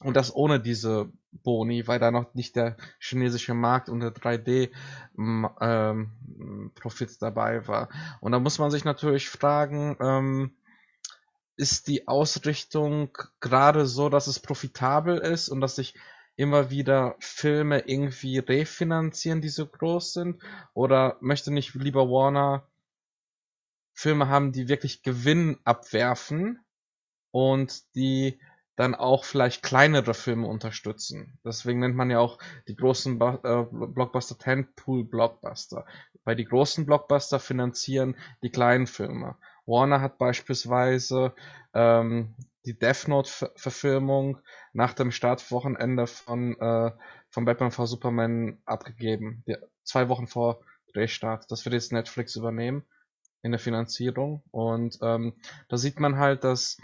Und 0.00 0.16
das 0.16 0.34
ohne 0.34 0.60
diese 0.60 1.12
Boni, 1.30 1.86
weil 1.86 2.00
da 2.00 2.10
noch 2.10 2.34
nicht 2.34 2.56
der 2.56 2.76
chinesische 2.98 3.54
Markt 3.54 3.88
und 3.88 4.00
der 4.00 4.12
3D 4.12 4.70
ähm, 5.16 6.72
Profit 6.74 7.22
dabei 7.22 7.66
war. 7.68 7.88
Und 8.20 8.32
da 8.32 8.40
muss 8.40 8.58
man 8.58 8.70
sich 8.70 8.84
natürlich 8.84 9.28
fragen, 9.28 9.96
ähm, 10.00 10.56
ist 11.56 11.86
die 11.86 12.08
Ausrichtung 12.08 13.16
gerade 13.40 13.86
so, 13.86 14.08
dass 14.08 14.26
es 14.26 14.40
profitabel 14.40 15.18
ist 15.18 15.48
und 15.48 15.60
dass 15.60 15.76
sich 15.76 15.94
immer 16.36 16.70
wieder 16.70 17.14
Filme 17.20 17.80
irgendwie 17.86 18.38
refinanzieren, 18.38 19.40
die 19.40 19.48
so 19.48 19.66
groß 19.66 20.12
sind? 20.12 20.42
Oder 20.72 21.16
möchte 21.20 21.52
nicht 21.52 21.74
lieber 21.74 22.08
Warner 22.08 22.66
Filme 23.94 24.28
haben, 24.28 24.52
die 24.52 24.68
wirklich 24.68 25.02
Gewinn 25.02 25.58
abwerfen 25.64 26.60
und 27.30 27.94
die 27.94 28.38
dann 28.76 28.94
auch 28.94 29.24
vielleicht 29.24 29.62
kleinere 29.62 30.14
Filme 30.14 30.48
unterstützen. 30.48 31.38
Deswegen 31.44 31.78
nennt 31.78 31.94
man 31.94 32.10
ja 32.10 32.18
auch 32.18 32.38
die 32.66 32.74
großen 32.74 33.20
äh, 33.20 33.64
Blockbuster 33.70 34.36
Tentpool 34.36 35.04
Blockbuster. 35.04 35.86
Weil 36.24 36.36
die 36.36 36.44
großen 36.44 36.84
Blockbuster 36.84 37.38
finanzieren 37.38 38.16
die 38.42 38.50
kleinen 38.50 38.86
Filme. 38.86 39.36
Warner 39.66 40.00
hat 40.00 40.18
beispielsweise 40.18 41.34
ähm, 41.72 42.34
die 42.66 42.78
Death 42.78 43.08
Note 43.08 43.52
Verfilmung 43.56 44.38
nach 44.72 44.94
dem 44.94 45.12
Startwochenende 45.12 46.06
von 46.06 46.58
äh, 46.58 46.90
von 47.30 47.44
Batman 47.44 47.70
v 47.70 47.86
Superman 47.86 48.58
abgegeben. 48.64 49.44
Die, 49.46 49.56
zwei 49.84 50.08
Wochen 50.08 50.26
vor 50.26 50.60
Drehstart. 50.92 51.50
Das 51.50 51.64
wird 51.64 51.74
jetzt 51.74 51.92
Netflix 51.92 52.36
übernehmen. 52.36 52.84
In 53.44 53.52
der 53.52 53.60
Finanzierung. 53.60 54.42
Und 54.50 54.98
ähm, 55.02 55.34
da 55.68 55.76
sieht 55.76 56.00
man 56.00 56.18
halt, 56.18 56.42
dass 56.42 56.78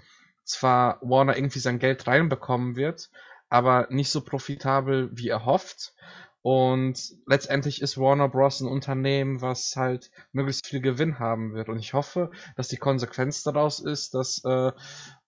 zwar 0.45 0.99
Warner 1.01 1.37
irgendwie 1.37 1.59
sein 1.59 1.79
Geld 1.79 2.07
reinbekommen 2.07 2.77
wird, 2.77 3.11
aber 3.49 3.89
nicht 3.91 4.11
so 4.11 4.21
profitabel, 4.21 5.11
wie 5.13 5.29
er 5.29 5.47
hofft. 5.47 5.95
Und 6.43 7.15
letztendlich 7.27 7.83
ist 7.83 7.99
Warner 7.99 8.29
Bros. 8.29 8.61
ein 8.61 8.69
Unternehmen, 8.69 9.43
was 9.43 9.75
halt 9.77 10.11
möglichst 10.33 10.67
viel 10.67 10.81
Gewinn 10.81 11.19
haben 11.19 11.55
wird. 11.55 11.69
Und 11.69 11.79
ich 11.79 11.93
hoffe, 11.93 12.31
dass 12.57 12.69
die 12.69 12.79
Konsequenz 12.79 13.43
daraus 13.43 13.81
ist, 13.81 14.15
dass 14.15 14.43
äh, 14.45 14.73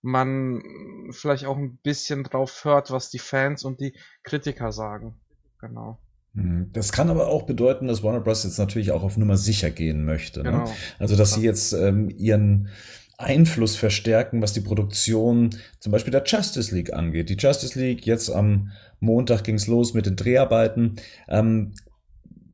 man 0.01 0.63
vielleicht 1.11 1.45
auch 1.45 1.57
ein 1.57 1.77
bisschen 1.77 2.23
drauf 2.23 2.63
hört, 2.63 2.91
was 2.91 3.09
die 3.09 3.19
Fans 3.19 3.63
und 3.63 3.79
die 3.79 3.95
Kritiker 4.23 4.71
sagen. 4.71 5.19
Genau. 5.59 5.99
Hm, 6.35 6.69
das 6.73 6.91
kann 6.91 7.09
aber 7.09 7.27
auch 7.27 7.43
bedeuten, 7.43 7.87
dass 7.87 8.03
Warner 8.03 8.21
Bros. 8.21 8.43
jetzt 8.43 8.57
natürlich 8.57 8.91
auch 8.91 9.03
auf 9.03 9.17
Nummer 9.17 9.37
sicher 9.37 9.69
gehen 9.69 10.05
möchte. 10.05 10.41
Ne? 10.41 10.51
Genau. 10.51 10.63
Ne? 10.65 10.71
Also, 10.99 11.15
dass 11.15 11.33
sie 11.33 11.41
jetzt 11.43 11.73
ähm, 11.73 12.09
ihren 12.09 12.69
Einfluss 13.17 13.75
verstärken, 13.75 14.41
was 14.41 14.53
die 14.53 14.61
Produktion 14.61 15.51
zum 15.79 15.91
Beispiel 15.91 16.11
der 16.11 16.23
Justice 16.25 16.73
League 16.73 16.93
angeht. 16.93 17.29
Die 17.29 17.37
Justice 17.37 17.79
League, 17.79 18.05
jetzt 18.05 18.29
am 18.29 18.71
Montag 18.99 19.43
ging's 19.43 19.67
los 19.67 19.93
mit 19.93 20.05
den 20.05 20.15
Dreharbeiten. 20.15 20.95
Ähm, 21.27 21.73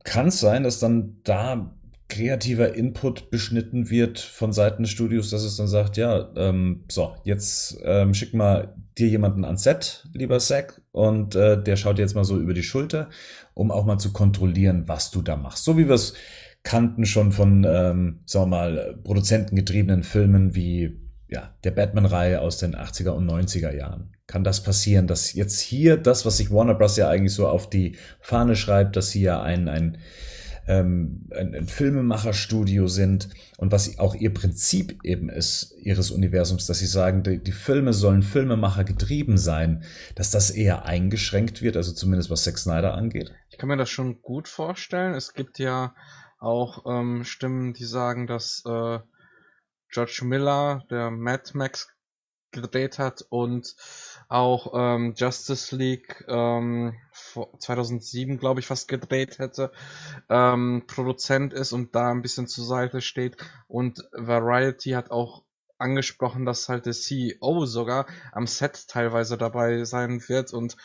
Kann 0.04 0.28
es 0.28 0.40
sein, 0.40 0.62
dass 0.62 0.78
dann 0.78 1.16
da 1.24 1.74
kreativer 2.10 2.74
Input 2.74 3.30
beschnitten 3.30 3.88
wird 3.88 4.18
von 4.18 4.52
Seiten 4.52 4.82
des 4.82 4.92
Studios, 4.92 5.30
dass 5.30 5.42
es 5.42 5.56
dann 5.56 5.68
sagt, 5.68 5.96
ja, 5.96 6.30
ähm, 6.36 6.84
so, 6.90 7.14
jetzt 7.24 7.78
ähm, 7.82 8.12
schick 8.12 8.34
mal 8.34 8.74
dir 8.98 9.08
jemanden 9.08 9.46
ans 9.46 9.62
Set, 9.62 10.06
lieber 10.12 10.38
Zack, 10.38 10.82
und 10.92 11.34
äh, 11.34 11.62
der 11.62 11.76
schaut 11.76 11.98
jetzt 11.98 12.14
mal 12.14 12.24
so 12.24 12.38
über 12.38 12.52
die 12.52 12.62
Schulter, 12.62 13.08
um 13.54 13.70
auch 13.70 13.86
mal 13.86 13.98
zu 13.98 14.12
kontrollieren, 14.12 14.84
was 14.86 15.10
du 15.10 15.22
da 15.22 15.36
machst. 15.36 15.64
So 15.64 15.78
wie 15.78 15.88
wir 15.88 15.94
es 15.94 16.12
kannten 16.62 17.06
schon 17.06 17.32
von, 17.32 17.64
ähm, 17.64 18.20
sagen 18.26 18.50
wir 18.50 18.56
mal, 18.56 18.98
produzentengetriebenen 19.02 20.02
Filmen 20.02 20.54
wie 20.54 21.00
ja, 21.28 21.54
der 21.64 21.70
Batman-Reihe 21.70 22.40
aus 22.40 22.58
den 22.58 22.74
80er 22.74 23.10
und 23.10 23.30
90er 23.30 23.74
Jahren. 23.74 24.12
Kann 24.26 24.44
das 24.44 24.62
passieren, 24.62 25.06
dass 25.06 25.32
jetzt 25.32 25.60
hier 25.60 25.96
das, 25.96 26.26
was 26.26 26.36
sich 26.36 26.50
Warner 26.50 26.74
Bros. 26.74 26.96
ja 26.96 27.08
eigentlich 27.08 27.32
so 27.32 27.48
auf 27.48 27.70
die 27.70 27.96
Fahne 28.20 28.56
schreibt, 28.56 28.96
dass 28.96 29.10
sie 29.10 29.22
ja 29.22 29.40
ein, 29.40 29.68
ein, 29.68 29.98
ähm, 30.70 31.26
ein, 31.34 31.52
ein 31.52 31.66
Filmemacherstudio 31.66 32.86
sind 32.86 33.28
und 33.56 33.72
was 33.72 33.98
auch 33.98 34.14
ihr 34.14 34.32
Prinzip 34.32 35.04
eben 35.04 35.28
ist, 35.28 35.74
ihres 35.78 36.12
Universums, 36.12 36.66
dass 36.66 36.78
sie 36.78 36.86
sagen, 36.86 37.24
die, 37.24 37.42
die 37.42 37.52
Filme 37.52 37.92
sollen 37.92 38.22
Filmemacher 38.22 38.84
getrieben 38.84 39.36
sein, 39.36 39.82
dass 40.14 40.30
das 40.30 40.50
eher 40.50 40.84
eingeschränkt 40.84 41.60
wird, 41.60 41.76
also 41.76 41.92
zumindest 41.92 42.30
was 42.30 42.44
Zack 42.44 42.56
Snyder 42.56 42.94
angeht? 42.94 43.34
Ich 43.48 43.58
kann 43.58 43.68
mir 43.68 43.76
das 43.76 43.90
schon 43.90 44.22
gut 44.22 44.46
vorstellen. 44.46 45.14
Es 45.14 45.34
gibt 45.34 45.58
ja 45.58 45.94
auch 46.38 46.86
ähm, 46.86 47.24
Stimmen, 47.24 47.74
die 47.74 47.84
sagen, 47.84 48.28
dass 48.28 48.62
äh, 48.64 49.00
George 49.90 50.20
Miller, 50.22 50.84
der 50.88 51.10
Mad 51.10 51.50
Max 51.54 51.88
gedreht 52.52 53.00
hat 53.00 53.24
und 53.28 53.74
auch 54.30 54.72
ähm, 54.74 55.14
Justice 55.16 55.74
League 55.74 56.24
ähm, 56.28 56.94
2007, 57.58 58.38
glaube 58.38 58.60
ich, 58.60 58.66
fast 58.66 58.86
gedreht 58.86 59.38
hätte, 59.40 59.72
ähm, 60.28 60.84
Produzent 60.86 61.52
ist 61.52 61.72
und 61.72 61.94
da 61.94 62.10
ein 62.10 62.22
bisschen 62.22 62.46
zur 62.46 62.64
Seite 62.64 63.00
steht. 63.00 63.36
Und 63.66 64.08
Variety 64.12 64.90
hat 64.90 65.10
auch 65.10 65.42
angesprochen, 65.78 66.46
dass 66.46 66.68
halt 66.68 66.86
der 66.86 66.92
CEO 66.92 67.66
sogar 67.66 68.06
am 68.30 68.46
Set 68.46 68.86
teilweise 68.88 69.36
dabei 69.36 69.82
sein 69.84 70.22
wird 70.28 70.52
und 70.52 70.76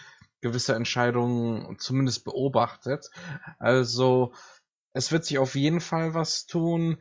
gewisse 0.41 0.73
Entscheidungen 0.73 1.77
zumindest 1.77 2.25
beobachtet. 2.25 3.09
Also 3.59 4.33
es 4.93 5.11
wird 5.11 5.23
sich 5.25 5.37
auf 5.37 5.55
jeden 5.55 5.81
Fall 5.81 6.15
was 6.15 6.47
tun. 6.47 6.97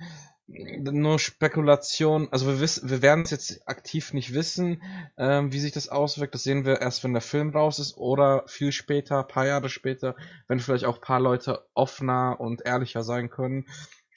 Nur 0.47 1.19
Spekulation, 1.19 2.29
also 2.31 2.47
wir 2.47 2.61
wissen, 2.61 2.91
wir 2.91 3.01
werden 3.01 3.25
es 3.25 3.31
jetzt 3.31 3.67
aktiv 3.67 4.13
nicht 4.13 4.35
wissen, 4.35 4.83
ähm, 5.17 5.53
wie 5.53 5.59
sich 5.59 5.73
das 5.73 5.89
auswirkt. 5.89 6.35
Das 6.35 6.43
sehen 6.43 6.67
wir 6.67 6.83
erst, 6.83 7.03
wenn 7.03 7.15
der 7.15 7.23
Film 7.23 7.51
raus 7.51 7.79
ist 7.79 7.97
oder 7.97 8.45
viel 8.47 8.71
später, 8.71 9.23
paar 9.23 9.47
Jahre 9.47 9.71
später, 9.71 10.17
wenn 10.47 10.61
vielleicht 10.61 10.85
auch 10.85 11.01
paar 11.01 11.21
Leute 11.21 11.65
offener 11.73 12.39
und 12.41 12.67
ehrlicher 12.67 13.03
sein 13.03 13.31
können, 13.31 13.67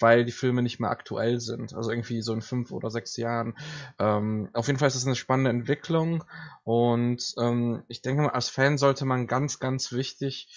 weil 0.02 0.26
die 0.26 0.34
Filme 0.34 0.62
nicht 0.62 0.82
mehr 0.82 0.90
aktuell 0.90 1.40
sind. 1.40 1.74
Also 1.74 1.92
irgendwie 1.92 2.22
so 2.22 2.34
in 2.34 2.42
fünf 2.42 2.72
oder 2.74 2.92
sechs 2.92 3.16
Jahren. 3.16 3.58
Ähm, 3.98 4.50
auf 4.52 4.68
jeden 4.68 4.80
Fall 4.80 4.90
ist 4.90 4.98
das 4.98 5.06
eine 5.06 5.16
spannende 5.16 5.52
Entwicklung 5.52 6.26
und 6.66 7.36
ähm, 7.40 7.84
ich 7.88 8.02
denke 8.02 8.24
mal, 8.24 8.32
als 8.32 8.50
Fan 8.50 8.78
sollte 8.78 9.06
man 9.06 9.28
ganz, 9.28 9.60
ganz 9.60 9.94
wichtig 9.94 10.50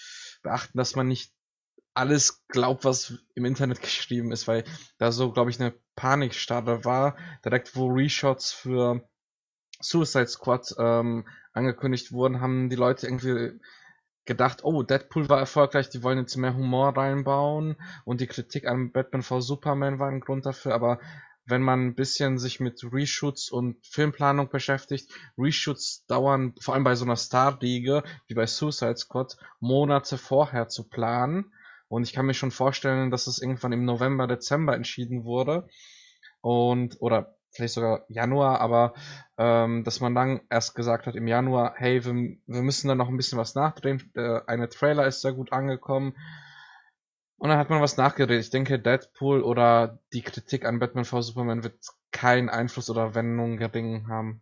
beachten, 0.43 0.77
dass 0.77 0.97
man 0.97 1.07
nicht 1.07 1.31
alles 1.93 2.45
glaubt, 2.47 2.85
was 2.85 3.13
im 3.35 3.45
Internet 3.45 3.81
geschrieben 3.81 4.31
ist, 4.31 4.47
weil 4.47 4.63
da 4.97 5.11
so, 5.11 5.31
glaube 5.31 5.49
ich, 5.49 5.59
eine 5.59 5.73
Panikstarre 5.95 6.85
war, 6.85 7.17
direkt 7.43 7.75
wo 7.75 7.87
Reshots 7.87 8.51
für 8.51 9.07
Suicide 9.79 10.27
Squad 10.27 10.75
ähm, 10.77 11.27
angekündigt 11.53 12.11
wurden, 12.11 12.39
haben 12.39 12.69
die 12.69 12.75
Leute 12.75 13.07
irgendwie 13.07 13.59
gedacht, 14.25 14.63
oh, 14.63 14.83
Deadpool 14.83 15.29
war 15.29 15.39
erfolgreich, 15.39 15.89
die 15.89 16.03
wollen 16.03 16.19
jetzt 16.19 16.37
mehr 16.37 16.55
Humor 16.55 16.95
reinbauen. 16.95 17.75
Und 18.05 18.21
die 18.21 18.27
Kritik 18.27 18.67
an 18.67 18.91
Batman 18.91 19.23
v 19.23 19.41
Superman 19.41 19.99
war 19.99 20.09
ein 20.09 20.21
Grund 20.21 20.45
dafür, 20.45 20.75
aber 20.75 20.99
wenn 21.45 21.63
man 21.63 21.87
ein 21.87 21.95
bisschen 21.95 22.37
sich 22.37 22.59
mit 22.59 22.83
Reshoots 22.93 23.49
und 23.49 23.83
Filmplanung 23.85 24.49
beschäftigt, 24.49 25.11
Reshoots 25.37 26.05
dauern, 26.05 26.53
vor 26.61 26.75
allem 26.75 26.83
bei 26.83 26.95
so 26.95 27.03
einer 27.03 27.15
Star-Liga 27.15 28.03
wie 28.27 28.35
bei 28.35 28.45
Suicide 28.45 28.97
Squad, 28.97 29.37
Monate 29.59 30.19
vorher 30.19 30.69
zu 30.69 30.87
planen 30.87 31.51
und 31.91 32.03
ich 32.03 32.13
kann 32.13 32.25
mir 32.25 32.33
schon 32.33 32.51
vorstellen, 32.51 33.11
dass 33.11 33.27
es 33.27 33.41
irgendwann 33.41 33.73
im 33.73 33.83
November, 33.83 34.25
Dezember 34.25 34.75
entschieden 34.75 35.25
wurde. 35.25 35.67
Und, 36.39 36.95
oder 37.01 37.35
vielleicht 37.51 37.73
sogar 37.73 38.05
Januar, 38.07 38.61
aber 38.61 38.93
ähm, 39.37 39.83
dass 39.83 39.99
man 39.99 40.15
dann 40.15 40.39
erst 40.49 40.73
gesagt 40.73 41.05
hat 41.05 41.17
im 41.17 41.27
Januar, 41.27 41.73
hey, 41.75 42.05
wir, 42.05 42.13
wir 42.13 42.61
müssen 42.61 42.87
da 42.87 42.95
noch 42.95 43.09
ein 43.09 43.17
bisschen 43.17 43.37
was 43.37 43.55
nachdrehen. 43.55 44.09
Der 44.15 44.47
eine 44.47 44.69
Trailer 44.69 45.05
ist 45.05 45.19
sehr 45.19 45.33
gut 45.33 45.51
angekommen. 45.51 46.15
Und 47.35 47.49
dann 47.49 47.57
hat 47.57 47.69
man 47.69 47.81
was 47.81 47.97
nachgedreht. 47.97 48.39
Ich 48.39 48.51
denke, 48.51 48.79
Deadpool 48.79 49.41
oder 49.41 49.99
die 50.13 50.21
Kritik 50.21 50.63
an 50.63 50.79
Batman 50.79 51.03
v 51.03 51.21
Superman 51.21 51.65
wird 51.65 51.75
keinen 52.11 52.47
Einfluss 52.47 52.89
oder 52.89 53.15
Wendung 53.15 53.57
gering 53.57 54.07
haben. 54.07 54.39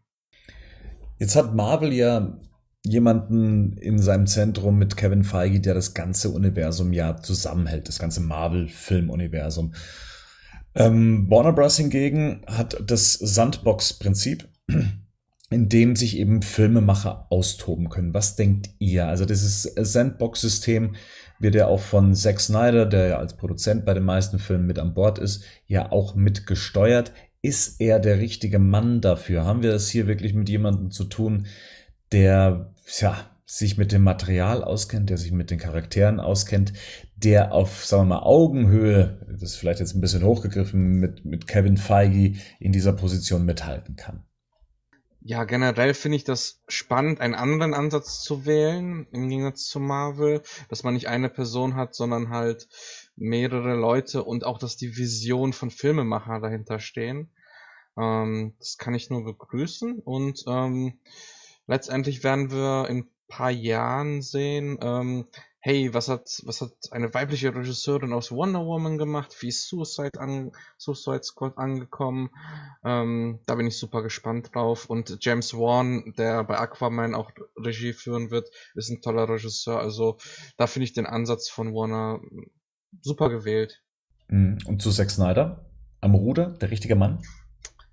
Jetzt 1.17 1.35
hat 1.35 1.55
Marvel 1.55 1.93
ja 1.93 2.37
jemanden 2.85 3.73
in 3.77 3.99
seinem 3.99 4.27
Zentrum 4.27 4.77
mit 4.77 4.95
Kevin 4.95 5.23
Feige, 5.23 5.59
der 5.59 5.73
das 5.73 5.93
ganze 5.93 6.29
Universum 6.29 6.93
ja 6.93 7.17
zusammenhält, 7.17 7.87
das 7.87 7.99
ganze 7.99 8.21
Marvel-Film-Universum. 8.21 9.73
Ähm, 10.75 11.29
Warner 11.29 11.53
Bros. 11.53 11.77
hingegen 11.77 12.41
hat 12.47 12.81
das 12.85 13.13
Sandbox-Prinzip, 13.13 14.47
in 15.49 15.67
dem 15.67 15.95
sich 15.95 16.17
eben 16.17 16.41
Filmemacher 16.41 17.27
austoben 17.29 17.89
können. 17.89 18.13
Was 18.13 18.35
denkt 18.35 18.69
ihr? 18.79 19.07
Also 19.07 19.25
dieses 19.25 19.63
Sandbox-System 19.63 20.95
wird 21.39 21.55
ja 21.55 21.67
auch 21.67 21.79
von 21.79 22.15
Zack 22.15 22.39
Snyder, 22.39 22.85
der 22.85 23.07
ja 23.07 23.17
als 23.17 23.35
Produzent 23.35 23.85
bei 23.85 23.93
den 23.93 24.03
meisten 24.03 24.39
Filmen 24.39 24.67
mit 24.67 24.79
an 24.79 24.93
Bord 24.93 25.19
ist, 25.19 25.43
ja 25.65 25.91
auch 25.91 26.15
mitgesteuert. 26.15 27.13
Ist 27.41 27.79
er 27.79 27.99
der 27.99 28.19
richtige 28.19 28.59
Mann 28.59 29.01
dafür? 29.01 29.45
Haben 29.45 29.63
wir 29.63 29.73
es 29.73 29.89
hier 29.89 30.07
wirklich 30.07 30.33
mit 30.33 30.49
jemandem 30.49 30.91
zu 30.91 31.05
tun, 31.05 31.47
der 32.11 32.73
ja, 32.99 33.29
sich 33.45 33.77
mit 33.77 33.91
dem 33.91 34.03
Material 34.03 34.63
auskennt, 34.63 35.09
der 35.09 35.17
sich 35.17 35.31
mit 35.31 35.49
den 35.49 35.57
Charakteren 35.57 36.19
auskennt, 36.19 36.73
der 37.15 37.51
auf, 37.51 37.85
sagen 37.85 38.03
wir 38.03 38.15
mal, 38.15 38.23
Augenhöhe, 38.23 39.25
das 39.27 39.41
ist 39.41 39.55
vielleicht 39.55 39.79
jetzt 39.79 39.95
ein 39.95 40.01
bisschen 40.01 40.23
hochgegriffen, 40.23 40.99
mit, 40.99 41.25
mit 41.25 41.47
Kevin 41.47 41.77
Feige 41.77 42.39
in 42.59 42.71
dieser 42.71 42.93
Position 42.93 43.45
mithalten 43.45 43.95
kann. 43.95 44.23
Ja, 45.21 45.43
generell 45.43 45.93
finde 45.93 46.15
ich 46.15 46.23
das 46.23 46.61
spannend, 46.67 47.19
einen 47.19 47.35
anderen 47.35 47.73
Ansatz 47.73 48.21
zu 48.23 48.45
wählen, 48.45 49.05
im 49.11 49.27
Gegensatz 49.27 49.65
zu 49.65 49.79
Marvel, 49.79 50.41
dass 50.69 50.83
man 50.83 50.93
nicht 50.93 51.09
eine 51.09 51.29
Person 51.29 51.75
hat, 51.75 51.93
sondern 51.93 52.29
halt 52.29 52.69
mehrere 53.15 53.75
Leute 53.75 54.23
und 54.23 54.45
auch, 54.45 54.59
dass 54.59 54.77
die 54.77 54.95
Vision 54.95 55.51
von 55.53 55.71
Filmemacher 55.71 56.39
dahinter 56.39 56.79
stehen. 56.79 57.31
Ähm, 57.97 58.53
das 58.59 58.77
kann 58.77 58.93
ich 58.93 59.09
nur 59.09 59.25
begrüßen 59.25 59.99
und 59.99 60.43
ähm, 60.47 60.99
letztendlich 61.69 62.23
werden 62.23 62.51
wir 62.51 62.89
in 62.89 62.97
ein 62.97 63.09
paar 63.27 63.51
Jahren 63.51 64.21
sehen, 64.21 64.77
ähm, 64.81 65.27
hey, 65.61 65.93
was 65.93 66.07
hat, 66.07 66.41
was 66.45 66.61
hat 66.61 66.71
eine 66.91 67.13
weibliche 67.13 67.53
Regisseurin 67.53 68.13
aus 68.13 68.31
Wonder 68.31 68.65
Woman 68.65 68.97
gemacht? 68.97 69.35
Wie 69.41 69.49
ist 69.49 69.67
Suicide, 69.67 70.19
an, 70.19 70.51
Suicide 70.77 71.23
Squad 71.23 71.57
angekommen? 71.57 72.29
Ähm, 72.83 73.39
da 73.45 73.55
bin 73.55 73.67
ich 73.67 73.77
super 73.77 74.01
gespannt 74.01 74.55
drauf. 74.55 74.85
Und 74.89 75.17
James 75.21 75.53
Wan, 75.53 76.13
der 76.17 76.43
bei 76.45 76.57
Aquaman 76.57 77.13
auch 77.13 77.31
Regie 77.57 77.93
führen 77.93 78.31
wird, 78.31 78.49
ist 78.73 78.89
ein 78.89 79.01
toller 79.01 79.27
Regisseur. 79.27 79.79
Also 79.79 80.17
da 80.57 80.65
finde 80.65 80.85
ich 80.85 80.93
den 80.93 81.05
Ansatz 81.05 81.49
von 81.49 81.73
Warner 81.73 82.21
super 83.01 83.29
gewählt. 83.29 83.83
Mhm. 84.29 84.59
Und 84.65 84.81
zu 84.81 84.91
Zack 84.91 85.11
Snyder? 85.11 85.65
Am 86.01 86.15
Ruder, 86.15 86.51
der 86.61 86.71
richtige 86.71 86.95
Mann? 86.95 87.21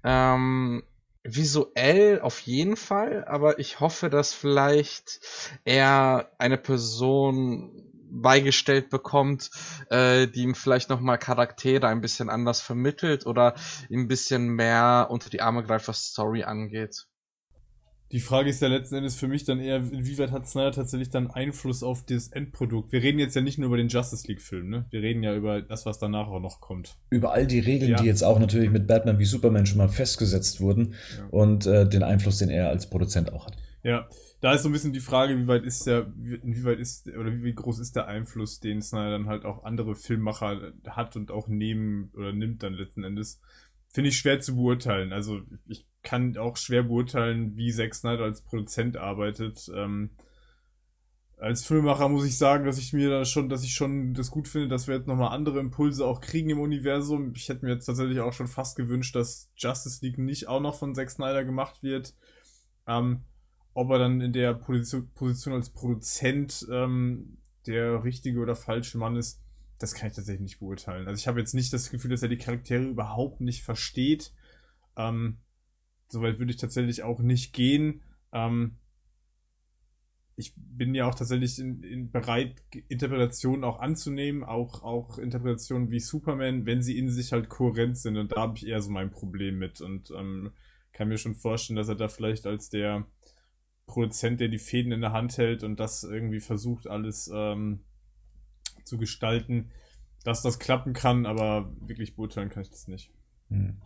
Ähm, 0.04 0.84
visuell 1.28 2.20
auf 2.20 2.40
jeden 2.40 2.76
Fall, 2.76 3.24
aber 3.24 3.58
ich 3.58 3.80
hoffe, 3.80 4.10
dass 4.10 4.32
vielleicht 4.32 5.20
er 5.64 6.30
eine 6.38 6.58
Person 6.58 7.86
beigestellt 8.10 8.90
bekommt, 8.90 9.50
äh, 9.90 10.26
die 10.26 10.42
ihm 10.42 10.54
vielleicht 10.54 10.90
nochmal 10.90 11.18
Charaktere 11.18 11.88
ein 11.88 12.00
bisschen 12.00 12.30
anders 12.30 12.60
vermittelt 12.60 13.26
oder 13.26 13.54
ihm 13.88 14.02
ein 14.02 14.08
bisschen 14.08 14.48
mehr 14.48 15.08
unter 15.10 15.30
die 15.30 15.40
Arme 15.42 15.62
greift, 15.62 15.88
was 15.88 16.06
Story 16.06 16.44
angeht. 16.44 17.06
Die 18.12 18.20
Frage 18.20 18.50
ist 18.50 18.62
ja 18.62 18.68
letzten 18.68 18.94
Endes 18.96 19.16
für 19.16 19.26
mich 19.26 19.44
dann 19.44 19.58
eher, 19.58 19.76
inwieweit 19.78 20.30
hat 20.30 20.46
Snyder 20.46 20.70
tatsächlich 20.70 21.10
dann 21.10 21.28
Einfluss 21.28 21.82
auf 21.82 22.04
das 22.04 22.28
Endprodukt? 22.28 22.92
Wir 22.92 23.02
reden 23.02 23.18
jetzt 23.18 23.34
ja 23.34 23.42
nicht 23.42 23.58
nur 23.58 23.66
über 23.66 23.76
den 23.76 23.88
Justice 23.88 24.28
League-Film, 24.28 24.68
ne? 24.68 24.86
Wir 24.90 25.02
reden 25.02 25.24
ja 25.24 25.34
über 25.34 25.60
das, 25.60 25.86
was 25.86 25.98
danach 25.98 26.28
auch 26.28 26.40
noch 26.40 26.60
kommt. 26.60 26.96
Über 27.10 27.32
all 27.32 27.46
die 27.48 27.58
Regeln, 27.58 27.90
Ja. 27.90 27.96
die 28.00 28.06
jetzt 28.06 28.22
auch 28.22 28.38
natürlich 28.38 28.70
mit 28.70 28.86
Batman 28.86 29.18
wie 29.18 29.24
Superman 29.24 29.66
schon 29.66 29.78
mal 29.78 29.88
festgesetzt 29.88 30.60
wurden 30.60 30.94
Ja. 31.18 31.26
und 31.30 31.66
äh, 31.66 31.88
den 31.88 32.04
Einfluss, 32.04 32.38
den 32.38 32.48
er 32.50 32.68
als 32.68 32.88
Produzent 32.88 33.32
auch 33.32 33.46
hat. 33.46 33.56
Ja, 33.82 34.08
da 34.40 34.52
ist 34.52 34.62
so 34.62 34.68
ein 34.68 34.72
bisschen 34.72 34.92
die 34.92 35.00
Frage, 35.00 35.36
wie 35.38 35.46
weit 35.48 35.64
ist 35.64 35.86
der, 35.86 36.12
wie- 36.16 36.34
inwieweit 36.36 36.78
ist, 36.78 37.08
oder 37.08 37.32
wie 37.42 37.54
groß 37.54 37.78
ist 37.80 37.94
der 37.96 38.06
Einfluss, 38.06 38.60
den 38.60 38.82
Snyder 38.82 39.10
dann 39.10 39.26
halt 39.26 39.44
auch 39.44 39.64
andere 39.64 39.94
Filmmacher 39.96 40.72
hat 40.86 41.16
und 41.16 41.30
auch 41.30 41.48
nehmen 41.48 42.10
oder 42.16 42.32
nimmt 42.32 42.62
dann 42.62 42.74
letzten 42.74 43.02
Endes. 43.04 43.40
Finde 43.96 44.10
ich 44.10 44.18
schwer 44.18 44.40
zu 44.40 44.56
beurteilen. 44.56 45.14
Also 45.14 45.40
ich 45.66 45.86
kann 46.02 46.36
auch 46.36 46.58
schwer 46.58 46.82
beurteilen, 46.82 47.56
wie 47.56 47.72
Zack 47.72 47.94
Snyder 47.94 48.24
als 48.24 48.42
Produzent 48.42 48.98
arbeitet. 48.98 49.70
Ähm, 49.74 50.10
als 51.38 51.64
Filmemacher 51.64 52.10
muss 52.10 52.26
ich 52.26 52.36
sagen, 52.36 52.66
dass 52.66 52.76
ich 52.76 52.92
mir 52.92 53.08
da 53.08 53.24
schon, 53.24 53.48
dass 53.48 53.64
ich 53.64 53.72
schon 53.72 54.12
das 54.12 54.30
gut 54.30 54.48
finde, 54.48 54.68
dass 54.68 54.86
wir 54.86 54.96
jetzt 54.96 55.06
nochmal 55.06 55.34
andere 55.34 55.60
Impulse 55.60 56.04
auch 56.04 56.20
kriegen 56.20 56.50
im 56.50 56.60
Universum. 56.60 57.32
Ich 57.34 57.48
hätte 57.48 57.64
mir 57.64 57.72
jetzt 57.72 57.86
tatsächlich 57.86 58.20
auch 58.20 58.34
schon 58.34 58.48
fast 58.48 58.76
gewünscht, 58.76 59.16
dass 59.16 59.50
Justice 59.56 60.04
League 60.04 60.18
nicht 60.18 60.46
auch 60.46 60.60
noch 60.60 60.74
von 60.74 60.94
Zack 60.94 61.08
Snyder 61.08 61.46
gemacht 61.46 61.82
wird. 61.82 62.12
Ähm, 62.86 63.22
ob 63.72 63.88
er 63.88 63.98
dann 63.98 64.20
in 64.20 64.34
der 64.34 64.52
Position, 64.52 65.08
Position 65.14 65.54
als 65.54 65.70
Produzent 65.70 66.66
ähm, 66.70 67.38
der 67.66 68.04
richtige 68.04 68.40
oder 68.40 68.56
falsche 68.56 68.98
Mann 68.98 69.16
ist, 69.16 69.40
das 69.78 69.94
kann 69.94 70.08
ich 70.08 70.16
tatsächlich 70.16 70.42
nicht 70.42 70.58
beurteilen. 70.60 71.06
Also 71.06 71.18
ich 71.18 71.28
habe 71.28 71.40
jetzt 71.40 71.54
nicht 71.54 71.72
das 71.72 71.90
Gefühl, 71.90 72.10
dass 72.10 72.22
er 72.22 72.28
die 72.28 72.38
Charaktere 72.38 72.84
überhaupt 72.84 73.40
nicht 73.40 73.62
versteht. 73.62 74.32
Ähm, 74.96 75.38
Soweit 76.08 76.38
würde 76.38 76.52
ich 76.52 76.58
tatsächlich 76.58 77.02
auch 77.02 77.20
nicht 77.20 77.52
gehen. 77.52 78.02
Ähm, 78.32 78.76
ich 80.36 80.52
bin 80.56 80.94
ja 80.94 81.08
auch 81.08 81.14
tatsächlich 81.14 81.58
in, 81.58 81.82
in 81.82 82.10
bereit, 82.10 82.62
Interpretationen 82.88 83.64
auch 83.64 83.80
anzunehmen, 83.80 84.44
auch, 84.44 84.82
auch 84.82 85.18
Interpretationen 85.18 85.90
wie 85.90 86.00
Superman, 86.00 86.66
wenn 86.66 86.82
sie 86.82 86.98
in 86.98 87.10
sich 87.10 87.32
halt 87.32 87.48
kohärent 87.48 87.96
sind. 87.96 88.18
Und 88.18 88.32
da 88.32 88.42
habe 88.42 88.56
ich 88.56 88.66
eher 88.66 88.82
so 88.82 88.90
mein 88.90 89.10
Problem 89.10 89.58
mit. 89.58 89.80
Und 89.80 90.10
ähm, 90.10 90.52
kann 90.92 91.08
mir 91.08 91.18
schon 91.18 91.34
vorstellen, 91.34 91.76
dass 91.76 91.88
er 91.88 91.94
da 91.94 92.08
vielleicht 92.08 92.46
als 92.46 92.68
der 92.68 93.06
Produzent, 93.86 94.40
der 94.40 94.48
die 94.48 94.58
Fäden 94.58 94.92
in 94.92 95.00
der 95.00 95.12
Hand 95.12 95.38
hält 95.38 95.62
und 95.62 95.80
das 95.80 96.04
irgendwie 96.04 96.40
versucht, 96.40 96.86
alles 96.86 97.30
ähm, 97.32 97.80
zu 98.86 98.98
gestalten, 98.98 99.70
dass 100.24 100.42
das 100.42 100.58
klappen 100.58 100.92
kann, 100.92 101.26
aber 101.26 101.72
wirklich 101.80 102.16
beurteilen 102.16 102.48
kann 102.48 102.62
ich 102.62 102.70
das 102.70 102.88
nicht. 102.88 103.10
Hm. 103.48 103.76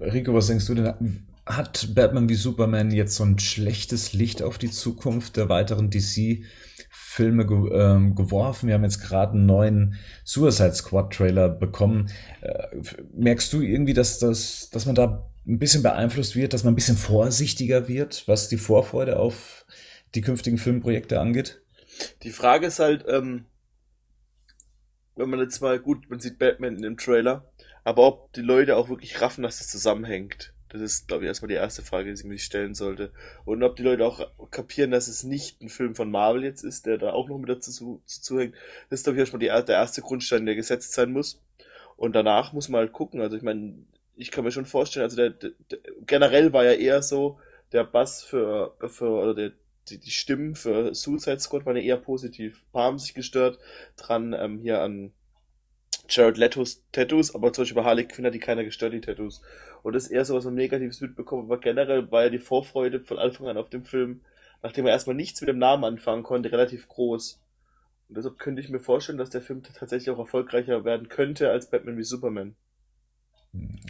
Rico, 0.00 0.34
was 0.34 0.48
denkst 0.48 0.66
du 0.66 0.74
denn? 0.74 1.26
Hat 1.46 1.94
Batman 1.94 2.28
wie 2.28 2.34
Superman 2.34 2.90
jetzt 2.90 3.14
so 3.14 3.24
ein 3.24 3.38
schlechtes 3.38 4.12
Licht 4.12 4.42
auf 4.42 4.58
die 4.58 4.70
Zukunft 4.70 5.36
der 5.36 5.48
weiteren 5.48 5.88
DC-Filme 5.88 7.46
ge 7.46 7.70
ähm, 7.72 8.14
geworfen? 8.14 8.66
Wir 8.66 8.74
haben 8.74 8.84
jetzt 8.84 9.00
gerade 9.00 9.32
einen 9.32 9.46
neuen 9.46 9.94
Suicide 10.24 10.74
Squad-Trailer 10.74 11.48
bekommen. 11.48 12.10
Äh, 12.42 12.76
merkst 13.14 13.52
du 13.52 13.62
irgendwie, 13.62 13.94
dass, 13.94 14.18
das, 14.18 14.68
dass 14.70 14.84
man 14.84 14.94
da 14.94 15.30
ein 15.46 15.58
bisschen 15.58 15.82
beeinflusst 15.82 16.36
wird, 16.36 16.52
dass 16.52 16.64
man 16.64 16.74
ein 16.74 16.76
bisschen 16.76 16.96
vorsichtiger 16.96 17.88
wird, 17.88 18.26
was 18.26 18.48
die 18.48 18.58
Vorfreude 18.58 19.18
auf 19.18 19.64
die 20.14 20.20
künftigen 20.20 20.58
Filmprojekte 20.58 21.20
angeht? 21.20 21.62
Die 22.22 22.30
Frage 22.30 22.66
ist 22.66 22.78
halt, 22.78 23.06
ähm, 23.08 23.46
wenn 25.18 25.30
man 25.30 25.40
jetzt 25.40 25.60
mal, 25.60 25.78
gut, 25.78 26.08
man 26.08 26.20
sieht 26.20 26.38
Batman 26.38 26.76
in 26.76 26.82
dem 26.82 26.96
Trailer, 26.96 27.44
aber 27.84 28.06
ob 28.06 28.32
die 28.32 28.40
Leute 28.40 28.76
auch 28.76 28.88
wirklich 28.88 29.20
raffen, 29.20 29.42
dass 29.42 29.58
das 29.58 29.68
zusammenhängt. 29.68 30.52
Das 30.68 30.80
ist, 30.80 31.08
glaube 31.08 31.24
ich, 31.24 31.28
erstmal 31.28 31.48
die 31.48 31.54
erste 31.54 31.82
Frage, 31.82 32.10
die 32.10 32.16
sich 32.16 32.28
sich 32.30 32.44
stellen 32.44 32.74
sollte. 32.74 33.10
Und 33.44 33.62
ob 33.62 33.76
die 33.76 33.82
Leute 33.82 34.04
auch 34.04 34.30
kapieren, 34.50 34.90
dass 34.90 35.08
es 35.08 35.24
nicht 35.24 35.62
ein 35.62 35.70
Film 35.70 35.94
von 35.94 36.10
Marvel 36.10 36.44
jetzt 36.44 36.62
ist, 36.62 36.86
der 36.86 36.98
da 36.98 37.12
auch 37.12 37.28
noch 37.28 37.38
mit 37.38 37.48
dazu 37.48 38.02
zu 38.04 38.38
hängt. 38.38 38.54
Das 38.90 39.00
ist, 39.00 39.04
glaube 39.04 39.16
ich, 39.16 39.20
erstmal 39.20 39.40
die, 39.40 39.46
der 39.46 39.76
erste 39.76 40.02
Grundstein, 40.02 40.46
der 40.46 40.54
gesetzt 40.54 40.92
sein 40.92 41.10
muss. 41.10 41.42
Und 41.96 42.14
danach 42.14 42.52
muss 42.52 42.68
man 42.68 42.80
halt 42.80 42.92
gucken. 42.92 43.20
Also 43.20 43.36
ich 43.36 43.42
meine, 43.42 43.74
ich 44.14 44.30
kann 44.30 44.44
mir 44.44 44.52
schon 44.52 44.66
vorstellen, 44.66 45.04
also 45.04 45.16
der, 45.16 45.30
der, 45.30 45.50
der 45.70 45.78
generell 46.06 46.52
war 46.52 46.64
ja 46.64 46.72
eher 46.72 47.02
so, 47.02 47.38
der 47.72 47.84
Bass 47.84 48.22
für, 48.22 48.76
für 48.88 49.10
oder 49.10 49.34
der, 49.34 49.52
die, 49.90 49.98
die 49.98 50.10
Stimmen 50.10 50.54
für 50.54 50.94
Suicide 50.94 51.40
Squad 51.40 51.66
waren 51.66 51.76
ja 51.76 51.82
eher 51.82 51.96
positiv. 51.96 52.62
Ein 52.62 52.72
paar 52.72 52.84
haben 52.84 52.98
sich 52.98 53.14
gestört 53.14 53.58
dran, 53.96 54.34
ähm, 54.38 54.60
hier 54.60 54.80
an 54.80 55.12
Jared 56.08 56.38
Letos 56.38 56.84
Tattoos, 56.92 57.34
aber 57.34 57.52
zum 57.52 57.62
Beispiel 57.62 57.82
bei 57.82 57.88
Harley 57.88 58.04
Quinn 58.06 58.24
hat 58.24 58.34
die 58.34 58.38
keiner 58.38 58.64
gestört, 58.64 58.94
die 58.94 59.00
Tattoos. 59.00 59.42
Und 59.82 59.94
das 59.94 60.04
ist 60.04 60.10
eher 60.10 60.24
so 60.24 60.34
was 60.34 60.44
man 60.44 60.54
Negatives 60.54 61.00
mitbekommen, 61.00 61.44
aber 61.44 61.58
generell 61.58 62.10
war 62.10 62.24
ja 62.24 62.30
die 62.30 62.38
Vorfreude 62.38 63.00
von 63.00 63.18
Anfang 63.18 63.48
an 63.48 63.58
auf 63.58 63.68
dem 63.68 63.84
Film, 63.84 64.22
nachdem 64.62 64.86
er 64.86 64.92
erstmal 64.92 65.16
nichts 65.16 65.40
mit 65.40 65.48
dem 65.48 65.58
Namen 65.58 65.84
anfangen 65.84 66.22
konnte, 66.22 66.50
relativ 66.50 66.88
groß. 66.88 67.40
Und 68.08 68.16
deshalb 68.16 68.38
könnte 68.38 68.62
ich 68.62 68.70
mir 68.70 68.80
vorstellen, 68.80 69.18
dass 69.18 69.30
der 69.30 69.42
Film 69.42 69.62
tatsächlich 69.62 70.10
auch 70.10 70.18
erfolgreicher 70.18 70.84
werden 70.84 71.08
könnte 71.08 71.50
als 71.50 71.70
Batman 71.70 71.98
wie 71.98 72.04
Superman. 72.04 72.56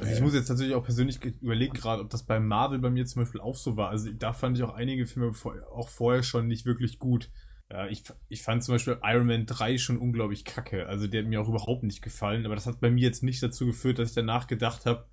Also 0.00 0.12
ich 0.14 0.20
muss 0.20 0.34
jetzt 0.34 0.46
tatsächlich 0.46 0.76
auch 0.76 0.84
persönlich 0.84 1.20
ge- 1.20 1.34
überlegen 1.40 1.74
gerade, 1.74 2.02
ob 2.02 2.10
das 2.10 2.22
bei 2.22 2.38
Marvel 2.38 2.78
bei 2.78 2.90
mir 2.90 3.04
zum 3.06 3.22
Beispiel 3.22 3.40
auch 3.40 3.56
so 3.56 3.76
war. 3.76 3.90
Also 3.90 4.10
da 4.12 4.32
fand 4.32 4.56
ich 4.56 4.62
auch 4.64 4.74
einige 4.74 5.06
Filme 5.06 5.34
vor, 5.34 5.54
auch 5.72 5.88
vorher 5.88 6.22
schon 6.22 6.46
nicht 6.46 6.64
wirklich 6.64 6.98
gut. 6.98 7.30
Ja, 7.70 7.86
ich, 7.88 8.04
ich 8.28 8.42
fand 8.42 8.64
zum 8.64 8.76
Beispiel 8.76 8.98
Iron 9.02 9.26
Man 9.26 9.46
3 9.46 9.76
schon 9.76 9.98
unglaublich 9.98 10.44
kacke. 10.44 10.86
Also 10.86 11.06
der 11.06 11.22
hat 11.22 11.28
mir 11.28 11.40
auch 11.40 11.48
überhaupt 11.48 11.82
nicht 11.82 12.02
gefallen. 12.02 12.46
Aber 12.46 12.54
das 12.54 12.66
hat 12.66 12.80
bei 12.80 12.90
mir 12.90 13.02
jetzt 13.02 13.22
nicht 13.22 13.42
dazu 13.42 13.66
geführt, 13.66 13.98
dass 13.98 14.10
ich 14.10 14.14
danach 14.14 14.46
gedacht 14.46 14.86
habe, 14.86 15.06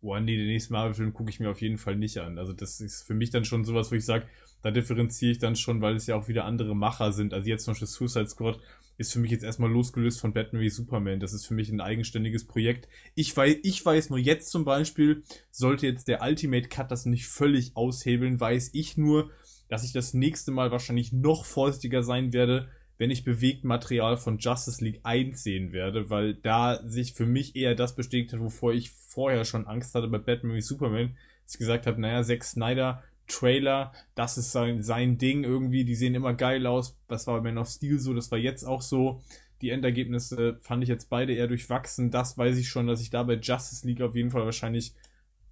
oh 0.00 0.18
nee, 0.18 0.36
den 0.36 0.46
nächsten 0.46 0.72
Marvel-Film 0.72 1.12
gucke 1.12 1.30
ich 1.30 1.38
mir 1.40 1.50
auf 1.50 1.60
jeden 1.60 1.78
Fall 1.78 1.96
nicht 1.96 2.18
an. 2.18 2.38
Also 2.38 2.52
das 2.54 2.80
ist 2.80 3.02
für 3.02 3.14
mich 3.14 3.30
dann 3.30 3.44
schon 3.44 3.64
sowas, 3.64 3.92
wo 3.92 3.96
ich 3.96 4.04
sage, 4.04 4.26
da 4.62 4.70
differenziere 4.70 5.32
ich 5.32 5.38
dann 5.38 5.56
schon, 5.56 5.82
weil 5.82 5.94
es 5.96 6.06
ja 6.06 6.16
auch 6.16 6.26
wieder 6.28 6.46
andere 6.46 6.74
Macher 6.74 7.12
sind. 7.12 7.34
Also 7.34 7.48
jetzt 7.48 7.64
zum 7.64 7.72
Beispiel 7.72 7.88
Suicide 7.88 8.26
Squad 8.28 8.58
ist 9.00 9.14
für 9.14 9.18
mich 9.18 9.30
jetzt 9.30 9.44
erstmal 9.44 9.70
losgelöst 9.70 10.20
von 10.20 10.34
Batman 10.34 10.60
wie 10.60 10.68
Superman. 10.68 11.20
Das 11.20 11.32
ist 11.32 11.46
für 11.46 11.54
mich 11.54 11.70
ein 11.70 11.80
eigenständiges 11.80 12.46
Projekt. 12.46 12.86
Ich 13.14 13.34
weiß, 13.34 13.56
ich 13.62 13.84
weiß 13.84 14.10
nur 14.10 14.18
jetzt 14.18 14.50
zum 14.50 14.66
Beispiel, 14.66 15.22
sollte 15.50 15.86
jetzt 15.86 16.06
der 16.06 16.20
Ultimate 16.20 16.68
Cut 16.68 16.90
das 16.90 17.06
nicht 17.06 17.26
völlig 17.26 17.76
aushebeln, 17.76 18.38
weiß 18.38 18.70
ich 18.74 18.98
nur, 18.98 19.30
dass 19.70 19.84
ich 19.84 19.94
das 19.94 20.12
nächste 20.12 20.50
Mal 20.50 20.70
wahrscheinlich 20.70 21.14
noch 21.14 21.46
vorsichtiger 21.46 22.02
sein 22.02 22.34
werde, 22.34 22.68
wenn 22.98 23.10
ich 23.10 23.24
bewegt 23.24 23.64
Material 23.64 24.18
von 24.18 24.36
Justice 24.36 24.84
League 24.84 25.00
1 25.02 25.42
sehen 25.42 25.72
werde, 25.72 26.10
weil 26.10 26.34
da 26.34 26.86
sich 26.86 27.14
für 27.14 27.24
mich 27.24 27.56
eher 27.56 27.74
das 27.74 27.96
bestätigt 27.96 28.34
hat, 28.34 28.40
wovor 28.40 28.74
ich 28.74 28.90
vorher 28.90 29.46
schon 29.46 29.66
Angst 29.66 29.94
hatte 29.94 30.08
bei 30.08 30.18
Batman 30.18 30.56
wie 30.56 30.60
Superman, 30.60 31.16
dass 31.44 31.54
ich 31.54 31.58
gesagt 31.58 31.86
habe, 31.86 31.98
naja, 31.98 32.22
Zack 32.22 32.44
Snyder, 32.44 33.02
Trailer, 33.30 33.92
das 34.14 34.36
ist 34.38 34.52
sein, 34.52 34.82
sein 34.82 35.18
Ding 35.18 35.44
irgendwie, 35.44 35.84
die 35.84 35.94
sehen 35.94 36.14
immer 36.14 36.34
geil 36.34 36.66
aus, 36.66 36.98
das 37.08 37.26
war 37.26 37.40
bei 37.40 37.50
Man 37.50 37.58
of 37.58 37.68
Steel 37.68 37.98
so, 37.98 38.12
das 38.12 38.30
war 38.30 38.38
jetzt 38.38 38.64
auch 38.64 38.82
so, 38.82 39.22
die 39.62 39.70
Endergebnisse 39.70 40.58
fand 40.60 40.82
ich 40.82 40.88
jetzt 40.88 41.10
beide 41.10 41.34
eher 41.34 41.46
durchwachsen, 41.46 42.10
das 42.10 42.36
weiß 42.36 42.58
ich 42.58 42.68
schon, 42.68 42.86
dass 42.86 43.00
ich 43.00 43.10
da 43.10 43.22
bei 43.22 43.34
Justice 43.34 43.86
League 43.86 44.02
auf 44.02 44.14
jeden 44.14 44.30
Fall 44.30 44.44
wahrscheinlich 44.44 44.94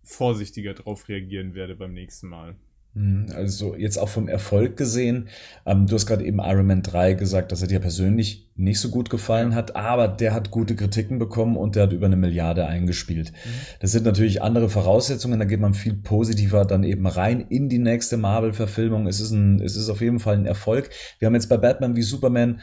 vorsichtiger 0.02 0.74
drauf 0.74 1.09
reagieren 1.09 1.55
werde 1.55 1.74
beim 1.76 1.92
nächsten 1.92 2.28
Mal. 2.28 2.56
Hm, 2.98 3.26
Also 3.32 3.76
jetzt 3.76 3.96
auch 3.96 4.08
vom 4.08 4.26
Erfolg 4.26 4.76
gesehen. 4.76 5.28
Ähm, 5.64 5.86
du 5.86 5.94
hast 5.94 6.06
gerade 6.06 6.24
eben 6.24 6.40
Iron 6.40 6.66
Man 6.66 6.82
3 6.82 7.14
gesagt, 7.14 7.52
dass 7.52 7.62
er 7.62 7.68
dir 7.68 7.78
persönlich 7.78 8.50
nicht 8.56 8.80
so 8.80 8.88
gut 8.88 9.08
gefallen 9.08 9.54
hat, 9.54 9.76
aber 9.76 10.08
der 10.08 10.34
hat 10.34 10.50
gute 10.50 10.74
Kritiken 10.74 11.20
bekommen 11.20 11.56
und 11.56 11.76
der 11.76 11.84
hat 11.84 11.92
über 11.92 12.06
eine 12.06 12.16
Milliarde 12.16 12.66
eingespielt. 12.66 13.32
Das 13.78 13.92
sind 13.92 14.04
natürlich 14.04 14.42
andere 14.42 14.68
Voraussetzungen, 14.68 15.38
da 15.38 15.44
geht 15.44 15.60
man 15.60 15.74
viel 15.74 15.94
positiver 15.94 16.64
dann 16.64 16.82
eben 16.82 17.06
rein 17.06 17.40
in 17.40 17.68
die 17.68 17.78
nächste 17.78 18.16
Marvel-Verfilmung. 18.16 19.06
Es 19.06 19.20
ist 19.20 19.30
ein, 19.30 19.60
es 19.60 19.76
ist 19.76 19.88
auf 19.88 20.00
jeden 20.00 20.18
Fall 20.18 20.34
ein 20.34 20.46
Erfolg. 20.46 20.90
Wir 21.20 21.26
haben 21.26 21.34
jetzt 21.34 21.48
bei 21.48 21.56
Batman 21.56 21.94
wie 21.94 22.02
Superman 22.02 22.60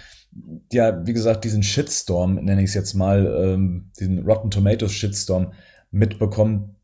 ja, 0.74 1.06
wie 1.08 1.14
gesagt, 1.14 1.46
diesen 1.46 1.64
Shitstorm, 1.64 2.36
nenne 2.36 2.62
ich 2.62 2.68
es 2.68 2.74
jetzt 2.74 2.94
mal, 2.94 3.26
ähm, 3.42 3.92
diesen 3.98 4.20
Rotten 4.20 4.52
Tomatoes 4.52 4.92
Shitstorm 4.92 5.54
mitbekommen, 5.92 6.76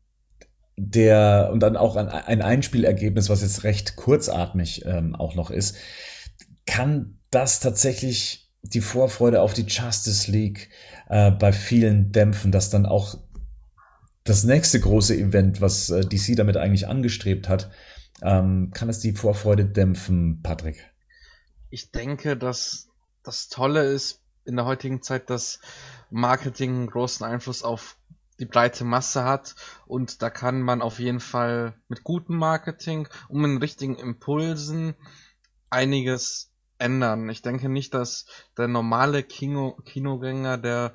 der 0.76 1.50
und 1.52 1.60
dann 1.60 1.76
auch 1.76 1.96
ein, 1.96 2.08
ein 2.08 2.42
Einspielergebnis, 2.42 3.28
was 3.28 3.42
jetzt 3.42 3.64
recht 3.64 3.96
kurzatmig 3.96 4.84
ähm, 4.84 5.14
auch 5.14 5.34
noch 5.34 5.50
ist, 5.50 5.76
kann 6.66 7.18
das 7.30 7.60
tatsächlich 7.60 8.50
die 8.62 8.80
Vorfreude 8.80 9.42
auf 9.42 9.54
die 9.54 9.66
Justice 9.66 10.30
League 10.30 10.70
äh, 11.08 11.30
bei 11.30 11.52
vielen 11.52 12.12
dämpfen, 12.12 12.52
dass 12.52 12.70
dann 12.70 12.86
auch 12.86 13.18
das 14.24 14.44
nächste 14.44 14.78
große 14.80 15.16
Event, 15.16 15.60
was 15.60 15.90
äh, 15.90 16.06
DC 16.06 16.36
damit 16.36 16.56
eigentlich 16.56 16.86
angestrebt 16.86 17.48
hat, 17.48 17.70
ähm, 18.22 18.70
kann 18.72 18.88
es 18.88 19.00
die 19.00 19.12
Vorfreude 19.12 19.64
dämpfen, 19.64 20.42
Patrick? 20.42 20.92
Ich 21.70 21.90
denke, 21.90 22.36
dass 22.36 22.88
das 23.24 23.48
Tolle 23.48 23.84
ist 23.84 24.20
in 24.44 24.56
der 24.56 24.64
heutigen 24.64 25.02
Zeit, 25.02 25.28
dass 25.30 25.60
Marketing 26.10 26.86
großen 26.86 27.24
Einfluss 27.26 27.62
auf 27.62 27.96
die 28.38 28.46
breite 28.46 28.84
Masse 28.84 29.24
hat 29.24 29.54
und 29.86 30.22
da 30.22 30.30
kann 30.30 30.62
man 30.62 30.82
auf 30.82 30.98
jeden 30.98 31.20
Fall 31.20 31.74
mit 31.88 32.04
gutem 32.04 32.36
Marketing 32.36 33.08
und 33.28 33.40
mit 33.40 33.62
richtigen 33.62 33.96
Impulsen 33.96 34.94
einiges 35.70 36.50
ändern. 36.78 37.28
Ich 37.30 37.42
denke 37.42 37.68
nicht, 37.68 37.94
dass 37.94 38.26
der 38.56 38.68
normale 38.68 39.22
Kino 39.22 39.76
Kinogänger, 39.84 40.58
der 40.58 40.92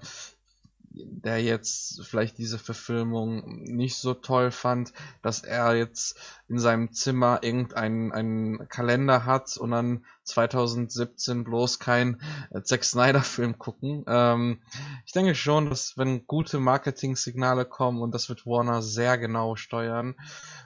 der 1.06 1.42
jetzt 1.42 2.06
vielleicht 2.06 2.38
diese 2.38 2.58
Verfilmung 2.58 3.64
nicht 3.64 3.98
so 3.98 4.14
toll 4.14 4.52
fand, 4.52 4.94
dass 5.22 5.44
er 5.44 5.76
jetzt 5.76 6.20
in 6.48 6.60
seinem 6.60 6.94
Zimmer 6.94 7.40
irgendeinen 7.42 8.12
einen 8.12 8.70
Kalender 8.70 9.26
hat 9.26 9.58
und 9.58 9.72
dann 9.72 10.06
2017 10.24 11.44
bloß 11.44 11.80
kein 11.80 12.22
äh, 12.52 12.62
Zack 12.62 12.84
Snyder 12.84 13.22
Film 13.22 13.58
gucken. 13.58 14.04
Ähm, 14.08 14.62
ich 15.06 15.12
denke 15.12 15.36
schon, 15.36 15.70
dass 15.70 15.98
wenn 15.98 16.26
gute 16.28 16.60
Marketing-Signale 16.60 17.66
kommen 17.66 18.02
und 18.02 18.14
das 18.14 18.30
wird 18.30 18.46
Warner 18.46 18.82
sehr 18.82 19.18
genau 19.18 19.56
steuern, 19.56 20.16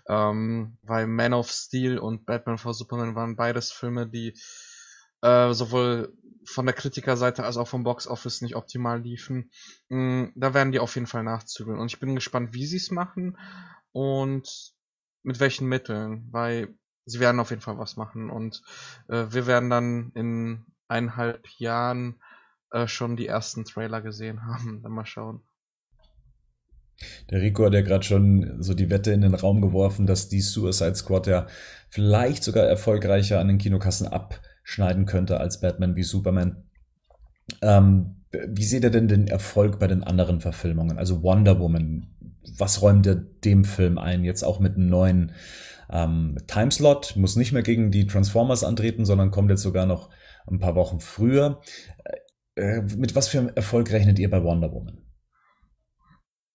ähm, 0.08 0.78
weil 0.84 1.08
Man 1.08 1.34
of 1.34 1.49
Steel 1.49 1.98
und 1.99 2.26
Batman 2.26 2.58
vs 2.58 2.80
Superman 2.80 3.16
waren 3.16 3.36
beides 3.36 3.72
Filme, 3.72 4.08
die 4.08 4.34
äh, 5.22 5.53
sowohl 5.53 6.14
von 6.43 6.65
der 6.65 6.76
Kritikerseite 6.76 7.43
als 7.43 7.57
auch 7.57 7.68
vom 7.68 7.84
Box 7.84 8.07
Office 8.07 8.41
nicht 8.41 8.56
optimal 8.56 9.02
liefen. 9.02 9.52
Mm, 9.89 10.26
da 10.35 10.53
werden 10.53 10.72
die 10.72 10.80
auf 10.80 10.95
jeden 10.95 11.07
Fall 11.07 11.23
nachzügeln. 11.23 11.80
Und 11.80 11.91
ich 11.91 11.99
bin 11.99 12.15
gespannt, 12.15 12.53
wie 12.53 12.65
sie 12.65 12.77
es 12.77 12.91
machen 12.91 13.38
und 13.91 14.73
mit 15.23 15.39
welchen 15.39 15.68
Mitteln, 15.68 16.27
weil 16.31 16.76
sie 17.06 17.19
werden 17.19 17.39
auf 17.39 17.52
jeden 17.52 17.61
Fall 17.61 17.77
was 17.77 17.98
machen. 17.98 18.30
Und 18.30 18.61
äh, 19.07 19.26
wir 19.30 19.48
werden 19.48 19.69
dann 19.69 20.11
in 20.15 20.65
eineinhalb 20.88 21.48
Jahren 21.57 22.22
äh, 22.72 22.88
schon 22.88 23.15
die 23.15 23.27
ersten 23.27 23.65
Trailer 23.65 24.02
gesehen 24.02 24.45
haben. 24.45 24.81
Dann 24.84 24.91
mal 24.91 25.06
schauen. 25.06 25.41
Der 27.31 27.41
Rico 27.41 27.65
hat 27.65 27.73
ja 27.73 27.81
gerade 27.81 28.03
schon 28.03 28.61
so 28.61 28.76
die 28.76 28.91
Wette 28.91 29.11
in 29.11 29.22
den 29.22 29.34
Raum 29.34 29.61
geworfen, 29.61 30.06
dass 30.06 30.30
die 30.30 30.41
Suicide 30.41 30.93
Squad 30.93 31.26
ja 31.26 31.48
vielleicht 31.89 32.43
sogar 32.43 32.65
erfolgreicher 32.65 33.39
an 33.39 33.48
den 33.48 33.57
Kinokassen 33.57 34.07
ab 34.07 34.39
schneiden 34.63 35.05
könnte 35.05 35.39
als 35.39 35.59
Batman 35.59 35.95
wie 35.95 36.03
Superman. 36.03 36.63
Ähm, 37.61 38.23
wie 38.31 38.63
seht 38.63 38.83
ihr 38.83 38.91
denn 38.91 39.07
den 39.07 39.27
Erfolg 39.27 39.79
bei 39.79 39.88
den 39.88 40.03
anderen 40.03 40.39
Verfilmungen? 40.39 40.97
Also 40.97 41.21
Wonder 41.21 41.59
Woman, 41.59 42.07
was 42.57 42.81
räumt 42.81 43.05
ihr 43.05 43.15
dem 43.15 43.65
Film 43.65 43.97
ein? 43.97 44.23
Jetzt 44.23 44.43
auch 44.43 44.59
mit 44.59 44.75
einem 44.75 44.88
neuen 44.88 45.33
ähm, 45.89 46.38
Timeslot, 46.47 47.15
muss 47.17 47.35
nicht 47.35 47.51
mehr 47.51 47.63
gegen 47.63 47.91
die 47.91 48.07
Transformers 48.07 48.63
antreten, 48.63 49.05
sondern 49.05 49.31
kommt 49.31 49.49
jetzt 49.49 49.63
sogar 49.63 49.85
noch 49.85 50.09
ein 50.47 50.59
paar 50.59 50.75
Wochen 50.75 50.99
früher. 50.99 51.61
Äh, 52.55 52.81
mit 52.95 53.15
was 53.15 53.27
für 53.27 53.39
einem 53.39 53.51
Erfolg 53.55 53.91
rechnet 53.91 54.17
ihr 54.19 54.29
bei 54.29 54.43
Wonder 54.43 54.71
Woman? 54.71 55.01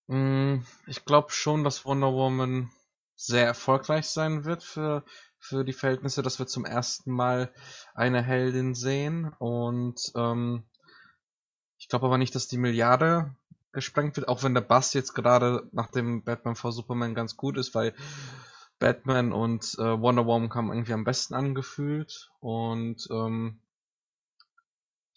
Mm, 0.07 0.63
ich 0.87 1.05
glaube 1.05 1.31
schon, 1.31 1.63
dass 1.63 1.85
Wonder 1.85 2.13
Woman 2.13 2.69
sehr 3.15 3.45
erfolgreich 3.45 4.07
sein 4.07 4.45
wird 4.45 4.63
für 4.63 5.03
für 5.47 5.63
die 5.63 5.73
Verhältnisse, 5.73 6.21
dass 6.21 6.39
wir 6.39 6.47
zum 6.47 6.65
ersten 6.65 7.11
Mal 7.11 7.51
eine 7.93 8.21
Heldin 8.21 8.75
sehen. 8.75 9.31
Und 9.39 10.11
ähm, 10.15 10.63
ich 11.77 11.87
glaube 11.87 12.07
aber 12.07 12.17
nicht, 12.17 12.35
dass 12.35 12.47
die 12.47 12.57
Milliarde 12.57 13.35
gesprengt 13.71 14.17
wird, 14.17 14.27
auch 14.27 14.43
wenn 14.43 14.53
der 14.53 14.61
Bass 14.61 14.93
jetzt 14.93 15.13
gerade 15.13 15.67
nach 15.71 15.91
dem 15.91 16.23
Batman 16.23 16.55
vor 16.55 16.71
Superman 16.71 17.15
ganz 17.15 17.37
gut 17.37 17.57
ist, 17.57 17.75
weil 17.75 17.93
Batman 18.79 19.33
und 19.33 19.75
äh, 19.79 19.99
Wonder 20.01 20.25
Woman 20.25 20.53
haben 20.53 20.71
irgendwie 20.71 20.93
am 20.93 21.03
besten 21.03 21.33
angefühlt. 21.33 22.31
Und 22.39 23.07
ähm, 23.11 23.59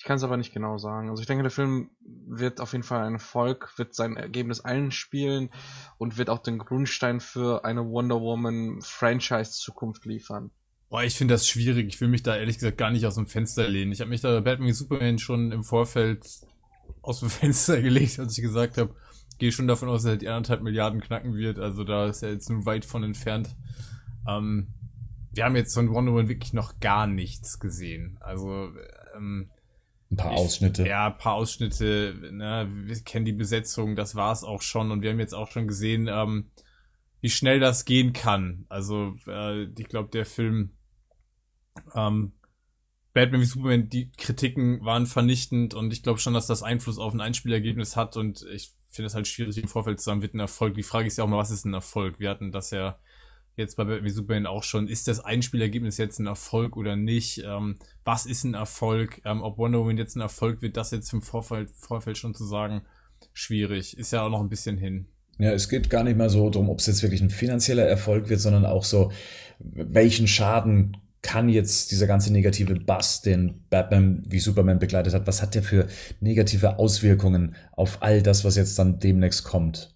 ich 0.01 0.07
kann 0.07 0.17
es 0.17 0.25
aber 0.25 0.39
nicht 0.39 0.55
genau 0.55 0.79
sagen. 0.79 1.11
Also 1.11 1.21
ich 1.21 1.27
denke, 1.27 1.43
der 1.43 1.51
Film 1.51 1.91
wird 2.01 2.63
auf 2.63 2.73
jeden 2.73 2.85
Fall 2.85 3.05
ein 3.05 3.13
Erfolg, 3.13 3.77
wird 3.77 3.95
sein 3.95 4.17
Ergebnis 4.17 4.61
allen 4.61 4.93
spielen 4.93 5.51
und 5.99 6.17
wird 6.17 6.31
auch 6.31 6.39
den 6.39 6.57
Grundstein 6.57 7.21
für 7.21 7.67
eine 7.67 7.85
Wonder 7.85 8.19
Woman 8.23 8.81
Franchise 8.81 9.53
Zukunft 9.53 10.07
liefern. 10.07 10.53
Boah, 10.89 11.03
ich 11.03 11.17
finde 11.17 11.35
das 11.35 11.47
schwierig. 11.47 11.87
Ich 11.87 12.01
will 12.01 12.09
mich 12.09 12.23
da 12.23 12.35
ehrlich 12.35 12.57
gesagt 12.57 12.79
gar 12.79 12.91
nicht 12.91 13.05
aus 13.05 13.17
dem 13.17 13.27
Fenster 13.27 13.69
lehnen. 13.69 13.93
Ich 13.93 14.01
habe 14.01 14.09
mich 14.09 14.23
da 14.23 14.31
bei 14.31 14.41
Batman 14.41 14.73
Superman 14.73 15.19
schon 15.19 15.53
im 15.53 15.65
Vorfeld 15.65 16.27
aus 17.03 17.21
dem 17.21 17.29
Fenster 17.29 17.83
gelegt, 17.83 18.19
als 18.19 18.39
ich 18.39 18.43
gesagt 18.43 18.79
habe, 18.79 18.97
gehe 19.37 19.53
schon 19.53 19.69
davon 19.69 19.91
aus, 19.91 20.05
dass 20.05 20.13
er 20.13 20.17
die 20.17 20.29
anderthalb 20.29 20.63
Milliarden 20.63 21.03
knacken 21.03 21.35
wird. 21.35 21.59
Also 21.59 21.85
da 21.85 22.07
ist 22.07 22.23
er 22.23 22.33
jetzt 22.33 22.49
nur 22.49 22.65
weit 22.65 22.87
von 22.87 23.05
entfernt. 23.05 23.55
Ähm, 24.27 24.69
wir 25.35 25.45
haben 25.45 25.57
jetzt 25.57 25.75
von 25.75 25.91
Wonder 25.91 26.13
Woman 26.13 26.31
wirklich 26.31 26.55
noch 26.55 26.81
gar 26.81 27.07
nichts 27.07 27.61
gesehen. 27.61 28.17
Also 28.23 28.71
ähm, 29.15 29.51
ein 30.11 30.17
paar 30.17 30.33
Ausschnitte. 30.33 30.87
Ja, 30.87 31.07
ein 31.07 31.19
paar 31.19 31.35
Ausschnitte. 31.35 32.15
Ne? 32.33 32.69
Wir 32.71 33.01
kennen 33.03 33.25
die 33.25 33.33
Besetzung, 33.33 33.95
das 33.95 34.15
war's 34.15 34.43
auch 34.43 34.63
schon. 34.63 34.91
Und 34.91 35.03
wir 35.03 35.11
haben 35.11 35.21
jetzt 35.21 35.35
auch 35.35 35.51
schon 35.51 35.69
gesehen, 35.69 36.09
ähm, 36.09 36.51
wie 37.21 37.31
schnell 37.31 37.61
das 37.61 37.85
gehen 37.85 38.13
kann. 38.13 38.67
Also 38.69 39.15
äh, 39.27 39.65
ich 39.65 39.89
glaube, 39.89 40.11
der 40.11 40.27
Film 40.27 40.71
ähm, 41.95 42.33
Batman 43.13 43.41
wie 43.41 43.47
Superman, 43.47 43.89
die 43.89 44.11
Kritiken 44.13 44.85
waren 44.85 45.07
vernichtend 45.07 45.75
und 45.75 45.93
ich 45.93 46.03
glaube 46.03 46.21
schon, 46.21 46.35
dass 46.35 46.47
das 46.47 46.63
Einfluss 46.63 46.99
auf 46.99 47.13
ein 47.13 47.21
Einspielergebnis 47.21 47.97
hat 47.97 48.17
und 48.17 48.47
ich 48.53 48.73
finde 48.91 49.07
es 49.07 49.15
halt 49.15 49.29
schwierig 49.29 49.59
im 49.59 49.69
Vorfeld 49.69 50.01
zu 50.01 50.05
sagen, 50.05 50.23
wird 50.23 50.35
ein 50.35 50.41
Erfolg. 50.41 50.75
Die 50.75 50.83
Frage 50.83 51.07
ist 51.07 51.19
ja 51.19 51.25
auch 51.25 51.29
mal, 51.29 51.39
was 51.39 51.51
ist 51.51 51.65
ein 51.65 51.75
Erfolg? 51.75 52.19
Wir 52.19 52.31
hatten 52.31 52.53
das 52.53 52.71
ja 52.71 52.99
jetzt 53.61 53.77
bei 53.77 53.85
Batman 53.85 54.13
Superman 54.13 54.47
auch 54.47 54.65
schon, 54.65 54.89
ist 54.89 55.07
das 55.07 55.21
Einspielergebnis 55.21 55.99
jetzt 55.99 56.19
ein 56.19 56.27
Erfolg 56.27 56.77
oder 56.77 56.97
nicht? 56.97 57.43
Ähm, 57.45 57.77
was 58.05 58.27
ist 58.27 58.45
ein 58.45 58.55
Erfolg? 58.55 59.21
Ähm, 59.25 59.43
ob 59.43 59.59
Wonder 59.59 59.79
Woman 59.79 59.99
jetzt 59.99 60.17
ein 60.17 60.21
Erfolg 60.21 60.63
wird, 60.63 60.77
das 60.77 60.91
jetzt 60.91 61.13
im 61.13 61.23
Vorfeld, 61.23 61.71
Vorfeld 61.71 62.19
schon 62.19 62.35
zu 62.35 62.45
sagen, 62.45 62.83
schwierig. 63.33 63.97
Ist 63.97 64.13
ja 64.13 64.23
auch 64.23 64.31
noch 64.31 64.41
ein 64.41 64.49
bisschen 64.49 64.79
hin. 64.79 65.07
Ja, 65.39 65.53
es 65.53 65.69
geht 65.69 65.89
gar 65.89 66.05
nicht 66.05 66.19
mal 66.19 66.29
so 66.29 66.51
darum, 66.51 66.69
ob 66.69 66.81
es 66.81 66.87
jetzt 66.87 67.03
wirklich 67.03 67.23
ein 67.23 67.31
finanzieller 67.31 67.85
Erfolg 67.85 68.29
wird, 68.29 68.41
sondern 68.41 68.67
auch 68.67 68.85
so, 68.85 69.11
welchen 69.59 70.27
Schaden 70.27 70.97
kann 71.23 71.49
jetzt 71.49 71.91
dieser 71.91 72.07
ganze 72.07 72.33
negative 72.33 72.75
Bass, 72.75 73.23
den 73.23 73.65
Batman 73.69 74.23
wie 74.27 74.39
Superman 74.39 74.79
begleitet 74.79 75.15
hat, 75.15 75.27
was 75.27 75.43
hat 75.43 75.55
der 75.55 75.63
für 75.63 75.87
negative 76.21 76.79
Auswirkungen 76.79 77.57
auf 77.73 78.03
all 78.03 78.23
das, 78.23 78.45
was 78.45 78.57
jetzt 78.57 78.79
dann 78.79 78.99
demnächst 78.99 79.45
kommt? 79.45 79.95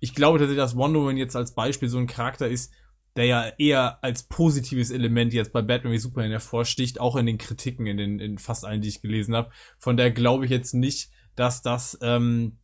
Ich 0.00 0.14
glaube 0.14 0.38
tatsächlich, 0.38 0.62
dass 0.62 0.76
Wonder 0.76 1.00
Woman 1.00 1.16
jetzt 1.16 1.36
als 1.36 1.54
Beispiel 1.54 1.88
so 1.88 1.98
ein 1.98 2.06
Charakter 2.06 2.48
ist, 2.48 2.72
der 3.16 3.26
ja 3.26 3.52
eher 3.58 4.02
als 4.02 4.24
positives 4.24 4.90
Element 4.90 5.32
jetzt 5.32 5.52
bei 5.52 5.62
Batman 5.62 5.92
wie 5.92 5.98
Superman 5.98 6.30
hervorsticht, 6.30 7.00
auch 7.00 7.16
in 7.16 7.26
den 7.26 7.38
Kritiken, 7.38 7.86
in 7.86 7.96
den 7.96 8.18
in 8.18 8.38
fast 8.38 8.64
allen, 8.64 8.80
die 8.80 8.88
ich 8.88 9.02
gelesen 9.02 9.34
habe. 9.34 9.50
Von 9.78 9.96
daher 9.96 10.10
glaube 10.10 10.44
ich 10.44 10.50
jetzt 10.50 10.74
nicht, 10.74 11.10
dass 11.36 11.62
das, 11.62 11.98
ähm, 12.02 12.58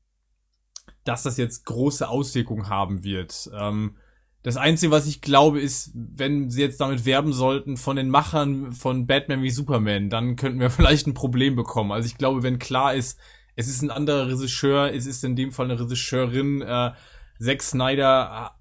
dass 1.05 1.23
das 1.23 1.37
jetzt 1.37 1.65
große 1.67 2.09
Auswirkungen 2.09 2.69
haben 2.69 3.05
wird. 3.05 3.51
Ähm, 3.57 3.97
das 4.43 4.57
Einzige, 4.57 4.91
was 4.91 5.07
ich 5.07 5.21
glaube, 5.21 5.61
ist, 5.61 5.93
wenn 5.95 6.51
sie 6.51 6.63
jetzt 6.63 6.81
damit 6.81 7.05
werben 7.05 7.33
sollten 7.33 7.77
von 7.77 7.97
den 7.97 8.09
Machern 8.09 8.73
von 8.73 9.07
Batman 9.07 9.43
wie 9.43 9.51
Superman, 9.51 10.09
dann 10.09 10.37
könnten 10.37 10.61
wir 10.61 10.71
vielleicht 10.71 11.07
ein 11.07 11.15
Problem 11.15 11.55
bekommen. 11.55 11.93
Also 11.93 12.07
ich 12.07 12.19
glaube, 12.19 12.43
wenn 12.43 12.59
klar 12.59 12.95
ist, 12.95 13.19
es 13.55 13.69
ist 13.69 13.83
ein 13.83 13.91
anderer 13.91 14.29
Regisseur, 14.29 14.93
es 14.93 15.07
ist 15.07 15.23
in 15.23 15.37
dem 15.37 15.53
Fall 15.53 15.67
eine 15.71 15.79
Regisseurin, 15.79 16.63
äh, 16.63 16.93
Zack 17.39 17.63
Snyder 17.63 18.55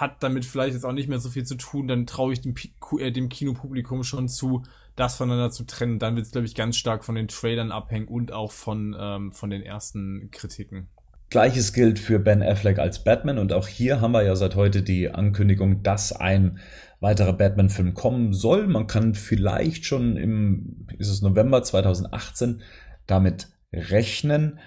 hat 0.00 0.22
damit 0.22 0.44
vielleicht 0.44 0.74
jetzt 0.74 0.84
auch 0.84 0.92
nicht 0.92 1.08
mehr 1.08 1.18
so 1.18 1.28
viel 1.28 1.44
zu 1.44 1.56
tun, 1.56 1.88
dann 1.88 2.06
traue 2.06 2.32
ich 2.32 2.40
dem, 2.40 2.54
äh, 2.98 3.10
dem 3.10 3.28
Kinopublikum 3.28 4.04
schon 4.04 4.28
zu, 4.28 4.62
das 4.96 5.16
voneinander 5.16 5.50
zu 5.50 5.64
trennen. 5.64 5.98
Dann 5.98 6.16
wird 6.16 6.26
es, 6.26 6.32
glaube 6.32 6.46
ich, 6.46 6.54
ganz 6.54 6.76
stark 6.76 7.04
von 7.04 7.14
den 7.14 7.28
Trailern 7.28 7.72
abhängen 7.72 8.08
und 8.08 8.32
auch 8.32 8.52
von, 8.52 8.96
ähm, 8.98 9.32
von 9.32 9.50
den 9.50 9.62
ersten 9.62 10.30
Kritiken. 10.30 10.88
Gleiches 11.30 11.72
gilt 11.72 11.98
für 11.98 12.18
Ben 12.18 12.42
Affleck 12.42 12.78
als 12.78 13.02
Batman 13.02 13.38
und 13.38 13.52
auch 13.52 13.66
hier 13.66 14.00
haben 14.00 14.12
wir 14.12 14.22
ja 14.22 14.36
seit 14.36 14.54
heute 14.54 14.82
die 14.82 15.10
Ankündigung, 15.10 15.82
dass 15.82 16.12
ein 16.12 16.58
weiterer 17.00 17.32
Batman-Film 17.32 17.94
kommen 17.94 18.32
soll. 18.32 18.66
Man 18.68 18.86
kann 18.86 19.14
vielleicht 19.14 19.84
schon 19.84 20.16
im, 20.16 20.86
ist 20.98 21.08
es 21.08 21.22
November 21.22 21.62
2018, 21.62 22.62
damit 23.06 23.48
rechnen. 23.72 24.60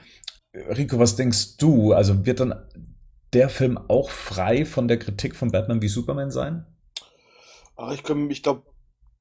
Rico, 0.53 0.99
was 0.99 1.15
denkst 1.15 1.57
du? 1.57 1.93
Also 1.93 2.25
wird 2.25 2.39
dann 2.39 2.55
der 3.33 3.49
Film 3.49 3.77
auch 3.77 4.09
frei 4.09 4.65
von 4.65 4.87
der 4.87 4.99
Kritik 4.99 5.35
von 5.35 5.51
Batman 5.51 5.81
wie 5.81 5.87
Superman 5.87 6.31
sein? 6.31 6.65
Ach, 7.75 7.91
ich, 7.93 8.03
ich 8.09 8.43
glaube, 8.43 8.63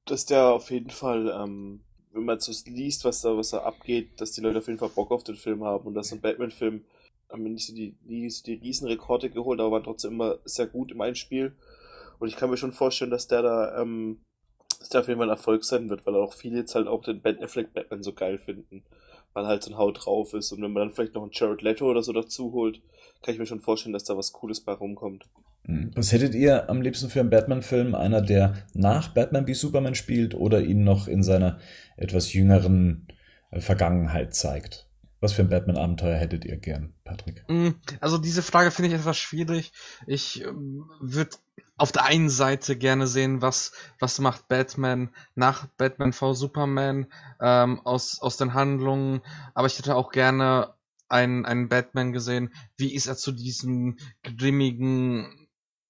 dass 0.05 0.25
der 0.25 0.47
auf 0.47 0.71
jeden 0.71 0.89
Fall, 0.89 1.29
ähm, 1.29 1.83
wenn 2.11 2.25
man 2.25 2.39
so 2.39 2.51
liest, 2.69 3.05
was 3.05 3.21
da, 3.21 3.37
was 3.37 3.49
da 3.49 3.59
abgeht, 3.59 4.19
dass 4.19 4.31
die 4.31 4.41
Leute 4.41 4.59
auf 4.59 4.67
jeden 4.67 4.79
Fall 4.79 4.89
Bock 4.89 5.11
auf 5.11 5.23
den 5.23 5.35
Film 5.35 5.63
haben 5.63 5.85
und 5.85 5.93
dass 5.93 6.09
so 6.09 6.15
ein 6.15 6.21
Batman-Film 6.21 6.83
haben 7.29 7.43
wir 7.43 7.51
nicht 7.51 7.67
so 7.67 7.75
die, 7.75 7.97
die, 8.03 8.31
die 8.45 8.53
Riesenrekorde 8.53 9.29
geholt, 9.29 9.59
aber 9.59 9.71
waren 9.71 9.83
trotzdem 9.83 10.13
immer 10.13 10.39
sehr 10.45 10.67
gut 10.67 10.91
im 10.91 11.01
Einspiel. 11.01 11.55
Und 12.19 12.29
ich 12.29 12.35
kann 12.35 12.49
mir 12.49 12.57
schon 12.57 12.71
vorstellen, 12.71 13.11
dass 13.11 13.27
der 13.27 13.41
da, 13.41 13.81
ähm, 13.81 14.21
dass 14.79 14.89
der 14.89 15.01
auf 15.01 15.07
jeden 15.07 15.19
Fall 15.19 15.27
ein 15.27 15.35
Erfolg 15.35 15.63
sein 15.63 15.89
wird, 15.89 16.05
weil 16.05 16.15
auch 16.15 16.33
viele 16.33 16.59
jetzt 16.59 16.75
halt 16.75 16.87
auch 16.87 17.03
den 17.03 17.21
Ben 17.21 17.41
Affleck 17.43 17.73
Batman 17.73 18.01
so 18.01 18.13
geil 18.13 18.37
finden. 18.37 18.83
Weil 19.33 19.45
halt 19.45 19.61
so 19.61 19.71
ein 19.71 19.77
Haut 19.77 20.05
drauf 20.05 20.33
ist. 20.33 20.51
Und 20.51 20.61
wenn 20.61 20.71
man 20.71 20.87
dann 20.87 20.93
vielleicht 20.93 21.13
noch 21.13 21.21
einen 21.21 21.31
Jared 21.33 21.61
Leto 21.61 21.89
oder 21.89 22.01
so 22.01 22.13
dazu 22.13 22.53
holt, 22.53 22.81
kann 23.23 23.33
ich 23.33 23.39
mir 23.39 23.45
schon 23.45 23.61
vorstellen, 23.61 23.93
dass 23.93 24.03
da 24.03 24.17
was 24.17 24.31
Cooles 24.33 24.61
bei 24.61 24.73
rumkommt. 24.73 25.25
Hm. 25.65 25.91
Was 25.95 26.11
hättet 26.11 26.33
ihr 26.33 26.69
am 26.69 26.81
liebsten 26.81 27.09
für 27.09 27.19
einen 27.19 27.29
Batman-Film? 27.29 27.95
Einer, 27.95 28.21
der 28.21 28.65
nach 28.73 29.09
Batman 29.09 29.47
wie 29.47 29.53
Superman 29.53 29.95
spielt 29.95 30.33
oder 30.33 30.61
ihn 30.61 30.83
noch 30.83 31.07
in 31.07 31.23
seiner 31.23 31.59
etwas 31.97 32.33
jüngeren 32.33 33.07
äh, 33.51 33.59
Vergangenheit 33.59 34.33
zeigt? 34.33 34.87
Was 35.19 35.33
für 35.33 35.41
ein 35.41 35.49
Batman-Abenteuer 35.49 36.15
hättet 36.15 36.45
ihr 36.45 36.57
gern, 36.57 36.93
Patrick? 37.03 37.43
Hm, 37.47 37.75
also 37.99 38.17
diese 38.17 38.43
Frage 38.43 38.71
finde 38.71 38.89
ich 38.89 38.95
etwas 38.95 39.17
schwierig. 39.17 39.73
Ich 40.05 40.43
ähm, 40.43 40.89
würde 41.01 41.31
auf 41.77 41.91
der 41.91 42.05
einen 42.05 42.29
Seite 42.29 42.75
gerne 42.75 43.07
sehen, 43.07 43.41
was, 43.41 43.71
was 43.99 44.19
macht 44.19 44.47
Batman 44.47 45.09
nach 45.35 45.67
Batman 45.77 46.13
v 46.13 46.33
Superman 46.33 47.07
ähm, 47.39 47.81
aus, 47.83 48.19
aus 48.21 48.37
den 48.37 48.53
Handlungen, 48.53 49.21
aber 49.53 49.67
ich 49.67 49.77
hätte 49.77 49.95
auch 49.95 50.11
gerne 50.11 50.73
einen, 51.09 51.45
einen 51.45 51.69
Batman 51.69 52.11
gesehen, 52.11 52.53
wie 52.77 52.93
ist 52.93 53.07
er 53.07 53.17
zu 53.17 53.31
diesem 53.31 53.97
grimmigen, 54.23 55.47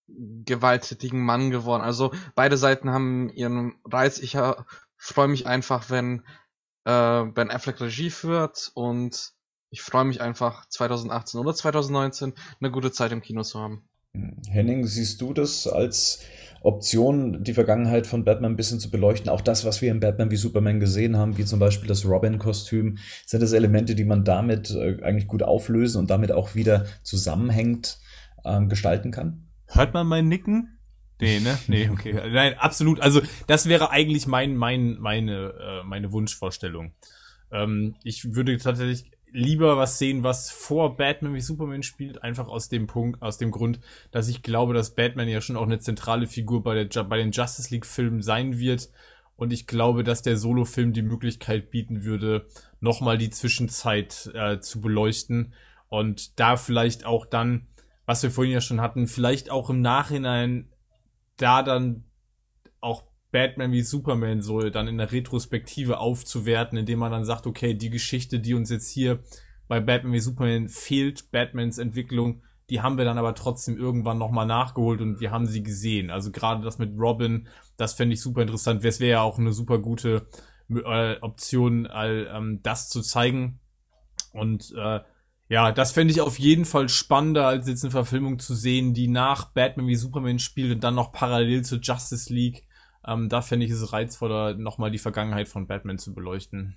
gewalttätigen 0.07 1.21
Mann 1.21 1.49
geworden. 1.51 1.83
Also 1.83 2.13
beide 2.35 2.57
Seiten 2.57 2.91
haben 2.91 3.29
ihren 3.29 3.75
Reiz. 3.83 4.19
Ich 4.19 4.35
äh, 4.35 4.53
freue 4.95 5.27
mich 5.27 5.47
einfach, 5.47 5.89
wenn 5.89 6.23
äh, 6.85 7.23
Ben 7.25 7.51
Affleck 7.51 7.81
Regie 7.81 8.09
führt 8.09 8.71
und 8.73 9.33
ich 9.69 9.81
freue 9.81 10.05
mich 10.05 10.21
einfach 10.21 10.67
2018 10.69 11.39
oder 11.39 11.53
2019 11.53 12.33
eine 12.59 12.71
gute 12.71 12.91
Zeit 12.91 13.11
im 13.11 13.21
Kino 13.21 13.43
zu 13.43 13.59
haben. 13.59 13.87
Henning, 14.47 14.85
siehst 14.85 15.21
du 15.21 15.33
das 15.33 15.67
als 15.67 16.21
Option, 16.61 17.43
die 17.43 17.53
Vergangenheit 17.53 18.07
von 18.07 18.23
Batman 18.23 18.53
ein 18.53 18.57
bisschen 18.57 18.79
zu 18.79 18.89
beleuchten? 18.89 19.29
Auch 19.29 19.41
das, 19.41 19.65
was 19.65 19.81
wir 19.81 19.91
in 19.91 19.99
Batman 19.99 20.31
wie 20.31 20.35
Superman 20.35 20.79
gesehen 20.79 21.17
haben, 21.17 21.37
wie 21.37 21.45
zum 21.45 21.59
Beispiel 21.59 21.87
das 21.87 22.05
Robin-Kostüm, 22.05 22.97
sind 23.25 23.41
das 23.41 23.53
Elemente, 23.53 23.95
die 23.95 24.05
man 24.05 24.23
damit 24.23 24.71
äh, 24.71 25.01
eigentlich 25.03 25.27
gut 25.27 25.43
auflösen 25.43 25.99
und 25.99 26.09
damit 26.09 26.31
auch 26.31 26.55
wieder 26.55 26.85
zusammenhängend 27.03 27.99
ähm, 28.45 28.69
gestalten 28.69 29.11
kann? 29.11 29.47
Hört 29.67 29.93
man 29.93 30.07
mein 30.07 30.27
Nicken? 30.27 30.79
Nee, 31.19 31.39
ne? 31.39 31.57
Nee, 31.67 31.89
okay. 31.89 32.13
Nein, 32.31 32.55
absolut. 32.57 33.01
Also, 33.01 33.21
das 33.47 33.67
wäre 33.67 33.89
eigentlich 33.89 34.27
mein, 34.27 34.55
mein, 34.55 34.97
meine, 34.99 35.53
äh, 35.59 35.83
meine 35.83 36.11
Wunschvorstellung. 36.11 36.93
Ähm, 37.51 37.95
ich 38.03 38.35
würde 38.35 38.57
tatsächlich 38.57 39.11
lieber 39.31 39.77
was 39.77 39.97
sehen, 39.97 40.23
was 40.23 40.49
vor 40.49 40.95
Batman 40.97 41.33
wie 41.33 41.41
Superman 41.41 41.83
spielt, 41.83 42.23
einfach 42.23 42.47
aus 42.47 42.69
dem 42.69 42.87
Punkt, 42.87 43.21
aus 43.21 43.37
dem 43.37 43.51
Grund, 43.51 43.79
dass 44.11 44.27
ich 44.27 44.41
glaube, 44.41 44.73
dass 44.73 44.95
Batman 44.95 45.27
ja 45.27 45.41
schon 45.41 45.57
auch 45.57 45.65
eine 45.65 45.79
zentrale 45.79 46.27
Figur 46.27 46.63
bei, 46.63 46.83
der, 46.83 47.03
bei 47.03 47.17
den 47.17 47.31
Justice 47.31 47.73
League 47.73 47.85
Filmen 47.85 48.21
sein 48.21 48.57
wird. 48.57 48.89
Und 49.35 49.53
ich 49.53 49.67
glaube, 49.67 50.03
dass 50.03 50.23
der 50.23 50.37
Solo-Film 50.37 50.93
die 50.93 51.03
Möglichkeit 51.03 51.69
bieten 51.69 52.03
würde, 52.03 52.47
nochmal 52.79 53.17
die 53.17 53.29
Zwischenzeit 53.29 54.31
äh, 54.33 54.59
zu 54.59 54.81
beleuchten 54.81 55.53
und 55.89 56.39
da 56.39 56.57
vielleicht 56.57 57.05
auch 57.05 57.25
dann, 57.25 57.67
was 58.05 58.23
wir 58.23 58.31
vorhin 58.31 58.53
ja 58.53 58.61
schon 58.61 58.81
hatten, 58.81 59.07
vielleicht 59.07 59.51
auch 59.51 59.69
im 59.69 59.81
Nachhinein 59.81 60.69
da 61.37 61.61
dann 61.61 62.03
auch 62.81 63.03
Batman 63.31 63.71
wie 63.71 63.81
Superman 63.81 64.41
so 64.41 64.69
dann 64.69 64.87
in 64.87 64.97
der 64.97 65.11
Retrospektive 65.11 65.99
aufzuwerten, 65.99 66.77
indem 66.77 66.99
man 66.99 67.11
dann 67.11 67.25
sagt, 67.25 67.45
okay, 67.45 67.73
die 67.73 67.89
Geschichte, 67.89 68.39
die 68.39 68.53
uns 68.53 68.69
jetzt 68.69 68.89
hier 68.89 69.19
bei 69.67 69.79
Batman 69.79 70.13
wie 70.13 70.19
Superman 70.19 70.69
fehlt, 70.69 71.31
Batmans 71.31 71.77
Entwicklung, 71.77 72.41
die 72.69 72.81
haben 72.81 72.97
wir 72.97 73.05
dann 73.05 73.17
aber 73.17 73.35
trotzdem 73.35 73.77
irgendwann 73.77 74.17
nochmal 74.17 74.45
nachgeholt 74.45 75.01
und 75.01 75.19
wir 75.19 75.31
haben 75.31 75.45
sie 75.45 75.63
gesehen. 75.63 76.09
Also 76.09 76.31
gerade 76.31 76.63
das 76.63 76.79
mit 76.79 76.97
Robin, 76.97 77.47
das 77.77 77.93
fände 77.93 78.13
ich 78.13 78.21
super 78.21 78.41
interessant. 78.41 78.83
Es 78.83 78.99
wäre 78.99 79.11
ja 79.11 79.21
auch 79.21 79.39
eine 79.39 79.53
super 79.53 79.79
gute 79.79 80.27
äh, 80.69 81.15
Option, 81.21 81.87
all, 81.87 82.29
ähm, 82.33 82.59
das 82.63 82.89
zu 82.89 83.01
zeigen. 83.01 83.59
Und 84.33 84.73
äh, 84.77 84.99
ja, 85.49 85.71
das 85.71 85.93
fände 85.93 86.11
ich 86.11 86.19
auf 86.19 86.39
jeden 86.39 86.65
Fall 86.65 86.89
spannender, 86.89 87.47
als 87.47 87.69
jetzt 87.69 87.83
eine 87.83 87.91
Verfilmung 87.91 88.39
zu 88.39 88.53
sehen, 88.53 88.93
die 88.93 89.07
nach 89.07 89.53
Batman 89.53 89.87
wie 89.87 89.95
Superman 89.95 90.39
spielt 90.39 90.73
und 90.73 90.83
dann 90.83 90.95
noch 90.95 91.13
parallel 91.13 91.63
zur 91.63 91.79
Justice 91.79 92.33
League 92.33 92.66
ähm, 93.07 93.29
da 93.29 93.41
fände 93.41 93.65
ich 93.65 93.71
es 93.71 93.93
reizvoller, 93.93 94.55
nochmal 94.55 94.91
die 94.91 94.97
Vergangenheit 94.97 95.47
von 95.47 95.67
Batman 95.67 95.97
zu 95.97 96.13
beleuchten. 96.13 96.75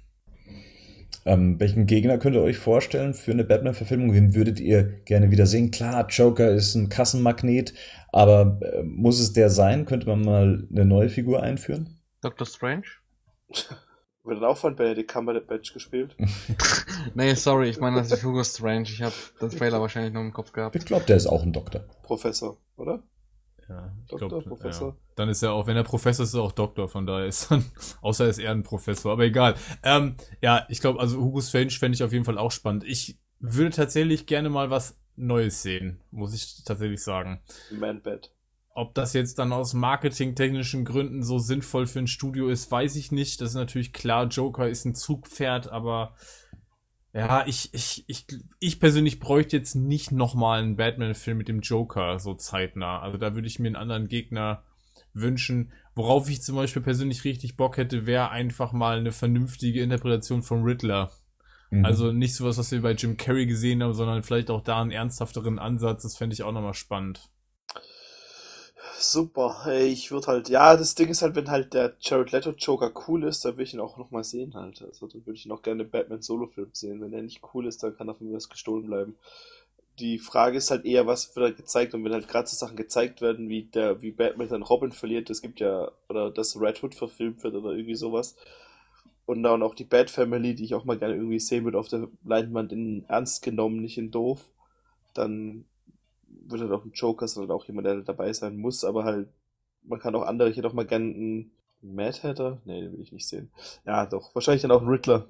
Ähm, 1.26 1.60
welchen 1.60 1.86
Gegner 1.86 2.18
könnt 2.18 2.36
ihr 2.36 2.42
euch 2.42 2.56
vorstellen 2.56 3.12
für 3.12 3.32
eine 3.32 3.44
Batman-Verfilmung? 3.44 4.14
Wen 4.14 4.34
würdet 4.34 4.58
ihr 4.58 4.84
gerne 5.04 5.30
wieder 5.30 5.46
sehen? 5.46 5.70
Klar, 5.70 6.06
Joker 6.08 6.50
ist 6.50 6.74
ein 6.74 6.88
Kassenmagnet, 6.88 7.74
aber 8.10 8.58
äh, 8.62 8.82
muss 8.82 9.20
es 9.20 9.32
der 9.32 9.50
sein? 9.50 9.84
Könnte 9.84 10.06
man 10.06 10.22
mal 10.22 10.66
eine 10.70 10.84
neue 10.84 11.10
Figur 11.10 11.42
einführen? 11.42 12.00
Doctor 12.22 12.46
Strange? 12.46 12.84
Wird 14.24 14.36
dann 14.36 14.44
auch 14.44 14.56
von 14.56 14.76
Benedict 14.76 15.10
Cumberbatch 15.10 15.72
gespielt? 15.72 16.14
nee, 17.14 17.34
sorry, 17.34 17.70
ich 17.70 17.80
meine 17.80 17.96
das 17.96 18.12
ist 18.12 18.22
Hugo 18.22 18.44
Strange. 18.44 18.82
Ich 18.82 19.02
habe 19.02 19.14
den 19.40 19.50
Trailer 19.50 19.80
wahrscheinlich 19.80 20.12
noch 20.12 20.20
im 20.20 20.32
Kopf 20.32 20.52
gehabt. 20.52 20.76
Ich 20.76 20.84
glaube, 20.84 21.06
der 21.06 21.16
ist 21.16 21.26
auch 21.26 21.42
ein 21.42 21.52
Doktor. 21.52 21.84
Professor, 22.02 22.58
oder? 22.76 23.02
Ja, 23.70 23.92
ich 24.02 24.10
Doktor, 24.10 24.28
glaub, 24.28 24.44
Professor. 24.44 24.88
Ja. 24.88 24.96
Dann 25.14 25.28
ist 25.28 25.42
er 25.44 25.52
auch, 25.52 25.68
wenn 25.68 25.76
er 25.76 25.84
Professor 25.84 26.24
ist, 26.24 26.30
ist 26.30 26.34
er 26.34 26.42
auch 26.42 26.50
Doktor, 26.50 26.88
von 26.88 27.06
daher 27.06 27.26
ist 27.26 27.52
dann, 27.52 27.64
außer 28.02 28.24
er 28.24 28.30
ist 28.30 28.38
eher 28.38 28.50
ein 28.50 28.64
Professor, 28.64 29.12
aber 29.12 29.22
egal. 29.22 29.54
Ähm, 29.84 30.16
ja, 30.42 30.66
ich 30.68 30.80
glaube, 30.80 30.98
also 30.98 31.20
Hugo 31.20 31.40
Strange 31.40 31.70
fände 31.70 31.94
ich 31.94 32.02
auf 32.02 32.12
jeden 32.12 32.24
Fall 32.24 32.36
auch 32.36 32.50
spannend. 32.50 32.82
Ich 32.84 33.16
würde 33.38 33.70
tatsächlich 33.70 34.26
gerne 34.26 34.50
mal 34.50 34.70
was 34.70 34.98
Neues 35.14 35.62
sehen, 35.62 36.00
muss 36.10 36.34
ich 36.34 36.64
tatsächlich 36.64 37.00
sagen. 37.00 37.40
Man-Bat. 37.70 38.32
Ob 38.74 38.94
das 38.94 39.12
jetzt 39.12 39.38
dann 39.38 39.52
aus 39.52 39.72
marketingtechnischen 39.72 40.84
Gründen 40.84 41.22
so 41.22 41.38
sinnvoll 41.38 41.86
für 41.86 42.00
ein 42.00 42.06
Studio 42.06 42.48
ist, 42.48 42.70
weiß 42.70 42.96
ich 42.96 43.12
nicht. 43.12 43.40
Das 43.40 43.50
ist 43.50 43.54
natürlich 43.54 43.92
klar, 43.92 44.26
Joker 44.26 44.68
ist 44.68 44.84
ein 44.84 44.94
Zugpferd, 44.96 45.70
aber 45.70 46.14
ja, 47.12 47.44
ich, 47.46 47.74
ich, 47.74 48.04
ich, 48.06 48.26
ich 48.60 48.80
persönlich 48.80 49.18
bräuchte 49.18 49.56
jetzt 49.56 49.74
nicht 49.74 50.12
nochmal 50.12 50.62
einen 50.62 50.76
Batman-Film 50.76 51.38
mit 51.38 51.48
dem 51.48 51.60
Joker 51.60 52.20
so 52.20 52.34
zeitnah. 52.34 53.00
Also 53.00 53.18
da 53.18 53.34
würde 53.34 53.48
ich 53.48 53.58
mir 53.58 53.66
einen 53.66 53.76
anderen 53.76 54.08
Gegner 54.08 54.62
wünschen. 55.12 55.72
Worauf 55.94 56.30
ich 56.30 56.42
zum 56.42 56.56
Beispiel 56.56 56.82
persönlich 56.82 57.24
richtig 57.24 57.56
Bock 57.56 57.76
hätte, 57.78 58.06
wäre 58.06 58.30
einfach 58.30 58.72
mal 58.72 58.98
eine 58.98 59.12
vernünftige 59.12 59.82
Interpretation 59.82 60.42
von 60.42 60.62
Riddler. 60.62 61.10
Mhm. 61.70 61.84
Also 61.84 62.12
nicht 62.12 62.34
sowas, 62.34 62.58
was 62.58 62.70
wir 62.70 62.82
bei 62.82 62.92
Jim 62.92 63.16
Carrey 63.16 63.46
gesehen 63.46 63.82
haben, 63.82 63.94
sondern 63.94 64.22
vielleicht 64.22 64.50
auch 64.50 64.62
da 64.62 64.80
einen 64.80 64.92
ernsthafteren 64.92 65.58
Ansatz. 65.58 66.04
Das 66.04 66.16
fände 66.16 66.34
ich 66.34 66.44
auch 66.44 66.52
nochmal 66.52 66.74
spannend 66.74 67.28
super. 69.00 69.66
Ich 69.82 70.10
würde 70.10 70.26
halt, 70.28 70.48
ja, 70.48 70.76
das 70.76 70.94
Ding 70.94 71.08
ist 71.08 71.22
halt, 71.22 71.34
wenn 71.34 71.50
halt 71.50 71.74
der 71.74 71.96
Jared 72.00 72.32
Leto 72.32 72.50
Joker 72.50 72.92
cool 73.08 73.24
ist, 73.24 73.44
dann 73.44 73.56
will 73.56 73.64
ich 73.64 73.74
ihn 73.74 73.80
auch 73.80 73.96
nochmal 73.96 74.24
sehen 74.24 74.54
halt. 74.54 74.82
Also 74.82 75.06
dann 75.06 75.26
würde 75.26 75.38
ich 75.38 75.50
auch 75.50 75.62
gerne 75.62 75.84
Batman 75.84 76.22
Solo-Film 76.22 76.70
sehen. 76.72 77.00
Wenn 77.00 77.12
er 77.12 77.22
nicht 77.22 77.42
cool 77.54 77.66
ist, 77.66 77.82
dann 77.82 77.96
kann 77.96 78.08
er 78.08 78.14
von 78.14 78.28
mir 78.28 78.36
was 78.36 78.48
gestohlen 78.48 78.86
bleiben. 78.86 79.16
Die 79.98 80.18
Frage 80.18 80.58
ist 80.58 80.70
halt 80.70 80.84
eher, 80.84 81.06
was 81.06 81.34
wird 81.36 81.44
halt 81.44 81.56
gezeigt 81.56 81.94
und 81.94 82.04
wenn 82.04 82.12
halt 82.12 82.28
gerade 82.28 82.48
so 82.48 82.56
Sachen 82.56 82.76
gezeigt 82.76 83.20
werden, 83.20 83.48
wie 83.48 83.64
der, 83.64 84.02
wie 84.02 84.12
Batman 84.12 84.48
dann 84.48 84.62
Robin 84.62 84.92
verliert, 84.92 85.28
es 85.30 85.42
gibt 85.42 85.60
ja, 85.60 85.90
oder 86.08 86.30
dass 86.30 86.58
Red 86.60 86.82
Hood 86.82 86.94
verfilmt 86.94 87.42
wird 87.42 87.54
oder 87.54 87.72
irgendwie 87.72 87.96
sowas. 87.96 88.36
Und 89.26 89.42
dann 89.42 89.62
auch 89.62 89.74
die 89.74 89.84
Bat 89.84 90.10
Family, 90.10 90.54
die 90.54 90.64
ich 90.64 90.74
auch 90.74 90.84
mal 90.84 90.98
gerne 90.98 91.14
irgendwie 91.14 91.38
sehen 91.40 91.64
würde 91.64 91.78
auf 91.78 91.88
der 91.88 92.08
Leinwand 92.24 92.72
in 92.72 93.04
ernst 93.08 93.42
genommen, 93.42 93.80
nicht 93.80 93.98
in 93.98 94.10
doof. 94.10 94.40
Dann 95.14 95.64
wird 96.50 96.62
halt 96.62 96.72
auch 96.72 96.84
ein 96.84 96.92
Joker, 96.92 97.28
sondern 97.28 97.56
auch 97.56 97.66
jemand, 97.66 97.86
der 97.86 97.96
dabei 98.02 98.32
sein 98.32 98.56
muss, 98.56 98.84
aber 98.84 99.04
halt, 99.04 99.28
man 99.82 99.98
kann 99.98 100.14
auch 100.14 100.26
andere, 100.26 100.50
hätte 100.50 100.66
auch 100.68 100.72
mal 100.72 100.86
gern 100.86 101.02
einen 101.02 101.50
Mad 101.82 102.18
Hatter, 102.22 102.60
nee, 102.64 102.80
den 102.80 102.92
will 102.92 103.00
ich 103.00 103.12
nicht 103.12 103.28
sehen. 103.28 103.50
Ja, 103.86 104.06
doch, 104.06 104.34
wahrscheinlich 104.34 104.62
dann 104.62 104.70
auch 104.70 104.82
ein 104.82 104.88
Riddler. 104.88 105.26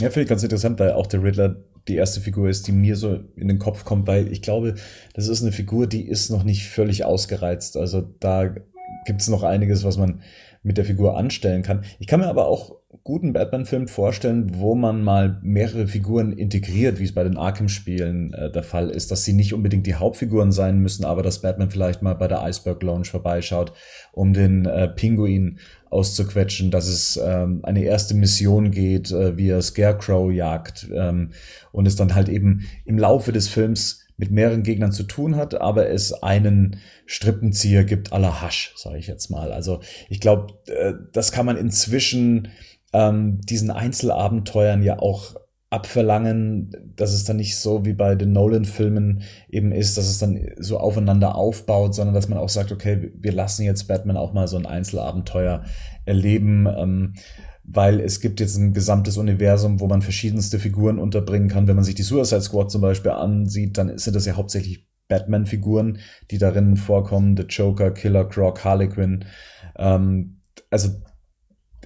Ja, 0.00 0.08
finde 0.08 0.22
ich 0.22 0.28
ganz 0.28 0.42
interessant, 0.42 0.78
weil 0.80 0.92
auch 0.92 1.06
der 1.06 1.22
Riddler 1.22 1.56
die 1.88 1.96
erste 1.96 2.20
Figur 2.20 2.48
ist, 2.48 2.66
die 2.66 2.72
mir 2.72 2.96
so 2.96 3.20
in 3.36 3.48
den 3.48 3.58
Kopf 3.58 3.84
kommt, 3.84 4.06
weil 4.06 4.30
ich 4.32 4.42
glaube, 4.42 4.76
das 5.14 5.28
ist 5.28 5.42
eine 5.42 5.52
Figur, 5.52 5.86
die 5.86 6.06
ist 6.06 6.30
noch 6.30 6.44
nicht 6.44 6.68
völlig 6.68 7.04
ausgereizt. 7.04 7.76
Also 7.76 8.00
da 8.00 8.54
gibt 9.06 9.20
es 9.20 9.28
noch 9.28 9.42
einiges, 9.42 9.84
was 9.84 9.98
man 9.98 10.22
mit 10.62 10.78
der 10.78 10.84
Figur 10.84 11.16
anstellen 11.16 11.62
kann. 11.62 11.84
Ich 11.98 12.06
kann 12.06 12.20
mir 12.20 12.28
aber 12.28 12.46
auch 12.46 12.79
guten 13.10 13.32
Batman-Film 13.32 13.88
vorstellen, 13.88 14.52
wo 14.60 14.76
man 14.76 15.02
mal 15.02 15.40
mehrere 15.42 15.88
Figuren 15.88 16.30
integriert, 16.30 17.00
wie 17.00 17.04
es 17.04 17.12
bei 17.12 17.24
den 17.24 17.36
Arkham-Spielen 17.36 18.32
äh, 18.32 18.52
der 18.52 18.62
Fall 18.62 18.88
ist, 18.88 19.10
dass 19.10 19.24
sie 19.24 19.32
nicht 19.32 19.52
unbedingt 19.52 19.84
die 19.88 19.96
Hauptfiguren 19.96 20.52
sein 20.52 20.78
müssen, 20.78 21.04
aber 21.04 21.24
dass 21.24 21.42
Batman 21.42 21.70
vielleicht 21.70 22.02
mal 22.02 22.14
bei 22.14 22.28
der 22.28 22.40
Iceberg 22.44 22.80
Lounge 22.84 23.06
vorbeischaut, 23.06 23.72
um 24.12 24.32
den 24.32 24.64
äh, 24.64 24.86
Pinguin 24.86 25.58
auszuquetschen, 25.90 26.70
dass 26.70 26.86
es 26.86 27.20
ähm, 27.20 27.64
eine 27.64 27.82
erste 27.82 28.14
Mission 28.14 28.70
geht, 28.70 29.10
äh, 29.10 29.36
wie 29.36 29.48
er 29.48 29.60
Scarecrow 29.60 30.30
jagt 30.30 30.88
ähm, 30.94 31.30
und 31.72 31.86
es 31.86 31.96
dann 31.96 32.14
halt 32.14 32.28
eben 32.28 32.68
im 32.84 32.96
Laufe 32.96 33.32
des 33.32 33.48
Films 33.48 34.06
mit 34.18 34.30
mehreren 34.30 34.62
Gegnern 34.62 34.92
zu 34.92 35.02
tun 35.02 35.34
hat, 35.34 35.60
aber 35.60 35.88
es 35.88 36.12
einen 36.12 36.76
Strippenzieher 37.06 37.82
gibt 37.82 38.12
aller 38.12 38.40
Hasch, 38.40 38.72
sage 38.76 38.98
ich 38.98 39.08
jetzt 39.08 39.30
mal. 39.30 39.50
Also 39.50 39.80
ich 40.08 40.20
glaube, 40.20 40.54
äh, 40.68 40.92
das 41.12 41.32
kann 41.32 41.46
man 41.46 41.56
inzwischen 41.56 42.46
ähm, 42.92 43.40
diesen 43.42 43.70
Einzelabenteuern 43.70 44.82
ja 44.82 44.98
auch 44.98 45.36
abverlangen, 45.70 46.72
dass 46.96 47.12
es 47.12 47.24
dann 47.24 47.36
nicht 47.36 47.56
so 47.56 47.84
wie 47.84 47.92
bei 47.92 48.16
den 48.16 48.32
Nolan-Filmen 48.32 49.22
eben 49.48 49.70
ist, 49.70 49.96
dass 49.96 50.06
es 50.06 50.18
dann 50.18 50.40
so 50.58 50.78
aufeinander 50.78 51.36
aufbaut, 51.36 51.94
sondern 51.94 52.14
dass 52.14 52.28
man 52.28 52.38
auch 52.38 52.48
sagt, 52.48 52.72
okay, 52.72 53.12
wir 53.14 53.32
lassen 53.32 53.62
jetzt 53.62 53.86
Batman 53.86 54.16
auch 54.16 54.32
mal 54.32 54.48
so 54.48 54.56
ein 54.56 54.66
Einzelabenteuer 54.66 55.62
erleben, 56.06 56.66
ähm, 56.66 57.14
weil 57.62 58.00
es 58.00 58.20
gibt 58.20 58.40
jetzt 58.40 58.56
ein 58.56 58.72
gesamtes 58.72 59.16
Universum, 59.16 59.78
wo 59.78 59.86
man 59.86 60.02
verschiedenste 60.02 60.58
Figuren 60.58 60.98
unterbringen 60.98 61.48
kann. 61.48 61.68
Wenn 61.68 61.76
man 61.76 61.84
sich 61.84 61.94
die 61.94 62.02
Suicide 62.02 62.42
Squad 62.42 62.72
zum 62.72 62.80
Beispiel 62.80 63.12
ansieht, 63.12 63.78
dann 63.78 63.96
sind 63.96 64.16
das 64.16 64.26
ja 64.26 64.34
hauptsächlich 64.34 64.88
Batman-Figuren, 65.06 65.98
die 66.32 66.38
darin 66.38 66.76
vorkommen, 66.76 67.36
The 67.36 67.44
Joker, 67.44 67.92
Killer 67.92 68.24
Croc, 68.24 68.64
Harley 68.64 68.88
Quinn. 68.88 69.24
Ähm, 69.76 70.40
also 70.68 70.88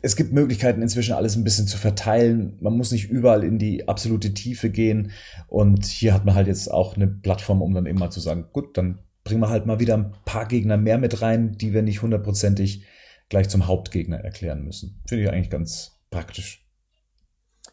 es 0.05 0.16
gibt 0.16 0.34
Möglichkeiten, 0.34 0.83
inzwischen 0.83 1.15
alles 1.15 1.34
ein 1.34 1.44
bisschen 1.44 1.66
zu 1.66 1.78
verteilen. 1.78 2.58
Man 2.60 2.76
muss 2.76 2.92
nicht 2.92 3.08
überall 3.08 3.42
in 3.42 3.58
die 3.58 3.89
absolute 3.89 4.34
Tiefe 4.34 4.68
gehen. 4.68 5.12
Und 5.49 5.86
hier 5.86 6.12
hat 6.12 6.26
man 6.26 6.34
halt 6.34 6.47
jetzt 6.47 6.70
auch 6.70 6.94
eine 6.94 7.07
Plattform, 7.07 7.62
um 7.62 7.73
dann 7.73 7.84
mal 7.94 8.10
zu 8.10 8.20
sagen, 8.20 8.49
gut, 8.52 8.76
dann 8.76 8.99
bringen 9.24 9.41
wir 9.41 9.49
halt 9.49 9.65
mal 9.65 9.81
wieder 9.81 9.94
ein 9.94 10.12
paar 10.26 10.47
Gegner 10.47 10.76
mehr 10.76 10.99
mit 10.99 11.23
rein, 11.23 11.57
die 11.57 11.73
wir 11.73 11.81
nicht 11.81 12.02
hundertprozentig 12.02 12.84
gleich 13.31 13.49
zum 13.49 13.66
Hauptgegner 13.66 14.18
erklären 14.18 14.62
müssen. 14.62 15.00
Finde 15.08 15.24
ich 15.24 15.31
eigentlich 15.31 15.49
ganz 15.49 15.99
praktisch. 16.10 16.66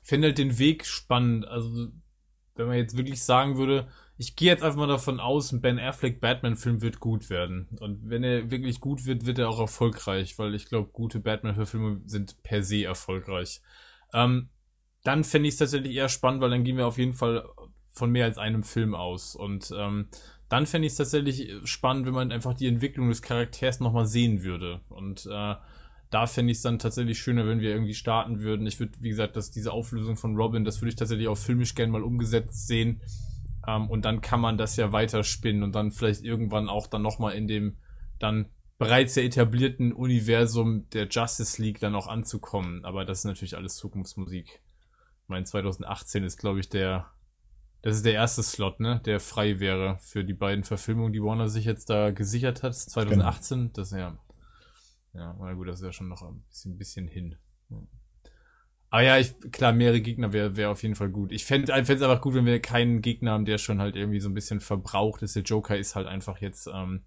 Ich 0.01 0.07
finde 0.07 0.29
halt 0.29 0.37
den 0.37 0.57
Weg 0.57 0.85
spannend. 0.85 1.45
Also, 1.45 1.89
wenn 2.55 2.67
man 2.67 2.77
jetzt 2.77 2.95
wirklich 2.95 3.21
sagen 3.21 3.57
würde, 3.57 3.89
ich 4.21 4.35
gehe 4.35 4.49
jetzt 4.49 4.61
einfach 4.61 4.77
mal 4.77 4.85
davon 4.85 5.19
aus, 5.19 5.51
ein 5.51 5.61
Ben 5.61 5.79
Affleck 5.79 6.21
Batman-Film 6.21 6.83
wird 6.83 6.99
gut 6.99 7.31
werden. 7.31 7.67
Und 7.79 8.07
wenn 8.07 8.23
er 8.23 8.51
wirklich 8.51 8.79
gut 8.79 9.07
wird, 9.07 9.25
wird 9.25 9.39
er 9.39 9.49
auch 9.49 9.59
erfolgreich, 9.59 10.37
weil 10.37 10.53
ich 10.53 10.67
glaube, 10.67 10.91
gute 10.93 11.19
Batman-Verfilmungen 11.19 12.07
sind 12.07 12.43
per 12.43 12.61
se 12.61 12.83
erfolgreich. 12.83 13.61
Ähm, 14.13 14.49
dann 15.03 15.23
fände 15.23 15.47
ich 15.47 15.55
es 15.55 15.59
tatsächlich 15.59 15.95
eher 15.95 16.07
spannend, 16.07 16.39
weil 16.39 16.51
dann 16.51 16.63
gehen 16.63 16.77
wir 16.77 16.85
auf 16.85 16.99
jeden 16.99 17.15
Fall 17.15 17.49
von 17.87 18.11
mehr 18.11 18.25
als 18.25 18.37
einem 18.37 18.61
Film 18.61 18.93
aus. 18.93 19.35
Und 19.35 19.73
ähm, 19.75 20.09
dann 20.49 20.67
fände 20.67 20.85
ich 20.85 20.91
es 20.91 20.97
tatsächlich 20.97 21.51
spannend, 21.63 22.05
wenn 22.05 22.13
man 22.13 22.31
einfach 22.31 22.53
die 22.53 22.67
Entwicklung 22.67 23.09
des 23.09 23.23
Charakters 23.23 23.79
nochmal 23.79 24.05
sehen 24.05 24.43
würde. 24.43 24.81
Und 24.89 25.25
äh, 25.25 25.55
da 26.11 26.27
fände 26.27 26.51
ich 26.51 26.59
es 26.59 26.61
dann 26.61 26.77
tatsächlich 26.77 27.17
schöner, 27.17 27.47
wenn 27.47 27.59
wir 27.59 27.71
irgendwie 27.71 27.95
starten 27.95 28.41
würden. 28.41 28.67
Ich 28.67 28.79
würde, 28.79 28.93
wie 28.99 29.09
gesagt, 29.09 29.35
dass 29.35 29.49
diese 29.49 29.71
Auflösung 29.71 30.15
von 30.15 30.35
Robin, 30.35 30.63
das 30.63 30.79
würde 30.79 30.89
ich 30.89 30.95
tatsächlich 30.95 31.27
auch 31.27 31.39
filmisch 31.39 31.73
gerne 31.73 31.91
mal 31.91 32.03
umgesetzt 32.03 32.67
sehen. 32.67 33.01
Ähm, 33.67 33.89
und 33.89 34.05
dann 34.05 34.21
kann 34.21 34.41
man 34.41 34.57
das 34.57 34.75
ja 34.75 34.91
weiterspinnen 34.91 35.63
und 35.63 35.73
dann 35.73 35.91
vielleicht 35.91 36.23
irgendwann 36.23 36.69
auch 36.69 36.87
dann 36.87 37.01
nochmal 37.01 37.33
in 37.33 37.47
dem 37.47 37.77
dann 38.19 38.49
bereits 38.77 39.13
sehr 39.13 39.25
etablierten 39.25 39.93
Universum 39.93 40.89
der 40.89 41.07
Justice 41.07 41.61
League 41.61 41.79
dann 41.79 41.95
auch 41.95 42.07
anzukommen. 42.07 42.83
Aber 42.85 43.05
das 43.05 43.19
ist 43.19 43.25
natürlich 43.25 43.55
alles 43.55 43.75
Zukunftsmusik. 43.75 44.61
Ich 45.23 45.29
meine, 45.29 45.45
2018 45.45 46.23
ist, 46.23 46.37
glaube 46.37 46.59
ich, 46.59 46.69
der 46.69 47.11
das 47.81 47.95
ist 47.95 48.05
der 48.05 48.13
erste 48.13 48.43
Slot, 48.43 48.79
ne, 48.79 49.01
der 49.05 49.19
frei 49.19 49.59
wäre 49.59 49.97
für 50.01 50.23
die 50.23 50.33
beiden 50.33 50.63
Verfilmungen, 50.63 51.13
die 51.13 51.23
Warner 51.23 51.49
sich 51.49 51.65
jetzt 51.65 51.89
da 51.89 52.11
gesichert 52.11 52.61
hat. 52.61 52.75
2018, 52.75 53.57
genau. 53.57 53.71
das 53.73 53.91
ja. 53.91 54.17
Ja, 55.13 55.35
na 55.39 55.53
gut, 55.53 55.67
das 55.67 55.79
ist 55.79 55.85
ja 55.85 55.91
schon 55.91 56.07
noch 56.07 56.21
ein 56.21 56.43
bisschen, 56.47 56.77
bisschen 56.77 57.07
hin. 57.07 57.35
Aber 58.91 59.01
ja, 59.01 59.17
ich, 59.17 59.33
klar, 59.51 59.71
mehrere 59.71 60.01
Gegner 60.01 60.33
wäre 60.33 60.57
wär 60.57 60.69
auf 60.69 60.83
jeden 60.83 60.95
Fall 60.95 61.09
gut. 61.09 61.31
Ich 61.31 61.45
fände 61.45 61.71
es 61.73 61.89
einfach 61.89 62.21
gut, 62.21 62.35
wenn 62.35 62.45
wir 62.45 62.59
keinen 62.59 63.01
Gegner 63.01 63.31
haben, 63.31 63.45
der 63.45 63.57
schon 63.57 63.81
halt 63.81 63.95
irgendwie 63.95 64.19
so 64.19 64.29
ein 64.29 64.33
bisschen 64.33 64.59
verbraucht 64.59 65.23
ist. 65.23 65.35
Der 65.35 65.43
Joker 65.43 65.77
ist 65.77 65.95
halt 65.95 66.07
einfach 66.07 66.39
jetzt, 66.39 66.67
ähm, 66.67 67.01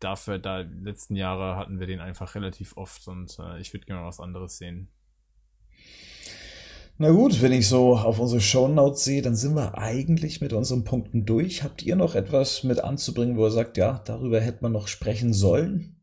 dafür, 0.00 0.38
da 0.38 0.60
letzten 0.60 1.16
Jahre 1.16 1.56
hatten 1.56 1.80
wir 1.80 1.86
den 1.86 2.00
einfach 2.00 2.34
relativ 2.34 2.76
oft 2.76 3.08
und 3.08 3.36
äh, 3.38 3.60
ich 3.60 3.72
würde 3.72 3.86
gerne 3.86 4.04
was 4.04 4.20
anderes 4.20 4.58
sehen. 4.58 4.88
Na 6.96 7.10
gut, 7.10 7.42
wenn 7.42 7.52
ich 7.52 7.68
so 7.68 7.96
auf 7.96 8.20
unsere 8.20 8.40
Shownotes 8.40 9.02
sehe, 9.02 9.20
dann 9.20 9.34
sind 9.34 9.56
wir 9.56 9.76
eigentlich 9.76 10.40
mit 10.40 10.52
unseren 10.52 10.84
Punkten 10.84 11.26
durch. 11.26 11.64
Habt 11.64 11.82
ihr 11.82 11.96
noch 11.96 12.14
etwas 12.14 12.62
mit 12.62 12.78
anzubringen, 12.78 13.36
wo 13.36 13.46
ihr 13.46 13.50
sagt, 13.50 13.76
ja, 13.76 14.00
darüber 14.04 14.40
hätte 14.40 14.62
man 14.62 14.70
noch 14.70 14.86
sprechen 14.86 15.32
sollen? 15.32 15.93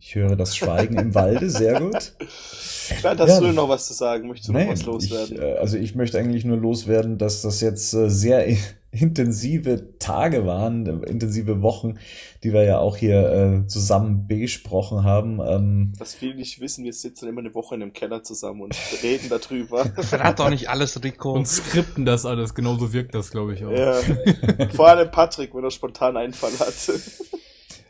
Ich 0.00 0.14
höre 0.14 0.36
das 0.36 0.56
Schweigen 0.56 0.98
im 0.98 1.14
Walde, 1.14 1.50
sehr 1.50 1.80
gut. 1.80 2.14
Klar, 3.00 3.18
hast 3.18 3.28
ja, 3.28 3.40
du 3.40 3.52
noch 3.52 3.68
was 3.68 3.86
zu 3.86 3.94
sagen? 3.94 4.28
Möchtest 4.28 4.48
du 4.48 4.52
nein, 4.52 4.66
noch 4.66 4.72
was 4.72 4.84
loswerden? 4.84 5.36
Ich, 5.36 5.42
äh, 5.42 5.54
also 5.54 5.76
ich 5.76 5.94
möchte 5.94 6.18
eigentlich 6.18 6.44
nur 6.44 6.56
loswerden, 6.56 7.18
dass 7.18 7.42
das 7.42 7.60
jetzt 7.60 7.92
äh, 7.92 8.08
sehr 8.08 8.46
intensive 8.90 9.98
Tage 9.98 10.46
waren, 10.46 11.02
intensive 11.04 11.60
Wochen, 11.60 11.98
die 12.42 12.52
wir 12.54 12.62
ja 12.62 12.78
auch 12.78 12.96
hier 12.96 13.64
äh, 13.64 13.66
zusammen 13.66 14.26
besprochen 14.26 15.04
haben. 15.04 15.40
Ähm, 15.44 15.92
Was 15.98 16.14
viele 16.14 16.36
nicht 16.36 16.60
wissen, 16.60 16.84
wir 16.84 16.94
sitzen 16.94 17.28
immer 17.28 17.40
eine 17.40 17.54
Woche 17.54 17.74
in 17.74 17.82
einem 17.82 17.92
Keller 17.92 18.22
zusammen 18.22 18.62
und 18.62 18.76
reden 19.02 19.28
darüber. 19.28 19.84
Hat 20.12 20.38
doch 20.38 20.48
nicht 20.48 20.70
alles 20.70 21.02
Rico. 21.02 21.32
Und 21.32 21.46
skripten 21.46 22.06
das 22.06 22.24
alles, 22.24 22.54
genauso 22.54 22.92
wirkt 22.92 23.14
das, 23.14 23.30
glaube 23.30 23.54
ich, 23.54 23.64
auch. 23.64 23.72
Ja. 23.72 23.94
Vor 24.74 24.88
allem 24.88 25.10
Patrick, 25.10 25.54
wenn 25.54 25.64
er 25.64 25.70
spontan 25.70 26.16
Einfall 26.16 26.52
hatte. 26.58 26.98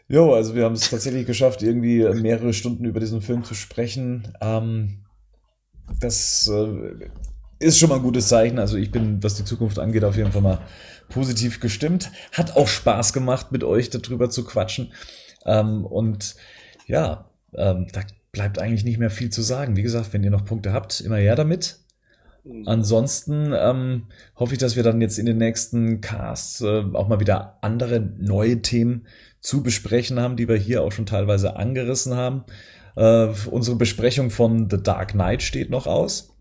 Jo, 0.09 0.33
also 0.33 0.55
wir 0.55 0.65
haben 0.65 0.75
es 0.75 0.89
tatsächlich 0.89 1.27
geschafft, 1.27 1.63
irgendwie 1.63 2.03
mehrere 2.15 2.55
Stunden 2.55 2.87
über 2.87 2.99
diesen 2.99 3.21
Film 3.21 3.45
zu 3.45 3.55
sprechen. 3.55 4.33
Ähm, 4.41 5.05
das 6.01 6.51
äh, 6.51 7.09
ist 7.59 7.79
schon 7.79 7.91
mal 7.91 7.97
ein 7.97 8.03
gutes 8.03 8.29
Zeichen. 8.29 8.59
Also 8.59 8.79
ich 8.79 8.91
bin, 8.91 9.23
was 9.23 9.35
die 9.35 9.45
Zukunft 9.45 9.79
angeht, 9.79 10.05
auf 10.05 10.17
jeden 10.17 10.33
Fall 10.33 10.41
mal 10.41 10.61
positiv 11.11 11.61
gestimmt. 11.61 12.11
Hat 12.33 12.57
auch 12.57 12.69
Spaß 12.69 13.13
gemacht, 13.13 13.53
mit 13.53 13.65
euch 13.65 13.91
darüber 13.91 14.31
zu 14.31 14.45
quatschen. 14.45 14.93
Ähm, 15.45 15.85
und 15.85 16.37
ja, 16.87 17.31
ähm, 17.55 17.87
da 17.93 18.01
bleibt 18.33 18.59
eigentlich 18.59 18.85
nicht 18.85 18.99
mehr 18.99 19.11
viel 19.11 19.29
zu 19.29 19.43
sagen. 19.43 19.77
Wie 19.77 19.83
gesagt, 19.83 20.15
wenn 20.15 20.25
ihr 20.25 20.31
noch 20.31 20.45
Punkte 20.45 20.73
habt, 20.73 21.03
immer 21.03 21.17
her 21.17 21.37
damit. 21.37 21.81
Ansonsten 22.65 23.53
ähm, 23.55 24.07
hoffe 24.37 24.55
ich, 24.55 24.59
dass 24.59 24.75
wir 24.75 24.83
dann 24.83 25.03
jetzt 25.03 25.19
in 25.19 25.27
den 25.27 25.37
nächsten 25.37 26.01
Casts 26.01 26.63
äh, 26.63 26.85
auch 26.95 27.09
mal 27.09 27.21
wieder 27.21 27.59
andere 27.61 28.01
neue 28.01 28.63
Themen 28.63 29.07
zu 29.41 29.63
besprechen 29.63 30.21
haben, 30.21 30.37
die 30.37 30.49
wir 30.49 30.57
hier 30.57 30.83
auch 30.83 30.93
schon 30.93 31.07
teilweise 31.07 31.57
angerissen 31.57 32.15
haben. 32.15 32.45
Äh, 32.97 33.29
unsere 33.51 33.77
Besprechung 33.77 34.31
von 34.31 34.69
The 34.71 34.83
Dark 34.83 35.13
Knight 35.13 35.43
steht 35.43 35.71
noch 35.71 35.87
aus. 35.87 36.35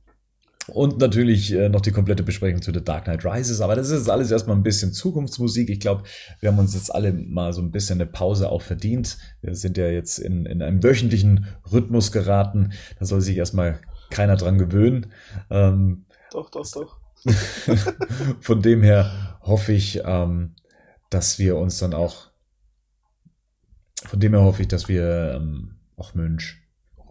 Und 0.67 0.97
natürlich 0.97 1.53
äh, 1.53 1.69
noch 1.69 1.79
die 1.79 1.91
komplette 1.91 2.23
Besprechung 2.23 2.61
zu 2.61 2.73
The 2.73 2.83
Dark 2.83 3.05
Knight 3.05 3.23
Rises. 3.23 3.61
Aber 3.61 3.75
das 3.75 3.89
ist 3.89 4.09
alles 4.09 4.31
erstmal 4.31 4.57
ein 4.57 4.63
bisschen 4.63 4.91
Zukunftsmusik. 4.91 5.69
Ich 5.69 5.79
glaube, 5.79 6.03
wir 6.41 6.49
haben 6.49 6.59
uns 6.59 6.73
jetzt 6.73 6.93
alle 6.93 7.13
mal 7.13 7.53
so 7.53 7.61
ein 7.61 7.71
bisschen 7.71 8.01
eine 8.01 8.09
Pause 8.09 8.49
auch 8.49 8.61
verdient. 8.61 9.17
Wir 9.41 9.55
sind 9.55 9.77
ja 9.77 9.87
jetzt 9.87 10.17
in, 10.17 10.45
in 10.45 10.61
einem 10.61 10.83
wöchentlichen 10.83 11.47
Rhythmus 11.71 12.11
geraten. 12.11 12.73
Da 12.99 13.05
soll 13.05 13.21
sich 13.21 13.37
erstmal 13.37 13.79
keiner 14.09 14.35
dran 14.35 14.57
gewöhnen. 14.57 15.13
Ähm, 15.49 16.05
doch, 16.31 16.49
doch, 16.49 16.69
doch. 16.69 16.99
von 18.41 18.61
dem 18.61 18.83
her 18.83 19.37
hoffe 19.41 19.71
ich, 19.73 20.01
ähm, 20.03 20.55
dass 21.09 21.39
wir 21.39 21.57
uns 21.57 21.79
dann 21.79 21.93
auch, 21.93 22.26
von 24.05 24.19
dem 24.19 24.33
her 24.33 24.43
hoffe 24.43 24.61
ich, 24.61 24.67
dass 24.67 24.87
wir, 24.87 25.35
ähm, 25.35 25.75
auch 25.95 26.13
Mensch, 26.13 26.61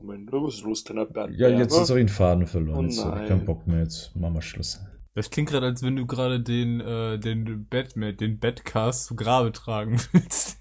Moment, 0.00 0.30
was 0.30 0.54
ist 0.54 0.62
los, 0.62 0.84
denn 0.84 1.04
Ja, 1.32 1.48
jetzt 1.48 1.76
ist 1.76 1.90
auch 1.90 1.96
den 1.96 2.08
Faden 2.08 2.46
verloren. 2.46 2.78
Oh 2.78 2.82
jetzt 2.88 3.04
habe 3.04 3.22
ich 3.22 3.28
keinen 3.28 3.44
Bock 3.44 3.66
mehr. 3.66 3.80
Jetzt 3.80 4.14
machen 4.14 4.34
wir 4.34 4.42
Schluss. 4.42 4.80
Das 5.14 5.30
klingt 5.30 5.48
gerade, 5.48 5.66
als 5.66 5.82
wenn 5.82 5.96
du 5.96 6.06
gerade 6.06 6.40
den, 6.40 6.80
äh, 6.80 7.18
den 7.18 7.66
Batman, 7.68 8.16
den 8.16 8.38
Badcast 8.38 9.06
zu 9.06 9.16
Grabe 9.16 9.50
tragen 9.52 9.98
willst. 10.12 10.58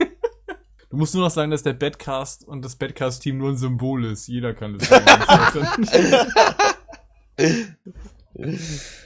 du 0.90 0.98
musst 0.98 1.14
nur 1.14 1.26
noch 1.26 1.32
sagen, 1.32 1.52
dass 1.52 1.64
der 1.64 1.74
Badcast 1.74 2.48
und 2.48 2.64
das 2.64 2.76
Badcast-Team 2.78 3.38
nur 3.38 3.50
ein 3.50 3.58
Symbol 3.58 4.06
ist. 4.06 4.28
Jeder 4.28 4.54
kann 4.54 4.78
das 4.78 4.88
sagen. 4.88 5.78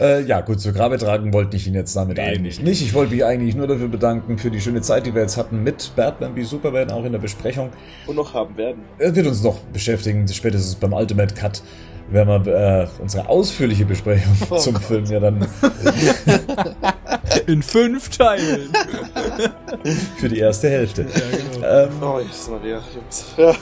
Äh, 0.00 0.22
ja, 0.22 0.40
gut, 0.40 0.60
zur 0.60 0.72
Grabe 0.72 0.98
tragen 0.98 1.32
wollte 1.32 1.56
ich 1.56 1.66
ihn 1.66 1.74
jetzt 1.74 1.94
damit 1.94 2.16
nee, 2.16 2.24
eigentlich 2.24 2.58
nee, 2.58 2.70
nicht. 2.70 2.82
Ich 2.82 2.92
wollte 2.94 3.14
mich 3.14 3.24
eigentlich 3.24 3.54
nur 3.54 3.68
dafür 3.68 3.88
bedanken 3.88 4.38
für 4.38 4.50
die 4.50 4.60
schöne 4.60 4.80
Zeit, 4.80 5.06
die 5.06 5.14
wir 5.14 5.22
jetzt 5.22 5.36
hatten 5.36 5.62
mit 5.62 5.92
Batman 5.94 6.34
wie 6.34 6.42
Superman, 6.42 6.90
auch 6.90 7.04
in 7.04 7.12
der 7.12 7.20
Besprechung. 7.20 7.70
Und 8.06 8.16
noch 8.16 8.34
haben 8.34 8.56
werden. 8.56 8.82
Es 8.98 9.14
wird 9.14 9.26
uns 9.26 9.42
noch 9.42 9.60
beschäftigen, 9.72 10.26
spätestens 10.28 10.74
beim 10.74 10.92
Ultimate 10.92 11.34
Cut 11.34 11.62
werden 12.10 12.44
wir 12.44 12.54
äh, 12.54 12.88
unsere 13.00 13.28
ausführliche 13.28 13.84
Besprechung 13.84 14.32
oh 14.50 14.56
zum 14.56 14.74
Gott. 14.74 14.82
Film 14.82 15.04
ja 15.06 15.20
dann 15.20 15.46
in 17.46 17.62
fünf 17.62 18.08
Teilen 18.10 18.70
für 20.18 20.28
die 20.28 20.38
erste 20.38 20.68
Hälfte. 20.68 21.02
Ja, 21.02 21.08
genau. 21.54 21.66
ähm, 21.66 21.90
oh, 22.02 22.20
jetzt 22.20 22.50
mal 22.50 22.60
der, 22.60 22.80
Jungs. 22.94 23.34
Ja. 23.36 23.54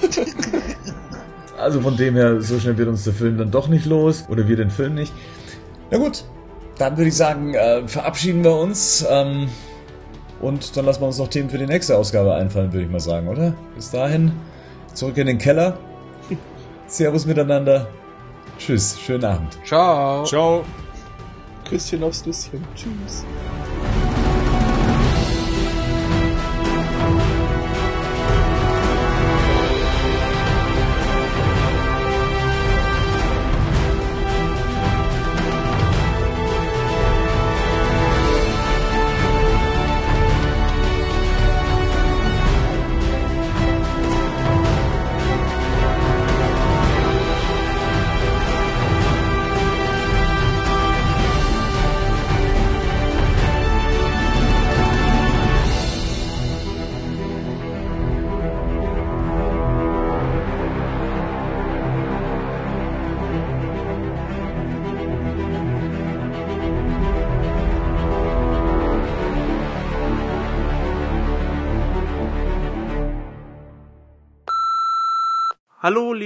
Also 1.58 1.80
von 1.80 1.96
dem 1.96 2.14
her, 2.14 2.40
so 2.40 2.58
schnell 2.58 2.78
wird 2.78 2.88
uns 2.88 3.04
der 3.04 3.12
Film 3.12 3.36
dann 3.36 3.50
doch 3.50 3.68
nicht 3.68 3.84
los 3.84 4.24
oder 4.28 4.48
wir 4.48 4.56
den 4.56 4.70
Film 4.70 4.94
nicht. 4.94 5.12
Na 5.90 5.98
gut, 5.98 6.24
dann 6.78 6.96
würde 6.96 7.08
ich 7.08 7.16
sagen, 7.16 7.54
äh, 7.54 7.86
verabschieden 7.86 8.44
wir 8.44 8.54
uns. 8.54 9.06
Ähm, 9.08 9.48
und 10.40 10.76
dann 10.76 10.84
lassen 10.84 11.00
wir 11.00 11.06
uns 11.08 11.18
noch 11.18 11.28
Themen 11.28 11.50
für 11.50 11.58
die 11.58 11.66
nächste 11.66 11.96
Ausgabe 11.96 12.34
einfallen, 12.34 12.72
würde 12.72 12.84
ich 12.84 12.90
mal 12.90 13.00
sagen, 13.00 13.28
oder? 13.28 13.54
Bis 13.74 13.90
dahin, 13.90 14.32
zurück 14.94 15.16
in 15.16 15.26
den 15.26 15.38
Keller. 15.38 15.78
Servus 16.86 17.26
miteinander. 17.26 17.88
Tschüss, 18.58 18.98
schönen 19.00 19.24
Abend. 19.24 19.58
Ciao. 19.64 20.24
Ciao. 20.24 20.64
Küsschen 21.68 22.02
aufs 22.02 22.24
Nüsschen. 22.24 22.64
Tschüss. 22.74 23.24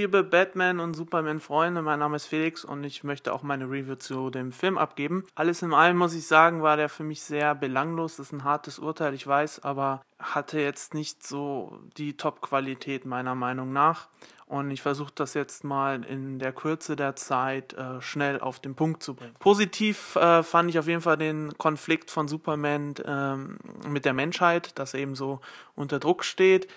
Liebe 0.03 0.25
Batman 0.25 0.81
und 0.81 0.95
Superman-Freunde, 0.95 1.81
mein 1.81 1.99
Name 1.99 2.17
ist 2.17 2.25
Felix 2.25 2.65
und 2.65 2.83
ich 2.83 3.05
möchte 3.05 3.31
auch 3.31 3.41
meine 3.41 3.71
Review 3.71 3.95
zu 3.95 4.29
dem 4.31 4.51
Film 4.51 4.77
abgeben. 4.77 5.23
Alles 5.33 5.61
in 5.61 5.73
allem 5.73 5.95
muss 5.95 6.13
ich 6.13 6.27
sagen, 6.27 6.61
war 6.61 6.75
der 6.75 6.89
für 6.89 7.05
mich 7.05 7.21
sehr 7.21 7.55
belanglos. 7.55 8.17
Das 8.17 8.25
ist 8.25 8.33
ein 8.33 8.43
hartes 8.43 8.79
Urteil, 8.79 9.13
ich 9.13 9.25
weiß, 9.25 9.63
aber 9.63 10.01
hatte 10.19 10.59
jetzt 10.59 10.93
nicht 10.93 11.25
so 11.25 11.79
die 11.95 12.17
Top-Qualität 12.17 13.05
meiner 13.05 13.33
Meinung 13.33 13.71
nach. 13.71 14.09
Und 14.45 14.71
ich 14.71 14.81
versuche 14.81 15.13
das 15.15 15.35
jetzt 15.35 15.63
mal 15.63 16.03
in 16.03 16.37
der 16.37 16.51
Kürze 16.51 16.97
der 16.97 17.15
Zeit 17.15 17.71
äh, 17.71 18.01
schnell 18.01 18.41
auf 18.41 18.59
den 18.59 18.75
Punkt 18.75 19.03
zu 19.03 19.13
bringen. 19.13 19.33
Positiv 19.39 20.17
äh, 20.17 20.43
fand 20.43 20.69
ich 20.69 20.79
auf 20.79 20.87
jeden 20.87 20.99
Fall 20.99 21.15
den 21.15 21.57
Konflikt 21.57 22.11
von 22.11 22.27
Superman 22.27 22.95
ähm, 23.05 23.57
mit 23.87 24.03
der 24.03 24.13
Menschheit, 24.13 24.77
dass 24.77 24.95
er 24.95 24.99
eben 24.99 25.15
so 25.15 25.39
unter 25.77 25.99
Druck 25.99 26.25
steht. 26.25 26.67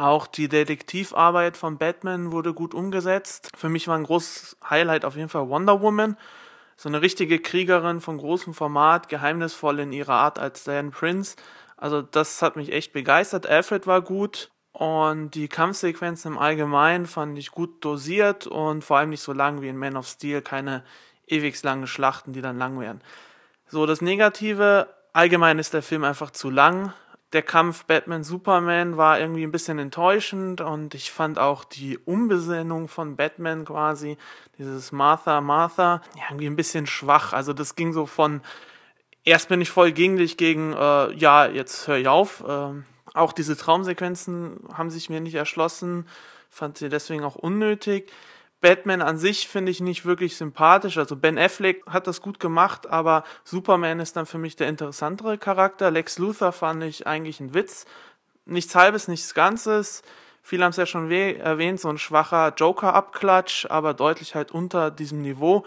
Auch 0.00 0.26
die 0.26 0.48
Detektivarbeit 0.48 1.58
von 1.58 1.76
Batman 1.76 2.32
wurde 2.32 2.54
gut 2.54 2.72
umgesetzt. 2.72 3.50
Für 3.54 3.68
mich 3.68 3.86
war 3.86 3.98
ein 3.98 4.04
großes 4.04 4.56
Highlight 4.70 5.04
auf 5.04 5.14
jeden 5.14 5.28
Fall 5.28 5.50
Wonder 5.50 5.82
Woman. 5.82 6.16
So 6.78 6.88
eine 6.88 7.02
richtige 7.02 7.38
Kriegerin 7.38 8.00
von 8.00 8.16
großem 8.16 8.54
Format, 8.54 9.10
geheimnisvoll 9.10 9.78
in 9.80 9.92
ihrer 9.92 10.14
Art 10.14 10.38
als 10.38 10.64
Dan 10.64 10.90
Prince. 10.90 11.36
Also 11.76 12.00
das 12.00 12.40
hat 12.40 12.56
mich 12.56 12.72
echt 12.72 12.94
begeistert. 12.94 13.46
Alfred 13.46 13.86
war 13.86 14.00
gut 14.00 14.50
und 14.72 15.34
die 15.34 15.48
Kampfsequenzen 15.48 16.32
im 16.32 16.38
Allgemeinen 16.38 17.04
fand 17.04 17.38
ich 17.38 17.50
gut 17.50 17.84
dosiert 17.84 18.46
und 18.46 18.82
vor 18.82 18.96
allem 18.96 19.10
nicht 19.10 19.20
so 19.22 19.34
lang 19.34 19.60
wie 19.60 19.68
in 19.68 19.76
Man 19.76 19.98
of 19.98 20.06
Steel, 20.06 20.40
keine 20.40 20.82
ewig 21.26 21.62
langen 21.62 21.86
Schlachten, 21.86 22.32
die 22.32 22.40
dann 22.40 22.56
lang 22.56 22.80
wären. 22.80 23.02
So, 23.66 23.84
das 23.84 24.00
Negative, 24.00 24.88
allgemein 25.12 25.58
ist 25.58 25.74
der 25.74 25.82
Film 25.82 26.04
einfach 26.04 26.30
zu 26.30 26.48
lang 26.48 26.94
der 27.32 27.42
Kampf 27.42 27.84
Batman-Superman 27.84 28.96
war 28.96 29.20
irgendwie 29.20 29.44
ein 29.44 29.52
bisschen 29.52 29.78
enttäuschend 29.78 30.60
und 30.60 30.94
ich 30.94 31.12
fand 31.12 31.38
auch 31.38 31.64
die 31.64 31.96
Umbesinnung 31.98 32.88
von 32.88 33.16
Batman 33.16 33.64
quasi, 33.64 34.16
dieses 34.58 34.90
Martha, 34.90 35.40
Martha, 35.40 36.02
ja, 36.16 36.22
irgendwie 36.28 36.46
ein 36.46 36.56
bisschen 36.56 36.86
schwach. 36.86 37.32
Also 37.32 37.52
das 37.52 37.76
ging 37.76 37.92
so 37.92 38.06
von, 38.06 38.40
erst 39.24 39.48
bin 39.48 39.60
ich 39.60 39.70
voll 39.70 39.92
gegen 39.92 40.16
dich, 40.16 40.36
gegen, 40.36 40.72
äh, 40.72 41.12
ja, 41.14 41.46
jetzt 41.46 41.86
hör 41.86 41.98
ich 41.98 42.08
auf. 42.08 42.42
Ähm, 42.46 42.84
auch 43.14 43.32
diese 43.32 43.56
Traumsequenzen 43.56 44.68
haben 44.74 44.90
sich 44.90 45.08
mir 45.08 45.20
nicht 45.20 45.34
erschlossen, 45.34 46.06
fand 46.48 46.78
sie 46.78 46.88
deswegen 46.88 47.22
auch 47.22 47.36
unnötig. 47.36 48.10
Batman 48.60 49.00
an 49.00 49.16
sich 49.16 49.48
finde 49.48 49.70
ich 49.70 49.80
nicht 49.80 50.04
wirklich 50.04 50.36
sympathisch. 50.36 50.98
Also 50.98 51.16
Ben 51.16 51.38
Affleck 51.38 51.84
hat 51.86 52.06
das 52.06 52.20
gut 52.20 52.40
gemacht, 52.40 52.88
aber 52.88 53.24
Superman 53.44 54.00
ist 54.00 54.16
dann 54.16 54.26
für 54.26 54.38
mich 54.38 54.56
der 54.56 54.68
interessantere 54.68 55.38
Charakter. 55.38 55.90
Lex 55.90 56.18
Luthor 56.18 56.52
fand 56.52 56.84
ich 56.84 57.06
eigentlich 57.06 57.40
ein 57.40 57.54
Witz. 57.54 57.86
Nichts 58.44 58.74
Halbes, 58.74 59.08
nichts 59.08 59.34
Ganzes. 59.34 60.02
Viele 60.42 60.64
haben 60.64 60.70
es 60.70 60.76
ja 60.76 60.86
schon 60.86 61.10
erwähnt, 61.10 61.80
so 61.80 61.88
ein 61.88 61.98
schwacher 61.98 62.52
Joker-Abklatsch, 62.56 63.66
aber 63.68 63.94
deutlich 63.94 64.34
halt 64.34 64.50
unter 64.50 64.90
diesem 64.90 65.22
Niveau. 65.22 65.64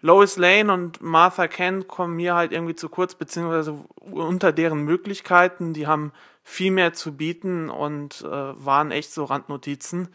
Lois 0.00 0.36
Lane 0.36 0.72
und 0.72 1.00
Martha 1.00 1.48
Kent 1.48 1.88
kommen 1.88 2.14
mir 2.14 2.34
halt 2.34 2.52
irgendwie 2.52 2.76
zu 2.76 2.88
kurz, 2.88 3.16
beziehungsweise 3.16 3.84
unter 4.00 4.52
deren 4.52 4.82
Möglichkeiten. 4.82 5.72
Die 5.72 5.88
haben 5.88 6.12
viel 6.44 6.70
mehr 6.70 6.92
zu 6.92 7.16
bieten 7.16 7.68
und 7.68 8.22
äh, 8.22 8.26
waren 8.28 8.92
echt 8.92 9.12
so 9.12 9.24
Randnotizen 9.24 10.08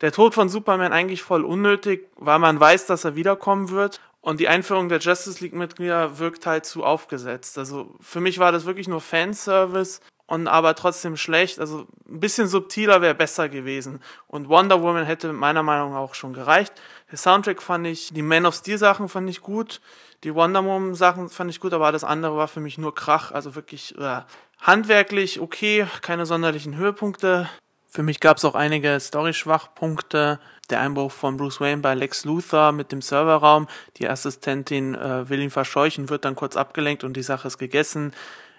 der 0.00 0.12
Tod 0.12 0.34
von 0.34 0.48
Superman 0.48 0.92
eigentlich 0.92 1.22
voll 1.22 1.44
unnötig, 1.44 2.08
weil 2.16 2.38
man 2.38 2.58
weiß, 2.58 2.86
dass 2.86 3.04
er 3.04 3.16
wiederkommen 3.16 3.70
wird. 3.70 4.00
Und 4.22 4.38
die 4.38 4.48
Einführung 4.48 4.88
der 4.88 4.98
Justice 4.98 5.42
League-Mitglieder 5.42 6.18
wirkt 6.18 6.44
halt 6.46 6.66
zu 6.66 6.84
aufgesetzt. 6.84 7.56
Also 7.56 7.94
für 8.00 8.20
mich 8.20 8.38
war 8.38 8.52
das 8.52 8.66
wirklich 8.66 8.86
nur 8.86 9.00
Fanservice 9.00 10.00
und 10.26 10.46
aber 10.46 10.74
trotzdem 10.74 11.16
schlecht. 11.16 11.58
Also 11.58 11.86
ein 12.08 12.20
bisschen 12.20 12.46
subtiler 12.46 13.00
wäre 13.00 13.14
besser 13.14 13.48
gewesen. 13.48 14.00
Und 14.26 14.48
Wonder 14.48 14.82
Woman 14.82 15.04
hätte 15.04 15.32
meiner 15.32 15.62
Meinung 15.62 15.92
nach 15.92 16.00
auch 16.00 16.14
schon 16.14 16.34
gereicht. 16.34 16.72
Der 17.10 17.18
Soundtrack 17.18 17.62
fand 17.62 17.86
ich, 17.86 18.12
die 18.12 18.22
Man 18.22 18.46
of 18.46 18.54
Steel 18.54 18.78
Sachen 18.78 19.08
fand 19.08 19.28
ich 19.28 19.40
gut. 19.40 19.80
Die 20.22 20.34
Wonder 20.34 20.64
Woman 20.64 20.94
Sachen 20.94 21.30
fand 21.30 21.50
ich 21.50 21.58
gut, 21.58 21.72
aber 21.72 21.90
das 21.90 22.04
andere 22.04 22.36
war 22.36 22.46
für 22.46 22.60
mich 22.60 22.76
nur 22.76 22.94
Krach. 22.94 23.32
Also 23.32 23.54
wirklich 23.54 23.96
äh, 23.98 24.20
handwerklich 24.60 25.40
okay, 25.40 25.86
keine 26.02 26.26
sonderlichen 26.26 26.76
Höhepunkte. 26.76 27.48
Für 27.92 28.04
mich 28.04 28.20
gab 28.20 28.36
es 28.36 28.44
auch 28.44 28.54
einige 28.54 28.98
Story-Schwachpunkte. 29.00 30.38
Der 30.70 30.80
Einbruch 30.80 31.10
von 31.10 31.36
Bruce 31.36 31.60
Wayne 31.60 31.82
bei 31.82 31.94
Lex 31.96 32.24
Luthor 32.24 32.70
mit 32.70 32.92
dem 32.92 33.02
Serverraum. 33.02 33.66
Die 33.96 34.08
Assistentin 34.08 34.94
äh, 34.94 35.28
will 35.28 35.40
ihn 35.40 35.50
verscheuchen, 35.50 36.08
wird 36.08 36.24
dann 36.24 36.36
kurz 36.36 36.56
abgelenkt 36.56 37.02
und 37.02 37.16
die 37.16 37.24
Sache 37.24 37.48
ist 37.48 37.58
gegessen. 37.58 38.12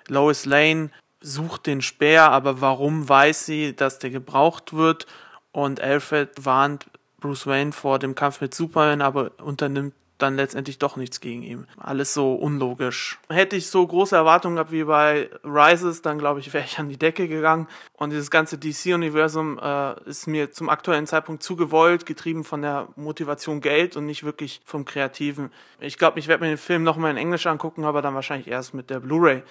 Lois 0.10 0.45
Lane 0.45 0.90
sucht 1.22 1.66
den 1.66 1.82
Speer, 1.82 2.30
aber 2.30 2.60
warum 2.60 3.08
weiß 3.08 3.45
sie, 3.45 3.74
dass 3.74 4.00
der 4.00 4.10
gebraucht 4.10 4.74
wird? 4.74 5.08
Und 5.53 5.80
Alfred 5.80 6.32
warnt 6.43 6.88
Bruce 7.22 7.48
Wayne 7.48 7.72
vor 7.72 8.00
dem 8.00 8.16
Kampf 8.16 8.42
mit 8.42 8.53
Superman, 8.53 9.01
aber 9.01 9.32
unternimmt 9.42 9.93
dann 10.22 10.35
letztendlich 10.35 10.80
doch 10.80 10.95
nichts 10.95 11.19
gegen 11.19 11.43
ihn. 11.43 11.67
Alles 11.77 12.14
so 12.14 12.33
unlogisch. 12.33 13.19
Hätte 13.30 13.56
ich 13.56 13.67
so 13.67 13.85
große 13.85 14.16
Erwartungen 14.16 14.56
gehabt 14.56 14.72
wie 14.72 14.83
bei 14.83 15.30
Rises, 15.43 16.01
dann 16.01 16.17
glaube 16.17 16.40
ich, 16.40 16.53
wäre 16.53 16.66
ich 16.66 16.80
an 16.80 16.90
die 16.90 16.98
Decke 16.98 17.27
gegangen. 17.27 17.67
Und 17.93 18.11
dieses 18.11 18.32
ganze 18.32 18.58
DC-Universum 18.58 19.59
äh, 19.59 20.09
ist 20.09 20.27
mir 20.27 20.51
zum 20.51 20.69
aktuellen 20.69 21.08
Zeitpunkt 21.08 21.43
zu 21.43 21.56
gewollt, 21.56 22.06
getrieben 22.06 22.43
von 22.43 22.61
der 22.61 22.88
Motivation 22.95 23.61
Geld 23.61 23.98
und 23.98 24.06
nicht 24.06 24.24
wirklich 24.24 24.61
vom 24.66 24.85
Kreativen. 24.85 25.51
Ich 25.80 25.98
glaube, 25.98 26.19
ich 26.19 26.27
werde 26.27 26.43
mir 26.43 26.50
den 26.50 26.58
Film 26.58 26.83
nochmal 26.83 27.11
in 27.11 27.17
Englisch 27.17 27.48
angucken, 27.48 27.85
aber 27.85 28.01
dann 28.01 28.16
wahrscheinlich 28.16 28.48
erst 28.48 28.74
mit 28.74 28.90
der 28.90 29.00
Blu-ray. 29.00 29.43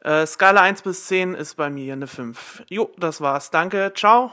Äh, 0.00 0.26
Skala 0.26 0.62
1 0.62 0.82
bis 0.82 1.06
10 1.06 1.34
ist 1.34 1.56
bei 1.56 1.70
mir 1.70 1.92
eine 1.92 2.06
5. 2.06 2.64
Jo, 2.68 2.90
das 2.98 3.20
war's. 3.20 3.50
Danke, 3.50 3.92
ciao. 3.94 4.32